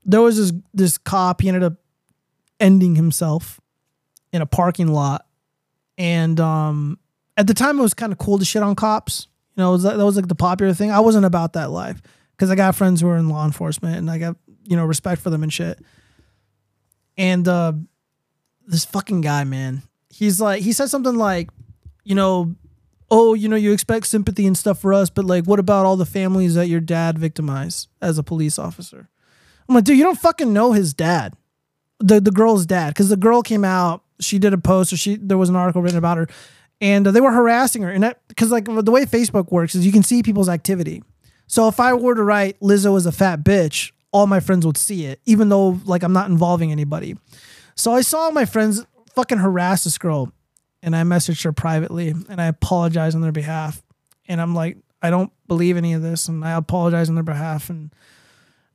There 0.05 0.21
was 0.21 0.37
this 0.37 0.53
this 0.73 0.97
cop. 0.97 1.41
He 1.41 1.47
ended 1.49 1.63
up 1.63 1.73
ending 2.59 2.95
himself 2.95 3.59
in 4.31 4.41
a 4.41 4.45
parking 4.45 4.87
lot, 4.87 5.25
and 5.97 6.39
um, 6.39 6.97
at 7.41 7.47
the 7.47 7.55
time 7.55 7.79
it 7.79 7.81
was 7.81 7.95
kind 7.95 8.11
of 8.11 8.19
cool 8.19 8.37
to 8.37 8.45
shit 8.45 8.61
on 8.61 8.75
cops. 8.75 9.27
You 9.55 9.63
know, 9.63 9.71
was, 9.71 9.81
that 9.81 9.97
was 9.97 10.15
like 10.15 10.27
the 10.27 10.35
popular 10.35 10.75
thing. 10.75 10.91
I 10.91 10.99
wasn't 10.99 11.25
about 11.25 11.53
that 11.53 11.71
life 11.71 11.99
because 12.37 12.51
I 12.51 12.55
got 12.55 12.75
friends 12.75 13.01
who 13.01 13.07
are 13.07 13.17
in 13.17 13.29
law 13.29 13.43
enforcement, 13.45 13.97
and 13.97 14.11
I 14.11 14.19
got 14.19 14.37
you 14.63 14.75
know 14.75 14.85
respect 14.85 15.23
for 15.23 15.31
them 15.31 15.41
and 15.41 15.51
shit. 15.51 15.79
And 17.17 17.47
uh, 17.47 17.73
this 18.67 18.85
fucking 18.85 19.21
guy, 19.21 19.43
man, 19.43 19.81
he's 20.09 20.39
like, 20.39 20.61
he 20.61 20.71
said 20.71 20.89
something 20.91 21.15
like, 21.15 21.49
you 22.03 22.13
know, 22.13 22.55
oh, 23.09 23.33
you 23.33 23.49
know, 23.49 23.55
you 23.55 23.73
expect 23.73 24.05
sympathy 24.05 24.45
and 24.45 24.55
stuff 24.55 24.79
for 24.79 24.93
us, 24.93 25.09
but 25.09 25.25
like, 25.25 25.45
what 25.45 25.59
about 25.59 25.87
all 25.87 25.97
the 25.97 26.05
families 26.05 26.53
that 26.53 26.67
your 26.67 26.79
dad 26.79 27.17
victimized 27.17 27.89
as 28.03 28.19
a 28.19 28.23
police 28.23 28.59
officer? 28.59 29.09
I'm 29.67 29.73
like, 29.73 29.83
dude, 29.83 29.97
you 29.97 30.03
don't 30.03 30.19
fucking 30.19 30.53
know 30.53 30.73
his 30.73 30.93
dad, 30.93 31.35
the 31.99 32.21
the 32.21 32.31
girl's 32.31 32.67
dad, 32.67 32.89
because 32.89 33.09
the 33.09 33.17
girl 33.17 33.41
came 33.41 33.65
out, 33.65 34.03
she 34.19 34.37
did 34.37 34.53
a 34.53 34.59
post, 34.59 34.93
or 34.93 34.97
she 34.97 35.15
there 35.15 35.39
was 35.39 35.49
an 35.49 35.55
article 35.55 35.81
written 35.81 35.97
about 35.97 36.19
her, 36.19 36.27
and 36.81 37.07
uh, 37.07 37.11
they 37.11 37.21
were 37.21 37.31
harassing 37.31 37.83
her, 37.83 37.91
and 37.91 38.03
that 38.03 38.27
because 38.27 38.51
like 38.51 38.65
the 38.65 38.91
way 38.91 39.05
Facebook 39.05 39.51
works 39.51 39.75
is 39.75 39.85
you 39.85 39.91
can 39.93 40.03
see 40.03 40.23
people's 40.23 40.49
activity. 40.49 41.03
So 41.47 41.67
if 41.67 41.79
I 41.79 41.93
were 41.93 42.15
to 42.15 42.23
write 42.23 42.59
Lizzo 42.59 42.97
is 42.97 43.05
a 43.05 43.11
fat 43.11 43.43
bitch, 43.43 43.91
all 44.11 44.27
my 44.27 44.39
friends 44.39 44.65
would 44.65 44.77
see 44.77 45.05
it, 45.05 45.21
even 45.25 45.49
though 45.49 45.79
like 45.85 46.03
I'm 46.03 46.13
not 46.13 46.29
involving 46.29 46.71
anybody. 46.71 47.17
So 47.75 47.93
I 47.93 48.01
saw 48.01 48.31
my 48.31 48.45
friends 48.45 48.85
fucking 49.15 49.37
harass 49.37 49.83
this 49.83 49.97
girl 49.97 50.31
and 50.81 50.95
I 50.95 51.03
messaged 51.03 51.43
her 51.43 51.53
privately 51.53 52.09
and 52.29 52.41
I 52.41 52.45
apologized 52.45 53.15
on 53.15 53.21
their 53.21 53.31
behalf. 53.31 53.81
And 54.27 54.41
I'm 54.41 54.55
like, 54.55 54.77
I 55.01 55.09
don't 55.09 55.31
believe 55.47 55.77
any 55.77 55.93
of 55.93 56.01
this 56.01 56.27
and 56.27 56.43
I 56.45 56.51
apologize 56.51 57.09
on 57.09 57.15
their 57.15 57.23
behalf 57.23 57.69
and 57.69 57.93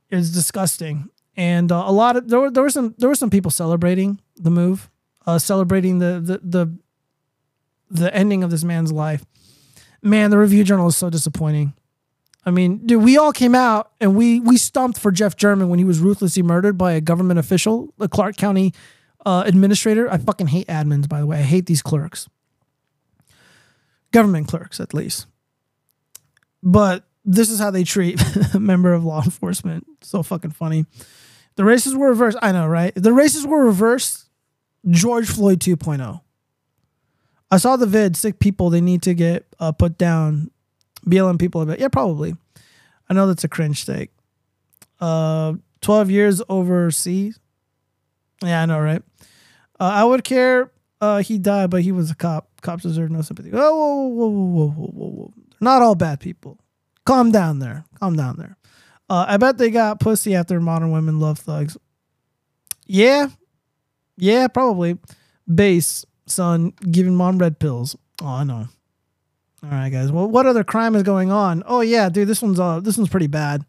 it's 0.09 0.29
disgusting. 0.29 1.09
And 1.35 1.71
uh, 1.71 1.83
a 1.85 1.91
lot 1.91 2.15
of 2.15 2.29
there 2.29 2.39
were 2.39 2.51
there 2.51 2.63
were 2.63 2.69
some 2.69 2.95
there 2.97 3.09
were 3.09 3.15
some 3.15 3.29
people 3.29 3.51
celebrating 3.51 4.19
the 4.35 4.49
move, 4.49 4.89
uh, 5.25 5.37
celebrating 5.37 5.99
the 5.99 6.19
the 6.19 6.39
the 6.43 6.77
the 7.89 8.13
ending 8.13 8.43
of 8.43 8.51
this 8.51 8.63
man's 8.63 8.91
life. 8.91 9.25
Man, 10.01 10.29
the 10.29 10.37
review 10.37 10.63
journal 10.63 10.87
is 10.87 10.97
so 10.97 11.09
disappointing. 11.09 11.73
I 12.45 12.51
mean, 12.51 12.85
dude, 12.85 13.03
we 13.03 13.17
all 13.17 13.33
came 13.33 13.55
out 13.55 13.91
and 13.99 14.15
we 14.15 14.39
we 14.39 14.55
stumped 14.55 14.97
for 14.97 15.11
Jeff 15.11 15.35
German 15.35 15.67
when 15.67 15.79
he 15.79 15.85
was 15.85 15.99
ruthlessly 15.99 16.43
murdered 16.43 16.77
by 16.77 16.93
a 16.93 17.01
government 17.01 17.39
official, 17.39 17.93
the 17.97 18.07
Clark 18.07 18.37
County 18.37 18.73
uh, 19.25 19.43
administrator. 19.45 20.09
I 20.09 20.17
fucking 20.17 20.47
hate 20.47 20.67
admins, 20.67 21.09
by 21.09 21.19
the 21.19 21.25
way. 21.25 21.39
I 21.39 21.41
hate 21.41 21.65
these 21.65 21.81
clerks, 21.81 22.29
government 24.11 24.47
clerks 24.47 24.79
at 24.79 24.93
least. 24.93 25.27
But 26.63 27.03
this 27.25 27.49
is 27.49 27.59
how 27.59 27.69
they 27.69 27.83
treat 27.83 28.23
a 28.53 28.59
member 28.59 28.93
of 28.93 29.03
law 29.03 29.21
enforcement. 29.23 29.85
So 30.01 30.23
fucking 30.23 30.51
funny. 30.51 30.85
The 31.57 31.65
races 31.65 31.95
were 31.95 32.09
reversed. 32.09 32.37
I 32.41 32.53
know, 32.53 32.67
right? 32.67 32.93
The 32.95 33.11
races 33.11 33.45
were 33.45 33.65
reversed. 33.65 34.29
George 34.89 35.27
Floyd 35.27 35.59
2.0. 35.59 36.21
I 37.49 37.57
saw 37.57 37.75
the 37.75 37.85
vid. 37.85 38.15
Sick 38.17 38.39
people. 38.39 38.69
They 38.69 38.81
need 38.81 39.01
to 39.03 39.13
get 39.13 39.45
uh, 39.59 39.71
put 39.71 39.97
down 39.97 40.51
BLM 41.05 41.39
people 41.39 41.65
bit. 41.65 41.79
Yeah, 41.79 41.87
probably. 41.87 42.35
I 43.09 43.13
know 43.13 43.27
that's 43.27 43.43
a 43.43 43.49
cringe 43.49 43.85
take. 43.85 44.11
Uh, 44.99 45.53
12 45.81 46.11
years 46.11 46.41
overseas. 46.49 47.39
Yeah, 48.43 48.61
I 48.61 48.65
know, 48.65 48.79
right? 48.79 49.01
Uh, 49.79 49.91
I 49.93 50.03
would 50.03 50.23
care. 50.23 50.71
Uh, 50.99 51.19
he 51.19 51.37
died, 51.37 51.69
but 51.69 51.83
he 51.83 51.91
was 51.91 52.11
a 52.11 52.15
cop. 52.15 52.49
Cops 52.61 52.83
deserve 52.83 53.11
no 53.11 53.21
sympathy. 53.21 53.51
Oh, 53.53 54.07
whoa, 54.07 54.07
whoa, 54.07 54.27
whoa, 54.27 54.69
whoa, 54.69 54.69
whoa, 54.69 54.87
whoa, 54.87 55.09
whoa. 55.09 55.33
Not 55.61 55.81
all 55.81 55.95
bad 55.95 56.19
people. 56.19 56.59
Calm 57.05 57.31
down 57.31 57.59
there. 57.59 57.85
Calm 57.99 58.15
down 58.15 58.37
there. 58.37 58.57
Uh, 59.09 59.25
I 59.27 59.37
bet 59.37 59.57
they 59.57 59.69
got 59.69 59.99
pussy 59.99 60.35
after 60.35 60.59
modern 60.59 60.91
women 60.91 61.19
love 61.19 61.39
thugs. 61.39 61.77
Yeah. 62.85 63.29
Yeah, 64.17 64.47
probably. 64.47 64.97
Base, 65.53 66.05
son, 66.27 66.73
giving 66.91 67.15
mom 67.15 67.37
red 67.37 67.59
pills. 67.59 67.95
Oh, 68.21 68.27
I 68.27 68.43
know. 68.43 68.67
All 69.63 69.69
right, 69.69 69.89
guys. 69.89 70.11
Well, 70.11 70.29
what 70.29 70.45
other 70.45 70.63
crime 70.63 70.95
is 70.95 71.03
going 71.03 71.31
on? 71.31 71.63
Oh 71.65 71.81
yeah, 71.81 72.09
dude, 72.09 72.27
this 72.27 72.41
one's 72.41 72.59
uh, 72.59 72.79
this 72.79 72.97
one's 72.97 73.09
pretty 73.09 73.27
bad. 73.27 73.65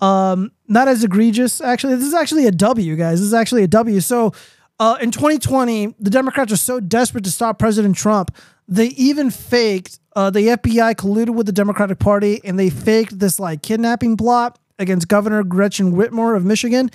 Um, 0.00 0.50
not 0.66 0.88
as 0.88 1.04
egregious. 1.04 1.60
Actually, 1.60 1.94
this 1.94 2.06
is 2.06 2.14
actually 2.14 2.46
a 2.46 2.50
W, 2.50 2.96
guys. 2.96 3.20
This 3.20 3.28
is 3.28 3.34
actually 3.34 3.62
a 3.62 3.68
W. 3.68 4.00
So, 4.00 4.32
uh, 4.80 4.98
in 5.00 5.12
2020, 5.12 5.94
the 6.00 6.10
Democrats 6.10 6.52
are 6.52 6.56
so 6.56 6.80
desperate 6.80 7.22
to 7.22 7.30
stop 7.30 7.60
President 7.60 7.96
Trump, 7.96 8.34
they 8.68 8.86
even 8.88 9.30
faked. 9.30 9.98
Uh, 10.14 10.28
the 10.30 10.40
FBI 10.40 10.94
colluded 10.94 11.34
with 11.34 11.46
the 11.46 11.52
Democratic 11.52 11.98
Party, 11.98 12.40
and 12.44 12.58
they 12.58 12.68
faked 12.68 13.18
this 13.18 13.38
like 13.40 13.62
kidnapping 13.62 14.16
plot 14.16 14.58
against 14.78 15.08
Governor 15.08 15.42
Gretchen 15.42 15.92
Whitmer 15.92 16.36
of 16.36 16.44
Michigan. 16.44 16.90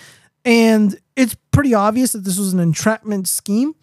And 0.46 1.00
it's 1.16 1.36
pretty 1.52 1.74
obvious 1.74 2.12
that 2.12 2.24
this 2.24 2.38
was 2.38 2.54
an 2.54 2.60
entrapment 2.60 3.28
scheme. 3.28 3.74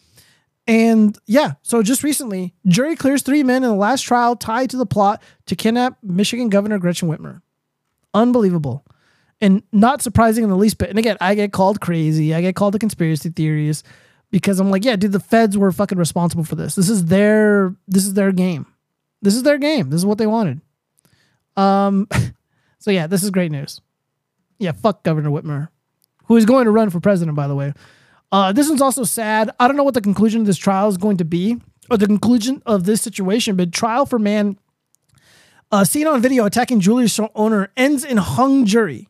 And 0.67 1.19
yeah, 1.27 1.55
so 1.63 1.83
just 1.83 2.03
recently, 2.03 2.55
jury 2.67 2.97
clears 2.97 3.23
three 3.23 3.43
men 3.43 3.63
in 3.65 3.71
the 3.71 3.77
last 3.77 4.03
trial 4.03 4.35
tied 4.35 4.71
to 4.71 4.77
the 4.77 4.87
plot 4.87 5.23
to 5.47 5.57
kidnap 5.57 5.99
Michigan 6.03 6.49
Governor 6.49 6.79
Gretchen 6.79 7.09
Whitmer. 7.09 7.43
Unbelievable. 8.15 8.85
And 9.41 9.63
not 9.73 10.01
surprising 10.01 10.45
in 10.45 10.51
the 10.51 10.57
least 10.57 10.79
bit. 10.79 10.89
And 10.89 10.99
again, 10.99 11.19
I 11.21 11.35
get 11.35 11.53
called 11.53 11.81
crazy. 11.81 12.35
I 12.35 12.41
get 12.41 12.57
called 12.57 12.73
the 12.73 12.79
conspiracy 12.79 13.29
theories 13.29 13.83
because 14.31 14.59
I'm 14.59 14.71
like, 14.71 14.85
yeah, 14.85 14.97
dude, 14.97 15.13
the 15.13 15.21
feds 15.21 15.59
were 15.59 15.71
fucking 15.71 15.99
responsible 15.99 16.45
for 16.45 16.55
this. 16.55 16.77
This 16.77 16.89
is 16.89 17.07
their 17.07 17.75
this 17.87 18.07
is 18.07 18.15
their 18.15 18.33
game. 18.33 18.67
This 19.21 19.35
is 19.35 19.43
their 19.43 19.59
game. 19.59 19.91
This 19.91 19.99
is 19.99 20.07
what 20.07 20.19
they 20.19 20.27
wanted. 20.27 20.63
Um 21.57 22.09
so 22.79 22.91
yeah, 22.91 23.07
this 23.07 23.23
is 23.23 23.31
great 23.31 23.53
news. 23.53 23.83
Yeah, 24.59 24.73
fuck 24.73 25.03
Governor 25.03 25.31
Whitmer, 25.31 25.69
who 26.27 26.37
is 26.37 26.47
going 26.47 26.65
to 26.65 26.71
run 26.71 26.89
for 26.89 27.01
president, 27.01 27.37
by 27.37 27.49
the 27.49 27.55
way. 27.55 27.75
Uh, 28.33 28.53
this 28.53 28.69
one's 28.69 28.83
also 28.83 29.05
sad. 29.05 29.51
I 29.61 29.69
don't 29.69 29.77
know 29.77 29.85
what 29.85 29.95
the 29.95 30.01
conclusion 30.01 30.41
of 30.41 30.47
this 30.47 30.57
trial 30.57 30.89
is 30.89 30.97
going 30.97 31.19
to 31.19 31.25
be, 31.25 31.61
or 31.91 31.97
the 31.97 32.07
conclusion 32.07 32.63
of 32.67 32.85
this 32.85 33.03
situation, 33.03 33.57
but 33.57 33.73
trial 33.73 34.07
for 34.07 34.19
man 34.19 34.59
uh, 35.71 35.85
seen 35.85 36.07
on 36.07 36.21
video 36.21 36.45
attacking 36.45 36.81
jewelry 36.81 37.09
store 37.09 37.31
owner 37.35 37.71
ends 37.77 38.05
in 38.05 38.17
hung 38.17 38.65
jury. 38.65 39.09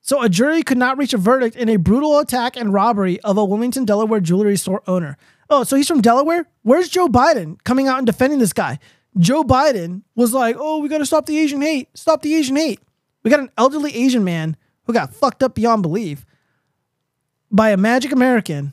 So 0.00 0.20
a 0.20 0.28
jury 0.28 0.62
could 0.64 0.78
not 0.78 0.98
reach 0.98 1.14
a 1.14 1.18
verdict 1.18 1.54
in 1.54 1.68
a 1.68 1.76
brutal 1.76 2.18
attack 2.18 2.56
and 2.56 2.72
robbery 2.72 3.20
of 3.20 3.36
a 3.38 3.44
Wilmington, 3.44 3.84
Delaware 3.84 4.18
jewelry 4.20 4.56
store 4.56 4.82
owner. 4.88 5.16
Oh, 5.48 5.62
so 5.62 5.76
he's 5.76 5.86
from 5.86 6.00
Delaware? 6.00 6.46
Where's 6.62 6.88
Joe 6.88 7.06
Biden 7.06 7.62
coming 7.62 7.86
out 7.86 7.98
and 7.98 8.06
defending 8.06 8.40
this 8.40 8.52
guy? 8.52 8.80
Joe 9.18 9.44
Biden 9.44 10.02
was 10.16 10.32
like, 10.32 10.56
oh, 10.58 10.78
we 10.78 10.88
got 10.88 10.98
to 10.98 11.06
stop 11.06 11.26
the 11.26 11.38
Asian 11.38 11.62
hate. 11.62 11.88
Stop 11.96 12.22
the 12.22 12.34
Asian 12.34 12.56
hate. 12.56 12.80
We 13.22 13.30
got 13.30 13.40
an 13.40 13.50
elderly 13.56 13.94
Asian 13.94 14.24
man 14.24 14.56
who 14.84 14.92
got 14.92 15.14
fucked 15.14 15.42
up 15.42 15.54
beyond 15.54 15.82
belief 15.82 16.26
by 17.52 17.70
a 17.70 17.76
magic 17.76 18.10
American 18.10 18.72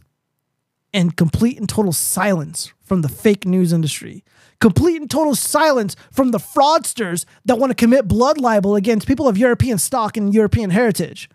and 0.94 1.16
complete 1.16 1.60
and 1.60 1.68
total 1.70 1.92
silence 1.92 2.74
from 2.84 3.02
the 3.02 3.10
fake 3.10 3.46
news 3.46 3.74
industry. 3.74 4.24
Complete 4.60 5.00
and 5.00 5.12
total 5.12 5.36
silence 5.36 5.96
from 6.12 6.32
the 6.32 6.40
fraudsters 6.40 7.26
that 7.46 7.60
want 7.60 7.72
to 7.72 7.76
commit 7.76 8.08
blood 8.08 8.40
libel 8.40 8.76
against 8.76 9.08
people 9.08 9.28
of 9.28 9.38
European 9.38 9.78
stock 9.78 10.18
and 10.18 10.34
European 10.34 10.72
heritage. 10.72 11.30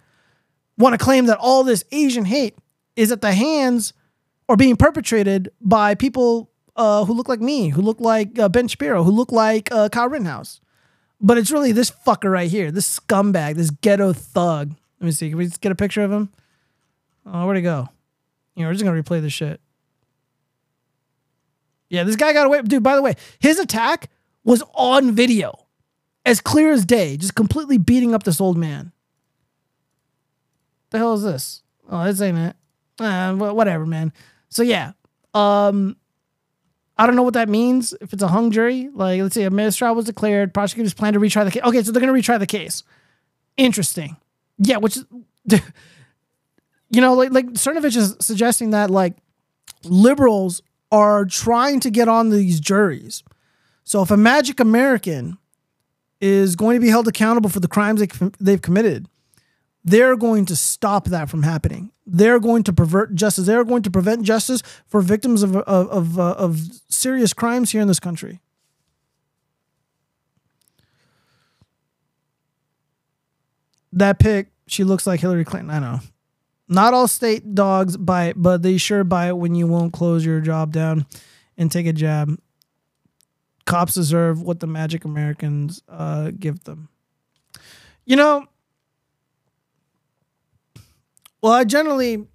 Want 0.76 0.98
to 0.98 1.02
claim 1.02 1.26
that 1.26 1.38
all 1.38 1.62
this 1.62 1.84
Asian 1.92 2.24
hate 2.24 2.56
is 2.96 3.12
at 3.12 3.20
the 3.20 3.32
hands 3.32 3.92
or 4.48 4.56
being 4.56 4.76
perpetrated 4.76 5.50
by 5.60 5.94
people 5.94 6.50
uh, 6.76 7.04
who 7.04 7.14
look 7.14 7.28
like 7.28 7.40
me, 7.40 7.68
who 7.68 7.80
look 7.80 8.00
like 8.00 8.38
uh, 8.38 8.48
Ben 8.48 8.68
Shapiro, 8.68 9.04
who 9.04 9.10
look 9.10 9.30
like 9.30 9.70
uh, 9.72 9.88
Kyle 9.88 10.08
Rittenhouse. 10.08 10.60
But 11.20 11.38
it's 11.38 11.50
really 11.50 11.72
this 11.72 11.90
fucker 11.90 12.30
right 12.30 12.50
here, 12.50 12.70
this 12.70 12.98
scumbag, 12.98 13.54
this 13.54 13.70
ghetto 13.70 14.12
thug. 14.12 14.74
Let 15.00 15.06
me 15.06 15.12
see. 15.12 15.28
Can 15.28 15.38
we 15.38 15.46
just 15.46 15.60
get 15.60 15.72
a 15.72 15.76
picture 15.76 16.02
of 16.02 16.12
him? 16.12 16.30
Oh, 17.26 17.46
where'd 17.46 17.56
he 17.56 17.62
go? 17.62 17.88
You 18.54 18.62
know, 18.62 18.68
we're 18.68 18.74
just 18.74 18.84
gonna 18.84 19.00
replay 19.02 19.20
this 19.20 19.32
shit. 19.32 19.60
Yeah, 21.88 22.04
this 22.04 22.16
guy 22.16 22.32
got 22.32 22.46
away. 22.46 22.62
Dude, 22.62 22.82
by 22.82 22.96
the 22.96 23.02
way, 23.02 23.14
his 23.38 23.58
attack 23.58 24.10
was 24.44 24.62
on 24.74 25.12
video, 25.12 25.66
as 26.26 26.40
clear 26.40 26.72
as 26.72 26.84
day, 26.84 27.16
just 27.16 27.34
completely 27.34 27.78
beating 27.78 28.14
up 28.14 28.24
this 28.24 28.40
old 28.40 28.56
man. 28.56 28.92
The 30.90 30.98
hell 30.98 31.14
is 31.14 31.22
this? 31.22 31.62
Oh, 31.88 32.04
this 32.04 32.20
ain't 32.20 32.38
it. 32.38 32.56
Uh, 33.00 33.34
whatever, 33.34 33.86
man. 33.86 34.12
So 34.48 34.62
yeah, 34.62 34.92
um, 35.34 35.96
I 36.96 37.06
don't 37.06 37.16
know 37.16 37.22
what 37.22 37.34
that 37.34 37.48
means. 37.48 37.92
If 38.00 38.12
it's 38.12 38.22
a 38.22 38.28
hung 38.28 38.50
jury, 38.50 38.88
like 38.92 39.20
let's 39.20 39.34
say 39.34 39.42
a 39.44 39.50
mistrial 39.50 39.94
was 39.94 40.04
declared, 40.04 40.54
prosecutors 40.54 40.94
plan 40.94 41.14
to 41.14 41.20
retry 41.20 41.44
the 41.44 41.50
case. 41.50 41.62
Okay, 41.64 41.82
so 41.82 41.90
they're 41.90 42.00
gonna 42.00 42.12
retry 42.12 42.38
the 42.38 42.46
case. 42.46 42.84
Interesting. 43.56 44.16
Yeah, 44.58 44.76
which 44.76 44.96
is, 44.96 45.04
you 46.90 47.00
know, 47.00 47.14
like 47.14 47.32
like 47.32 47.46
Cernovich 47.52 47.96
is 47.96 48.16
suggesting 48.20 48.70
that 48.70 48.90
like 48.90 49.14
liberals 49.84 50.62
are 50.92 51.24
trying 51.24 51.80
to 51.80 51.90
get 51.90 52.08
on 52.08 52.30
these 52.30 52.60
juries. 52.60 53.22
So 53.84 54.02
if 54.02 54.10
a 54.10 54.16
Magic 54.16 54.60
American 54.60 55.38
is 56.20 56.56
going 56.56 56.76
to 56.76 56.80
be 56.80 56.88
held 56.88 57.08
accountable 57.08 57.50
for 57.50 57.60
the 57.60 57.68
crimes 57.68 58.00
they, 58.00 58.08
they've 58.40 58.62
committed, 58.62 59.08
they're 59.84 60.16
going 60.16 60.46
to 60.46 60.56
stop 60.56 61.06
that 61.06 61.28
from 61.28 61.42
happening. 61.42 61.90
They're 62.06 62.40
going 62.40 62.62
to 62.64 62.72
pervert 62.72 63.14
justice. 63.14 63.46
They're 63.46 63.64
going 63.64 63.82
to 63.82 63.90
prevent 63.90 64.22
justice 64.22 64.62
for 64.86 65.00
victims 65.00 65.42
of 65.42 65.56
of 65.56 65.88
of, 65.88 66.18
uh, 66.18 66.34
of 66.38 66.60
serious 66.88 67.32
crimes 67.32 67.72
here 67.72 67.82
in 67.82 67.88
this 67.88 68.00
country. 68.00 68.40
That 73.92 74.18
pic, 74.18 74.48
she 74.66 74.82
looks 74.82 75.06
like 75.06 75.20
Hillary 75.20 75.44
Clinton. 75.44 75.70
I 75.70 75.78
know. 75.78 76.00
Not 76.68 76.94
all 76.94 77.08
state 77.08 77.54
dogs 77.54 77.96
bite, 77.96 78.34
but 78.36 78.62
they 78.62 78.78
sure 78.78 79.04
bite 79.04 79.32
when 79.32 79.54
you 79.54 79.66
won't 79.66 79.92
close 79.92 80.24
your 80.24 80.40
job 80.40 80.72
down 80.72 81.06
and 81.58 81.70
take 81.70 81.86
a 81.86 81.92
jab. 81.92 82.38
Cops 83.66 83.94
deserve 83.94 84.42
what 84.42 84.60
the 84.60 84.66
magic 84.66 85.04
Americans 85.04 85.82
uh, 85.88 86.30
give 86.38 86.64
them. 86.64 86.88
You 88.06 88.16
know, 88.16 88.46
well, 91.42 91.52
I 91.52 91.64
generally 91.64 92.26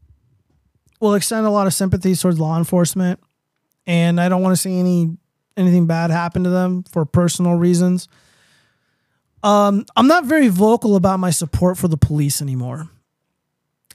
will 0.99 1.15
extend 1.15 1.45
a 1.45 1.51
lot 1.51 1.67
of 1.67 1.73
sympathy 1.73 2.15
towards 2.15 2.39
law 2.39 2.57
enforcement, 2.57 3.19
and 3.87 4.19
I 4.21 4.29
don't 4.29 4.41
want 4.41 4.55
to 4.55 4.61
see 4.61 4.79
any 4.79 5.17
anything 5.57 5.87
bad 5.87 6.11
happen 6.11 6.43
to 6.43 6.49
them 6.49 6.83
for 6.83 7.05
personal 7.05 7.55
reasons. 7.55 8.07
Um, 9.41 9.85
I'm 9.95 10.07
not 10.07 10.25
very 10.25 10.47
vocal 10.49 10.95
about 10.95 11.19
my 11.19 11.31
support 11.31 11.77
for 11.77 11.87
the 11.87 11.97
police 11.97 12.41
anymore 12.41 12.89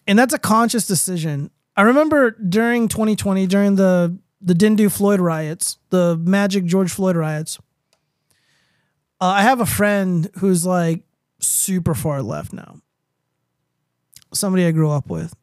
and 0.06 0.18
that's 0.18 0.34
a 0.34 0.38
conscious 0.38 0.86
decision. 0.86 1.50
I 1.76 1.82
remember 1.82 2.32
during 2.32 2.88
2020, 2.88 3.46
during 3.46 3.76
the 3.76 4.18
the 4.40 4.54
Dindu 4.54 4.92
Floyd 4.92 5.20
riots, 5.20 5.78
the 5.88 6.16
Magic 6.18 6.66
George 6.66 6.92
Floyd 6.92 7.16
riots. 7.16 7.58
Uh, 9.20 9.26
I 9.26 9.42
have 9.42 9.60
a 9.60 9.66
friend 9.66 10.30
who's 10.38 10.66
like 10.66 11.02
super 11.40 11.94
far 11.94 12.22
left 12.22 12.52
now. 12.52 12.76
Somebody 14.34 14.66
I 14.66 14.72
grew 14.72 14.90
up 14.90 15.08
with, 15.08 15.34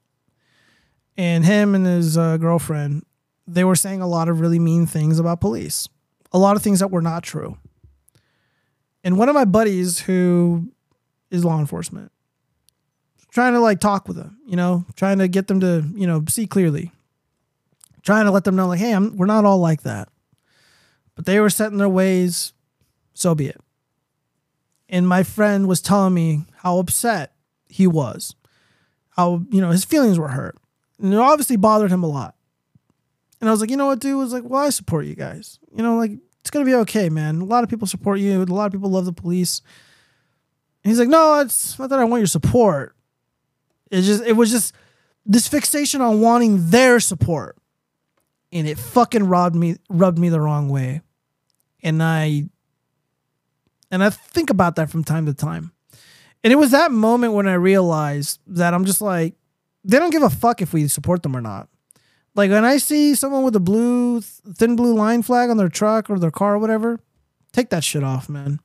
and 1.17 1.45
him 1.45 1.73
and 1.73 1.85
his 1.85 2.17
uh, 2.17 2.37
girlfriend, 2.37 3.05
they 3.47 3.63
were 3.63 3.75
saying 3.75 4.01
a 4.01 4.07
lot 4.07 4.29
of 4.29 4.39
really 4.39 4.59
mean 4.59 4.85
things 4.85 5.17
about 5.17 5.41
police, 5.41 5.87
a 6.31 6.37
lot 6.37 6.55
of 6.55 6.61
things 6.61 6.79
that 6.79 6.91
were 6.91 7.01
not 7.01 7.23
true. 7.23 7.57
And 9.03 9.17
one 9.17 9.29
of 9.29 9.35
my 9.35 9.45
buddies 9.45 10.01
who 10.01 10.71
is 11.31 11.43
law 11.43 11.59
enforcement, 11.59 12.10
trying 13.31 13.53
to 13.53 13.59
like 13.59 13.79
talk 13.79 14.07
with 14.07 14.17
them, 14.17 14.37
you 14.45 14.55
know, 14.55 14.85
trying 14.95 15.17
to 15.17 15.27
get 15.27 15.47
them 15.47 15.59
to, 15.61 15.85
you 15.95 16.05
know, 16.05 16.23
see 16.27 16.45
clearly. 16.45 16.91
Trying 18.03 18.25
to 18.25 18.31
let 18.31 18.43
them 18.43 18.55
know, 18.55 18.67
like, 18.67 18.79
hey, 18.79 18.93
I'm, 18.93 19.15
we're 19.15 19.27
not 19.27 19.45
all 19.45 19.59
like 19.59 19.83
that. 19.83 20.09
But 21.15 21.25
they 21.25 21.39
were 21.39 21.51
set 21.51 21.71
in 21.71 21.77
their 21.77 21.87
ways, 21.89 22.53
so 23.13 23.35
be 23.35 23.47
it. 23.47 23.61
And 24.89 25.07
my 25.07 25.23
friend 25.23 25.67
was 25.67 25.81
telling 25.81 26.13
me 26.13 26.45
how 26.57 26.79
upset 26.79 27.33
he 27.69 27.85
was, 27.87 28.35
how, 29.11 29.43
you 29.49 29.61
know, 29.61 29.69
his 29.69 29.85
feelings 29.85 30.17
were 30.17 30.29
hurt. 30.29 30.57
And 30.99 31.13
it 31.13 31.19
obviously 31.19 31.57
bothered 31.57 31.91
him 31.91 32.03
a 32.03 32.07
lot. 32.07 32.35
And 33.39 33.49
I 33.49 33.51
was 33.51 33.61
like, 33.61 33.69
you 33.69 33.77
know 33.77 33.85
what, 33.85 33.99
dude? 33.99 34.13
I 34.13 34.15
was 34.15 34.33
like, 34.33 34.43
well, 34.43 34.63
I 34.63 34.69
support 34.69 35.05
you 35.05 35.15
guys. 35.15 35.59
You 35.75 35.83
know, 35.83 35.95
like, 35.95 36.11
it's 36.41 36.49
going 36.49 36.65
to 36.65 36.69
be 36.69 36.75
okay, 36.77 37.09
man. 37.09 37.41
A 37.41 37.45
lot 37.45 37.63
of 37.63 37.69
people 37.69 37.87
support 37.87 38.19
you. 38.19 38.41
A 38.41 38.45
lot 38.45 38.65
of 38.65 38.71
people 38.71 38.89
love 38.89 39.05
the 39.05 39.13
police. 39.13 39.61
And 40.83 40.89
he's 40.89 40.99
like, 40.99 41.07
no, 41.07 41.39
it's 41.39 41.77
not 41.77 41.89
that 41.91 41.99
I 41.99 42.03
want 42.03 42.21
your 42.21 42.27
support. 42.27 42.95
It 43.91 44.01
just 44.01 44.23
it 44.23 44.33
was 44.33 44.49
just 44.49 44.73
this 45.25 45.47
fixation 45.47 46.01
on 46.01 46.21
wanting 46.21 46.69
their 46.69 46.99
support. 46.99 47.57
And 48.53 48.67
it 48.67 48.77
fucking 48.77 49.25
rubbed 49.25 49.55
me 49.55 49.75
rubbed 49.89 50.17
me 50.17 50.29
the 50.29 50.41
wrong 50.41 50.69
way. 50.69 51.01
And 51.83 52.01
I 52.01 52.45
and 53.91 54.03
I 54.03 54.09
think 54.09 54.49
about 54.49 54.77
that 54.77 54.89
from 54.89 55.03
time 55.03 55.25
to 55.25 55.33
time. 55.33 55.73
And 56.43 56.51
it 56.51 56.55
was 56.55 56.71
that 56.71 56.91
moment 56.91 57.33
when 57.33 57.47
I 57.47 57.53
realized 57.53 58.39
that 58.47 58.73
I'm 58.73 58.85
just 58.85 59.01
like, 59.01 59.35
they 59.83 59.99
don't 59.99 60.09
give 60.09 60.23
a 60.23 60.29
fuck 60.29 60.61
if 60.61 60.73
we 60.73 60.87
support 60.87 61.21
them 61.21 61.35
or 61.35 61.41
not. 61.41 61.67
Like 62.33 62.49
when 62.49 62.65
I 62.65 62.77
see 62.77 63.13
someone 63.13 63.43
with 63.43 63.55
a 63.55 63.59
blue, 63.59 64.21
thin 64.21 64.75
blue 64.75 64.95
line 64.95 65.21
flag 65.21 65.49
on 65.49 65.57
their 65.57 65.69
truck 65.69 66.09
or 66.09 66.17
their 66.17 66.31
car 66.31 66.55
or 66.55 66.59
whatever, 66.59 66.99
take 67.51 67.69
that 67.69 67.83
shit 67.83 68.03
off, 68.03 68.29
man. 68.29 68.59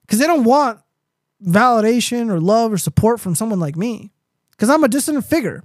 Because 0.00 0.18
they 0.18 0.26
don't 0.26 0.44
want 0.44 0.80
validation 1.44 2.30
or 2.30 2.40
love 2.40 2.72
or 2.72 2.78
support 2.78 3.20
from 3.20 3.34
someone 3.34 3.60
like 3.60 3.76
me 3.76 4.12
because 4.56 4.70
I'm 4.70 4.84
a 4.84 4.88
dissident 4.88 5.24
figure. 5.24 5.62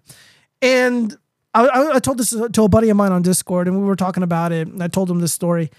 And 0.61 1.17
I, 1.53 1.95
I, 1.95 1.99
told 1.99 2.17
this 2.17 2.29
to 2.29 2.63
a 2.63 2.69
buddy 2.69 2.89
of 2.89 2.97
mine 2.97 3.11
on 3.11 3.21
Discord, 3.21 3.67
and 3.67 3.77
we 3.77 3.83
were 3.83 3.95
talking 3.95 4.23
about 4.23 4.51
it. 4.51 4.67
And 4.67 4.81
I 4.81 4.87
told 4.87 5.09
him 5.09 5.19
this 5.19 5.33
story, 5.33 5.71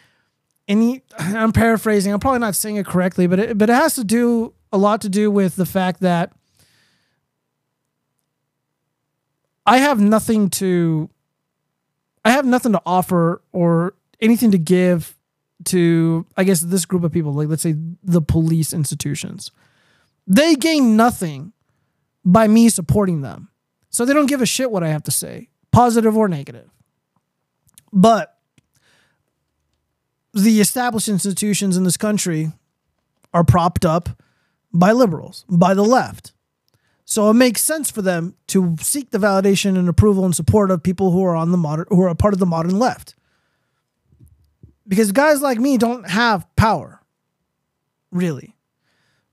and 0.69 0.83
he, 0.83 1.03
I'm 1.19 1.53
paraphrasing. 1.53 2.13
I'm 2.13 2.21
probably 2.21 2.41
not 2.41 2.57
saying 2.57 2.77
it 2.77 2.87
correctly, 2.87 3.27
but 3.27 3.39
it, 3.39 3.59
but 3.59 3.71
it 3.71 3.75
has 3.75 3.95
to 3.95 4.05
do 4.05 4.55
a 4.73 4.79
lot 4.79 5.01
to 5.03 5.09
do 5.09 5.31
with 5.31 5.57
the 5.57 5.67
fact 5.67 6.01
that 6.01 6.33
I 9.65 9.79
have 9.79 10.01
nothing 10.01 10.51
to, 10.51 11.09
I 12.25 12.31
have 12.31 12.45
nothing 12.45 12.73
to 12.73 12.83
offer 12.85 13.41
or 13.53 13.95
anything 14.21 14.51
to 14.51 14.59
give 14.59 15.17
to, 15.67 16.27
I 16.37 16.45
guess, 16.45 16.61
this 16.61 16.85
group 16.85 17.05
of 17.05 17.13
people. 17.13 17.33
Like 17.33 17.49
let's 17.49 17.63
say 17.63 17.77
the 18.03 18.23
police 18.23 18.73
institutions, 18.73 19.53
they 20.27 20.55
gain 20.57 20.97
nothing 20.97 21.53
by 22.25 22.49
me 22.49 22.69
supporting 22.69 23.21
them. 23.21 23.49
So 23.91 24.05
they 24.05 24.15
don't 24.15 24.27
give 24.27 24.43
a 24.43 24.47
shit 24.47 24.71
what 24.71 24.83
I 24.83 24.89
have 24.89 25.03
to 25.05 25.11
say, 25.11 25.49
positive 25.71 26.17
or 26.17 26.29
negative. 26.29 26.71
But 27.93 28.39
the 30.33 30.61
established 30.61 31.09
institutions 31.09 31.77
in 31.77 31.85
this 31.85 31.97
country 31.97 32.53
are 33.35 33.45
propped 33.45 33.85
up 33.85 34.09
by 34.73 34.93
liberals, 34.93 35.45
by 35.49 35.75
the 35.75 35.85
left. 35.85 36.33
So 37.05 37.29
it 37.29 37.35
makes 37.35 37.61
sense 37.61 37.91
for 37.91 38.01
them 38.01 38.35
to 38.49 38.77
seek 38.81 39.11
the 39.11 39.19
validation 39.19 39.79
and 39.79 39.89
approval 39.89 40.25
and 40.25 40.35
support 40.35 40.71
of 40.71 40.83
people 40.83 41.11
who 41.11 41.25
are 41.25 41.37
on 41.37 41.51
the 41.51 41.59
modern 41.59 41.87
who 41.91 42.01
are 42.03 42.09
a 42.09 42.15
part 42.15 42.33
of 42.33 42.41
the 42.41 42.47
modern 42.47 42.79
left. 42.79 43.15
Because 44.89 45.13
guys 45.13 45.43
like 45.43 45.59
me 45.59 45.77
don't 45.77 46.09
have 46.09 46.47
power. 46.57 47.03
Really. 48.11 48.57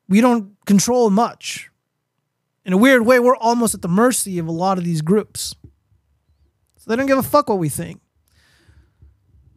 We 0.08 0.22
don't 0.22 0.56
control 0.66 1.09
much 1.09 1.68
in 2.69 2.73
a 2.73 2.77
weird 2.77 3.03
way, 3.03 3.17
we're 3.19 3.35
almost 3.35 3.73
at 3.73 3.81
the 3.81 3.88
mercy 3.88 4.38
of 4.38 4.48
a 4.48 4.51
lot 4.51 4.77
of 4.77 4.83
these 4.83 5.01
groups. 5.01 5.56
So 6.77 6.83
they 6.85 6.95
don't 6.95 7.07
give 7.07 7.17
a 7.17 7.23
fuck 7.23 7.49
what 7.49 7.57
we 7.57 7.67
think. 7.67 7.99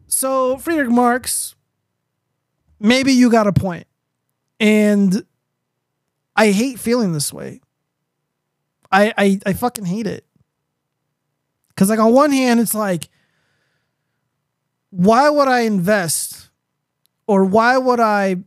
So, 0.07 0.57
Friedrich 0.57 0.89
Marx, 0.89 1.53
maybe 2.79 3.13
you 3.13 3.29
got 3.29 3.45
a 3.45 3.53
point. 3.53 3.85
And 4.59 5.23
I 6.35 6.49
hate 6.49 6.79
feeling 6.79 7.13
this 7.13 7.31
way. 7.31 7.61
I 8.91 9.13
I, 9.15 9.39
I 9.45 9.53
fucking 9.53 9.85
hate 9.85 10.07
it. 10.07 10.25
Cause 11.75 11.91
like 11.91 11.99
on 11.99 12.13
one 12.13 12.31
hand, 12.31 12.59
it's 12.59 12.73
like, 12.73 13.09
why 14.89 15.29
would 15.29 15.47
I 15.47 15.59
invest 15.59 16.49
or 17.27 17.45
why 17.45 17.77
would 17.77 17.99
I 17.99 18.37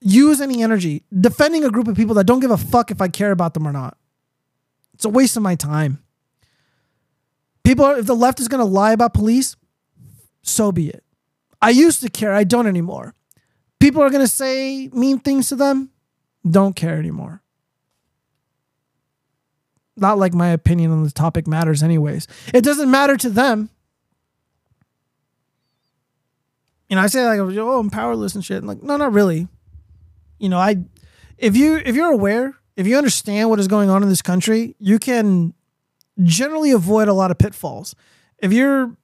use 0.00 0.40
any 0.40 0.62
energy 0.62 1.04
defending 1.18 1.64
a 1.64 1.70
group 1.70 1.88
of 1.88 1.96
people 1.96 2.14
that 2.14 2.24
don't 2.24 2.40
give 2.40 2.50
a 2.50 2.56
fuck 2.56 2.90
if 2.90 3.00
I 3.00 3.08
care 3.08 3.30
about 3.30 3.54
them 3.54 3.66
or 3.66 3.72
not? 3.72 3.96
It's 4.94 5.04
a 5.04 5.08
waste 5.08 5.36
of 5.36 5.42
my 5.42 5.54
time. 5.54 6.02
People, 7.64 7.86
if 7.86 8.06
the 8.06 8.16
left 8.16 8.40
is 8.40 8.48
going 8.48 8.60
to 8.60 8.64
lie 8.64 8.92
about 8.92 9.14
police, 9.14 9.54
so 10.42 10.72
be 10.72 10.88
it. 10.88 11.04
I 11.60 11.70
used 11.70 12.00
to 12.02 12.08
care. 12.08 12.32
I 12.32 12.44
don't 12.44 12.66
anymore. 12.66 13.14
People 13.80 14.02
are 14.02 14.10
going 14.10 14.24
to 14.24 14.32
say 14.32 14.88
mean 14.92 15.18
things 15.18 15.48
to 15.48 15.56
them. 15.56 15.90
Don't 16.48 16.74
care 16.74 16.96
anymore. 16.96 17.42
Not 19.96 20.18
like 20.18 20.32
my 20.32 20.48
opinion 20.48 20.92
on 20.92 21.02
the 21.02 21.10
topic 21.10 21.46
matters, 21.46 21.82
anyways. 21.82 22.26
It 22.54 22.62
doesn't 22.62 22.90
matter 22.90 23.16
to 23.16 23.30
them. 23.30 23.70
You 26.88 26.96
know, 26.96 27.02
I 27.02 27.08
say 27.08 27.24
like, 27.26 27.38
oh, 27.38 27.78
I'm 27.78 27.90
powerless 27.90 28.34
and 28.34 28.44
shit. 28.44 28.58
I'm 28.58 28.66
like, 28.66 28.82
no, 28.82 28.96
not 28.96 29.12
really. 29.12 29.48
You 30.38 30.48
know, 30.48 30.58
I, 30.58 30.76
if 31.36 31.56
you 31.56 31.76
if 31.84 31.94
you're 31.94 32.10
aware, 32.12 32.54
if 32.76 32.86
you 32.86 32.96
understand 32.96 33.50
what 33.50 33.58
is 33.58 33.68
going 33.68 33.90
on 33.90 34.02
in 34.02 34.08
this 34.08 34.22
country, 34.22 34.76
you 34.78 34.98
can 34.98 35.54
generally 36.22 36.70
avoid 36.70 37.08
a 37.08 37.12
lot 37.12 37.30
of 37.30 37.38
pitfalls. 37.38 37.94
If 38.38 38.52
you're 38.52 38.96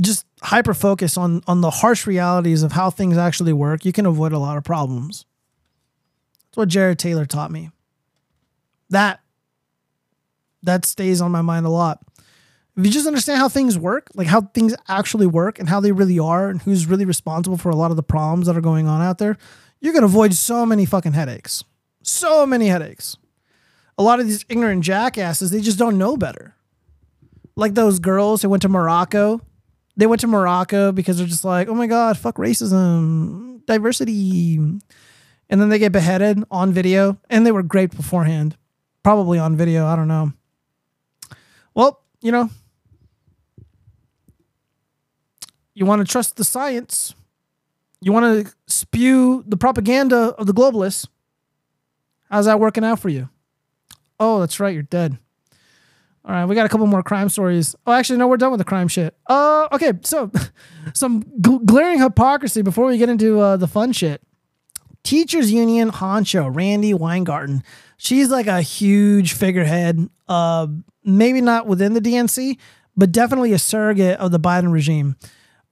just 0.00 0.26
hyper 0.42 0.74
focused 0.74 1.18
on 1.18 1.42
on 1.46 1.60
the 1.60 1.70
harsh 1.70 2.06
realities 2.06 2.62
of 2.62 2.72
how 2.72 2.90
things 2.90 3.16
actually 3.16 3.52
work, 3.52 3.84
you 3.84 3.92
can 3.92 4.06
avoid 4.06 4.32
a 4.32 4.38
lot 4.38 4.56
of 4.56 4.64
problems. 4.64 5.24
That's 6.46 6.56
what 6.56 6.68
Jared 6.68 6.98
Taylor 6.98 7.26
taught 7.26 7.50
me. 7.50 7.70
That 8.90 9.20
that 10.62 10.84
stays 10.84 11.20
on 11.20 11.30
my 11.30 11.42
mind 11.42 11.66
a 11.66 11.70
lot. 11.70 12.00
If 12.76 12.86
you 12.86 12.92
just 12.92 13.06
understand 13.06 13.38
how 13.38 13.48
things 13.48 13.78
work, 13.78 14.08
like 14.14 14.26
how 14.26 14.42
things 14.42 14.74
actually 14.88 15.26
work 15.26 15.58
and 15.58 15.68
how 15.68 15.80
they 15.80 15.92
really 15.92 16.18
are 16.18 16.48
and 16.48 16.62
who's 16.62 16.86
really 16.86 17.04
responsible 17.04 17.58
for 17.58 17.70
a 17.70 17.76
lot 17.76 17.90
of 17.90 17.96
the 17.96 18.02
problems 18.02 18.46
that 18.46 18.56
are 18.56 18.62
going 18.62 18.88
on 18.88 19.02
out 19.02 19.18
there, 19.18 19.36
you're 19.80 19.92
going 19.92 20.02
to 20.02 20.06
avoid 20.06 20.32
so 20.32 20.64
many 20.64 20.86
fucking 20.86 21.12
headaches. 21.12 21.64
So 22.02 22.46
many 22.46 22.68
headaches. 22.68 23.16
A 23.98 24.02
lot 24.02 24.20
of 24.20 24.26
these 24.26 24.44
ignorant 24.48 24.84
jackasses, 24.84 25.50
they 25.50 25.60
just 25.60 25.78
don't 25.78 25.98
know 25.98 26.16
better. 26.16 26.54
Like 27.56 27.74
those 27.74 27.98
girls 27.98 28.40
who 28.40 28.48
went 28.48 28.62
to 28.62 28.68
Morocco 28.70 29.42
they 29.96 30.06
went 30.06 30.20
to 30.20 30.26
Morocco 30.26 30.92
because 30.92 31.18
they're 31.18 31.26
just 31.26 31.44
like, 31.44 31.68
oh 31.68 31.74
my 31.74 31.86
God, 31.86 32.16
fuck 32.16 32.36
racism, 32.36 33.64
diversity. 33.66 34.56
And 34.56 34.80
then 35.60 35.68
they 35.68 35.78
get 35.78 35.92
beheaded 35.92 36.44
on 36.50 36.72
video 36.72 37.18
and 37.28 37.44
they 37.44 37.52
were 37.52 37.62
great 37.62 37.94
beforehand. 37.94 38.56
Probably 39.02 39.38
on 39.38 39.56
video. 39.56 39.86
I 39.86 39.96
don't 39.96 40.08
know. 40.08 40.32
Well, 41.74 42.00
you 42.22 42.32
know, 42.32 42.48
you 45.74 45.86
want 45.86 46.06
to 46.06 46.10
trust 46.10 46.36
the 46.36 46.44
science, 46.44 47.14
you 48.00 48.12
want 48.12 48.46
to 48.46 48.54
spew 48.66 49.44
the 49.46 49.56
propaganda 49.56 50.34
of 50.38 50.46
the 50.46 50.54
globalists. 50.54 51.06
How's 52.30 52.46
that 52.46 52.60
working 52.60 52.84
out 52.84 52.98
for 52.98 53.08
you? 53.08 53.28
Oh, 54.18 54.40
that's 54.40 54.58
right, 54.60 54.72
you're 54.72 54.82
dead. 54.82 55.18
All 56.24 56.32
right, 56.32 56.44
we 56.44 56.54
got 56.54 56.66
a 56.66 56.68
couple 56.68 56.86
more 56.86 57.02
crime 57.02 57.28
stories. 57.28 57.74
Oh, 57.86 57.92
actually, 57.92 58.18
no, 58.18 58.28
we're 58.28 58.36
done 58.36 58.52
with 58.52 58.58
the 58.58 58.64
crime 58.64 58.86
shit. 58.86 59.14
Uh, 59.26 59.68
okay, 59.72 59.92
so 60.02 60.30
some 60.94 61.24
gl- 61.40 61.64
glaring 61.64 62.00
hypocrisy 62.00 62.62
before 62.62 62.86
we 62.86 62.96
get 62.96 63.08
into 63.08 63.40
uh, 63.40 63.56
the 63.56 63.66
fun 63.66 63.92
shit. 63.92 64.22
Teachers 65.02 65.50
Union 65.50 65.90
honcho 65.90 66.54
Randi 66.54 66.94
Weingarten. 66.94 67.64
She's 67.96 68.30
like 68.30 68.46
a 68.46 68.62
huge 68.62 69.32
figurehead. 69.32 70.08
Uh, 70.28 70.68
maybe 71.04 71.40
not 71.40 71.66
within 71.66 71.94
the 71.94 72.00
DNC, 72.00 72.56
but 72.96 73.10
definitely 73.10 73.52
a 73.52 73.58
surrogate 73.58 74.18
of 74.18 74.30
the 74.30 74.38
Biden 74.38 74.72
regime. 74.72 75.16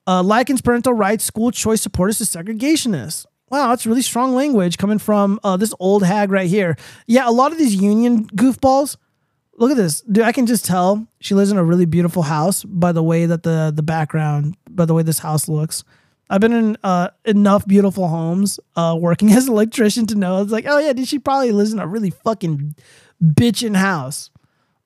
Uh, 0.06 0.22
likens 0.22 0.60
parental 0.60 0.92
rights, 0.92 1.24
school 1.24 1.50
choice 1.50 1.80
supporters 1.80 2.18
to 2.18 2.24
segregationists. 2.24 3.26
Wow, 3.50 3.68
that's 3.68 3.86
really 3.86 4.02
strong 4.02 4.34
language 4.34 4.78
coming 4.78 4.98
from 4.98 5.40
uh, 5.42 5.56
this 5.56 5.74
old 5.80 6.04
hag 6.04 6.30
right 6.30 6.48
here. 6.48 6.76
Yeah, 7.06 7.28
a 7.28 7.32
lot 7.32 7.52
of 7.52 7.58
these 7.58 7.74
union 7.74 8.26
goofballs 8.28 8.96
look 9.60 9.70
at 9.70 9.76
this, 9.76 10.00
dude. 10.00 10.24
I 10.24 10.32
can 10.32 10.46
just 10.46 10.64
tell 10.64 11.06
she 11.20 11.34
lives 11.34 11.52
in 11.52 11.58
a 11.58 11.64
really 11.64 11.84
beautiful 11.84 12.22
house 12.22 12.64
by 12.64 12.92
the 12.92 13.02
way 13.02 13.26
that 13.26 13.44
the 13.44 13.72
the 13.74 13.82
background, 13.82 14.56
by 14.68 14.86
the 14.86 14.94
way 14.94 15.02
this 15.02 15.20
house 15.20 15.48
looks. 15.48 15.84
I've 16.30 16.40
been 16.40 16.52
in 16.52 16.76
uh, 16.82 17.08
enough 17.24 17.66
beautiful 17.66 18.08
homes 18.08 18.58
uh, 18.76 18.96
working 18.98 19.30
as 19.32 19.46
an 19.46 19.52
electrician 19.52 20.06
to 20.06 20.14
know 20.14 20.42
it's 20.42 20.52
like, 20.52 20.64
oh 20.66 20.78
yeah, 20.78 20.92
dude, 20.92 21.08
she 21.08 21.18
probably 21.18 21.52
lives 21.52 21.72
in 21.72 21.78
a 21.78 21.86
really 21.86 22.10
fucking 22.10 22.74
bitchin' 23.22 23.76
house. 23.76 24.30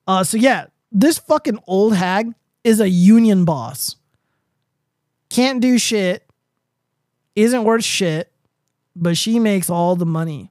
Uh, 0.07 0.23
so 0.23 0.37
yeah, 0.37 0.65
this 0.91 1.17
fucking 1.17 1.59
old 1.67 1.95
hag 1.95 2.33
is 2.63 2.79
a 2.79 2.89
union 2.89 3.45
boss. 3.45 3.95
Can't 5.35 5.59
do 5.59 5.77
shit, 5.77 6.25
isn't 7.35 7.65
worth 7.65 7.83
shit, 7.83 8.31
but 8.95 9.17
she 9.17 9.37
makes 9.37 9.69
all 9.69 9.97
the 9.97 10.05
money. 10.05 10.49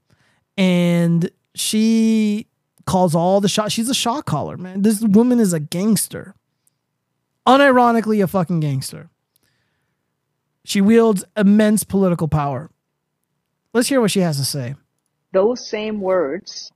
And 0.59 1.31
she 1.55 2.49
calls 2.85 3.15
all 3.15 3.41
the 3.41 3.49
shots. 3.49 3.73
She's 3.73 3.89
a 3.89 3.95
shot 3.95 4.27
caller, 4.27 4.59
man. 4.59 4.83
This 4.83 5.01
woman 5.01 5.41
is 5.41 5.55
a 5.55 5.61
gangster. 5.61 6.35
Unironically, 7.47 8.23
a 8.23 8.27
fucking 8.27 8.61
gangster. 8.61 9.09
She 10.67 10.83
wields 10.83 11.25
immense 11.35 11.83
political 11.83 12.29
power. 12.29 12.71
Let's 13.73 13.89
hear 13.89 14.03
what 14.03 14.11
she 14.11 14.21
has 14.21 14.37
to 14.37 14.45
say. 14.45 14.75
Those 15.33 15.67
same 15.67 16.03
words 16.03 16.71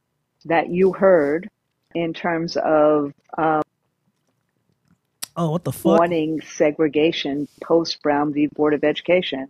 that 0.47 0.71
you 0.71 0.95
heard 0.95 1.49
in 1.95 2.15
terms 2.15 2.57
of 2.57 3.13
um, 3.37 3.61
oh, 5.39 5.51
what 5.51 5.65
the 5.65 5.73
fuck? 5.73 5.99
wanting 5.99 6.41
segregation 6.43 7.49
post 7.63 8.03
Brown 8.03 8.33
v. 8.33 8.47
Board 8.49 8.75
of 8.75 8.85
Education, 8.85 9.47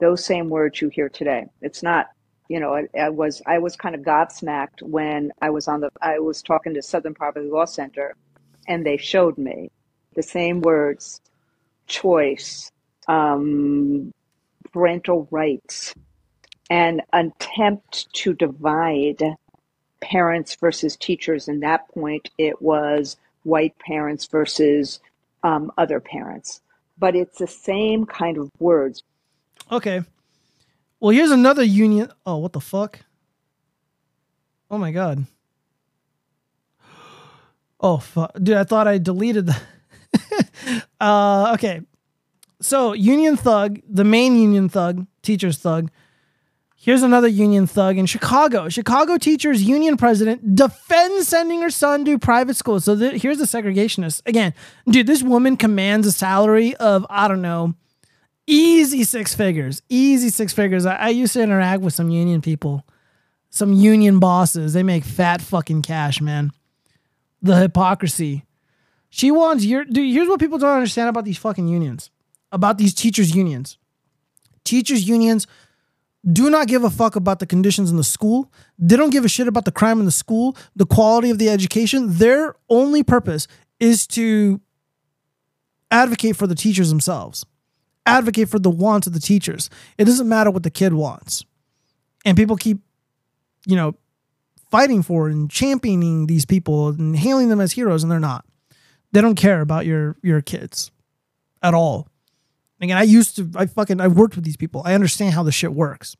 those 0.00 0.24
same 0.24 0.48
words 0.48 0.80
you 0.80 0.88
hear 0.88 1.08
today. 1.08 1.46
It's 1.60 1.82
not 1.82 2.08
you 2.48 2.60
know, 2.60 2.74
I, 2.74 2.88
I, 2.98 3.08
was 3.10 3.42
I 3.46 3.58
was 3.58 3.76
kind 3.76 3.94
of 3.94 4.00
gobsmacked 4.00 4.82
when 4.82 5.32
I 5.40 5.50
was 5.50 5.68
on 5.68 5.80
the 5.80 5.90
I 6.00 6.18
was 6.18 6.42
talking 6.42 6.74
to 6.74 6.82
Southern 6.82 7.14
Poverty 7.14 7.48
Law 7.48 7.66
Center, 7.66 8.16
and 8.66 8.84
they 8.84 8.96
showed 8.96 9.36
me 9.36 9.70
the 10.14 10.22
same 10.22 10.62
words, 10.62 11.20
choice, 11.86 12.72
um, 13.06 14.12
parental 14.72 15.28
rights, 15.30 15.94
and 16.70 17.02
attempt 17.12 18.12
to 18.14 18.32
divide 18.32 19.22
parents 20.00 20.54
versus 20.54 20.96
teachers. 20.96 21.48
And 21.48 21.62
that 21.62 21.88
point, 21.90 22.30
it 22.38 22.62
was 22.62 23.18
white 23.42 23.78
parents 23.78 24.26
versus 24.26 25.00
um, 25.42 25.72
other 25.78 26.00
parents. 26.00 26.60
But 26.98 27.14
it's 27.14 27.38
the 27.38 27.46
same 27.46 28.06
kind 28.06 28.38
of 28.38 28.50
words. 28.58 29.02
Okay. 29.70 30.02
Well, 31.00 31.10
here's 31.10 31.30
another 31.30 31.62
union. 31.62 32.10
Oh, 32.26 32.38
what 32.38 32.52
the 32.52 32.60
fuck? 32.60 33.00
Oh 34.70 34.78
my 34.78 34.90
god. 34.90 35.26
Oh 37.80 37.98
fuck, 37.98 38.32
dude! 38.42 38.56
I 38.56 38.64
thought 38.64 38.88
I 38.88 38.98
deleted 38.98 39.46
that. 39.46 40.84
uh, 41.00 41.52
okay. 41.54 41.82
So 42.60 42.92
union 42.92 43.36
thug, 43.36 43.80
the 43.88 44.02
main 44.02 44.34
union 44.34 44.68
thug, 44.68 45.06
teachers 45.22 45.58
thug. 45.58 45.90
Here's 46.80 47.02
another 47.02 47.28
union 47.28 47.66
thug 47.66 47.98
in 47.98 48.06
Chicago. 48.06 48.68
Chicago 48.68 49.18
teachers 49.18 49.62
union 49.62 49.96
president 49.96 50.54
defends 50.54 51.26
sending 51.26 51.60
her 51.60 51.70
son 51.70 52.04
to 52.04 52.18
private 52.18 52.56
school. 52.56 52.80
So 52.80 52.96
th- 52.96 53.20
here's 53.20 53.38
the 53.38 53.44
segregationist 53.44 54.22
again, 54.26 54.54
dude. 54.88 55.06
This 55.06 55.22
woman 55.22 55.56
commands 55.56 56.06
a 56.06 56.12
salary 56.12 56.76
of 56.76 57.04
I 57.10 57.26
don't 57.28 57.42
know 57.42 57.74
Easy 58.50 59.04
six 59.04 59.34
figures. 59.34 59.82
Easy 59.90 60.30
six 60.30 60.54
figures. 60.54 60.86
I, 60.86 60.94
I 60.94 61.08
used 61.10 61.34
to 61.34 61.42
interact 61.42 61.82
with 61.82 61.92
some 61.92 62.08
union 62.08 62.40
people, 62.40 62.82
some 63.50 63.74
union 63.74 64.20
bosses. 64.20 64.72
They 64.72 64.82
make 64.82 65.04
fat 65.04 65.42
fucking 65.42 65.82
cash, 65.82 66.22
man. 66.22 66.52
The 67.42 67.56
hypocrisy. 67.56 68.46
She 69.10 69.30
wants 69.30 69.66
your 69.66 69.84
dude. 69.84 70.14
Here's 70.14 70.28
what 70.28 70.40
people 70.40 70.56
don't 70.56 70.76
understand 70.76 71.10
about 71.10 71.26
these 71.26 71.36
fucking 71.36 71.68
unions, 71.68 72.10
about 72.50 72.78
these 72.78 72.94
teachers' 72.94 73.34
unions. 73.34 73.76
Teachers' 74.64 75.06
unions 75.06 75.46
do 76.30 76.50
not 76.50 76.66
give 76.66 76.84
a 76.84 76.90
fuck 76.90 77.16
about 77.16 77.38
the 77.38 77.46
conditions 77.46 77.90
in 77.90 77.96
the 77.96 78.04
school. 78.04 78.52
They 78.78 78.96
don't 78.96 79.10
give 79.10 79.24
a 79.24 79.28
shit 79.28 79.48
about 79.48 79.64
the 79.64 79.72
crime 79.72 80.00
in 80.00 80.04
the 80.04 80.12
school, 80.12 80.56
the 80.74 80.86
quality 80.86 81.30
of 81.30 81.38
the 81.38 81.48
education. 81.48 82.18
Their 82.18 82.54
only 82.68 83.02
purpose 83.02 83.46
is 83.78 84.06
to 84.08 84.60
advocate 85.90 86.36
for 86.36 86.46
the 86.46 86.54
teachers 86.54 86.88
themselves 86.88 87.46
advocate 88.08 88.48
for 88.48 88.58
the 88.58 88.70
wants 88.70 89.06
of 89.06 89.12
the 89.12 89.20
teachers. 89.20 89.70
It 89.98 90.06
doesn't 90.06 90.28
matter 90.28 90.50
what 90.50 90.62
the 90.62 90.70
kid 90.70 90.94
wants. 90.94 91.44
And 92.24 92.36
people 92.36 92.56
keep, 92.56 92.78
you 93.66 93.76
know, 93.76 93.94
fighting 94.70 95.02
for 95.02 95.28
and 95.28 95.50
championing 95.50 96.26
these 96.26 96.44
people 96.44 96.88
and 96.88 97.16
hailing 97.16 97.48
them 97.48 97.60
as 97.60 97.72
heroes, 97.72 98.02
and 98.02 98.10
they're 98.10 98.18
not. 98.18 98.44
They 99.12 99.20
don't 99.20 99.36
care 99.36 99.60
about 99.60 99.86
your 99.86 100.16
your 100.22 100.40
kids 100.40 100.90
at 101.62 101.74
all. 101.74 102.08
Again, 102.80 102.96
I 102.96 103.02
used 103.02 103.36
to, 103.36 103.50
I 103.56 103.66
fucking, 103.66 104.00
I 104.00 104.08
worked 104.08 104.36
with 104.36 104.44
these 104.44 104.56
people. 104.56 104.82
I 104.84 104.94
understand 104.94 105.34
how 105.34 105.42
the 105.42 105.52
shit 105.52 105.72
works. 105.72 106.16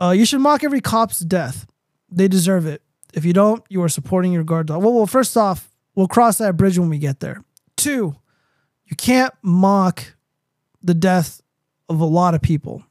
Uh, 0.00 0.10
you 0.10 0.24
should 0.24 0.40
mock 0.40 0.64
every 0.64 0.80
cop's 0.80 1.20
death. 1.20 1.66
They 2.10 2.28
deserve 2.28 2.66
it. 2.66 2.82
If 3.14 3.24
you 3.24 3.32
don't, 3.32 3.62
you 3.68 3.82
are 3.82 3.88
supporting 3.88 4.32
your 4.32 4.44
guard 4.44 4.66
dog. 4.66 4.82
Well, 4.82 4.92
well, 4.92 5.06
first 5.06 5.36
off, 5.36 5.70
we'll 5.94 6.08
cross 6.08 6.38
that 6.38 6.56
bridge 6.56 6.78
when 6.78 6.88
we 6.88 6.98
get 6.98 7.20
there. 7.20 7.42
Two, 7.76 8.16
you 8.84 8.96
can't 8.96 9.34
mock 9.42 10.14
the 10.82 10.94
death 10.94 11.40
of 11.88 12.00
a 12.00 12.04
lot 12.04 12.34
of 12.34 12.42
people. 12.42 12.84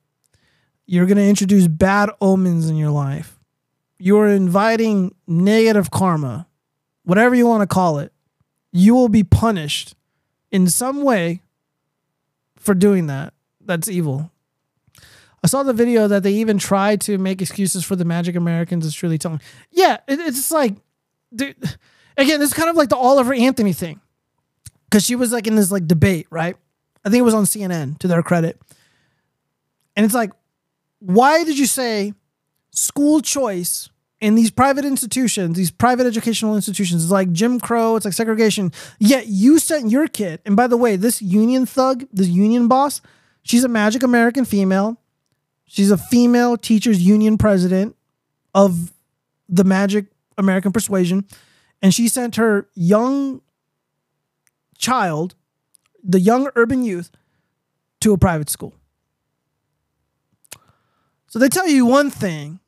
You're 0.85 1.05
going 1.05 1.17
to 1.17 1.27
introduce 1.27 1.67
bad 1.67 2.09
omens 2.19 2.69
in 2.69 2.75
your 2.75 2.91
life. 2.91 3.39
You 3.97 4.17
are 4.17 4.27
inviting 4.27 5.13
negative 5.27 5.91
karma, 5.91 6.47
whatever 7.03 7.35
you 7.35 7.45
want 7.45 7.61
to 7.61 7.73
call 7.73 7.99
it. 7.99 8.11
You 8.71 8.95
will 8.95 9.09
be 9.09 9.23
punished 9.23 9.95
in 10.51 10.67
some 10.67 11.03
way 11.03 11.41
for 12.59 12.75
doing 12.75 13.07
that. 13.07 13.33
That's 13.61 13.87
evil. 13.87 14.31
I 15.43 15.47
saw 15.47 15.63
the 15.63 15.73
video 15.73 16.07
that 16.07 16.23
they 16.23 16.33
even 16.33 16.57
tried 16.57 17.01
to 17.01 17.17
make 17.17 17.41
excuses 17.41 17.85
for 17.85 17.95
the 17.95 18.05
Magic 18.05 18.35
Americans. 18.35 18.85
It's 18.85 18.95
truly 18.95 19.17
telling. 19.17 19.41
Yeah, 19.71 19.97
it, 20.07 20.19
it's 20.19 20.37
just 20.37 20.51
like, 20.51 20.75
dude. 21.33 21.55
Again, 22.17 22.39
this 22.41 22.49
is 22.49 22.53
kind 22.53 22.69
of 22.69 22.75
like 22.75 22.89
the 22.89 22.97
Oliver 22.97 23.33
Anthony 23.33 23.71
thing, 23.71 24.01
because 24.85 25.05
she 25.05 25.15
was 25.15 25.31
like 25.31 25.47
in 25.47 25.55
this 25.55 25.71
like 25.71 25.87
debate, 25.87 26.27
right? 26.29 26.57
I 27.05 27.09
think 27.09 27.21
it 27.21 27.23
was 27.23 27.33
on 27.33 27.45
CNN 27.45 27.97
to 27.99 28.09
their 28.09 28.21
credit, 28.21 28.59
and 29.95 30.05
it's 30.05 30.13
like, 30.13 30.31
why 30.99 31.45
did 31.45 31.57
you 31.57 31.65
say 31.65 32.13
school 32.71 33.21
choice 33.21 33.89
in 34.21 34.35
these 34.35 34.51
private 34.51 34.85
institutions, 34.85 35.55
these 35.55 35.71
private 35.71 36.05
educational 36.05 36.55
institutions, 36.55 37.03
it's 37.03 37.11
like 37.11 37.31
Jim 37.31 37.59
Crow, 37.59 37.95
it's 37.95 38.05
like 38.05 38.13
segregation. 38.13 38.71
Yet 38.99 39.27
you 39.27 39.59
sent 39.59 39.89
your 39.89 40.07
kid, 40.07 40.41
and 40.45 40.55
by 40.55 40.67
the 40.67 40.77
way, 40.77 40.95
this 40.95 41.21
union 41.21 41.65
thug, 41.65 42.05
this 42.11 42.27
union 42.27 42.67
boss, 42.67 43.01
she's 43.43 43.63
a 43.63 43.69
Magic 43.69 44.03
American 44.03 44.45
female. 44.45 44.97
She's 45.65 45.91
a 45.91 45.97
female 45.97 46.57
teachers 46.57 47.01
union 47.01 47.37
president 47.37 47.95
of 48.55 48.91
the 49.47 49.63
Magic 49.63 50.07
American 50.37 50.71
Persuasion. 50.71 51.25
And 51.81 51.93
she 51.93 52.07
sent 52.07 52.35
her 52.37 52.67
young 52.73 53.41
child, 54.77 55.35
the 56.03 56.19
young 56.19 56.49
urban 56.55 56.83
youth, 56.83 57.11
to 58.01 58.13
a 58.13 58.17
private 58.17 58.49
school. 58.49 58.73
So 61.27 61.37
they 61.37 61.49
tell 61.49 61.67
you 61.67 61.85
one 61.85 62.09
thing, 62.09 62.59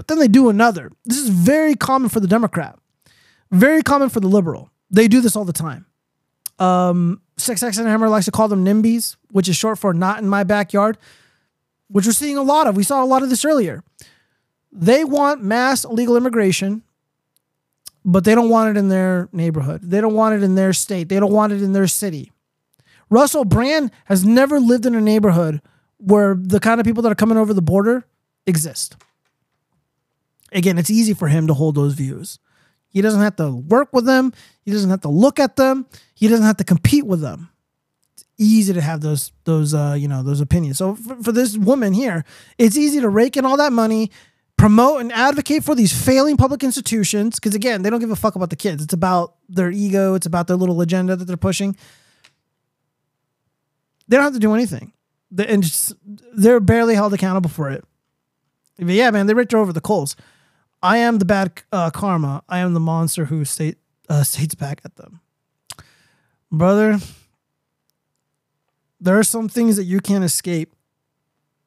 but 0.00 0.06
then 0.06 0.18
they 0.18 0.28
do 0.28 0.48
another. 0.48 0.90
This 1.04 1.18
is 1.18 1.28
very 1.28 1.74
common 1.74 2.08
for 2.08 2.20
the 2.20 2.26
Democrat, 2.26 2.78
very 3.50 3.82
common 3.82 4.08
for 4.08 4.20
the 4.20 4.28
liberal. 4.28 4.70
They 4.90 5.08
do 5.08 5.20
this 5.20 5.36
all 5.36 5.44
the 5.44 5.52
time. 5.52 5.84
Um, 6.58 7.20
Sex 7.36 7.62
X 7.62 7.76
and 7.76 7.86
Hammer 7.86 8.08
likes 8.08 8.24
to 8.24 8.30
call 8.30 8.48
them 8.48 8.64
NIMBYs, 8.64 9.16
which 9.30 9.46
is 9.46 9.56
short 9.56 9.78
for 9.78 9.92
not 9.92 10.18
in 10.18 10.28
my 10.28 10.42
backyard 10.42 10.96
which 11.90 12.06
we're 12.06 12.12
seeing 12.12 12.36
a 12.36 12.42
lot 12.42 12.66
of. 12.66 12.76
We 12.76 12.84
saw 12.84 13.02
a 13.02 13.04
lot 13.04 13.22
of 13.22 13.30
this 13.30 13.44
earlier. 13.44 13.82
They 14.72 15.04
want 15.04 15.42
mass 15.42 15.84
illegal 15.84 16.16
immigration, 16.16 16.82
but 18.04 18.24
they 18.24 18.34
don't 18.34 18.48
want 18.48 18.76
it 18.76 18.78
in 18.78 18.88
their 18.88 19.28
neighborhood. 19.32 19.82
They 19.82 20.00
don't 20.00 20.14
want 20.14 20.36
it 20.36 20.44
in 20.44 20.54
their 20.54 20.72
state. 20.72 21.08
They 21.08 21.18
don't 21.18 21.32
want 21.32 21.52
it 21.52 21.62
in 21.62 21.72
their 21.72 21.88
city. 21.88 22.30
Russell 23.10 23.44
Brand 23.44 23.90
has 24.04 24.24
never 24.24 24.60
lived 24.60 24.86
in 24.86 24.94
a 24.94 25.00
neighborhood 25.00 25.60
where 25.96 26.36
the 26.38 26.60
kind 26.60 26.80
of 26.80 26.86
people 26.86 27.02
that 27.02 27.10
are 27.10 27.16
coming 27.16 27.36
over 27.36 27.52
the 27.52 27.60
border 27.60 28.04
exist. 28.46 28.96
Again, 30.52 30.78
it's 30.78 30.90
easy 30.90 31.14
for 31.14 31.28
him 31.28 31.46
to 31.46 31.54
hold 31.54 31.74
those 31.74 31.94
views. 31.94 32.38
He 32.88 33.00
doesn't 33.02 33.20
have 33.20 33.36
to 33.36 33.50
work 33.52 33.92
with 33.92 34.04
them. 34.04 34.32
He 34.62 34.72
doesn't 34.72 34.90
have 34.90 35.02
to 35.02 35.08
look 35.08 35.38
at 35.38 35.56
them. 35.56 35.86
He 36.14 36.28
doesn't 36.28 36.44
have 36.44 36.56
to 36.56 36.64
compete 36.64 37.06
with 37.06 37.20
them 37.20 37.50
It's 38.14 38.24
easy 38.36 38.72
to 38.72 38.80
have 38.80 39.00
those 39.00 39.32
those 39.44 39.74
uh, 39.74 39.94
you 39.96 40.08
know 40.08 40.22
those 40.22 40.40
opinions. 40.40 40.78
So 40.78 40.96
for, 40.96 41.22
for 41.22 41.32
this 41.32 41.56
woman 41.56 41.92
here, 41.92 42.24
it's 42.58 42.76
easy 42.76 43.00
to 43.00 43.08
rake 43.08 43.36
in 43.36 43.44
all 43.44 43.56
that 43.58 43.72
money, 43.72 44.10
promote 44.56 45.00
and 45.02 45.12
advocate 45.12 45.62
for 45.62 45.76
these 45.76 45.92
failing 45.92 46.36
public 46.36 46.64
institutions 46.64 47.38
because 47.38 47.54
again, 47.54 47.82
they 47.82 47.90
don't 47.90 48.00
give 48.00 48.10
a 48.10 48.16
fuck 48.16 48.34
about 48.34 48.50
the 48.50 48.56
kids. 48.56 48.82
It's 48.82 48.94
about 48.94 49.36
their 49.48 49.70
ego. 49.70 50.14
It's 50.14 50.26
about 50.26 50.48
their 50.48 50.56
little 50.56 50.80
agenda 50.80 51.14
that 51.14 51.26
they're 51.26 51.36
pushing. 51.36 51.76
They 54.08 54.16
don't 54.16 54.24
have 54.24 54.34
to 54.34 54.40
do 54.40 54.54
anything, 54.54 54.92
and 55.38 55.62
just, 55.62 55.94
they're 56.34 56.58
barely 56.58 56.96
held 56.96 57.14
accountable 57.14 57.50
for 57.50 57.70
it. 57.70 57.84
But 58.76 58.88
yeah, 58.88 59.12
man, 59.12 59.26
they 59.26 59.34
ripped 59.34 59.52
her 59.52 59.58
over 59.58 59.72
the 59.72 59.80
coals. 59.80 60.16
I 60.82 60.98
am 60.98 61.18
the 61.18 61.24
bad 61.24 61.62
uh, 61.72 61.90
karma. 61.90 62.42
I 62.48 62.58
am 62.58 62.74
the 62.74 62.80
monster 62.80 63.26
who 63.26 63.44
state 63.44 63.78
uh, 64.08 64.22
states 64.24 64.54
back 64.54 64.80
at 64.84 64.96
them, 64.96 65.20
brother 66.50 66.98
there 69.00 69.18
are 69.18 69.24
some 69.24 69.48
things 69.48 69.76
that 69.76 69.84
you 69.84 70.00
can't 70.00 70.24
escape. 70.24 70.72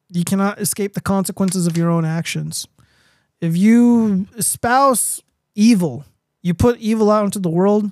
You 0.08 0.24
cannot 0.24 0.60
escape 0.60 0.94
the 0.94 1.00
consequences 1.00 1.66
of 1.66 1.76
your 1.76 1.90
own 1.90 2.04
actions. 2.04 2.68
If 3.40 3.56
you 3.56 4.26
espouse 4.36 5.22
evil, 5.54 6.04
you 6.42 6.54
put 6.54 6.78
evil 6.78 7.10
out 7.10 7.24
into 7.24 7.40
the 7.40 7.48
world, 7.48 7.90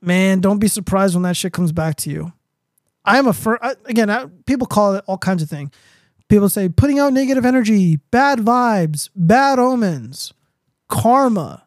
man, 0.00 0.40
don't 0.40 0.58
be 0.58 0.68
surprised 0.68 1.14
when 1.14 1.22
that 1.22 1.36
shit 1.36 1.52
comes 1.52 1.70
back 1.70 1.96
to 1.96 2.10
you. 2.10 2.32
I 3.04 3.18
am 3.18 3.28
a 3.28 3.32
fir- 3.32 3.58
I, 3.62 3.74
again, 3.86 4.10
I, 4.10 4.26
people 4.46 4.66
call 4.66 4.94
it 4.94 5.04
all 5.06 5.18
kinds 5.18 5.42
of 5.42 5.48
things. 5.48 5.70
People 6.32 6.48
say 6.48 6.70
putting 6.70 6.98
out 6.98 7.12
negative 7.12 7.44
energy, 7.44 7.96
bad 8.10 8.38
vibes, 8.38 9.10
bad 9.14 9.58
omens, 9.58 10.32
karma. 10.88 11.66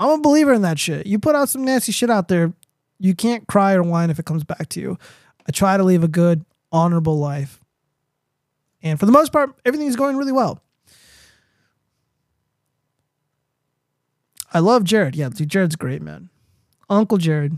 I'm 0.00 0.18
a 0.18 0.20
believer 0.20 0.52
in 0.52 0.62
that 0.62 0.80
shit. 0.80 1.06
You 1.06 1.20
put 1.20 1.36
out 1.36 1.48
some 1.48 1.64
nasty 1.64 1.92
shit 1.92 2.10
out 2.10 2.26
there, 2.26 2.52
you 2.98 3.14
can't 3.14 3.46
cry 3.46 3.74
or 3.74 3.84
whine 3.84 4.10
if 4.10 4.18
it 4.18 4.24
comes 4.24 4.42
back 4.42 4.68
to 4.70 4.80
you. 4.80 4.98
I 5.46 5.52
try 5.52 5.76
to 5.76 5.84
live 5.84 6.02
a 6.02 6.08
good, 6.08 6.44
honorable 6.72 7.20
life. 7.20 7.60
And 8.82 8.98
for 8.98 9.06
the 9.06 9.12
most 9.12 9.32
part, 9.32 9.54
everything's 9.64 9.94
going 9.94 10.16
really 10.16 10.32
well. 10.32 10.60
I 14.52 14.58
love 14.58 14.82
Jared. 14.82 15.14
Yeah, 15.14 15.28
dude, 15.28 15.50
Jared's 15.50 15.76
great, 15.76 16.02
man. 16.02 16.30
Uncle 16.90 17.18
Jared. 17.18 17.56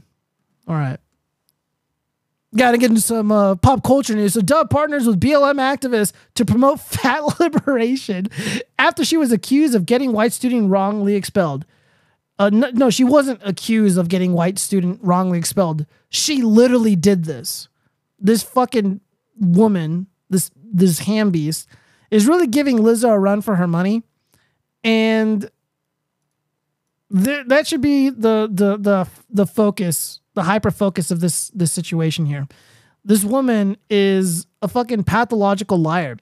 All 0.69 0.75
right. 0.75 1.01
Got 2.57 2.73
to 2.73 2.79
get 2.79 2.91
into 2.91 3.01
some 3.01 3.31
uh, 3.31 3.55
pop 3.55 3.85
culture 3.85 4.15
news. 4.15 4.35
So, 4.35 4.41
Dove 4.41 4.71
partners 4.71 5.07
with 5.07 5.21
BLM 5.21 5.57
activists 5.57 6.13
to 6.35 6.45
promote 6.45 6.81
fat 6.81 7.39
liberation 7.39 8.27
after 8.79 9.05
she 9.05 9.17
was 9.17 9.31
accused 9.31 9.75
of 9.75 9.87
getting 9.87 10.13
white 10.13 10.33
student 10.33 10.71
wrongly 10.71 11.15
expelled. 11.15 11.65
Uh, 12.41 12.51
no, 12.51 12.71
no, 12.71 12.91
she 12.91 13.05
wasn't 13.05 13.41
accused 13.45 13.99
of 13.99 14.09
getting 14.09 14.33
white 14.33 14.59
student 14.59 14.99
wrongly 15.03 15.39
expelled. 15.39 15.87
She 16.09 16.43
literally 16.43 16.97
did 16.97 17.25
this 17.25 17.69
this 18.21 18.43
fucking 18.43 19.01
woman, 19.39 20.07
this 20.29 20.51
this 20.55 21.01
ham 21.01 21.31
beast, 21.31 21.69
is 22.11 22.27
really 22.27 22.47
giving 22.47 22.79
Lizzo 22.79 23.11
a 23.11 23.19
run 23.19 23.41
for 23.41 23.57
her 23.57 23.67
money, 23.67 24.03
and 24.85 25.51
th- 27.13 27.47
that 27.47 27.67
should 27.67 27.81
be 27.81 28.11
the 28.11 28.49
the 28.53 28.77
the 28.77 29.09
the 29.31 29.47
focus, 29.47 30.20
the 30.35 30.43
hyper 30.43 30.71
focus 30.71 31.11
of 31.11 31.21
this 31.21 31.49
this 31.51 31.73
situation 31.73 32.27
here. 32.27 32.47
This 33.05 33.25
woman 33.25 33.77
is 33.89 34.47
a 34.63 34.69
fucking 34.69 35.05
pathological 35.05 35.79
liar. 35.79 36.19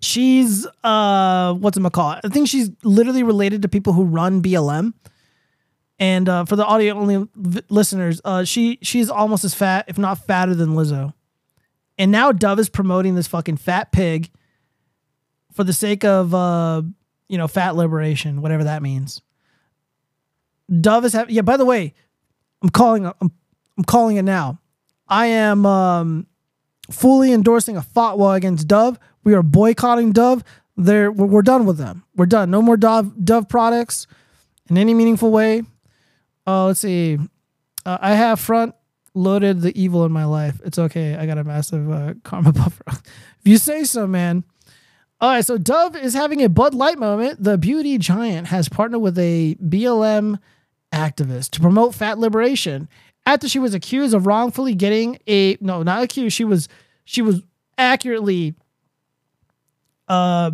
She's 0.00 0.66
uh 0.84 1.54
what's 1.54 1.76
it 1.76 1.92
call? 1.92 2.16
I 2.22 2.28
think 2.28 2.48
she's 2.48 2.70
literally 2.82 3.22
related 3.22 3.62
to 3.62 3.68
people 3.68 3.92
who 3.92 4.04
run 4.04 4.42
BLM. 4.42 4.94
And 5.98 6.28
uh, 6.28 6.44
for 6.46 6.56
the 6.56 6.64
audio 6.64 6.94
only 6.94 7.28
v- 7.36 7.62
listeners, 7.68 8.20
uh, 8.24 8.42
she 8.42 8.78
she's 8.82 9.08
almost 9.08 9.44
as 9.44 9.54
fat, 9.54 9.84
if 9.86 9.98
not 9.98 10.18
fatter, 10.18 10.54
than 10.54 10.70
Lizzo. 10.70 11.12
And 11.96 12.10
now 12.10 12.32
Dove 12.32 12.58
is 12.58 12.68
promoting 12.68 13.14
this 13.14 13.28
fucking 13.28 13.58
fat 13.58 13.92
pig 13.92 14.30
for 15.52 15.62
the 15.62 15.72
sake 15.72 16.04
of 16.04 16.34
uh, 16.34 16.82
you 17.28 17.38
know, 17.38 17.46
fat 17.46 17.76
liberation, 17.76 18.42
whatever 18.42 18.64
that 18.64 18.82
means. 18.82 19.22
Dove 20.80 21.04
is 21.04 21.12
having 21.12 21.34
yeah, 21.34 21.42
by 21.42 21.56
the 21.56 21.64
way, 21.64 21.94
I'm 22.62 22.70
calling 22.70 23.06
I'm, 23.06 23.14
I'm 23.20 23.84
calling 23.84 24.16
it 24.16 24.22
now. 24.22 24.58
I 25.08 25.26
am 25.26 25.66
um 25.66 26.26
fully 26.90 27.32
endorsing 27.32 27.76
a 27.76 27.82
fatwa 27.82 28.36
against 28.36 28.68
Dove. 28.68 28.98
We 29.24 29.34
are 29.34 29.42
boycotting 29.42 30.12
Dove. 30.12 30.42
There 30.76 31.10
we're, 31.10 31.26
we're 31.26 31.42
done 31.42 31.66
with 31.66 31.78
them. 31.78 32.04
We're 32.16 32.26
done. 32.26 32.50
No 32.50 32.62
more 32.62 32.76
Dove 32.76 33.24
Dove 33.24 33.48
products 33.48 34.06
in 34.68 34.78
any 34.78 34.94
meaningful 34.94 35.30
way. 35.30 35.62
Uh, 36.46 36.66
let's 36.66 36.80
see. 36.80 37.18
Uh, 37.84 37.98
I 38.00 38.14
have 38.14 38.40
front 38.40 38.74
loaded 39.14 39.60
the 39.60 39.78
evil 39.80 40.04
in 40.04 40.12
my 40.12 40.24
life. 40.24 40.60
It's 40.64 40.78
okay. 40.78 41.14
I 41.14 41.26
got 41.26 41.38
a 41.38 41.44
massive 41.44 41.90
uh, 41.90 42.14
karma 42.24 42.52
buffer. 42.52 42.84
if 42.88 43.02
you 43.44 43.58
say 43.58 43.84
so, 43.84 44.06
man. 44.06 44.44
All 45.20 45.30
right, 45.30 45.44
so 45.44 45.56
Dove 45.56 45.94
is 45.94 46.14
having 46.14 46.42
a 46.42 46.48
Bud 46.48 46.74
Light 46.74 46.98
moment. 46.98 47.44
The 47.44 47.56
beauty 47.56 47.96
giant 47.96 48.48
has 48.48 48.68
partnered 48.68 49.02
with 49.02 49.16
a 49.18 49.54
BLM 49.56 50.40
activist 50.92 51.50
to 51.50 51.60
promote 51.60 51.94
fat 51.94 52.18
liberation 52.18 52.88
after 53.26 53.48
she 53.48 53.58
was 53.58 53.74
accused 53.74 54.14
of 54.14 54.26
wrongfully 54.26 54.74
getting 54.74 55.18
a 55.26 55.56
no, 55.60 55.82
not 55.82 56.02
accused. 56.02 56.34
She 56.34 56.44
was 56.44 56.68
she 57.04 57.22
was 57.22 57.42
accurately 57.78 58.54
uh 60.08 60.50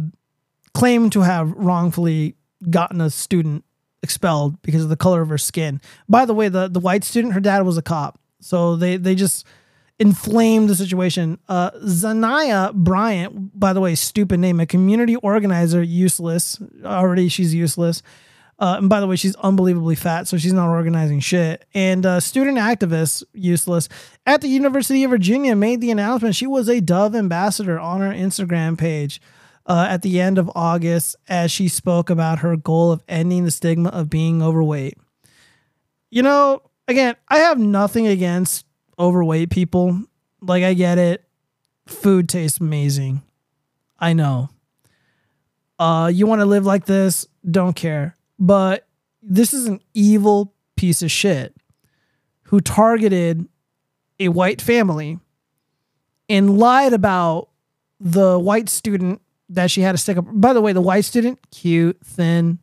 claimed 0.75 1.12
to 1.12 1.20
have 1.23 1.50
wrongfully 1.52 2.36
gotten 2.70 3.00
a 3.00 3.10
student 3.10 3.65
expelled 4.02 4.60
because 4.62 4.83
of 4.83 4.89
the 4.89 4.97
color 4.97 5.20
of 5.23 5.28
her 5.28 5.39
skin. 5.39 5.81
By 6.08 6.25
the 6.25 6.34
way, 6.34 6.49
the 6.49 6.68
the 6.68 6.81
white 6.81 7.05
student, 7.05 7.34
her 7.34 7.41
dad 7.41 7.62
was 7.62 7.76
a 7.76 7.83
cop. 7.83 8.18
So 8.41 8.76
they 8.76 8.97
they 8.97 9.15
just 9.15 9.47
inflamed 9.99 10.68
the 10.68 10.75
situation. 10.75 11.39
Uh, 11.49 11.70
Zanaya 11.84 12.73
Bryant, 12.73 13.58
by 13.58 13.73
the 13.73 13.81
way, 13.81 13.94
stupid 13.94 14.39
name, 14.39 14.60
a 14.60 14.67
community 14.67 15.17
organizer, 15.17 15.83
useless. 15.83 16.60
Already 16.84 17.28
she's 17.28 17.55
useless. 17.55 18.02
Uh, 18.58 18.76
and 18.78 18.88
by 18.88 18.98
the 18.98 19.06
way, 19.06 19.14
she's 19.14 19.36
unbelievably 19.36 19.94
fat, 19.94 20.26
so 20.26 20.36
she's 20.36 20.52
not 20.52 20.68
organizing 20.68 21.20
shit. 21.20 21.64
And 21.74 22.04
uh, 22.04 22.18
student 22.18 22.58
activist, 22.58 23.22
useless, 23.32 23.88
at 24.26 24.40
the 24.40 24.48
University 24.48 25.04
of 25.04 25.10
Virginia 25.10 25.54
made 25.54 25.80
the 25.80 25.92
announcement 25.92 26.34
she 26.34 26.46
was 26.46 26.68
a 26.68 26.80
Dove 26.80 27.14
ambassador 27.14 27.78
on 27.78 28.00
her 28.00 28.10
Instagram 28.10 28.76
page 28.76 29.20
uh, 29.66 29.86
at 29.88 30.02
the 30.02 30.20
end 30.20 30.38
of 30.38 30.50
August 30.56 31.14
as 31.28 31.52
she 31.52 31.68
spoke 31.68 32.10
about 32.10 32.40
her 32.40 32.56
goal 32.56 32.90
of 32.90 33.02
ending 33.08 33.44
the 33.44 33.50
stigma 33.52 33.90
of 33.90 34.10
being 34.10 34.42
overweight. 34.42 34.98
You 36.10 36.22
know, 36.22 36.62
again, 36.88 37.14
I 37.28 37.38
have 37.38 37.58
nothing 37.58 38.08
against 38.08 38.66
overweight 38.98 39.50
people. 39.50 40.02
Like, 40.40 40.64
I 40.64 40.74
get 40.74 40.98
it. 40.98 41.24
Food 41.86 42.28
tastes 42.28 42.58
amazing. 42.58 43.22
I 44.00 44.14
know. 44.14 44.48
Uh, 45.78 46.10
you 46.12 46.26
want 46.26 46.40
to 46.40 46.46
live 46.46 46.66
like 46.66 46.86
this? 46.86 47.26
Don't 47.48 47.76
care. 47.76 48.16
But 48.39 48.86
this 49.23 49.52
is 49.52 49.67
an 49.67 49.81
evil 49.94 50.55
piece 50.76 51.02
of 51.02 51.10
shit 51.10 51.55
who 52.44 52.60
targeted 52.60 53.49
a 54.20 54.28
white 54.28 54.60
family 54.60 55.18
and 56.28 56.58
lied 56.58 56.92
about 56.92 57.49
the 58.00 58.39
white 58.39 58.68
student 58.68 59.20
that 59.49 59.70
she 59.70 59.81
had 59.81 59.92
to 59.92 59.99
stick 59.99 60.17
up. 60.17 60.26
By 60.28 60.52
the 60.52 60.60
way, 60.60 60.73
the 60.73 60.81
white 60.81 61.05
student, 61.05 61.39
cute, 61.50 61.99
thin, 62.05 62.58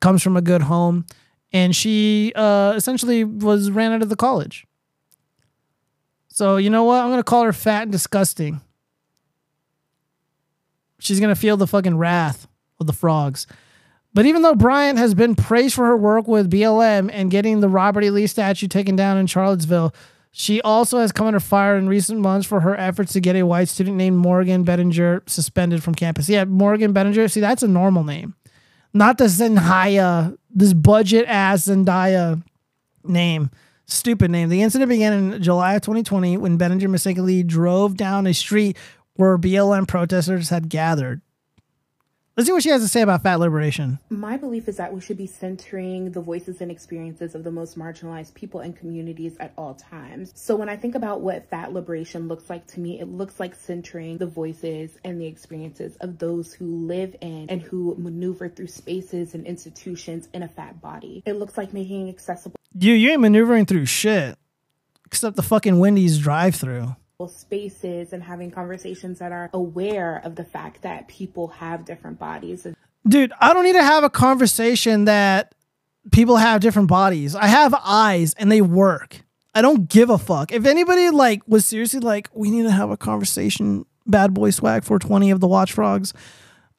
comes 0.00 0.22
from 0.22 0.36
a 0.36 0.40
good 0.40 0.62
home, 0.62 1.04
and 1.52 1.76
she 1.76 2.32
uh, 2.34 2.72
essentially 2.76 3.24
was 3.24 3.70
ran 3.70 3.92
out 3.92 4.02
of 4.02 4.08
the 4.08 4.16
college. 4.16 4.66
So 6.28 6.56
you 6.56 6.70
know 6.70 6.84
what? 6.84 7.02
I'm 7.02 7.10
gonna 7.10 7.22
call 7.22 7.44
her 7.44 7.52
fat 7.52 7.82
and 7.82 7.92
disgusting. 7.92 8.60
She's 10.98 11.20
gonna 11.20 11.34
feel 11.34 11.56
the 11.56 11.66
fucking 11.66 11.98
wrath 11.98 12.46
of 12.78 12.86
the 12.86 12.92
frogs. 12.92 13.46
But 14.12 14.26
even 14.26 14.42
though 14.42 14.54
Bryant 14.54 14.98
has 14.98 15.14
been 15.14 15.36
praised 15.36 15.74
for 15.74 15.86
her 15.86 15.96
work 15.96 16.26
with 16.26 16.50
BLM 16.50 17.10
and 17.12 17.30
getting 17.30 17.60
the 17.60 17.68
Robert 17.68 18.02
E. 18.02 18.10
Lee 18.10 18.26
statue 18.26 18.66
taken 18.66 18.96
down 18.96 19.16
in 19.18 19.26
Charlottesville, 19.26 19.94
she 20.32 20.60
also 20.62 20.98
has 20.98 21.12
come 21.12 21.26
under 21.26 21.40
fire 21.40 21.76
in 21.76 21.88
recent 21.88 22.20
months 22.20 22.46
for 22.46 22.60
her 22.60 22.76
efforts 22.76 23.12
to 23.12 23.20
get 23.20 23.36
a 23.36 23.44
white 23.44 23.68
student 23.68 23.96
named 23.96 24.16
Morgan 24.16 24.64
Bettinger 24.64 25.22
suspended 25.26 25.82
from 25.82 25.94
campus. 25.94 26.28
Yeah, 26.28 26.44
Morgan 26.44 26.92
Bettinger, 26.92 27.28
see, 27.28 27.40
that's 27.40 27.62
a 27.62 27.68
normal 27.68 28.04
name. 28.04 28.34
Not 28.92 29.18
the 29.18 29.24
Zendaya, 29.24 30.36
this 30.50 30.72
budget 30.72 31.26
ass 31.26 31.66
Zendaya 31.66 32.42
name. 33.04 33.50
Stupid 33.86 34.30
name. 34.30 34.48
The 34.48 34.62
incident 34.62 34.88
began 34.88 35.12
in 35.12 35.42
July 35.42 35.74
of 35.74 35.82
2020 35.82 36.36
when 36.36 36.56
Bettinger 36.56 36.88
mistakenly 36.88 37.42
drove 37.42 37.96
down 37.96 38.26
a 38.26 38.34
street 38.34 38.76
where 39.14 39.36
BLM 39.36 39.86
protesters 39.88 40.48
had 40.48 40.68
gathered. 40.68 41.22
Let's 42.36 42.46
see 42.46 42.52
what 42.52 42.62
she 42.62 42.68
has 42.70 42.80
to 42.82 42.88
say 42.88 43.02
about 43.02 43.22
fat 43.22 43.40
liberation. 43.40 43.98
My 44.08 44.36
belief 44.36 44.68
is 44.68 44.76
that 44.76 44.94
we 44.94 45.00
should 45.00 45.18
be 45.18 45.26
centering 45.26 46.12
the 46.12 46.20
voices 46.20 46.60
and 46.60 46.70
experiences 46.70 47.34
of 47.34 47.42
the 47.42 47.50
most 47.50 47.76
marginalized 47.76 48.34
people 48.34 48.60
and 48.60 48.74
communities 48.74 49.36
at 49.40 49.52
all 49.58 49.74
times. 49.74 50.32
So 50.36 50.54
when 50.54 50.68
I 50.68 50.76
think 50.76 50.94
about 50.94 51.22
what 51.22 51.50
fat 51.50 51.72
liberation 51.72 52.28
looks 52.28 52.48
like 52.48 52.68
to 52.68 52.80
me, 52.80 53.00
it 53.00 53.08
looks 53.08 53.40
like 53.40 53.56
centering 53.56 54.18
the 54.18 54.26
voices 54.26 54.96
and 55.04 55.20
the 55.20 55.26
experiences 55.26 55.96
of 55.96 56.18
those 56.18 56.52
who 56.54 56.86
live 56.86 57.16
in 57.20 57.46
and 57.50 57.60
who 57.60 57.96
maneuver 57.98 58.48
through 58.48 58.68
spaces 58.68 59.34
and 59.34 59.44
institutions 59.44 60.28
in 60.32 60.44
a 60.44 60.48
fat 60.48 60.80
body. 60.80 61.24
It 61.26 61.32
looks 61.32 61.58
like 61.58 61.72
making 61.74 62.08
accessible 62.08 62.56
You 62.78 62.94
you 62.94 63.10
ain't 63.10 63.22
maneuvering 63.22 63.66
through 63.66 63.86
shit. 63.86 64.38
Except 65.04 65.34
the 65.34 65.42
fucking 65.42 65.80
Wendy's 65.80 66.18
drive 66.18 66.54
through. 66.54 66.94
Spaces 67.28 68.12
and 68.12 68.22
having 68.22 68.50
conversations 68.50 69.18
that 69.18 69.32
are 69.32 69.50
aware 69.52 70.20
of 70.24 70.36
the 70.36 70.44
fact 70.44 70.82
that 70.82 71.08
people 71.08 71.48
have 71.48 71.84
different 71.84 72.18
bodies. 72.18 72.66
Dude, 73.08 73.32
I 73.40 73.52
don't 73.52 73.64
need 73.64 73.74
to 73.74 73.82
have 73.82 74.04
a 74.04 74.10
conversation 74.10 75.06
that 75.06 75.54
people 76.12 76.36
have 76.36 76.60
different 76.60 76.88
bodies. 76.88 77.34
I 77.34 77.46
have 77.46 77.74
eyes 77.84 78.34
and 78.34 78.50
they 78.50 78.60
work. 78.60 79.22
I 79.54 79.62
don't 79.62 79.88
give 79.88 80.10
a 80.10 80.18
fuck. 80.18 80.52
If 80.52 80.64
anybody 80.66 81.10
like 81.10 81.42
was 81.46 81.64
seriously 81.64 82.00
like, 82.00 82.28
we 82.32 82.50
need 82.50 82.62
to 82.62 82.70
have 82.70 82.90
a 82.90 82.96
conversation, 82.96 83.84
bad 84.06 84.32
boy 84.34 84.50
swag 84.50 84.84
420 84.84 85.30
of 85.30 85.40
the 85.40 85.48
Watch 85.48 85.72
Frogs, 85.72 86.12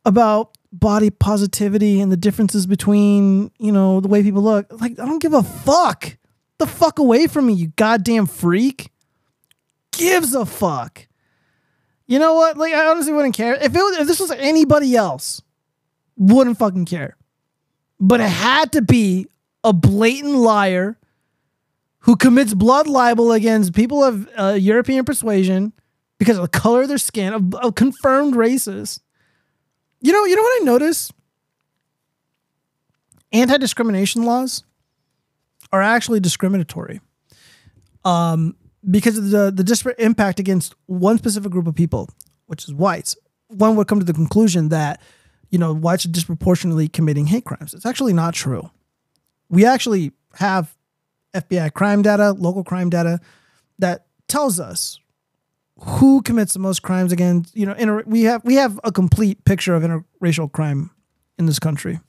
about 0.06 0.58
body 0.72 1.10
positivity 1.10 2.00
and 2.00 2.12
the 2.12 2.18
differences 2.18 2.66
between, 2.66 3.52
you 3.60 3.72
know, 3.72 4.00
the 4.00 4.08
way 4.08 4.24
people 4.24 4.42
look. 4.42 4.68
Like, 4.80 5.00
I 5.00 5.06
don't 5.06 5.22
give 5.22 5.34
a 5.34 5.44
fuck. 5.44 6.18
The 6.60 6.68
fuck 6.68 7.00
away 7.00 7.28
from 7.28 7.48
me, 7.48 7.54
you 7.54 7.68
goddamn 7.76 8.26
freak. 8.28 8.91
Gives 9.92 10.34
a 10.34 10.46
fuck. 10.46 11.08
You 12.08 12.20
know 12.20 12.34
what? 12.34 12.58
Like, 12.58 12.74
I 12.74 12.88
honestly 12.88 13.14
wouldn't 13.14 13.36
care. 13.36 13.56
If 13.56 13.74
it 13.76 13.80
was, 13.80 13.98
if 14.00 14.08
this 14.08 14.20
was 14.20 14.32
anybody 14.32 14.96
else, 14.96 15.42
wouldn't 16.18 16.58
fucking 16.58 16.86
care. 16.86 17.16
But 18.00 18.20
it 18.20 18.30
had 18.30 18.72
to 18.74 18.82
be 18.82 19.28
a 19.64 19.74
blatant 19.74 20.36
liar 20.36 20.98
who 22.00 22.16
commits 22.16 22.54
blood 22.54 22.88
libel 22.88 23.32
against 23.32 23.74
people 23.74 24.04
of 24.04 24.28
uh, 24.38 24.58
European 24.60 25.06
persuasion 25.06 25.72
because 26.18 26.38
of 26.38 26.42
the 26.42 26.60
color 26.60 26.82
of 26.82 26.88
their 26.88 26.98
skin, 26.98 27.34
of, 27.34 27.54
of 27.56 27.76
confirmed 27.76 28.34
racist. 28.34 29.02
You 30.02 30.12
know, 30.12 30.26
you 30.26 30.36
know 30.36 30.42
what 30.42 30.62
I 30.62 30.66
notice? 30.66 31.12
Anti-discrimination 33.32 34.24
laws 34.24 34.64
are 35.72 35.82
actually 35.82 36.20
discriminatory. 36.20 37.00
Um, 38.04 38.56
because 38.90 39.18
of 39.18 39.30
the, 39.30 39.52
the 39.52 39.64
disparate 39.64 40.00
impact 40.00 40.40
against 40.40 40.76
one 40.88 41.18
specific 41.18 41.52
group 41.52 41.68
of 41.68 41.76
people, 41.76 42.10
which 42.48 42.64
is 42.64 42.74
whites. 42.74 43.16
One 43.48 43.76
would 43.76 43.88
come 43.88 44.00
to 44.00 44.06
the 44.06 44.14
conclusion 44.14 44.70
that, 44.70 45.02
you 45.50 45.60
know, 45.60 45.74
whites 45.74 46.06
are 46.06 46.10
disproportionately 46.10 46.88
committing 46.88 47.28
hate 47.28 47.46
crimes. 47.46 47.74
It's 47.74 47.86
actually 47.86 48.14
not 48.14 48.34
true. 48.34 48.70
We 49.50 49.66
actually 49.66 50.14
have 50.36 50.76
FBI 51.34 51.74
crime 51.74 52.02
data, 52.02 52.32
local 52.32 52.64
crime 52.64 52.90
data 52.90 53.20
that 53.80 54.06
tells 54.28 54.60
us 54.60 55.00
who 55.78 56.22
commits 56.22 56.54
the 56.54 56.60
most 56.60 56.82
crimes 56.82 57.12
against, 57.12 57.56
you 57.56 57.66
know, 57.66 57.74
inter- 57.74 58.04
we 58.06 58.24
have 58.24 58.44
we 58.46 58.56
have 58.56 58.80
a 58.84 58.92
complete 58.92 59.44
picture 59.46 59.76
of 59.76 59.84
interracial 59.84 60.52
crime 60.52 60.92
in 61.38 61.46
this 61.46 61.60
country. 61.60 62.00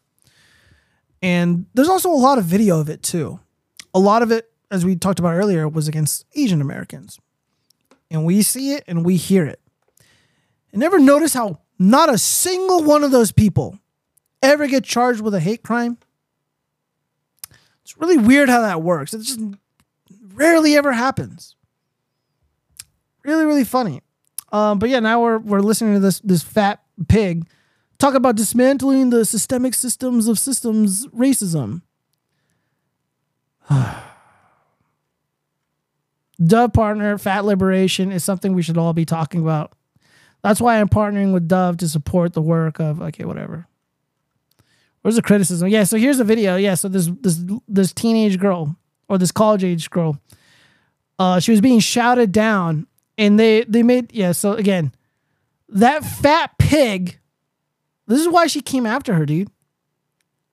And 1.22 1.66
there's 1.74 1.88
also 1.88 2.10
a 2.10 2.14
lot 2.14 2.38
of 2.38 2.44
video 2.44 2.80
of 2.80 2.88
it 2.88 3.02
too. 3.02 3.40
A 3.94 3.98
lot 3.98 4.22
of 4.22 4.30
it 4.30 4.51
as 4.72 4.84
we 4.86 4.96
talked 4.96 5.18
about 5.18 5.34
earlier, 5.34 5.68
was 5.68 5.86
against 5.86 6.24
Asian 6.34 6.62
Americans. 6.62 7.20
And 8.10 8.24
we 8.24 8.42
see 8.42 8.72
it 8.72 8.84
and 8.88 9.04
we 9.04 9.16
hear 9.16 9.44
it. 9.44 9.60
And 10.72 10.80
never 10.80 10.98
notice 10.98 11.34
how 11.34 11.60
not 11.78 12.12
a 12.12 12.16
single 12.16 12.82
one 12.82 13.04
of 13.04 13.10
those 13.10 13.32
people 13.32 13.78
ever 14.42 14.66
get 14.66 14.82
charged 14.82 15.20
with 15.20 15.34
a 15.34 15.40
hate 15.40 15.62
crime. 15.62 15.98
It's 17.82 17.98
really 17.98 18.16
weird 18.16 18.48
how 18.48 18.62
that 18.62 18.82
works. 18.82 19.12
It 19.12 19.18
just 19.18 19.40
rarely 20.32 20.74
ever 20.74 20.92
happens. 20.92 21.54
Really, 23.24 23.44
really 23.44 23.64
funny. 23.64 24.00
Um, 24.52 24.78
but 24.78 24.88
yeah, 24.88 25.00
now 25.00 25.22
we're 25.22 25.38
we're 25.38 25.60
listening 25.60 25.94
to 25.94 26.00
this 26.00 26.20
this 26.20 26.42
fat 26.42 26.82
pig 27.08 27.46
talk 27.98 28.14
about 28.14 28.36
dismantling 28.36 29.10
the 29.10 29.24
systemic 29.24 29.74
systems 29.74 30.28
of 30.28 30.38
systems 30.38 31.06
racism. 31.08 31.82
Dove 36.44 36.72
partner, 36.72 37.18
fat 37.18 37.44
liberation 37.44 38.10
is 38.10 38.24
something 38.24 38.54
we 38.54 38.62
should 38.62 38.78
all 38.78 38.92
be 38.92 39.04
talking 39.04 39.40
about. 39.40 39.72
That's 40.42 40.60
why 40.60 40.80
I'm 40.80 40.88
partnering 40.88 41.32
with 41.32 41.46
Dove 41.46 41.76
to 41.78 41.88
support 41.88 42.32
the 42.32 42.42
work 42.42 42.80
of 42.80 43.00
okay, 43.00 43.24
whatever. 43.24 43.66
Where's 45.02 45.16
the 45.16 45.22
criticism? 45.22 45.68
Yeah, 45.68 45.84
so 45.84 45.96
here's 45.96 46.20
a 46.20 46.24
video. 46.24 46.56
Yeah, 46.56 46.74
so 46.74 46.88
this 46.88 47.10
this 47.20 47.44
this 47.68 47.92
teenage 47.92 48.38
girl 48.38 48.76
or 49.08 49.18
this 49.18 49.32
college 49.32 49.64
age 49.64 49.90
girl, 49.90 50.18
uh, 51.18 51.40
she 51.40 51.50
was 51.50 51.60
being 51.60 51.80
shouted 51.80 52.32
down, 52.32 52.86
and 53.18 53.38
they 53.38 53.64
they 53.64 53.82
made 53.82 54.12
yeah. 54.12 54.32
So 54.32 54.54
again, 54.54 54.92
that 55.68 56.04
fat 56.04 56.56
pig. 56.58 57.18
This 58.06 58.20
is 58.20 58.28
why 58.28 58.46
she 58.46 58.60
came 58.60 58.84
after 58.84 59.14
her, 59.14 59.24
dude. 59.24 59.48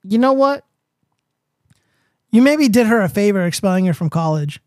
You 0.04 0.18
know 0.18 0.34
what? 0.34 0.66
You 2.32 2.42
maybe 2.42 2.70
did 2.70 2.86
her 2.88 3.02
a 3.02 3.10
favor 3.10 3.44
expelling 3.44 3.86
her 3.88 3.94
from 3.94 4.10
college. 4.10 4.62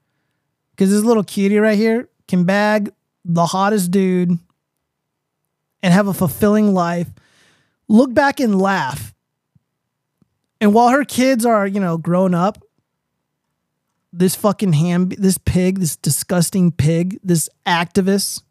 Because 0.83 0.95
this 0.95 1.05
little 1.05 1.23
cutie 1.23 1.61
right 1.61 1.79
here 1.79 2.09
can 2.27 2.43
bag 2.43 2.93
the 3.25 3.47
hottest 3.47 3.93
dude 3.93 4.37
and 5.81 5.95
have 5.95 6.09
a 6.09 6.13
fulfilling 6.13 6.75
life. 6.75 7.07
Look 7.87 8.13
back 8.13 8.41
and 8.41 8.61
laugh. 8.61 9.15
And 10.61 10.75
while 10.75 10.89
her 10.89 11.05
kids 11.05 11.47
are, 11.47 11.69
you 11.69 11.79
know, 11.79 11.99
grown 11.99 12.35
up, 12.35 12.65
this 14.13 14.35
fucking 14.35 14.73
ham, 14.73 15.11
this 15.11 15.39
pig, 15.39 15.79
this 15.79 15.95
disgusting 15.95 16.73
pig, 16.73 17.17
this 17.23 17.49
activist, 17.65 18.43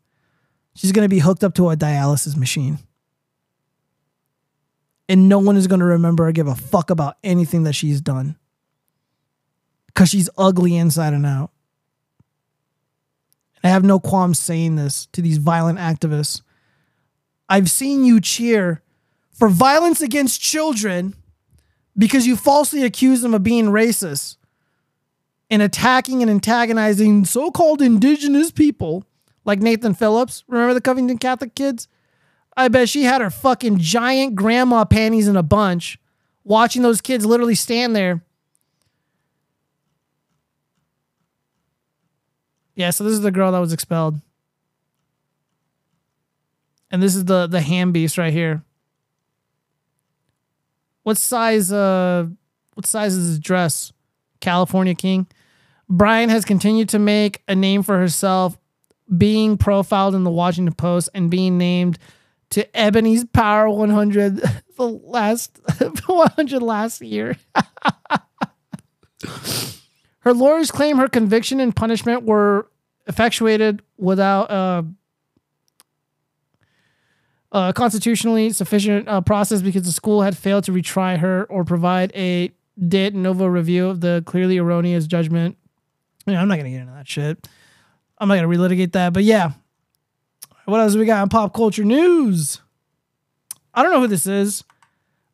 she's 0.74 0.94
going 0.94 1.04
to 1.04 1.14
be 1.14 1.20
hooked 1.20 1.44
up 1.44 1.54
to 1.56 1.70
a 1.70 1.76
dialysis 1.76 2.38
machine. 2.38 2.80
And 5.10 5.28
no 5.28 5.40
one 5.40 5.58
is 5.58 5.68
going 5.68 5.82
to 5.82 5.86
remember 5.86 6.30
or 6.30 6.32
give 6.32 6.48
a 6.48 6.56
fuck 6.56 6.92
about 6.92 7.18
anything 7.26 7.64
that 7.64 7.74
she's 7.74 8.00
done. 8.00 8.38
Because 9.88 10.08
she's 10.08 10.30
ugly 10.38 10.78
inside 10.78 11.12
and 11.12 11.26
out. 11.26 11.52
I 13.64 13.70
have 13.70 13.84
no 13.84 14.00
qualms 14.00 14.40
saying 14.40 14.76
this 14.76 15.06
to 15.08 15.22
these 15.22 15.38
violent 15.38 15.80
activists. 15.80 16.42
I've 17.48 17.70
seen 17.70 18.06
you 18.06 18.20
cheer 18.20 18.82
for 19.32 19.50
violence 19.50 20.02
against 20.02 20.42
children 20.42 21.16
because 21.98 22.26
you 22.26 22.36
falsely 22.36 22.84
accuse 22.84 23.22
them 23.22 23.34
of 23.34 23.44
being 23.44 23.66
racist 23.66 24.38
and 25.50 25.62
attacking 25.62 26.22
and 26.22 26.32
antagonizing 26.32 27.26
so 27.26 27.52
called 27.52 27.82
indigenous 27.82 28.52
people 28.52 29.04
like 29.44 29.60
Nathan 29.60 29.94
Phillips. 29.94 30.44
Remember 30.48 30.74
the 30.74 30.82
Covington 30.82 31.18
Catholic 31.18 31.56
kids? 31.56 31.88
I 32.56 32.68
bet 32.68 32.90
she 32.90 33.04
had 33.04 33.22
her 33.22 33.30
fucking 33.30 33.80
giant 33.80 34.36
grandma 34.36 34.86
panties 34.86 35.28
in 35.28 35.36
a 35.36 35.44
bunch 35.44 36.00
watching 36.44 36.82
those 36.82 37.02
kids 37.02 37.26
literally 37.26 37.56
stand 37.56 37.96
there. 37.96 38.24
Yeah, 42.76 42.90
so 42.90 43.04
this 43.04 43.14
is 43.14 43.22
the 43.22 43.32
girl 43.32 43.52
that 43.52 43.60
was 43.60 43.74
expelled. 43.74 44.20
And 46.90 47.02
this 47.02 47.16
is 47.16 47.26
the 47.26 47.48
the 47.48 47.62
ham 47.62 47.92
beast 47.92 48.18
right 48.18 48.34
here. 48.34 48.64
What 51.04 51.18
size 51.18 51.72
uh 51.72 52.28
what 52.74 52.86
size 52.86 53.16
is 53.16 53.28
his 53.28 53.40
dress? 53.40 53.92
California 54.40 54.96
King. 54.96 55.28
Bryant 55.90 56.32
has 56.32 56.46
continued 56.46 56.90
to 56.90 57.00
make 57.00 57.44
a 57.48 57.56
name 57.56 57.84
for 57.84 57.98
herself 57.98 58.58
being 59.18 59.58
profiled 59.58 60.16
in 60.16 60.24
the 60.24 60.32
Washington 60.32 60.74
Post 60.74 61.10
and 61.14 61.30
being 61.30 61.58
named 61.58 62.00
to 62.52 62.78
Ebony's 62.78 63.26
Power 63.26 63.70
100 63.70 64.38
the 64.78 64.88
last 64.88 65.60
100 66.08 66.62
last 66.62 67.02
year. 67.02 67.38
her 70.22 70.34
lawyers 70.34 70.72
claim 70.72 70.98
her 70.98 71.08
conviction 71.08 71.60
and 71.60 71.76
punishment 71.76 72.24
were 72.24 72.68
effectuated 73.08 73.82
without 73.98 74.50
uh, 74.52 74.84
a 77.52 77.74
constitutionally 77.74 78.52
sufficient 78.52 79.08
uh, 79.08 79.22
process 79.22 79.62
because 79.62 79.84
the 79.84 79.92
school 79.92 80.22
had 80.22 80.38
failed 80.38 80.64
to 80.64 80.72
retry 80.72 81.18
her 81.18 81.46
or 81.46 81.64
provide 81.64 82.12
a 82.16 82.52
de 82.88 83.10
novo 83.12 83.46
review 83.46 83.88
of 83.88 84.02
the 84.02 84.24
clearly 84.26 84.58
erroneous 84.58 85.08
judgment. 85.08 85.58
I'm 86.28 86.48
not 86.48 86.58
gonna 86.58 86.70
get 86.70 86.82
into 86.82 86.94
that 86.94 87.08
shit. 87.08 87.48
I'm 88.18 88.28
not 88.28 88.36
gonna 88.36 88.48
relitigate 88.48 88.92
that, 88.94 89.14
but 89.14 89.24
yeah. 89.24 89.52
What 90.66 90.80
else 90.80 90.96
we 90.96 91.06
got 91.06 91.24
in 91.24 91.30
pop 91.30 91.54
culture 91.54 91.84
news? 91.84 92.62
I 93.74 93.82
don't 93.82 93.92
know 93.92 94.02
who 94.02 94.08
this 94.08 94.28
is, 94.28 94.64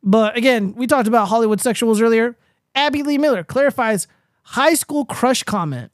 but 0.02 0.38
again, 0.38 0.74
we 0.76 0.88
talked 0.88 1.08
about 1.08 1.28
Hollywood 1.28 1.60
sexuals 1.60 2.02
earlier. 2.02 2.38
Abby 2.74 3.04
Lee 3.04 3.18
Miller 3.18 3.44
clarifies 3.44 4.08
high 4.48 4.74
school 4.74 5.04
crush 5.04 5.44
comment. 5.44 5.92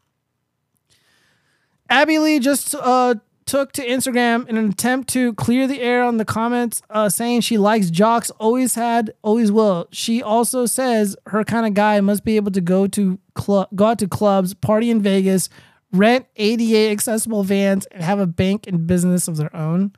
Abby 1.90 2.20
Lee 2.20 2.40
just 2.40 2.76
uh, 2.76 3.16
took 3.46 3.72
to 3.74 3.86
Instagram 3.86 4.48
in 4.48 4.58
an 4.58 4.70
attempt 4.70 5.10
to 5.10 5.34
clear 5.34 5.68
the 5.68 5.82
air 5.82 6.04
on 6.04 6.18
the 6.18 6.26
comments, 6.26 6.82
uh, 6.90 7.10
saying 7.10 7.42
she 7.42 7.58
likes 7.58 7.90
jocks, 7.90 8.30
always 8.32 8.76
had, 8.76 9.12
always 9.24 9.52
will. 9.52 9.88
She 9.92 10.22
also 10.22 10.68
says 10.68 11.16
her 11.28 11.44
kind 11.44 11.66
of 11.66 11.74
guy 11.74 12.00
must 12.02 12.24
be 12.24 12.36
able 12.36 12.52
to 12.52 12.62
go 12.62 12.86
to 12.88 13.20
club, 13.34 13.70
go 13.76 13.88
out 13.88 14.00
to 14.00 14.08
clubs, 14.08 14.54
party 14.54 14.92
in 14.92 15.02
Vegas, 15.02 15.50
rent 15.92 16.28
ADA 16.36 16.92
accessible 16.92 17.44
vans, 17.44 17.88
and 17.88 18.04
have 18.04 18.20
a 18.20 18.28
bank 18.28 18.68
and 18.68 18.86
business 18.86 19.28
of 19.28 19.38
their 19.38 19.54
own. 19.56 19.94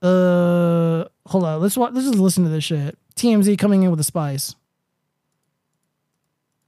Uh, 0.00 1.04
hold 1.26 1.44
on. 1.44 1.60
Let's 1.60 1.76
watch, 1.76 1.92
let's 1.92 2.06
just 2.06 2.18
listen 2.18 2.44
to 2.44 2.50
this 2.50 2.64
shit. 2.64 2.96
TMZ 3.16 3.58
coming 3.58 3.82
in 3.82 3.90
with 3.90 4.00
a 4.00 4.04
spice. 4.04 4.54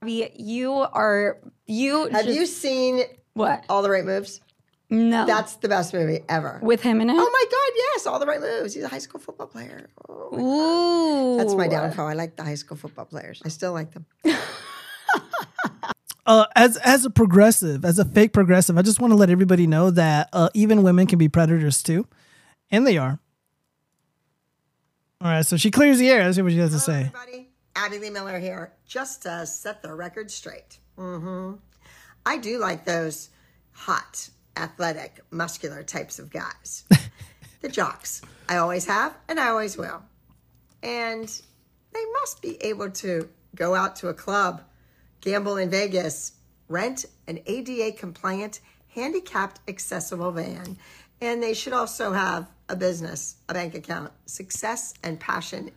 You 0.05 0.71
are 0.73 1.39
you. 1.65 2.07
Have 2.09 2.25
just- 2.25 2.37
you 2.37 2.45
seen 2.45 3.03
what? 3.33 3.65
All 3.69 3.81
the 3.81 3.89
Right 3.89 4.05
Moves? 4.05 4.41
No. 4.89 5.25
That's 5.25 5.55
the 5.55 5.67
best 5.67 5.93
movie 5.93 6.19
ever. 6.29 6.59
with 6.61 6.81
him 6.81 7.01
in 7.01 7.09
it? 7.09 7.13
Oh 7.13 7.15
my 7.15 7.45
God, 7.51 7.71
yes, 7.75 8.05
All 8.05 8.19
the 8.19 8.27
Right 8.27 8.39
Moves. 8.39 8.75
He's 8.75 8.83
a 8.83 8.87
high 8.87 8.99
school 8.99 9.19
football 9.19 9.47
player. 9.47 9.89
Oh 10.07 10.29
my 10.31 10.37
Ooh. 10.37 11.37
God. 11.37 11.39
That's 11.39 11.55
my 11.55 11.67
downfall. 11.67 12.07
I 12.07 12.13
like 12.13 12.35
the 12.35 12.43
high 12.43 12.55
school 12.55 12.77
football 12.77 13.05
players. 13.05 13.41
I 13.43 13.49
still 13.49 13.73
like 13.73 13.91
them. 13.93 14.05
uh, 16.25 16.45
as 16.55 16.77
as 16.77 17.03
a 17.03 17.09
progressive, 17.09 17.83
as 17.83 17.99
a 17.99 18.05
fake 18.05 18.31
progressive, 18.31 18.77
I 18.77 18.83
just 18.83 18.99
want 18.99 19.11
to 19.11 19.17
let 19.17 19.29
everybody 19.29 19.65
know 19.67 19.89
that 19.91 20.29
uh, 20.33 20.49
even 20.53 20.83
women 20.83 21.07
can 21.07 21.17
be 21.17 21.29
predators 21.29 21.81
too, 21.81 22.07
and 22.71 22.85
they 22.85 22.97
are. 22.97 23.19
All 25.21 25.31
right, 25.31 25.45
so 25.45 25.57
she 25.57 25.71
clears 25.71 25.97
the 25.97 26.09
air. 26.09 26.23
Let's 26.23 26.35
see 26.35 26.41
what 26.43 26.51
she 26.51 26.59
has 26.59 26.71
to 26.71 26.79
say. 26.79 27.11
Abby 27.75 27.99
Lee 27.99 28.09
Miller 28.09 28.39
here, 28.39 28.73
just 28.85 29.23
to 29.23 29.45
set 29.45 29.81
the 29.81 29.93
record 29.93 30.31
straight. 30.31 30.79
hmm 30.97 31.53
I 32.25 32.37
do 32.37 32.57
like 32.57 32.85
those 32.85 33.29
hot, 33.71 34.29
athletic, 34.57 35.19
muscular 35.29 35.83
types 35.83 36.17
of 36.17 36.31
guys. 36.31 36.85
the 37.61 37.69
jocks. 37.69 38.21
I 38.49 38.57
always 38.57 38.85
have, 38.85 39.15
and 39.27 39.39
I 39.39 39.49
always 39.49 39.77
will. 39.77 40.01
And 40.81 41.27
they 41.93 42.05
must 42.21 42.41
be 42.41 42.57
able 42.63 42.89
to 42.91 43.29
go 43.53 43.75
out 43.75 43.95
to 43.97 44.07
a 44.07 44.13
club, 44.13 44.63
gamble 45.21 45.57
in 45.57 45.69
Vegas, 45.69 46.33
rent 46.67 47.05
an 47.27 47.39
ADA 47.45 47.97
compliant, 47.97 48.61
handicapped 48.87 49.59
accessible 49.67 50.31
van, 50.31 50.77
and 51.21 51.43
they 51.43 51.53
should 51.53 51.73
also 51.73 52.13
have 52.13 52.49
a 52.69 52.75
business, 52.75 53.35
a 53.49 53.53
bank 53.53 53.75
account, 53.75 54.11
success, 54.25 54.93
and 55.03 55.19
passion 55.19 55.71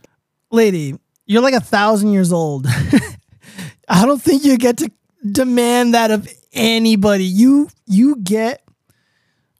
Lady, 0.51 0.95
you're 1.29 1.43
like 1.43 1.53
a 1.53 1.61
thousand 1.61 2.11
years 2.11 2.33
old. 2.33 2.65
I 3.87 4.05
don't 4.07 4.19
think 4.19 4.43
you 4.43 4.57
get 4.57 4.77
to 4.79 4.91
demand 5.31 5.93
that 5.93 6.09
of 6.09 6.27
anybody. 6.51 7.23
You 7.23 7.69
you 7.85 8.15
get 8.15 8.67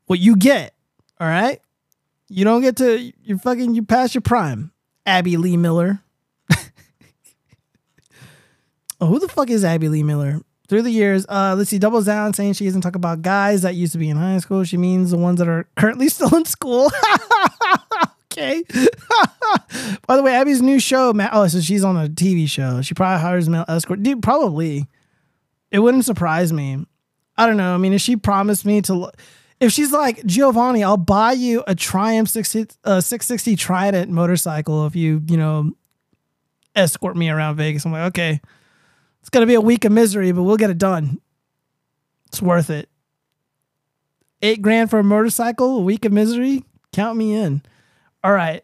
what 0.07 0.17
you 0.17 0.35
get. 0.35 0.73
All 1.19 1.27
right. 1.27 1.61
You 2.27 2.43
don't 2.43 2.61
get 2.61 2.77
to. 2.77 3.11
You're 3.23 3.38
fucking. 3.38 3.75
You 3.75 3.83
pass 3.83 4.15
your 4.15 4.23
prime. 4.23 4.72
Abby 5.06 5.38
Lee 5.38 5.57
Miller. 5.57 6.01
oh, 8.99 9.06
who 9.06 9.19
the 9.19 9.27
fuck 9.27 9.51
is 9.51 9.64
Abby 9.64 9.89
Lee 9.89 10.01
Miller? 10.01 10.41
Through 10.69 10.81
the 10.83 10.91
years, 10.91 11.25
uh, 11.30 11.56
let's 11.56 11.69
see. 11.69 11.80
Doubles 11.80 12.06
down 12.06 12.33
saying 12.33 12.53
she 12.53 12.65
doesn't 12.65 12.81
talk 12.81 12.95
about 12.95 13.22
guys 13.22 13.61
that 13.61 13.75
used 13.75 13.91
to 13.93 13.99
be 13.99 14.09
in 14.09 14.17
high 14.17 14.38
school. 14.39 14.64
She 14.64 14.77
means 14.77 15.11
the 15.11 15.17
ones 15.17 15.38
that 15.38 15.48
are 15.48 15.67
currently 15.75 16.09
still 16.09 16.35
in 16.35 16.45
school. 16.45 16.91
Okay. 18.40 18.64
By 20.08 20.16
the 20.16 20.24
way, 20.24 20.34
Abby's 20.35 20.61
new 20.61 20.80
show. 20.80 21.14
Oh, 21.32 21.48
so 21.48 21.59
she's 21.61 21.84
on 21.84 21.98
a 21.98 22.08
TV 22.08 22.48
show. 22.48 22.82
She 22.82 22.93
probably 22.93 23.22
hires 23.22 23.50
male 23.50 23.66
escort. 23.68 24.03
Dude, 24.03 24.22
probably. 24.24 24.88
It 25.72 25.80
wouldn't 25.80 26.06
surprise 26.06 26.51
me. 26.51 26.85
I 27.38 27.45
don't 27.45 27.58
know. 27.58 27.74
I 27.74 27.77
mean, 27.77 27.93
if 27.93 28.01
she 28.01 28.16
promised 28.16 28.66
me 28.66 28.82
to, 28.84 29.11
if 29.59 29.72
she's 29.72 29.92
like 29.92 30.26
Giovanni, 30.26 30.84
I'll 30.84 30.98
buy 30.98 31.34
you 31.34 31.64
a 31.68 31.76
Triumph 31.76 32.30
660, 32.30 32.80
uh, 32.84 33.01
660 33.01 33.56
Trident 33.56 34.11
motorcycle 34.11 34.85
if 34.85 34.95
you, 34.95 35.22
you 35.27 35.38
know, 35.38 35.72
escort 36.76 37.16
me 37.16 37.30
around 37.30 37.58
Vegas. 37.58 37.85
I'm 37.85 37.92
like, 37.92 38.09
okay, 38.09 38.42
it's 39.22 39.30
gonna 39.30 39.45
be 39.45 39.53
a 39.53 39.61
week 39.61 39.85
of 39.85 39.92
misery, 39.92 40.32
but 40.32 40.43
we'll 40.43 40.58
get 40.58 40.69
it 40.69 40.77
done. 40.77 41.22
It's 42.27 42.42
worth 42.42 42.69
it. 42.69 42.90
Eight 44.42 44.61
grand 44.61 44.90
for 44.90 45.00
a 45.00 45.03
motorcycle, 45.03 45.77
a 45.77 45.82
week 45.82 46.06
of 46.06 46.11
misery. 46.11 46.64
Count 46.93 47.18
me 47.18 47.34
in. 47.34 47.61
All 48.23 48.33
right. 48.33 48.64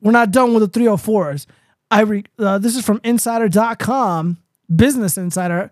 We're 0.00 0.12
not 0.12 0.30
done 0.30 0.54
with 0.54 0.72
the 0.72 0.80
304s. 0.80 1.46
I 1.90 2.00
re, 2.02 2.24
uh, 2.38 2.58
this 2.58 2.76
is 2.76 2.84
from 2.84 3.00
insider.com, 3.04 4.38
Business 4.74 5.18
Insider. 5.18 5.70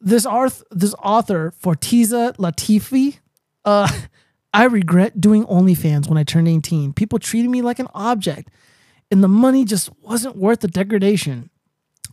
This 0.00 0.26
arth, 0.26 0.62
this 0.70 0.94
author, 1.02 1.54
Fortesa 1.62 2.36
Latifi, 2.36 3.18
uh, 3.64 3.90
I 4.52 4.64
regret 4.64 5.20
doing 5.20 5.44
OnlyFans 5.44 6.08
when 6.08 6.18
I 6.18 6.24
turned 6.24 6.48
18. 6.48 6.94
People 6.94 7.18
treated 7.18 7.50
me 7.50 7.62
like 7.62 7.78
an 7.78 7.88
object, 7.94 8.50
and 9.10 9.22
the 9.22 9.28
money 9.28 9.64
just 9.64 9.90
wasn't 10.02 10.36
worth 10.36 10.60
the 10.60 10.68
degradation. 10.68 11.50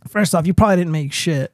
First 0.08 0.34
off, 0.34 0.46
you 0.46 0.54
probably 0.54 0.76
didn't 0.76 0.92
make 0.92 1.12
shit. 1.12 1.52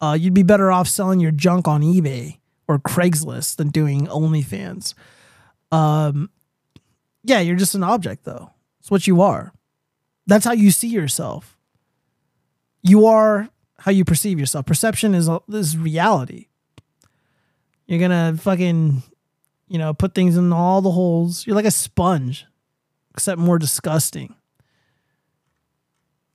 Uh, 0.00 0.16
you'd 0.18 0.34
be 0.34 0.42
better 0.42 0.72
off 0.72 0.88
selling 0.88 1.20
your 1.20 1.30
junk 1.30 1.68
on 1.68 1.82
eBay 1.82 2.38
or 2.66 2.78
Craigslist 2.78 3.56
than 3.56 3.68
doing 3.68 4.06
OnlyFans. 4.06 4.94
Um, 5.70 6.30
yeah, 7.22 7.40
you're 7.40 7.56
just 7.56 7.74
an 7.74 7.84
object, 7.84 8.24
though. 8.24 8.50
It's 8.80 8.90
what 8.90 9.06
you 9.06 9.20
are. 9.22 9.52
That's 10.26 10.44
how 10.44 10.52
you 10.52 10.70
see 10.70 10.88
yourself. 10.88 11.58
You 12.82 13.06
are 13.06 13.48
how 13.80 13.90
you 13.90 14.04
perceive 14.04 14.38
yourself. 14.38 14.66
Perception 14.66 15.14
is 15.14 15.28
is 15.48 15.76
reality. 15.76 16.46
You're 17.86 17.98
gonna 17.98 18.36
fucking, 18.38 19.02
you 19.68 19.78
know, 19.78 19.92
put 19.92 20.14
things 20.14 20.36
in 20.36 20.52
all 20.52 20.80
the 20.80 20.92
holes. 20.92 21.46
You're 21.46 21.56
like 21.56 21.64
a 21.64 21.70
sponge, 21.70 22.46
except 23.10 23.40
more 23.40 23.58
disgusting. 23.58 24.34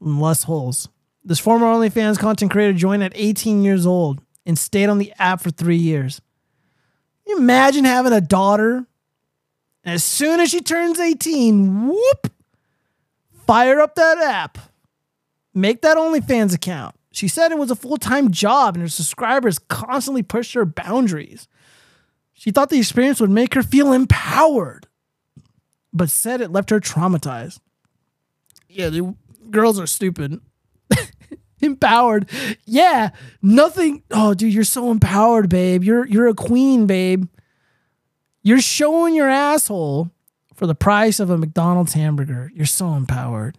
And 0.02 0.20
less 0.22 0.44
holes. 0.44 0.90
This 1.24 1.40
former 1.40 1.66
OnlyFans 1.66 2.20
content 2.20 2.52
creator 2.52 2.78
joined 2.78 3.04
at 3.04 3.14
18 3.16 3.64
years 3.64 3.86
old 3.86 4.22
and 4.46 4.60
stayed 4.60 4.90
on 4.90 5.00
the 5.00 5.14
app 5.18 5.42
for 5.42 5.50
three 5.50 5.78
years. 5.78 6.22
Can 7.26 7.38
you 7.38 7.42
imagine 7.42 7.86
having 7.86 8.14
a 8.14 8.22
daughter 8.22 8.86
and 9.86 9.94
as 9.94 10.04
soon 10.04 10.40
as 10.40 10.50
she 10.50 10.62
turns 10.62 11.00
18, 11.00 11.88
whoop, 11.88 12.34
fire 13.46 13.80
up 13.80 13.96
that 13.96 14.18
app. 14.18 14.58
Make 15.54 15.82
that 15.84 15.96
OnlyFans 15.96 16.54
account. 16.54 16.96
She 17.12 17.30
said 17.30 17.52
it 17.52 17.58
was 17.58 17.72
a 17.72 17.76
full 17.76 17.98
time 17.98 18.32
job 18.32 18.76
and 18.76 18.82
her 18.82 18.90
subscribers 18.90 19.60
constantly 19.60 20.24
pushed 20.24 20.54
her 20.54 20.66
boundaries. 20.66 21.48
She 22.34 22.52
thought 22.52 22.70
the 22.70 22.80
experience 22.80 23.22
would 23.22 23.30
make 23.30 23.54
her 23.54 23.64
feel 23.64 23.94
empowered, 23.94 24.88
but 25.94 26.10
said 26.10 26.42
it 26.42 26.52
left 26.52 26.72
her 26.72 26.82
traumatized. 26.82 27.60
Yeah, 28.68 28.90
the 28.90 29.16
girls 29.50 29.80
are 29.80 29.88
stupid. 29.88 30.42
empowered. 31.62 32.30
Yeah, 32.66 33.12
nothing. 33.42 34.04
Oh, 34.12 34.34
dude, 34.34 34.54
you're 34.54 34.66
so 34.66 34.92
empowered, 34.92 35.48
babe. 35.48 35.84
You're 35.84 36.06
you're 36.06 36.28
a 36.28 36.34
queen, 36.34 36.86
babe. 36.88 37.28
You're 38.46 38.62
showing 38.62 39.16
your 39.16 39.28
asshole 39.28 40.12
for 40.54 40.68
the 40.68 40.76
price 40.76 41.20
of 41.20 41.32
a 41.32 41.38
McDonald's 41.38 41.94
hamburger. 41.94 42.52
You're 42.54 42.68
so 42.68 42.94
empowered. 42.94 43.58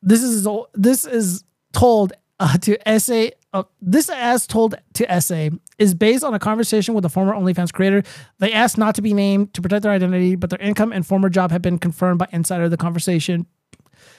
This 0.00 0.22
is 0.22 0.46
this 0.74 1.04
is 1.04 1.42
told 1.72 2.12
uh, 2.38 2.56
to 2.58 2.88
essay. 2.88 3.32
Uh, 3.52 3.64
this 3.82 4.08
as 4.08 4.46
told 4.46 4.76
to 4.94 5.10
essay 5.10 5.50
is 5.76 5.92
based 5.92 6.22
on 6.22 6.34
a 6.34 6.38
conversation 6.38 6.94
with 6.94 7.04
a 7.04 7.08
former 7.08 7.34
OnlyFans 7.34 7.72
creator. 7.72 8.04
They 8.38 8.52
asked 8.52 8.78
not 8.78 8.94
to 8.94 9.02
be 9.02 9.12
named 9.12 9.52
to 9.54 9.60
protect 9.60 9.82
their 9.82 9.90
identity, 9.90 10.36
but 10.36 10.50
their 10.50 10.60
income 10.60 10.92
and 10.92 11.04
former 11.04 11.28
job 11.28 11.50
have 11.50 11.62
been 11.62 11.80
confirmed 11.80 12.20
by 12.20 12.28
insider. 12.30 12.68
The 12.68 12.76
conversation 12.76 13.44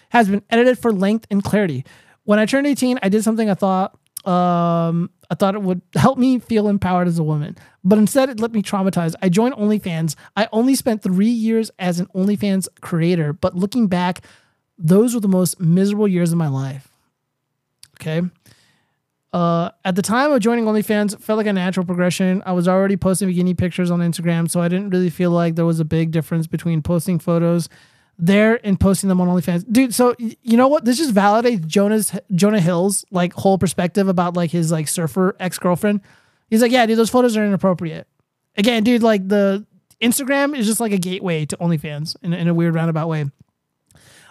has 0.09 0.27
been 0.27 0.43
edited 0.49 0.79
for 0.79 0.91
length 0.91 1.25
and 1.31 1.41
clarity. 1.41 1.85
When 2.25 2.39
I 2.39 2.45
turned 2.45 2.67
18, 2.67 2.99
I 3.01 3.07
did 3.07 3.23
something 3.23 3.49
I 3.49 3.53
thought 3.53 3.97
um, 4.27 5.09
I 5.31 5.35
thought 5.35 5.55
it 5.55 5.61
would 5.61 5.81
help 5.95 6.17
me 6.17 6.39
feel 6.39 6.67
empowered 6.67 7.07
as 7.07 7.17
a 7.17 7.23
woman, 7.23 7.57
but 7.83 7.97
instead 7.97 8.29
it 8.29 8.41
let 8.41 8.51
me 8.51 8.61
traumatize. 8.61 9.15
I 9.21 9.29
joined 9.29 9.55
OnlyFans. 9.55 10.15
I 10.35 10.49
only 10.51 10.75
spent 10.75 11.01
three 11.01 11.29
years 11.29 11.71
as 11.79 12.01
an 12.01 12.07
OnlyFans 12.07 12.67
creator, 12.81 13.31
but 13.31 13.55
looking 13.55 13.87
back, 13.87 14.21
those 14.77 15.15
were 15.15 15.21
the 15.21 15.29
most 15.29 15.61
miserable 15.61 16.09
years 16.09 16.33
of 16.33 16.37
my 16.37 16.49
life. 16.49 16.89
Okay. 17.99 18.21
Uh, 19.31 19.69
at 19.85 19.95
the 19.95 20.01
time 20.01 20.31
of 20.31 20.41
joining 20.41 20.65
OnlyFans, 20.65 21.17
felt 21.21 21.37
like 21.37 21.47
a 21.47 21.53
natural 21.53 21.85
progression. 21.85 22.43
I 22.45 22.51
was 22.51 22.67
already 22.67 22.97
posting 22.97 23.29
bikini 23.29 23.57
pictures 23.57 23.89
on 23.89 23.99
Instagram, 23.99 24.49
so 24.49 24.61
I 24.61 24.67
didn't 24.67 24.89
really 24.89 25.09
feel 25.09 25.31
like 25.31 25.55
there 25.55 25.65
was 25.65 25.79
a 25.79 25.85
big 25.85 26.11
difference 26.11 26.47
between 26.47 26.81
posting 26.81 27.17
photos 27.17 27.69
there 28.17 28.59
and 28.65 28.79
posting 28.79 29.09
them 29.09 29.21
on 29.21 29.27
OnlyFans. 29.27 29.71
Dude, 29.71 29.93
so 29.93 30.15
you 30.17 30.57
know 30.57 30.67
what? 30.67 30.85
This 30.85 30.97
just 30.97 31.13
validates 31.13 31.65
Jonah's 31.67 32.11
Jonah 32.33 32.59
Hill's 32.59 33.05
like 33.11 33.33
whole 33.33 33.57
perspective 33.57 34.07
about 34.07 34.35
like 34.35 34.51
his 34.51 34.71
like 34.71 34.87
surfer 34.87 35.35
ex-girlfriend. 35.39 36.01
He's 36.49 36.61
like, 36.61 36.71
yeah, 36.71 36.85
dude, 36.85 36.97
those 36.97 37.09
photos 37.09 37.37
are 37.37 37.45
inappropriate. 37.45 38.07
Again, 38.55 38.83
dude, 38.83 39.03
like 39.03 39.27
the 39.27 39.65
Instagram 40.01 40.57
is 40.57 40.65
just 40.65 40.79
like 40.79 40.91
a 40.91 40.97
gateway 40.97 41.45
to 41.45 41.57
OnlyFans 41.57 42.15
in, 42.23 42.33
in 42.33 42.47
a 42.47 42.53
weird 42.53 42.73
roundabout 42.73 43.07
way. 43.07 43.25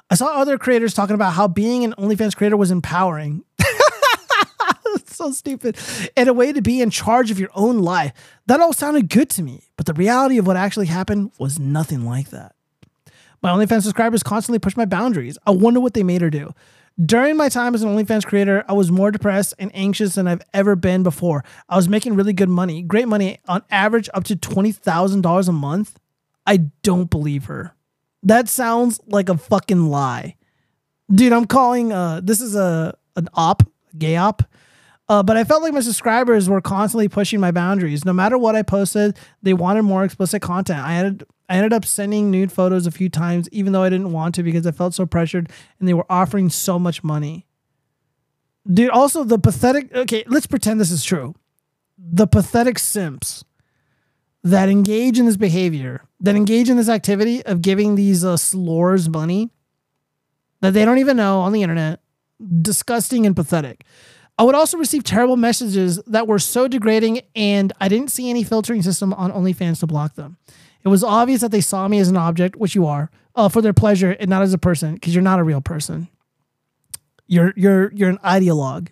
I 0.08 0.15
saw 0.15 0.40
other 0.40 0.56
creators 0.58 0.94
talking 0.94 1.15
about 1.15 1.32
how 1.32 1.48
being 1.48 1.84
an 1.84 1.92
OnlyFans 1.98 2.36
creator 2.36 2.56
was 2.56 2.70
empowering. 2.70 3.44
so 5.06 5.32
stupid. 5.32 5.76
And 6.16 6.28
a 6.28 6.32
way 6.32 6.52
to 6.52 6.62
be 6.62 6.81
in 6.81 6.90
charge 6.90 7.31
of 7.31 7.40
your 7.40 7.50
own 7.55 7.78
life. 7.78 8.12
That 8.47 8.60
all 8.60 8.73
sounded 8.73 9.08
good 9.08 9.31
to 9.31 9.42
me, 9.42 9.65
but 9.76 9.86
the 9.86 9.94
reality 9.94 10.39
of 10.39 10.47
what 10.47 10.56
actually 10.56 10.86
happened 10.86 11.32
was 11.39 11.58
nothing 11.58 12.05
like 12.05 12.31
that. 12.31 12.56
My 13.42 13.50
OnlyFans 13.50 13.82
subscribers 13.82 14.23
constantly 14.23 14.58
push 14.58 14.76
my 14.76 14.84
boundaries. 14.84 15.39
I 15.47 15.50
wonder 15.50 15.81
what 15.81 15.94
they 15.94 16.02
made 16.02 16.20
her 16.23 16.31
do. 16.31 16.55
During 17.05 17.36
my 17.36 17.50
time 17.50 17.74
as 17.74 17.82
an 17.82 17.94
OnlyFans 17.94 18.24
creator, 18.24 18.65
I 18.68 18.73
was 18.73 18.90
more 18.90 19.10
depressed 19.10 19.52
and 19.58 19.70
anxious 19.74 20.15
than 20.15 20.26
I've 20.26 20.40
ever 20.55 20.76
been 20.76 21.02
before. 21.02 21.44
I 21.68 21.76
was 21.76 21.89
making 21.89 22.15
really 22.15 22.32
good 22.32 22.48
money, 22.48 22.82
great 22.82 23.06
money, 23.06 23.39
on 23.47 23.62
average 23.70 24.08
up 24.15 24.24
to 24.24 24.36
$20,000 24.36 25.48
a 25.48 25.52
month. 25.52 25.98
I 26.47 26.56
don't 26.82 27.10
believe 27.10 27.47
her. 27.47 27.74
That 28.23 28.48
sounds 28.48 28.98
like 29.06 29.28
a 29.28 29.36
fucking 29.36 29.89
lie. 29.89 30.36
Dude, 31.12 31.32
I'm 31.32 31.44
calling 31.44 31.92
uh 31.92 32.20
this 32.23 32.40
is 32.40 32.56
a 32.56 32.97
an 33.15 33.28
op, 33.34 33.62
gay 33.97 34.16
op. 34.16 34.42
Uh, 35.09 35.23
but 35.23 35.36
I 35.36 35.44
felt 35.44 35.62
like 35.62 35.73
my 35.73 35.81
subscribers 35.81 36.49
were 36.49 36.60
constantly 36.60 37.09
pushing 37.09 37.39
my 37.39 37.52
boundaries. 37.52 38.05
No 38.05 38.12
matter 38.12 38.36
what 38.36 38.57
I 38.57 38.62
posted, 38.62 39.17
they 39.41 39.55
wanted 39.55 39.83
more 39.83 40.05
explicit 40.05 40.43
content. 40.43 40.81
I 40.81 40.94
had 40.94 41.25
I 41.49 41.57
ended 41.57 41.73
up 41.73 41.85
sending 41.85 42.31
nude 42.31 42.51
photos 42.51 42.86
a 42.86 42.91
few 42.91 43.09
times, 43.09 43.49
even 43.52 43.73
though 43.73 43.85
I 43.85 43.89
didn't 43.89 44.12
want 44.12 44.35
to 44.35 44.43
because 44.43 44.67
I 44.67 44.73
felt 44.73 44.94
so 44.94 45.07
pressured 45.07 45.51
and 45.78 45.89
they 45.89 45.94
were 45.94 46.07
offering 46.10 46.51
so 46.51 46.78
much 46.78 47.05
money. 47.05 47.47
Dude, 48.68 48.91
also 48.91 49.23
the 49.23 49.39
pathetic, 49.39 49.94
okay, 49.94 50.25
let's 50.26 50.47
pretend 50.47 50.81
this 50.81 50.91
is 50.91 51.05
true. 51.05 51.35
The 51.97 52.26
pathetic 52.26 52.81
simps 52.81 53.44
that 54.43 54.68
engage 54.68 55.20
in 55.20 55.26
this 55.26 55.36
behavior, 55.36 56.02
that 56.20 56.35
engage 56.35 56.68
in 56.68 56.76
this 56.76 56.89
activity 56.89 57.44
of 57.47 57.62
giving 57.62 57.94
these 57.94 58.25
uh, 58.25 58.36
slurs 58.36 59.09
money 59.09 59.51
that 60.62 60.73
they 60.73 60.85
don't 60.85 60.99
even 60.99 61.17
know 61.17 61.41
on 61.41 61.52
the 61.52 61.62
internet, 61.62 62.01
disgusting 62.60 63.25
and 63.25 63.36
pathetic. 63.36 63.85
I 64.39 64.42
would 64.42 64.55
also 64.55 64.76
receive 64.76 65.02
terrible 65.02 65.36
messages 65.36 66.00
that 66.06 66.26
were 66.26 66.39
so 66.39 66.68
degrading, 66.68 67.23
and 67.34 67.73
I 67.81 67.89
didn't 67.89 68.10
see 68.10 68.28
any 68.28 68.44
filtering 68.44 68.82
system 68.82 69.15
on 69.15 69.32
OnlyFans 69.32 69.81
to 69.81 69.86
block 69.86 70.15
them. 70.15 70.36
It 70.84 70.89
was 70.89 71.02
obvious 71.02 71.40
that 71.40 71.50
they 71.50 71.62
saw 71.62 71.89
me 71.89 71.98
as 71.98 72.08
an 72.08 72.16
object, 72.16 72.56
which 72.56 72.74
you 72.74 72.86
are, 72.86 73.10
uh, 73.34 73.48
for 73.48 73.62
their 73.62 73.73
pleasure 73.73 74.10
and 74.12 74.28
not 74.28 74.42
as 74.42 74.52
a 74.52 74.58
person, 74.58 74.94
because 74.94 75.15
you're 75.15 75.23
not 75.23 75.39
a 75.39 75.44
real 75.44 75.60
person. 75.60 76.08
You're 77.26 77.52
you're 77.56 77.92
you're 77.92 78.10
an 78.10 78.18
ideologue. 78.18 78.89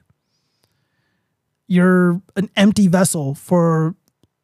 You're 1.67 2.21
an 2.37 2.51
empty 2.57 2.89
vessel 2.89 3.35
for 3.35 3.95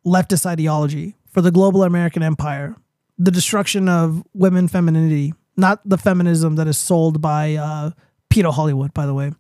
leftist 0.07 0.47
ideology, 0.47 1.17
for 1.31 1.41
the 1.41 1.51
global 1.51 1.83
American 1.83 2.23
empire, 2.23 2.77
the 3.19 3.31
destruction 3.31 3.89
of 3.89 4.23
women 4.33 4.69
femininity, 4.69 5.35
not 5.57 5.81
the 5.85 5.99
feminism 5.99 6.57
that 6.57 6.67
is 6.67 6.79
sold 6.79 7.21
by 7.21 7.57
uh, 7.57 7.91
Peter 8.31 8.51
Hollywood, 8.51 8.95
by 8.95 9.07
the 9.07 9.15
way. 9.15 9.33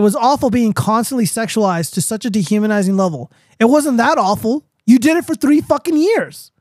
It 0.00 0.02
was 0.02 0.16
awful 0.16 0.48
being 0.48 0.72
constantly 0.72 1.26
sexualized 1.26 1.92
to 1.92 2.00
such 2.00 2.24
a 2.24 2.30
dehumanizing 2.30 2.96
level. 2.96 3.30
It 3.58 3.66
wasn't 3.66 3.98
that 3.98 4.16
awful. 4.16 4.64
You 4.86 4.98
did 4.98 5.18
it 5.18 5.26
for 5.26 5.34
three 5.34 5.60
fucking 5.60 5.94
years. 5.94 6.52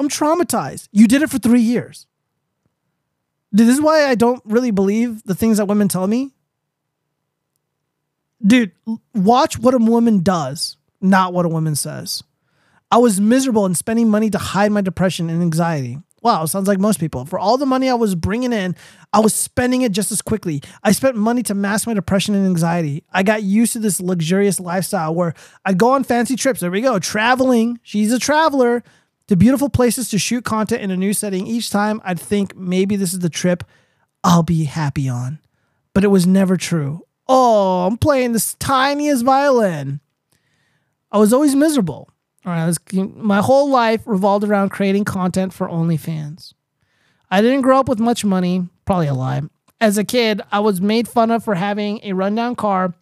I'm 0.00 0.08
traumatized. 0.08 0.88
You 0.90 1.06
did 1.06 1.22
it 1.22 1.30
for 1.30 1.38
three 1.38 1.60
years. 1.60 2.08
Dude, 3.54 3.68
this 3.68 3.76
is 3.76 3.80
why 3.80 4.06
I 4.06 4.16
don't 4.16 4.42
really 4.44 4.72
believe 4.72 5.22
the 5.22 5.36
things 5.36 5.58
that 5.58 5.66
women 5.66 5.86
tell 5.86 6.08
me. 6.08 6.32
Dude, 8.44 8.72
watch 9.14 9.56
what 9.56 9.72
a 9.72 9.78
woman 9.78 10.18
does, 10.18 10.76
not 11.00 11.32
what 11.32 11.46
a 11.46 11.48
woman 11.48 11.76
says. 11.76 12.24
I 12.90 12.98
was 12.98 13.20
miserable 13.20 13.66
and 13.66 13.76
spending 13.76 14.10
money 14.10 14.30
to 14.30 14.38
hide 14.38 14.72
my 14.72 14.80
depression 14.80 15.30
and 15.30 15.40
anxiety. 15.42 16.00
Wow, 16.24 16.46
sounds 16.46 16.66
like 16.66 16.78
most 16.78 16.98
people. 16.98 17.26
For 17.26 17.38
all 17.38 17.58
the 17.58 17.66
money 17.66 17.90
I 17.90 17.94
was 17.94 18.14
bringing 18.14 18.54
in, 18.54 18.74
I 19.12 19.20
was 19.20 19.34
spending 19.34 19.82
it 19.82 19.92
just 19.92 20.10
as 20.10 20.22
quickly. 20.22 20.62
I 20.82 20.92
spent 20.92 21.16
money 21.16 21.42
to 21.42 21.54
mask 21.54 21.86
my 21.86 21.92
depression 21.92 22.34
and 22.34 22.46
anxiety. 22.46 23.04
I 23.12 23.22
got 23.22 23.42
used 23.42 23.74
to 23.74 23.78
this 23.78 24.00
luxurious 24.00 24.58
lifestyle 24.58 25.14
where 25.14 25.34
I'd 25.66 25.76
go 25.76 25.90
on 25.90 26.02
fancy 26.02 26.34
trips. 26.34 26.60
There 26.60 26.70
we 26.70 26.80
go, 26.80 26.98
traveling. 26.98 27.78
She's 27.82 28.10
a 28.10 28.18
traveler 28.18 28.82
to 29.28 29.36
beautiful 29.36 29.68
places 29.68 30.08
to 30.08 30.18
shoot 30.18 30.46
content 30.46 30.80
in 30.80 30.90
a 30.90 30.96
new 30.96 31.12
setting. 31.12 31.46
Each 31.46 31.68
time 31.68 32.00
I'd 32.02 32.18
think 32.18 32.56
maybe 32.56 32.96
this 32.96 33.12
is 33.12 33.18
the 33.18 33.28
trip 33.28 33.62
I'll 34.24 34.42
be 34.42 34.64
happy 34.64 35.10
on. 35.10 35.40
But 35.92 36.04
it 36.04 36.08
was 36.08 36.26
never 36.26 36.56
true. 36.56 37.02
Oh, 37.28 37.86
I'm 37.86 37.98
playing 37.98 38.32
this 38.32 38.54
tiniest 38.54 39.26
violin. 39.26 40.00
I 41.12 41.18
was 41.18 41.34
always 41.34 41.54
miserable. 41.54 42.08
All 42.46 42.52
right, 42.52 42.66
was, 42.66 42.78
my 42.92 43.40
whole 43.40 43.70
life 43.70 44.02
revolved 44.04 44.44
around 44.44 44.68
creating 44.68 45.04
content 45.04 45.54
for 45.54 45.66
OnlyFans. 45.66 46.52
I 47.30 47.40
didn't 47.40 47.62
grow 47.62 47.80
up 47.80 47.88
with 47.88 47.98
much 47.98 48.24
money, 48.24 48.68
probably 48.84 49.06
a 49.06 49.14
lie. 49.14 49.42
As 49.80 49.96
a 49.96 50.04
kid, 50.04 50.42
I 50.52 50.60
was 50.60 50.80
made 50.80 51.08
fun 51.08 51.30
of 51.30 51.42
for 51.42 51.54
having 51.54 52.00
a 52.02 52.12
rundown 52.12 52.54
car 52.54 52.94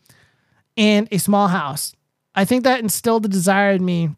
and 0.76 1.08
a 1.10 1.18
small 1.18 1.48
house. 1.48 1.94
I 2.34 2.44
think 2.44 2.64
that 2.64 2.80
instilled 2.80 3.24
the 3.24 3.28
desire 3.28 3.72
in 3.72 3.84
me 3.84 4.10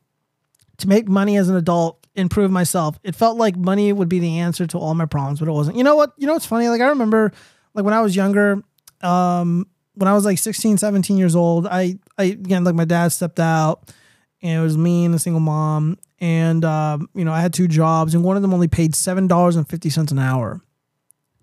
to 0.78 0.88
make 0.88 1.08
money 1.08 1.36
as 1.36 1.48
an 1.48 1.56
adult, 1.56 2.06
improve 2.14 2.50
myself. 2.50 2.98
It 3.02 3.14
felt 3.14 3.38
like 3.38 3.56
money 3.56 3.92
would 3.92 4.08
be 4.08 4.18
the 4.18 4.38
answer 4.38 4.66
to 4.68 4.78
all 4.78 4.94
my 4.94 5.06
problems, 5.06 5.40
but 5.40 5.48
it 5.48 5.52
wasn't. 5.52 5.78
You 5.78 5.84
know 5.84 5.96
what? 5.96 6.12
You 6.16 6.26
know 6.26 6.34
what's 6.34 6.46
funny? 6.46 6.68
Like 6.68 6.80
I 6.80 6.88
remember 6.88 7.32
like 7.74 7.84
when 7.84 7.94
I 7.94 8.02
was 8.02 8.14
younger, 8.14 8.62
um, 9.02 9.66
when 9.94 10.06
I 10.06 10.14
was 10.14 10.24
like 10.24 10.38
16, 10.38 10.78
17 10.78 11.16
years 11.16 11.34
old, 11.34 11.66
I, 11.66 11.98
I 12.18 12.24
again 12.24 12.62
like 12.64 12.74
my 12.74 12.84
dad 12.84 13.08
stepped 13.08 13.40
out 13.40 13.90
and 14.44 14.60
it 14.60 14.62
was 14.62 14.76
me 14.76 15.06
and 15.06 15.14
a 15.14 15.18
single 15.18 15.40
mom. 15.40 15.98
And 16.20 16.64
um, 16.64 17.08
you 17.14 17.24
know, 17.24 17.32
I 17.32 17.40
had 17.40 17.52
two 17.52 17.66
jobs 17.66 18.14
and 18.14 18.22
one 18.22 18.36
of 18.36 18.42
them 18.42 18.54
only 18.54 18.68
paid 18.68 18.94
seven 18.94 19.26
dollars 19.26 19.56
and 19.56 19.68
fifty 19.68 19.90
cents 19.90 20.12
an 20.12 20.18
hour. 20.20 20.60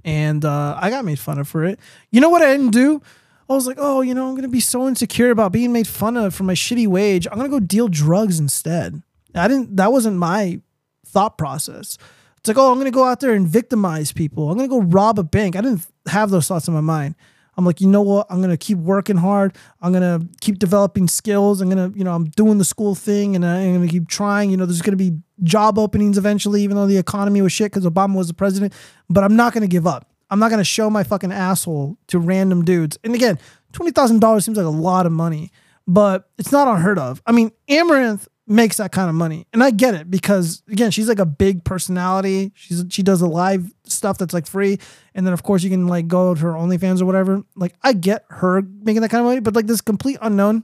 And 0.06 0.46
uh, 0.46 0.78
I 0.80 0.90
got 0.90 1.04
made 1.04 1.20
fun 1.20 1.38
of 1.38 1.48
for 1.48 1.66
it. 1.66 1.80
You 2.12 2.22
know 2.22 2.30
what 2.30 2.42
I 2.42 2.52
didn't 2.52 2.72
do? 2.72 3.02
I 3.50 3.54
was 3.54 3.68
like, 3.68 3.78
oh, 3.80 4.02
you 4.02 4.14
know, 4.14 4.30
I'm 4.30 4.36
gonna 4.36 4.48
be 4.48 4.62
so 4.62 4.88
insecure 4.88 5.32
about 5.32 5.52
being 5.52 5.74
made 5.74 5.88
fun 5.88 6.16
of 6.16 6.34
for 6.34 6.44
my 6.44 6.54
shitty 6.54 6.88
wage. 6.88 7.28
I'm 7.30 7.38
gonna 7.38 7.50
go 7.50 7.60
deal 7.60 7.88
drugs 7.88 8.40
instead. 8.40 9.02
I 9.36 9.48
didn't. 9.48 9.76
That 9.76 9.92
wasn't 9.92 10.18
my 10.18 10.62
thought 11.06 11.38
process. 11.38 11.98
It's 12.38 12.48
like, 12.48 12.58
oh, 12.58 12.72
I'm 12.72 12.78
gonna 12.78 12.92
go 12.92 13.04
out 13.04 13.20
there 13.20 13.34
and 13.34 13.48
victimize 13.48 14.12
people. 14.12 14.50
I'm 14.50 14.58
gonna 14.58 14.70
go 14.70 14.82
rob 14.82 15.20
a 15.20 15.24
bank. 15.24 15.56
I 15.56 15.62
didn't 15.62 15.86
have 16.08 16.30
those 16.30 16.48
thoughts 16.48 16.68
in 16.68 16.74
my 16.74 16.82
mind. 16.82 17.16
I'm 17.58 17.66
like, 17.66 17.82
you 17.82 17.88
know 17.88 18.02
what? 18.02 18.28
I'm 18.30 18.42
gonna 18.42 18.58
keep 18.58 18.78
working 18.78 19.18
hard. 19.18 19.56
I'm 19.82 19.92
gonna 19.92 20.22
keep 20.40 20.58
developing 20.60 21.08
skills. 21.08 21.62
I'm 21.62 21.70
gonna, 21.70 21.92
you 21.96 22.04
know, 22.04 22.14
I'm 22.14 22.26
doing 22.26 22.58
the 22.58 22.66
school 22.66 22.96
thing, 22.96 23.36
and 23.36 23.46
I'm 23.46 23.74
gonna 23.74 23.88
keep 23.88 24.08
trying. 24.08 24.50
You 24.50 24.58
know, 24.58 24.66
there's 24.66 24.82
gonna 24.82 24.96
be 24.98 25.14
job 25.44 25.78
openings 25.78 26.18
eventually, 26.18 26.62
even 26.64 26.78
though 26.78 26.88
the 26.88 26.98
economy 26.98 27.42
was 27.42 27.52
shit 27.52 27.72
because 27.72 27.86
Obama 27.86 28.16
was 28.16 28.28
the 28.28 28.34
president. 28.34 28.74
But 29.10 29.24
I'm 29.24 29.36
not 29.36 29.54
gonna 29.54 29.68
give 29.68 29.86
up. 29.86 30.08
I'm 30.30 30.40
not 30.40 30.50
gonna 30.50 30.64
show 30.64 30.90
my 30.90 31.04
fucking 31.04 31.32
asshole 31.32 31.98
to 32.08 32.20
random 32.20 32.64
dudes. 32.64 32.98
And 33.04 33.14
again, 33.14 33.38
twenty 33.74 33.92
thousand 33.92 34.20
dollars 34.22 34.46
seems 34.46 34.58
like 34.58 34.66
a 34.66 34.70
lot 34.70 35.06
of 35.06 35.12
money. 35.12 35.52
but 35.88 36.30
it's 36.38 36.52
not 36.52 36.68
unheard 36.68 36.98
of. 37.00 37.22
I 37.26 37.32
mean, 37.34 37.52
Amouranth 37.70 38.28
makes 38.48 38.78
that 38.78 38.92
kind 38.92 39.10
of 39.10 39.16
money, 39.16 39.46
and 39.52 39.64
I 39.64 39.72
get 39.72 39.94
it 39.94 40.10
because 40.10 40.64
again, 40.70 40.92
she's 40.92 41.10
like 41.10 41.20
a 41.20 41.26
big 41.26 41.64
personality. 41.66 42.52
She's 42.56 42.86
she 42.90 43.04
does 43.04 43.22
a 43.22 43.28
live 43.28 43.72
stuff 43.92 44.18
that's 44.18 44.34
like 44.34 44.48
free, 44.48 44.80
and 45.14 45.26
then 45.26 45.34
of 45.34 45.44
course 45.44 45.64
you 45.64 45.70
can 45.70 45.88
like 45.88 46.08
go 46.08 46.34
to 46.34 46.42
her 46.42 46.54
OnlyFans 46.54 47.02
or 47.02 47.06
whatever. 47.06 47.44
Like 47.56 47.76
I 47.84 47.94
get 47.94 48.26
her 48.30 48.62
making 48.62 49.02
that 49.02 49.10
kind 49.10 49.22
of 49.22 49.26
money, 49.26 49.40
but 49.40 49.56
like 49.56 49.68
this 49.68 49.82
complete 49.82 50.18
unknown, 50.22 50.64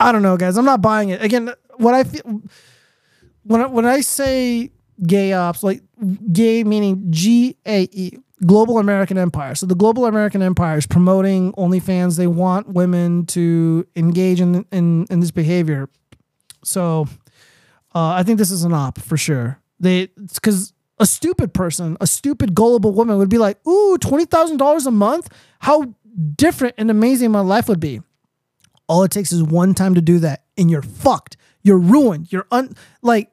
I 0.00 0.12
don't 0.12 0.22
know, 0.22 0.36
guys. 0.36 0.56
I'm 0.56 0.64
not 0.64 0.82
buying 0.82 1.10
it. 1.10 1.22
Again, 1.22 1.50
what 1.76 1.94
I 1.94 2.04
feel 2.04 2.42
when 3.44 3.60
I, 3.60 3.66
when 3.66 3.86
I 3.86 4.00
say 4.00 4.70
gay 5.06 5.32
ops, 5.32 5.62
like 5.62 5.82
gay 6.32 6.64
meaning 6.64 7.06
G 7.10 7.56
A 7.66 7.82
E, 7.92 8.18
Global 8.44 8.78
American 8.78 9.18
Empire. 9.18 9.54
So 9.54 9.66
the 9.66 9.74
Global 9.74 10.06
American 10.06 10.42
Empire 10.42 10.78
is 10.78 10.86
promoting 10.86 11.52
OnlyFans. 11.54 12.16
They 12.16 12.26
want 12.26 12.68
women 12.68 13.26
to 13.26 13.86
engage 13.96 14.40
in 14.40 14.64
in, 14.70 15.06
in 15.10 15.20
this 15.20 15.30
behavior. 15.30 15.88
So 16.64 17.06
uh, 17.94 18.10
I 18.10 18.22
think 18.22 18.38
this 18.38 18.50
is 18.50 18.64
an 18.64 18.72
op 18.72 18.98
for 18.98 19.16
sure. 19.16 19.58
They 19.80 20.08
because 20.34 20.72
a 21.00 21.06
stupid 21.06 21.54
person, 21.54 21.96
a 22.00 22.06
stupid 22.06 22.54
gullible 22.54 22.92
woman 22.92 23.18
would 23.18 23.28
be 23.28 23.38
like, 23.38 23.64
"Ooh, 23.66 23.98
twenty 23.98 24.24
thousand 24.24 24.56
dollars 24.56 24.86
a 24.86 24.90
month? 24.90 25.28
How 25.60 25.94
different 26.36 26.74
and 26.78 26.90
amazing 26.90 27.30
my 27.30 27.40
life 27.40 27.68
would 27.68 27.80
be." 27.80 28.00
All 28.88 29.04
it 29.04 29.10
takes 29.10 29.32
is 29.32 29.42
one 29.42 29.74
time 29.74 29.94
to 29.94 30.00
do 30.00 30.18
that, 30.20 30.44
and 30.56 30.70
you're 30.70 30.82
fucked. 30.82 31.36
You're 31.62 31.78
ruined. 31.78 32.32
You're 32.32 32.46
un 32.50 32.74
like, 33.02 33.30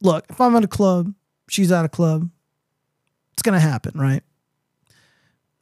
look. 0.00 0.24
If 0.30 0.40
I'm 0.40 0.56
at 0.56 0.64
a 0.64 0.68
club, 0.68 1.12
she's 1.48 1.70
at 1.70 1.84
a 1.84 1.88
club. 1.88 2.30
It's 3.32 3.42
gonna 3.42 3.60
happen, 3.60 3.98
right? 4.00 4.22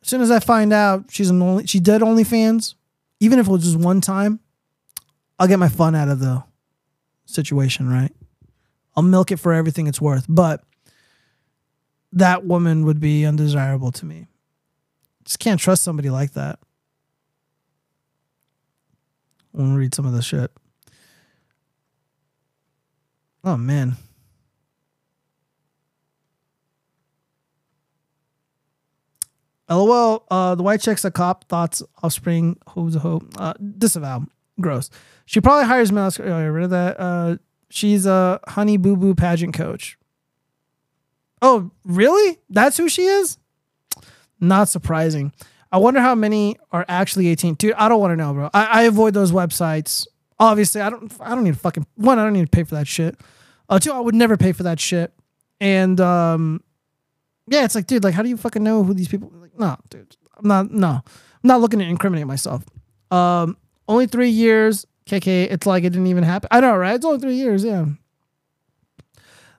As 0.02 0.08
soon 0.08 0.20
as 0.20 0.30
I 0.30 0.40
find 0.40 0.72
out 0.72 1.06
she's 1.10 1.30
an 1.30 1.42
only 1.42 1.66
she 1.66 1.80
did 1.80 2.02
OnlyFans, 2.02 2.74
even 3.20 3.38
if 3.38 3.46
it 3.46 3.50
was 3.50 3.64
just 3.64 3.76
one 3.76 4.00
time, 4.00 4.40
I'll 5.38 5.48
get 5.48 5.58
my 5.58 5.68
fun 5.68 5.94
out 5.94 6.08
of 6.08 6.20
the 6.20 6.44
situation, 7.24 7.88
right? 7.88 8.12
I'll 8.94 9.02
milk 9.02 9.32
it 9.32 9.38
for 9.38 9.52
everything 9.52 9.86
it's 9.86 10.00
worth. 10.00 10.26
But 10.28 10.62
that 12.12 12.44
woman 12.44 12.84
would 12.84 13.00
be 13.00 13.24
undesirable 13.24 13.92
to 13.92 14.06
me. 14.06 14.26
Just 15.24 15.38
can't 15.38 15.60
trust 15.60 15.82
somebody 15.82 16.10
like 16.10 16.32
that. 16.32 16.58
I'm 19.54 19.66
gonna 19.66 19.78
read 19.78 19.94
some 19.94 20.06
of 20.06 20.12
the 20.12 20.22
shit. 20.22 20.50
Oh 23.44 23.56
man. 23.56 23.96
LOL. 29.68 30.26
Uh, 30.30 30.54
the 30.54 30.62
white 30.62 30.80
checks 30.80 31.04
a 31.04 31.10
cop. 31.10 31.48
Thoughts. 31.48 31.82
Offspring. 32.02 32.58
Who's 32.70 32.96
a 32.96 32.98
hope. 32.98 33.24
Uh, 33.38 33.54
disavow. 33.78 34.26
Gross. 34.60 34.90
She 35.24 35.40
probably 35.40 35.66
hires 35.66 35.90
male. 35.90 36.10
Oh, 36.20 36.32
I 36.32 36.46
read 36.46 36.70
that. 36.70 37.00
Uh, 37.00 37.36
she's 37.70 38.06
a 38.06 38.40
honey 38.48 38.76
boo 38.76 38.96
boo 38.96 39.14
pageant 39.14 39.54
coach. 39.54 39.98
Oh, 41.42 41.70
really? 41.84 42.38
That's 42.48 42.76
who 42.76 42.88
she 42.88 43.02
is? 43.02 43.36
Not 44.40 44.68
surprising. 44.68 45.32
I 45.72 45.78
wonder 45.78 46.00
how 46.00 46.14
many 46.14 46.56
are 46.70 46.84
actually 46.88 47.28
18. 47.28 47.54
Dude, 47.54 47.72
I 47.74 47.88
don't 47.88 48.00
want 48.00 48.12
to 48.12 48.16
know, 48.16 48.32
bro. 48.32 48.50
I, 48.54 48.64
I 48.64 48.82
avoid 48.82 49.12
those 49.14 49.32
websites. 49.32 50.06
Obviously, 50.38 50.80
I 50.80 50.90
don't 50.90 51.12
I 51.20 51.34
don't 51.34 51.44
need 51.44 51.54
to 51.54 51.60
fucking 51.60 51.86
one, 51.94 52.18
I 52.18 52.24
don't 52.24 52.32
need 52.32 52.44
to 52.44 52.50
pay 52.50 52.64
for 52.64 52.74
that 52.74 52.88
shit. 52.88 53.16
Uh 53.68 53.78
two, 53.78 53.92
I 53.92 54.00
would 54.00 54.14
never 54.14 54.36
pay 54.36 54.52
for 54.52 54.64
that 54.64 54.80
shit. 54.80 55.12
And 55.60 56.00
um 56.00 56.62
yeah, 57.46 57.64
it's 57.64 57.74
like, 57.74 57.86
dude, 57.86 58.02
like 58.02 58.14
how 58.14 58.22
do 58.22 58.28
you 58.28 58.36
fucking 58.36 58.62
know 58.62 58.82
who 58.82 58.92
these 58.92 59.08
people 59.08 59.30
like 59.36 59.56
no, 59.58 59.76
dude. 59.88 60.16
I'm 60.36 60.48
not 60.48 60.70
no. 60.72 60.88
I'm 60.88 61.04
not 61.44 61.60
looking 61.60 61.78
to 61.78 61.84
incriminate 61.84 62.26
myself. 62.26 62.64
Um 63.12 63.56
only 63.88 64.06
three 64.06 64.30
years, 64.30 64.84
KK, 65.06 65.52
it's 65.52 65.66
like 65.66 65.84
it 65.84 65.90
didn't 65.90 66.08
even 66.08 66.24
happen. 66.24 66.48
I 66.50 66.60
know, 66.60 66.76
right? 66.76 66.96
It's 66.96 67.04
only 67.04 67.20
three 67.20 67.36
years, 67.36 67.64
yeah. 67.64 67.86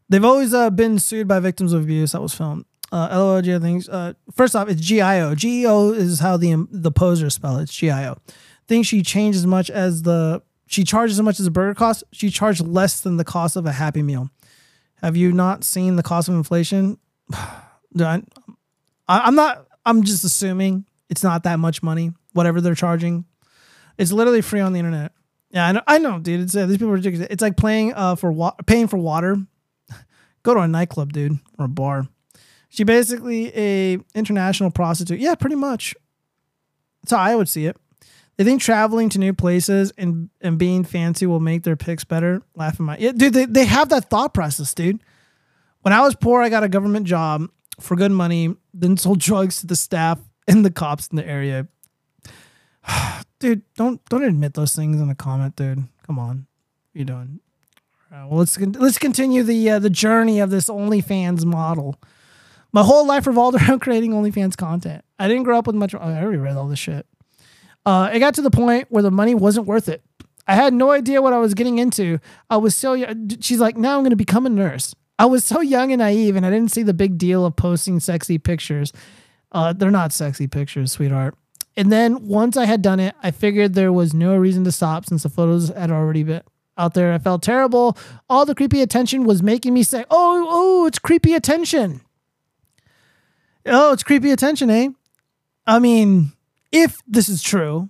They've 0.10 0.24
always 0.24 0.54
uh, 0.54 0.70
been 0.70 1.00
sued 1.00 1.28
by 1.28 1.40
victims 1.40 1.74
of 1.74 1.84
abuse. 1.84 2.12
That 2.12 2.22
was 2.22 2.34
filmed. 2.34 2.66
Uh, 2.92 3.42
things. 3.60 3.90
Uh, 3.90 4.14
first 4.36 4.56
off, 4.56 4.70
it's 4.70 4.80
GIO. 4.80 5.34
GEO 5.34 5.94
is 5.94 6.20
how 6.20 6.38
the 6.38 6.68
the 6.70 6.92
posers 6.92 7.34
spell 7.34 7.58
it. 7.58 7.64
It's 7.64 7.76
GIO. 7.76 8.20
Think 8.68 8.86
she 8.86 9.02
changed 9.02 9.38
as 9.38 9.48
much 9.48 9.70
as 9.72 10.04
the 10.04 10.44
she 10.68 10.84
charges 10.84 11.18
as 11.18 11.24
much 11.24 11.40
as 11.40 11.48
a 11.48 11.52
burger 11.52 11.74
cost. 11.74 12.04
She 12.12 12.30
charged 12.30 12.62
less 12.66 13.02
than 13.02 13.18
the 13.18 13.24
cost 13.24 13.56
of 13.56 13.66
a 13.66 13.72
Happy 13.72 14.04
Meal. 14.04 14.30
Have 15.02 15.18
you 15.18 15.32
not 15.32 15.64
seen 15.64 15.96
the 15.96 16.04
cost 16.04 16.30
of 16.30 16.36
inflation? 16.36 16.98
I, 17.34 18.22
I'm 19.08 19.36
not. 19.36 19.68
I'm 19.86 20.04
just 20.04 20.24
assuming 20.24 20.86
it's 21.10 21.24
not 21.24 21.44
that 21.44 21.60
much 21.60 21.84
money. 21.84 22.14
Whatever 22.34 22.62
they're 22.62 22.76
charging, 22.76 23.26
it's 23.98 24.12
literally 24.12 24.42
free 24.42 24.60
on 24.60 24.74
the 24.74 24.80
internet. 24.80 25.12
Yeah, 25.50 25.68
I 25.68 25.72
know, 25.72 25.82
I 25.86 25.98
know 26.00 26.20
dude. 26.20 26.42
It's 26.42 26.56
uh, 26.56 26.66
these 26.66 26.78
people 26.78 26.90
are 26.90 26.96
ridiculous. 26.96 27.28
It's 27.30 27.42
like 27.42 27.58
playing 27.58 27.94
uh 27.94 28.16
for 28.16 28.32
wa- 28.32 28.56
paying 28.66 28.88
for 28.88 28.98
water. 28.98 29.38
Go 30.44 30.54
to 30.54 30.60
a 30.60 30.68
nightclub, 30.68 31.14
dude, 31.14 31.40
or 31.58 31.66
a 31.66 31.70
bar. 31.70 32.08
She 32.70 32.84
basically 32.84 33.52
a 33.56 34.00
international 34.16 34.72
prostitute. 34.72 35.20
Yeah, 35.20 35.36
pretty 35.36 35.56
much. 35.56 35.96
That's 37.02 37.12
how 37.12 37.20
I 37.20 37.36
would 37.36 37.50
see 37.50 37.66
it. 37.66 37.78
They 38.38 38.44
think 38.44 38.62
traveling 38.62 39.10
to 39.10 39.20
new 39.20 39.34
places 39.34 39.94
and 39.98 40.30
and 40.42 40.58
being 40.58 40.84
fancy 40.84 41.26
will 41.26 41.40
make 41.40 41.64
their 41.64 41.76
picks 41.76 42.04
better. 42.04 42.42
Laughing 42.56 42.86
my 42.86 42.98
yeah, 42.98 43.12
dude. 43.12 43.34
They 43.34 43.46
they 43.46 43.66
have 43.66 43.90
that 43.90 44.10
thought 44.10 44.34
process, 44.34 44.74
dude. 44.74 45.04
When 45.82 45.94
I 45.94 46.02
was 46.02 46.16
poor, 46.16 46.42
I 46.42 46.50
got 46.50 46.64
a 46.64 46.70
government 46.70 47.06
job 47.06 47.48
for 47.80 47.96
good 47.96 48.12
money, 48.12 48.56
then 48.74 48.98
sold 48.98 49.20
drugs 49.20 49.60
to 49.62 49.68
the 49.68 49.76
staff 49.76 50.20
and 50.48 50.66
the 50.66 50.72
cops 50.72 51.08
in 51.08 51.18
the 51.18 51.28
area. 51.28 51.68
dude, 53.40 53.62
don't 53.76 54.04
don't 54.06 54.24
admit 54.24 54.56
those 54.56 54.76
things 54.76 55.00
in 55.00 55.10
a 55.10 55.16
comment, 55.16 55.56
dude. 55.56 55.84
Come 56.08 56.18
on, 56.18 56.48
what 56.92 56.96
are 56.96 57.00
you 57.00 57.06
doing? 57.06 57.40
Right, 58.14 58.30
well, 58.30 58.38
let's 58.38 58.60
let's 58.60 59.00
continue 59.00 59.42
the 59.42 59.72
uh, 59.72 59.80
the 59.80 59.90
journey 59.90 60.40
of 60.40 60.52
this 60.52 60.70
OnlyFans 60.70 61.46
model. 61.46 62.00
My 62.72 62.84
whole 62.84 63.08
life 63.08 63.26
revolved 63.26 63.58
around 63.62 63.80
creating 63.80 64.12
OnlyFans 64.12 64.56
content. 64.56 65.04
I 65.18 65.28
didn't 65.28 65.44
grow 65.44 65.58
up 65.58 65.66
with 65.66 65.76
much. 65.76 65.96
Oh, 65.96 65.98
I 65.98 66.22
already 66.22 66.38
read 66.38 66.56
all 66.56 66.68
this 66.68 66.78
shit. 66.78 67.08
Uh, 67.88 68.12
it 68.14 68.20
got 68.20 68.36
to 68.36 68.44
the 68.44 68.52
point 68.52 68.86
where 68.92 69.02
the 69.02 69.10
money 69.10 69.34
wasn't 69.34 69.66
worth 69.66 69.90
it. 69.90 70.04
I 70.48 70.54
had 70.54 70.76
no 70.76 70.92
idea 70.92 71.24
what 71.24 71.34
I 71.34 71.40
was 71.40 71.56
getting 71.56 71.80
into. 71.80 72.20
I 72.52 72.58
was 72.58 72.76
so. 72.76 73.04
She's 73.40 73.60
like, 73.60 73.78
now 73.78 73.96
I'm 73.96 74.02
going 74.02 74.12
to 74.12 74.16
become 74.16 74.46
a 74.46 74.50
nurse. 74.50 74.94
I 75.18 75.26
was 75.26 75.44
so 75.44 75.62
young 75.62 75.92
and 75.92 76.00
naive, 76.00 76.36
and 76.36 76.46
I 76.46 76.52
didn't 76.52 76.72
see 76.72 76.84
the 76.84 76.94
big 76.94 77.18
deal 77.18 77.48
of 77.48 77.56
posting 77.56 78.00
sexy 78.00 78.38
pictures. 78.38 78.94
Uh, 79.52 79.74
they're 79.74 79.90
not 79.90 80.14
sexy 80.14 80.46
pictures, 80.46 80.92
sweetheart. 80.92 81.36
And 81.76 81.92
then 81.92 82.28
once 82.28 82.58
I 82.58 82.66
had 82.66 82.84
done 82.84 83.00
it, 83.00 83.16
I 83.24 83.32
figured 83.32 83.74
there 83.74 83.92
was 83.92 84.14
no 84.14 84.36
reason 84.38 84.64
to 84.66 84.72
stop 84.72 85.08
since 85.08 85.24
the 85.24 85.30
photos 85.30 85.70
had 85.70 85.90
already 85.90 86.22
been 86.22 86.44
out 86.78 86.94
there. 86.94 87.14
I 87.14 87.18
felt 87.18 87.44
terrible. 87.44 87.98
All 88.30 88.46
the 88.46 88.56
creepy 88.56 88.82
attention 88.82 89.26
was 89.26 89.44
making 89.44 89.74
me 89.74 89.84
say, 89.84 90.06
"Oh, 90.10 90.48
oh, 90.50 90.86
it's 90.86 91.00
creepy 91.00 91.34
attention." 91.34 92.02
Oh, 93.66 93.94
it's 93.94 94.04
creepy 94.04 94.32
attention, 94.32 94.70
eh? 94.70 94.90
I 95.66 95.80
mean, 95.80 96.34
if 96.72 97.02
this 97.08 97.30
is 97.30 97.42
true, 97.42 97.90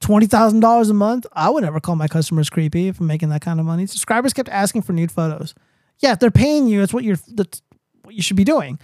twenty 0.00 0.26
thousand 0.26 0.60
dollars 0.60 0.90
a 0.90 0.94
month, 0.94 1.26
I 1.32 1.50
would 1.50 1.64
never 1.64 1.80
call 1.80 1.96
my 1.96 2.08
customers 2.08 2.50
creepy 2.50 2.88
if 2.88 3.00
I'm 3.00 3.06
making 3.06 3.30
that 3.30 3.42
kind 3.42 3.58
of 3.58 3.66
money. 3.66 3.86
Subscribers 3.86 4.32
kept 4.32 4.48
asking 4.48 4.82
for 4.82 4.92
nude 4.92 5.10
photos. 5.12 5.54
Yeah, 5.98 6.12
if 6.12 6.18
they're 6.18 6.30
paying 6.30 6.66
you, 6.68 6.82
it's 6.82 6.94
what 6.94 7.04
you're 7.04 7.18
that's 7.34 7.62
what 8.02 8.14
you 8.14 8.22
should 8.22 8.36
be 8.36 8.44
doing. 8.44 8.78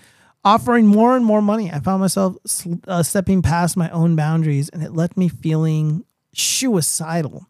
Offering 0.45 0.87
more 0.87 1.17
and 1.17 1.25
more 1.25 1.43
money, 1.43 1.73
I 1.73 1.81
found 1.81 2.01
myself 2.01 2.37
uh, 2.87 3.03
stepping 3.03 3.43
past 3.43 3.77
my 3.77 3.91
own 3.91 4.15
boundaries, 4.15 4.69
and 4.69 4.83
it 4.83 4.93
left 4.93 5.17
me 5.17 5.29
feeling 5.29 6.05
suicidal. 6.35 7.47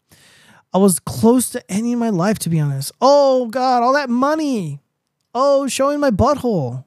I 0.73 0.77
was 0.77 0.99
close 0.99 1.49
to 1.51 1.71
ending 1.71 1.97
my 1.97 2.09
life, 2.09 2.39
to 2.39 2.49
be 2.49 2.59
honest. 2.59 2.91
Oh 3.01 3.47
God, 3.47 3.83
all 3.83 3.93
that 3.93 4.09
money. 4.09 4.81
Oh, 5.33 5.67
showing 5.67 5.99
my 5.99 6.11
butthole. 6.11 6.85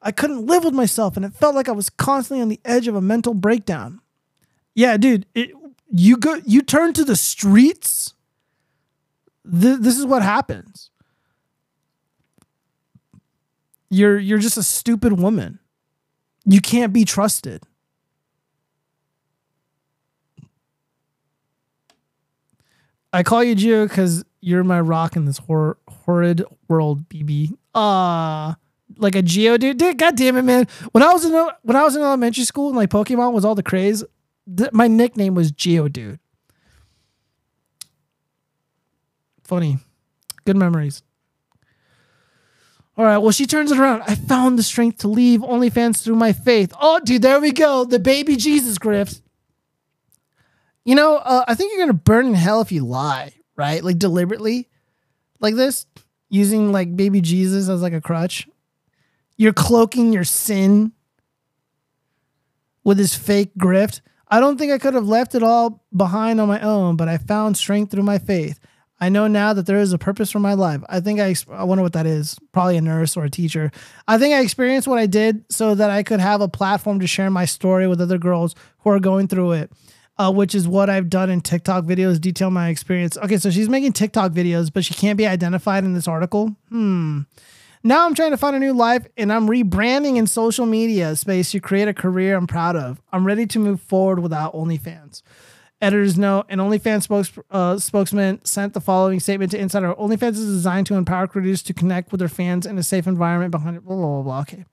I 0.00 0.10
couldn't 0.10 0.46
live 0.46 0.64
with 0.64 0.74
myself, 0.74 1.16
and 1.16 1.24
it 1.24 1.32
felt 1.32 1.54
like 1.54 1.68
I 1.68 1.72
was 1.72 1.88
constantly 1.88 2.42
on 2.42 2.48
the 2.48 2.60
edge 2.64 2.88
of 2.88 2.96
a 2.96 3.00
mental 3.00 3.34
breakdown. 3.34 4.00
Yeah, 4.74 4.96
dude, 4.96 5.26
it, 5.34 5.52
you 5.90 6.16
go, 6.16 6.40
you 6.44 6.62
turn 6.62 6.92
to 6.94 7.04
the 7.04 7.16
streets. 7.16 8.14
Th- 9.44 9.78
this 9.78 9.98
is 9.98 10.06
what 10.06 10.22
happens. 10.22 10.90
You're 13.90 14.18
you're 14.18 14.38
just 14.38 14.56
a 14.56 14.62
stupid 14.62 15.18
woman. 15.18 15.58
You 16.44 16.60
can't 16.60 16.92
be 16.92 17.04
trusted. 17.04 17.62
I 23.12 23.22
call 23.22 23.44
you 23.44 23.54
Geo 23.54 23.86
because 23.86 24.24
you're 24.40 24.64
my 24.64 24.80
rock 24.80 25.16
in 25.16 25.24
this 25.26 25.38
hor- 25.38 25.78
horrid 25.88 26.44
world, 26.68 27.08
BB. 27.08 27.50
Ah, 27.74 28.52
uh, 28.52 28.54
like 28.96 29.14
a 29.14 29.22
Geodude. 29.22 29.76
dude. 29.76 29.98
God 29.98 30.16
damn 30.16 30.36
it, 30.36 30.42
man. 30.42 30.66
When 30.92 31.02
I 31.02 31.12
was 31.12 31.24
in 31.24 31.32
when 31.62 31.76
I 31.76 31.82
was 31.84 31.96
in 31.96 32.02
elementary 32.02 32.44
school 32.44 32.68
and 32.68 32.76
like 32.76 32.90
Pokemon 32.90 33.32
was 33.32 33.44
all 33.44 33.54
the 33.54 33.62
craze, 33.62 34.04
th- 34.56 34.72
my 34.72 34.88
nickname 34.88 35.34
was 35.34 35.52
Geodude. 35.52 36.18
Funny, 39.44 39.78
good 40.44 40.56
memories. 40.56 41.02
All 42.96 43.04
right, 43.06 43.18
well, 43.18 43.30
she 43.32 43.46
turns 43.46 43.72
it 43.72 43.78
around. 43.78 44.02
I 44.06 44.14
found 44.14 44.58
the 44.58 44.62
strength 44.62 44.98
to 44.98 45.08
leave 45.08 45.40
OnlyFans 45.40 46.02
through 46.02 46.16
my 46.16 46.32
faith. 46.34 46.74
Oh, 46.78 47.00
dude, 47.02 47.22
there 47.22 47.40
we 47.40 47.50
go. 47.50 47.84
The 47.84 47.98
baby 47.98 48.36
Jesus 48.36 48.76
grift. 48.78 49.22
You 50.84 50.94
know, 50.94 51.16
uh, 51.16 51.44
I 51.46 51.54
think 51.54 51.72
you're 51.72 51.82
gonna 51.82 51.92
burn 51.92 52.26
in 52.26 52.34
hell 52.34 52.60
if 52.60 52.72
you 52.72 52.84
lie, 52.84 53.32
right? 53.56 53.82
Like 53.82 53.98
deliberately, 53.98 54.68
like 55.40 55.54
this, 55.54 55.86
using 56.28 56.72
like 56.72 56.96
baby 56.96 57.20
Jesus 57.20 57.68
as 57.68 57.82
like 57.82 57.92
a 57.92 58.00
crutch. 58.00 58.48
You're 59.36 59.52
cloaking 59.52 60.12
your 60.12 60.24
sin 60.24 60.92
with 62.84 62.98
his 62.98 63.14
fake 63.14 63.52
grift. 63.58 64.00
I 64.28 64.40
don't 64.40 64.56
think 64.58 64.72
I 64.72 64.78
could 64.78 64.94
have 64.94 65.06
left 65.06 65.34
it 65.34 65.42
all 65.42 65.84
behind 65.94 66.40
on 66.40 66.48
my 66.48 66.60
own, 66.60 66.96
but 66.96 67.08
I 67.08 67.18
found 67.18 67.56
strength 67.56 67.90
through 67.90 68.02
my 68.02 68.18
faith. 68.18 68.58
I 68.98 69.08
know 69.08 69.26
now 69.26 69.52
that 69.52 69.66
there 69.66 69.78
is 69.78 69.92
a 69.92 69.98
purpose 69.98 70.30
for 70.30 70.38
my 70.38 70.54
life. 70.54 70.80
I 70.88 71.00
think 71.00 71.18
I, 71.18 71.34
I 71.50 71.64
wonder 71.64 71.82
what 71.82 71.92
that 71.94 72.06
is. 72.06 72.38
Probably 72.52 72.76
a 72.76 72.80
nurse 72.80 73.16
or 73.16 73.24
a 73.24 73.30
teacher. 73.30 73.72
I 74.06 74.16
think 74.16 74.32
I 74.32 74.40
experienced 74.40 74.86
what 74.86 75.00
I 75.00 75.06
did 75.06 75.44
so 75.50 75.74
that 75.74 75.90
I 75.90 76.04
could 76.04 76.20
have 76.20 76.40
a 76.40 76.48
platform 76.48 77.00
to 77.00 77.06
share 77.08 77.28
my 77.28 77.44
story 77.44 77.88
with 77.88 78.00
other 78.00 78.16
girls 78.16 78.54
who 78.78 78.90
are 78.90 79.00
going 79.00 79.26
through 79.26 79.52
it, 79.52 79.72
uh, 80.18 80.32
which 80.32 80.54
is 80.54 80.68
what 80.68 80.90
I've 80.90 81.08
done 81.08 81.30
in 81.30 81.40
TikTok 81.40 81.84
videos, 81.84 82.20
detail 82.20 82.50
my 82.50 82.68
experience. 82.68 83.16
Okay, 83.16 83.38
so 83.38 83.50
she's 83.50 83.68
making 83.68 83.92
TikTok 83.92 84.32
videos, 84.32 84.72
but 84.72 84.84
she 84.84 84.94
can't 84.94 85.16
be 85.16 85.26
identified 85.26 85.84
in 85.84 85.94
this 85.94 86.08
article. 86.08 86.54
Hmm. 86.68 87.20
Now 87.84 88.06
I'm 88.06 88.14
trying 88.14 88.30
to 88.30 88.36
find 88.36 88.54
a 88.54 88.60
new 88.60 88.74
life 88.74 89.06
and 89.16 89.32
I'm 89.32 89.48
rebranding 89.48 90.16
in 90.16 90.28
social 90.28 90.66
media 90.66 91.16
space 91.16 91.50
to 91.50 91.60
create 91.60 91.88
a 91.88 91.94
career 91.94 92.36
I'm 92.36 92.46
proud 92.46 92.76
of. 92.76 93.02
I'm 93.12 93.26
ready 93.26 93.44
to 93.46 93.58
move 93.58 93.80
forward 93.80 94.20
without 94.20 94.54
OnlyFans. 94.54 95.22
Editor's 95.80 96.16
note: 96.16 96.46
An 96.48 96.60
OnlyFans 96.60 97.02
spokes, 97.02 97.32
uh, 97.50 97.76
spokesman 97.76 98.44
sent 98.44 98.72
the 98.72 98.80
following 98.80 99.18
statement 99.18 99.50
to 99.50 99.58
Insider: 99.58 99.92
OnlyFans 99.94 100.34
is 100.34 100.46
designed 100.46 100.86
to 100.86 100.94
empower 100.94 101.26
creators 101.26 101.60
to 101.64 101.74
connect 101.74 102.12
with 102.12 102.20
their 102.20 102.28
fans 102.28 102.66
in 102.66 102.78
a 102.78 102.84
safe 102.84 103.08
environment. 103.08 103.50
Behind 103.50 103.76
it, 103.76 103.84
blah 103.84 103.96
blah 103.96 104.22
blah. 104.22 104.22
blah. 104.22 104.40
Okay, 104.42 104.64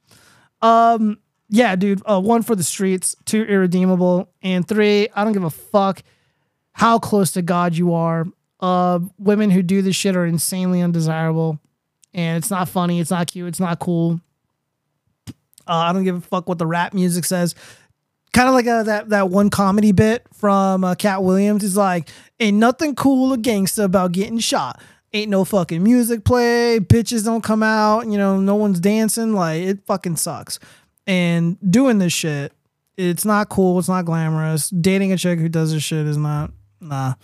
um, 0.61 1.17
yeah, 1.49 1.75
dude. 1.75 2.01
Uh, 2.05 2.21
one 2.21 2.41
for 2.41 2.55
the 2.55 2.63
streets, 2.63 3.15
two 3.25 3.43
irredeemable, 3.43 4.29
and 4.41 4.67
three, 4.67 5.09
I 5.13 5.23
don't 5.23 5.33
give 5.33 5.43
a 5.43 5.49
fuck 5.49 6.03
how 6.71 6.99
close 6.99 7.31
to 7.33 7.41
God 7.41 7.75
you 7.75 7.93
are. 7.93 8.25
Uh, 8.59 8.99
women 9.17 9.49
who 9.49 9.61
do 9.61 9.81
this 9.81 9.95
shit 9.95 10.15
are 10.15 10.25
insanely 10.25 10.81
undesirable, 10.81 11.59
and 12.13 12.37
it's 12.37 12.51
not 12.51 12.69
funny, 12.69 12.99
it's 12.99 13.11
not 13.11 13.27
cute, 13.31 13.47
it's 13.47 13.59
not 13.59 13.79
cool. 13.79 14.19
Uh, 15.27 15.31
I 15.67 15.93
don't 15.93 16.03
give 16.03 16.17
a 16.17 16.21
fuck 16.21 16.47
what 16.49 16.57
the 16.57 16.65
rap 16.65 16.93
music 16.93 17.25
says 17.25 17.55
kind 18.33 18.47
of 18.47 18.53
like 18.55 18.67
a, 18.67 18.83
that 18.85 19.09
that 19.09 19.29
one 19.29 19.49
comedy 19.49 19.91
bit 19.91 20.25
from 20.33 20.83
uh, 20.83 20.95
Katt 20.95 21.23
Williams. 21.23 21.61
He's 21.61 21.77
like, 21.77 22.09
"Ain't 22.39 22.57
nothing 22.57 22.95
cool 22.95 23.33
or 23.33 23.37
gangster 23.37 23.83
about 23.83 24.11
getting 24.11 24.39
shot. 24.39 24.81
Ain't 25.13 25.29
no 25.29 25.43
fucking 25.43 25.81
music 25.81 26.23
play. 26.23 26.79
Bitches 26.79 27.25
don't 27.25 27.43
come 27.43 27.63
out. 27.63 28.05
You 28.07 28.17
know, 28.17 28.39
no 28.39 28.55
one's 28.55 28.79
dancing. 28.79 29.33
Like 29.33 29.61
it 29.63 29.85
fucking 29.85 30.17
sucks." 30.17 30.59
And 31.09 31.57
doing 31.71 31.97
this 31.97 32.13
shit, 32.13 32.53
it's 32.95 33.25
not 33.25 33.49
cool. 33.49 33.79
It's 33.79 33.87
not 33.87 34.05
glamorous. 34.05 34.69
Dating 34.69 35.11
a 35.11 35.17
chick 35.17 35.39
who 35.39 35.49
does 35.49 35.73
this 35.73 35.81
shit 35.81 36.05
is 36.05 36.17
not 36.17 36.51
nah 36.79 37.15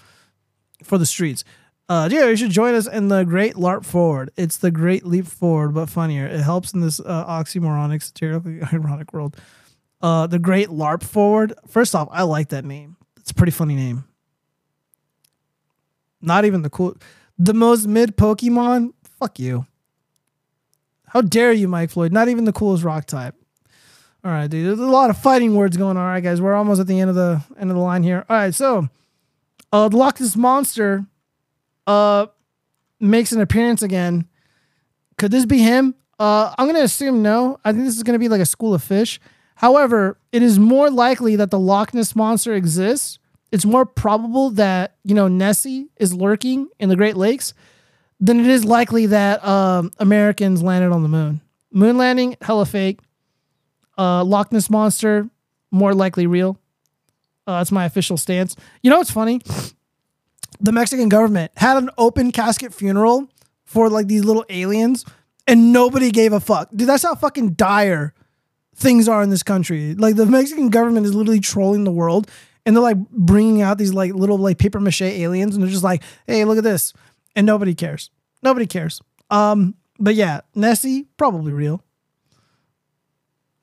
for 0.84 0.98
the 0.98 1.06
streets. 1.06 1.44
Uh, 1.88 2.10
yeah, 2.12 2.26
you 2.26 2.36
should 2.36 2.50
join 2.50 2.74
us 2.74 2.88
in 2.88 3.10
the 3.10 3.24
Great 3.26 3.54
LARP 3.54 3.86
Forward. 3.86 4.32
It's 4.38 4.58
the 4.58 4.72
Great 4.72 5.06
Leap 5.06 5.28
Forward, 5.28 5.76
but 5.76 5.88
funnier. 5.88 6.26
It 6.26 6.40
helps 6.40 6.74
in 6.74 6.82
this 6.82 7.00
uh, 7.00 7.26
oxymoronic, 7.28 8.02
satirically 8.02 8.60
ironic 8.74 9.14
world. 9.14 9.38
Uh, 10.02 10.26
the 10.26 10.40
Great 10.40 10.70
LARP 10.70 11.04
Forward. 11.04 11.54
First 11.68 11.94
off, 11.94 12.08
I 12.12 12.24
like 12.24 12.50
that 12.50 12.66
name. 12.66 12.98
It's 13.20 13.30
a 13.30 13.36
pretty 13.36 13.52
funny 13.52 13.76
name. 13.76 14.06
Not 16.22 16.46
even 16.46 16.64
the 16.64 16.72
cool, 16.72 16.98
the 17.38 17.54
most 17.54 17.86
mid 17.86 18.18
Pokemon. 18.18 18.94
Fuck 19.20 19.38
you. 19.38 19.68
How 21.06 21.22
dare 21.22 21.54
you, 21.54 21.68
Mike 21.68 21.92
Floyd? 21.92 22.12
Not 22.12 22.30
even 22.30 22.46
the 22.46 22.52
coolest 22.52 22.84
rock 22.84 23.06
type. 23.06 23.36
All 24.26 24.32
right, 24.32 24.50
dude. 24.50 24.66
There's 24.66 24.80
a 24.80 24.86
lot 24.88 25.12
of 25.12 25.20
fighting 25.20 25.54
words 25.54 25.78
going 25.78 25.98
on. 25.98 26.04
All 26.04 26.10
right, 26.10 26.24
guys. 26.24 26.42
We're 26.42 26.56
almost 26.56 26.82
at 26.82 26.88
the 26.88 27.00
end 27.00 27.12
of 27.12 27.16
the 27.16 27.44
end 27.60 27.70
of 27.70 27.76
the 27.76 27.82
line 27.82 28.02
here. 28.02 28.26
All 28.28 28.36
right, 28.36 28.56
so 28.56 28.90
uh, 29.72 29.88
the 29.88 29.98
Loch 29.98 30.20
Ness 30.20 30.36
monster 30.36 31.06
uh 31.86 32.26
makes 33.00 33.32
an 33.32 33.40
appearance 33.40 33.84
again. 33.84 34.28
Could 35.20 35.30
this 35.30 35.46
be 35.46 35.60
him? 35.60 35.94
Uh, 36.18 36.56
I'm 36.58 36.66
gonna 36.66 36.80
assume 36.80 37.22
no. 37.22 37.60
I 37.64 37.72
think 37.72 37.86
this 37.86 37.96
is 37.96 38.02
gonna 38.02 38.18
be 38.18 38.28
like 38.28 38.42
a 38.42 38.48
school 38.48 38.74
of 38.74 38.82
fish. 38.82 39.20
However, 39.58 40.18
it 40.32 40.42
is 40.42 40.58
more 40.58 40.90
likely 40.90 41.36
that 41.36 41.52
the 41.52 41.60
Loch 41.60 41.94
Ness 41.94 42.16
monster 42.16 42.56
exists. 42.56 43.20
It's 43.52 43.64
more 43.64 43.86
probable 43.86 44.50
that 44.52 44.96
you 45.04 45.14
know 45.14 45.28
Nessie 45.28 45.90
is 45.98 46.16
lurking 46.16 46.68
in 46.80 46.90
the 46.90 46.96
Great 46.96 47.16
Lakes 47.16 47.54
than 48.20 48.40
it 48.40 48.48
is 48.48 48.66
likely 48.66 49.06
that 49.06 49.46
um, 49.46 49.92
Americans 50.00 50.64
landed 50.64 50.92
on 50.92 51.04
the 51.04 51.10
moon. 51.10 51.42
Moon 51.72 51.96
landing, 51.96 52.38
hella 52.42 52.66
fake. 52.66 53.00
Uh, 53.98 54.24
Loch 54.24 54.52
Ness 54.52 54.70
monster, 54.70 55.30
more 55.72 55.94
likely 55.94 56.28
real. 56.28 56.58
Uh, 57.48 57.60
that's 57.60 57.72
my 57.72 57.86
official 57.86 58.18
stance. 58.18 58.56
You 58.82 58.90
know 58.90 58.98
what's 58.98 59.12
funny? 59.12 59.42
The 60.60 60.72
Mexican 60.72 61.10
government 61.10 61.52
had 61.58 61.78
an 61.78 61.90
open 61.98 62.32
casket 62.32 62.74
funeral 62.74 63.30
for 63.66 63.90
like 63.90 64.08
these 64.08 64.24
little 64.24 64.46
aliens, 64.50 65.06
and 65.48 65.72
nobody 65.74 66.12
gave 66.12 66.34
a 66.34 66.40
fuck. 66.40 66.70
Dude, 66.76 66.88
that's 66.88 67.04
how 67.04 67.16
fucking 67.16 67.52
dire 67.54 68.14
things 68.76 69.08
are 69.08 69.22
in 69.22 69.30
this 69.30 69.44
country. 69.44 69.96
Like 69.96 70.16
the 70.16 70.26
Mexican 70.26 70.70
government 70.70 71.06
is 71.06 71.14
literally 71.14 71.40
trolling 71.40 71.84
the 71.84 71.92
world, 71.92 72.30
and 72.66 72.76
they're 72.76 72.84
like 72.84 72.98
bringing 73.12 73.62
out 73.62 73.78
these 73.78 73.94
like 73.94 74.14
little 74.14 74.38
like 74.38 74.58
paper 74.58 74.80
mache 74.80 75.02
aliens, 75.02 75.56
and 75.56 75.64
they're 75.64 75.72
just 75.72 75.84
like, 75.84 76.04
"Hey, 76.26 76.44
look 76.46 76.58
at 76.58 76.64
this," 76.64 76.94
and 77.36 77.46
nobody 77.46 77.76
cares. 77.76 78.10
Nobody 78.42 78.66
cares. 78.66 79.02
Um, 79.30 79.76
but 80.00 80.16
yeah, 80.16 80.42
Nessie 80.54 81.08
probably 81.18 81.52
real. 81.52 81.84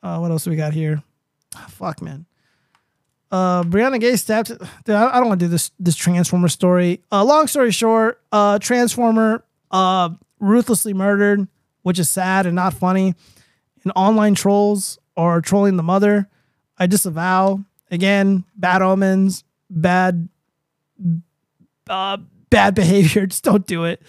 Uh, 0.02 0.18
what 0.18 0.30
else 0.30 0.44
do 0.44 0.50
we 0.50 0.56
got 0.56 0.72
here? 0.72 1.02
Ah, 1.54 1.66
fuck, 1.68 2.02
man. 2.02 2.26
Uh, 3.30 3.62
Brianna 3.62 3.98
Ghey 4.00 4.16
stabbed. 4.16 4.48
Dude, 4.48 4.94
I, 4.94 5.16
I 5.16 5.18
don't 5.18 5.28
want 5.28 5.40
to 5.40 5.46
do 5.46 5.50
this 5.50 5.70
this 5.78 5.96
Transformer 5.96 6.48
story. 6.48 7.00
Uh, 7.10 7.24
long 7.24 7.46
story 7.46 7.70
short, 7.70 8.20
uh, 8.30 8.58
Transformer 8.58 9.44
uh 9.70 10.10
ruthlessly 10.38 10.92
murdered, 10.92 11.48
which 11.82 11.98
is 11.98 12.10
sad 12.10 12.46
and 12.46 12.54
not 12.54 12.74
funny. 12.74 13.14
And 13.84 13.92
online 13.96 14.34
trolls 14.34 14.98
are 15.16 15.40
trolling 15.40 15.76
the 15.76 15.82
mother. 15.82 16.28
I 16.78 16.86
disavow. 16.86 17.60
Again, 17.90 18.44
bad 18.56 18.82
omens, 18.82 19.44
bad, 19.70 20.28
uh, 21.88 22.18
bad 22.50 22.74
behavior. 22.74 23.26
Just 23.26 23.44
don't 23.44 23.66
do 23.66 23.84
it. 23.84 24.02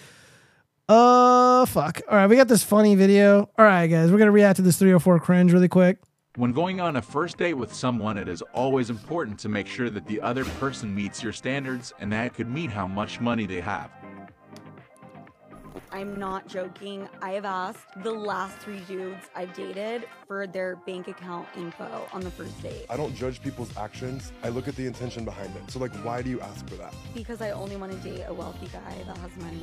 Uh, 0.88 1.64
fuck. 1.66 2.02
All 2.10 2.16
right, 2.16 2.26
we 2.26 2.36
got 2.36 2.48
this 2.48 2.62
funny 2.62 2.94
video. 2.94 3.48
All 3.58 3.64
right, 3.64 3.86
guys, 3.86 4.12
we're 4.12 4.18
gonna 4.18 4.30
react 4.30 4.56
to 4.56 4.62
this 4.62 4.76
304 4.76 5.18
cringe 5.18 5.52
really 5.52 5.68
quick. 5.68 5.98
When 6.36 6.52
going 6.52 6.80
on 6.80 6.96
a 6.96 7.02
first 7.02 7.38
date 7.38 7.54
with 7.54 7.72
someone, 7.72 8.18
it 8.18 8.28
is 8.28 8.42
always 8.52 8.90
important 8.90 9.38
to 9.40 9.48
make 9.48 9.66
sure 9.66 9.88
that 9.88 10.06
the 10.06 10.20
other 10.20 10.44
person 10.44 10.94
meets 10.94 11.22
your 11.22 11.32
standards 11.32 11.92
and 12.00 12.12
that 12.12 12.34
could 12.34 12.48
mean 12.50 12.70
how 12.70 12.86
much 12.86 13.20
money 13.20 13.46
they 13.46 13.60
have. 13.60 13.90
I'm 15.90 16.18
not 16.18 16.48
joking. 16.48 17.08
I 17.22 17.30
have 17.30 17.44
asked 17.44 17.86
the 18.02 18.10
last 18.10 18.58
three 18.58 18.80
dudes 18.80 19.22
I've 19.34 19.54
dated 19.54 20.06
for 20.26 20.46
their 20.48 20.74
bank 20.74 21.06
account 21.06 21.46
info 21.56 22.08
on 22.12 22.20
the 22.20 22.30
first 22.32 22.60
date 22.62 22.84
I 22.90 22.96
don't 22.96 23.14
judge 23.14 23.40
people's 23.40 23.74
actions. 23.76 24.32
I 24.42 24.48
look 24.48 24.66
at 24.66 24.74
the 24.74 24.86
intention 24.86 25.24
behind 25.24 25.54
it. 25.54 25.70
So, 25.70 25.78
like, 25.78 25.94
why 26.04 26.20
do 26.20 26.30
you 26.30 26.40
ask 26.40 26.68
for 26.68 26.74
that? 26.74 26.92
because 27.14 27.40
I 27.40 27.52
only 27.52 27.76
want 27.76 27.92
to 27.92 27.98
date 27.98 28.24
a 28.26 28.34
wealthy 28.34 28.66
guy 28.66 28.96
that 29.06 29.16
has 29.18 29.36
money. 29.36 29.62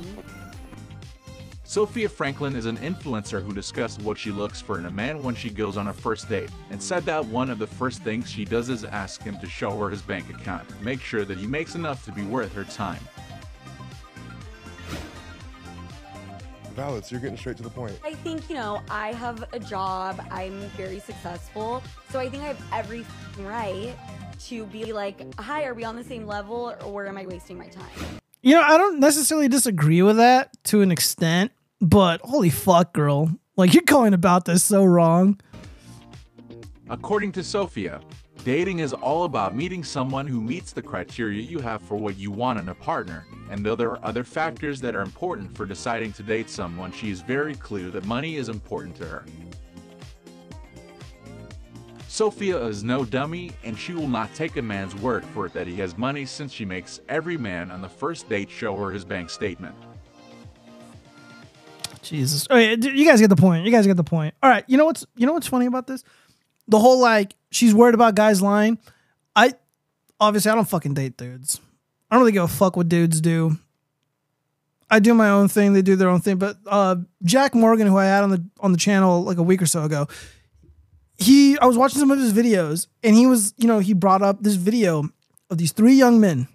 Sophia 1.64 2.08
Franklin 2.08 2.56
is 2.56 2.66
an 2.66 2.76
influencer 2.78 3.42
who 3.42 3.54
discussed 3.54 4.02
what 4.02 4.18
she 4.18 4.30
looks 4.30 4.60
for 4.60 4.78
in 4.78 4.86
a 4.86 4.90
man 4.90 5.22
when 5.22 5.34
she 5.34 5.48
goes 5.48 5.76
on 5.76 5.88
a 5.88 5.92
first 5.92 6.28
date, 6.28 6.50
and 6.70 6.82
said 6.82 7.04
that 7.04 7.24
one 7.24 7.48
of 7.48 7.58
the 7.58 7.66
first 7.66 8.02
things 8.02 8.30
she 8.30 8.44
does 8.44 8.68
is 8.68 8.84
ask 8.84 9.22
him 9.22 9.38
to 9.38 9.46
show 9.46 9.70
her 9.78 9.88
his 9.88 10.02
bank 10.02 10.28
account, 10.28 10.68
make 10.82 11.00
sure 11.00 11.24
that 11.24 11.38
he 11.38 11.46
makes 11.46 11.74
enough 11.74 12.04
to 12.04 12.12
be 12.12 12.22
worth 12.22 12.52
her 12.52 12.64
time. 12.64 13.00
Valid, 16.74 17.04
so 17.04 17.12
you're 17.12 17.20
getting 17.20 17.36
straight 17.36 17.56
to 17.58 17.62
the 17.62 17.70
point. 17.70 17.98
I 18.04 18.14
think, 18.14 18.48
you 18.48 18.56
know, 18.56 18.82
I 18.90 19.12
have 19.12 19.44
a 19.52 19.60
job, 19.60 20.24
I'm 20.30 20.60
very 20.70 20.98
successful, 20.98 21.82
so 22.10 22.18
I 22.18 22.28
think 22.28 22.42
I 22.42 22.48
have 22.48 22.62
every 22.72 23.06
right 23.38 23.94
to 24.46 24.66
be 24.66 24.92
like, 24.92 25.22
hi, 25.38 25.64
are 25.64 25.74
we 25.74 25.84
on 25.84 25.96
the 25.96 26.04
same 26.04 26.26
level 26.26 26.74
or 26.84 27.06
am 27.06 27.16
I 27.16 27.26
wasting 27.26 27.56
my 27.56 27.68
time? 27.68 28.21
You 28.44 28.56
know, 28.56 28.62
I 28.62 28.76
don't 28.76 28.98
necessarily 28.98 29.46
disagree 29.46 30.02
with 30.02 30.16
that 30.16 30.50
to 30.64 30.80
an 30.82 30.90
extent, 30.90 31.52
but 31.80 32.20
holy 32.22 32.50
fuck, 32.50 32.92
girl. 32.92 33.30
Like, 33.56 33.72
you're 33.72 33.84
going 33.84 34.14
about 34.14 34.46
this 34.46 34.64
so 34.64 34.84
wrong. 34.84 35.40
According 36.90 37.30
to 37.32 37.44
Sophia, 37.44 38.00
dating 38.44 38.80
is 38.80 38.92
all 38.94 39.22
about 39.24 39.54
meeting 39.54 39.84
someone 39.84 40.26
who 40.26 40.40
meets 40.40 40.72
the 40.72 40.82
criteria 40.82 41.40
you 41.40 41.60
have 41.60 41.82
for 41.82 41.94
what 41.94 42.18
you 42.18 42.32
want 42.32 42.58
in 42.58 42.68
a 42.68 42.74
partner, 42.74 43.24
and 43.48 43.64
though 43.64 43.76
there 43.76 43.90
are 43.92 44.04
other 44.04 44.24
factors 44.24 44.80
that 44.80 44.96
are 44.96 45.02
important 45.02 45.56
for 45.56 45.64
deciding 45.64 46.12
to 46.14 46.24
date 46.24 46.50
someone, 46.50 46.90
she 46.90 47.12
is 47.12 47.20
very 47.20 47.54
clear 47.54 47.90
that 47.90 48.04
money 48.06 48.34
is 48.34 48.48
important 48.48 48.96
to 48.96 49.04
her. 49.06 49.24
Sophia 52.12 52.62
is 52.66 52.84
no 52.84 53.06
dummy, 53.06 53.52
and 53.64 53.76
she 53.78 53.94
will 53.94 54.06
not 54.06 54.34
take 54.34 54.58
a 54.58 54.62
man's 54.62 54.94
word 54.96 55.24
for 55.24 55.46
it 55.46 55.54
that 55.54 55.66
he 55.66 55.76
has 55.76 55.96
money 55.96 56.26
since 56.26 56.52
she 56.52 56.62
makes 56.62 57.00
every 57.08 57.38
man 57.38 57.70
on 57.70 57.80
the 57.80 57.88
first 57.88 58.28
date 58.28 58.50
show 58.50 58.76
her 58.76 58.90
his 58.90 59.02
bank 59.02 59.30
statement. 59.30 59.74
Jesus. 62.02 62.46
Oh, 62.50 62.58
yeah, 62.58 62.74
you 62.74 63.06
guys 63.06 63.18
get 63.18 63.30
the 63.30 63.36
point. 63.36 63.64
You 63.64 63.72
guys 63.72 63.86
get 63.86 63.96
the 63.96 64.04
point. 64.04 64.34
All 64.42 64.50
right. 64.50 64.62
You 64.66 64.76
know 64.76 64.84
what's 64.84 65.06
you 65.16 65.26
know 65.26 65.32
what's 65.32 65.46
funny 65.46 65.64
about 65.64 65.86
this? 65.86 66.04
The 66.68 66.78
whole 66.78 67.00
like 67.00 67.34
she's 67.50 67.74
worried 67.74 67.94
about 67.94 68.14
guys 68.14 68.42
lying. 68.42 68.78
I 69.34 69.54
obviously 70.20 70.50
I 70.50 70.54
don't 70.54 70.68
fucking 70.68 70.92
date 70.92 71.16
dudes. 71.16 71.62
I 72.10 72.16
don't 72.16 72.20
really 72.20 72.32
give 72.32 72.44
a 72.44 72.48
fuck 72.48 72.76
what 72.76 72.90
dudes 72.90 73.22
do. 73.22 73.56
I 74.90 74.98
do 74.98 75.14
my 75.14 75.30
own 75.30 75.48
thing, 75.48 75.72
they 75.72 75.80
do 75.80 75.96
their 75.96 76.10
own 76.10 76.20
thing. 76.20 76.36
But 76.36 76.58
uh, 76.66 76.96
Jack 77.24 77.54
Morgan, 77.54 77.86
who 77.86 77.96
I 77.96 78.04
had 78.04 78.22
on 78.22 78.28
the 78.28 78.44
on 78.60 78.72
the 78.72 78.78
channel 78.78 79.22
like 79.22 79.38
a 79.38 79.42
week 79.42 79.62
or 79.62 79.66
so 79.66 79.84
ago, 79.84 80.08
he 81.22 81.58
I 81.58 81.66
was 81.66 81.78
watching 81.78 82.00
some 82.00 82.10
of 82.10 82.18
his 82.18 82.32
videos 82.32 82.86
and 83.02 83.14
he 83.14 83.26
was, 83.26 83.54
you 83.56 83.66
know, 83.66 83.78
he 83.78 83.94
brought 83.94 84.22
up 84.22 84.42
this 84.42 84.54
video 84.54 85.08
of 85.50 85.58
these 85.58 85.72
three 85.72 85.94
young 85.94 86.20
men, 86.20 86.48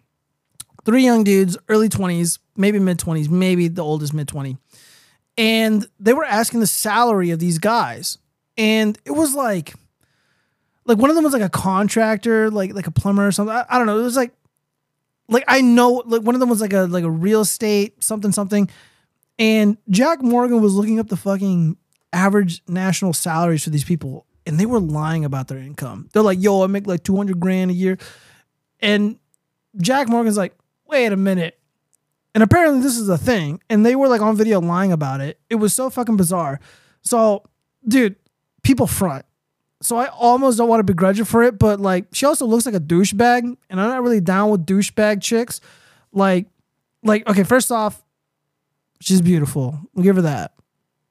three 0.85 1.03
young 1.03 1.23
dudes, 1.23 1.57
early 1.69 1.89
20s, 1.89 2.39
maybe 2.55 2.79
mid 2.79 2.97
20s, 2.97 3.29
maybe 3.29 3.67
the 3.67 3.83
oldest 3.83 4.13
mid 4.13 4.27
20. 4.27 4.57
And 5.37 5.87
they 5.99 6.13
were 6.13 6.25
asking 6.25 6.59
the 6.59 6.67
salary 6.67 7.31
of 7.31 7.39
these 7.39 7.59
guys. 7.59 8.17
And 8.57 8.97
it 9.05 9.11
was 9.11 9.35
like 9.35 9.73
like 10.85 10.97
one 10.97 11.09
of 11.09 11.15
them 11.15 11.23
was 11.23 11.33
like 11.33 11.41
a 11.41 11.49
contractor, 11.49 12.49
like 12.49 12.73
like 12.73 12.87
a 12.87 12.91
plumber 12.91 13.27
or 13.27 13.31
something. 13.31 13.55
I, 13.55 13.65
I 13.69 13.77
don't 13.77 13.87
know. 13.87 13.99
It 13.99 14.03
was 14.03 14.15
like 14.15 14.33
like 15.29 15.43
I 15.47 15.61
know 15.61 16.03
like 16.05 16.21
one 16.21 16.35
of 16.35 16.39
them 16.39 16.49
was 16.49 16.61
like 16.61 16.73
a 16.73 16.81
like 16.81 17.03
a 17.03 17.11
real 17.11 17.41
estate 17.41 18.03
something 18.03 18.31
something. 18.31 18.69
And 19.39 19.77
Jack 19.89 20.21
Morgan 20.23 20.61
was 20.61 20.73
looking 20.73 20.99
up 20.99 21.07
the 21.07 21.17
fucking 21.17 21.77
average 22.11 22.63
national 22.67 23.13
salaries 23.13 23.63
for 23.63 23.69
these 23.69 23.83
people 23.83 24.26
and 24.47 24.59
they 24.59 24.65
were 24.65 24.79
lying 24.79 25.25
about 25.25 25.47
their 25.47 25.59
income. 25.59 26.09
They're 26.13 26.23
like, 26.23 26.41
"Yo, 26.41 26.63
I 26.63 26.67
make 26.67 26.87
like 26.87 27.03
200 27.03 27.39
grand 27.39 27.69
a 27.69 27.73
year." 27.73 27.97
And 28.79 29.19
Jack 29.77 30.07
Morgan's 30.07 30.37
like, 30.37 30.55
"Wait 30.87 31.11
a 31.11 31.17
minute." 31.17 31.59
And 32.33 32.43
apparently 32.43 32.81
this 32.81 32.97
is 32.97 33.09
a 33.09 33.17
thing 33.17 33.61
and 33.67 33.83
they 33.85 33.95
were 33.95 34.07
like 34.07 34.21
on 34.21 34.35
video 34.35 34.61
lying 34.61 34.91
about 34.91 35.21
it. 35.21 35.39
It 35.49 35.55
was 35.55 35.73
so 35.73 35.89
fucking 35.89 36.17
bizarre. 36.17 36.59
So, 37.01 37.43
dude, 37.87 38.15
people 38.61 38.85
front. 38.85 39.25
So 39.81 39.97
I 39.97 40.07
almost 40.07 40.57
don't 40.57 40.69
want 40.69 40.79
to 40.79 40.83
begrudge 40.83 41.17
her 41.17 41.25
for 41.25 41.43
it, 41.43 41.57
but 41.57 41.79
like 41.79 42.05
she 42.13 42.25
also 42.25 42.45
looks 42.45 42.65
like 42.65 42.75
a 42.75 42.79
douchebag, 42.79 43.41
and 43.41 43.81
I'm 43.81 43.89
not 43.89 44.03
really 44.03 44.21
down 44.21 44.49
with 44.49 44.65
douchebag 44.65 45.21
chicks. 45.21 45.61
Like, 46.11 46.47
like 47.03 47.27
okay, 47.27 47.43
first 47.43 47.71
off, 47.71 48.03
she's 48.99 49.21
beautiful. 49.21 49.79
We'll 49.93 50.03
give 50.03 50.15
her 50.15 50.21
that. 50.23 50.53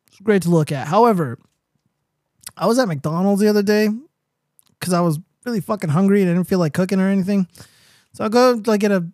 It's 0.09 0.21
great 0.21 0.43
to 0.43 0.51
look 0.51 0.73
at. 0.73 0.87
However, 0.87 1.39
I 2.57 2.67
was 2.67 2.79
at 2.79 2.89
McDonald's 2.89 3.41
the 3.41 3.49
other 3.49 3.63
day 3.63 3.89
because 4.79 4.93
I 4.93 5.01
was 5.01 5.19
really 5.45 5.61
fucking 5.61 5.91
hungry 5.91 6.23
and 6.23 6.31
I 6.31 6.35
didn't 6.35 6.49
feel 6.49 6.59
like 6.59 6.75
cooking 6.75 7.01
or 7.01 7.09
anything. 7.09 7.49
So 8.13 8.25
I 8.25 8.29
go 8.29 8.61
like 8.67 8.81
get 8.81 8.93
a 8.93 9.07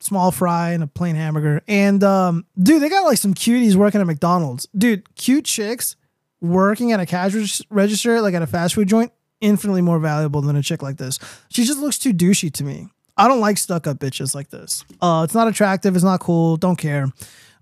small 0.00 0.30
fry 0.30 0.70
and 0.70 0.82
a 0.82 0.86
plain 0.86 1.14
hamburger. 1.16 1.62
And 1.68 2.02
um, 2.02 2.46
dude, 2.58 2.82
they 2.82 2.88
got 2.88 3.04
like 3.04 3.18
some 3.18 3.34
cuties 3.34 3.74
working 3.74 4.00
at 4.00 4.06
McDonald's. 4.06 4.66
Dude, 4.76 5.14
cute 5.14 5.44
chicks 5.44 5.96
working 6.40 6.92
at 6.92 7.00
a 7.00 7.06
cash 7.06 7.34
reg- 7.34 7.66
register, 7.70 8.20
like 8.20 8.34
at 8.34 8.42
a 8.42 8.46
fast 8.46 8.74
food 8.74 8.88
joint, 8.88 9.12
infinitely 9.40 9.82
more 9.82 9.98
valuable 9.98 10.40
than 10.40 10.56
a 10.56 10.62
chick 10.62 10.82
like 10.82 10.96
this. 10.96 11.18
She 11.48 11.64
just 11.64 11.78
looks 11.78 11.98
too 11.98 12.12
douchey 12.12 12.52
to 12.54 12.64
me. 12.64 12.88
I 13.16 13.28
don't 13.28 13.40
like 13.40 13.56
stuck 13.56 13.86
up 13.86 13.98
bitches 13.98 14.34
like 14.34 14.50
this. 14.50 14.84
Uh, 15.00 15.22
it's 15.24 15.34
not 15.34 15.48
attractive. 15.48 15.94
It's 15.94 16.04
not 16.04 16.20
cool. 16.20 16.56
Don't 16.56 16.76
care. 16.76 17.08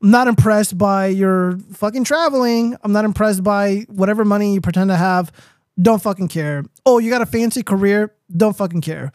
I'm 0.05 0.11
not 0.11 0.29
impressed 0.29 0.77
by 0.77 1.07
your 1.07 1.57
fucking 1.73 2.05
traveling. 2.05 2.77
I'm 2.83 2.93
not 2.93 3.07
impressed 3.07 3.43
by 3.43 3.87
whatever 3.89 4.23
money 4.23 4.53
you 4.53 4.61
pretend 4.61 4.91
to 4.91 4.97
have. 4.97 5.33
Don't 5.81 6.03
fucking 6.03 6.29
care. 6.29 6.63
Oh, 6.85 6.99
you 6.99 7.09
got 7.09 7.23
a 7.23 7.27
fancy 7.27 7.63
career. 7.63 8.15
Don't 8.37 8.55
fucking 8.55 8.83
care. 8.83 9.13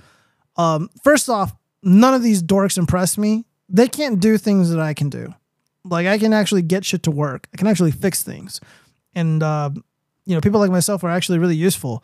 Um, 0.56 0.90
first 1.04 1.30
off, 1.30 1.54
none 1.84 2.16
of 2.16 2.24
these 2.24 2.42
dorks 2.42 2.76
impress 2.76 3.20
me. 3.20 3.46
They 3.70 3.88
can't 3.88 4.20
do 4.20 4.40
things 4.40 4.72
that 4.72 4.80
I 4.80 4.96
can 4.96 5.12
do. 5.12 5.32
Like 5.86 6.08
I 6.08 6.18
can 6.18 6.34
actually 6.34 6.64
get 6.64 6.84
shit 6.84 7.04
to 7.04 7.12
work. 7.12 7.48
I 7.54 7.58
can 7.58 7.68
actually 7.68 7.92
fix 7.92 8.24
things 8.24 8.60
and 9.14 9.44
uh, 9.44 9.70
you 10.26 10.34
know 10.34 10.42
people 10.42 10.60
like 10.60 10.72
myself 10.72 11.04
are 11.04 11.12
actually 11.12 11.38
really 11.38 11.56
useful. 11.56 12.04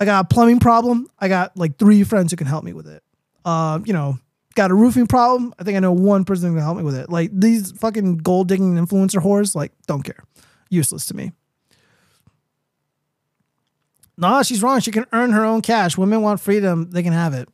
I 0.00 0.06
got 0.06 0.24
a 0.24 0.28
plumbing 0.28 0.60
problem. 0.60 1.08
I 1.18 1.28
got 1.28 1.54
like 1.58 1.78
three 1.78 2.02
friends 2.04 2.32
who 2.32 2.38
can 2.38 2.46
help 2.46 2.64
me 2.64 2.72
with 2.72 2.88
it. 2.88 3.02
Uh, 3.44 3.80
you 3.84 3.92
know, 3.92 4.18
got 4.54 4.70
a 4.70 4.74
roofing 4.74 5.06
problem. 5.06 5.54
I 5.58 5.64
think 5.64 5.76
I 5.76 5.80
know 5.80 5.92
one 5.92 6.24
person 6.24 6.48
who 6.48 6.54
can 6.54 6.62
help 6.62 6.76
me 6.76 6.82
with 6.82 6.96
it. 6.96 7.10
Like 7.10 7.30
these 7.32 7.72
fucking 7.72 8.18
gold 8.18 8.48
digging 8.48 8.74
influencer 8.74 9.22
whores, 9.22 9.54
like 9.54 9.72
don't 9.86 10.02
care, 10.02 10.22
useless 10.70 11.06
to 11.06 11.14
me. 11.14 11.32
Nah, 14.16 14.42
she's 14.42 14.62
wrong. 14.62 14.80
She 14.80 14.92
can 14.92 15.06
earn 15.12 15.32
her 15.32 15.44
own 15.44 15.60
cash. 15.60 15.98
Women 15.98 16.22
want 16.22 16.40
freedom. 16.40 16.90
They 16.90 17.02
can 17.02 17.12
have 17.12 17.34
it. 17.34 17.48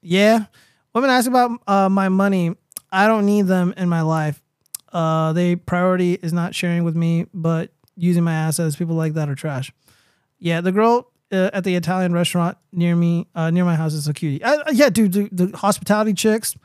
Yeah. 0.00 0.46
Women 0.94 1.10
ask 1.10 1.28
about 1.28 1.60
uh, 1.66 1.88
my 1.88 2.08
money. 2.08 2.54
I 2.92 3.08
don't 3.08 3.26
need 3.26 3.46
them 3.46 3.74
in 3.76 3.88
my 3.88 4.02
life. 4.02 4.40
Uh, 4.92 5.32
they 5.32 5.56
priority 5.56 6.14
is 6.14 6.32
not 6.32 6.54
sharing 6.54 6.84
with 6.84 6.94
me, 6.94 7.26
but 7.34 7.70
using 7.96 8.22
my 8.22 8.32
assets. 8.32 8.76
People 8.76 8.94
like 8.94 9.14
that 9.14 9.28
are 9.28 9.34
trash. 9.34 9.72
Yeah, 10.38 10.60
the 10.60 10.72
girl 10.72 11.10
uh, 11.32 11.50
at 11.52 11.64
the 11.64 11.74
Italian 11.74 12.12
restaurant 12.12 12.56
near 12.72 12.94
me, 12.94 13.26
uh, 13.34 13.50
near 13.50 13.64
my 13.64 13.74
house, 13.76 13.92
is 13.92 14.08
a 14.08 14.14
cutie. 14.14 14.42
Uh, 14.42 14.70
yeah, 14.72 14.88
dude, 14.88 15.12
dude, 15.12 15.36
the 15.36 15.56
hospitality 15.56 16.12
chicks, 16.12 16.56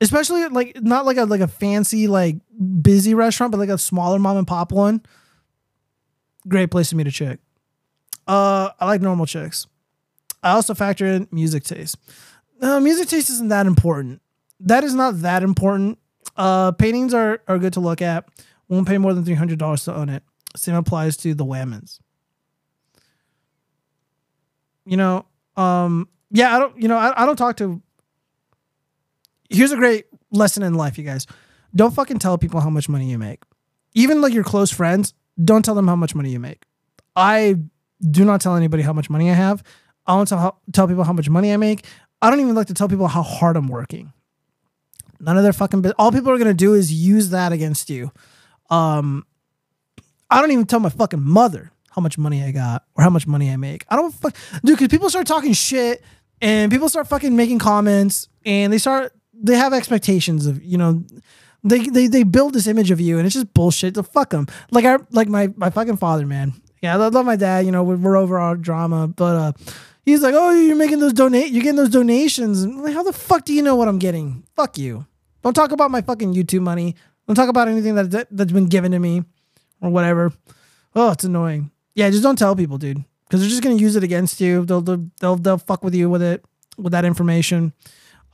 especially 0.00 0.46
like 0.48 0.80
not 0.82 1.04
like 1.04 1.16
a 1.16 1.24
like 1.24 1.40
a 1.40 1.48
fancy 1.48 2.06
like 2.08 2.36
busy 2.82 3.14
restaurant, 3.14 3.52
but 3.52 3.58
like 3.58 3.68
a 3.68 3.78
smaller 3.78 4.18
mom 4.18 4.36
and 4.36 4.46
pop 4.46 4.72
one. 4.72 5.02
Great 6.48 6.70
place 6.70 6.90
to 6.90 6.96
meet 6.96 7.06
a 7.06 7.10
chick. 7.10 7.38
Uh, 8.26 8.70
I 8.80 8.86
like 8.86 9.00
normal 9.00 9.26
chicks. 9.26 9.66
I 10.42 10.52
also 10.52 10.74
factor 10.74 11.06
in 11.06 11.28
music 11.30 11.64
taste. 11.64 11.96
No, 12.60 12.80
music 12.80 13.08
taste 13.08 13.30
isn't 13.30 13.48
that 13.48 13.66
important. 13.66 14.20
That 14.60 14.84
is 14.84 14.94
not 14.94 15.22
that 15.22 15.42
important. 15.42 15.98
Uh, 16.36 16.72
paintings 16.72 17.14
are 17.14 17.42
are 17.46 17.58
good 17.58 17.72
to 17.74 17.80
look 17.80 18.00
at. 18.00 18.26
Won't 18.68 18.88
pay 18.88 18.98
more 18.98 19.12
than 19.12 19.24
three 19.24 19.34
hundred 19.34 19.58
dollars 19.58 19.84
to 19.84 19.94
own 19.94 20.08
it. 20.08 20.22
Same 20.56 20.74
applies 20.74 21.16
to 21.18 21.34
the 21.34 21.44
Whammons. 21.44 22.00
You 24.84 24.96
know, 24.96 25.26
um, 25.56 26.08
yeah, 26.30 26.56
I 26.56 26.58
don't. 26.58 26.80
You 26.80 26.88
know, 26.88 26.96
I, 26.96 27.22
I 27.22 27.26
don't 27.26 27.36
talk 27.36 27.56
to. 27.58 27.80
Here's 29.48 29.72
a 29.72 29.76
great 29.76 30.06
lesson 30.30 30.62
in 30.62 30.74
life, 30.74 30.98
you 30.98 31.04
guys. 31.04 31.26
Don't 31.74 31.94
fucking 31.94 32.18
tell 32.18 32.38
people 32.38 32.60
how 32.60 32.70
much 32.70 32.88
money 32.88 33.10
you 33.10 33.18
make. 33.18 33.42
Even 33.94 34.20
like 34.20 34.32
your 34.32 34.44
close 34.44 34.70
friends, 34.70 35.14
don't 35.42 35.64
tell 35.64 35.74
them 35.74 35.88
how 35.88 35.96
much 35.96 36.14
money 36.14 36.30
you 36.30 36.40
make. 36.40 36.64
I 37.14 37.56
do 38.00 38.24
not 38.24 38.40
tell 38.40 38.56
anybody 38.56 38.82
how 38.82 38.92
much 38.92 39.10
money 39.10 39.30
I 39.30 39.34
have. 39.34 39.62
I 40.06 40.16
don't 40.16 40.26
tell, 40.26 40.60
tell 40.72 40.88
people 40.88 41.04
how 41.04 41.12
much 41.12 41.28
money 41.28 41.52
I 41.52 41.56
make. 41.56 41.84
I 42.20 42.30
don't 42.30 42.40
even 42.40 42.54
like 42.54 42.66
to 42.68 42.74
tell 42.74 42.88
people 42.88 43.06
how 43.08 43.22
hard 43.22 43.56
I'm 43.56 43.68
working. 43.68 44.12
None 45.20 45.36
of 45.36 45.42
their 45.42 45.52
fucking 45.52 45.82
business. 45.82 45.96
All 45.98 46.10
people 46.10 46.30
are 46.32 46.38
gonna 46.38 46.54
do 46.54 46.74
is 46.74 46.92
use 46.92 47.30
that 47.30 47.52
against 47.52 47.90
you. 47.90 48.10
Um, 48.70 49.26
I 50.30 50.40
don't 50.40 50.50
even 50.50 50.66
tell 50.66 50.80
my 50.80 50.88
fucking 50.88 51.20
mother 51.22 51.70
how 51.94 52.02
much 52.02 52.18
money 52.18 52.42
I 52.42 52.50
got 52.50 52.84
or 52.94 53.04
how 53.04 53.10
much 53.10 53.26
money 53.26 53.50
I 53.50 53.56
make. 53.56 53.84
I 53.88 53.96
don't 53.96 54.12
fuck, 54.12 54.34
dude. 54.64 54.76
Because 54.76 54.88
people 54.88 55.10
start 55.10 55.26
talking 55.26 55.52
shit 55.52 56.02
and 56.40 56.70
people 56.72 56.88
start 56.88 57.08
fucking 57.08 57.34
making 57.36 57.58
comments 57.58 58.28
and 58.44 58.72
they 58.72 58.78
start 58.78 59.12
they 59.34 59.56
have 59.56 59.72
expectations 59.72 60.46
of 60.46 60.62
you 60.62 60.78
know 60.78 61.04
they 61.64 61.80
they 61.88 62.06
they 62.06 62.22
build 62.22 62.54
this 62.54 62.66
image 62.66 62.90
of 62.90 63.00
you 63.00 63.18
and 63.18 63.26
it's 63.26 63.34
just 63.34 63.52
bullshit. 63.54 63.94
To 63.94 64.02
fuck 64.02 64.30
them. 64.30 64.46
Like 64.70 64.84
I 64.84 64.98
like 65.10 65.28
my 65.28 65.52
my 65.56 65.70
fucking 65.70 65.96
father, 65.98 66.26
man. 66.26 66.54
Yeah, 66.82 66.94
I 66.94 66.96
love 66.96 67.24
my 67.24 67.36
dad. 67.36 67.64
You 67.64 67.70
know, 67.70 67.84
we're, 67.84 68.16
over 68.16 68.40
our 68.40 68.56
drama, 68.56 69.06
but 69.06 69.36
uh, 69.36 69.52
he's 70.04 70.20
like, 70.20 70.34
oh, 70.36 70.50
you're 70.50 70.74
making 70.74 70.98
those 70.98 71.12
donate, 71.12 71.52
you're 71.52 71.62
getting 71.62 71.76
those 71.76 71.90
donations. 71.90 72.66
Like, 72.66 72.92
how 72.92 73.04
the 73.04 73.12
fuck 73.12 73.44
do 73.44 73.54
you 73.54 73.62
know 73.62 73.76
what 73.76 73.86
I'm 73.86 74.00
getting? 74.00 74.42
Fuck 74.56 74.78
you. 74.78 75.06
Don't 75.44 75.54
talk 75.54 75.70
about 75.70 75.92
my 75.92 76.02
fucking 76.02 76.34
YouTube 76.34 76.62
money. 76.62 76.96
Don't 77.28 77.36
talk 77.36 77.48
about 77.48 77.68
anything 77.68 77.94
that- 77.94 78.26
that's 78.30 78.52
been 78.52 78.66
given 78.66 78.90
to 78.92 78.98
me 78.98 79.22
or 79.80 79.90
whatever. 79.90 80.32
Oh, 80.94 81.12
it's 81.12 81.24
annoying. 81.24 81.70
Yeah, 81.94 82.08
just 82.10 82.22
don't 82.22 82.38
tell 82.38 82.56
people, 82.56 82.78
dude, 82.78 83.04
because 83.24 83.40
they're 83.40 83.50
just 83.50 83.62
gonna 83.62 83.76
use 83.76 83.96
it 83.96 84.02
against 84.02 84.40
you. 84.40 84.64
They'll 84.64 84.80
they'll 84.80 85.10
they'll, 85.20 85.36
they'll 85.36 85.58
fuck 85.58 85.84
with 85.84 85.94
you 85.94 86.08
with 86.08 86.22
it 86.22 86.44
with 86.76 86.92
that 86.92 87.04
information. 87.04 87.72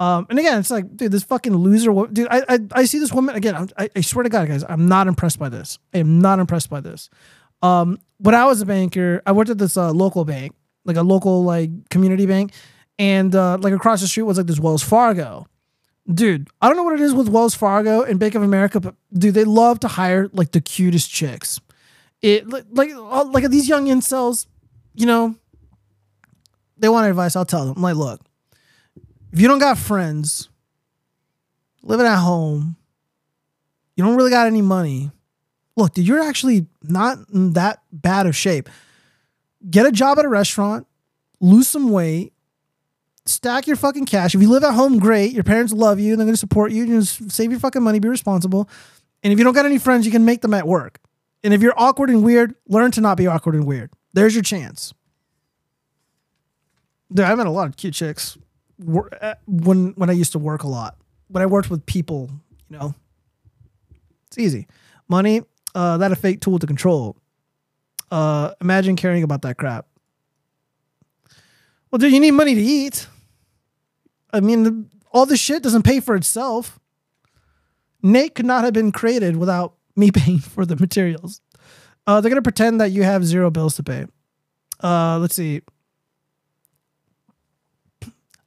Um, 0.00 0.26
and 0.30 0.38
again, 0.38 0.60
it's 0.60 0.70
like, 0.70 0.96
dude, 0.96 1.10
this 1.10 1.24
fucking 1.24 1.54
loser, 1.54 1.92
dude. 2.12 2.28
I 2.30 2.42
I, 2.48 2.58
I 2.72 2.84
see 2.84 2.98
this 2.98 3.12
woman 3.12 3.34
again. 3.34 3.68
I, 3.76 3.90
I 3.96 4.00
swear 4.00 4.22
to 4.22 4.28
God, 4.28 4.48
guys, 4.48 4.64
I'm 4.68 4.86
not 4.86 5.08
impressed 5.08 5.38
by 5.38 5.48
this. 5.48 5.78
I 5.92 5.98
am 5.98 6.20
not 6.20 6.38
impressed 6.38 6.70
by 6.70 6.80
this. 6.80 7.10
Um, 7.62 7.98
when 8.18 8.34
I 8.34 8.44
was 8.46 8.60
a 8.60 8.66
banker, 8.66 9.22
I 9.26 9.32
worked 9.32 9.50
at 9.50 9.58
this 9.58 9.76
uh, 9.76 9.90
local 9.90 10.24
bank, 10.24 10.54
like 10.84 10.96
a 10.96 11.02
local 11.02 11.42
like 11.42 11.70
community 11.90 12.26
bank, 12.26 12.52
and 12.98 13.34
uh, 13.34 13.58
like 13.60 13.72
across 13.72 14.00
the 14.00 14.06
street 14.08 14.24
was 14.24 14.36
like 14.36 14.46
this 14.46 14.60
Wells 14.60 14.82
Fargo. 14.82 15.46
Dude, 16.12 16.48
I 16.62 16.68
don't 16.68 16.76
know 16.76 16.84
what 16.84 16.94
it 16.94 17.00
is 17.00 17.12
with 17.12 17.28
Wells 17.28 17.54
Fargo 17.54 18.02
and 18.02 18.18
Bank 18.18 18.34
of 18.34 18.42
America, 18.42 18.80
but 18.80 18.94
dude, 19.12 19.34
they 19.34 19.44
love 19.44 19.80
to 19.80 19.88
hire 19.88 20.30
like 20.32 20.52
the 20.52 20.60
cutest 20.60 21.10
chicks. 21.10 21.60
It 22.20 22.48
li- 22.48 22.62
like 22.70 22.90
like 22.94 23.48
these 23.50 23.68
young 23.68 23.86
incels, 23.86 24.46
you 24.94 25.06
know, 25.06 25.36
they 26.76 26.88
want 26.88 27.08
advice. 27.08 27.36
I'll 27.36 27.44
tell 27.44 27.66
them. 27.66 27.76
I'm 27.76 27.82
like, 27.82 27.96
look, 27.96 28.20
if 29.32 29.40
you 29.40 29.48
don't 29.48 29.58
got 29.58 29.78
friends, 29.78 30.48
living 31.82 32.06
at 32.06 32.18
home, 32.18 32.76
you 33.96 34.04
don't 34.04 34.16
really 34.16 34.30
got 34.30 34.46
any 34.46 34.62
money. 34.62 35.10
Look, 35.76 35.94
dude, 35.94 36.08
you're 36.08 36.22
actually 36.22 36.66
not 36.82 37.18
in 37.32 37.52
that 37.52 37.82
bad 37.92 38.26
of 38.26 38.34
shape. 38.34 38.68
Get 39.68 39.86
a 39.86 39.92
job 39.92 40.18
at 40.18 40.24
a 40.24 40.28
restaurant, 40.28 40.86
lose 41.40 41.68
some 41.68 41.90
weight, 41.90 42.32
stack 43.26 43.66
your 43.66 43.76
fucking 43.76 44.06
cash. 44.06 44.34
If 44.34 44.42
you 44.42 44.48
live 44.48 44.64
at 44.64 44.74
home, 44.74 44.98
great. 44.98 45.32
Your 45.32 45.44
parents 45.44 45.72
love 45.72 46.00
you. 46.00 46.16
They're 46.16 46.26
to 46.26 46.36
support 46.36 46.72
you. 46.72 46.86
Just 46.86 47.30
save 47.30 47.50
your 47.50 47.60
fucking 47.60 47.82
money. 47.82 47.98
Be 48.00 48.08
responsible. 48.08 48.68
And 49.22 49.32
if 49.32 49.38
you 49.38 49.44
don't 49.44 49.54
got 49.54 49.66
any 49.66 49.78
friends, 49.78 50.06
you 50.06 50.12
can 50.12 50.24
make 50.24 50.40
them 50.40 50.54
at 50.54 50.66
work. 50.66 50.98
And 51.44 51.54
if 51.54 51.62
you're 51.62 51.74
awkward 51.76 52.10
and 52.10 52.24
weird, 52.24 52.54
learn 52.66 52.90
to 52.92 53.00
not 53.00 53.16
be 53.16 53.26
awkward 53.26 53.54
and 53.54 53.66
weird. 53.66 53.90
There's 54.12 54.34
your 54.34 54.42
chance. 54.42 54.92
Dude, 57.12 57.24
I 57.24 57.34
met 57.34 57.46
a 57.46 57.50
lot 57.50 57.68
of 57.68 57.76
cute 57.76 57.94
chicks. 57.94 58.36
uh, 59.20 59.34
when 59.46 59.92
when 59.96 60.10
I 60.10 60.12
used 60.12 60.32
to 60.32 60.38
work 60.38 60.62
a 60.62 60.68
lot. 60.68 60.96
When 61.28 61.42
I 61.42 61.46
worked 61.46 61.70
with 61.70 61.84
people, 61.86 62.30
you 62.68 62.78
know, 62.78 62.94
it's 64.26 64.38
easy. 64.38 64.66
Money, 65.08 65.42
uh, 65.74 65.98
that 65.98 66.12
a 66.12 66.16
fake 66.16 66.40
tool 66.40 66.58
to 66.58 66.66
control. 66.66 67.16
Uh, 68.10 68.52
imagine 68.60 68.96
caring 68.96 69.22
about 69.22 69.42
that 69.42 69.56
crap. 69.58 69.86
Well, 71.90 71.98
dude, 71.98 72.12
you 72.12 72.20
need 72.20 72.32
money 72.32 72.54
to 72.54 72.60
eat. 72.60 73.06
I 74.32 74.40
mean, 74.40 74.62
the, 74.62 74.84
all 75.12 75.26
this 75.26 75.40
shit 75.40 75.62
doesn't 75.62 75.84
pay 75.84 76.00
for 76.00 76.14
itself. 76.14 76.78
Nate 78.02 78.34
could 78.34 78.46
not 78.46 78.64
have 78.64 78.74
been 78.74 78.92
created 78.92 79.36
without 79.36 79.74
me 79.98 80.10
paying 80.12 80.38
for 80.38 80.64
the 80.64 80.76
materials. 80.76 81.40
Uh, 82.06 82.20
they're 82.20 82.30
gonna 82.30 82.42
pretend 82.42 82.80
that 82.80 82.90
you 82.90 83.02
have 83.02 83.24
zero 83.24 83.50
bills 83.50 83.76
to 83.76 83.82
pay. 83.82 84.06
Uh, 84.82 85.18
let's 85.18 85.34
see. 85.34 85.60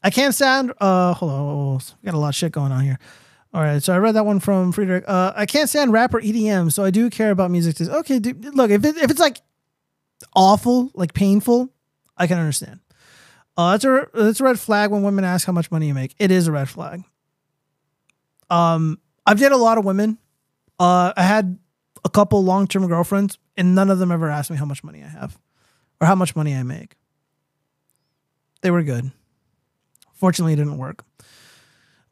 I 0.04 0.10
can't 0.10 0.34
stand. 0.34 0.74
Uh, 0.80 1.14
hold 1.14 1.32
on, 1.32 1.82
we 2.02 2.06
got 2.06 2.16
a 2.16 2.18
lot 2.18 2.30
of 2.30 2.36
shit 2.36 2.52
going 2.52 2.72
on 2.72 2.84
here. 2.84 2.98
All 3.54 3.62
right, 3.62 3.84
so 3.84 3.94
I 3.94 3.98
read 3.98 4.16
that 4.16 4.26
one 4.26 4.40
from 4.40 4.72
Friedrich. 4.72 5.04
Uh, 5.06 5.34
I 5.36 5.46
can't 5.46 5.70
stand 5.70 5.92
rap 5.92 6.14
or 6.14 6.22
EDM, 6.22 6.72
so 6.72 6.84
I 6.84 6.90
do 6.90 7.10
care 7.10 7.32
about 7.32 7.52
music. 7.52 7.76
taste. 7.76 7.92
Okay, 7.92 8.18
dude, 8.18 8.56
look, 8.56 8.72
if 8.72 8.84
it, 8.86 8.96
if 8.98 9.12
it's 9.12 9.20
like 9.20 9.42
awful, 10.36 10.90
like 10.96 11.14
painful, 11.14 11.70
I 12.18 12.28
can 12.28 12.40
understand. 12.40 12.80
Uh, 13.58 13.74
it's 13.76 13.84
a 13.84 14.08
it's 14.14 14.40
a 14.40 14.44
red 14.44 14.60
flag 14.60 14.90
when 14.90 15.04
women 15.04 15.26
ask 15.26 15.46
how 15.46 15.54
much 15.54 15.70
money 15.70 15.88
you 15.88 15.94
make. 15.94 16.16
It 16.18 16.32
is 16.32 16.48
a 16.48 16.52
red 16.52 16.70
flag. 16.70 17.04
Um, 18.50 19.00
I've 19.26 19.38
dated 19.38 19.52
a 19.52 19.58
lot 19.58 19.78
of 19.78 19.86
women. 19.86 20.18
Uh, 20.82 21.14
I 21.16 21.22
had 21.22 21.60
a 22.04 22.10
couple 22.10 22.44
long 22.44 22.66
term 22.66 22.88
girlfriends, 22.88 23.38
and 23.56 23.76
none 23.76 23.92
of 23.92 24.00
them 24.00 24.12
ever 24.12 24.32
asked 24.32 24.50
me 24.50 24.58
how 24.58 24.66
much 24.66 24.84
money 24.84 25.04
I 25.04 25.08
have 25.08 25.38
or 26.00 26.08
how 26.08 26.16
much 26.16 26.36
money 26.36 26.56
I 26.56 26.64
make. 26.64 26.96
They 28.62 28.72
were 28.72 28.82
good. 28.82 29.12
Fortunately, 30.14 30.54
it 30.54 30.56
didn't 30.56 30.80
work. 30.80 31.06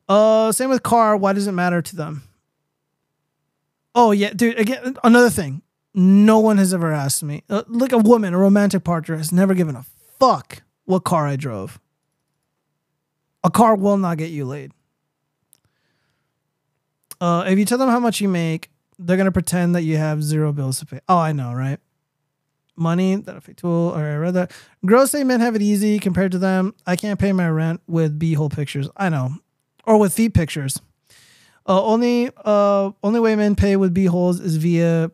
Uh, 0.08 0.52
same 0.52 0.70
with 0.70 0.84
car. 0.84 1.18
Why 1.18 1.34
does 1.34 1.48
it 1.48 1.52
matter 1.52 1.82
to 1.82 1.96
them? 1.96 2.22
Oh 3.96 4.12
yeah, 4.12 4.34
dude. 4.34 4.60
Again, 4.60 4.98
another 5.04 5.32
thing. 5.32 5.64
No 5.96 6.38
one 6.38 6.60
has 6.60 6.72
ever 6.72 6.94
asked 6.94 7.24
me. 7.24 7.42
Uh, 7.50 7.64
like 7.68 7.92
a 7.92 7.98
woman, 7.98 8.36
a 8.36 8.38
romantic 8.38 8.84
partner, 8.84 9.18
has 9.18 9.32
never 9.32 9.56
given 9.56 9.76
a 9.76 9.86
fuck 10.20 10.62
what 10.86 11.04
car 11.04 11.26
I 11.26 11.38
drove. 11.38 11.80
A 13.44 13.50
car 13.50 13.76
will 13.76 13.98
not 13.98 14.20
get 14.20 14.30
you 14.30 14.46
laid. 14.46 14.74
Uh, 17.22 17.44
if 17.48 17.60
you 17.60 17.66
tell 17.66 17.78
them 17.78 17.90
how 17.90 18.00
much 18.00 18.22
you 18.22 18.30
make, 18.30 18.70
they're 18.98 19.18
gonna 19.18 19.32
pretend 19.32 19.76
that 19.76 19.84
you 19.84 19.98
have 19.98 20.24
zero 20.24 20.52
bills 20.52 20.80
to 20.80 20.86
pay. 20.86 21.00
Oh, 21.08 21.18
I 21.18 21.32
know, 21.32 21.54
right? 21.54 21.80
Money 22.76 23.16
that 23.16 23.36
a 23.36 23.42
fake 23.42 23.58
tool, 23.58 23.94
or 23.96 24.20
rather 24.22 24.48
that. 24.82 25.26
Men 25.26 25.40
have 25.42 25.56
it 25.56 25.62
easy 25.62 26.00
compared 26.00 26.32
to 26.32 26.40
them. 26.40 26.74
I 26.88 26.96
can't 26.96 27.20
pay 27.20 27.34
my 27.34 27.50
rent 27.50 27.82
with 27.88 28.18
b-hole 28.18 28.50
pictures. 28.50 28.90
I 28.96 29.10
know, 29.10 29.32
or 29.86 29.98
with 29.98 30.14
feet 30.14 30.34
pictures. 30.34 30.82
Uh, 31.68 31.84
only 31.84 32.32
uh, 32.46 32.92
only 33.04 33.20
way 33.20 33.36
men 33.36 33.56
pay 33.56 33.76
with 33.76 33.94
b-holes 33.94 34.40
is 34.40 34.56
via 34.58 35.12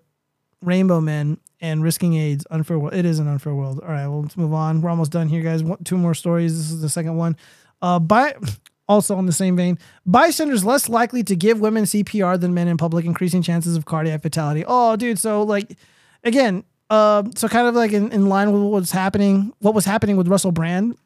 rainbow 0.61 1.01
men 1.01 1.37
and 1.59 1.83
risking 1.83 2.15
AIDS. 2.15 2.45
Unfair 2.49 2.77
world. 2.77 2.93
It 2.93 3.05
is 3.05 3.19
an 3.19 3.27
unfair 3.27 3.53
world. 3.55 3.79
All 3.81 3.89
right, 3.89 4.07
well, 4.07 4.21
let's 4.21 4.37
move 4.37 4.53
on. 4.53 4.81
We're 4.81 4.89
almost 4.89 5.11
done 5.11 5.27
here, 5.27 5.41
guys. 5.41 5.63
One, 5.63 5.83
two 5.83 5.97
more 5.97 6.13
stories. 6.13 6.55
This 6.55 6.71
is 6.71 6.81
the 6.81 6.89
second 6.89 7.17
one. 7.17 7.35
Uh, 7.81 7.99
by 7.99 8.35
also 8.87 9.17
in 9.19 9.25
the 9.25 9.33
same 9.33 9.55
vein, 9.55 9.79
bystanders 10.05 10.63
less 10.63 10.89
likely 10.89 11.23
to 11.23 11.35
give 11.35 11.59
women 11.59 11.85
CPR 11.85 12.39
than 12.39 12.53
men 12.53 12.67
in 12.67 12.77
public, 12.77 13.05
increasing 13.05 13.41
chances 13.41 13.75
of 13.75 13.85
cardiac 13.85 14.21
fatality. 14.21 14.63
Oh, 14.65 14.95
dude. 14.95 15.19
So 15.19 15.43
like, 15.43 15.77
again, 16.23 16.63
uh, 16.89 17.23
so 17.35 17.47
kind 17.47 17.67
of 17.67 17.75
like 17.75 17.91
in, 17.91 18.11
in 18.11 18.27
line 18.27 18.51
with 18.51 18.61
what's 18.61 18.91
happening, 18.91 19.53
what 19.59 19.73
was 19.73 19.85
happening 19.85 20.17
with 20.17 20.27
Russell 20.27 20.51
Brand. 20.51 20.97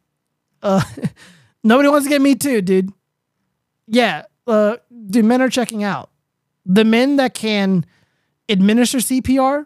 Uh, 0.61 0.83
nobody 1.63 1.89
wants 1.89 2.05
to 2.05 2.09
get 2.09 2.21
me 2.21 2.35
too, 2.35 2.61
dude. 2.61 2.91
Yeah, 3.87 4.23
uh, 4.45 4.77
dude, 5.09 5.25
men 5.25 5.41
are 5.41 5.49
checking 5.49 5.83
out. 5.83 6.09
The 6.65 6.83
men 6.83 7.15
that 7.15 7.33
can 7.33 7.85
administer 8.49 8.99
CPR, 8.99 9.65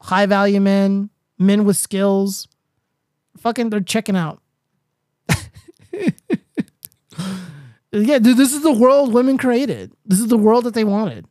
high 0.00 0.26
value 0.26 0.60
men, 0.60 1.10
men 1.38 1.64
with 1.64 1.76
skills, 1.76 2.48
fucking, 3.38 3.70
they're 3.70 3.80
checking 3.80 4.16
out. 4.16 4.40
yeah, 7.92 8.18
dude, 8.18 8.36
this 8.36 8.52
is 8.52 8.62
the 8.62 8.72
world 8.72 9.12
women 9.12 9.38
created. 9.38 9.92
This 10.04 10.20
is 10.20 10.28
the 10.28 10.38
world 10.38 10.64
that 10.64 10.74
they 10.74 10.84
wanted. 10.84 11.26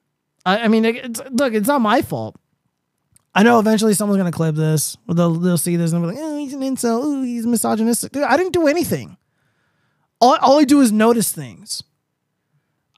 I, 0.45 0.59
I 0.59 0.67
mean, 0.67 0.85
it's, 0.85 1.21
look, 1.31 1.53
it's 1.53 1.67
not 1.67 1.81
my 1.81 2.01
fault. 2.01 2.35
I 3.33 3.43
know 3.43 3.59
eventually 3.59 3.93
someone's 3.93 4.17
gonna 4.17 4.31
clip 4.31 4.55
this, 4.55 4.97
or 5.07 5.15
they'll 5.15 5.33
they'll 5.35 5.57
see 5.57 5.77
this 5.77 5.93
and 5.93 6.01
be 6.03 6.07
like, 6.07 6.17
"Oh, 6.19 6.37
he's 6.37 6.53
an 6.53 6.59
incel. 6.59 6.99
Oh, 7.01 7.23
he's 7.23 7.47
misogynistic." 7.47 8.11
Dude, 8.11 8.23
I 8.23 8.35
didn't 8.35 8.51
do 8.51 8.67
anything. 8.67 9.15
All 10.19 10.37
all 10.41 10.59
I 10.59 10.65
do 10.65 10.81
is 10.81 10.91
notice 10.91 11.31
things. 11.31 11.81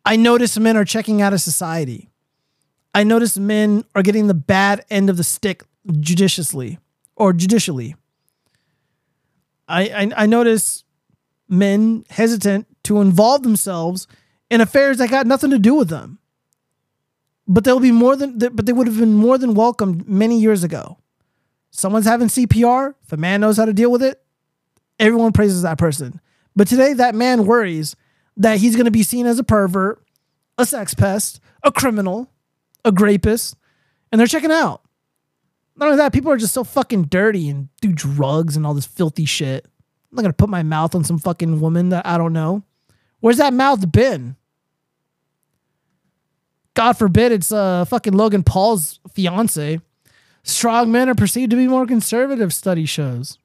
I 0.06 0.16
notice 0.16 0.58
men 0.58 0.76
are 0.76 0.86
checking 0.86 1.22
out 1.22 1.34
of 1.34 1.42
society. 1.42 2.10
I 2.96 3.04
notice 3.04 3.38
men 3.38 3.86
are 3.96 4.02
getting 4.02 4.28
the 4.28 4.34
bad 4.34 4.86
end 4.90 5.10
of 5.10 5.18
the 5.18 5.24
stick 5.24 5.64
judiciously 6.00 6.80
or 7.16 7.34
judicially. 7.34 7.96
I, 9.68 9.84
I, 9.84 10.12
I 10.24 10.26
notice 10.26 10.84
men 11.48 12.06
hesitant 12.10 12.68
to 12.84 13.02
involve 13.02 13.44
themselves 13.44 14.08
in 14.50 14.62
affairs 14.62 14.98
that 14.98 15.10
got 15.10 15.28
nothing 15.28 15.50
to 15.52 15.60
do 15.60 15.74
with 15.74 15.90
them. 15.90 16.20
But 17.48 17.64
they'll 17.64 17.80
be 17.80 17.92
more 17.92 18.16
than 18.16 18.38
but 18.38 18.66
they 18.66 18.74
would 18.74 18.88
have 18.88 19.00
been 19.00 19.16
more 19.16 19.38
than 19.38 19.54
welcomed 19.54 20.08
many 20.08 20.40
years 20.40 20.64
ago. 20.64 20.98
Someone's 21.72 22.06
having 22.06 22.28
CPR, 22.28 22.94
if 23.04 23.12
a 23.12 23.18
man 23.18 23.42
knows 23.42 23.58
how 23.58 23.66
to 23.66 23.74
deal 23.74 23.92
with 23.92 24.04
it, 24.04 24.22
everyone 25.00 25.32
praises 25.32 25.64
that 25.64 25.78
person. 25.78 26.22
But 26.56 26.68
today 26.68 26.94
that 26.94 27.16
man 27.16 27.46
worries 27.46 27.96
that 28.38 28.60
he's 28.60 28.76
going 28.76 28.86
to 28.86 28.92
be 28.92 29.04
seen 29.04 29.26
as 29.26 29.40
a 29.40 29.44
pervert, 29.44 30.04
a 30.58 30.66
sex 30.66 30.94
pest, 30.94 31.40
a 31.64 31.72
criminal, 31.72 32.32
a 32.86 32.92
grapist, 32.92 33.56
and 34.12 34.20
they're 34.20 34.28
checking 34.28 34.52
out. 34.52 34.82
Not 35.76 35.88
only 35.88 35.98
that, 35.98 36.14
people 36.14 36.32
are 36.32 36.38
just 36.38 36.54
so 36.54 36.64
fucking 36.64 37.06
dirty 37.06 37.50
and 37.50 37.70
do 37.82 37.92
drugs 37.92 38.56
and 38.56 38.66
all 38.66 38.76
this 38.76 38.86
filthy 38.86 39.26
shit. 39.26 39.66
I'm 40.12 40.16
not 40.16 40.22
gonna 40.22 40.34
put 40.34 40.50
my 40.50 40.62
mouth 40.62 40.94
on 40.94 41.04
some 41.04 41.18
fucking 41.18 41.60
woman 41.60 41.90
that 41.90 42.06
I 42.06 42.18
don't 42.18 42.34
know. 42.34 42.64
Where's 43.24 43.38
that 43.38 43.54
mouth 43.54 43.90
been? 43.90 44.36
God 46.74 46.98
forbid 46.98 47.32
it's 47.32 47.54
uh 47.54 47.86
fucking 47.86 48.12
Logan 48.12 48.44
Paul's 48.44 49.00
fiance. 49.14 49.80
Strong 50.44 50.92
men 50.92 51.08
are 51.08 51.16
perceived 51.16 51.52
to 51.52 51.56
be 51.56 51.70
more 51.70 51.86
conservative, 51.86 52.54
study 52.54 52.86
shows. 52.86 53.38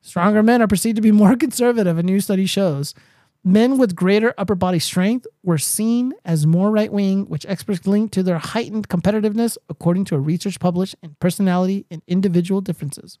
Stronger 0.00 0.42
men 0.42 0.60
are 0.60 0.66
perceived 0.66 0.96
to 0.96 1.02
be 1.02 1.12
more 1.12 1.36
conservative, 1.44 1.98
a 1.98 2.02
new 2.02 2.18
study 2.20 2.46
shows. 2.46 2.96
Men 3.44 3.78
with 3.78 3.94
greater 3.94 4.34
upper 4.36 4.56
body 4.56 4.80
strength 4.80 5.28
were 5.44 5.56
seen 5.56 6.14
as 6.24 6.44
more 6.44 6.72
right 6.72 6.92
wing, 6.92 7.26
which 7.26 7.46
experts 7.46 7.86
link 7.86 8.10
to 8.10 8.24
their 8.24 8.38
heightened 8.38 8.88
competitiveness, 8.88 9.56
according 9.68 10.04
to 10.06 10.16
a 10.16 10.18
research 10.18 10.58
published 10.58 10.96
in 11.00 11.14
Personality 11.20 11.86
and 11.92 12.02
Individual 12.08 12.60
Differences. 12.60 13.20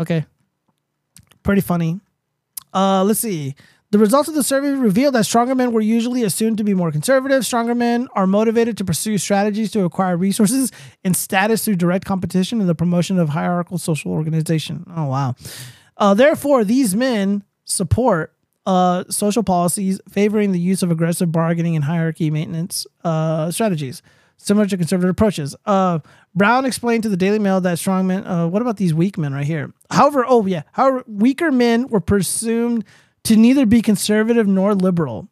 Okay. 0.00 0.26
Pretty 1.44 1.60
funny. 1.60 2.00
Uh, 2.74 3.04
let's 3.04 3.20
see. 3.20 3.54
The 3.92 3.98
results 3.98 4.26
of 4.26 4.34
the 4.34 4.42
survey 4.42 4.70
revealed 4.70 5.14
that 5.16 5.24
stronger 5.24 5.54
men 5.54 5.70
were 5.70 5.82
usually 5.82 6.22
assumed 6.22 6.56
to 6.56 6.64
be 6.64 6.72
more 6.72 6.90
conservative. 6.90 7.44
Stronger 7.44 7.74
men 7.74 8.08
are 8.14 8.26
motivated 8.26 8.78
to 8.78 8.86
pursue 8.86 9.18
strategies 9.18 9.70
to 9.72 9.84
acquire 9.84 10.16
resources 10.16 10.72
and 11.04 11.14
status 11.14 11.62
through 11.62 11.76
direct 11.76 12.06
competition 12.06 12.58
and 12.58 12.70
the 12.70 12.74
promotion 12.74 13.18
of 13.18 13.28
hierarchical 13.28 13.76
social 13.76 14.10
organization. 14.10 14.86
Oh, 14.96 15.04
wow. 15.04 15.34
Uh, 15.98 16.14
therefore, 16.14 16.64
these 16.64 16.96
men 16.96 17.44
support 17.66 18.34
uh, 18.64 19.04
social 19.10 19.42
policies 19.42 20.00
favoring 20.08 20.52
the 20.52 20.58
use 20.58 20.82
of 20.82 20.90
aggressive 20.90 21.30
bargaining 21.30 21.76
and 21.76 21.84
hierarchy 21.84 22.30
maintenance 22.30 22.86
uh, 23.04 23.50
strategies, 23.50 24.00
similar 24.38 24.66
to 24.66 24.78
conservative 24.78 25.10
approaches. 25.10 25.54
Uh, 25.66 25.98
Brown 26.34 26.64
explained 26.64 27.02
to 27.02 27.10
the 27.10 27.16
Daily 27.18 27.38
Mail 27.38 27.60
that 27.60 27.78
strong 27.78 28.06
men. 28.06 28.26
Uh, 28.26 28.46
what 28.46 28.62
about 28.62 28.78
these 28.78 28.94
weak 28.94 29.18
men 29.18 29.34
right 29.34 29.44
here? 29.44 29.70
However, 29.90 30.24
oh 30.26 30.46
yeah, 30.46 30.62
however, 30.72 31.04
weaker 31.06 31.52
men 31.52 31.88
were 31.88 32.00
presumed 32.00 32.86
to 33.24 33.36
neither 33.36 33.66
be 33.66 33.82
conservative 33.82 34.46
nor 34.46 34.74
liberal. 34.74 35.28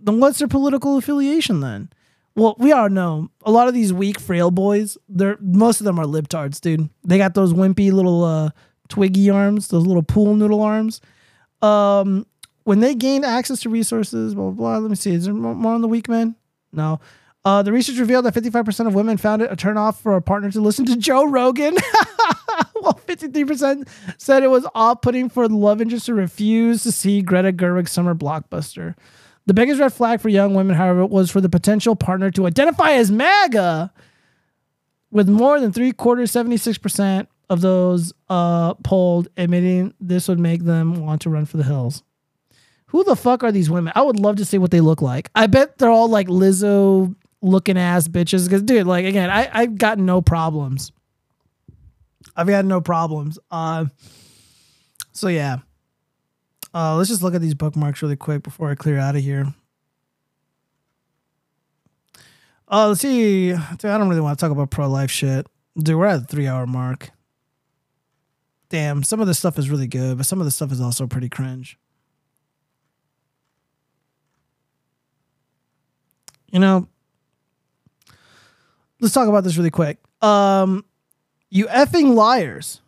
Then 0.00 0.20
what's 0.20 0.38
their 0.38 0.48
political 0.48 0.96
affiliation 0.96 1.60
then? 1.60 1.90
Well, 2.34 2.54
we 2.58 2.70
all 2.72 2.88
know 2.88 3.30
a 3.42 3.50
lot 3.50 3.66
of 3.66 3.74
these 3.74 3.92
weak, 3.92 4.20
frail 4.20 4.50
boys. 4.50 4.96
They're 5.08 5.36
most 5.40 5.80
of 5.80 5.84
them 5.84 5.98
are 5.98 6.04
libtards, 6.04 6.60
dude. 6.60 6.88
They 7.04 7.18
got 7.18 7.34
those 7.34 7.52
wimpy 7.52 7.92
little 7.92 8.22
uh, 8.22 8.50
twiggy 8.88 9.28
arms, 9.28 9.68
those 9.68 9.86
little 9.86 10.04
pool 10.04 10.36
noodle 10.36 10.62
arms 10.62 11.00
um, 11.62 12.26
when 12.64 12.80
they 12.80 12.94
gained 12.94 13.24
access 13.24 13.60
to 13.60 13.68
resources, 13.68 14.34
blah, 14.34 14.50
blah, 14.50 14.52
blah. 14.52 14.78
Let 14.78 14.90
me 14.90 14.96
see. 14.96 15.12
Is 15.12 15.24
there 15.24 15.34
more 15.34 15.74
on 15.74 15.80
the 15.80 15.88
weak 15.88 16.08
men? 16.08 16.36
No. 16.72 17.00
Uh, 17.44 17.62
the 17.62 17.72
research 17.72 17.98
revealed 17.98 18.24
that 18.26 18.34
55% 18.34 18.86
of 18.86 18.94
women 18.94 19.16
found 19.16 19.42
it 19.42 19.50
a 19.50 19.56
turnoff 19.56 19.96
for 19.96 20.16
a 20.16 20.22
partner 20.22 20.50
to 20.50 20.60
listen 20.60 20.84
to 20.84 20.96
Joe 20.96 21.26
Rogan, 21.26 21.74
while 22.82 23.00
53% 23.06 23.88
said 24.18 24.42
it 24.42 24.50
was 24.50 24.66
off 24.74 25.02
putting 25.02 25.28
for 25.28 25.48
the 25.48 25.56
love 25.56 25.80
interest 25.80 26.06
to 26.06 26.14
refuse 26.14 26.82
to 26.82 26.92
see 26.92 27.22
Greta 27.22 27.52
Gerwig's 27.52 27.92
summer 27.92 28.14
blockbuster. 28.14 28.94
The 29.46 29.54
biggest 29.54 29.80
red 29.80 29.92
flag 29.92 30.20
for 30.20 30.28
young 30.28 30.54
women, 30.54 30.76
however, 30.76 31.06
was 31.06 31.30
for 31.30 31.40
the 31.40 31.48
potential 31.48 31.96
partner 31.96 32.30
to 32.32 32.46
identify 32.46 32.92
as 32.92 33.10
MAGA, 33.10 33.92
with 35.10 35.28
more 35.28 35.58
than 35.58 35.72
three 35.72 35.92
quarters, 35.92 36.32
76% 36.32 37.26
of 37.48 37.60
those 37.62 38.12
uh, 38.28 38.74
polled 38.74 39.28
admitting 39.36 39.94
this 40.00 40.28
would 40.28 40.38
make 40.38 40.64
them 40.64 41.06
want 41.06 41.22
to 41.22 41.30
run 41.30 41.46
for 41.46 41.56
the 41.56 41.64
hills. 41.64 42.02
Who 42.88 43.04
the 43.04 43.16
fuck 43.16 43.42
are 43.42 43.52
these 43.52 43.70
women? 43.70 43.92
I 43.96 44.02
would 44.02 44.18
love 44.18 44.36
to 44.36 44.44
see 44.44 44.58
what 44.58 44.70
they 44.70 44.80
look 44.80 45.02
like. 45.02 45.30
I 45.34 45.46
bet 45.46 45.78
they're 45.78 45.90
all 45.90 46.08
like 46.08 46.28
Lizzo 46.28 47.14
looking 47.42 47.78
ass 47.78 48.08
bitches. 48.08 48.44
Because 48.44 48.62
dude, 48.62 48.86
like 48.86 49.04
again, 49.04 49.30
I 49.30 49.48
I've 49.52 49.76
got 49.76 49.98
no 49.98 50.22
problems. 50.22 50.92
I've 52.38 52.46
had 52.46 52.66
no 52.66 52.80
problems. 52.80 53.36
Uh, 53.50 53.86
so 55.12 55.26
yeah. 55.26 55.58
Uh, 56.72 56.94
let's 56.96 57.08
just 57.08 57.22
look 57.22 57.34
at 57.34 57.40
these 57.40 57.54
bookmarks 57.54 58.00
really 58.00 58.14
quick 58.14 58.44
before 58.44 58.70
I 58.70 58.76
clear 58.76 58.96
out 58.96 59.16
of 59.16 59.22
here. 59.22 59.52
Uh, 62.70 62.88
let's 62.88 63.00
see. 63.00 63.50
Dude, 63.50 63.86
I 63.86 63.98
don't 63.98 64.08
really 64.08 64.20
want 64.20 64.38
to 64.38 64.42
talk 64.42 64.52
about 64.52 64.70
pro 64.70 64.88
life 64.88 65.10
shit. 65.10 65.48
Dude, 65.76 65.96
we're 65.96 66.06
at 66.06 66.20
the 66.20 66.26
three 66.26 66.46
hour 66.46 66.64
mark. 66.64 67.10
Damn, 68.68 69.02
some 69.02 69.20
of 69.20 69.26
this 69.26 69.38
stuff 69.38 69.58
is 69.58 69.68
really 69.68 69.88
good, 69.88 70.18
but 70.18 70.26
some 70.26 70.40
of 70.40 70.44
the 70.44 70.50
stuff 70.52 70.70
is 70.70 70.80
also 70.80 71.08
pretty 71.08 71.28
cringe. 71.28 71.76
You 76.52 76.60
know, 76.60 76.86
let's 79.00 79.14
talk 79.14 79.28
about 79.28 79.42
this 79.42 79.56
really 79.56 79.70
quick. 79.70 79.98
Um, 80.22 80.84
you 81.50 81.66
effing 81.66 82.14
liars. 82.14 82.80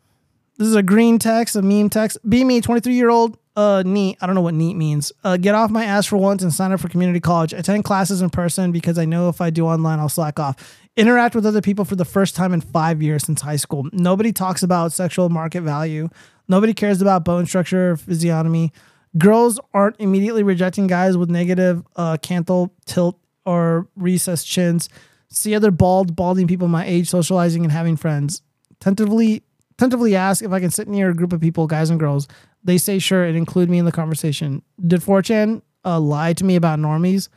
This 0.59 0.69
is 0.69 0.75
a 0.75 0.83
green 0.83 1.19
text, 1.19 1.57
a 1.57 1.63
meme 1.63 1.89
text. 1.89 2.19
Be 2.29 2.45
me, 2.45 2.61
23 2.61 2.93
year 2.93 3.09
old, 3.09 3.39
uh, 3.57 3.83
NEET. 3.85 4.19
I 4.21 4.27
don't 4.27 4.35
know 4.35 4.43
what 4.43 4.55
NEET 4.55 4.77
means. 4.77 5.13
Uh, 5.25 5.37
get 5.37 5.55
off 5.55 5.71
my 5.71 5.85
ass 5.85 6.07
for 6.07 6.17
once 6.17 6.43
and 6.43 6.53
sign 6.53 6.73
up 6.73 6.81
for 6.81 6.89
community 6.89 7.21
college. 7.21 7.53
Attend 7.53 7.85
classes 7.85 8.21
in 8.21 8.31
person 8.31 8.71
because 8.71 8.99
I 8.99 9.05
know 9.07 9.29
if 9.29 9.41
I 9.41 9.51
do 9.51 9.67
online, 9.67 9.99
I'll 9.99 10.09
slack 10.09 10.39
off. 10.39 10.79
Interact 10.97 11.35
with 11.35 11.47
other 11.47 11.63
people 11.63 11.85
for 11.85 11.97
the 11.97 12.05
first 12.05 12.37
time 12.37 12.53
in 12.53 12.61
five 12.61 13.01
years 13.01 13.25
since 13.25 13.41
high 13.41 13.57
school. 13.57 13.89
Nobody 13.93 14.33
talks 14.33 14.63
about 14.63 14.93
sexual 14.93 15.31
market 15.31 15.63
value. 15.63 16.11
Nobody 16.49 16.75
cares 16.75 17.01
about 17.01 17.25
bone 17.25 17.47
structure 17.47 17.93
or 17.93 17.97
physiognomy. 17.97 18.73
Girls 19.17 19.59
aren't 19.73 19.97
immediately 19.99 20.43
rejecting 20.43 20.87
guys 20.87 21.17
with 21.17 21.31
negative 21.31 21.83
uh, 21.97 22.17
canthal 22.19 22.71
tilt 22.85 23.19
or 23.47 23.89
recessed 23.97 24.47
chins. 24.47 24.89
See 25.31 25.55
other 25.55 25.71
bald, 25.71 26.15
balding 26.15 26.47
people 26.47 26.69
my 26.69 26.85
age 26.85 27.09
socializing 27.09 27.63
and 27.63 27.73
having 27.73 27.97
friends. 27.97 28.43
Tentatively, 28.81 29.43
tentatively 29.79 30.17
ask 30.17 30.43
if 30.43 30.53
I 30.53 30.61
can 30.61 30.71
sit 30.71 30.89
near 30.89 31.11
a 31.11 31.15
group 31.15 31.33
of 31.33 31.41
people, 31.41 31.67
guys 31.67 31.91
and 31.91 32.01
girls. 32.01 32.29
They 32.65 32.79
say 32.79 32.99
sure 32.99 33.25
and 33.25 33.37
include 33.37 33.71
me 33.71 33.79
in 33.79 33.85
the 33.85 33.93
conversation. 33.93 34.63
Did 34.87 35.01
4chan 35.01 35.63
uh, 35.85 36.01
lie 36.01 36.33
to 36.35 36.45
me 36.45 36.57
about 36.57 36.79
normies? 36.79 37.29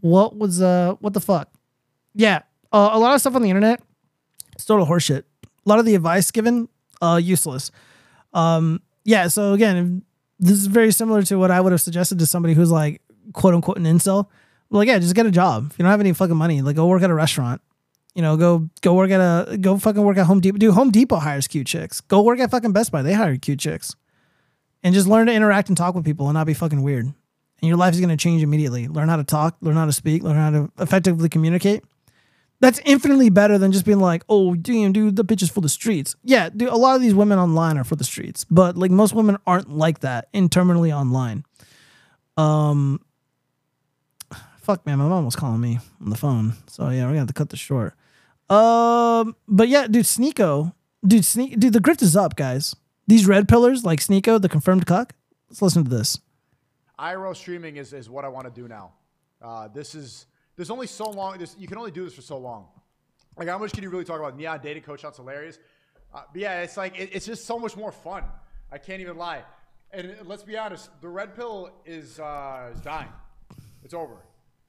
What 0.00 0.36
was 0.36 0.60
uh 0.60 0.94
what 1.00 1.14
the 1.14 1.20
fuck? 1.20 1.48
Yeah, 2.14 2.42
uh, 2.72 2.90
a 2.92 2.98
lot 2.98 3.14
of 3.14 3.20
stuff 3.20 3.34
on 3.34 3.42
the 3.42 3.48
internet, 3.48 3.80
it's 4.52 4.64
total 4.64 4.86
horseshit. 4.86 5.22
A 5.44 5.68
lot 5.68 5.78
of 5.78 5.86
the 5.86 5.94
advice 5.94 6.30
given, 6.30 6.68
uh, 7.00 7.18
useless. 7.22 7.70
Um, 8.34 8.82
yeah. 9.04 9.28
So 9.28 9.52
again, 9.52 10.02
this 10.38 10.52
is 10.52 10.66
very 10.66 10.92
similar 10.92 11.22
to 11.22 11.38
what 11.38 11.50
I 11.50 11.60
would 11.60 11.72
have 11.72 11.80
suggested 11.80 12.18
to 12.18 12.26
somebody 12.26 12.54
who's 12.54 12.70
like 12.70 13.00
quote 13.32 13.54
unquote 13.54 13.78
an 13.78 13.84
incel. 13.84 14.26
Like, 14.70 14.88
yeah, 14.88 14.98
just 14.98 15.14
get 15.14 15.26
a 15.26 15.30
job. 15.30 15.68
If 15.70 15.78
you 15.78 15.84
don't 15.84 15.90
have 15.90 16.00
any 16.00 16.12
fucking 16.12 16.36
money, 16.36 16.60
like 16.62 16.76
go 16.76 16.86
work 16.86 17.02
at 17.02 17.10
a 17.10 17.14
restaurant. 17.14 17.60
You 18.14 18.22
know, 18.22 18.36
go 18.36 18.68
go 18.80 18.94
work 18.94 19.10
at 19.10 19.20
a 19.20 19.56
go 19.56 19.76
fucking 19.76 20.02
work 20.02 20.18
at 20.18 20.26
Home 20.26 20.40
Depot. 20.40 20.58
Dude, 20.58 20.74
Home 20.74 20.90
Depot 20.90 21.16
hires 21.16 21.48
cute 21.48 21.66
chicks. 21.66 22.00
Go 22.00 22.22
work 22.22 22.38
at 22.38 22.50
fucking 22.50 22.72
Best 22.72 22.92
Buy. 22.92 23.02
They 23.02 23.12
hire 23.12 23.36
cute 23.36 23.58
chicks. 23.58 23.96
And 24.82 24.94
just 24.94 25.08
learn 25.08 25.26
to 25.26 25.32
interact 25.32 25.68
and 25.68 25.76
talk 25.76 25.94
with 25.94 26.04
people 26.04 26.28
and 26.28 26.34
not 26.34 26.46
be 26.46 26.54
fucking 26.54 26.82
weird. 26.82 27.06
And 27.06 27.68
your 27.68 27.76
life 27.76 27.94
is 27.94 28.00
gonna 28.00 28.16
change 28.16 28.42
immediately. 28.42 28.86
Learn 28.86 29.08
how 29.08 29.16
to 29.16 29.24
talk, 29.24 29.56
learn 29.60 29.76
how 29.76 29.86
to 29.86 29.92
speak, 29.92 30.22
learn 30.22 30.36
how 30.36 30.50
to 30.50 30.70
effectively 30.78 31.28
communicate. 31.28 31.82
That's 32.60 32.80
infinitely 32.84 33.30
better 33.30 33.58
than 33.58 33.72
just 33.72 33.84
being 33.84 33.98
like, 33.98 34.22
oh, 34.28 34.54
damn, 34.54 34.92
dude, 34.92 35.16
the 35.16 35.24
bitch 35.24 35.42
is 35.42 35.50
for 35.50 35.60
the 35.60 35.68
streets. 35.68 36.14
Yeah, 36.22 36.48
dude, 36.48 36.68
a 36.68 36.76
lot 36.76 36.94
of 36.94 37.02
these 37.02 37.14
women 37.14 37.38
online 37.38 37.76
are 37.78 37.84
for 37.84 37.96
the 37.96 38.04
streets, 38.04 38.44
but 38.44 38.76
like 38.76 38.90
most 38.90 39.12
women 39.12 39.38
aren't 39.46 39.70
like 39.70 40.00
that 40.00 40.28
internally 40.32 40.92
online. 40.92 41.44
Um, 42.36 43.00
fuck, 44.60 44.86
man, 44.86 44.98
my 44.98 45.08
mom 45.08 45.24
was 45.24 45.36
calling 45.36 45.60
me 45.60 45.78
on 46.00 46.10
the 46.10 46.16
phone, 46.16 46.54
so 46.66 46.88
yeah, 46.88 47.02
we're 47.02 47.08
gonna 47.08 47.18
have 47.18 47.26
to 47.28 47.34
cut 47.34 47.50
this 47.50 47.60
short. 47.60 47.94
Um, 48.54 49.36
but 49.48 49.68
yeah, 49.68 49.86
dude, 49.86 50.04
Sneako, 50.04 50.74
dude, 51.06 51.24
Sneak, 51.24 51.58
dude, 51.58 51.72
the 51.72 51.80
grift 51.80 52.02
is 52.02 52.16
up, 52.16 52.36
guys. 52.36 52.76
These 53.06 53.26
red 53.26 53.48
pillars, 53.48 53.84
like 53.84 54.00
Sneako, 54.00 54.40
the 54.40 54.48
confirmed 54.48 54.86
cuck. 54.86 55.14
Let's 55.48 55.60
listen 55.62 55.84
to 55.84 55.90
this. 55.90 56.20
IRL 56.98 57.36
streaming 57.36 57.76
is, 57.76 57.92
is 57.92 58.08
what 58.08 58.24
I 58.24 58.28
want 58.28 58.52
to 58.52 58.60
do 58.60 58.68
now. 58.68 58.92
Uh, 59.42 59.68
this 59.68 59.94
is 59.94 60.26
there's 60.56 60.70
only 60.70 60.86
so 60.86 61.10
long. 61.10 61.38
This, 61.38 61.56
you 61.58 61.66
can 61.66 61.76
only 61.76 61.90
do 61.90 62.04
this 62.04 62.14
for 62.14 62.22
so 62.22 62.38
long. 62.38 62.68
Like 63.36 63.48
how 63.48 63.58
much 63.58 63.72
can 63.72 63.82
you 63.82 63.90
really 63.90 64.04
talk 64.04 64.20
about? 64.20 64.38
Yeah, 64.38 64.56
dating 64.56 64.84
coach 64.84 65.02
that's 65.02 65.18
hilarious. 65.18 65.58
Uh, 66.14 66.22
but 66.32 66.40
yeah, 66.40 66.62
it's 66.62 66.76
like 66.76 66.98
it, 66.98 67.10
it's 67.12 67.26
just 67.26 67.44
so 67.44 67.58
much 67.58 67.76
more 67.76 67.90
fun. 67.90 68.24
I 68.70 68.78
can't 68.78 69.00
even 69.00 69.16
lie. 69.16 69.42
And 69.90 70.16
let's 70.24 70.42
be 70.42 70.56
honest, 70.56 70.90
the 71.00 71.08
red 71.08 71.34
pill 71.34 71.70
is 71.84 72.20
uh, 72.20 72.70
is 72.72 72.80
dying. 72.80 73.12
It's 73.84 73.94
over. 73.94 74.16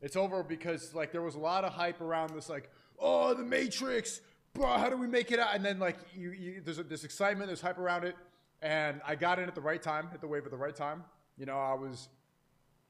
It's 0.01 0.15
over 0.15 0.43
because 0.43 0.93
like 0.93 1.11
there 1.11 1.21
was 1.21 1.35
a 1.35 1.39
lot 1.39 1.63
of 1.63 1.73
hype 1.73 2.01
around 2.01 2.31
this, 2.35 2.49
like 2.49 2.69
oh 2.99 3.33
the 3.33 3.43
Matrix, 3.43 4.21
bro, 4.53 4.67
how 4.67 4.89
do 4.89 4.97
we 4.97 5.07
make 5.07 5.31
it 5.31 5.39
out? 5.39 5.55
And 5.55 5.63
then 5.63 5.79
like 5.79 5.97
you, 6.15 6.31
you 6.31 6.61
there's 6.63 6.77
this 6.77 7.03
excitement, 7.03 7.47
there's 7.47 7.61
hype 7.61 7.77
around 7.77 8.03
it, 8.03 8.15
and 8.61 9.01
I 9.05 9.15
got 9.15 9.39
in 9.39 9.47
at 9.47 9.55
the 9.55 9.61
right 9.61 9.81
time, 9.81 10.09
hit 10.11 10.21
the 10.21 10.27
wave 10.27 10.45
at 10.45 10.51
the 10.51 10.57
right 10.57 10.75
time. 10.75 11.03
You 11.37 11.45
know, 11.45 11.57
I 11.57 11.73
was 11.73 12.09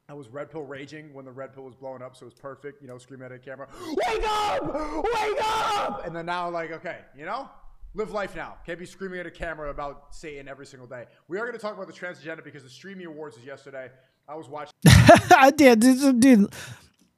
I 0.08 0.14
was 0.14 0.30
red 0.30 0.52
pill 0.52 0.62
raging 0.62 1.14
when 1.14 1.26
the 1.26 1.32
red 1.32 1.54
pill 1.54 1.64
was 1.64 1.76
blowing 1.76 2.02
up, 2.02 2.16
so 2.16 2.24
it 2.24 2.28
was 2.28 2.34
perfect. 2.36 2.82
You 2.82 2.88
know, 2.88 2.98
screaming 2.98 3.26
at 3.26 3.32
a 3.32 3.40
camera, 3.40 3.68
"Wake 4.08 4.24
up! 4.28 4.64
Wake 5.04 5.40
up!" 5.42 6.06
And 6.06 6.16
then 6.16 6.28
now, 6.28 6.50
like, 6.50 6.72
okay, 6.72 7.00
you 7.18 7.26
know, 7.26 7.50
live 7.96 8.12
life 8.12 8.36
now. 8.36 8.56
Can't 8.66 8.78
be 8.78 8.86
screaming 8.86 9.20
at 9.20 9.26
a 9.26 9.32
camera 9.32 9.72
about 9.72 10.14
Satan 10.14 10.48
every 10.48 10.68
single 10.68 10.88
day. 10.88 11.06
We 11.28 11.40
are 11.40 11.42
going 11.42 11.54
to 11.54 11.60
talk 11.60 11.74
about 11.74 11.88
the 11.88 11.94
transgender 11.94 12.44
because 12.44 12.64
the 12.64 12.70
Streamy 12.70 13.06
Awards 13.06 13.38
is 13.38 13.46
yesterday. 13.46 13.90
I 14.28 14.36
was 14.36 14.48
watching. 14.48 14.74
I 14.88 15.52
did, 15.56 15.80
dude, 15.80 16.20
dude. 16.20 16.54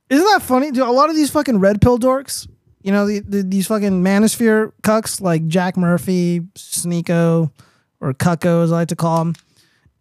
Isn't 0.09 0.25
that 0.25 0.41
funny? 0.41 0.72
Dude, 0.72 0.88
a 0.88 0.91
lot 0.91 1.09
of 1.09 1.16
these 1.16 1.30
fucking 1.30 1.59
red 1.59 1.82
pill 1.82 1.99
dorks, 1.99 2.48
you 2.88 2.93
know, 2.93 3.06
the, 3.06 3.19
the, 3.19 3.43
these 3.43 3.67
fucking 3.67 4.01
manosphere 4.01 4.72
cucks 4.82 5.19
like 5.19 5.45
Jack 5.48 5.75
Murphy, 5.75 6.40
Sneako, 6.56 7.51
or 7.99 8.14
Cucko 8.14 8.64
as 8.64 8.72
I 8.72 8.75
like 8.75 8.88
to 8.88 8.95
call 8.95 9.17
them, 9.17 9.35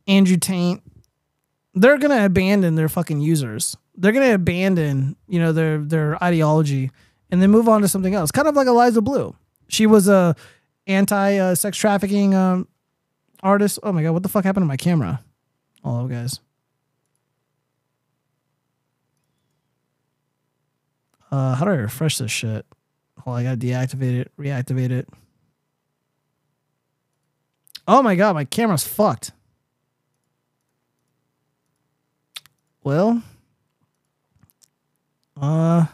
Andrew 0.07 0.37
Taint. 0.37 0.85
They're 1.75 1.99
gonna 1.99 2.25
abandon 2.25 2.77
their 2.77 2.89
fucking 2.89 3.21
users. 3.21 3.77
They're 3.97 4.13
gonna 4.13 4.35
abandon, 4.35 5.17
you 5.27 5.41
know, 5.41 5.53
their 5.53 5.79
their 5.79 6.23
ideology, 6.23 6.93
and 7.29 7.43
then 7.43 7.51
move 7.51 7.69
on 7.69 7.83
to 7.83 7.89
something 7.89 8.15
else. 8.15 8.31
Kind 8.31 8.47
of 8.47 8.55
like 8.55 8.69
Eliza 8.69 9.03
Bleu. 9.03 9.35
She 9.67 9.89
was 9.89 10.07
a 10.07 10.37
anti 10.87 11.39
uh, 11.39 11.57
sex 11.57 11.77
trafficking 11.77 12.37
um, 12.37 12.69
artist. 13.43 13.81
Oh 13.83 13.91
my 13.91 14.05
god, 14.05 14.13
what 14.13 14.23
the 14.23 14.29
fuck 14.29 14.45
happened 14.45 14.63
to 14.63 14.69
my 14.69 14.77
camera? 14.77 15.25
Hello, 15.83 16.07
guys. 16.07 16.39
Uh, 21.33 21.57
how 21.57 21.65
do 21.65 21.73
I 21.73 21.75
refresh 21.75 22.19
this 22.19 22.31
shit? 22.31 22.65
On, 23.27 23.35
I 23.35 23.43
gotta 23.43 23.57
deactivate 23.57 24.21
it, 24.21 24.33
reactivate 24.39 24.91
it. 24.91 25.09
Oh 27.89 28.03
my 28.03 28.15
god, 28.15 28.35
my 28.35 28.45
camera's 28.45 28.85
fucked. 28.87 29.33
Well, 32.85 33.21
uh, 35.41 35.87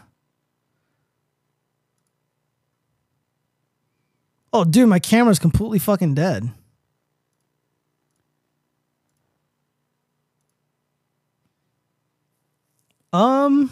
oh, 4.53 4.63
dude, 4.63 4.87
my 4.87 4.99
camera's 4.99 5.39
completely 5.39 5.79
fucking 5.79 6.13
dead. 6.13 6.51
Um, 13.11 13.69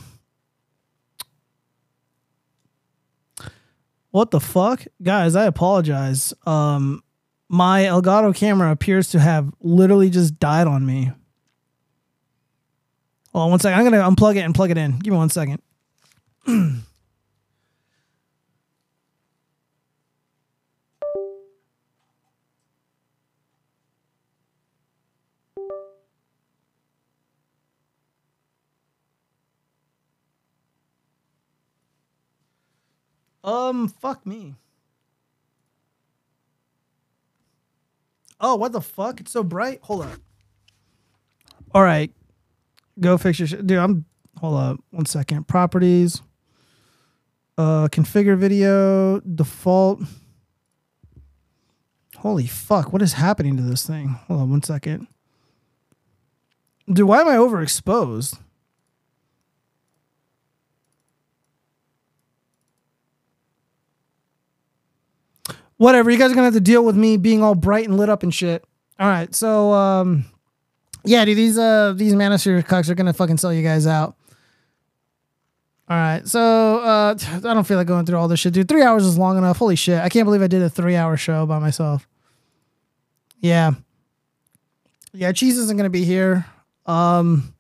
what 4.12 4.32
the 4.32 4.40
fuck, 4.40 4.86
guys? 5.02 5.36
I 5.36 5.46
apologize. 5.46 6.34
Um, 6.46 7.04
my 7.50 7.84
Elgato 7.84 8.36
camera 8.36 8.72
appears 8.72 9.10
to 9.10 9.20
have 9.20 9.52
literally 9.60 10.10
just 10.10 10.40
died 10.40 10.68
on 10.68 10.86
me. 10.86 11.12
Hold 13.34 13.44
on 13.46 13.50
one 13.52 13.60
second. 13.60 13.80
I'm 13.80 13.86
gonna 13.86 14.16
unplug 14.16 14.36
it 14.36 14.42
and 14.42 14.54
plug 14.54 14.72
it 14.72 14.78
in. 14.78 15.00
Give 15.00 15.12
me 15.12 15.18
one 15.18 15.30
second. 15.30 15.62
um, 33.44 33.88
fuck 33.88 34.26
me. 34.26 34.56
Oh, 38.40 38.56
what 38.56 38.72
the 38.72 38.82
fuck? 38.82 39.20
It's 39.20 39.32
so 39.32 39.44
bright. 39.44 39.80
Hold 39.84 40.04
up. 40.04 40.20
All 41.74 41.84
right, 41.84 42.12
go 43.00 43.18
fix 43.18 43.40
your 43.40 43.48
shit. 43.48 43.66
Dude, 43.66 43.78
I'm 43.78 44.06
hold 44.40 44.60
up 44.60 44.80
one 44.90 45.06
second. 45.06 45.48
Properties. 45.48 46.22
Uh 47.58 47.88
configure 47.90 48.38
video, 48.38 49.20
default. 49.20 50.02
Holy 52.18 52.48
fuck, 52.48 52.92
what 52.94 53.02
is 53.02 53.14
happening 53.14 53.58
to 53.58 53.64
this 53.64 53.86
thing? 53.86 54.10
Hold 54.28 54.42
on 54.42 54.50
one 54.50 54.64
second. 54.64 55.08
Dude, 56.92 57.08
why 57.08 57.22
am 57.22 57.28
I 57.28 57.36
overexposed? 57.36 58.38
Whatever, 65.82 66.12
you 66.12 66.20
guys 66.20 66.32
are 66.32 66.36
gonna 66.36 66.46
have 66.46 66.54
to 66.54 66.60
deal 66.60 66.86
with 66.86 66.96
me 66.96 67.18
being 67.18 67.42
all 67.42 67.56
bright 67.56 67.88
and 67.88 67.98
lit 67.98 68.08
up 68.08 68.22
and 68.22 68.32
shit. 68.32 68.64
All 69.00 69.08
right, 69.08 69.34
so 69.34 69.72
um, 69.74 70.26
yeah, 71.04 71.26
dude, 71.26 71.36
these 71.36 71.58
uh 71.58 71.94
these 71.96 72.14
manosphere 72.14 72.64
cucks 72.64 72.88
are 72.88 72.94
gonna 72.94 73.14
fucking 73.14 73.40
sell 73.40 73.52
you 73.52 73.64
guys 73.64 73.88
out. 73.88 74.16
All 75.90 75.98
right, 75.98 76.28
so 76.28 76.78
uh, 76.82 77.16
I 77.20 77.40
don't 77.40 77.64
feel 77.64 77.78
like 77.78 77.88
going 77.88 78.06
through 78.06 78.20
all 78.20 78.28
this 78.28 78.40
shit, 78.40 78.54
dude. 78.54 78.70
Three 78.70 78.84
hours 78.84 79.04
is 79.08 79.18
long 79.18 79.40
enough. 79.40 79.58
Holy 79.58 79.76
shit, 79.76 80.00
I 80.00 80.08
can't 80.08 80.26
believe 80.26 80.44
I 80.44 80.48
did 80.48 80.62
a 80.62 80.70
three-hour 80.70 81.18
show 81.18 81.48
by 81.48 81.58
myself. 81.58 82.08
Yeah, 83.40 83.72
yeah, 85.14 85.32
cheese 85.32 85.58
isn't 85.58 85.78
gonna 85.78 85.90
be 85.90 86.06
here 86.06 86.46
um 86.86 87.56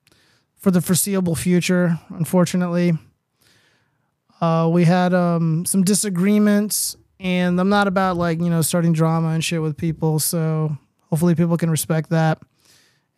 for 0.58 0.70
the 0.70 0.80
foreseeable 0.80 1.34
future, 1.34 2.00
unfortunately. 2.10 2.94
Uh, 4.40 4.70
we 4.72 4.86
had 4.86 5.12
um 5.16 5.66
some 5.66 5.84
disagreements, 5.84 6.98
and 7.22 7.62
I'm 7.62 7.70
not 7.70 7.88
about 7.88 8.18
like 8.18 8.40
you 8.40 8.50
know 8.50 8.62
starting 8.62 8.94
drama 8.94 9.30
and 9.30 9.44
shit 9.44 9.62
with 9.62 9.78
people. 9.78 10.20
So 10.20 10.76
hopefully 11.10 11.36
people 11.36 11.56
can 11.56 11.70
respect 11.70 12.10
that 12.10 12.42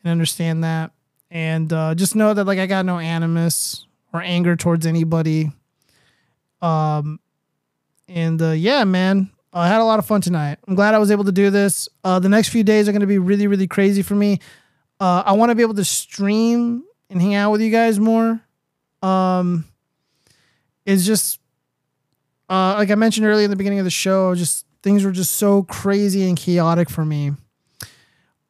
and 0.03 0.11
understand 0.11 0.63
that, 0.63 0.91
and 1.31 1.71
uh, 1.71 1.95
just 1.95 2.15
know 2.15 2.33
that 2.33 2.43
like 2.43 2.59
I 2.59 2.67
got 2.67 2.85
no 2.85 2.99
animus 2.99 3.87
or 4.11 4.21
anger 4.21 4.55
towards 4.55 4.85
anybody. 4.85 5.51
Um, 6.61 7.19
and 8.07 8.41
uh, 8.41 8.51
yeah, 8.51 8.83
man, 8.83 9.31
I 9.53 9.67
had 9.67 9.79
a 9.79 9.85
lot 9.85 9.99
of 9.99 10.05
fun 10.05 10.21
tonight. 10.21 10.59
I'm 10.67 10.75
glad 10.75 10.93
I 10.93 10.99
was 10.99 11.09
able 11.09 11.23
to 11.23 11.31
do 11.31 11.49
this. 11.49 11.87
Uh, 12.03 12.19
the 12.19 12.29
next 12.29 12.49
few 12.49 12.63
days 12.63 12.87
are 12.87 12.91
going 12.91 13.01
to 13.01 13.07
be 13.07 13.17
really, 13.17 13.47
really 13.47 13.67
crazy 13.67 14.01
for 14.01 14.15
me. 14.15 14.39
Uh, 14.99 15.23
I 15.25 15.33
want 15.33 15.49
to 15.49 15.55
be 15.55 15.63
able 15.63 15.73
to 15.75 15.85
stream 15.85 16.83
and 17.09 17.21
hang 17.21 17.35
out 17.35 17.51
with 17.51 17.61
you 17.61 17.71
guys 17.71 17.99
more. 17.99 18.41
Um, 19.01 19.65
it's 20.85 21.05
just 21.05 21.39
uh, 22.49 22.75
like 22.77 22.91
I 22.91 22.95
mentioned 22.95 23.25
earlier 23.25 23.45
in 23.45 23.49
the 23.49 23.55
beginning 23.55 23.79
of 23.79 23.85
the 23.85 23.91
show, 23.91 24.35
just 24.35 24.65
things 24.81 25.03
were 25.03 25.11
just 25.11 25.33
so 25.33 25.63
crazy 25.63 26.27
and 26.27 26.37
chaotic 26.37 26.89
for 26.89 27.05
me. 27.05 27.31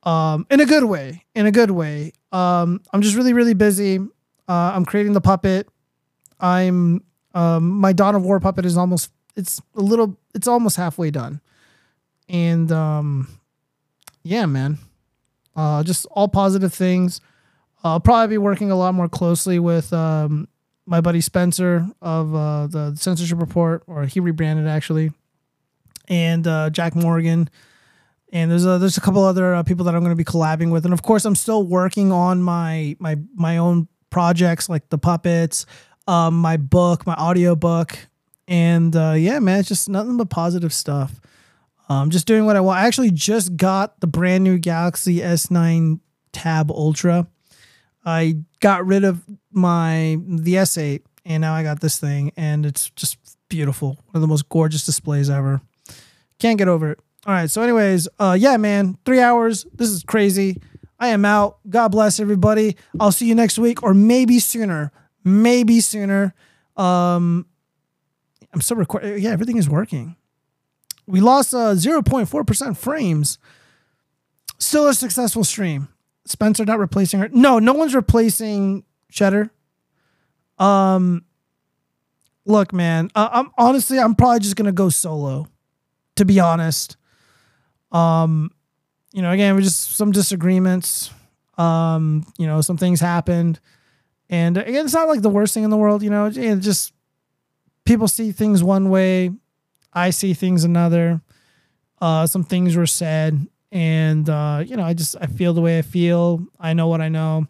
Um, 0.04 0.46
in 0.50 0.60
a 0.60 0.66
good 0.66 0.84
way, 0.84 1.24
in 1.34 1.46
a 1.46 1.52
good 1.52 1.72
way. 1.72 2.12
Um, 2.32 2.82
I'm 2.92 3.02
just 3.02 3.16
really, 3.16 3.34
really 3.34 3.54
busy. 3.54 3.98
Uh, 3.98 4.72
I'm 4.76 4.84
creating 4.84 5.14
the 5.14 5.22
puppet. 5.22 5.70
I'm 6.40 7.04
um, 7.34 7.70
my 7.70 7.94
Dawn 7.94 8.16
of 8.16 8.24
War 8.24 8.40
puppet 8.40 8.66
is 8.66 8.78
almost 8.78 9.12
it's 9.36 9.62
a 9.76 9.82
little 9.82 10.18
it's 10.36 10.48
almost 10.48 10.76
halfway 10.76 11.10
done, 11.10 11.40
and 12.28 12.72
um, 12.72 13.28
yeah, 14.24 14.46
man, 14.46 14.78
uh, 15.56 15.84
just 15.84 16.06
all 16.12 16.28
positive 16.28 16.74
things. 16.74 17.22
I'll 17.84 18.00
probably 18.00 18.36
be 18.36 18.38
working 18.38 18.72
a 18.72 18.76
lot 18.76 18.94
more 18.94 19.10
closely 19.10 19.60
with 19.60 19.92
um, 19.94 20.48
my 20.86 21.02
buddy 21.02 21.22
Spencer 21.22 21.88
of 22.02 22.36
uh, 22.36 22.68
the 22.68 22.96
Censorship 22.96 23.40
Report, 23.40 23.84
or 23.88 24.06
he 24.06 24.20
rebranded 24.20 24.68
actually, 24.68 25.12
and 26.08 26.46
uh, 26.48 26.70
Jack 26.70 26.96
Morgan. 26.96 27.50
And 28.32 28.50
there's 28.50 28.66
a, 28.66 28.80
there's 28.80 28.98
a 28.98 29.02
couple 29.02 29.24
other 29.24 29.54
uh, 29.54 29.64
people 29.64 29.86
that 29.86 29.94
I'm 29.94 30.02
going 30.02 30.12
to 30.12 30.16
be 30.16 30.24
collabing 30.24 30.72
with, 30.72 30.86
and 30.86 30.94
of 30.94 31.04
course 31.04 31.26
I'm 31.26 31.36
still 31.36 31.66
working 31.66 32.12
on 32.12 32.42
my 32.42 32.96
my 33.00 33.18
my 33.36 33.58
own 33.58 33.88
projects 34.10 34.70
like 34.70 34.90
the 34.90 34.98
puppets, 34.98 35.66
um, 36.08 36.36
my 36.36 36.58
book, 36.58 37.06
my 37.06 37.14
audio 37.14 37.56
book, 37.56 37.98
and 38.48 38.96
uh, 38.96 39.14
yeah, 39.16 39.40
man, 39.40 39.60
it's 39.60 39.70
just 39.70 39.88
nothing 39.88 40.18
but 40.18 40.30
positive 40.30 40.74
stuff. 40.74 41.20
Um, 41.90 42.10
just 42.10 42.26
doing 42.26 42.46
what 42.46 42.56
I 42.56 42.62
want. 42.62 42.80
I 42.80 42.88
actually 42.88 43.12
just 43.12 43.56
got 43.56 44.00
the 44.00 44.08
brand 44.08 44.44
new 44.44 44.58
Galaxy 44.58 45.18
S9 45.18 46.00
Tab 46.32 46.72
Ultra. 46.72 47.28
I 48.06 48.38
got 48.62 48.86
rid 48.86 49.04
of 49.04 49.24
my 49.54 50.18
the 50.26 50.56
S8 50.56 51.02
and 51.26 51.42
now 51.42 51.54
I 51.54 51.64
got 51.64 51.80
this 51.80 52.00
thing 52.00 52.32
and 52.36 52.66
it's 52.66 52.90
just 52.92 53.18
beautiful. 53.50 53.90
One 53.90 54.16
of 54.16 54.22
the 54.22 54.28
most 54.28 54.50
gorgeous 54.50 54.86
displays 54.86 55.30
ever. 55.30 55.62
Can't 56.40 56.58
get 56.58 56.68
over 56.68 56.92
it. 56.92 57.00
All 57.26 57.34
right, 57.34 57.50
so 57.50 57.62
anyways, 57.62 58.08
uh 58.20 58.36
yeah, 58.40 58.58
man, 58.58 58.98
3 59.06 59.20
hours. 59.20 59.66
This 59.74 59.90
is 59.90 60.04
crazy. 60.04 60.62
I 61.00 61.10
am 61.10 61.26
out. 61.26 61.58
God 61.70 61.90
bless 61.90 62.20
everybody. 62.20 62.76
I'll 63.00 63.12
see 63.12 63.28
you 63.28 63.36
next 63.36 63.58
week 63.58 63.84
or 63.84 63.94
maybe 63.94 64.40
sooner. 64.40 64.92
Maybe 65.24 65.80
sooner. 65.80 66.34
Um 66.76 67.46
I'm 68.54 68.62
still 68.62 68.78
recording. 68.78 69.20
Yeah, 69.20 69.32
everything 69.32 69.58
is 69.58 69.70
working. 69.70 70.16
We 71.08 71.22
lost 71.22 71.54
uh 71.54 71.74
0.4% 71.74 72.78
frames. 72.78 73.38
Still 74.60 74.88
a 74.88 74.94
successful 74.94 75.44
stream. 75.44 75.90
Spencer 76.26 76.64
not 76.64 76.80
replacing 76.80 77.20
her. 77.20 77.30
No, 77.30 77.60
no 77.60 77.74
one's 77.74 77.94
replacing 77.94 78.86
Cheddar. 79.14 79.52
Um, 80.58 81.24
look, 82.46 82.74
man. 82.74 83.10
I'm 83.16 83.52
honestly, 83.58 84.00
I'm 84.00 84.16
probably 84.16 84.40
just 84.40 84.56
gonna 84.56 84.72
go 84.72 84.90
solo. 84.90 85.48
To 86.18 86.26
be 86.26 86.40
honest, 86.40 86.98
um, 87.92 88.52
you 89.14 89.22
know, 89.22 89.32
again, 89.32 89.56
we 89.56 89.64
just 89.64 89.96
some 89.96 90.12
disagreements. 90.12 91.12
Um, 91.58 92.26
you 92.38 92.48
know, 92.48 92.62
some 92.62 92.78
things 92.78 93.00
happened, 93.00 93.60
and 94.30 94.58
again, 94.58 94.86
it's 94.86 94.94
not 94.94 95.08
like 95.08 95.22
the 95.22 95.30
worst 95.30 95.54
thing 95.54 95.64
in 95.64 95.70
the 95.70 95.78
world. 95.78 96.02
You 96.04 96.10
know, 96.10 96.26
it 96.26 96.58
just 96.58 96.94
people 97.86 98.08
see 98.08 98.32
things 98.32 98.64
one 98.64 98.90
way, 98.90 99.32
I 99.94 100.10
see 100.10 100.34
things 100.34 100.64
another. 100.64 101.22
Uh, 102.02 102.28
some 102.28 102.44
things 102.44 102.76
were 102.76 102.88
said, 102.88 103.48
and 103.72 104.30
uh, 104.30 104.64
you 104.66 104.76
know, 104.76 104.84
I 104.84 104.94
just 104.94 105.16
I 105.22 105.28
feel 105.28 105.54
the 105.54 105.62
way 105.62 105.78
I 105.78 105.84
feel. 105.84 106.46
I 106.60 106.74
know 106.74 106.88
what 106.88 107.02
I 107.02 107.10
know, 107.10 107.48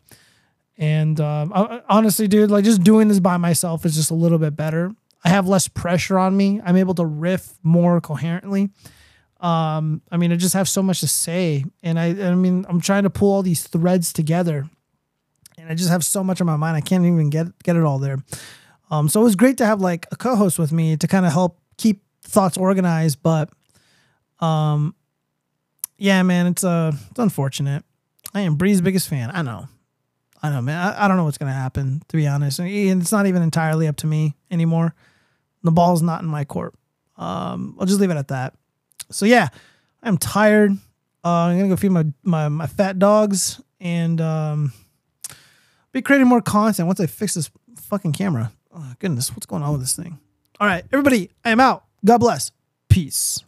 and 0.84 1.22
um, 1.22 1.54
honestly, 1.88 2.28
dude, 2.28 2.52
like 2.52 2.66
just 2.66 2.84
doing 2.84 3.08
this 3.08 3.22
by 3.22 3.38
myself 3.38 3.86
is 3.86 3.96
just 3.96 4.12
a 4.12 4.14
little 4.14 4.38
bit 4.38 4.54
better. 4.58 4.94
I 5.24 5.30
have 5.30 5.48
less 5.48 5.70
pressure 5.70 6.20
on 6.20 6.36
me. 6.36 6.60
I'm 6.62 6.76
able 6.76 6.94
to 6.96 7.06
riff 7.06 7.54
more 7.64 8.02
coherently. 8.02 8.70
Um, 9.40 10.02
I 10.12 10.18
mean, 10.18 10.34
I 10.34 10.36
just 10.36 10.56
have 10.56 10.68
so 10.68 10.84
much 10.84 11.00
to 11.00 11.08
say, 11.08 11.64
and 11.84 11.98
I, 11.98 12.08
I 12.32 12.36
mean, 12.36 12.66
I'm 12.68 12.82
trying 12.82 13.04
to 13.04 13.10
pull 13.10 13.32
all 13.32 13.44
these 13.44 13.66
threads 13.66 14.12
together, 14.12 14.70
and 15.58 15.70
I 15.70 15.74
just 15.74 15.90
have 15.90 16.04
so 16.04 16.22
much 16.22 16.42
on 16.42 16.48
my 16.48 16.58
mind. 16.58 16.76
I 16.76 16.82
can't 16.82 17.06
even 17.06 17.30
get 17.30 17.48
get 17.64 17.78
it 17.78 17.84
all 17.84 18.00
there. 18.00 18.18
Um, 18.92 19.08
so 19.08 19.22
it 19.22 19.24
was 19.24 19.38
great 19.38 19.58
to 19.60 19.66
have 19.66 19.80
like 19.80 20.06
a 20.12 20.18
co-host 20.18 20.60
with 20.60 20.74
me 20.74 20.98
to 20.98 21.08
kind 21.08 21.26
of 21.26 21.32
help 21.32 21.62
keep 21.78 22.04
thoughts 22.24 22.58
organized, 22.58 23.24
but 23.24 23.50
um, 24.42 24.96
yeah, 25.98 26.22
man, 26.24 26.48
it's 26.48 26.66
uh, 26.66 26.92
it's 27.10 27.20
unfortunate. 27.20 27.86
I 28.34 28.42
am 28.42 28.56
Bree's 28.56 28.82
biggest 28.82 29.08
fan. 29.08 29.32
I 29.34 29.44
know, 29.44 29.70
I 30.44 30.48
don't 30.48 30.56
know, 30.58 30.62
man. 30.62 30.78
I, 30.78 31.06
I 31.06 31.08
don't 31.08 31.16
know 31.16 31.24
what's 31.24 31.38
gonna 31.38 31.54
happen 31.54 32.04
to 32.10 32.18
be 32.18 32.28
honest, 32.28 32.60
and 32.60 33.02
it's 33.02 33.14
not 33.14 33.26
even 33.28 33.42
entirely 33.42 33.88
up 33.88 33.96
to 33.98 34.08
me 34.08 34.36
anymore. 34.52 34.94
The 35.64 35.72
ball's 35.72 36.02
not 36.02 36.22
in 36.22 36.28
my 36.28 36.44
court. 36.44 36.76
Um, 37.16 37.78
I'll 37.80 37.86
just 37.86 38.02
leave 38.02 38.12
it 38.12 38.18
at 38.18 38.28
that. 38.28 38.54
So 39.10 39.26
yeah, 39.26 39.48
I'm 40.02 40.18
tired. 40.18 40.72
Uh, 41.24 41.30
I'm 41.30 41.58
gonna 41.58 41.70
go 41.70 41.78
feed 41.78 41.92
my 41.92 42.06
my, 42.24 42.50
my 42.50 42.68
fat 42.68 43.00
dogs 43.00 43.62
and 43.80 44.20
um, 44.20 44.74
be 45.94 46.02
creating 46.02 46.28
more 46.28 46.42
content 46.42 46.88
once 46.88 47.00
I 47.00 47.06
fix 47.06 47.36
this 47.36 47.50
fucking 47.78 48.12
camera. 48.12 48.52
Oh 48.76 48.94
goodness, 49.00 49.32
what's 49.32 49.46
going 49.46 49.64
on 49.64 49.72
with 49.72 49.82
this 49.82 49.96
thing? 49.96 50.20
All 50.60 50.68
right, 50.68 50.84
everybody, 50.92 51.32
I 51.46 51.52
am 51.52 51.62
out. 51.62 51.86
God 52.04 52.18
bless. 52.18 52.52
Peace. 52.90 53.44